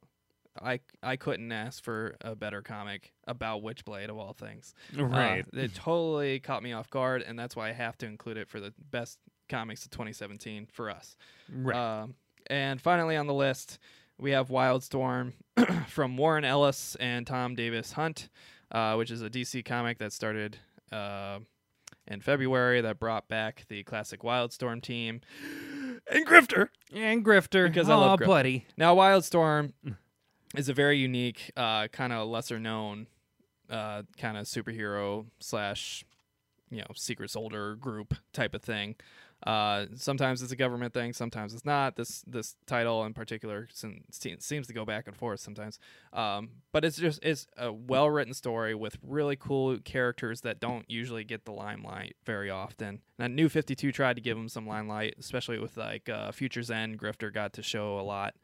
I 0.62 0.80
I 1.02 1.16
couldn't 1.16 1.50
ask 1.52 1.82
for 1.82 2.16
a 2.20 2.34
better 2.36 2.62
comic 2.62 3.12
about 3.26 3.62
Witchblade 3.62 4.08
of 4.08 4.16
all 4.18 4.32
things. 4.34 4.72
Uh, 4.96 5.04
Right. 5.04 5.44
it 5.52 5.74
totally 5.74 6.38
caught 6.40 6.62
me 6.62 6.72
off 6.72 6.88
guard, 6.90 7.22
and 7.22 7.38
that's 7.38 7.56
why 7.56 7.68
I 7.68 7.72
have 7.72 7.98
to 7.98 8.06
include 8.06 8.36
it 8.36 8.48
for 8.48 8.60
the 8.60 8.72
best 8.90 9.18
comics 9.48 9.84
of 9.84 9.90
2017 9.90 10.66
for 10.72 10.90
us. 10.90 11.16
right. 11.52 11.76
Um, 12.02 12.14
and 12.46 12.80
finally 12.80 13.16
on 13.16 13.26
the 13.26 13.34
list, 13.34 13.78
we 14.18 14.30
have 14.30 14.48
Wildstorm 14.48 15.32
from 15.88 16.16
Warren 16.16 16.44
Ellis 16.44 16.94
and 17.00 17.26
Tom 17.26 17.54
Davis 17.56 17.92
Hunt, 17.92 18.28
uh, 18.70 18.94
which 18.94 19.10
is 19.10 19.22
a 19.22 19.30
DC 19.30 19.64
comic 19.64 19.98
that 19.98 20.12
started 20.12 20.58
uh, 20.92 21.38
in 22.06 22.20
February 22.20 22.80
that 22.80 22.98
brought 22.98 23.28
back 23.28 23.64
the 23.68 23.82
classic 23.84 24.20
Wildstorm 24.20 24.82
team 24.82 25.20
and 26.10 26.26
Grifter. 26.26 26.68
and 26.92 27.24
Grifter. 27.24 27.66
because 27.68 27.88
I 27.88 27.94
love 27.94 28.20
Grifter. 28.20 28.26
buddy. 28.26 28.66
Now, 28.76 28.94
Wildstorm 28.96 29.72
is 30.56 30.68
a 30.68 30.74
very 30.74 30.98
unique, 30.98 31.50
uh, 31.56 31.88
kind 31.88 32.12
of 32.12 32.28
lesser 32.28 32.58
known, 32.60 33.06
uh, 33.70 34.02
kind 34.18 34.36
of 34.36 34.46
superhero 34.46 35.26
slash, 35.40 36.04
you 36.70 36.78
know, 36.78 36.86
secret 36.94 37.30
soldier 37.30 37.74
group 37.76 38.14
type 38.32 38.54
of 38.54 38.62
thing. 38.62 38.96
Uh, 39.44 39.86
sometimes 39.94 40.42
it's 40.42 40.52
a 40.52 40.56
government 40.56 40.94
thing, 40.94 41.12
sometimes 41.12 41.52
it's 41.52 41.66
not. 41.66 41.96
This 41.96 42.24
this 42.26 42.56
title 42.66 43.04
in 43.04 43.12
particular 43.12 43.68
seems 44.10 44.66
to 44.66 44.72
go 44.72 44.84
back 44.86 45.06
and 45.06 45.14
forth 45.14 45.40
sometimes. 45.40 45.78
Um, 46.14 46.48
but 46.72 46.84
it's 46.84 46.96
just 46.96 47.22
it's 47.22 47.46
a 47.58 47.70
well 47.70 48.08
written 48.08 48.32
story 48.32 48.74
with 48.74 48.96
really 49.02 49.36
cool 49.36 49.78
characters 49.78 50.40
that 50.42 50.60
don't 50.60 50.90
usually 50.90 51.24
get 51.24 51.44
the 51.44 51.52
limelight 51.52 52.16
very 52.24 52.48
often. 52.48 53.00
And 53.18 53.36
New 53.36 53.50
Fifty 53.50 53.74
Two 53.74 53.92
tried 53.92 54.16
to 54.16 54.22
give 54.22 54.36
them 54.36 54.48
some 54.48 54.66
limelight, 54.66 55.16
especially 55.18 55.58
with 55.58 55.76
like 55.76 56.08
uh, 56.08 56.32
Future's 56.32 56.70
End. 56.70 56.98
Grifter 56.98 57.32
got 57.32 57.52
to 57.54 57.62
show 57.62 57.98
a 57.98 58.02
lot 58.02 58.34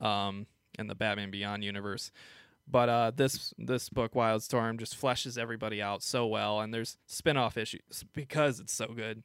um, 0.00 0.46
in 0.78 0.88
the 0.88 0.94
Batman 0.94 1.30
Beyond 1.30 1.64
universe. 1.64 2.12
But 2.68 2.88
uh, 2.90 3.12
this 3.16 3.54
this 3.56 3.88
book, 3.88 4.12
Wildstorm, 4.12 4.78
just 4.78 5.00
fleshes 5.00 5.38
everybody 5.38 5.80
out 5.80 6.02
so 6.02 6.26
well, 6.26 6.60
and 6.60 6.72
there's 6.72 6.98
spin-off 7.06 7.56
issues 7.56 8.04
because 8.14 8.60
it's 8.60 8.74
so 8.74 8.88
good 8.88 9.22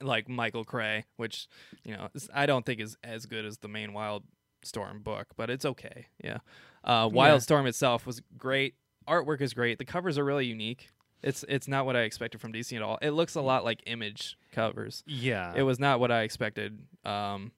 like 0.00 0.28
Michael 0.28 0.64
Cray, 0.64 1.04
which 1.16 1.48
you 1.84 1.96
know 1.96 2.08
I 2.32 2.46
don't 2.46 2.64
think 2.64 2.80
is 2.80 2.96
as 3.02 3.26
good 3.26 3.44
as 3.44 3.58
the 3.58 3.68
main 3.68 3.90
Wildstorm 3.90 5.02
book, 5.02 5.28
but 5.36 5.50
it's 5.50 5.64
okay. 5.64 6.06
Yeah, 6.22 6.38
uh, 6.84 7.08
Wildstorm 7.08 7.66
itself 7.66 8.06
was 8.06 8.22
great. 8.36 8.74
Artwork 9.08 9.40
is 9.40 9.54
great. 9.54 9.78
The 9.78 9.84
covers 9.84 10.18
are 10.18 10.24
really 10.24 10.46
unique. 10.46 10.90
It's 11.22 11.44
it's 11.48 11.68
not 11.68 11.86
what 11.86 11.96
I 11.96 12.00
expected 12.00 12.40
from 12.40 12.52
DC 12.52 12.76
at 12.76 12.82
all. 12.82 12.98
It 13.00 13.10
looks 13.10 13.34
a 13.34 13.40
lot 13.40 13.64
like 13.64 13.82
Image 13.86 14.36
covers. 14.50 15.04
Yeah. 15.06 15.52
It 15.54 15.62
was 15.62 15.78
not 15.78 16.00
what 16.00 16.10
I 16.10 16.22
expected 16.22 16.80
um, 17.04 17.52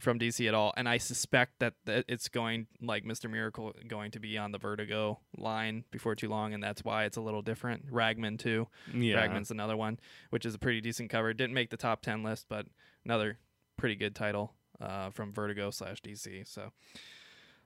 from 0.00 0.18
DC 0.18 0.48
at 0.48 0.54
all, 0.54 0.72
and 0.76 0.88
I 0.88 0.96
suspect 0.98 1.58
that, 1.58 1.74
that 1.84 2.04
it's 2.08 2.28
going 2.28 2.66
like 2.80 3.04
Mister 3.04 3.28
Miracle 3.28 3.72
going 3.86 4.10
to 4.12 4.20
be 4.20 4.38
on 4.38 4.50
the 4.52 4.58
Vertigo 4.58 5.20
line 5.36 5.84
before 5.90 6.14
too 6.14 6.28
long, 6.28 6.54
and 6.54 6.62
that's 6.62 6.82
why 6.84 7.04
it's 7.04 7.16
a 7.16 7.20
little 7.20 7.42
different. 7.42 7.84
Ragman 7.90 8.38
too. 8.38 8.68
yeah. 8.94 9.16
Ragman's 9.16 9.50
another 9.50 9.76
one, 9.76 9.98
which 10.30 10.46
is 10.46 10.54
a 10.54 10.58
pretty 10.58 10.80
decent 10.80 11.10
cover. 11.10 11.34
Didn't 11.34 11.54
make 11.54 11.70
the 11.70 11.76
top 11.76 12.00
ten 12.02 12.22
list, 12.22 12.46
but 12.48 12.66
another 13.04 13.38
pretty 13.76 13.96
good 13.96 14.14
title 14.14 14.54
uh, 14.80 15.10
from 15.10 15.32
Vertigo 15.32 15.70
slash 15.70 16.00
DC. 16.00 16.46
So, 16.46 16.72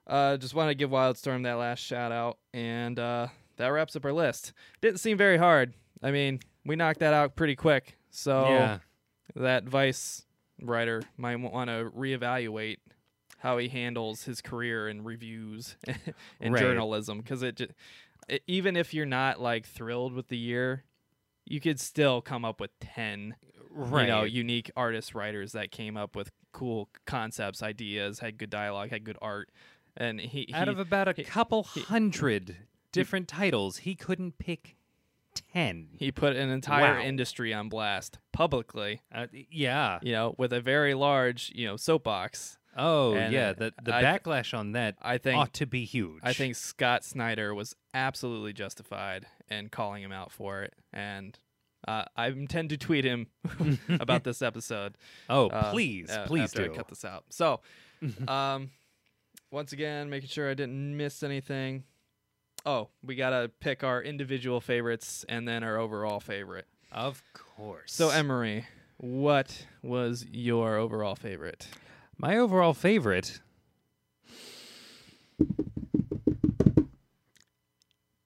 uh, 0.06 0.36
just 0.36 0.54
want 0.54 0.70
to 0.70 0.74
give 0.74 0.90
Wildstorm 0.90 1.44
that 1.44 1.54
last 1.54 1.80
shout 1.80 2.12
out, 2.12 2.38
and 2.52 2.98
uh, 2.98 3.28
that 3.56 3.68
wraps 3.68 3.96
up 3.96 4.04
our 4.04 4.12
list. 4.12 4.52
Didn't 4.80 4.98
seem 5.00 5.16
very 5.16 5.38
hard. 5.38 5.74
I 6.02 6.10
mean, 6.10 6.40
we 6.64 6.76
knocked 6.76 7.00
that 7.00 7.14
out 7.14 7.36
pretty 7.36 7.56
quick. 7.56 7.96
So 8.10 8.48
Yeah. 8.48 8.78
that 9.34 9.64
Vice 9.64 10.25
writer 10.62 11.02
might 11.16 11.36
want 11.36 11.68
to 11.68 11.90
reevaluate 11.96 12.78
how 13.38 13.58
he 13.58 13.68
handles 13.68 14.24
his 14.24 14.40
career 14.40 14.88
and 14.88 15.04
reviews 15.04 15.76
and 16.40 16.54
Right. 16.54 16.60
journalism 16.62 17.18
because 17.18 17.42
it, 17.42 17.56
just, 17.56 17.72
it 18.28 18.42
even 18.46 18.76
if 18.76 18.94
you're 18.94 19.04
not 19.06 19.40
like 19.40 19.66
thrilled 19.66 20.12
with 20.14 20.28
the 20.28 20.38
year 20.38 20.84
you 21.44 21.60
could 21.60 21.78
still 21.78 22.20
come 22.22 22.44
up 22.44 22.60
with 22.60 22.70
10 22.80 23.36
Right. 23.70 24.02
you 24.02 24.08
know 24.08 24.24
unique 24.24 24.70
artist 24.74 25.14
writers 25.14 25.52
that 25.52 25.70
came 25.70 25.96
up 25.98 26.16
with 26.16 26.30
cool 26.52 26.88
concepts 27.04 27.62
ideas 27.62 28.20
had 28.20 28.38
good 28.38 28.48
dialogue 28.50 28.88
had 28.90 29.04
good 29.04 29.18
art 29.20 29.50
and 29.98 30.18
he, 30.20 30.48
Out 30.54 30.68
of 30.68 30.78
about 30.78 31.08
a 31.08 31.12
he- 31.12 31.24
couple 31.24 31.62
hundred 31.64 32.56
different 32.92 33.28
titles, 33.28 33.78
he 33.78 33.94
couldn't 33.94 34.38
pick 34.38 34.75
10. 35.52 35.88
he 35.98 36.10
put 36.12 36.36
an 36.36 36.48
entire 36.50 36.94
Wow. 36.98 37.02
industry 37.02 37.52
on 37.54 37.68
blast 37.68 38.18
publicly 38.32 39.00
Uh, 39.12 39.26
yeah. 39.50 39.98
you 40.02 40.12
know 40.12 40.34
with 40.38 40.52
a 40.52 40.60
very 40.60 40.94
large 40.94 41.52
you 41.54 41.66
know 41.66 41.76
soapbox 41.76 42.58
Oh, 42.78 43.14
And, 43.14 43.32
yeah. 43.32 43.54
The 43.54 43.72
the 43.82 43.94
I- 43.94 44.02
backlash 44.02 44.52
on 44.56 44.72
that 44.72 44.96
i 45.00 45.16
think 45.16 45.38
ought 45.38 45.54
to 45.54 45.64
be 45.66 45.86
huge. 45.86 46.20
I 46.22 46.34
think 46.34 46.56
Scott 46.56 47.04
Snyder 47.04 47.54
was 47.54 47.74
absolutely 47.94 48.52
justified 48.52 49.26
in 49.48 49.70
calling 49.70 50.02
him 50.02 50.12
out 50.12 50.30
for 50.30 50.62
it, 50.62 50.74
and 50.92 51.38
uh, 51.88 52.04
I 52.16 52.26
intend 52.28 52.68
to 52.70 52.76
tweet 52.76 53.04
him 53.06 53.28
about 53.88 54.24
this 54.24 54.42
episode. 54.42 54.98
Oh, 55.30 55.48
uh, 55.48 55.70
please, 55.70 56.10
uh, 56.10 56.26
please 56.26 56.52
do. 56.52 56.64
I 56.64 56.68
cut 56.68 56.88
this 56.88 57.04
out. 57.04 57.24
So, 57.30 57.60
um, 58.28 58.70
once 59.50 59.72
again, 59.72 60.10
making 60.10 60.28
sure 60.28 60.50
I 60.50 60.54
didn't 60.54 60.96
miss 60.98 61.22
anything. 61.22 61.84
Oh, 62.66 62.88
we 63.02 63.14
gotta 63.14 63.48
pick 63.60 63.84
our 63.84 64.02
individual 64.02 64.60
favorites 64.60 65.24
and 65.28 65.46
then 65.46 65.62
our 65.62 65.76
overall 65.78 66.18
favorite. 66.18 66.66
Of 66.90 67.22
course. 67.32 67.92
So, 67.92 68.10
Emery, 68.10 68.66
what 68.96 69.66
was 69.82 70.26
your 70.30 70.76
overall 70.76 71.14
favorite? 71.14 71.68
my 72.18 72.36
overall 72.38 72.72
favorite 72.72 73.40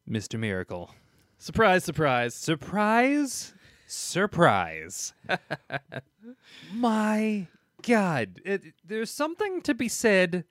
Mr. 0.09 0.39
Miracle. 0.39 0.95
Surprise, 1.39 1.85
surprise. 1.85 2.35
Surprise, 2.35 3.55
surprise. 3.87 5.12
My 6.73 7.47
God. 7.83 8.41
It, 8.45 8.62
there's 8.85 9.11
something 9.11 9.61
to 9.62 9.75
be 9.75 9.89
said 9.89 10.45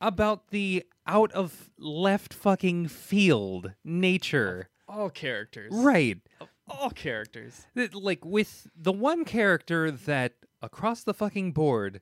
about 0.00 0.48
the 0.50 0.84
out 1.06 1.32
of 1.32 1.70
left 1.78 2.32
fucking 2.34 2.88
field 2.88 3.72
nature. 3.84 4.68
All 4.88 5.10
characters. 5.10 5.72
Right. 5.72 6.18
Of 6.40 6.48
all 6.68 6.90
characters. 6.90 7.66
Like 7.74 8.24
with 8.24 8.68
the 8.76 8.92
one 8.92 9.24
character 9.24 9.90
that 9.90 10.34
across 10.62 11.02
the 11.02 11.14
fucking 11.14 11.52
board, 11.52 12.00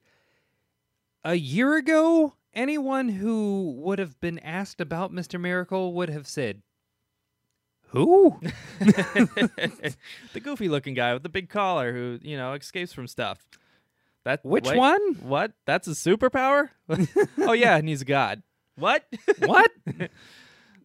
a 1.24 1.34
year 1.34 1.76
ago, 1.76 2.34
anyone 2.54 3.08
who 3.08 3.74
would 3.78 3.98
have 3.98 4.20
been 4.20 4.38
asked 4.40 4.80
about 4.80 5.12
Mr. 5.12 5.40
Miracle 5.40 5.92
would 5.94 6.08
have 6.08 6.26
said, 6.26 6.62
Who? 7.88 8.40
the 8.80 9.96
goofy 10.42 10.68
looking 10.68 10.94
guy 10.94 11.14
with 11.14 11.22
the 11.22 11.28
big 11.28 11.48
collar 11.48 11.92
who, 11.92 12.18
you 12.22 12.36
know, 12.36 12.52
escapes 12.54 12.92
from 12.92 13.06
stuff. 13.06 13.46
That 14.24 14.44
Which 14.44 14.66
wait, 14.66 14.76
one? 14.76 15.14
What? 15.14 15.52
That's 15.66 15.88
a 15.88 15.92
superpower? 15.92 16.70
oh 17.38 17.52
yeah, 17.52 17.76
and 17.76 17.88
he's 17.88 18.02
a 18.02 18.06
god. 18.06 18.42
What? 18.76 19.04
What? 19.40 19.70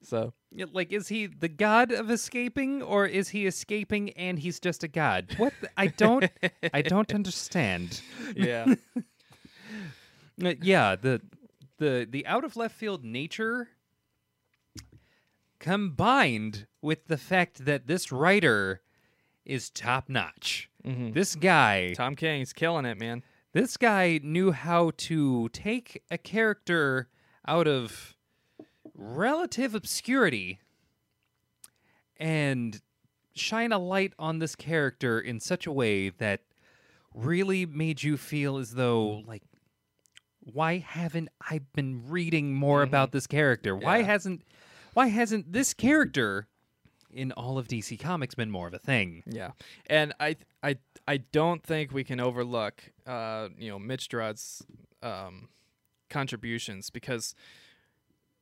so 0.01 0.33
Like, 0.73 0.91
is 0.91 1.07
he 1.07 1.27
the 1.27 1.47
god 1.49 1.91
of 1.91 2.09
escaping, 2.11 2.81
or 2.81 3.05
is 3.05 3.29
he 3.29 3.45
escaping 3.47 4.11
and 4.11 4.39
he's 4.39 4.59
just 4.59 4.83
a 4.83 4.87
god? 4.87 5.33
What? 5.37 5.53
the- 5.61 5.69
I 5.77 5.87
don't. 5.87 6.29
I 6.73 6.81
don't 6.81 7.13
understand. 7.13 8.01
yeah. 8.35 8.75
Uh, 10.43 10.53
yeah, 10.61 10.95
the 10.95 11.21
the 11.77 12.07
the 12.09 12.25
out 12.27 12.43
of 12.43 12.55
left 12.55 12.75
field 12.75 13.03
nature 13.03 13.69
combined 15.59 16.67
with 16.81 17.07
the 17.07 17.17
fact 17.17 17.65
that 17.65 17.87
this 17.87 18.11
writer 18.11 18.81
is 19.45 19.69
top 19.69 20.09
notch. 20.09 20.69
Mhm. 20.85 21.13
This 21.13 21.35
guy, 21.35 21.93
Tom 21.93 22.15
King's 22.15 22.53
killing 22.53 22.85
it, 22.85 22.99
man. 22.99 23.23
this 23.53 23.77
guy 23.77 24.19
knew 24.23 24.51
how 24.51 24.91
to 24.97 25.49
take 25.49 26.03
a 26.11 26.17
character 26.17 27.09
out 27.47 27.67
of 27.67 28.15
relative 28.93 29.75
obscurity 29.75 30.59
and 32.17 32.81
shine 33.35 33.71
a 33.71 33.77
light 33.77 34.13
on 34.17 34.39
this 34.39 34.55
character 34.55 35.19
in 35.19 35.39
such 35.39 35.67
a 35.67 35.71
way 35.71 36.09
that 36.09 36.41
really 37.13 37.65
made 37.65 38.03
you 38.03 38.17
feel 38.17 38.57
as 38.57 38.73
though 38.73 39.23
like 39.25 39.43
why 40.53 40.77
haven't 40.77 41.29
I 41.49 41.61
been 41.75 42.09
reading 42.09 42.53
more 42.53 42.81
about 42.81 43.11
this 43.11 43.27
character? 43.27 43.75
Why 43.75 44.03
hasn't 44.03 44.43
why 44.93 45.07
hasn't 45.07 45.51
this 45.51 45.73
character 45.73 46.47
in 47.11 47.31
all 47.33 47.57
of 47.57 47.67
DC 47.67 47.99
Comics 47.99 48.33
been 48.35 48.49
more 48.49 48.67
of 48.67 48.73
a 48.73 48.79
thing? 48.79 49.23
Yeah, 49.25 49.51
and 49.87 50.13
I 50.19 50.37
I 50.63 50.77
I 51.07 51.17
don't 51.17 51.61
think 51.63 51.91
we 51.91 52.03
can 52.03 52.19
overlook 52.19 52.81
uh 53.05 53.49
you 53.57 53.69
know 53.69 53.79
Mitch 53.79 54.07
Gerads' 54.09 54.65
um 55.03 55.49
contributions 56.09 56.89
because 56.89 57.35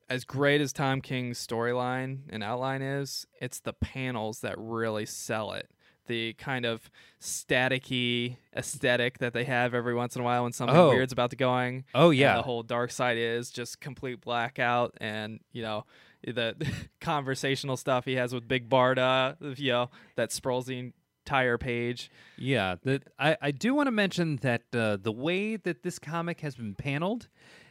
as 0.08 0.24
great 0.24 0.60
as 0.60 0.72
Tom 0.72 1.00
King's 1.00 1.44
storyline 1.44 2.20
and 2.30 2.42
outline 2.44 2.80
is, 2.82 3.26
it's 3.40 3.58
the 3.60 3.72
panels 3.72 4.40
that 4.40 4.54
really 4.58 5.04
sell 5.06 5.52
it. 5.52 5.68
The 6.06 6.34
kind 6.34 6.64
of 6.64 6.88
staticky 7.20 8.36
aesthetic 8.56 9.18
that 9.18 9.32
they 9.32 9.42
have 9.44 9.74
every 9.74 9.94
once 9.94 10.14
in 10.14 10.22
a 10.22 10.24
while 10.24 10.44
when 10.44 10.52
something 10.52 10.76
Oh. 10.76 10.90
weird's 10.90 11.12
about 11.12 11.30
to 11.30 11.36
going. 11.36 11.84
Oh 11.94 12.10
and 12.10 12.18
yeah. 12.18 12.36
the 12.36 12.42
whole 12.42 12.62
Darkseid 12.62 13.16
is 13.16 13.50
just 13.50 13.80
complete 13.80 14.20
blackout, 14.20 14.94
and 15.00 15.40
you 15.52 15.62
know 15.62 15.84
the 16.24 16.54
conversational 17.00 17.76
stuff 17.76 18.04
he 18.04 18.14
has 18.14 18.32
with 18.32 18.46
Big 18.46 18.68
Barda, 18.68 19.36
you 19.58 19.72
know 19.72 19.90
that 20.14 20.30
sprawls 20.30 20.70
the 21.26 21.32
entire 21.34 21.58
page. 21.58 22.10
Yeah, 22.38 22.76
the, 22.82 23.02
I, 23.18 23.36
I 23.42 23.50
do 23.50 23.74
want 23.74 23.86
to 23.88 23.90
mention 23.90 24.36
that 24.42 24.62
uh, 24.74 24.96
the 24.96 25.12
way 25.12 25.56
that 25.56 25.82
this 25.82 25.98
comic 25.98 26.40
has 26.40 26.54
been 26.54 26.74
paneled 26.74 27.28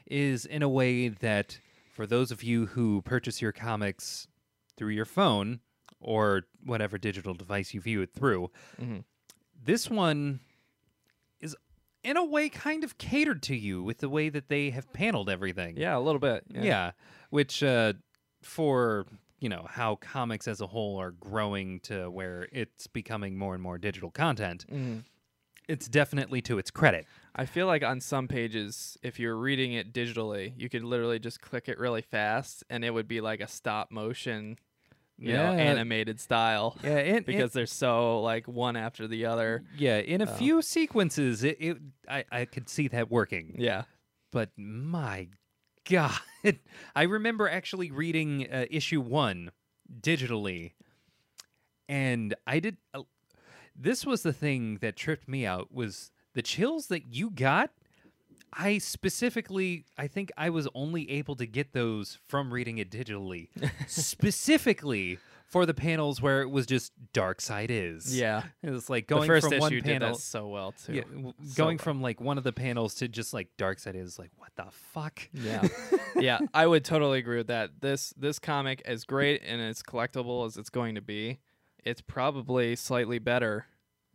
is 0.08 0.46
in 0.46 0.62
a 0.62 0.70
way 0.70 1.08
that, 1.10 1.60
for 1.94 2.06
those 2.06 2.32
of 2.32 2.44
you 2.44 2.68
who 2.68 3.02
purchase 3.02 3.42
your 3.42 3.52
comics 3.52 4.28
through 4.78 4.90
your 4.90 5.06
phone 5.06 5.60
or 6.00 6.44
whatever 6.64 6.98
digital 6.98 7.34
device 7.34 7.74
you 7.74 7.82
view 7.82 8.02
it 8.02 8.12
through, 8.14 8.52
Mhm. 8.80 9.04
this 9.64 9.90
one 9.90 10.42
is 11.40 11.56
in 12.04 12.18
a 12.18 12.24
way 12.26 12.50
kind 12.50 12.84
of 12.84 12.98
catered 12.98 13.42
to 13.44 13.56
you 13.56 13.82
with 13.82 14.00
the 14.00 14.10
way 14.10 14.30
that 14.30 14.48
they 14.50 14.70
have 14.72 14.92
paneled 14.94 15.30
everything. 15.30 15.78
Yeah, 15.78 15.98
a 15.98 16.00
little 16.00 16.20
bit. 16.20 16.44
Yeah, 16.50 16.92
which 17.30 17.64
uh, 17.64 17.94
for 18.42 19.06
you 19.46 19.50
know 19.50 19.68
how 19.70 19.96
comics 19.98 20.48
as 20.48 20.60
a 20.60 20.66
whole 20.66 21.00
are 21.00 21.12
growing 21.12 21.80
to 21.82 22.10
where 22.10 22.48
it's 22.52 22.88
becoming 22.88 23.38
more 23.38 23.54
and 23.54 23.62
more 23.62 23.78
digital 23.78 24.10
content 24.10 24.66
Mhm. 24.68 25.04
it's 25.68 25.88
definitely 25.88 26.42
to 26.42 26.58
its 26.58 26.72
credit. 26.72 27.06
I 27.36 27.46
feel 27.46 27.68
like 27.68 27.84
on 27.84 28.00
some 28.00 28.28
pages, 28.28 28.98
if 29.04 29.20
you're 29.20 29.36
reading 29.36 29.74
it 29.74 29.94
digitally, 29.94 30.54
you 30.58 30.68
could 30.70 30.84
literally 30.84 31.20
just 31.20 31.42
click 31.42 31.68
it 31.70 31.78
really 31.80 32.02
fast, 32.02 32.64
and 32.72 32.84
it 32.86 32.92
would 32.92 33.08
be 33.08 33.20
like 33.22 33.40
a 33.42 33.48
stop 33.48 33.92
motion, 33.92 34.58
you 35.18 35.34
know, 35.34 35.52
Yeah. 35.54 35.64
animated 35.72 36.20
style. 36.20 36.78
Yeah, 36.84 36.98
and, 36.98 37.26
Because 37.26 37.52
they're 37.54 37.66
so 37.66 38.22
like 38.22 38.48
one 38.48 38.76
after 38.76 39.08
the 39.08 39.26
other. 39.26 39.64
yeah, 39.78 39.98
in 39.98 40.22
a 40.22 40.28
Oh. 40.28 40.38
few 40.38 40.62
sequences, 40.62 41.44
it, 41.44 41.58
it 41.60 41.78
I 42.08 42.26
I 42.32 42.46
could 42.46 42.68
see 42.70 42.88
that 42.90 43.10
working. 43.12 43.56
Yeah. 43.60 43.84
but 44.32 44.50
my 44.58 45.28
god. 45.90 46.20
I 46.96 47.04
remember 47.04 47.50
actually 47.50 47.92
reading 47.92 48.48
uh, 48.52 48.66
issue 48.70 49.02
one 49.02 49.52
digitally 50.02 50.72
and 51.88 52.34
i 52.48 52.60
did 52.60 52.78
uh, 52.94 53.02
this 53.76 54.06
was 54.06 54.24
the 54.24 54.34
thing 54.34 54.78
that 54.82 54.96
tripped 54.96 55.28
me 55.28 55.46
out 55.46 55.74
was 55.74 56.12
the 56.34 56.42
chills 56.42 56.88
that 56.88 57.14
you 57.14 57.30
got. 57.30 57.72
I 58.54 58.78
specifically 58.78 59.86
i 59.98 60.08
think 60.08 60.32
i 60.38 60.50
was 60.50 60.68
only 60.74 61.10
able 61.12 61.36
to 61.36 61.46
get 61.46 61.74
those 61.74 62.20
from 62.28 62.54
reading 62.54 62.78
it 62.78 62.90
digitally. 62.90 63.50
Specifically 63.88 65.20
for 65.48 65.66
the 65.66 65.74
panels 65.74 66.22
where 66.22 66.42
it 66.42 66.50
was 66.50 66.66
just 66.66 66.92
Darkseid 67.14 67.68
is 67.70 68.18
Yeah. 68.18 68.44
it 68.64 68.70
was 68.72 68.90
like 68.90 69.08
The 69.08 69.16
going 69.16 69.28
first 69.28 69.46
from 69.46 69.54
issue 69.54 69.62
one 69.62 69.72
did 69.72 69.84
panel 69.84 70.14
that 70.14 70.20
so 70.22 70.48
well 70.48 70.72
too. 70.74 70.94
yeah, 70.94 71.02
w- 71.04 71.34
So 71.46 71.56
going 71.56 71.78
well. 71.78 71.84
from 71.84 72.02
like 72.02 72.20
one 72.20 72.38
of 72.38 72.44
the 72.44 72.52
panels 72.54 72.96
to 72.96 73.08
just 73.08 73.34
like 73.34 73.50
Darkseid 73.58 73.96
is 73.96 74.18
like 74.20 74.32
what 74.38 74.50
the 74.56 74.66
fuck 74.72 75.30
Yeah. 75.34 75.68
yeah, 76.16 76.40
I 76.54 76.66
would 76.68 76.84
totally 76.84 77.20
agree 77.20 77.38
with 77.38 77.48
that. 77.48 77.82
This 77.82 78.14
this 78.18 78.40
comic 78.40 78.82
as 78.86 79.04
great 79.06 79.42
and 79.46 79.62
as 79.62 79.82
collectible 79.84 80.46
as 80.46 80.58
it's 80.58 80.70
going 80.70 80.96
to 80.96 81.02
be, 81.02 81.40
it's 81.84 82.02
probably 82.02 82.76
slightly 82.76 83.20
better 83.20 83.68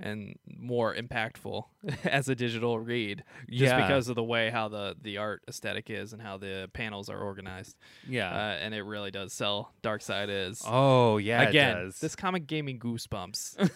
and 0.03 0.35
more 0.59 0.95
impactful 0.95 1.65
as 2.05 2.29
a 2.29 2.35
digital 2.35 2.79
read 2.79 3.23
just 3.51 3.73
Yeah. 3.73 3.81
because 3.81 4.09
of 4.09 4.17
the 4.17 4.23
way 4.25 4.51
how 4.51 4.69
the 4.69 4.97
the 5.01 5.19
art 5.19 5.43
aesthetic 5.49 5.91
is 5.91 6.13
and 6.13 6.23
how 6.23 6.39
the 6.39 6.71
panels 6.73 7.09
are 7.09 7.19
organized. 7.21 7.77
yeah 8.09 8.31
Uh, 8.31 8.59
and 8.65 8.75
it 8.75 8.83
really 8.83 9.11
does 9.11 9.33
sell 9.33 9.73
Darkseid 9.83 10.29
is. 10.31 10.63
oh 10.67 11.19
yeah 11.19 11.43
Again, 11.43 11.77
it 11.77 11.83
does. 11.85 12.01
this 12.01 12.17
comic 12.17 12.47
gave 12.47 12.65
me 12.65 12.79
goosebumps. 12.79 13.71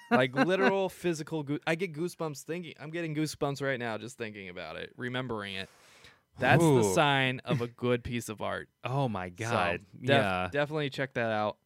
like 0.10 0.34
literal 0.34 0.88
physical 0.88 1.42
goo- 1.42 1.60
I 1.66 1.74
get 1.74 1.92
goosebumps 1.94 2.42
thinking 2.42 2.74
I'm 2.78 2.90
getting 2.90 3.14
goosebumps 3.14 3.62
right 3.62 3.78
now 3.78 3.98
just 3.98 4.18
thinking 4.18 4.48
about 4.48 4.76
it, 4.76 4.92
remembering 4.96 5.54
it. 5.54 5.68
That's 6.38 6.62
the 6.62 6.82
sign 6.92 7.40
of 7.46 7.62
a 7.62 7.66
good 7.66 8.04
piece 8.04 8.28
of 8.28 8.42
art. 8.42 8.68
oh 8.84 9.08
my 9.08 9.28
So, 9.30 9.34
god 9.38 9.80
def- 10.00 10.10
yeah 10.10 10.48
Definitely 10.52 10.90
check 10.90 11.14
that 11.14 11.30
out. 11.32 11.56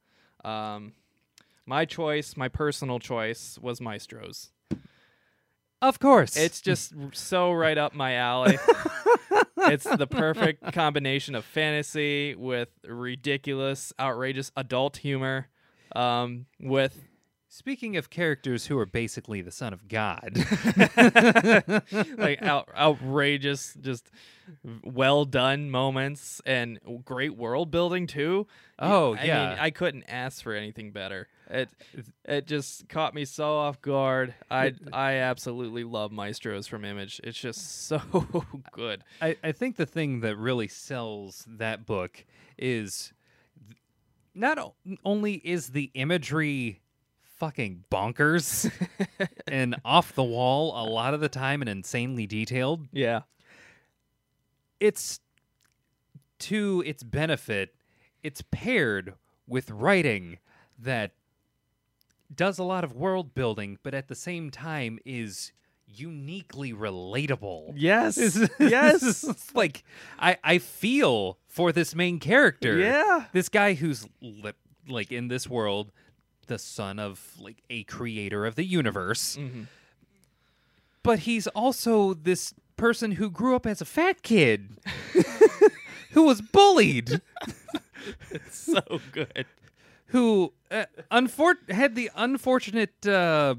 Um 0.45 0.93
my 1.71 1.85
choice, 1.85 2.37
my 2.37 2.49
personal 2.49 2.99
choice 2.99 3.57
was 3.63 3.81
Maestros. 3.81 4.51
of 5.81 6.01
course 6.01 6.37
It's 6.37 6.61
just 6.61 6.93
so 7.13 7.53
right 7.53 7.79
up 7.79 7.95
my 7.95 8.15
alley. 8.17 8.59
it's 9.57 9.85
the 9.85 10.09
perfect 10.09 10.73
combination 10.73 11.37
of 11.37 11.45
fantasy 11.45 12.35
with 12.35 12.71
ridiculous, 12.85 13.93
outrageous 14.01 14.51
adult 14.57 14.97
humor. 14.97 15.47
Um, 15.95 16.47
with 16.61 16.95
speaking 17.51 17.97
of 17.97 18.09
characters 18.09 18.67
who 18.67 18.79
are 18.79 18.87
basically 18.87 19.43
the 19.43 19.51
son 19.51 19.73
of 19.73 19.89
god 19.89 20.39
like 22.17 22.41
out, 22.43 22.69
outrageous, 22.77 23.75
just 23.81 24.11
well 24.83 25.25
done 25.25 25.71
moments 25.71 26.41
and 26.47 26.79
great 27.05 27.37
world 27.37 27.71
building 27.71 28.07
too. 28.07 28.47
Oh, 28.79 29.15
I 29.15 29.25
yeah. 29.25 29.49
mean, 29.51 29.59
I 29.59 29.71
couldn't 29.71 30.05
ask 30.09 30.43
for 30.43 30.55
anything 30.55 30.93
better. 30.93 31.29
It 31.49 31.69
it 32.25 32.47
just 32.47 32.89
caught 32.89 33.15
me 33.15 33.25
so 33.25 33.57
off 33.57 33.83
guard. 33.83 34.35
I 34.51 34.73
I 34.93 35.15
absolutely 35.15 35.85
love 35.85 36.13
Maestros 36.13 36.67
from 36.67 36.85
Image. 36.85 37.21
It's 37.25 37.39
just 37.39 37.87
so 37.87 38.01
good. 38.73 39.05
I, 39.21 39.37
I 39.43 39.53
think 39.53 39.77
the 39.77 39.87
thing 39.87 40.21
that 40.21 40.37
really 40.37 40.69
sells 40.69 41.45
that 41.49 41.87
book 41.87 42.25
is 42.57 43.13
not 44.35 44.75
only 45.05 45.35
is 45.35 45.69
the 45.69 45.91
imagery 45.95 46.80
fucking 47.41 47.83
bonkers 47.91 48.71
and 49.49 49.75
off 49.85 50.15
the 50.15 50.23
wall 50.23 50.73
a 50.77 50.87
lot 50.89 51.15
of 51.15 51.21
the 51.21 51.29
time 51.29 51.61
and 51.63 51.69
insanely 51.71 52.27
detailed 52.27 52.87
Yeah. 52.93 53.23
it's 54.79 55.21
to 56.41 56.83
its 56.87 57.03
benefit 57.03 57.75
it's 58.23 58.43
paired 58.51 59.15
with 59.47 59.71
writing 59.71 60.39
that 60.79 61.13
does 62.35 62.59
a 62.59 62.63
lot 62.63 62.85
of 62.85 62.93
world 62.95 63.35
building 63.35 63.79
but 63.83 63.95
at 63.95 64.09
the 64.09 64.15
same 64.15 64.51
time 64.51 64.99
is 65.05 65.53
uniquely 65.87 66.73
relatable 66.73 67.73
Yes. 67.75 68.39
yes 68.61 69.51
like 69.55 69.83
i 70.19 70.37
i 70.45 70.59
feel 70.59 71.39
for 71.47 71.73
this 71.73 71.95
main 71.95 72.19
character 72.21 72.77
Yeah. 72.79 73.25
this 73.33 73.49
guy 73.49 73.75
who's 73.75 74.07
li- 74.23 74.53
like 74.89 75.11
in 75.11 75.29
this 75.29 75.49
world 75.49 75.91
the 76.51 76.59
son 76.59 76.99
of 76.99 77.35
like 77.39 77.63
a 77.71 77.83
creator 77.85 78.45
of 78.45 78.55
the 78.57 78.65
universe 78.65 79.37
Mhm. 79.41 79.67
but 81.03 81.21
he's 81.21 81.47
also 81.49 82.13
this 82.15 82.53
person 82.77 83.13
who 83.13 83.31
grew 83.31 83.55
up 83.57 83.67
as 83.67 83.81
a 83.81 83.85
fat 83.85 84.23
kid 84.23 84.69
who 86.13 86.25
was 86.25 86.41
bullied 86.43 87.21
It's 88.31 88.59
so 88.59 89.01
good. 89.13 89.45
who 90.07 90.53
uh, 90.71 90.87
unfor- 91.11 91.71
had 91.71 91.95
the 91.95 92.11
unfortunate 92.17 93.07
uh, 93.07 93.55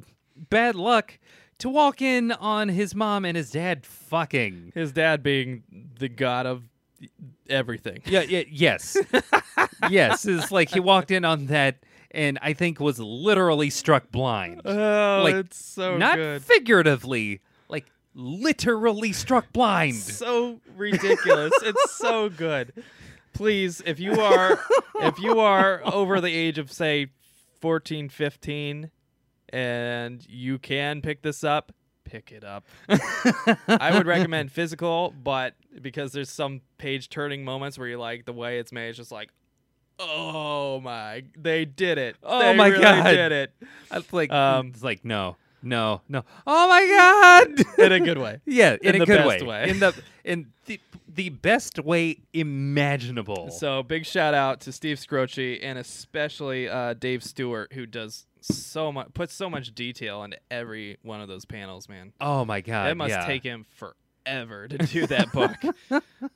bad 0.49 0.75
luck 0.75 1.19
to 1.59 1.69
walk 1.69 2.01
in 2.01 2.31
on 2.31 2.69
his 2.69 2.95
mom 2.95 3.23
and 3.25 3.37
his 3.37 3.51
dad 3.51 3.85
fucking 3.85 4.71
His 4.75 4.91
dad 4.91 5.21
being 5.23 5.63
the 5.99 6.09
god 6.09 6.45
of 6.47 6.63
everything. 7.49 8.01
yeah, 8.05 8.21
yeah 8.21 8.43
yes 8.49 8.97
yes 9.89 10.25
it's 10.25 10.51
like 10.51 10.69
he 10.69 10.79
walked 10.79 11.11
in 11.11 11.23
on 11.25 11.45
that 11.47 11.77
and 12.13 12.37
i 12.41 12.53
think 12.53 12.79
was 12.79 12.99
literally 12.99 13.69
struck 13.69 14.11
blind 14.11 14.61
Oh, 14.65 15.21
Like, 15.23 15.35
it's 15.35 15.63
so 15.65 15.97
not 15.97 16.17
good. 16.17 16.41
figuratively 16.43 17.41
like 17.69 17.85
literally 18.13 19.13
struck 19.13 19.51
blind 19.53 19.95
so 19.95 20.59
ridiculous. 20.75 21.53
it's 21.61 21.91
so 21.95 22.29
good. 22.29 22.73
Please, 23.33 23.81
if 23.85 23.97
you 23.99 24.19
are 24.19 24.59
if 25.01 25.17
you 25.19 25.39
are 25.39 25.81
over 25.85 26.19
the 26.19 26.35
age 26.35 26.57
of 26.57 26.69
say 26.71 27.07
14, 27.61 28.09
15 28.09 28.91
and 29.53 30.25
you 30.29 30.59
can 30.59 31.01
pick 31.01 31.21
this 31.21 31.43
up, 31.43 31.71
pick 32.03 32.31
it 32.31 32.43
up. 32.43 32.65
I 33.67 33.91
would 33.93 34.05
recommend 34.05 34.51
physical, 34.59 35.13
but 35.23 35.53
because 35.81 36.11
there's 36.11 36.29
some 36.29 36.61
page 36.77 37.09
turning 37.09 37.45
moments 37.45 37.77
where 37.79 37.87
you 37.87 37.97
like 37.97 38.25
the 38.25 38.33
way 38.33 38.59
it's 38.59 38.71
made, 38.73 38.89
it's 38.89 38.97
just 38.97 39.11
like 39.13 39.29
Oh 39.99 40.79
my! 40.79 41.23
They 41.37 41.65
did 41.65 41.97
it! 41.97 42.15
Oh 42.23 42.39
They 42.39 42.55
my 42.55 42.67
really 42.67 42.81
God. 42.81 43.11
Did 43.11 43.31
it 43.31 43.53
It's 43.91 44.11
like 44.13 44.31
Um, 44.31 44.67
it's 44.67 44.83
like 44.83 45.05
no, 45.05 45.37
no, 45.61 46.01
no. 46.09 46.23
Oh 46.47 46.67
my 46.67 46.85
god! 46.87 47.77
in 47.85 47.91
a 47.91 47.99
good 47.99 48.17
way. 48.17 48.39
yeah, 48.45 48.77
in, 48.81 48.95
in 48.95 48.95
a 48.95 48.99
the 48.99 49.05
good 49.05 49.17
best 49.17 49.45
way. 49.45 49.47
way. 49.47 49.69
In 49.69 49.79
the 49.79 49.93
in 50.23 50.47
the 50.65 50.79
the 51.07 51.29
best 51.29 51.79
way 51.79 52.17
imaginable. 52.33 53.51
So 53.51 53.83
big 53.83 54.05
shout 54.05 54.33
out 54.33 54.61
to 54.61 54.71
Steve 54.71 54.97
Skroce 54.97 55.59
and 55.61 55.77
especially 55.77 56.69
uh, 56.69 56.93
Dave 56.93 57.23
Stewart, 57.23 57.73
who 57.73 57.85
does 57.85 58.25
so 58.41 58.91
much, 58.91 59.13
puts 59.13 59.33
so 59.33 59.49
much 59.49 59.73
detail 59.75 60.23
into 60.23 60.37
every 60.49 60.97
one 61.03 61.21
of 61.21 61.27
those 61.27 61.45
panels. 61.45 61.87
Man, 61.87 62.13
oh 62.19 62.43
my 62.45 62.61
god! 62.61 62.89
it 62.89 62.95
must 62.95 63.11
yeah. 63.11 63.25
take 63.25 63.43
him 63.43 63.65
forever 63.75 63.95
to 64.25 64.77
do 64.89 65.07
that 65.07 65.31
book. 65.31 65.55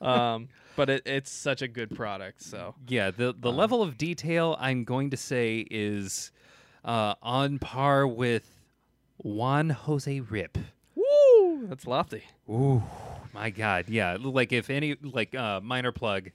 um, 0.00 0.48
but 0.76 0.90
it, 0.90 1.02
it's 1.06 1.30
such 1.30 1.62
a 1.62 1.68
good 1.68 1.94
product. 1.94 2.42
So 2.42 2.74
Yeah, 2.88 3.10
the 3.10 3.34
the 3.38 3.50
Um, 3.50 3.56
level 3.56 3.82
of 3.82 3.96
detail 3.98 4.56
I'm 4.58 4.84
going 4.84 5.10
to 5.10 5.16
say 5.16 5.66
is 5.70 6.30
uh, 6.84 7.14
on 7.22 7.58
par 7.58 8.06
with 8.06 8.60
Juan 9.18 9.70
Jose 9.70 10.20
Ryp. 10.20 10.56
woo, 10.94 11.66
that's 11.68 11.86
lofty. 11.86 12.22
Ooh, 12.50 12.82
my 13.32 13.50
God! 13.50 13.86
Yeah, 13.88 14.16
like 14.20 14.52
if 14.52 14.70
any 14.70 14.96
like 15.02 15.34
uh, 15.34 15.60
minor 15.60 15.92
plug, 15.92 16.30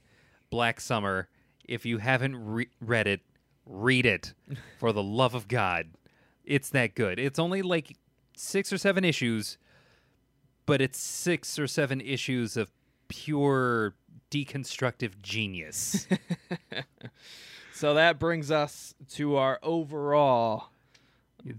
Black 0.49 0.79
Summer. 0.79 1.27
If 1.63 1.85
you 1.85 1.99
haven't 1.99 2.35
re- 2.35 2.67
read 2.81 3.07
it, 3.07 3.21
read 3.65 4.05
it 4.05 4.33
for 4.79 4.91
the 4.91 5.03
love 5.03 5.35
of 5.35 5.47
God. 5.47 5.91
It's 6.43 6.69
that 6.71 6.95
good. 6.95 7.17
It's 7.19 7.39
only 7.39 7.61
like 7.61 7.95
six 8.35 8.73
or 8.73 8.77
seven 8.77 9.05
issues, 9.05 9.57
but 10.65 10.81
it's 10.81 10.99
six 10.99 11.57
or 11.59 11.67
seven 11.67 12.01
issues 12.01 12.55
of 12.57 12.71
pure 13.07 13.95
deconstructive 14.29 15.21
genius. 15.21 16.07
So 17.73 17.95
that 17.95 18.19
brings 18.19 18.51
us 18.51 18.93
to 19.13 19.37
our 19.37 19.57
overall 19.63 20.69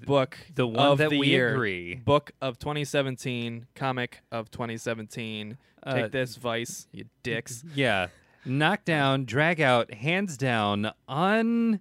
book 0.06 0.38
the 0.54 0.66
one 0.68 0.86
of 0.86 0.98
that 0.98 1.10
the 1.10 1.18
we 1.18 1.26
year. 1.28 1.52
agree. 1.52 1.96
book 1.96 2.30
of 2.40 2.60
2017 2.60 3.66
comic 3.74 4.20
of 4.30 4.48
2017 4.52 5.58
Uh, 5.82 5.94
take 5.94 6.12
this 6.12 6.36
vice 6.36 6.86
you 6.92 7.06
dicks 7.24 7.64
Yeah. 7.74 8.06
Knock 8.44 8.84
down, 8.84 9.24
drag 9.24 9.60
out, 9.60 9.92
hands 9.94 10.36
down, 10.36 10.92
un 11.08 11.80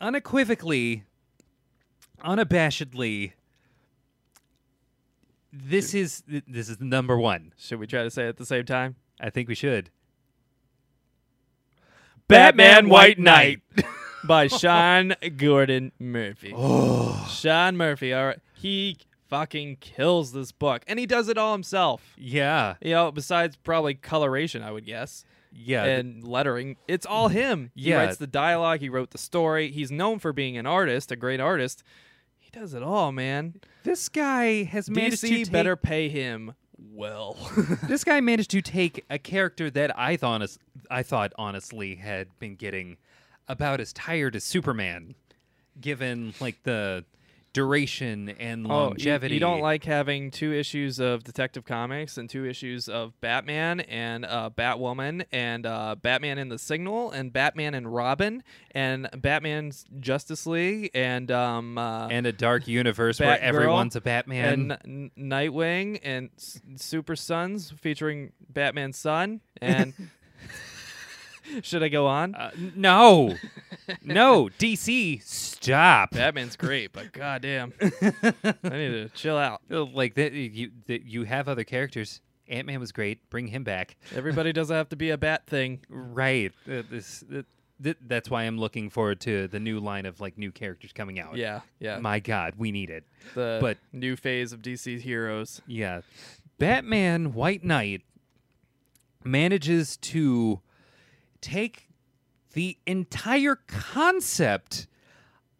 unequivocally, 0.00 1.02
unabashedly 2.24 3.32
this 5.64 5.94
is 5.94 6.22
this 6.26 6.68
is 6.68 6.80
number 6.80 7.16
one. 7.18 7.52
Should 7.58 7.78
we 7.80 7.86
try 7.86 8.02
to 8.04 8.10
say 8.10 8.24
it 8.26 8.28
at 8.30 8.36
the 8.36 8.46
same 8.46 8.64
time? 8.64 8.96
I 9.20 9.30
think 9.30 9.48
we 9.48 9.54
should. 9.54 9.90
Batman 12.28 12.88
White 12.88 13.18
Knight 13.18 13.60
by 14.24 14.46
Sean 14.48 15.14
Gordon 15.36 15.92
Murphy. 15.98 16.52
Oh, 16.54 17.26
Sean 17.30 17.76
Murphy, 17.76 18.12
all 18.12 18.26
right. 18.26 18.38
He 18.54 18.98
fucking 19.28 19.76
kills 19.80 20.32
this 20.32 20.52
book. 20.52 20.82
And 20.86 20.98
he 20.98 21.06
does 21.06 21.28
it 21.28 21.38
all 21.38 21.52
himself. 21.52 22.14
yeah, 22.18 22.74
You 22.82 22.92
know, 22.92 23.10
besides 23.10 23.56
probably 23.56 23.94
coloration, 23.94 24.62
I 24.62 24.70
would 24.72 24.84
guess. 24.86 25.24
yeah. 25.52 25.84
and 25.84 26.22
lettering. 26.22 26.76
It's 26.86 27.06
all 27.06 27.28
him. 27.28 27.70
He 27.74 27.90
Yeah. 27.90 27.96
writes 27.96 28.18
the 28.18 28.26
dialogue, 28.26 28.80
he 28.80 28.88
wrote 28.90 29.10
the 29.10 29.18
story. 29.18 29.70
He's 29.70 29.90
known 29.90 30.18
for 30.18 30.32
being 30.32 30.56
an 30.58 30.66
artist, 30.66 31.10
a 31.10 31.16
great 31.16 31.40
artist. 31.40 31.82
Does 32.58 32.74
it 32.74 32.82
all, 32.82 33.12
man. 33.12 33.54
this 33.84 34.08
guy 34.08 34.64
has 34.64 34.90
managed 34.90 35.22
DC 35.22 35.28
to 35.28 35.34
take, 35.44 35.52
better 35.52 35.76
pay 35.76 36.08
him 36.08 36.54
well. 36.76 37.36
this 37.84 38.02
guy 38.02 38.20
managed 38.20 38.50
to 38.50 38.60
take 38.60 39.04
a 39.08 39.16
character 39.16 39.70
that 39.70 39.96
I 39.96 40.16
thought 40.16 40.42
I 40.90 41.04
thought 41.04 41.32
honestly 41.38 41.94
had 41.94 42.36
been 42.40 42.56
getting 42.56 42.96
about 43.46 43.80
as 43.80 43.92
tired 43.92 44.34
as 44.34 44.42
Superman, 44.42 45.14
given 45.80 46.34
like 46.40 46.64
the 46.64 47.04
duration 47.52 48.28
and 48.38 48.66
Oh, 48.66 48.68
you- 48.68 48.74
longevity. 48.88 49.34
You, 49.34 49.40
don't 49.40 49.60
like 49.60 49.84
having 49.84 50.30
two 50.30 50.52
issues 50.52 50.98
of 50.98 51.24
Detective 51.24 51.64
Comics 51.64 52.16
and 52.18 52.28
two 52.28 52.44
issues 52.44 52.88
of 52.88 53.18
Batman 53.20 53.80
and 53.80 54.24
uh, 54.24 54.50
Batwoman 54.56 55.24
and 55.32 55.66
uh, 55.66 55.96
Batman 56.00 56.38
in 56.38 56.48
the 56.48 56.58
Signal 56.58 57.10
and 57.10 57.32
Batman 57.32 57.74
and 57.74 57.92
Robin 57.92 58.42
and 58.72 59.08
Batman's 59.16 59.84
Justice 60.00 60.46
League 60.46 60.90
and 60.94 61.30
um, 61.30 61.78
uh, 61.78 62.08
and 62.08 62.26
a 62.26 62.32
dark 62.32 62.68
universe 62.68 63.20
where 63.20 63.40
everyone's 63.40 63.96
a 63.96 64.00
Batman. 64.00 64.76
and 64.84 65.10
Nightwing 65.18 66.00
and 66.02 66.30
S- 66.36 66.60
Super 66.76 67.16
Sons 67.16 67.72
featuring 67.80 68.32
Batman's 68.48 68.98
son 68.98 69.40
and 69.60 69.94
should 71.62 71.82
I 71.82 71.88
go 71.88 72.06
on? 72.06 72.34
Uh, 72.34 72.50
no, 72.74 73.34
no, 74.04 74.48
DC, 74.58 75.22
stop. 75.22 76.10
Batman's 76.12 76.56
great, 76.56 76.92
but 76.92 77.12
goddamn, 77.12 77.72
I 77.80 77.92
need 78.68 78.90
to 78.90 79.10
chill 79.14 79.36
out. 79.36 79.60
Like 79.70 80.14
that, 80.14 80.32
you 80.32 80.70
that 80.86 81.04
you 81.04 81.24
have 81.24 81.48
other 81.48 81.64
characters. 81.64 82.20
Ant 82.48 82.66
Man 82.66 82.80
was 82.80 82.92
great. 82.92 83.28
Bring 83.30 83.48
him 83.48 83.62
back. 83.64 83.96
Everybody 84.14 84.52
doesn't 84.52 84.74
have 84.74 84.88
to 84.90 84.96
be 84.96 85.10
a 85.10 85.18
bat 85.18 85.46
thing. 85.46 85.80
Right. 85.88 86.52
Uh, 86.66 86.82
this. 86.90 87.22
Uh, 87.30 87.42
th- 87.82 87.96
that's 88.06 88.30
why 88.30 88.44
I'm 88.44 88.58
looking 88.58 88.88
forward 88.90 89.20
to 89.20 89.48
the 89.48 89.60
new 89.60 89.80
line 89.80 90.06
of 90.06 90.20
like 90.20 90.38
new 90.38 90.50
characters 90.50 90.92
coming 90.92 91.20
out. 91.20 91.36
Yeah, 91.36 91.60
yeah. 91.78 91.98
My 91.98 92.20
God, 92.20 92.54
we 92.56 92.72
need 92.72 92.90
it. 92.90 93.04
the 93.34 93.58
but- 93.60 93.78
new 93.92 94.16
phase 94.16 94.52
of 94.52 94.62
DC 94.62 95.00
heroes. 95.00 95.60
Yeah. 95.66 96.00
Batman 96.58 97.34
White 97.34 97.62
Knight 97.64 98.02
manages 99.24 99.96
to 99.98 100.60
take 101.40 101.88
the 102.52 102.78
entire 102.86 103.56
concept 103.66 104.86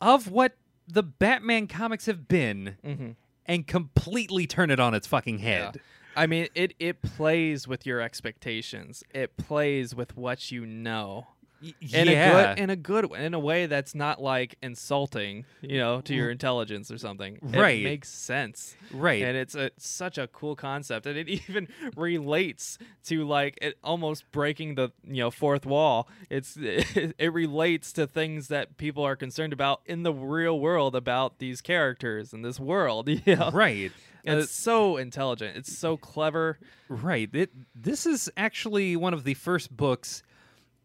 of 0.01 0.31
what 0.31 0.57
the 0.87 1.03
Batman 1.03 1.67
comics 1.67 2.07
have 2.07 2.29
been 2.29 2.77
Mm-hmm. 2.85 3.11
and 3.47 3.67
completely 3.67 4.47
turn 4.47 4.71
it 4.71 4.81
on 4.81 4.95
its 4.95 5.07
fucking 5.07 5.39
Yeah. 5.39 5.45
head. 5.67 5.81
I 6.17 6.27
mean, 6.27 6.49
it 6.55 6.75
it 6.81 7.01
plays 7.03 7.69
with 7.69 7.87
your 7.87 8.01
expectations. 8.01 9.05
It 9.15 9.37
plays 9.37 9.95
with 9.95 10.17
what 10.17 10.51
you 10.51 10.67
know. 10.67 11.29
Y- 11.63 11.75
In 11.81 12.07
yeah. 12.07 12.53
a 12.53 12.55
good 12.55 12.63
in 12.63 12.71
a 12.71 12.77
good 12.77 13.13
in 13.17 13.35
a 13.35 13.39
way 13.39 13.67
that's 13.67 13.95
not 13.95 14.23
like 14.23 14.57
insulting, 14.63 15.45
you 15.61 15.79
know, 15.79 16.01
to 16.03 16.15
your 16.15 16.27
mm-hmm. 16.27 16.33
intelligence 16.33 16.91
or 16.91 16.99
something. 16.99 17.39
Right. 17.43 17.81
It 17.81 17.85
makes 17.85 18.09
sense. 18.09 18.77
right. 18.93 19.23
And 19.23 19.37
it's 19.37 19.55
a 19.57 19.71
such 19.77 20.19
a 20.19 20.29
cool 20.29 20.55
concept 20.55 21.07
and 21.07 21.19
it 21.19 21.29
even 21.49 21.69
relates 21.97 22.79
to 23.07 23.27
like 23.27 23.59
it 23.61 23.77
almost 23.83 24.31
breaking 24.31 24.77
the, 24.77 24.91
you 25.05 25.23
know, 25.23 25.31
fourth 25.31 25.67
wall. 25.67 26.09
It's 26.31 26.57
it, 26.61 27.33
relates 27.33 27.93
to 27.95 28.07
things 28.07 28.49
that 28.49 28.77
people 28.77 29.03
are 29.05 29.17
concerned 29.17 29.53
about 29.53 29.81
in 29.85 30.03
the 30.03 30.13
real 30.13 30.59
world 30.59 30.95
about 30.95 31.39
these 31.39 31.61
characters 31.61 32.33
in 32.33 32.43
this 32.43 32.61
world, 32.61 33.09
you 33.27 33.37
know. 33.37 33.51
right. 33.53 33.91
And 34.25 34.39
uh, 34.39 34.43
It's 34.43 34.53
so 34.53 34.97
intelligent. 34.97 35.57
It's 35.57 35.77
so 35.77 35.97
clever. 35.97 36.59
Right. 36.89 37.29
It, 37.33 37.51
this 37.75 38.07
is 38.07 38.31
actually 38.37 38.95
one 38.97 39.15
of 39.15 39.25
the 39.25 39.35
first 39.35 39.77
books 39.77 40.23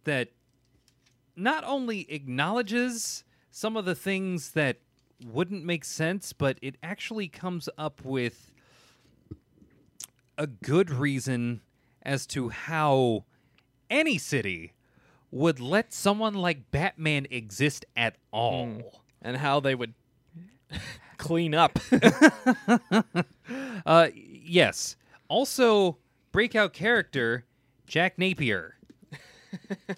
that 0.06 0.30
not 1.36 1.64
only 1.66 2.10
acknowledges 2.12 3.24
some 3.52 3.76
of 3.78 3.86
the 3.86 3.96
things 3.96 4.52
that 4.52 4.78
wouldn't 5.26 5.64
make 5.64 5.86
sense, 5.86 6.34
but 6.34 6.58
it 6.62 6.76
actually 6.84 7.28
comes 7.28 7.70
up 7.78 8.04
with 8.04 8.52
a 10.38 10.48
good 10.48 10.90
reason 10.90 11.62
as 12.02 12.26
to 12.28 12.50
how 12.50 13.24
any 13.90 14.18
city 14.18 14.74
would 15.32 15.60
let 15.60 15.94
someone 15.94 16.34
like 16.34 16.72
Batman 16.72 17.26
exist 17.30 17.86
at 17.96 18.16
all. 18.32 19.02
and 19.22 19.38
how 19.38 19.60
they 19.60 19.74
would 19.76 19.94
clean 21.18 21.54
up. 21.54 21.80
Uh, 23.86 24.08
yes. 24.16 24.96
Also, 25.28 25.98
breakout 26.32 26.72
character 26.72 27.44
Jack 27.86 28.18
Napier. 28.18 28.78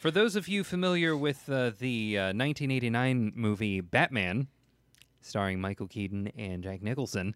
For 0.00 0.10
those 0.10 0.34
of 0.34 0.48
you 0.48 0.64
familiar 0.64 1.14
with 1.14 1.46
uh, 1.50 1.72
the 1.78 2.16
uh, 2.16 2.22
1989 2.28 3.32
movie 3.36 3.82
Batman, 3.82 4.46
starring 5.20 5.60
Michael 5.60 5.88
Keaton 5.88 6.32
and 6.38 6.62
Jack 6.62 6.80
Nicholson, 6.80 7.34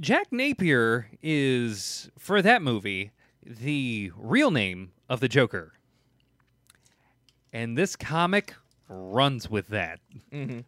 Jack 0.00 0.32
Napier 0.32 1.08
is, 1.22 2.10
for 2.18 2.42
that 2.42 2.60
movie, 2.60 3.12
the 3.46 4.10
real 4.16 4.50
name 4.50 4.90
of 5.08 5.20
the 5.20 5.28
Joker. 5.28 5.74
And 7.52 7.78
this 7.78 7.94
comic 7.94 8.54
runs 8.88 9.48
with 9.48 9.68
that. 9.68 10.00
hmm 10.32 10.58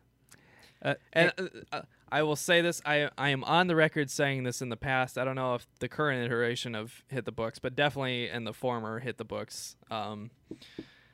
Uh, 0.83 0.95
And 1.15 1.33
uh, 1.37 1.47
uh, 1.73 1.83
I 2.17 2.23
will 2.23 2.37
say 2.37 2.63
this: 2.63 2.81
I 2.87 3.11
I 3.19 3.29
am 3.29 3.45
on 3.45 3.67
the 3.67 3.77
record 3.77 4.11
saying 4.11 4.45
this 4.45 4.63
in 4.63 4.71
the 4.71 4.77
past. 4.77 5.19
I 5.19 5.25
don't 5.25 5.35
know 5.37 5.55
if 5.55 5.67
the 5.81 5.89
current 5.89 6.25
iteration 6.25 6.75
of 6.75 7.05
Hit 7.09 7.25
the 7.27 7.33
Books, 7.33 7.59
but 7.59 7.77
definitely 7.77 8.29
in 8.31 8.45
the 8.45 8.53
former 8.55 9.01
Hit 9.01 9.19
the 9.19 9.25
Books. 9.25 9.77
Um, 9.91 10.31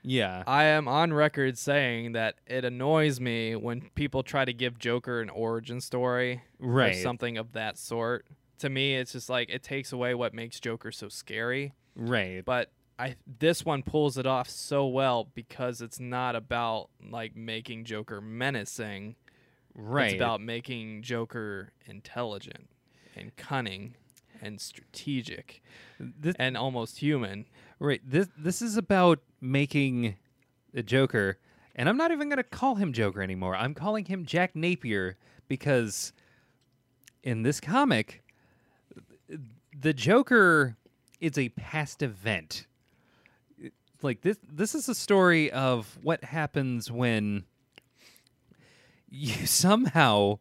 yeah. 0.02 0.42
I 0.46 0.64
am 0.64 0.86
on 0.88 1.12
record 1.12 1.58
saying 1.58 2.12
that 2.12 2.36
it 2.46 2.64
annoys 2.64 3.20
me 3.20 3.56
when 3.56 3.90
people 3.94 4.22
try 4.22 4.44
to 4.44 4.52
give 4.52 4.78
Joker 4.78 5.20
an 5.20 5.30
origin 5.30 5.80
story 5.80 6.42
Right. 6.58 6.94
or 6.94 7.00
something 7.02 7.36
of 7.38 7.52
that 7.52 7.78
sort. 7.78 8.26
To 8.60 8.68
me, 8.68 8.94
it's 8.96 9.12
just 9.12 9.28
like 9.28 9.50
it 9.50 9.62
takes 9.62 9.92
away 9.92 10.14
what 10.14 10.34
makes 10.34 10.60
Joker 10.60 10.92
so 10.92 11.08
scary. 11.08 11.72
Right. 11.96 12.44
but 12.44 12.70
I 12.98 13.16
this 13.40 13.64
one 13.64 13.82
pulls 13.82 14.18
it 14.18 14.26
off 14.26 14.48
so 14.48 14.86
well 14.86 15.28
because 15.34 15.80
it's 15.80 15.98
not 15.98 16.36
about 16.36 16.90
like 17.10 17.34
making 17.34 17.84
Joker 17.86 18.20
menacing. 18.20 19.16
Right. 19.74 20.06
It's 20.06 20.14
about 20.14 20.40
making 20.40 21.02
Joker 21.02 21.72
intelligent 21.86 22.68
and 23.16 23.34
cunning 23.36 23.94
and 24.40 24.60
strategic 24.60 25.62
This, 25.98 26.34
and 26.38 26.56
almost 26.56 26.98
human. 26.98 27.46
Right. 27.78 28.00
This 28.04 28.28
this 28.36 28.60
is 28.60 28.76
about 28.76 29.20
making 29.40 30.16
the 30.72 30.82
Joker, 30.82 31.38
and 31.74 31.88
I'm 31.88 31.96
not 31.96 32.10
even 32.10 32.28
going 32.28 32.38
to 32.38 32.42
call 32.42 32.74
him 32.74 32.92
Joker 32.92 33.22
anymore. 33.22 33.56
I'm 33.56 33.74
calling 33.74 34.04
him 34.04 34.26
Jack 34.26 34.54
Napier 34.54 35.16
because 35.48 36.12
in 37.22 37.42
this 37.42 37.60
comic, 37.60 38.22
the 39.78 39.92
Joker 39.92 40.76
is 41.20 41.38
a 41.38 41.50
past 41.50 42.02
event. 42.02 42.66
Like 44.02 44.22
this 44.22 44.38
this 44.50 44.74
is 44.74 44.88
a 44.88 44.94
story 44.94 45.50
of 45.52 45.98
what 46.02 46.24
happens 46.24 46.90
when 46.90 47.44
you 49.12 49.46
somehow 49.46 50.38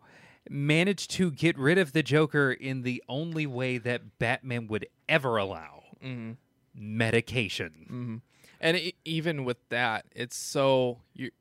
manage 0.50 1.08
to 1.10 1.30
get 1.30 1.58
rid 1.58 1.78
of 1.78 1.94
the 1.94 2.02
Joker 2.02 2.52
in 2.52 2.82
the 2.82 3.04
only 3.08 3.46
way 3.46 3.78
that 3.78 4.18
Batman 4.18 4.68
would 4.68 4.88
ever 5.08 5.38
allow. 5.38 5.84
Hmm 6.02 6.32
medication. 6.74 7.86
hmm 7.88 8.16
And 8.60 8.78
e 8.78 8.96
even 9.06 9.44
with 9.46 9.58
that, 9.70 10.06
it's 10.16 10.36
so 10.36 11.00
you 11.14 11.32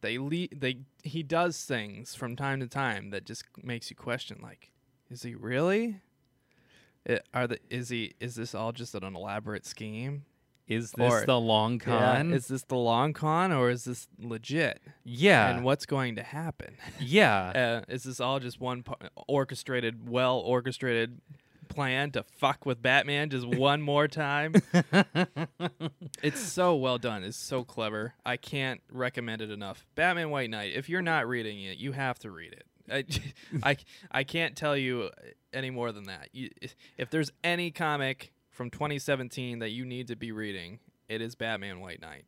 they 0.00 0.18
le- 0.18 0.54
they 0.54 0.78
he 1.02 1.22
does 1.22 1.64
things 1.64 2.14
from 2.14 2.36
time 2.36 2.60
to 2.60 2.66
time 2.66 3.10
that 3.10 3.24
just 3.24 3.44
makes 3.62 3.90
you 3.90 3.96
question 3.96 4.38
like 4.42 4.70
is 5.10 5.22
he 5.22 5.34
really? 5.34 6.00
It, 7.04 7.26
are 7.32 7.46
the 7.46 7.58
is 7.70 7.88
he 7.88 8.14
is 8.20 8.34
this 8.34 8.54
all 8.54 8.72
just 8.72 8.94
an 8.94 9.04
elaborate 9.04 9.64
scheme 9.66 10.24
Is 10.68 10.90
this 10.92 11.12
Or- 11.12 11.24
the 11.24 11.38
long 11.38 11.78
con? 11.78 12.30
Yeah, 12.30 12.36
is 12.36 12.48
this 12.48 12.62
the 12.62 12.74
long 12.76 13.12
con 13.12 13.52
or 13.52 13.70
is 13.70 13.84
this 13.84 14.08
legit? 14.18 14.80
yeah. 15.04 15.48
And 15.50 15.64
what's 15.64 15.86
going 15.86 16.16
to 16.16 16.22
happen? 16.22 16.74
yeah. 17.00 17.82
Uh, 17.86 17.92
is 17.92 18.02
this 18.04 18.18
all 18.20 18.40
just 18.40 18.60
one 18.60 18.82
par- 18.82 18.96
orchestrated, 19.28 20.08
well 20.08 20.38
orchestrated 20.38 21.20
plan 21.68 22.10
to 22.12 22.22
fuck 22.22 22.64
with 22.66 22.80
Batman 22.82 23.30
just 23.30 23.46
one 23.56 23.80
more 23.82 24.08
time? 24.08 24.54
it's 26.22 26.40
so 26.40 26.74
well 26.74 26.98
done. 26.98 27.22
It's 27.24 27.36
so 27.36 27.64
clever. 27.64 28.14
I 28.24 28.36
can't 28.36 28.80
recommend 28.90 29.42
it 29.42 29.50
enough. 29.50 29.86
Batman 29.94 30.30
White 30.30 30.50
Knight. 30.50 30.72
If 30.74 30.88
you're 30.88 31.02
not 31.02 31.28
reading 31.28 31.62
it, 31.62 31.78
you 31.78 31.92
have 31.92 32.18
to 32.20 32.30
read 32.30 32.52
it. 32.52 32.64
I, 32.88 33.04
I, 33.70 33.76
I 34.12 34.24
can't 34.24 34.56
tell 34.56 34.76
you 34.76 35.10
any 35.52 35.70
more 35.70 35.90
than 35.92 36.04
that. 36.04 36.28
You, 36.32 36.50
if 36.96 37.10
there's 37.10 37.32
any 37.42 37.70
comic 37.72 38.32
from 38.56 38.70
2017 38.70 39.58
that 39.58 39.70
you 39.70 39.84
need 39.84 40.08
to 40.08 40.16
be 40.16 40.32
reading, 40.32 40.78
it 41.08 41.20
is 41.20 41.34
Batman 41.34 41.80
White 41.80 42.00
Knight. 42.00 42.24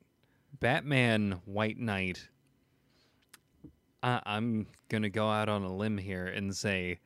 Batman 0.61 1.41
White 1.47 1.79
Knight. 1.79 2.29
I 4.03 4.21
I'm 4.27 4.67
going 4.91 5.03
to 5.03 5.09
go 5.11 5.29
out 5.29 5.49
on 5.49 5.63
a 5.63 5.75
limb 5.75 5.97
here 5.99 6.27
and 6.27 6.55
say 6.55 6.99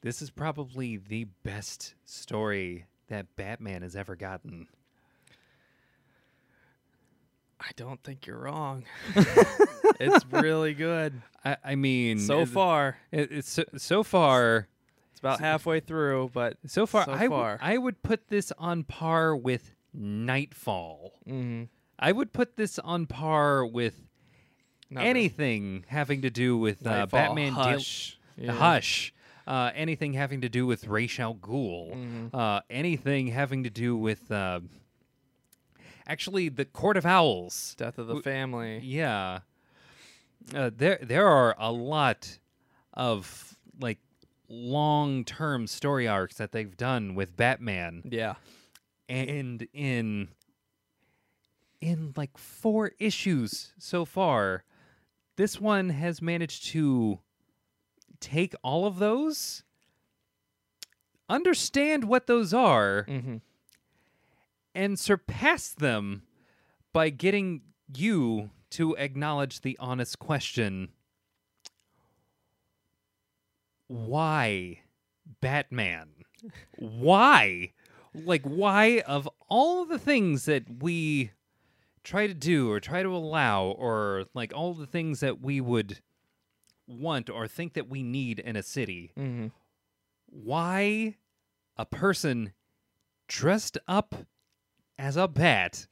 this 0.00 0.22
is 0.22 0.30
probably 0.30 0.96
the 0.96 1.24
best 1.44 1.94
story 2.04 2.86
that 3.08 3.36
Batman 3.36 3.82
has 3.82 3.94
ever 3.94 4.16
gotten. 4.16 4.66
I 7.60 7.68
don't 7.76 8.02
think 8.02 8.26
you're 8.26 8.38
wrong. 8.38 8.84
it's 10.00 10.24
really 10.30 10.72
good 10.72 11.20
I, 11.44 11.56
I 11.62 11.74
mean, 11.74 12.18
so 12.18 12.40
it- 12.40 12.48
far. 12.48 12.96
it- 13.12 13.30
it's 13.30 13.50
so, 13.50 13.64
so 13.76 14.02
far. 14.02 14.66
It's 15.20 15.24
about 15.24 15.40
halfway 15.40 15.80
through, 15.80 16.30
but 16.32 16.56
So 16.66 16.86
far, 16.86 17.04
So 17.04 17.12
I, 17.12 17.28
far. 17.28 17.58
I 17.60 17.76
would 17.76 18.02
put 18.02 18.28
this 18.28 18.52
on 18.56 18.84
par 18.84 19.36
with 19.36 19.74
Knightfall. 19.92 21.12
mhm, 21.28 21.68
I 21.98 22.12
would 22.12 22.32
put 22.32 22.56
this 22.56 22.78
on 22.78 23.06
par 23.06 23.66
with 23.66 24.06
not 24.88 25.04
anything 25.04 25.84
having 25.88 26.22
to 26.22 26.30
do 26.30 26.56
with 26.56 26.86
uh, 26.86 27.04
Batman 27.06 27.52
deal- 27.52 27.62
Hush. 27.62 28.18
Yeah. 28.36 28.52
Hush. 28.52 29.12
Uh, 29.46 29.70
anything 29.74 30.14
having 30.14 30.40
to 30.40 30.48
do 30.48 30.64
with 30.64 30.86
Ra's 30.86 31.18
al 31.18 31.34
Ghul. 31.34 31.94
Mhm. 31.94 32.30
Uh, 32.34 32.60
anything 32.70 33.26
having 33.26 33.64
to 33.64 33.70
do 33.70 33.96
with 33.96 34.30
uh, 34.30 34.60
actually 36.06 36.48
the 36.48 36.64
Court 36.64 36.96
of 36.96 37.04
Owls. 37.04 37.74
Death 37.76 37.98
of 37.98 38.06
the 38.06 38.14
W- 38.14 38.22
Family. 38.22 38.78
Yeah. 38.82 39.40
Uh, 40.54 40.70
there 40.74 40.98
there 41.02 41.26
are 41.26 41.54
a 41.58 41.70
lot 41.70 42.38
of 42.94 43.49
long 44.52 45.24
term 45.24 45.66
story 45.68 46.08
arcs 46.08 46.34
that 46.36 46.50
they've 46.52 46.76
done 46.76 47.14
with 47.14 47.36
Batman 47.36 48.02
Yeah. 48.10 48.34
and 49.08 49.66
in 49.72 50.28
in 51.80 52.12
like 52.16 52.36
four 52.36 52.90
issues 52.98 53.72
so 53.78 54.04
far 54.04 54.64
this 55.36 55.60
one 55.60 55.90
has 55.90 56.20
managed 56.20 56.66
to 56.66 57.20
take 58.18 58.54
all 58.62 58.86
of 58.86 58.98
those 58.98 59.62
understand 61.28 62.04
what 62.04 62.26
those 62.26 62.52
are 62.52 63.04
Mm-hmm. 63.08 63.36
and 64.74 64.98
surpass 64.98 65.70
them 65.70 66.22
by 66.92 67.08
getting 67.10 67.62
you 67.94 68.50
to 68.70 68.94
acknowledge 68.96 69.60
the 69.60 69.76
honest 69.80 70.18
question 70.18 70.88
why 73.90 74.78
Batman? 75.40 76.08
why? 76.78 77.72
Like, 78.14 78.42
why, 78.42 79.02
of 79.06 79.28
all 79.48 79.84
the 79.84 79.98
things 79.98 80.44
that 80.46 80.64
we 80.82 81.30
try 82.02 82.26
to 82.26 82.34
do 82.34 82.70
or 82.70 82.80
try 82.80 83.02
to 83.02 83.08
allow, 83.14 83.64
or 83.66 84.24
like 84.34 84.52
all 84.54 84.74
the 84.74 84.86
things 84.86 85.20
that 85.20 85.40
we 85.40 85.60
would 85.60 85.98
want 86.88 87.28
or 87.28 87.46
think 87.46 87.74
that 87.74 87.88
we 87.88 88.02
need 88.02 88.38
in 88.38 88.56
a 88.56 88.62
city, 88.62 89.12
Mm-hmm. 89.18 89.48
why 90.26 91.16
a 91.76 91.84
person 91.86 92.52
dressed 93.28 93.78
up 93.86 94.14
as 94.98 95.16
a 95.16 95.28
bat 95.28 95.86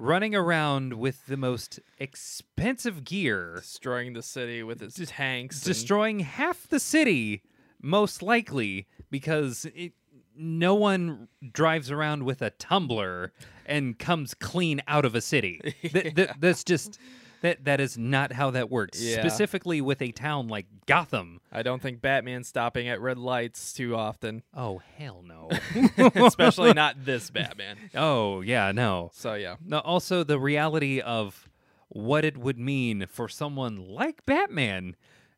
running 0.00 0.34
around 0.34 0.94
with 0.94 1.26
the 1.26 1.36
most 1.36 1.78
expensive 1.98 3.04
gear 3.04 3.56
Destroying 3.56 4.14
the 4.14 4.22
city 4.22 4.62
with 4.62 4.82
its 4.82 4.98
tanks. 5.06 5.56
and- 5.58 5.64
destroying 5.64 6.20
half 6.20 6.66
the 6.68 6.80
city 6.80 7.42
most 7.82 8.22
likely 8.22 8.86
because 9.10 9.66
it, 9.74 9.92
no 10.36 10.74
one 10.74 11.28
drives 11.52 11.90
around 11.90 12.22
with 12.24 12.40
a 12.40 12.50
tumbler 12.50 13.32
and 13.66 13.98
comes 13.98 14.32
clean 14.34 14.80
out 14.88 15.04
of 15.04 15.14
a 15.14 15.20
city 15.20 15.60
Th- 15.82 16.14
th- 16.14 16.30
that's 16.40 16.64
just 16.64 16.98
that 17.42 17.64
that 17.64 17.80
is 17.80 17.96
not 17.98 18.32
how 18.32 18.50
that 18.50 18.70
works 18.70 19.00
Yeah. 19.00 19.20
specifically 19.20 19.80
with 19.80 20.00
a 20.02 20.12
town 20.12 20.48
like 20.48 20.66
gotham 20.86 21.40
I 21.52 21.62
don't 21.62 21.80
think 21.82 22.00
Batman's 22.02 22.48
stopping 22.48 22.88
at 22.88 23.00
red 23.00 23.18
lights 23.18 23.72
too 23.72 23.96
often, 23.96 24.42
oh 24.54 24.80
hell 24.98 25.22
no 25.26 25.48
especially 26.26 26.72
not 26.72 27.04
this 27.04 27.30
Batman. 27.38 27.76
oh 27.94 28.40
yeah 28.40 28.72
no 28.72 29.10
So 29.14 29.34
yeah. 29.34 29.56
No, 29.64 29.78
also 29.80 30.24
the 30.24 30.38
reality 30.38 31.00
of 31.00 31.48
what 31.88 32.24
it 32.24 32.36
would 32.38 32.58
mean 32.58 33.06
for 33.08 33.28
someone 33.28 33.76
like 33.76 34.24
Batman 34.26 34.94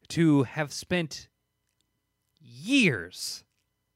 to 0.08 0.42
have 0.42 0.72
spent 0.72 1.28
years, 2.40 3.44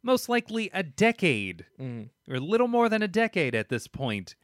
most 0.02 0.28
likely 0.28 0.70
a 0.72 0.82
decade, 0.82 1.66
Mm. 1.80 2.10
or 2.28 2.36
a 2.36 2.40
little 2.40 2.68
more 2.68 2.88
than 2.88 3.02
a 3.02 3.08
decade 3.08 3.54
at 3.54 3.68
this 3.68 3.86
point, 3.86 4.34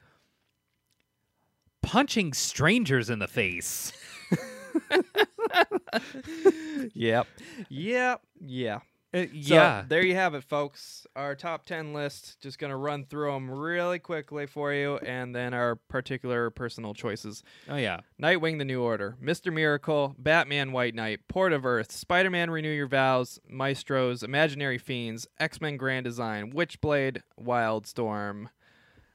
punching 1.82 2.32
strangers 2.32 3.10
in 3.10 3.18
the 3.18 3.28
face. 3.28 3.92
Yep. 6.94 7.26
Yep. 7.68 8.20
Yeah. 8.40 8.76
Uh, 9.14 9.24
So 9.24 9.26
yeah. 9.32 9.84
there 9.86 10.02
you 10.04 10.14
have 10.14 10.34
it, 10.34 10.42
folks. 10.44 11.06
Our 11.14 11.34
top 11.34 11.66
10 11.66 11.92
list. 11.92 12.40
Just 12.40 12.58
going 12.58 12.70
to 12.70 12.76
run 12.76 13.04
through 13.04 13.30
them 13.32 13.50
really 13.50 13.98
quickly 13.98 14.46
for 14.46 14.72
you, 14.72 14.96
and 14.98 15.34
then 15.36 15.52
our 15.52 15.76
particular 15.76 16.48
personal 16.50 16.94
choices. 16.94 17.42
Oh, 17.68 17.76
yeah. 17.76 18.00
Nightwing 18.20 18.56
The 18.58 18.64
New 18.64 18.80
Order, 18.82 19.16
Mr. 19.22 19.52
Miracle, 19.52 20.14
Batman 20.18 20.72
White 20.72 20.94
Knight, 20.94 21.20
Port 21.28 21.52
of 21.52 21.66
Earth, 21.66 21.92
Spider 21.92 22.30
Man 22.30 22.50
Renew 22.50 22.70
Your 22.70 22.88
Vows, 22.88 23.38
Maestros, 23.46 24.22
Imaginary 24.22 24.78
Fiends, 24.78 25.26
X 25.38 25.60
Men 25.60 25.76
Grand 25.76 26.04
Design, 26.04 26.52
Witchblade, 26.52 27.20
Wildstorm. 27.38 28.46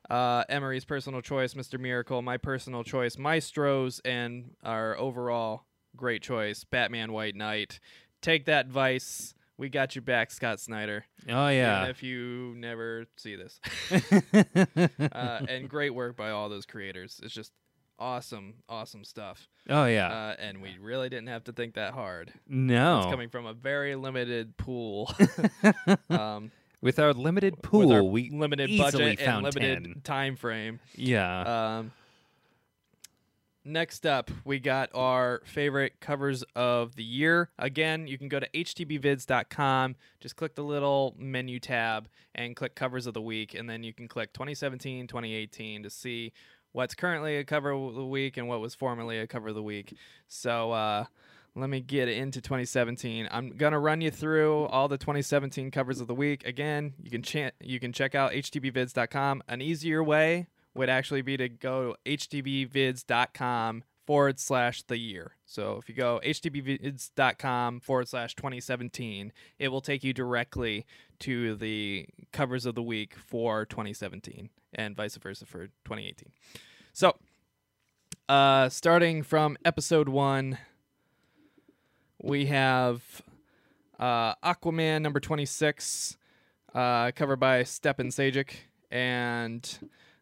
Uh, 0.10 0.44
Emery's 0.48 0.86
personal 0.86 1.22
choice, 1.22 1.53
Mr. 1.53 1.80
Miracle, 1.80 2.22
my 2.22 2.38
personal 2.38 2.84
choice, 2.84 3.18
Maestros, 3.18 4.00
and 4.06 4.52
our 4.64 4.98
overall 4.98 5.66
great 5.95 6.22
choice, 6.22 6.64
Batman 6.64 7.11
White 7.11 7.36
Knight. 7.36 7.80
Take 8.22 8.45
that 8.45 8.66
advice. 8.68 9.34
We 9.58 9.69
got 9.69 9.95
your 9.95 10.03
back, 10.03 10.32
Scott 10.32 10.60
Snyder. 10.60 11.06
Oh, 11.27 11.48
Even 11.50 11.58
yeah. 11.58 11.86
if 11.88 12.03
you 12.03 12.53
never 12.58 13.08
see 13.18 13.36
this. 13.36 13.60
uh, 15.11 15.42
and 15.50 15.68
great 15.68 15.94
work 15.94 16.16
by 16.16 16.30
all 16.30 16.48
those 16.48 16.66
creators. 16.66 17.19
It's 17.24 17.34
just 17.34 17.52
awesome, 18.00 18.56
awesome 18.69 19.03
stuff. 19.03 19.48
oh, 19.69 19.86
yeah. 19.86 20.08
Uh, 20.08 20.36
and 20.40 20.61
we 20.61 20.77
really 20.80 21.10
didn't 21.10 21.27
have 21.27 21.44
to 21.45 21.52
think 21.52 21.74
that 21.74 21.94
hard. 21.94 22.32
no. 22.48 23.00
It's 23.00 23.08
coming 23.08 23.30
from 23.30 23.48
a 23.48 23.53
very 23.53 23.95
limited 23.95 24.56
pool. 24.58 25.11
um, 26.11 26.52
With 26.81 26.99
our 26.99 27.14
limited 27.14 27.61
pool, 27.64 27.91
our 27.91 28.03
we 28.03 28.30
limited 28.30 28.77
budget 28.77 29.19
and 29.19 29.43
limited 29.43 29.83
10. 29.83 30.01
time 30.03 30.35
frame. 30.35 30.80
Yeah. 30.95 31.80
Um, 31.80 31.91
next 33.65 34.06
up, 34.06 34.30
we 34.45 34.59
got 34.59 34.89
our 34.93 35.41
favorite 35.45 35.99
covers 35.99 36.43
of 36.56 36.95
the 36.95 37.03
year. 37.03 37.49
Again, 37.57 38.07
you 38.07 38.17
can 38.17 38.27
go 38.27 38.39
to 38.39 38.47
htbvids.com, 38.49 39.95
just 40.19 40.35
click 40.35 40.53
the 40.56 40.64
little 40.64 41.15
menu 41.17 41.59
tab 41.59 42.07
and 42.35 42.56
click 42.56 42.75
covers 42.75 43.07
of 43.07 43.15
the 43.15 43.22
week, 43.22 43.56
and 43.56 43.67
then 43.67 43.81
you 43.83 43.93
can 43.93 44.07
click 44.07 44.33
2017, 44.33 45.07
2018 45.07 45.81
to 45.83 45.89
see 45.89 46.31
what's 46.73 46.93
currently 46.93 47.38
a 47.38 47.43
cover 47.43 47.72
of 47.72 47.95
the 47.95 48.06
week 48.06 48.38
and 48.38 48.47
what 48.47 48.61
was 48.61 48.75
formerly 48.75 49.17
a 49.17 49.25
cover 49.25 49.49
of 49.49 49.56
the 49.56 49.64
week. 49.64 49.95
So, 50.27 50.72
uh, 50.72 51.06
let 51.58 51.69
me 51.69 51.82
get 51.82 52.08
into 52.08 52.40
2017. 52.40 53.27
I'm 53.32 53.50
gonna 53.58 53.80
run 53.80 54.02
you 54.02 54.11
through 54.11 54.66
all 54.66 54.88
the 54.88 54.98
2017 54.98 55.72
covers 55.72 56.00
of 56.00 56.08
the 56.08 56.16
week. 56.16 56.45
Again, 56.45 56.94
you 57.02 57.10
can 57.10 57.24
ch- 57.24 57.52
you 57.60 57.80
can 57.80 57.92
check 57.92 58.16
out 58.16 58.32
htbvids.com. 58.32 59.44
An 59.48 59.61
easier 59.61 60.03
way 60.03 60.48
would 60.76 60.90
actually 60.90 61.24
be 61.24 61.36
to 61.38 61.50
go 61.50 61.95
to 62.06 62.18
htbvids.com 62.18 63.84
forward 64.06 64.40
slash 64.40 64.84
the 64.84 64.98
year. 64.98 65.36
So 65.45 65.77
if 65.77 65.90
you 65.90 65.95
go 65.95 66.22
htbvids.com 66.24 67.82
forward 67.82 68.08
slash 68.08 68.36
2017, 68.36 69.34
it 69.60 69.68
will 69.68 69.82
take 69.82 70.03
you 70.03 70.14
directly 70.14 70.86
to 71.19 71.56
the 71.56 72.08
covers 72.32 72.66
of 72.66 72.76
the 72.76 72.84
week 72.84 73.16
for 73.16 73.66
2017 73.66 74.50
and 74.74 74.95
vice 74.95 75.16
versa 75.18 75.45
for 75.45 75.68
2018. 75.86 76.32
So, 76.94 77.18
uh, 78.30 78.69
starting 78.69 79.24
from 79.24 79.58
episode 79.66 80.10
one, 80.10 80.58
we 82.22 82.46
have 82.48 83.22
uh, 84.00 84.36
Aquaman 84.36 85.02
number 85.02 85.20
26, 85.20 86.18
uh, 86.74 87.12
covered 87.12 87.40
by 87.40 87.64
Stjepan 87.64 88.08
Sejic, 88.08 88.50
and 88.92 89.80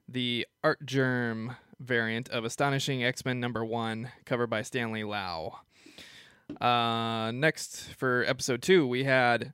the 0.08 0.48
Artgerm 0.64 1.56
variant 1.80 2.30
of 2.30 2.46
Astonishing 2.46 3.04
X 3.04 3.26
Men 3.26 3.40
number 3.40 3.64
one, 3.64 4.12
covered 4.26 4.48
by 4.48 4.62
Stanley 4.62 5.04
Lau. 5.04 5.60
Uh, 6.62 7.32
next, 7.32 7.94
for 7.94 8.24
episode 8.28 8.62
two, 8.62 8.88
we 8.88 9.04
had 9.04 9.54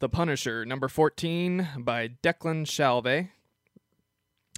The 0.00 0.08
Punisher 0.08 0.64
number 0.64 0.88
14 0.88 1.68
by 1.78 2.08
Declan 2.22 2.66
Shalvey. 2.66 3.30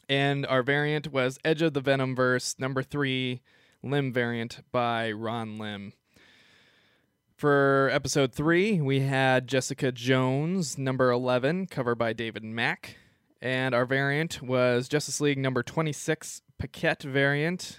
And 0.09 0.47
our 0.47 0.63
variant 0.63 1.13
was 1.13 1.39
Edge 1.45 1.63
of 1.63 1.75
the 1.75 1.83
Venomverse 1.83 2.59
number 2.59 2.83
three, 2.83 3.43
Lim 3.83 4.13
variant 4.13 4.61
by 4.73 5.11
Ron 5.11 5.59
Lim. 5.59 5.93
For 7.37 7.91
episode 7.93 8.33
three, 8.33 8.81
we 8.81 9.01
had 9.01 9.47
Jessica 9.47 9.93
Jones, 9.93 10.79
number 10.79 11.11
11, 11.11 11.67
covered 11.67 11.97
by 11.97 12.15
David 12.15 12.43
Mack. 12.43 12.97
And 13.43 13.75
our 13.75 13.85
variant 13.85 14.41
was 14.41 14.89
Justice 14.89 15.21
League 15.21 15.37
number 15.37 15.63
26, 15.63 16.41
Paquette 16.59 17.03
variant, 17.03 17.79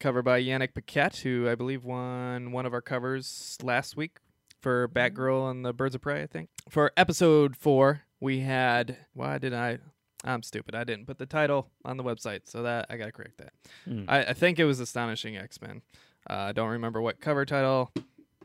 covered 0.00 0.24
by 0.24 0.42
Yannick 0.42 0.74
Paquette, 0.74 1.18
who 1.18 1.48
I 1.48 1.54
believe 1.54 1.84
won 1.84 2.50
one 2.50 2.66
of 2.66 2.72
our 2.72 2.82
covers 2.82 3.56
last 3.62 3.96
week 3.96 4.18
for 4.60 4.88
Batgirl 4.88 5.52
and 5.52 5.64
the 5.64 5.72
Birds 5.72 5.94
of 5.94 6.00
Prey, 6.00 6.22
I 6.22 6.26
think. 6.26 6.48
For 6.68 6.90
episode 6.96 7.56
four, 7.56 8.02
we 8.18 8.40
had. 8.40 8.96
Why 9.14 9.38
did 9.38 9.54
I. 9.54 9.78
I'm 10.24 10.42
stupid. 10.42 10.74
I 10.74 10.82
didn't 10.82 11.06
put 11.06 11.18
the 11.18 11.26
title 11.26 11.70
on 11.84 11.96
the 11.96 12.02
website, 12.02 12.40
so 12.46 12.64
that 12.64 12.86
I 12.90 12.96
gotta 12.96 13.12
correct 13.12 13.38
that. 13.38 13.52
Mm. 13.88 14.06
I, 14.08 14.24
I 14.24 14.32
think 14.32 14.58
it 14.58 14.64
was 14.64 14.80
Astonishing 14.80 15.36
X 15.36 15.62
Men. 15.62 15.82
Uh, 16.28 16.46
I 16.48 16.52
don't 16.52 16.70
remember 16.70 17.00
what 17.00 17.20
cover 17.20 17.44
title. 17.44 17.92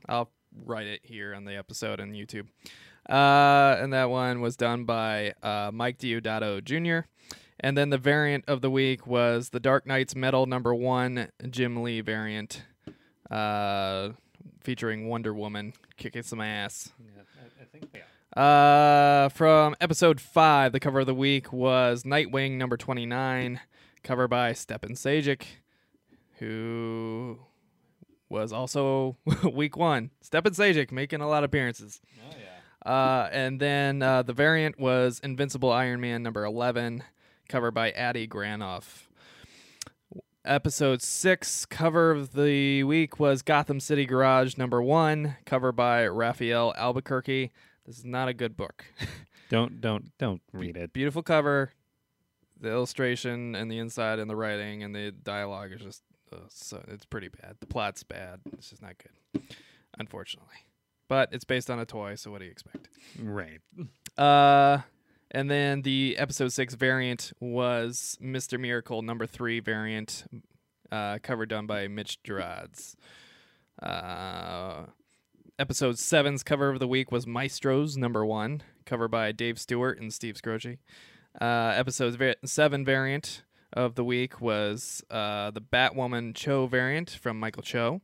I'll 0.07 0.30
write 0.66 0.88
it 0.88 1.02
here 1.04 1.34
on 1.34 1.46
the 1.46 1.56
episode 1.56 2.00
on 2.00 2.12
YouTube. 2.12 2.48
Uh, 3.10 3.78
and 3.80 3.94
that 3.94 4.10
one 4.10 4.42
was 4.42 4.56
done 4.56 4.86
by 4.86 5.34
uh, 5.42 5.72
Mike 5.74 5.98
Deodato 5.98 6.64
Jr. 6.64 7.08
And 7.60 7.78
then 7.78 7.90
the 7.90 7.98
variant 7.98 8.46
of 8.48 8.62
the 8.62 8.70
week 8.70 9.06
was 9.06 9.50
the 9.50 9.60
Dark 9.60 9.86
Nights 9.86 10.16
Metal 10.16 10.46
number 10.46 10.74
one 10.74 11.30
Jim 11.50 11.84
Lee 11.84 12.02
variant, 12.02 12.64
uh, 13.30 14.10
featuring 14.62 15.08
Wonder 15.08 15.34
Woman 15.34 15.74
kicking 15.98 16.24
some 16.24 16.42
ass. 16.42 16.92
Yeah, 17.00 17.22
I, 17.62 17.66
think 17.66 17.90
yeah. 17.94 18.42
Uh, 18.42 19.30
from 19.30 19.76
episode 19.80 20.20
five, 20.20 20.72
the 20.72 20.80
cover 20.80 21.02
of 21.02 21.06
the 21.06 21.14
week 21.14 21.54
was 21.54 22.04
Nightwing 22.04 22.58
number 22.58 22.78
29, 22.78 23.60
cover 24.04 24.28
by 24.28 24.54
Stjepan 24.54 24.92
Sejic, 24.92 25.44
who 26.40 27.38
was 28.32 28.51
also 28.51 29.18
week 29.53 29.77
one. 29.77 30.10
Stjepan 30.24 30.56
Sejic 30.56 30.92
making 30.92 31.22
a 31.22 31.27
lot 31.27 31.43
of 31.43 31.50
appearances. 31.50 32.01
Oh 32.19 32.35
yeah. 32.40 32.92
Uh, 32.92 33.30
and 33.32 33.60
then 33.60 34.01
uh, 34.01 34.24
the 34.24 34.34
variant 34.34 34.80
was 34.80 35.19
Invincible 35.24 35.72
Iron 35.72 36.01
Man 36.01 36.24
number 36.24 36.43
11, 36.43 37.03
cover 37.48 37.69
by 37.69 37.92
Adi 37.92 38.27
Granov. 38.27 38.84
Episode 40.43 41.03
6 41.03 41.66
cover 41.68 42.10
of 42.10 42.34
the 42.34 42.84
week 42.84 43.19
was 43.19 43.43
Gotham 43.43 43.80
City 43.80 44.08
Garage 44.08 44.58
number 44.58 44.82
1, 44.82 45.35
cover 45.45 45.72
by 45.72 46.08
Rafael 46.08 46.74
Albuquerque. 46.76 47.51
This 47.85 48.00
is 48.00 48.06
not 48.06 48.27
a 48.27 48.34
good 48.34 48.58
book. 48.58 48.85
Don't 49.50 49.82
don't 49.82 50.18
don't 50.18 50.42
read 50.53 50.77
it. 50.77 50.93
Beautiful 50.93 51.24
cover. 51.24 51.74
The 52.61 52.69
illustration 52.69 53.53
and 53.53 53.69
the 53.69 53.80
inside 53.80 54.18
and 54.18 54.30
the 54.30 54.35
writing 54.38 54.82
and 54.82 54.95
the 54.95 55.11
dialogue 55.11 55.74
is 55.74 55.82
just 55.82 56.03
uh, 56.32 56.38
so 56.50 56.84
it's 56.88 57.06
pretty 57.06 57.30
bad. 57.30 57.56
The 57.60 57.66
plot's 57.68 58.03
bad. 58.03 58.40
It's 58.53 58.69
just 58.69 58.82
not 58.82 58.95
good, 58.98 59.42
unfortunately. 59.98 60.56
But 61.08 61.30
it's 61.34 61.43
based 61.43 61.69
on 61.69 61.80
a 61.80 61.85
toy, 61.85 62.16
so 62.16 62.32
what 62.32 62.40
do 62.40 62.45
you 62.45 62.51
expect? 62.51 62.88
Right. 63.22 63.60
Uh, 64.18 64.82
and 65.32 65.51
then 65.51 65.82
the 65.82 66.16
episode 66.18 66.53
six 66.53 66.74
variant 66.74 67.34
was 67.40 68.18
Mister 68.22 68.58
Miracle 68.58 69.01
number 69.01 69.26
three 69.26 69.60
variant, 69.60 70.26
uh, 70.92 71.19
cover 71.22 71.45
done 71.45 71.68
by 71.68 71.88
Mitch 71.88 72.24
Gerads. 72.24 72.95
Uh, 73.84 74.85
episode 75.60 76.00
seven's 76.00 76.43
cover 76.43 76.69
of 76.69 76.80
the 76.80 76.88
week 76.88 77.11
was 77.11 77.27
Maestros 77.27 77.98
number 77.98 78.26
one, 78.26 78.64
cover 78.85 79.08
by 79.08 79.32
Dave 79.32 79.60
Stewart 79.60 80.00
and 80.00 80.14
Steve 80.14 80.35
Skroce. 80.35 80.77
Uh, 81.40 81.74
episode 81.76 82.35
seven 82.45 82.85
variant 82.85 83.43
of 83.74 83.95
the 83.95 84.03
week 84.03 84.41
was 84.41 85.03
uh, 85.09 85.51
the 85.51 85.61
Batwoman 85.61 86.35
Cho 86.35 86.67
variant 86.67 87.09
from 87.09 87.40
Michael 87.40 87.64
Cho. 87.64 88.01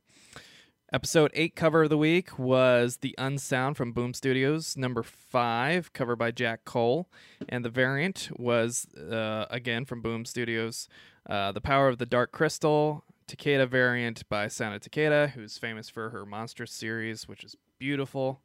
Episode 0.90 1.30
8 1.34 1.54
cover 1.54 1.82
of 1.82 1.90
the 1.90 1.98
week 1.98 2.38
was 2.38 2.98
The 2.98 3.14
Unsound 3.18 3.76
from 3.76 3.92
Boom 3.92 4.14
Studios, 4.14 4.74
number 4.74 5.02
5, 5.02 5.92
cover 5.92 6.16
by 6.16 6.30
Jack 6.30 6.64
Cole. 6.64 7.10
And 7.46 7.62
the 7.62 7.68
variant 7.68 8.30
was, 8.36 8.86
uh, 8.94 9.44
again, 9.50 9.84
from 9.84 10.00
Boom 10.00 10.24
Studios, 10.24 10.88
uh, 11.28 11.52
The 11.52 11.60
Power 11.60 11.88
of 11.88 11.98
the 11.98 12.06
Dark 12.06 12.32
Crystal, 12.32 13.04
Takeda 13.26 13.68
variant 13.68 14.26
by 14.30 14.48
Sana 14.48 14.80
Takeda, 14.80 15.32
who's 15.32 15.58
famous 15.58 15.90
for 15.90 16.08
her 16.08 16.24
Monstress 16.24 16.70
series, 16.70 17.28
which 17.28 17.44
is 17.44 17.54
beautiful. 17.78 18.40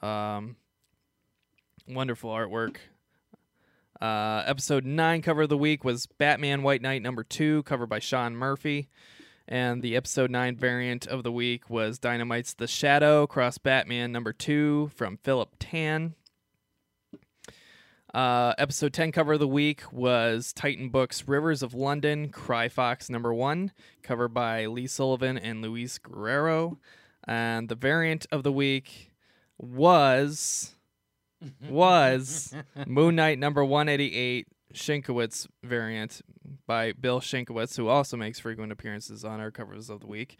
Um, 0.00 0.56
wonderful 1.86 2.30
artwork. 2.30 2.76
Uh, 4.04 4.44
episode 4.46 4.84
9 4.84 5.22
cover 5.22 5.42
of 5.42 5.48
the 5.48 5.56
week 5.56 5.82
was 5.82 6.04
Batman 6.04 6.62
White 6.62 6.82
Knight 6.82 7.00
number 7.00 7.24
2, 7.24 7.62
covered 7.62 7.86
by 7.86 8.00
Sean 8.00 8.36
Murphy. 8.36 8.90
And 9.48 9.80
the 9.80 9.96
episode 9.96 10.30
9 10.30 10.56
variant 10.56 11.06
of 11.06 11.22
the 11.22 11.32
week 11.32 11.70
was 11.70 11.98
Dynamite's 11.98 12.52
The 12.52 12.66
Shadow 12.66 13.26
cross 13.26 13.56
Batman 13.56 14.12
number 14.12 14.34
2 14.34 14.90
from 14.94 15.16
Philip 15.16 15.56
Tan. 15.58 16.16
Uh, 18.12 18.52
episode 18.58 18.92
10 18.92 19.10
cover 19.10 19.32
of 19.32 19.40
the 19.40 19.48
week 19.48 19.90
was 19.90 20.52
Titan 20.52 20.90
Books 20.90 21.26
Rivers 21.26 21.62
of 21.62 21.72
London, 21.72 22.28
Cry 22.28 22.68
Fox 22.68 23.08
number 23.08 23.32
1, 23.32 23.72
covered 24.02 24.34
by 24.34 24.66
Lee 24.66 24.86
Sullivan 24.86 25.38
and 25.38 25.62
Luis 25.62 25.96
Guerrero. 25.96 26.78
And 27.26 27.70
the 27.70 27.74
variant 27.74 28.26
of 28.30 28.42
the 28.42 28.52
week 28.52 29.14
was 29.56 30.73
was 31.68 32.54
Moon 32.86 33.16
Knight 33.16 33.38
number 33.38 33.64
188 33.64 34.46
Sienkiewicz 34.72 35.46
variant 35.62 36.20
by 36.66 36.92
Bill 36.92 37.20
Sienkiewicz, 37.20 37.76
who 37.76 37.88
also 37.88 38.16
makes 38.16 38.38
frequent 38.40 38.72
appearances 38.72 39.24
on 39.24 39.40
our 39.40 39.50
covers 39.50 39.88
of 39.88 40.00
the 40.00 40.06
week. 40.06 40.36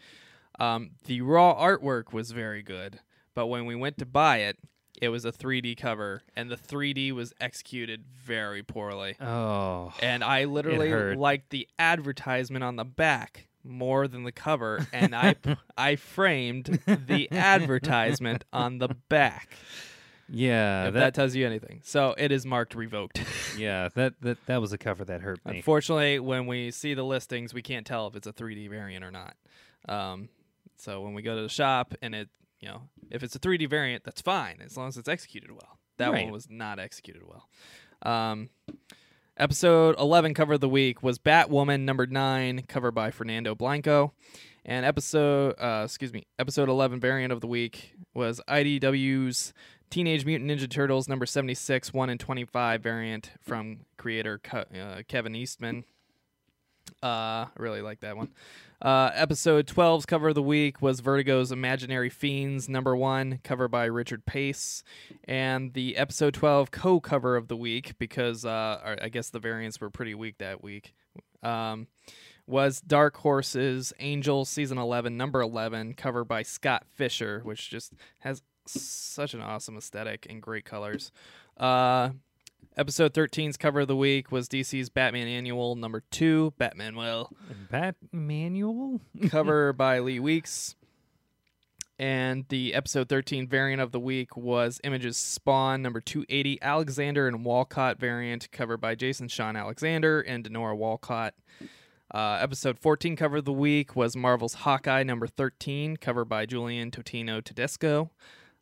Um, 0.59 0.91
the 1.05 1.21
raw 1.21 1.55
artwork 1.55 2.13
was 2.13 2.31
very 2.31 2.63
good, 2.63 2.99
but 3.33 3.47
when 3.47 3.65
we 3.65 3.75
went 3.75 3.97
to 3.99 4.05
buy 4.05 4.37
it, 4.37 4.57
it 5.01 5.09
was 5.09 5.25
a 5.25 5.31
3D 5.31 5.77
cover, 5.77 6.23
and 6.35 6.49
the 6.49 6.55
3D 6.55 7.11
was 7.11 7.33
executed 7.41 8.05
very 8.15 8.63
poorly. 8.63 9.15
Oh. 9.19 9.93
And 10.01 10.23
I 10.23 10.45
literally 10.45 11.15
liked 11.15 11.49
the 11.49 11.67
advertisement 11.77 12.63
on 12.63 12.77
the 12.77 12.85
back 12.85 13.47
more 13.63 14.07
than 14.07 14.23
the 14.23 14.31
cover, 14.31 14.87
and 14.93 15.15
I 15.15 15.35
I 15.77 15.95
framed 15.95 16.79
the 16.85 17.29
advertisement 17.31 18.45
on 18.53 18.77
the 18.77 18.89
back. 19.09 19.57
Yeah, 20.27 20.87
if 20.87 20.93
that, 20.95 20.99
that 20.99 21.13
tells 21.13 21.35
you 21.35 21.45
anything, 21.45 21.81
so 21.83 22.15
it 22.17 22.31
is 22.31 22.45
marked 22.45 22.73
revoked. 22.75 23.21
yeah, 23.57 23.89
that, 23.95 24.13
that 24.21 24.43
that 24.47 24.59
was 24.61 24.73
a 24.73 24.77
cover 24.77 25.05
that 25.05 25.21
hurt 25.21 25.39
me. 25.45 25.57
Unfortunately, 25.57 26.19
when 26.19 26.47
we 26.47 26.71
see 26.71 26.93
the 26.95 27.03
listings, 27.03 27.53
we 27.53 27.61
can't 27.61 27.85
tell 27.85 28.07
if 28.07 28.15
it's 28.15 28.25
a 28.27 28.33
3D 28.33 28.69
variant 28.69 29.05
or 29.05 29.11
not. 29.11 29.35
Um, 29.87 30.29
so 30.77 31.01
when 31.01 31.13
we 31.13 31.21
go 31.21 31.35
to 31.35 31.41
the 31.43 31.49
shop 31.49 31.93
and 32.01 32.15
it, 32.15 32.29
you 32.59 32.67
know, 32.67 32.81
if 33.11 33.21
it's 33.21 33.35
a 33.35 33.39
3D 33.39 33.69
variant, 33.69 34.03
that's 34.03 34.21
fine 34.21 34.57
as 34.65 34.75
long 34.75 34.87
as 34.87 34.97
it's 34.97 35.07
executed 35.09 35.51
well. 35.51 35.77
That 35.97 36.11
Right. 36.11 36.23
one 36.25 36.33
was 36.33 36.49
not 36.49 36.79
executed 36.79 37.21
well. 37.23 37.47
Um, 38.01 38.49
episode 39.37 39.95
11 39.99 40.33
cover 40.33 40.53
of 40.53 40.61
the 40.61 40.69
week 40.69 41.03
was 41.03 41.19
Batwoman 41.19 41.81
number 41.81 42.05
9, 42.07 42.63
cover 42.67 42.91
by 42.91 43.11
Fernando 43.11 43.55
Blanco. 43.55 44.13
And 44.67 44.83
episode, 44.85 45.53
uh, 45.59 45.83
excuse 45.85 46.11
me, 46.11 46.25
episode 46.39 46.69
11 46.69 46.99
variant 46.99 47.31
of 47.31 47.39
the 47.39 47.47
week 47.47 47.93
was 48.15 48.41
IDW's 48.47 49.53
Teenage 49.89 50.25
Mutant 50.25 50.49
Ninja 50.49 50.69
Turtles 50.69 51.07
number 51.07 51.25
76, 51.25 51.93
1 51.93 52.09
and 52.09 52.19
25 52.19 52.81
variant 52.81 53.31
from 53.39 53.79
creator 53.97 54.41
uh, 54.53 55.01
Kevin 55.07 55.35
Eastman. 55.35 55.85
Uh, 57.01 57.45
I 57.45 57.49
really 57.57 57.81
like 57.81 58.01
that 58.01 58.17
one. 58.17 58.29
Uh, 58.81 59.09
episode 59.13 59.67
12's 59.67 60.05
cover 60.05 60.29
of 60.29 60.35
the 60.35 60.43
week 60.43 60.81
was 60.81 60.99
Vertigo's 60.99 61.51
Imaginary 61.51 62.09
Fiends 62.09 62.67
number 62.67 62.95
1, 62.95 63.39
cover 63.43 63.67
by 63.67 63.85
Richard 63.85 64.25
Pace. 64.25 64.83
And 65.25 65.73
the 65.73 65.97
episode 65.97 66.33
12 66.33 66.71
co 66.71 66.99
cover 66.99 67.35
of 67.35 67.47
the 67.47 67.55
week, 67.55 67.97
because 67.97 68.45
uh, 68.45 68.97
I 69.01 69.09
guess 69.09 69.29
the 69.29 69.39
variants 69.39 69.79
were 69.79 69.89
pretty 69.89 70.13
weak 70.13 70.37
that 70.39 70.63
week, 70.63 70.93
um, 71.41 71.87
was 72.47 72.81
Dark 72.81 73.17
Horses 73.17 73.93
Angel 73.99 74.45
Season 74.45 74.77
11, 74.77 75.17
number 75.17 75.41
11, 75.41 75.93
cover 75.93 76.23
by 76.23 76.43
Scott 76.43 76.83
Fischer, 76.93 77.41
which 77.43 77.69
just 77.69 77.93
has 78.19 78.41
such 78.71 79.33
an 79.33 79.41
awesome 79.41 79.77
aesthetic 79.77 80.27
and 80.29 80.41
great 80.41 80.65
colors. 80.65 81.11
Uh, 81.57 82.09
episode 82.77 83.13
13's 83.13 83.57
cover 83.57 83.81
of 83.81 83.87
the 83.87 83.95
week 83.95 84.31
was 84.31 84.47
DC's 84.49 84.89
Batman 84.89 85.27
Annual 85.27 85.75
number 85.75 86.03
2, 86.11 86.53
Batman 86.57 86.95
Well, 86.95 87.31
Bat 87.71 87.95
manual? 88.11 89.01
cover 89.29 89.73
by 89.73 89.99
Lee 89.99 90.19
Weeks. 90.19 90.75
And 91.97 92.43
the 92.49 92.73
episode 92.73 93.07
13 93.07 93.47
variant 93.47 93.81
of 93.81 93.93
the 93.93 94.01
week 94.01 94.35
was 94.35 94.81
Images 94.83 95.15
Spawn 95.15 95.81
number 95.81 96.01
280, 96.01 96.61
Alexander 96.61 97.25
and 97.25 97.45
Walcott 97.45 97.97
variant, 97.99 98.51
covered 98.51 98.81
by 98.81 98.95
Jason 98.95 99.29
Shawn 99.29 99.55
Alexander 99.55 100.19
and 100.19 100.43
Denora 100.43 100.75
Walcott. 100.75 101.35
Uh, 102.13 102.37
episode 102.41 102.77
14 102.79 103.15
cover 103.15 103.37
of 103.37 103.45
the 103.45 103.53
week 103.53 103.95
was 103.95 104.15
Marvel's 104.15 104.55
Hawkeye 104.55 105.03
number 105.03 105.25
13, 105.25 105.95
covered 105.95 106.25
by 106.25 106.45
Julian 106.45 106.91
Totino 106.91 107.41
Tedesco. 107.41 108.11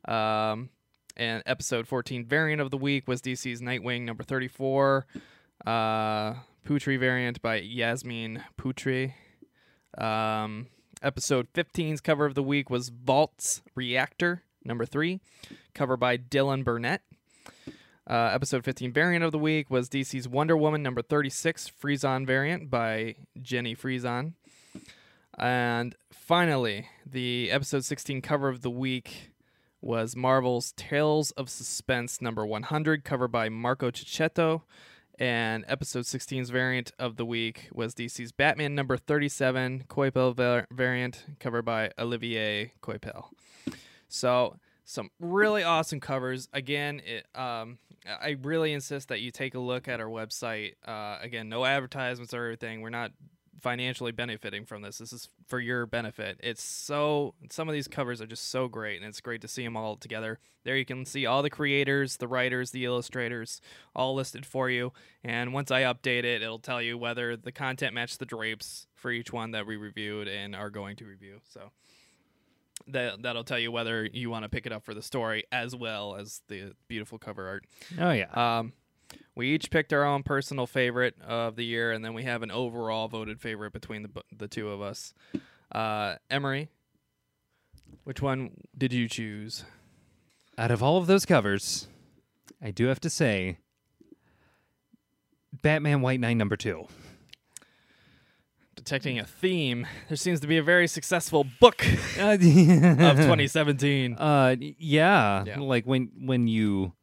Um, 0.08 0.70
and 1.16 1.44
episode 1.46 1.88
14 1.88 2.26
variant 2.26 2.62
of 2.62 2.72
the 2.72 2.78
week 2.78 3.08
was 3.08 3.22
DC's 3.22 3.62
Nightwing 3.62 4.02
number 4.02 4.24
34, 4.24 5.06
uh, 5.66 6.34
Putri 6.66 7.00
variant 7.00 7.42
by 7.42 7.58
Yasmin 7.58 8.44
Putri. 8.58 9.14
Um, 9.98 10.68
Episode 11.04 11.52
15's 11.54 12.00
cover 12.00 12.26
of 12.26 12.34
the 12.34 12.42
week 12.42 12.70
was 12.70 12.88
Vault's 12.88 13.62
Reactor, 13.76 14.42
number 14.64 14.86
three, 14.86 15.20
cover 15.76 15.98
by 15.98 16.18
Dylan 16.18 16.64
Burnett. 16.64 17.02
Uh, 18.10 18.32
episode 18.34 18.64
15 18.64 18.94
variant 18.94 19.22
of 19.22 19.34
the 19.34 19.38
week 19.38 19.70
was 19.70 19.90
DC's 19.90 20.30
Wonder 20.30 20.56
Woman 20.56 20.82
number 20.82 21.02
36 21.02 21.70
Frison 21.78 22.26
variant 22.26 22.70
by 22.70 23.16
Jenny 23.42 23.76
Frison. 23.76 24.36
And 25.38 25.94
finally, 26.10 26.88
the 27.06 27.52
episode 27.52 27.84
16 27.84 28.22
cover 28.22 28.48
of 28.48 28.62
the 28.62 28.72
week 28.72 29.33
was 29.84 30.16
Marvel's 30.16 30.72
Tales 30.74 31.32
of 31.32 31.50
Suspense 31.50 32.22
number 32.22 32.46
100, 32.46 33.04
cover 33.04 33.28
by 33.28 33.50
Marco 33.50 33.92
Checchetto. 33.92 34.64
And 35.20 35.64
episode 35.68 36.06
16's 36.06 36.50
variant 36.50 36.92
of 36.98 37.18
the 37.18 37.26
week 37.26 37.68
was 37.72 37.94
DC's 37.94 38.32
Batman 38.32 38.74
number 38.74 38.98
37, 38.98 39.86
Coipel 39.88 40.36
var- 40.36 40.66
variant, 40.72 41.26
covered 41.40 41.64
by 41.64 41.92
Olivier 42.00 42.74
Coipel. 42.82 43.26
So, 44.08 44.58
some 44.86 45.12
really 45.20 45.64
awesome 45.64 46.00
covers. 46.00 46.48
Again, 46.52 47.02
it, 47.06 47.28
um, 47.40 47.78
I 48.08 48.38
really 48.42 48.74
insist 48.74 49.10
that 49.10 49.20
you 49.20 49.32
take 49.32 49.54
a 49.54 49.60
look 49.60 49.88
at 49.88 50.00
our 50.00 50.08
website. 50.08 50.74
Uh, 50.86 51.18
again, 51.22 51.48
no 51.48 51.64
advertisements 51.64 52.34
or 52.34 52.44
everything. 52.46 52.82
We're 52.82 52.90
not 52.90 53.12
financially 53.64 54.12
benefiting 54.12 54.66
from 54.66 54.82
this. 54.82 54.98
This 54.98 55.14
is 55.14 55.30
for 55.48 55.60
your 55.60 55.86
benefit. 55.86 56.38
It's 56.44 56.62
so 56.62 57.34
some 57.50 57.70
of 57.70 57.74
these 57.74 57.88
covers 57.88 58.22
are 58.22 58.28
just 58.28 58.50
so 58.50 58.68
great, 58.68 58.98
and 59.02 59.08
it's 59.08 59.22
great 59.22 59.42
to 59.42 59.48
see 59.48 59.64
them 59.64 59.78
all 59.78 59.96
together. 59.96 60.38
There 60.66 60.76
you 60.76 60.86
can 60.86 61.06
see 61.06 61.26
all 61.26 61.42
the 61.42 61.50
creators, 61.50 62.18
the 62.18 62.28
writers, 62.28 62.72
the 62.72 62.86
illustrators, 62.86 63.62
all 63.96 64.14
listed 64.16 64.46
for 64.46 64.70
you. 64.70 64.92
And 65.24 65.54
once 65.54 65.72
I 65.72 65.84
update 65.84 66.26
it, 66.26 66.42
it'll 66.42 66.60
tell 66.60 66.82
you 66.82 66.98
whether 66.98 67.38
the 67.38 67.52
content 67.52 67.96
matches 67.96 68.18
the 68.18 68.26
drapes 68.26 68.88
for 68.96 69.12
each 69.12 69.32
one 69.32 69.52
that 69.52 69.66
we 69.66 69.78
reviewed 69.78 70.28
and 70.28 70.56
are 70.56 70.70
going 70.70 70.98
to 70.98 71.06
review. 71.06 71.40
So 71.50 71.72
that 72.88 73.22
that'll 73.22 73.46
tell 73.46 73.60
you 73.60 73.72
whether 73.72 74.06
you 74.06 74.30
want 74.30 74.44
to 74.44 74.50
pick 74.50 74.66
it 74.66 74.74
up 74.74 74.84
for 74.84 74.94
the 74.94 75.02
story 75.02 75.46
as 75.52 75.76
well 75.76 76.16
as 76.16 76.42
the 76.50 76.74
beautiful 76.90 77.18
cover 77.18 77.48
art. 77.48 77.66
Oh 78.00 78.12
yeah. 78.12 78.30
Um, 78.34 78.74
we 79.36 79.50
each 79.54 79.70
picked 79.72 79.92
our 79.94 80.04
own 80.06 80.24
personal 80.24 80.68
favorite 80.68 81.16
of 81.22 81.56
the 81.56 81.66
year, 81.66 81.92
and 81.92 82.04
then 82.04 82.14
we 82.14 82.24
have 82.24 82.42
an 82.44 82.52
overall 82.52 83.08
voted 83.08 83.40
favorite 83.42 83.74
between 83.74 84.04
the 84.04 84.10
the 84.36 84.48
two 84.48 84.70
of 84.70 84.82
us. 84.82 85.14
Uh, 85.72 86.16
Emery, 86.30 86.70
which 88.04 88.22
one 88.22 88.52
did 88.78 88.94
you 88.94 89.08
choose? 89.08 89.64
Out 90.58 90.70
of 90.72 90.84
all 90.84 90.98
of 90.98 91.08
those 91.08 91.26
covers, 91.26 91.88
I 92.62 92.70
do 92.72 92.86
have 92.86 93.00
to 93.02 93.10
say 93.10 93.58
Batman 95.62 96.02
White 96.02 96.20
Knight 96.20 96.38
number 96.38 96.56
2. 96.56 96.86
Detecting 98.76 99.18
a 99.20 99.26
theme, 99.26 99.88
there 100.10 100.18
seems 100.18 100.40
to 100.42 100.48
be 100.48 100.58
a 100.58 100.64
very 100.64 100.88
successful 100.88 101.46
book 101.60 101.86
of 102.20 102.42
2017. 102.42 104.16
Uh 104.16 104.56
yeah, 104.60 105.44
Yeah. 105.46 105.60
like 105.60 105.86
when 105.86 106.12
when 106.20 106.48
you 106.48 106.94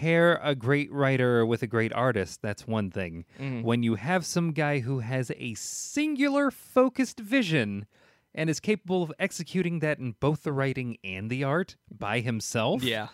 pair 0.00 0.38
a 0.42 0.54
great 0.54 0.92
writer 0.92 1.44
with 1.46 1.62
a 1.62 1.66
great 1.66 1.92
artist, 1.92 2.42
that's 2.42 2.66
one 2.66 2.90
thing. 2.90 3.24
Mhm. 3.38 3.62
When 3.62 3.82
you 3.82 3.94
have 3.96 4.26
some 4.26 4.52
guy 4.52 4.80
who 4.80 5.00
has 5.00 5.30
a 5.36 5.54
singular 5.54 6.50
focused 6.50 7.18
vision 7.20 7.86
and 8.34 8.50
is 8.50 8.60
capable 8.60 9.02
of 9.02 9.12
executing 9.18 9.78
that 9.80 9.98
in 9.98 10.12
both 10.20 10.42
the 10.42 10.52
writing 10.52 10.98
and 11.02 11.30
the 11.30 11.42
art 11.44 11.76
by 11.90 12.20
himself, 12.20 12.82
Yeah, 12.82 13.08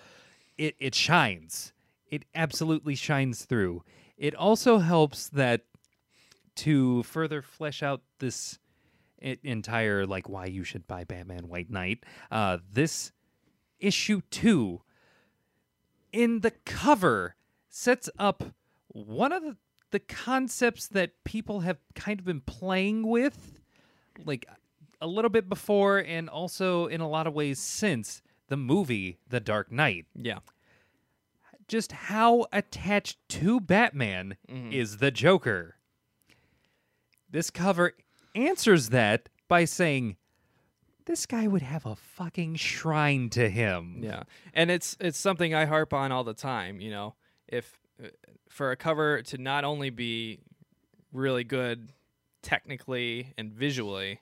it 0.59 0.75
it 0.79 0.95
shines. 0.95 1.73
It 2.11 2.25
absolutely 2.35 2.95
shines 2.97 3.45
through. 3.45 3.85
It 4.19 4.35
also 4.35 4.79
helps 4.79 5.29
that 5.31 5.63
to 6.57 7.03
further 7.05 7.41
flesh 7.43 7.83
out 7.83 8.03
this 8.19 8.59
entire 9.21 10.05
like 10.07 10.29
why 10.29 10.47
you 10.47 10.65
should 10.65 10.87
buy 10.87 11.05
Batman 11.05 11.49
White 11.49 11.71
Knight. 11.71 12.05
Uh, 12.31 12.59
this 12.71 13.13
issue 13.79 14.21
two 14.31 14.83
in 16.13 16.41
the 16.41 16.51
cover 16.51 17.35
sets 17.69 18.09
up 18.19 18.45
one 18.89 19.33
of 19.33 19.43
the, 19.43 19.57
the 19.91 19.99
concepts 19.99 20.87
that 20.89 21.25
people 21.25 21.61
have 21.61 21.79
kind 21.95 22.21
of 22.21 22.27
been 22.27 22.41
playing 22.41 23.07
with, 23.07 23.61
like 24.25 24.47
a 25.01 25.07
little 25.07 25.31
bit 25.31 25.49
before, 25.49 25.99
and 25.99 26.29
also 26.29 26.87
in 26.87 27.01
a 27.01 27.09
lot 27.09 27.27
of 27.27 27.35
ways 27.35 27.59
since 27.59 28.23
the 28.49 28.57
movie 28.57 29.19
The 29.29 29.41
Dark 29.41 29.73
Knight. 29.73 30.07
Yeah, 30.15 30.41
just 31.69 31.93
how 31.93 32.47
attached 32.53 33.19
to 33.31 33.61
Batman 33.61 34.37
mm-hmm. 34.51 34.73
is 34.73 34.99
the 34.99 35.11
Joker. 35.11 35.77
This 37.31 37.51
cover 37.51 37.95
answers 38.35 38.91
that 38.91 39.31
by 39.49 39.65
saying 39.65 40.17
this 41.07 41.27
guy 41.27 41.47
would 41.47 41.63
have 41.63 41.87
a 41.87 41.97
fucking 41.97 42.57
shrine 42.57 43.29
to 43.31 43.49
him. 43.49 44.01
yeah. 44.03 44.23
And 44.55 44.71
it's 44.71 44.97
it's 45.01 45.19
something 45.19 45.55
I 45.55 45.65
harp 45.67 45.93
on 45.93 46.13
all 46.13 46.25
the 46.25 46.35
time. 46.35 46.81
You 46.81 46.91
know, 46.91 47.15
if 47.49 47.79
uh, 48.03 48.09
for 48.49 48.71
a 48.71 48.77
cover 48.77 49.23
to 49.23 49.39
not 49.39 49.65
only 49.65 49.91
be 49.91 50.41
really 51.13 51.45
good 51.45 51.91
technically 52.43 53.33
and 53.39 53.53
visually, 53.53 54.21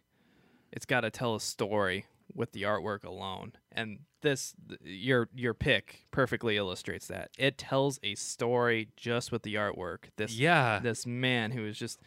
it's 0.73 0.86
got 0.86 1.00
to 1.00 1.10
tell 1.10 1.34
a 1.34 1.41
story 1.41 2.07
with 2.34 2.52
the 2.52 2.62
artwork 2.62 3.05
alone. 3.05 3.52
And 3.73 4.00
this 4.23 4.55
your 4.84 5.28
your 5.34 5.55
pick 5.55 6.07
perfectly 6.10 6.57
illustrates 6.57 7.07
that. 7.09 7.31
It 7.39 7.59
tells 7.59 7.99
a 8.02 8.15
story 8.15 8.89
just 8.97 9.33
with 9.33 9.42
the 9.42 9.55
artwork. 9.55 10.10
This 10.17 10.34
Yeah. 10.34 10.78
this 10.81 11.07
man 11.07 11.52
who 11.52 11.67
is 11.67 11.78
just 11.78 12.00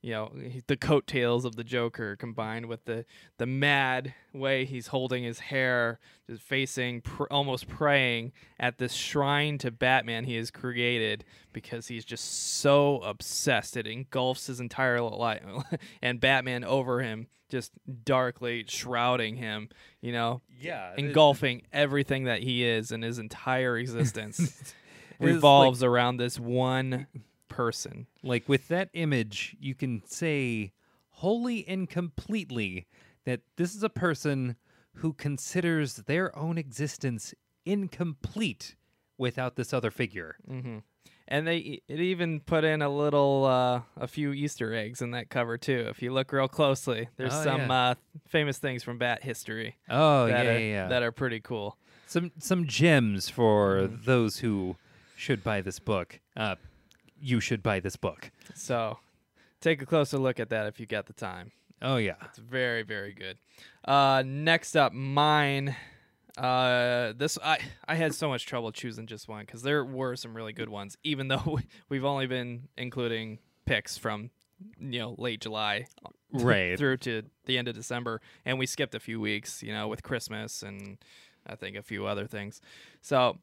you 0.00 0.12
know 0.12 0.30
the 0.68 0.76
coattails 0.76 1.44
of 1.44 1.56
the 1.56 1.64
joker 1.64 2.14
combined 2.14 2.66
with 2.66 2.84
the 2.84 3.04
the 3.38 3.46
mad 3.46 4.14
way 4.32 4.64
he's 4.64 4.86
holding 4.88 5.24
his 5.24 5.40
hair 5.40 5.98
just 6.30 6.40
facing 6.42 7.00
pr- 7.00 7.24
almost 7.32 7.66
praying 7.68 8.30
at 8.60 8.78
this 8.78 8.92
shrine 8.92 9.58
to 9.58 9.70
batman 9.72 10.24
he 10.24 10.36
has 10.36 10.50
created 10.52 11.24
because 11.52 11.88
he's 11.88 12.04
just 12.04 12.24
so 12.60 12.98
obsessed 12.98 13.76
it 13.76 13.86
engulfs 13.88 14.46
his 14.46 14.60
entire 14.60 15.00
life 15.00 15.42
and 16.02 16.20
batman 16.20 16.62
over 16.62 17.00
him 17.02 17.26
just 17.48 17.72
darkly 18.04 18.64
shrouding 18.68 19.34
him 19.36 19.68
you 20.00 20.12
know 20.12 20.40
Yeah. 20.60 20.92
engulfing 20.96 21.62
everything 21.72 22.24
that 22.24 22.42
he 22.42 22.62
is 22.64 22.92
and 22.92 23.02
his 23.02 23.18
entire 23.18 23.76
existence 23.84 24.74
like- 25.18 25.28
revolves 25.30 25.82
around 25.82 26.18
this 26.18 26.38
one 26.38 27.08
person. 27.48 28.06
Like 28.22 28.48
with 28.48 28.68
that 28.68 28.90
image, 28.92 29.56
you 29.60 29.74
can 29.74 30.02
say 30.06 30.72
wholly 31.10 31.66
and 31.66 31.88
completely 31.88 32.86
that 33.24 33.40
this 33.56 33.74
is 33.74 33.82
a 33.82 33.88
person 33.90 34.56
who 34.94 35.12
considers 35.12 35.94
their 35.96 36.36
own 36.38 36.58
existence 36.58 37.34
incomplete 37.64 38.74
without 39.16 39.56
this 39.56 39.72
other 39.72 39.90
figure. 39.90 40.36
hmm 40.46 40.78
And 41.26 41.46
they 41.46 41.80
it 41.88 42.00
even 42.00 42.40
put 42.40 42.64
in 42.64 42.80
a 42.82 42.88
little 42.88 43.44
uh, 43.44 43.82
a 43.96 44.06
few 44.08 44.32
Easter 44.32 44.74
eggs 44.74 45.02
in 45.02 45.10
that 45.12 45.28
cover 45.28 45.58
too. 45.58 45.86
If 45.88 46.00
you 46.02 46.12
look 46.12 46.32
real 46.32 46.48
closely, 46.48 47.08
there's 47.16 47.34
Oh, 47.34 47.44
some 47.44 47.60
yeah. 47.70 47.90
uh, 47.90 47.94
famous 48.26 48.58
things 48.58 48.82
from 48.82 48.98
Bat 48.98 49.22
history 49.22 49.76
Oh 49.88 50.26
yeah, 50.26 50.40
are, 50.40 50.44
yeah, 50.44 50.58
yeah. 50.58 50.88
that 50.88 51.02
are 51.02 51.12
pretty 51.12 51.40
cool. 51.40 51.76
some 52.06 52.32
some 52.38 52.66
gems 52.66 53.28
for 53.28 53.88
those 54.04 54.38
who 54.38 54.76
should 55.16 55.42
buy 55.44 55.60
this 55.60 55.78
book. 55.78 56.20
Uh, 56.36 56.54
you 57.20 57.40
should 57.40 57.62
buy 57.62 57.80
this 57.80 57.96
book. 57.96 58.30
So 58.54 58.98
take 59.60 59.82
a 59.82 59.86
closer 59.86 60.18
look 60.18 60.38
at 60.40 60.50
that 60.50 60.66
if 60.66 60.78
you 60.80 60.86
got 60.86 61.06
the 61.06 61.12
time. 61.12 61.52
Oh 61.80 61.96
yeah. 61.96 62.14
It's 62.24 62.38
very 62.38 62.82
very 62.82 63.12
good. 63.12 63.38
Uh, 63.84 64.22
next 64.26 64.76
up, 64.76 64.92
mine. 64.92 65.76
Uh, 66.36 67.12
this 67.16 67.38
I 67.42 67.58
I 67.86 67.94
had 67.96 68.14
so 68.14 68.28
much 68.28 68.46
trouble 68.46 68.70
choosing 68.72 69.06
just 69.06 69.28
one 69.28 69.44
because 69.44 69.62
there 69.62 69.84
were 69.84 70.14
some 70.16 70.34
really 70.34 70.52
good 70.52 70.68
ones. 70.68 70.96
Even 71.02 71.28
though 71.28 71.58
we've 71.88 72.04
only 72.04 72.26
been 72.26 72.68
including 72.76 73.38
picks 73.66 73.96
from 73.98 74.30
you 74.80 74.98
know 75.00 75.14
late 75.18 75.40
July 75.40 75.86
Right. 76.32 76.76
through 76.78 76.98
to 76.98 77.22
the 77.46 77.56
end 77.56 77.68
of 77.68 77.74
December, 77.74 78.20
and 78.44 78.58
we 78.58 78.66
skipped 78.66 78.94
a 78.94 79.00
few 79.00 79.18
weeks, 79.18 79.62
you 79.62 79.72
know, 79.72 79.88
with 79.88 80.02
Christmas 80.02 80.62
and 80.62 80.98
I 81.46 81.54
think 81.54 81.76
a 81.76 81.82
few 81.82 82.06
other 82.06 82.26
things. 82.26 82.60
So 83.00 83.38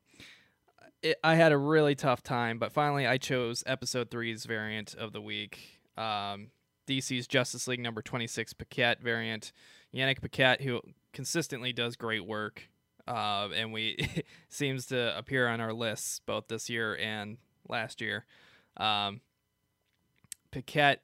it, 1.05 1.19
I 1.23 1.35
had 1.35 1.51
a 1.51 1.57
really 1.57 1.95
tough 1.95 2.23
time, 2.23 2.57
but 2.57 2.71
finally 2.71 3.05
I 3.05 3.17
chose 3.17 3.63
episode 3.67 4.09
three's 4.09 4.45
variant 4.45 4.95
of 4.95 5.13
the 5.13 5.21
week. 5.21 5.79
Um, 5.97 6.47
DC's 6.87 7.27
Justice 7.27 7.67
League 7.67 7.79
number 7.79 8.01
26 8.01 8.53
Paquette 8.53 9.01
variant. 9.01 9.53
Yanick 9.93 10.19
Paquette, 10.19 10.61
who 10.61 10.81
consistently 11.13 11.71
does 11.71 11.95
great 11.95 12.25
work, 12.25 12.69
uh, 13.07 13.49
and 13.55 13.71
we 13.71 13.97
seems 14.49 14.87
to 14.87 15.17
appear 15.17 15.47
on 15.47 15.61
our 15.61 15.73
lists 15.73 16.19
both 16.25 16.47
this 16.47 16.69
year 16.69 16.97
and 16.97 17.37
last 17.69 18.01
year. 18.01 18.25
Um, 18.77 19.21
Paquette 20.51 21.01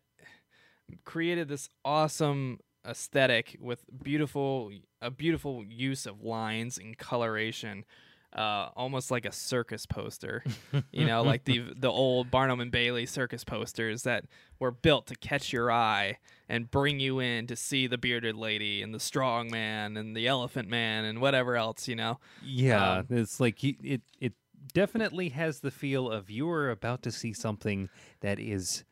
created 1.06 1.48
this 1.48 1.70
awesome 1.86 2.60
aesthetic 2.86 3.56
with 3.62 3.86
beautiful 4.04 4.72
a 5.00 5.12
beautiful 5.12 5.64
use 5.64 6.08
of 6.08 6.24
lines 6.24 6.80
and 6.80 6.98
coloration 6.98 7.86
uh, 8.36 8.70
almost 8.76 9.12
like 9.12 9.26
a 9.26 9.32
circus 9.32 9.86
poster. 9.86 10.44
you 10.92 11.06
know, 11.06 11.22
like 11.22 11.44
the 11.44 11.74
the 11.76 11.90
old 11.90 12.32
Barnum 12.32 12.60
and 12.60 12.72
Bailey 12.72 13.06
circus 13.06 13.44
posters 13.44 14.04
that 14.04 14.26
were 14.60 14.72
built 14.72 15.08
to 15.08 15.16
catch 15.16 15.52
your 15.52 15.72
eye 15.72 16.18
and 16.48 16.70
bring 16.70 17.00
you 17.00 17.20
in 17.20 17.48
to 17.48 17.56
see 17.56 17.88
the 17.88 17.98
bearded 17.98 18.36
lady 18.36 18.82
and 18.82 18.94
the 18.94 19.00
strong 19.00 19.50
man 19.50 19.98
and 19.98 20.16
the 20.16 20.28
elephant 20.28 20.70
man 20.70 21.06
and 21.06 21.20
whatever 21.22 21.56
else. 21.56 21.88
You 21.88 21.96
know. 21.96 22.20
Yeah, 22.44 23.00
Um, 23.00 23.08
it's 23.10 23.40
like 23.40 23.64
you, 23.64 23.76
it. 23.84 24.02
It 24.20 24.34
definitely 24.74 25.30
has 25.30 25.60
the 25.60 25.72
feel 25.72 26.10
of 26.10 26.30
you 26.30 26.50
are 26.50 26.70
about 26.70 27.02
to 27.04 27.12
see 27.12 27.34
something 27.34 27.90
that 28.22 28.40
is 28.40 28.84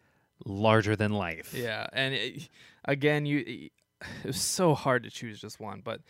larger 0.46 0.96
than 0.96 1.12
life. 1.12 1.54
Yeah, 1.54 1.88
and 1.94 2.14
it, 2.14 2.50
again, 2.86 3.26
you 3.26 3.44
it 3.46 3.72
was 4.26 4.42
so 4.42 4.74
hard 4.74 5.04
to 5.04 5.10
choose 5.10 5.40
just 5.40 5.60
one, 5.60 5.82
but 5.84 6.02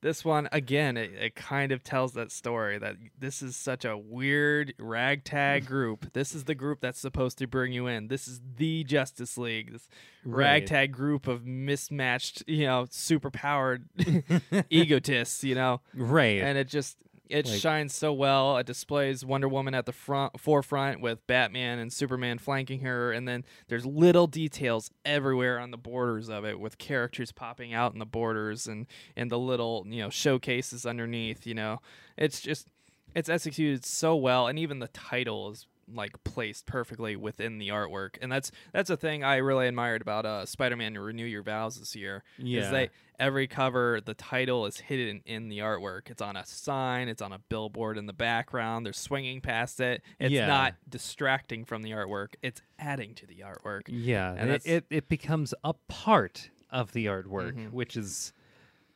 this 0.00 0.24
one 0.24 0.48
again, 0.52 0.96
it, 0.96 1.12
it 1.12 1.34
kind 1.34 1.72
of 1.72 1.82
tells 1.82 2.12
that 2.12 2.30
story 2.30 2.78
that 2.78 2.96
this 3.18 3.42
is 3.42 3.56
such 3.56 3.84
a 3.84 3.96
weird 3.96 4.74
ragtag 4.78 5.66
group. 5.74 6.12
this 6.12 6.34
is 6.34 6.44
the 6.44 6.54
group 6.54 6.80
that's 6.80 7.00
supposed 7.00 7.38
to 7.38 7.46
bring 7.46 7.72
you 7.72 7.86
in. 7.86 8.08
This 8.08 8.28
is 8.28 8.40
the 8.56 8.84
Justice 8.84 9.36
League. 9.38 9.72
This 9.72 9.88
Right. 10.24 10.60
ragtag 10.60 10.92
group 10.92 11.26
of 11.26 11.46
mismatched, 11.46 12.42
you 12.46 12.66
know, 12.66 12.84
superpowered 12.90 13.84
egotists, 14.70 15.42
you 15.44 15.54
know 15.54 15.80
right. 15.94 16.40
and 16.42 16.58
it 16.58 16.68
just 16.68 16.96
it 17.28 17.46
Like- 17.46 17.60
shines 17.60 17.94
so 17.94 18.12
well. 18.12 18.56
It 18.58 18.66
displays 18.66 19.24
Wonder 19.24 19.48
Woman 19.48 19.74
at 19.74 19.86
the 19.86 19.92
front 19.92 20.40
forefront 20.40 21.00
with 21.00 21.26
Batman 21.26 21.78
and 21.78 21.92
Superman 21.92 22.38
flanking 22.38 22.80
her, 22.80 23.12
and 23.12 23.26
then 23.28 23.44
there's 23.68 23.84
little 23.86 24.26
details 24.26 24.90
everywhere 25.04 25.58
on 25.58 25.70
the 25.70 25.76
borders 25.78 26.28
of 26.28 26.44
it, 26.44 26.58
with 26.58 26.78
characters 26.78 27.30
popping 27.32 27.72
out 27.74 27.92
in 27.92 27.98
the 27.98 28.06
borders 28.06 28.66
and 28.66 28.86
and 29.16 29.30
the 29.30 29.38
little 29.38 29.84
you 29.88 30.02
know 30.02 30.10
showcases 30.10 30.84
underneath. 30.86 31.46
You 31.46 31.54
know, 31.54 31.80
it's 32.16 32.40
just 32.40 32.68
it's 33.14 33.28
executed 33.28 33.84
so 33.84 34.14
well, 34.16 34.46
and 34.46 34.58
even 34.58 34.78
the 34.78 34.88
title 34.88 35.50
is 35.50 35.66
like 35.94 36.22
placed 36.24 36.66
perfectly 36.66 37.16
within 37.16 37.58
the 37.58 37.68
artwork, 37.68 38.16
and 38.20 38.30
that's 38.30 38.50
that's 38.72 38.90
a 38.90 38.96
thing 38.96 39.24
I 39.24 39.36
really 39.36 39.68
admired 39.68 40.02
about 40.02 40.26
uh, 40.26 40.46
Spider-Man: 40.46 40.96
Renew 40.98 41.24
Your 41.24 41.42
Vows 41.42 41.78
this 41.78 41.94
year. 41.96 42.22
Yeah. 42.38 42.60
is 42.62 42.70
they 42.70 42.90
every 43.18 43.46
cover 43.48 44.00
the 44.00 44.14
title 44.14 44.64
is 44.66 44.78
hidden 44.78 45.22
in 45.26 45.48
the 45.48 45.58
artwork. 45.58 46.08
It's 46.10 46.22
on 46.22 46.36
a 46.36 46.44
sign, 46.46 47.08
it's 47.08 47.20
on 47.22 47.32
a 47.32 47.38
billboard 47.48 47.98
in 47.98 48.06
the 48.06 48.12
background. 48.12 48.86
They're 48.86 48.92
swinging 48.92 49.40
past 49.40 49.80
it. 49.80 50.02
It's 50.20 50.30
Yeah. 50.32 50.46
not 50.46 50.74
distracting 50.88 51.64
from 51.64 51.82
the 51.82 51.90
artwork. 51.90 52.34
It's 52.42 52.62
adding 52.78 53.14
to 53.16 53.26
the 53.26 53.42
artwork. 53.44 53.82
yeah, 53.88 54.34
and 54.36 54.50
it, 54.50 54.62
it 54.66 54.84
it 54.90 55.08
becomes 55.08 55.52
a 55.64 55.74
part 55.88 56.50
of 56.70 56.92
the 56.92 57.06
artwork, 57.06 57.54
Mhm. 57.54 57.72
which 57.72 57.96
is 57.96 58.32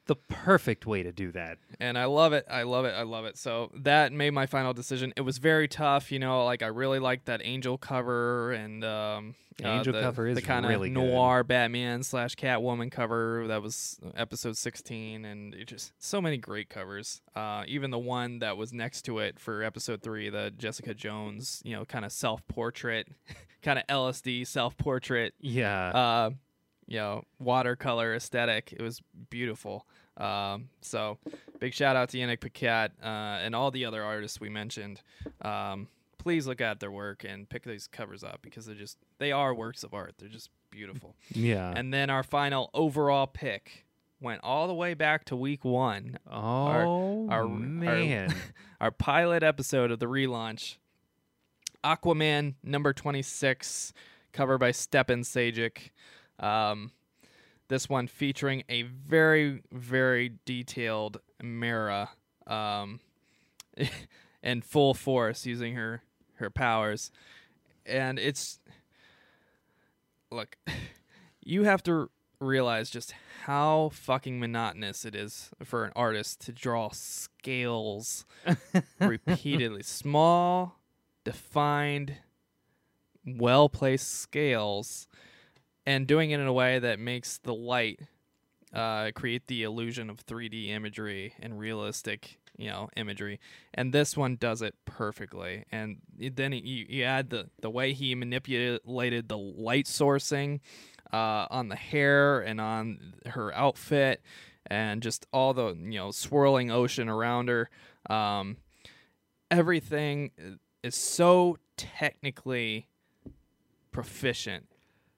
the 0.07 0.17
perfect 0.17 0.85
way 0.87 1.03
to 1.03 1.13
do 1.13 1.31
that. 1.33 1.59
and 1.81 1.97
I 1.97 2.07
love 2.07 2.33
it. 2.33 2.45
I 2.51 2.65
love 2.65 2.85
it. 2.85 2.95
I 2.95 3.03
love 3.03 3.25
it. 3.25 3.39
So 3.39 3.71
that 3.75 4.13
made 4.13 4.31
my 4.33 4.47
final 4.47 4.73
decision. 4.73 5.13
It 5.17 5.21
was 5.23 5.39
very 5.39 5.69
tough, 5.69 6.11
you 6.11 6.19
know. 6.19 6.45
Like 6.45 6.63
I 6.63 6.67
really 6.67 6.99
liked 6.99 7.27
that 7.27 7.41
Angel 7.45 7.79
cover 7.79 8.53
and 8.53 8.85
um, 8.85 9.35
The 9.59 9.69
uh, 9.69 9.77
Angel 9.79 9.93
the, 9.93 10.01
cover 10.01 10.27
is 10.27 10.35
the 10.35 10.43
kind 10.43 10.67
really 10.67 10.89
of 10.89 10.95
good. 10.95 11.05
noir 11.05 11.45
Batman 11.45 12.03
slash 12.03 12.35
Catwoman 12.35 12.91
cover. 12.91 13.47
That 13.47 13.63
was 13.63 14.01
episode 14.17 14.57
sixteen, 14.57 15.25
and 15.25 15.55
it 15.55 15.67
just 15.69 15.93
so 15.99 16.21
many 16.21 16.37
great 16.37 16.69
covers. 16.69 17.21
Uh, 17.37 17.63
even 17.69 17.91
the 17.93 17.99
one 17.99 18.41
that 18.41 18.57
was 18.57 18.73
next 18.73 19.03
to 19.03 19.19
it 19.21 19.39
for 19.39 19.63
episode 19.63 20.03
three, 20.03 20.31
the 20.31 20.53
Jessica 20.59 20.95
Jones, 20.95 21.63
you 21.65 21.77
know, 21.77 21.85
kind 21.85 22.05
of 22.05 22.11
self 22.13 22.47
portrait, 22.49 23.07
kind 23.63 23.79
of 23.79 23.87
LSD 23.87 24.47
self 24.49 24.77
portrait 24.77 25.35
Yeah, 25.39 25.89
uh, 25.91 26.31
you 26.93 26.99
know, 26.99 27.25
watercolor 27.39 28.15
aesthetic. 28.15 28.75
It 28.75 28.83
was 28.83 29.01
beautiful. 29.31 29.87
Um, 30.19 30.69
so 30.83 31.17
big 31.59 31.73
shout 31.73 31.97
out 31.97 32.11
to 32.11 32.19
Yanick 32.19 32.41
Paquette 32.41 32.93
uh, 33.03 33.07
and 33.41 33.55
all 33.55 33.71
the 33.71 33.87
other 33.87 34.03
artists 34.03 34.39
we 34.39 34.51
mentioned. 34.51 35.01
Um, 35.41 35.89
please 36.19 36.47
look 36.47 36.61
at 36.61 36.81
their 36.81 36.91
work 36.91 37.25
and 37.27 37.49
pick 37.49 37.65
these 37.65 37.87
covers 37.87 38.23
up 38.23 38.41
because 38.43 38.67
they're 38.67 38.75
just 38.75 38.99
they 39.19 39.33
are 39.33 39.55
works 39.55 39.85
of 39.85 39.95
art. 39.95 40.17
They're 40.19 40.29
just 40.29 40.51
beautiful. 40.71 41.17
yeah. 41.31 41.73
And 41.75 41.95
then 41.95 42.11
our 42.11 42.23
final 42.23 42.69
overall 42.75 43.27
pick 43.27 43.87
went 44.21 44.43
all 44.45 44.67
the 44.69 44.75
way 44.75 44.93
back 44.93 45.25
to 45.27 45.35
week 45.37 45.65
one. 45.65 46.19
oh 46.31 47.27
our- 47.31 47.49
man, 47.49 48.35
Our 48.83 48.91
pilot 48.91 49.43
episode 49.43 49.91
of 49.91 49.99
the 49.99 50.07
relaunch. 50.07 50.77
Aquaman 51.83 52.55
number 52.63 52.93
26, 52.93 53.93
cover 54.33 54.59
by 54.59 54.73
Stjepan 54.73 55.21
Sejic. 55.25 55.91
Um, 56.43 56.91
this 57.69 57.89
one 57.89 58.07
featuring 58.07 58.65
a 58.69 58.83
very, 58.83 59.63
very 59.73 60.35
detailed 60.45 61.19
Mera 61.43 62.11
um, 62.47 63.01
in 64.43 64.61
full 64.61 64.93
force 64.93 65.47
using 65.47 65.75
her, 65.75 66.03
her 66.35 66.51
powers. 66.51 67.11
And 67.87 68.19
it's. 68.19 68.61
Look, 70.31 70.57
you 71.45 71.65
have 71.65 71.83
to 71.85 72.11
realize 72.41 72.91
just 72.91 73.15
how 73.45 73.91
fucking 73.93 74.39
monotonous 74.39 75.05
it 75.05 75.15
is 75.15 75.51
for 75.63 75.85
an 75.85 75.93
artist 75.97 76.41
to 76.43 76.53
draw 76.53 76.91
scales 76.93 78.25
repeatedly. 79.01 79.83
Small, 79.83 80.79
defined, 81.25 82.17
well 83.25 83.69
placed 83.69 84.21
scales, 84.21 85.07
and 85.87 86.07
doing 86.07 86.31
it 86.31 86.41
in 86.41 86.47
a 86.47 86.53
way 86.53 86.79
that 86.79 86.99
makes 86.99 87.39
the 87.39 87.55
light 87.55 88.01
uh, 88.73 89.11
create 89.15 89.47
the 89.47 89.63
illusion 89.63 90.09
of 90.09 90.25
3D 90.25 90.69
imagery 90.71 91.35
and 91.41 91.59
realistic, 91.59 92.39
you 92.57 92.71
know, 92.71 92.89
imagery. 92.97 93.39
And 93.75 93.93
this 93.93 94.17
one 94.17 94.37
does 94.37 94.63
it 94.63 94.75
perfectly. 94.85 95.65
And 95.71 95.99
then 96.19 96.53
you, 96.53 96.87
you 96.89 97.05
add 97.05 97.31
the, 97.31 97.51
the 97.61 97.71
way 97.71 97.93
he 97.93 98.15
manipulated 98.15 99.29
the 99.29 99.39
light 99.39 99.87
sourcing 99.87 100.61
uh, 101.13 101.47
on 101.51 101.69
the 101.69 101.77
hair 101.77 102.41
and 102.41 102.61
on 102.61 103.15
her 103.27 103.55
outfit 103.55 104.23
and 104.67 105.03
just 105.03 105.27
all 105.33 105.53
the, 105.53 105.75
you 105.75 105.99
know, 105.99 106.11
swirling 106.11 106.71
ocean 106.71 107.09
around 107.09 107.49
her. 107.49 107.69
Um, 108.09 108.57
everything 109.51 110.31
is 110.83 110.95
so 110.95 111.59
technically 111.77 112.87
proficient 113.91 114.72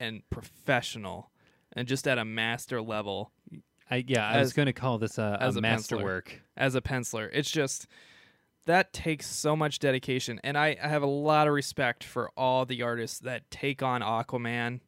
and 0.05 0.23
professional 0.31 1.31
and 1.73 1.89
just 1.89 2.07
at 2.07 2.19
a 2.19 2.25
master 2.25 2.81
level 2.83 3.31
I, 3.91 4.03
yeah, 4.07 4.27
I 4.27 4.39
was 4.41 4.55
going 4.55 4.67
to 4.67 4.73
call 4.73 4.97
this 4.99 5.19
a, 5.19 5.37
as 5.41 5.57
a 5.57 5.59
a 5.59 5.63
penciler. 5.63 5.63
masterwork. 5.63 6.41
as 6.57 6.75
a 6.75 6.81
penciler. 6.81 7.29
It's 7.33 7.51
just 7.51 7.87
that 8.67 8.95
takes 8.95 9.27
so 9.27 9.55
much 9.55 9.79
dedication, 9.79 10.41
and 10.43 10.57
I, 10.57 10.75
I 10.83 10.89
have 10.89 11.03
a 11.03 11.07
lot 11.07 11.47
of 11.49 11.53
respect 11.53 12.03
for 12.03 12.31
all 12.35 12.65
the 12.65 12.81
artists 12.83 13.19
that 13.21 13.51
take 13.51 13.83
on 13.83 14.01
Aquaman 14.01 14.81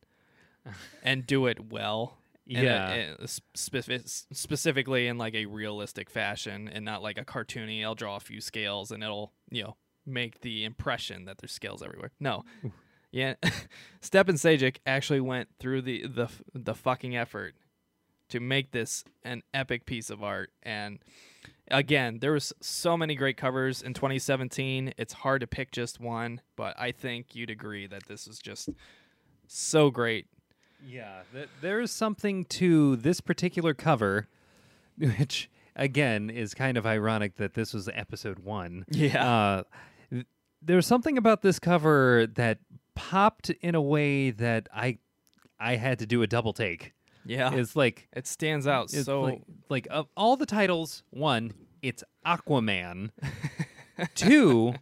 and 1.03 1.27
do 1.27 1.47
it 1.47 1.71
well. 1.71 2.17
a- 2.49 2.57
uh, 2.57 2.63
Yeah. 2.63 2.95
in 2.95 3.09
a 3.19 3.25
spef- 3.27 4.25
specifically 4.33 5.09
in 5.09 5.19
like 5.19 5.35
a 5.35 5.45
realistic 5.45 6.09
fashion, 6.09 6.67
and 6.67 6.83
not 6.85 7.03
like 7.03 7.19
a 7.19 7.25
cartoony. 7.25 7.85
I'll 7.85 7.95
draw 7.95 8.17
a 8.17 8.21
few 8.21 8.41
scales, 8.41 8.91
and 8.91 9.03
it'll 9.03 9.33
you 9.51 9.63
know 9.65 9.77
make 10.07 10.41
the 10.41 10.65
impression 10.65 11.27
that 11.27 11.37
there's 11.39 11.53
scales 11.53 11.83
everywhere. 11.83 12.13
No. 12.19 12.45
Yeah, 13.17 13.35
Stjepan 14.03 14.35
Sejic 14.35 14.77
actually 14.85 15.21
went 15.21 15.49
through 15.59 15.81
the, 15.81 16.07
the 16.07 16.29
the 16.53 16.75
fucking 16.75 17.17
effort 17.17 17.55
to 18.29 18.41
make 18.41 18.73
this 18.73 19.05
an 19.25 19.43
epic 19.55 19.87
piece 19.87 20.11
of 20.11 20.23
art. 20.23 20.51
And 20.63 20.99
again, 21.71 22.19
there 22.19 22.33
was 22.33 22.53
so 22.61 22.95
many 22.95 23.15
great 23.15 23.39
covers 23.39 23.81
in 23.81 23.95
2017. 23.95 24.93
It's 24.99 25.15
hard 25.15 25.41
to 25.41 25.47
pick 25.47 25.71
just 25.71 25.99
one, 25.99 26.43
but 26.57 26.79
I 26.79 26.93
think 26.93 27.35
you'd 27.35 27.49
agree 27.49 27.87
that 27.87 28.05
this 28.07 28.27
is 28.27 28.39
just 28.39 28.69
so 29.47 29.91
great. 29.91 30.27
Yeah, 30.87 31.23
th- 31.33 31.49
there 31.63 31.81
is 31.81 31.91
something 31.91 32.45
to 32.45 32.97
this 32.97 33.23
particular 33.23 33.73
cover, 33.73 34.27
which 34.99 35.49
again 35.75 36.29
is 36.29 36.53
kind 36.53 36.77
of 36.77 36.85
ironic 36.85 37.37
that 37.37 37.55
this 37.55 37.73
was 37.73 37.89
episode 37.95 38.41
one. 38.41 38.85
Yeah. 38.91 39.27
Uh, 39.27 39.63
th- 40.11 40.27
there's 40.61 40.87
something 40.87 41.17
about 41.17 41.41
this 41.41 41.59
cover 41.59 42.27
that 42.35 42.59
popped 42.97 43.51
in 43.51 43.77
a 43.77 43.81
way 43.81 44.31
that 44.33 44.69
I 44.75 44.99
I 45.61 45.77
had 45.77 46.01
to 46.01 46.07
do 46.07 46.23
a 46.23 46.27
double 46.27 46.53
take. 46.53 46.93
Yeah. 47.25 47.55
It's 47.55 47.77
like 47.77 48.09
it 48.13 48.27
stands 48.27 48.67
out 48.67 48.91
so 48.91 49.23
like, 49.23 49.43
like 49.69 49.89
of 49.91 50.09
all 50.17 50.37
the 50.37 50.47
titles, 50.47 51.05
one, 51.11 51.53
it's 51.83 52.03
Aquaman. 52.27 53.11
Two, 54.15 54.75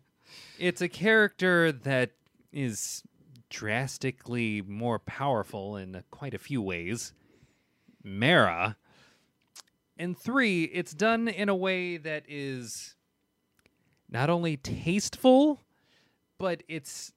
it's 0.59 0.81
a 0.81 0.89
character 0.89 1.73
that 1.73 2.12
is 2.52 3.02
drastically 3.51 4.62
more 4.62 4.99
powerful 4.99 5.76
in 5.76 6.02
quite 6.10 6.34
a 6.34 6.39
few 6.39 6.60
ways. 6.60 7.12
Mera. 8.02 8.76
And 9.97 10.18
three, 10.18 10.65
it's 10.65 10.93
done 10.93 11.28
in 11.28 11.49
a 11.49 11.55
way 11.55 11.97
that 11.97 12.25
is 12.26 12.97
not 14.10 14.28
only 14.28 14.57
tasteful, 14.57 15.60
but 16.36 16.65
it's 16.68 17.12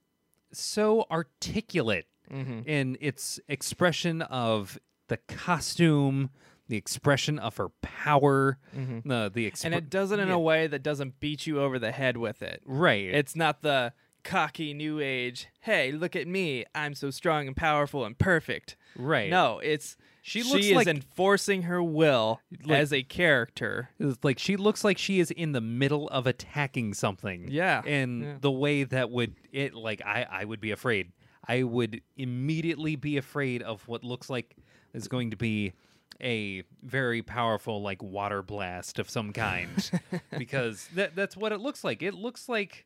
so 0.51 1.05
articulate 1.11 2.07
Mhm. 2.31 2.65
in 2.67 2.97
its 2.99 3.39
expression 3.47 4.21
of 4.23 4.79
the 5.07 5.17
costume, 5.17 6.29
the 6.67 6.75
expression 6.77 7.39
of 7.39 7.55
her 7.57 7.69
power, 7.81 8.57
the 8.73 9.31
the 9.33 9.49
expr- 9.49 9.65
and 9.65 9.73
it 9.75 9.89
does 9.89 10.11
it 10.11 10.19
in 10.19 10.27
Yeah. 10.27 10.33
a 10.33 10.39
way 10.39 10.67
that 10.67 10.83
doesn't 10.83 11.19
beat 11.21 11.47
you 11.47 11.61
over 11.61 11.79
the 11.79 11.91
head 11.93 12.17
with 12.17 12.41
it. 12.41 12.61
right. 12.65 13.05
It's 13.05 13.35
not 13.35 13.61
the 13.61 13.93
cocky 14.27 14.73
new 14.73 14.99
age, 14.99 15.47
hey, 15.61 15.91
look 15.91 16.15
at 16.15 16.27
me, 16.27 16.65
I'm 16.75 16.93
so 16.93 17.09
strong 17.09 17.47
and 17.47 17.55
powerful 17.55 18.05
and 18.05 18.17
perfect. 18.17 18.75
right. 18.97 19.29
No, 19.29 19.59
it's 19.59 19.95
She 20.21 20.41
she, 20.41 20.49
looks 20.51 20.65
is 20.65 20.71
like- 20.73 20.87
enforcing 20.87 21.63
her 21.63 21.81
will 21.81 22.41
Like- 22.65 22.77
as 22.79 22.91
a 22.93 23.01
character. 23.03 23.89
It's 23.99 24.17
like 24.23 24.37
she 24.39 24.57
looks 24.57 24.83
like 24.83 24.97
she 24.97 25.19
is 25.19 25.31
in 25.31 25.53
the 25.53 25.61
middle 25.61 26.09
of 26.09 26.27
attacking 26.27 26.93
something. 26.95 27.47
Yeah, 27.49 27.81
And 27.85 28.21
yeah. 28.23 28.33
the 28.41 28.51
way 28.51 28.83
that 28.83 29.09
would 29.09 29.35
it 29.53 29.73
like 29.73 30.01
I 30.05 30.27
I 30.29 30.43
would 30.45 30.59
be 30.59 30.71
afraid. 30.71 31.11
I 31.47 31.63
would 31.63 32.01
immediately 32.17 32.97
be 32.97 33.15
afraid 33.17 33.61
of 33.63 33.87
what 33.87 34.03
looks 34.03 34.29
like 34.29 34.55
is 34.93 35.07
going 35.07 35.31
to 35.31 35.37
be 35.37 35.71
a 36.19 36.63
very 36.81 37.21
powerful 37.21 37.81
like 37.81 38.01
water 38.01 38.41
blast 38.41 38.97
of 38.99 39.07
some 39.09 39.31
kind 39.31 39.89
because 40.37 40.89
that 40.95 41.15
that's 41.15 41.37
what 41.37 41.51
it 41.51 41.59
looks 41.61 41.83
like. 41.83 42.01
It 42.03 42.15
looks 42.15 42.49
like 42.49 42.85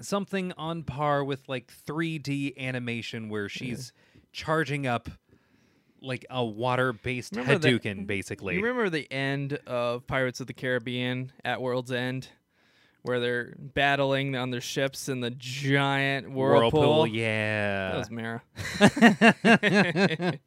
something 0.00 0.52
on 0.56 0.82
par 0.82 1.24
with 1.24 1.48
like 1.48 1.72
3D 1.86 2.56
animation 2.58 3.28
where 3.28 3.48
she's 3.48 3.92
charging 4.32 4.86
up 4.86 5.08
like 6.00 6.24
a 6.30 6.44
water-based 6.44 7.34
Remember 7.36 7.58
the- 7.58 7.68
Hadouken 7.78 8.06
basically. 8.06 8.54
You 8.54 8.62
remember 8.62 8.88
the 8.90 9.10
end 9.12 9.58
of 9.66 10.06
Pirates 10.06 10.40
of 10.40 10.46
the 10.46 10.52
Caribbean 10.52 11.32
at 11.44 11.60
World's 11.60 11.90
End? 11.92 12.28
Where 13.02 13.20
they're 13.20 13.54
battling 13.58 14.34
on 14.36 14.50
their 14.50 14.60
ships 14.60 15.08
in 15.08 15.20
the 15.20 15.30
giant 15.30 16.30
whirlpool. 16.30 17.06
yeah. 17.06 17.92
That 17.92 17.98
was 17.98 18.10
Mera. 18.10 18.42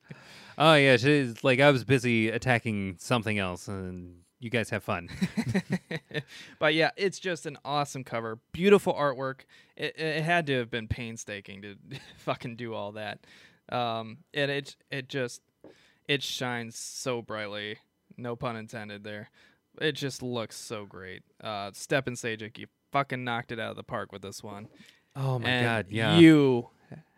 oh 0.57 0.73
yeah, 0.75 0.97
she's 0.97 1.43
like 1.43 1.59
I 1.59 1.71
was 1.71 1.83
busy 1.85 2.29
attacking 2.29 2.97
something 2.99 3.39
else, 3.39 3.67
and 3.67 4.15
you 4.41 4.49
guys 4.49 4.71
have 4.71 4.83
fun. 4.83 5.07
but 6.59 6.73
yeah, 6.73 6.89
it's 6.97 7.19
just 7.19 7.45
an 7.45 7.57
awesome 7.63 8.03
cover. 8.03 8.39
Beautiful 8.51 8.93
artwork. 8.93 9.41
It, 9.77 9.97
it 9.97 10.23
had 10.23 10.47
to 10.47 10.57
have 10.57 10.71
been 10.71 10.87
painstaking 10.87 11.61
to 11.61 11.75
fucking 12.17 12.55
do 12.55 12.73
all 12.73 12.91
that. 12.93 13.19
Um, 13.69 14.17
and 14.33 14.51
it 14.51 14.75
it 14.89 15.07
just 15.07 15.41
it 16.07 16.23
shines 16.23 16.75
so 16.75 17.21
brightly. 17.21 17.77
No 18.17 18.35
pun 18.35 18.55
intended 18.55 19.03
there. 19.03 19.29
It 19.79 19.93
just 19.93 20.21
looks 20.23 20.57
so 20.57 20.85
great. 20.85 21.21
Uh, 21.41 21.71
Stjepan 21.71 22.17
Sejic, 22.17 22.57
you 22.57 22.65
fucking 22.91 23.23
knocked 23.23 23.51
it 23.51 23.59
out 23.59 23.71
of 23.71 23.77
the 23.77 23.83
park 23.83 24.11
with 24.11 24.23
this 24.23 24.43
one. 24.43 24.67
Oh 25.15 25.39
my 25.39 25.47
and 25.47 25.65
god, 25.65 25.85
yeah. 25.89 26.17
You 26.17 26.69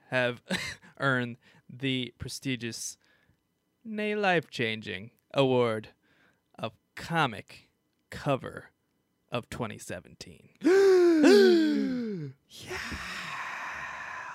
have 0.09 0.43
earned 0.99 1.37
the 1.69 2.13
prestigious, 2.19 2.97
nay 3.85 4.13
life 4.13 4.49
changing 4.49 5.11
award 5.33 5.89
comic 6.95 7.69
cover 8.09 8.71
of 9.31 9.49
2017. 9.49 10.49
yeah. 12.49 12.77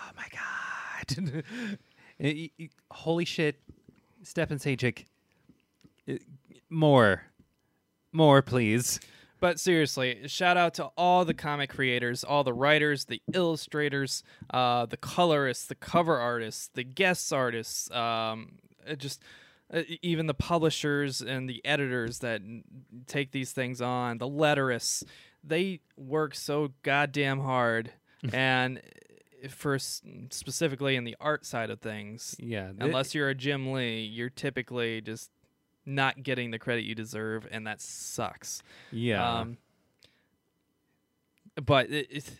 Oh 0.04 0.10
my 0.16 0.26
god. 0.32 1.78
Holy 2.90 3.24
shit, 3.24 3.60
Stjepan 4.24 4.58
Sejic. 4.58 5.04
Uh, 6.08 6.18
More, 6.68 7.22
more, 8.12 8.42
please. 8.42 9.00
But 9.40 9.60
seriously, 9.60 10.26
shout 10.26 10.56
out 10.56 10.74
to 10.74 10.86
all 10.96 11.24
the 11.24 11.34
comic 11.34 11.70
creators, 11.70 12.24
all 12.24 12.42
the 12.42 12.52
writers, 12.52 13.04
the 13.04 13.22
illustrators, 13.32 14.24
uh, 14.50 14.86
the 14.86 14.96
colorists, 14.96 15.66
the 15.66 15.76
cover 15.76 16.18
artists, 16.18 16.70
the 16.74 16.82
guest 16.82 17.32
artists, 17.32 17.88
um, 17.92 18.56
just 18.96 19.22
uh, 19.72 19.82
even 20.02 20.26
the 20.26 20.34
publishers 20.34 21.20
and 21.20 21.48
the 21.48 21.64
editors 21.64 22.20
that 22.20 22.40
take 23.06 23.32
these 23.32 23.52
things 23.52 23.80
on, 23.80 24.18
the 24.18 24.28
letterists, 24.28 25.04
they 25.44 25.80
work 25.96 26.34
so 26.34 26.72
goddamn 26.82 27.40
hard. 27.40 27.92
and 28.32 28.80
for 29.50 29.78
specifically 29.78 30.96
in 30.96 31.04
the 31.04 31.16
art 31.20 31.46
side 31.46 31.70
of 31.70 31.80
things, 31.80 32.34
Yeah. 32.40 32.72
unless 32.80 33.14
you're 33.14 33.28
a 33.28 33.34
Jim 33.34 33.72
Lee, 33.72 34.00
you're 34.02 34.30
typically 34.30 35.00
just 35.00 35.30
not 35.86 36.22
getting 36.24 36.50
the 36.50 36.58
credit 36.58 36.82
you 36.84 36.94
deserve, 36.96 37.46
and 37.50 37.66
that 37.66 37.80
sucks. 37.80 38.62
yeah. 38.90 39.40
Um, 39.40 39.58
but 41.64 41.90
it, 41.90 42.06
it, 42.10 42.30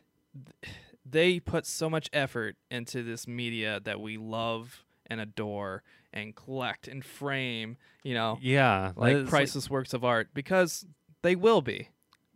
they 1.09 1.41
put 1.41 1.67
so 1.67 1.89
much 1.89 2.09
effort 2.13 2.57
into 2.71 3.03
this 3.03 3.27
media 3.27 3.81
that 3.85 4.01
we 4.01 4.17
love 4.17 4.85
and 5.09 5.21
adore 5.21 5.83
and 6.13 6.35
collect 6.37 6.89
and 6.89 7.05
frame, 7.05 7.77
you 8.03 8.15
know, 8.15 8.39
yeah. 8.41 8.93
like 8.97 9.27
priceless 9.27 9.69
works 9.71 9.93
of 9.95 10.05
art 10.05 10.29
because 10.35 10.87
they 11.23 11.35
will 11.37 11.61
be. 11.63 11.89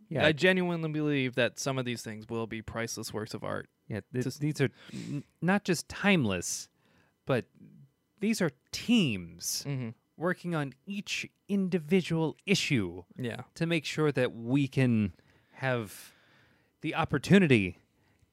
yeah. 0.09 0.25
I 0.25 0.31
genuinely 0.31 0.89
believe 0.89 1.35
that 1.35 1.59
some 1.59 1.77
of 1.79 1.85
these 1.85 2.01
things 2.01 2.25
will 2.29 2.47
be 2.47 2.61
priceless 2.61 3.13
works 3.13 3.33
of 3.33 3.43
art. 3.43 3.67
Yeah, 3.87 4.01
th- 4.11 4.23
Just- 4.25 4.39
these 4.41 4.61
are 4.61 4.69
n- 4.93 5.23
not 5.41 5.63
just 5.63 5.87
timeless, 5.89 6.69
but 7.25 7.45
these 8.19 8.41
are 8.41 8.51
teams 8.71 9.63
Mm-hmm. 9.67 9.89
working 10.17 10.55
on 10.55 10.73
each 10.85 11.27
individual 11.49 12.35
issue 12.45 13.03
Yeah. 13.17 13.41
to 13.55 13.65
make 13.65 13.85
sure 13.85 14.11
that 14.11 14.33
we 14.35 14.67
can 14.67 15.13
have 15.53 16.13
the 16.81 16.95
opportunity 16.95 17.77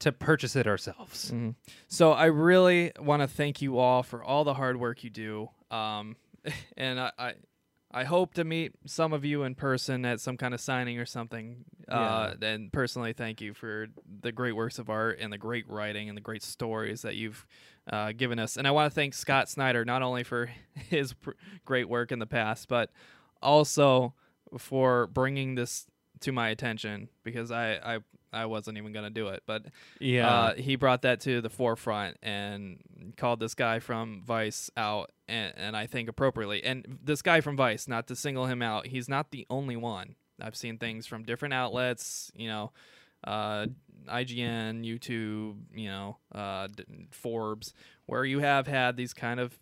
to 0.01 0.13
purchase 0.13 0.57
it 0.57 0.67
ourselves. 0.67 1.31
Mhm. 1.31 1.55
So 1.89 2.13
I 2.13 2.27
really 2.27 2.93
want 2.99 3.23
to 3.23 3.29
thank 3.29 3.63
you 3.63 3.79
all 3.79 4.03
for 4.03 4.23
all 4.23 4.45
the 4.45 4.55
hard 4.55 4.79
work 4.79 5.05
you 5.05 5.11
do. 5.11 5.51
Um, 5.71 6.17
and 6.77 6.99
I, 6.99 7.13
I, 7.19 7.35
I 7.93 8.05
hope 8.05 8.35
to 8.35 8.45
meet 8.45 8.73
some 8.87 9.13
of 9.13 9.25
you 9.25 9.43
in 9.43 9.55
person 9.55 10.05
at 10.05 10.21
some 10.21 10.37
kind 10.37 10.55
of 10.55 10.61
signing 10.61 10.99
or 10.99 11.07
something. 11.07 11.65
Uh, 11.89 12.35
and 12.41 12.73
personally, 12.73 13.13
thank 13.13 13.41
you 13.41 13.53
for 13.53 13.89
the 14.23 14.31
great 14.33 14.53
works 14.53 14.79
of 14.79 14.89
art 14.89 15.19
and 15.21 15.33
the 15.33 15.39
great 15.39 15.69
writing 15.69 16.09
and 16.09 16.17
the 16.17 16.23
great 16.23 16.43
stories 16.43 17.03
that 17.03 17.17
you've 17.17 17.47
uh, 17.93 18.13
given 18.13 18.39
us. 18.39 18.57
And 18.57 18.67
I 18.67 18.71
want 18.71 18.91
to 18.91 18.95
thank 18.95 19.13
Scott 19.13 19.49
Snyder 19.49 19.85
not 19.85 20.03
only 20.03 20.23
for 20.23 20.51
his 20.89 21.13
pr- 21.15 21.33
great 21.65 21.89
work 21.89 22.13
in 22.13 22.21
the 22.21 22.27
past, 22.27 22.69
but 22.69 22.91
also 23.43 24.15
for 24.57 25.09
bringing 25.09 25.57
this 25.57 25.87
to 26.21 26.33
my 26.33 26.49
attention 26.49 27.09
because 27.25 27.51
I, 27.51 27.73
I, 27.75 27.99
I 28.33 28.47
wasn't 28.47 28.79
even 28.79 28.93
gonna 28.93 29.11
do 29.11 29.29
it, 29.29 29.43
but 29.47 29.67
Yeah. 29.99 30.29
uh, 30.29 30.55
he 30.55 30.77
brought 30.77 31.03
that 31.03 31.21
to 31.23 31.41
the 31.41 31.51
forefront 31.51 32.17
and 32.23 32.79
called 33.17 33.41
this 33.41 33.55
guy 33.55 33.79
from 33.81 34.23
Vice 34.25 34.71
out, 34.77 35.11
and, 35.29 35.53
and 35.57 35.77
I 35.77 35.87
think 35.87 36.09
appropriately. 36.09 36.63
And 36.63 36.99
this 37.03 37.23
guy 37.23 37.41
from 37.41 37.57
Vice, 37.57 37.89
not 37.89 38.07
to 38.09 38.17
single 38.17 38.47
him 38.47 38.63
out, 38.63 38.87
he's 38.87 39.09
not 39.09 39.31
the 39.31 39.47
only 39.51 39.77
one. 39.77 40.15
I've 40.41 40.57
seen 40.57 40.79
things 40.79 41.07
from 41.07 41.25
different 41.25 41.55
outlets, 41.55 42.31
you 42.35 42.49
know, 42.49 42.73
uh, 43.25 43.67
IGN, 44.09 44.85
YouTube, 44.85 45.57
you 45.75 45.89
know, 45.89 46.17
uh, 46.35 46.69
d- 46.69 46.85
Forbes, 47.11 47.75
where 48.07 48.25
you 48.25 48.39
have 48.39 48.67
had 48.67 48.97
these 48.97 49.13
kind 49.13 49.39
of, 49.41 49.59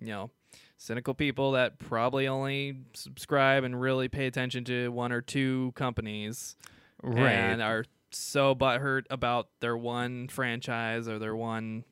you 0.00 0.06
know, 0.08 0.30
cynical 0.78 1.14
people 1.14 1.52
that 1.52 1.78
probably 1.78 2.26
only 2.26 2.78
subscribe 2.94 3.64
and 3.64 3.80
really 3.80 4.08
pay 4.08 4.26
attention 4.26 4.64
to 4.64 4.88
one 4.90 5.12
or 5.12 5.20
two 5.20 5.72
companies 5.76 6.56
right. 7.02 7.30
and 7.30 7.62
are 7.62 7.84
so 8.14 8.54
butthurt 8.54 9.04
about 9.10 9.48
their 9.60 9.76
one 9.76 10.28
franchise 10.28 11.08
or 11.08 11.18
their 11.18 11.36
one 11.36 11.84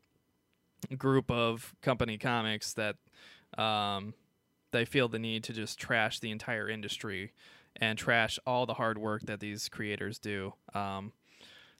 group 0.97 1.31
of 1.31 1.75
company 1.83 2.19
comics 2.19 2.75
that 2.75 2.97
um, 3.59 4.15
they 4.73 4.85
feel 4.85 5.09
the 5.09 5.19
need 5.19 5.45
to 5.45 5.53
just 5.53 5.79
trash 5.79 6.21
the 6.21 6.31
entire 6.31 6.69
industry 6.69 7.33
and 7.77 7.99
trash 7.99 8.39
all 8.47 8.67
the 8.67 8.75
hard 8.75 8.99
work 8.99 9.23
that 9.23 9.41
these 9.41 9.69
creators 9.69 10.19
do. 10.19 10.55
Um, 10.75 11.13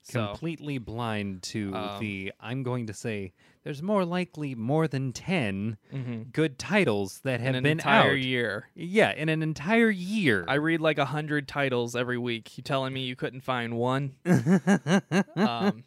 so 0.03 0.29
completely 0.29 0.79
blind 0.79 1.43
to 1.45 1.75
Um, 1.75 2.01
the 2.01 2.33
I'm 2.41 2.63
going 2.63 2.87
to 2.87 2.95
say 2.95 3.33
there's 3.65 3.83
more 3.83 4.05
likely 4.05 4.55
more 4.55 4.89
than 4.89 5.13
10 5.13 5.77
mhm. 5.93 6.33
good 6.33 6.59
titles 6.59 7.21
that 7.25 7.41
have 7.41 7.51
in 7.51 7.55
an 7.57 7.63
been 7.63 7.73
entire 7.73 8.13
out. 8.13 8.19
year. 8.19 8.69
Yeah, 8.75 9.13
in 9.13 9.29
an 9.29 9.43
entire 9.43 9.91
year. 9.91 10.45
I 10.49 10.55
read 10.55 10.81
like 10.81 10.99
a 10.99 11.05
hundred 11.05 11.47
titles 11.47 11.95
every 11.95 12.19
week. 12.19 12.57
You 12.57 12.63
telling 12.63 12.93
me 12.93 13.03
you 13.03 13.17
couldn't 13.17 13.43
find 13.43 13.77
one? 13.77 14.15
um, 15.37 15.85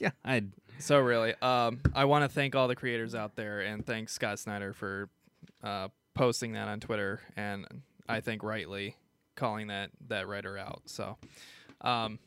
God. 0.00 0.52
So 0.78 0.98
really, 0.98 1.34
um, 1.40 1.80
I 1.94 2.04
want 2.04 2.24
to 2.24 2.28
thank 2.28 2.54
all 2.54 2.68
the 2.68 2.76
creators 2.76 3.14
out 3.14 3.34
there, 3.36 3.60
and 3.60 3.84
thank 3.84 4.08
Scott 4.08 4.38
Snyder 4.38 4.72
for 4.72 5.08
uh, 5.62 5.88
posting 6.14 6.52
that 6.52 6.68
on 6.68 6.80
Twitter, 6.80 7.20
and 7.36 7.66
I 8.08 8.20
think 8.20 8.42
rightly 8.42 8.96
calling 9.36 9.68
that 9.68 9.90
that 10.08 10.28
writer 10.28 10.58
out. 10.58 10.82
So, 10.86 11.16
um, 11.80 12.18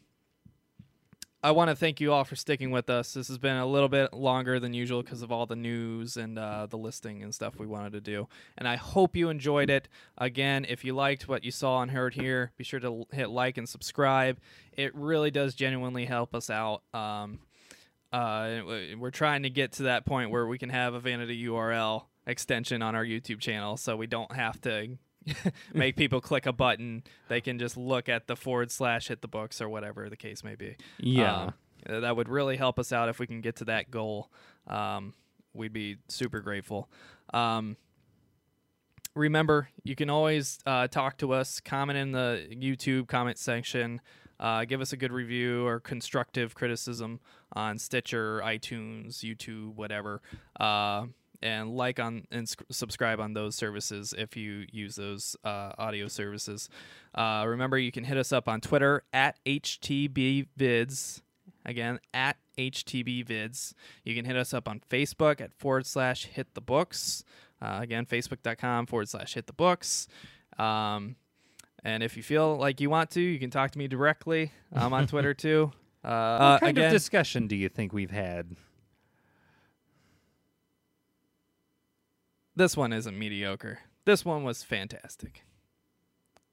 I 1.42 1.52
want 1.52 1.70
to 1.70 1.76
thank 1.76 2.02
you 2.02 2.12
all 2.12 2.26
for 2.26 2.36
sticking 2.36 2.70
with 2.70 2.90
us. 2.90 3.14
This 3.14 3.30
has 3.30 3.38
been 3.38 3.56
a 3.56 3.66
little 3.66 3.88
bit 3.88 4.14
longer 4.14 4.60
than 4.60 4.74
usual 4.74 5.02
because 5.02 5.22
of 5.22 5.32
all 5.32 5.46
the 5.46 5.56
news 5.56 6.18
and 6.18 6.38
uh, 6.38 6.66
the 6.66 6.78
listing 6.78 7.24
and 7.24 7.34
stuff 7.34 7.58
we 7.58 7.66
wanted 7.66 7.94
to 7.94 8.02
do. 8.02 8.28
And 8.58 8.68
I 8.68 8.76
hope 8.76 9.16
you 9.16 9.30
enjoyed 9.30 9.70
it. 9.70 9.88
Again, 10.18 10.66
if 10.68 10.84
you 10.84 10.94
liked 10.94 11.30
what 11.30 11.46
you 11.46 11.52
saw 11.52 11.82
and 11.82 11.92
heard 11.92 12.14
here, 12.14 12.52
be 12.58 12.66
sure 12.66 12.82
to 12.82 13.06
hit 13.14 13.30
like 13.30 13.58
and 13.58 13.70
subscribe. 13.70 14.38
It 14.74 14.94
really 14.94 15.32
does 15.32 15.56
genuinely 15.56 16.06
help 16.06 16.36
us 16.36 16.50
out. 16.50 16.84
Um, 16.94 17.40
uh, 18.12 18.60
we're 18.98 19.12
trying 19.12 19.44
to 19.44 19.50
get 19.50 19.72
to 19.74 19.84
that 19.84 20.06
point 20.06 20.32
where 20.32 20.46
we 20.46 20.58
can 20.58 20.70
have 20.70 20.94
a 20.94 21.00
vanity 21.00 21.46
URL 21.46 22.04
extension 22.28 22.82
on 22.82 22.96
our 22.96 23.06
YouTube 23.06 23.40
channel, 23.40 23.78
so 23.78 23.96
we 23.96 24.08
don't 24.08 24.36
have 24.36 24.60
to 24.62 24.98
make 25.74 25.96
people 25.96 26.22
click 26.22 26.46
a 26.46 26.54
button. 26.54 27.04
They 27.28 27.42
can 27.42 27.60
just 27.60 27.78
look 27.78 28.10
at 28.10 28.28
the 28.28 28.36
forward 28.36 28.72
slash 28.72 29.08
hit 29.08 29.22
the 29.22 29.28
books 29.28 29.62
or 29.62 29.70
whatever 29.70 30.10
the 30.10 30.18
case 30.18 30.44
may 30.44 30.56
be. 30.56 30.76
Yeah. 30.98 31.44
Um, 31.44 31.54
uh, 31.88 32.00
that 32.02 32.16
would 32.16 32.30
really 32.30 32.58
help 32.58 32.78
us 32.80 32.92
out 32.92 33.10
if 33.10 33.20
we 33.20 33.28
can 33.28 33.42
get 33.42 33.58
to 33.58 33.66
that 33.66 33.90
goal. 33.90 34.30
Um, 34.68 35.14
we'd 35.54 35.74
be 35.74 35.98
super 36.08 36.42
grateful. 36.42 36.90
Um, 37.34 37.78
remember, 39.16 39.70
you 39.84 39.96
can 39.96 40.10
always 40.10 40.60
uh, 40.66 40.88
talk 40.88 41.18
to 41.20 41.34
us, 41.34 41.60
comment 41.60 41.98
in 41.98 42.12
the 42.12 42.48
YouTube 42.52 43.08
comment 43.08 43.38
section, 43.38 44.02
uh, 44.40 44.66
give 44.66 44.82
us 44.82 44.94
a 44.94 44.98
good 44.98 45.12
review 45.12 45.66
or 45.66 45.80
constructive 45.80 46.56
criticism 46.56 47.20
on 47.54 47.78
Stitcher, 47.78 48.42
iTunes, 48.44 49.18
YouTube, 49.18 49.76
whatever. 49.76 50.22
Uh, 50.60 51.08
and 51.42 51.76
like 51.76 52.00
on 52.00 52.26
and 52.32 52.52
subscribe 52.70 53.20
on 53.20 53.34
those 53.34 53.56
services 53.56 54.14
if 54.18 54.36
you 54.36 54.66
use 54.72 54.96
those 54.96 55.36
uh, 55.44 55.72
audio 55.78 56.08
services. 56.08 56.70
Uh, 57.16 57.46
remember, 57.48 57.78
you 57.78 57.92
can 57.92 58.04
hit 58.04 58.18
us 58.18 58.32
up 58.32 58.48
on 58.48 58.62
Twitter 58.62 59.04
at 59.14 59.38
HTBVids. 59.46 61.22
Again, 61.66 62.00
at 62.14 62.38
HTBVids. 62.58 63.74
You 64.04 64.16
can 64.16 64.26
hit 64.26 64.36
us 64.36 64.54
up 64.54 64.68
on 64.68 64.82
Facebook 64.90 65.42
at 65.42 65.54
forward 65.54 65.86
slash 65.86 66.26
hit 66.26 66.54
the 66.54 66.62
books. 66.62 67.24
Uh, 67.62 67.80
again, 67.82 68.06
facebook.com 68.06 68.86
forward 68.86 69.10
slash 69.10 69.34
hit 69.34 69.48
the 69.48 69.54
books. 69.54 70.08
Um, 70.58 71.16
and 71.84 72.04
if 72.04 72.18
you 72.18 72.24
feel 72.24 72.58
like 72.58 72.82
you 72.82 72.90
want 72.90 73.12
to, 73.12 73.22
you 73.22 73.40
can 73.40 73.50
talk 73.50 73.72
to 73.72 73.80
me 73.80 73.88
directly. 73.88 74.52
I'm 74.74 74.94
on 74.94 75.08
Twitter 75.08 75.34
too. 75.36 75.72
Uh, 76.04 76.52
what 76.52 76.60
kind 76.62 76.78
again, 76.78 76.88
of 76.88 76.92
discussion 76.92 77.48
do 77.48 77.56
you 77.56 77.70
think 77.70 77.94
we've 77.94 78.12
had? 78.12 78.56
This 82.56 82.76
one 82.78 82.94
isn't 82.94 83.18
mediocre. 83.18 83.80
This 84.06 84.26
one 84.26 84.44
was 84.44 84.64
fantastic. 84.64 85.44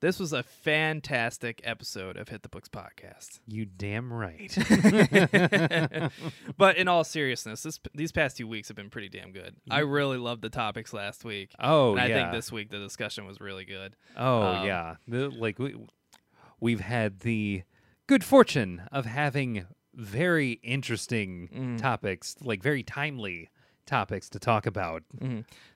This 0.01 0.21
was 0.21 0.35
a 0.35 0.43
fantastic 0.43 1.61
episode 1.65 2.19
of 2.19 2.29
Hit 2.29 2.43
the 2.43 2.51
Books 2.51 2.69
podcast. 2.69 3.41
You 3.47 3.65
damn 3.65 4.13
right. 4.13 4.55
but 6.59 6.77
in 6.77 6.87
all 6.87 7.03
seriousness, 7.03 7.63
this 7.63 7.81
these 7.95 8.13
past 8.13 8.37
two 8.37 8.47
weeks 8.47 8.69
have 8.69 8.77
been 8.77 8.91
pretty 8.91 9.09
damn 9.09 9.33
good. 9.33 9.57
I 9.71 9.81
really 9.81 10.19
loved 10.19 10.43
the 10.43 10.51
topics 10.51 10.93
last 10.93 11.25
week. 11.25 11.51
oh 11.59 11.93
and 11.93 12.01
I 12.01 12.07
yeah. 12.09 12.15
think 12.15 12.33
this 12.33 12.53
week 12.53 12.71
the 12.71 12.79
discussion 12.79 13.27
was 13.27 13.41
really 13.41 13.65
good. 13.65 13.97
Oh 14.17 14.43
Um, 14.43 14.67
yeah, 14.67 14.97
the, 15.09 15.31
like 15.31 15.59
we 15.59 15.75
we've 16.61 16.81
had 16.81 17.21
the 17.21 17.63
good 18.07 18.23
fortune 18.23 18.83
of 18.93 19.07
having 19.07 19.67
very 19.95 20.53
interesting 20.63 21.49
Mm. 21.55 21.79
topics, 21.81 22.37
like 22.43 22.63
very 22.63 22.83
timely 22.83 23.49
topics 23.87 24.29
to 24.31 24.39
talk 24.39 24.67
about. 24.67 25.03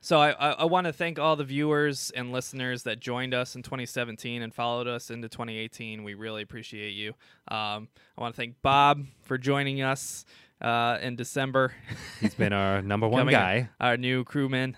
So 0.00 0.18
I, 0.20 0.30
I, 0.32 0.50
I 0.52 0.64
want 0.64 0.86
to 0.86 0.92
thank 0.92 1.18
all 1.18 1.36
the 1.36 1.44
viewers 1.44 2.10
and 2.14 2.32
listeners 2.32 2.82
that 2.82 3.00
joined 3.00 3.32
us 3.34 3.55
in 3.56 3.62
2017 3.62 4.42
and 4.42 4.55
followed 4.55 4.86
us 4.89 5.10
into 5.10 5.28
2018. 5.28 6.02
We 6.05 6.14
really 6.14 6.42
appreciate 6.42 6.90
you. 6.92 7.10
Um, 7.48 7.89
I 8.16 8.20
want 8.20 8.34
to 8.34 8.36
thank 8.40 8.60
Bob 8.62 9.06
for 9.22 9.39
joining 9.39 9.80
us 9.82 10.24
uh, 10.60 10.98
in 11.00 11.16
December. 11.16 11.72
He's 12.20 12.34
been 12.34 12.52
our 12.52 12.82
number 12.92 13.08
one 13.08 13.26
guy. 13.28 13.70
Our 13.80 13.97
new 13.97 14.24
crewman, 14.24 14.76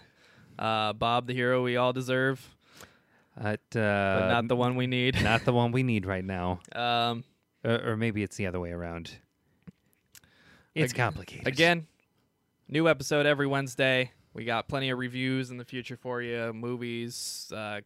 uh, 0.58 0.92
Bob, 0.92 1.26
the 1.26 1.34
hero 1.34 1.62
we 1.62 1.76
all 1.76 1.92
deserve, 1.92 2.54
At, 3.36 3.60
uh, 3.74 4.18
but 4.20 4.28
not 4.28 4.48
the 4.48 4.56
one 4.56 4.76
we 4.76 4.86
need. 4.86 5.22
not 5.22 5.44
the 5.44 5.52
one 5.52 5.72
we 5.72 5.82
need 5.82 6.06
right 6.06 6.24
now, 6.24 6.60
Um, 6.76 7.24
or, 7.64 7.92
or 7.92 7.96
maybe 7.96 8.22
it's 8.22 8.36
the 8.36 8.46
other 8.46 8.60
way 8.60 8.70
around. 8.72 9.10
It's 10.74 10.92
Ag- 10.92 10.96
complicated. 10.96 11.46
again, 11.46 11.86
new 12.72 12.88
episode 12.88 13.26
every 13.26 13.46
Wednesday. 13.46 14.10
We 14.32 14.46
got 14.46 14.66
plenty 14.66 14.88
of 14.88 14.98
reviews 14.98 15.50
in 15.50 15.58
the 15.58 15.64
future 15.64 15.96
for 15.96 16.22
you, 16.22 16.54
movies, 16.54 17.52
uh, 17.54 17.82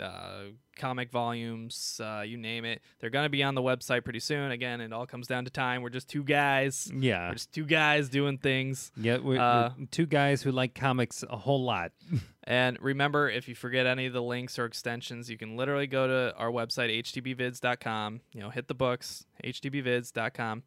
uh, 0.00 0.44
comic 0.76 1.10
volumes, 1.10 2.00
uh, 2.02 2.22
you 2.26 2.38
name 2.38 2.64
it. 2.64 2.80
They're 2.98 3.10
gonna 3.10 3.28
be 3.28 3.42
on 3.42 3.54
the 3.54 3.62
website 3.62 4.02
pretty 4.02 4.18
soon. 4.20 4.50
Again, 4.50 4.80
it 4.80 4.94
all 4.94 5.06
comes 5.06 5.26
down 5.26 5.44
to 5.44 5.50
time. 5.50 5.82
We're 5.82 5.90
just 5.90 6.08
two 6.08 6.24
guys. 6.24 6.90
yeah, 6.98 7.28
We're 7.28 7.34
just 7.34 7.52
two 7.52 7.66
guys 7.66 8.08
doing 8.08 8.38
things. 8.38 8.90
yeah, 8.96 9.18
we're, 9.18 9.38
uh, 9.38 9.72
we're 9.78 9.86
two 9.90 10.06
guys 10.06 10.42
who 10.42 10.52
like 10.52 10.74
comics 10.74 11.22
a 11.28 11.36
whole 11.36 11.62
lot. 11.62 11.92
And 12.46 12.76
remember, 12.82 13.30
if 13.30 13.48
you 13.48 13.54
forget 13.54 13.86
any 13.86 14.04
of 14.04 14.12
the 14.12 14.20
links 14.20 14.58
or 14.58 14.66
extensions, 14.66 15.30
you 15.30 15.38
can 15.38 15.56
literally 15.56 15.86
go 15.86 16.06
to 16.06 16.36
our 16.36 16.50
website, 16.50 16.90
htbvids.com, 16.94 18.20
you 18.34 18.40
know, 18.42 18.50
hit 18.50 18.68
the 18.68 18.74
books, 18.74 19.24
htbvids.com, 19.42 20.62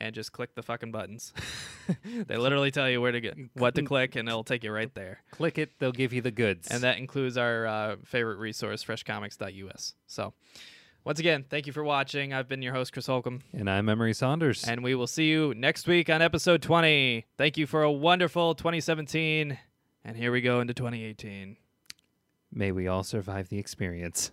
and 0.00 0.14
just 0.14 0.32
click 0.32 0.54
the 0.54 0.62
fucking 0.62 0.90
buttons. 0.92 1.32
they 2.26 2.36
literally 2.36 2.70
tell 2.70 2.88
you 2.88 3.00
where 3.00 3.12
to 3.12 3.20
get, 3.20 3.36
what 3.54 3.74
to 3.74 3.82
click, 3.82 4.16
and 4.16 4.28
it'll 4.28 4.44
take 4.44 4.64
you 4.64 4.72
right 4.72 4.92
there. 4.94 5.22
Click 5.30 5.58
it; 5.58 5.78
they'll 5.78 5.92
give 5.92 6.12
you 6.12 6.22
the 6.22 6.30
goods. 6.30 6.68
And 6.68 6.82
that 6.82 6.98
includes 6.98 7.36
our 7.36 7.66
uh, 7.66 7.96
favorite 8.04 8.38
resource, 8.38 8.84
freshcomics.us. 8.84 9.94
So, 10.06 10.32
once 11.04 11.20
again, 11.20 11.44
thank 11.48 11.66
you 11.66 11.72
for 11.72 11.84
watching. 11.84 12.32
I've 12.32 12.48
been 12.48 12.62
your 12.62 12.74
host, 12.74 12.92
Chris 12.92 13.06
Holcomb, 13.06 13.40
and 13.52 13.68
I'm 13.68 13.88
Emery 13.88 14.14
Saunders. 14.14 14.64
and 14.64 14.82
we 14.82 14.94
will 14.94 15.06
see 15.06 15.28
you 15.28 15.54
next 15.54 15.86
week 15.86 16.10
on 16.10 16.22
episode 16.22 16.62
20. 16.62 17.26
Thank 17.36 17.56
you 17.56 17.66
for 17.66 17.82
a 17.82 17.92
wonderful 17.92 18.54
2017. 18.54 19.58
And 20.04 20.16
here 20.16 20.32
we 20.32 20.40
go 20.40 20.60
into 20.60 20.74
2018. 20.74 21.56
May 22.52 22.72
we 22.72 22.88
all 22.88 23.02
survive 23.02 23.48
the 23.48 23.58
experience. 23.58 24.32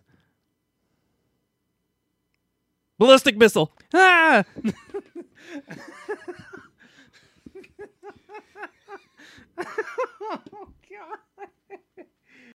Ballistic 2.97 3.37
missile. 3.37 3.71
Ah! 3.93 4.43
oh, 9.57 10.69
God. 10.89 11.47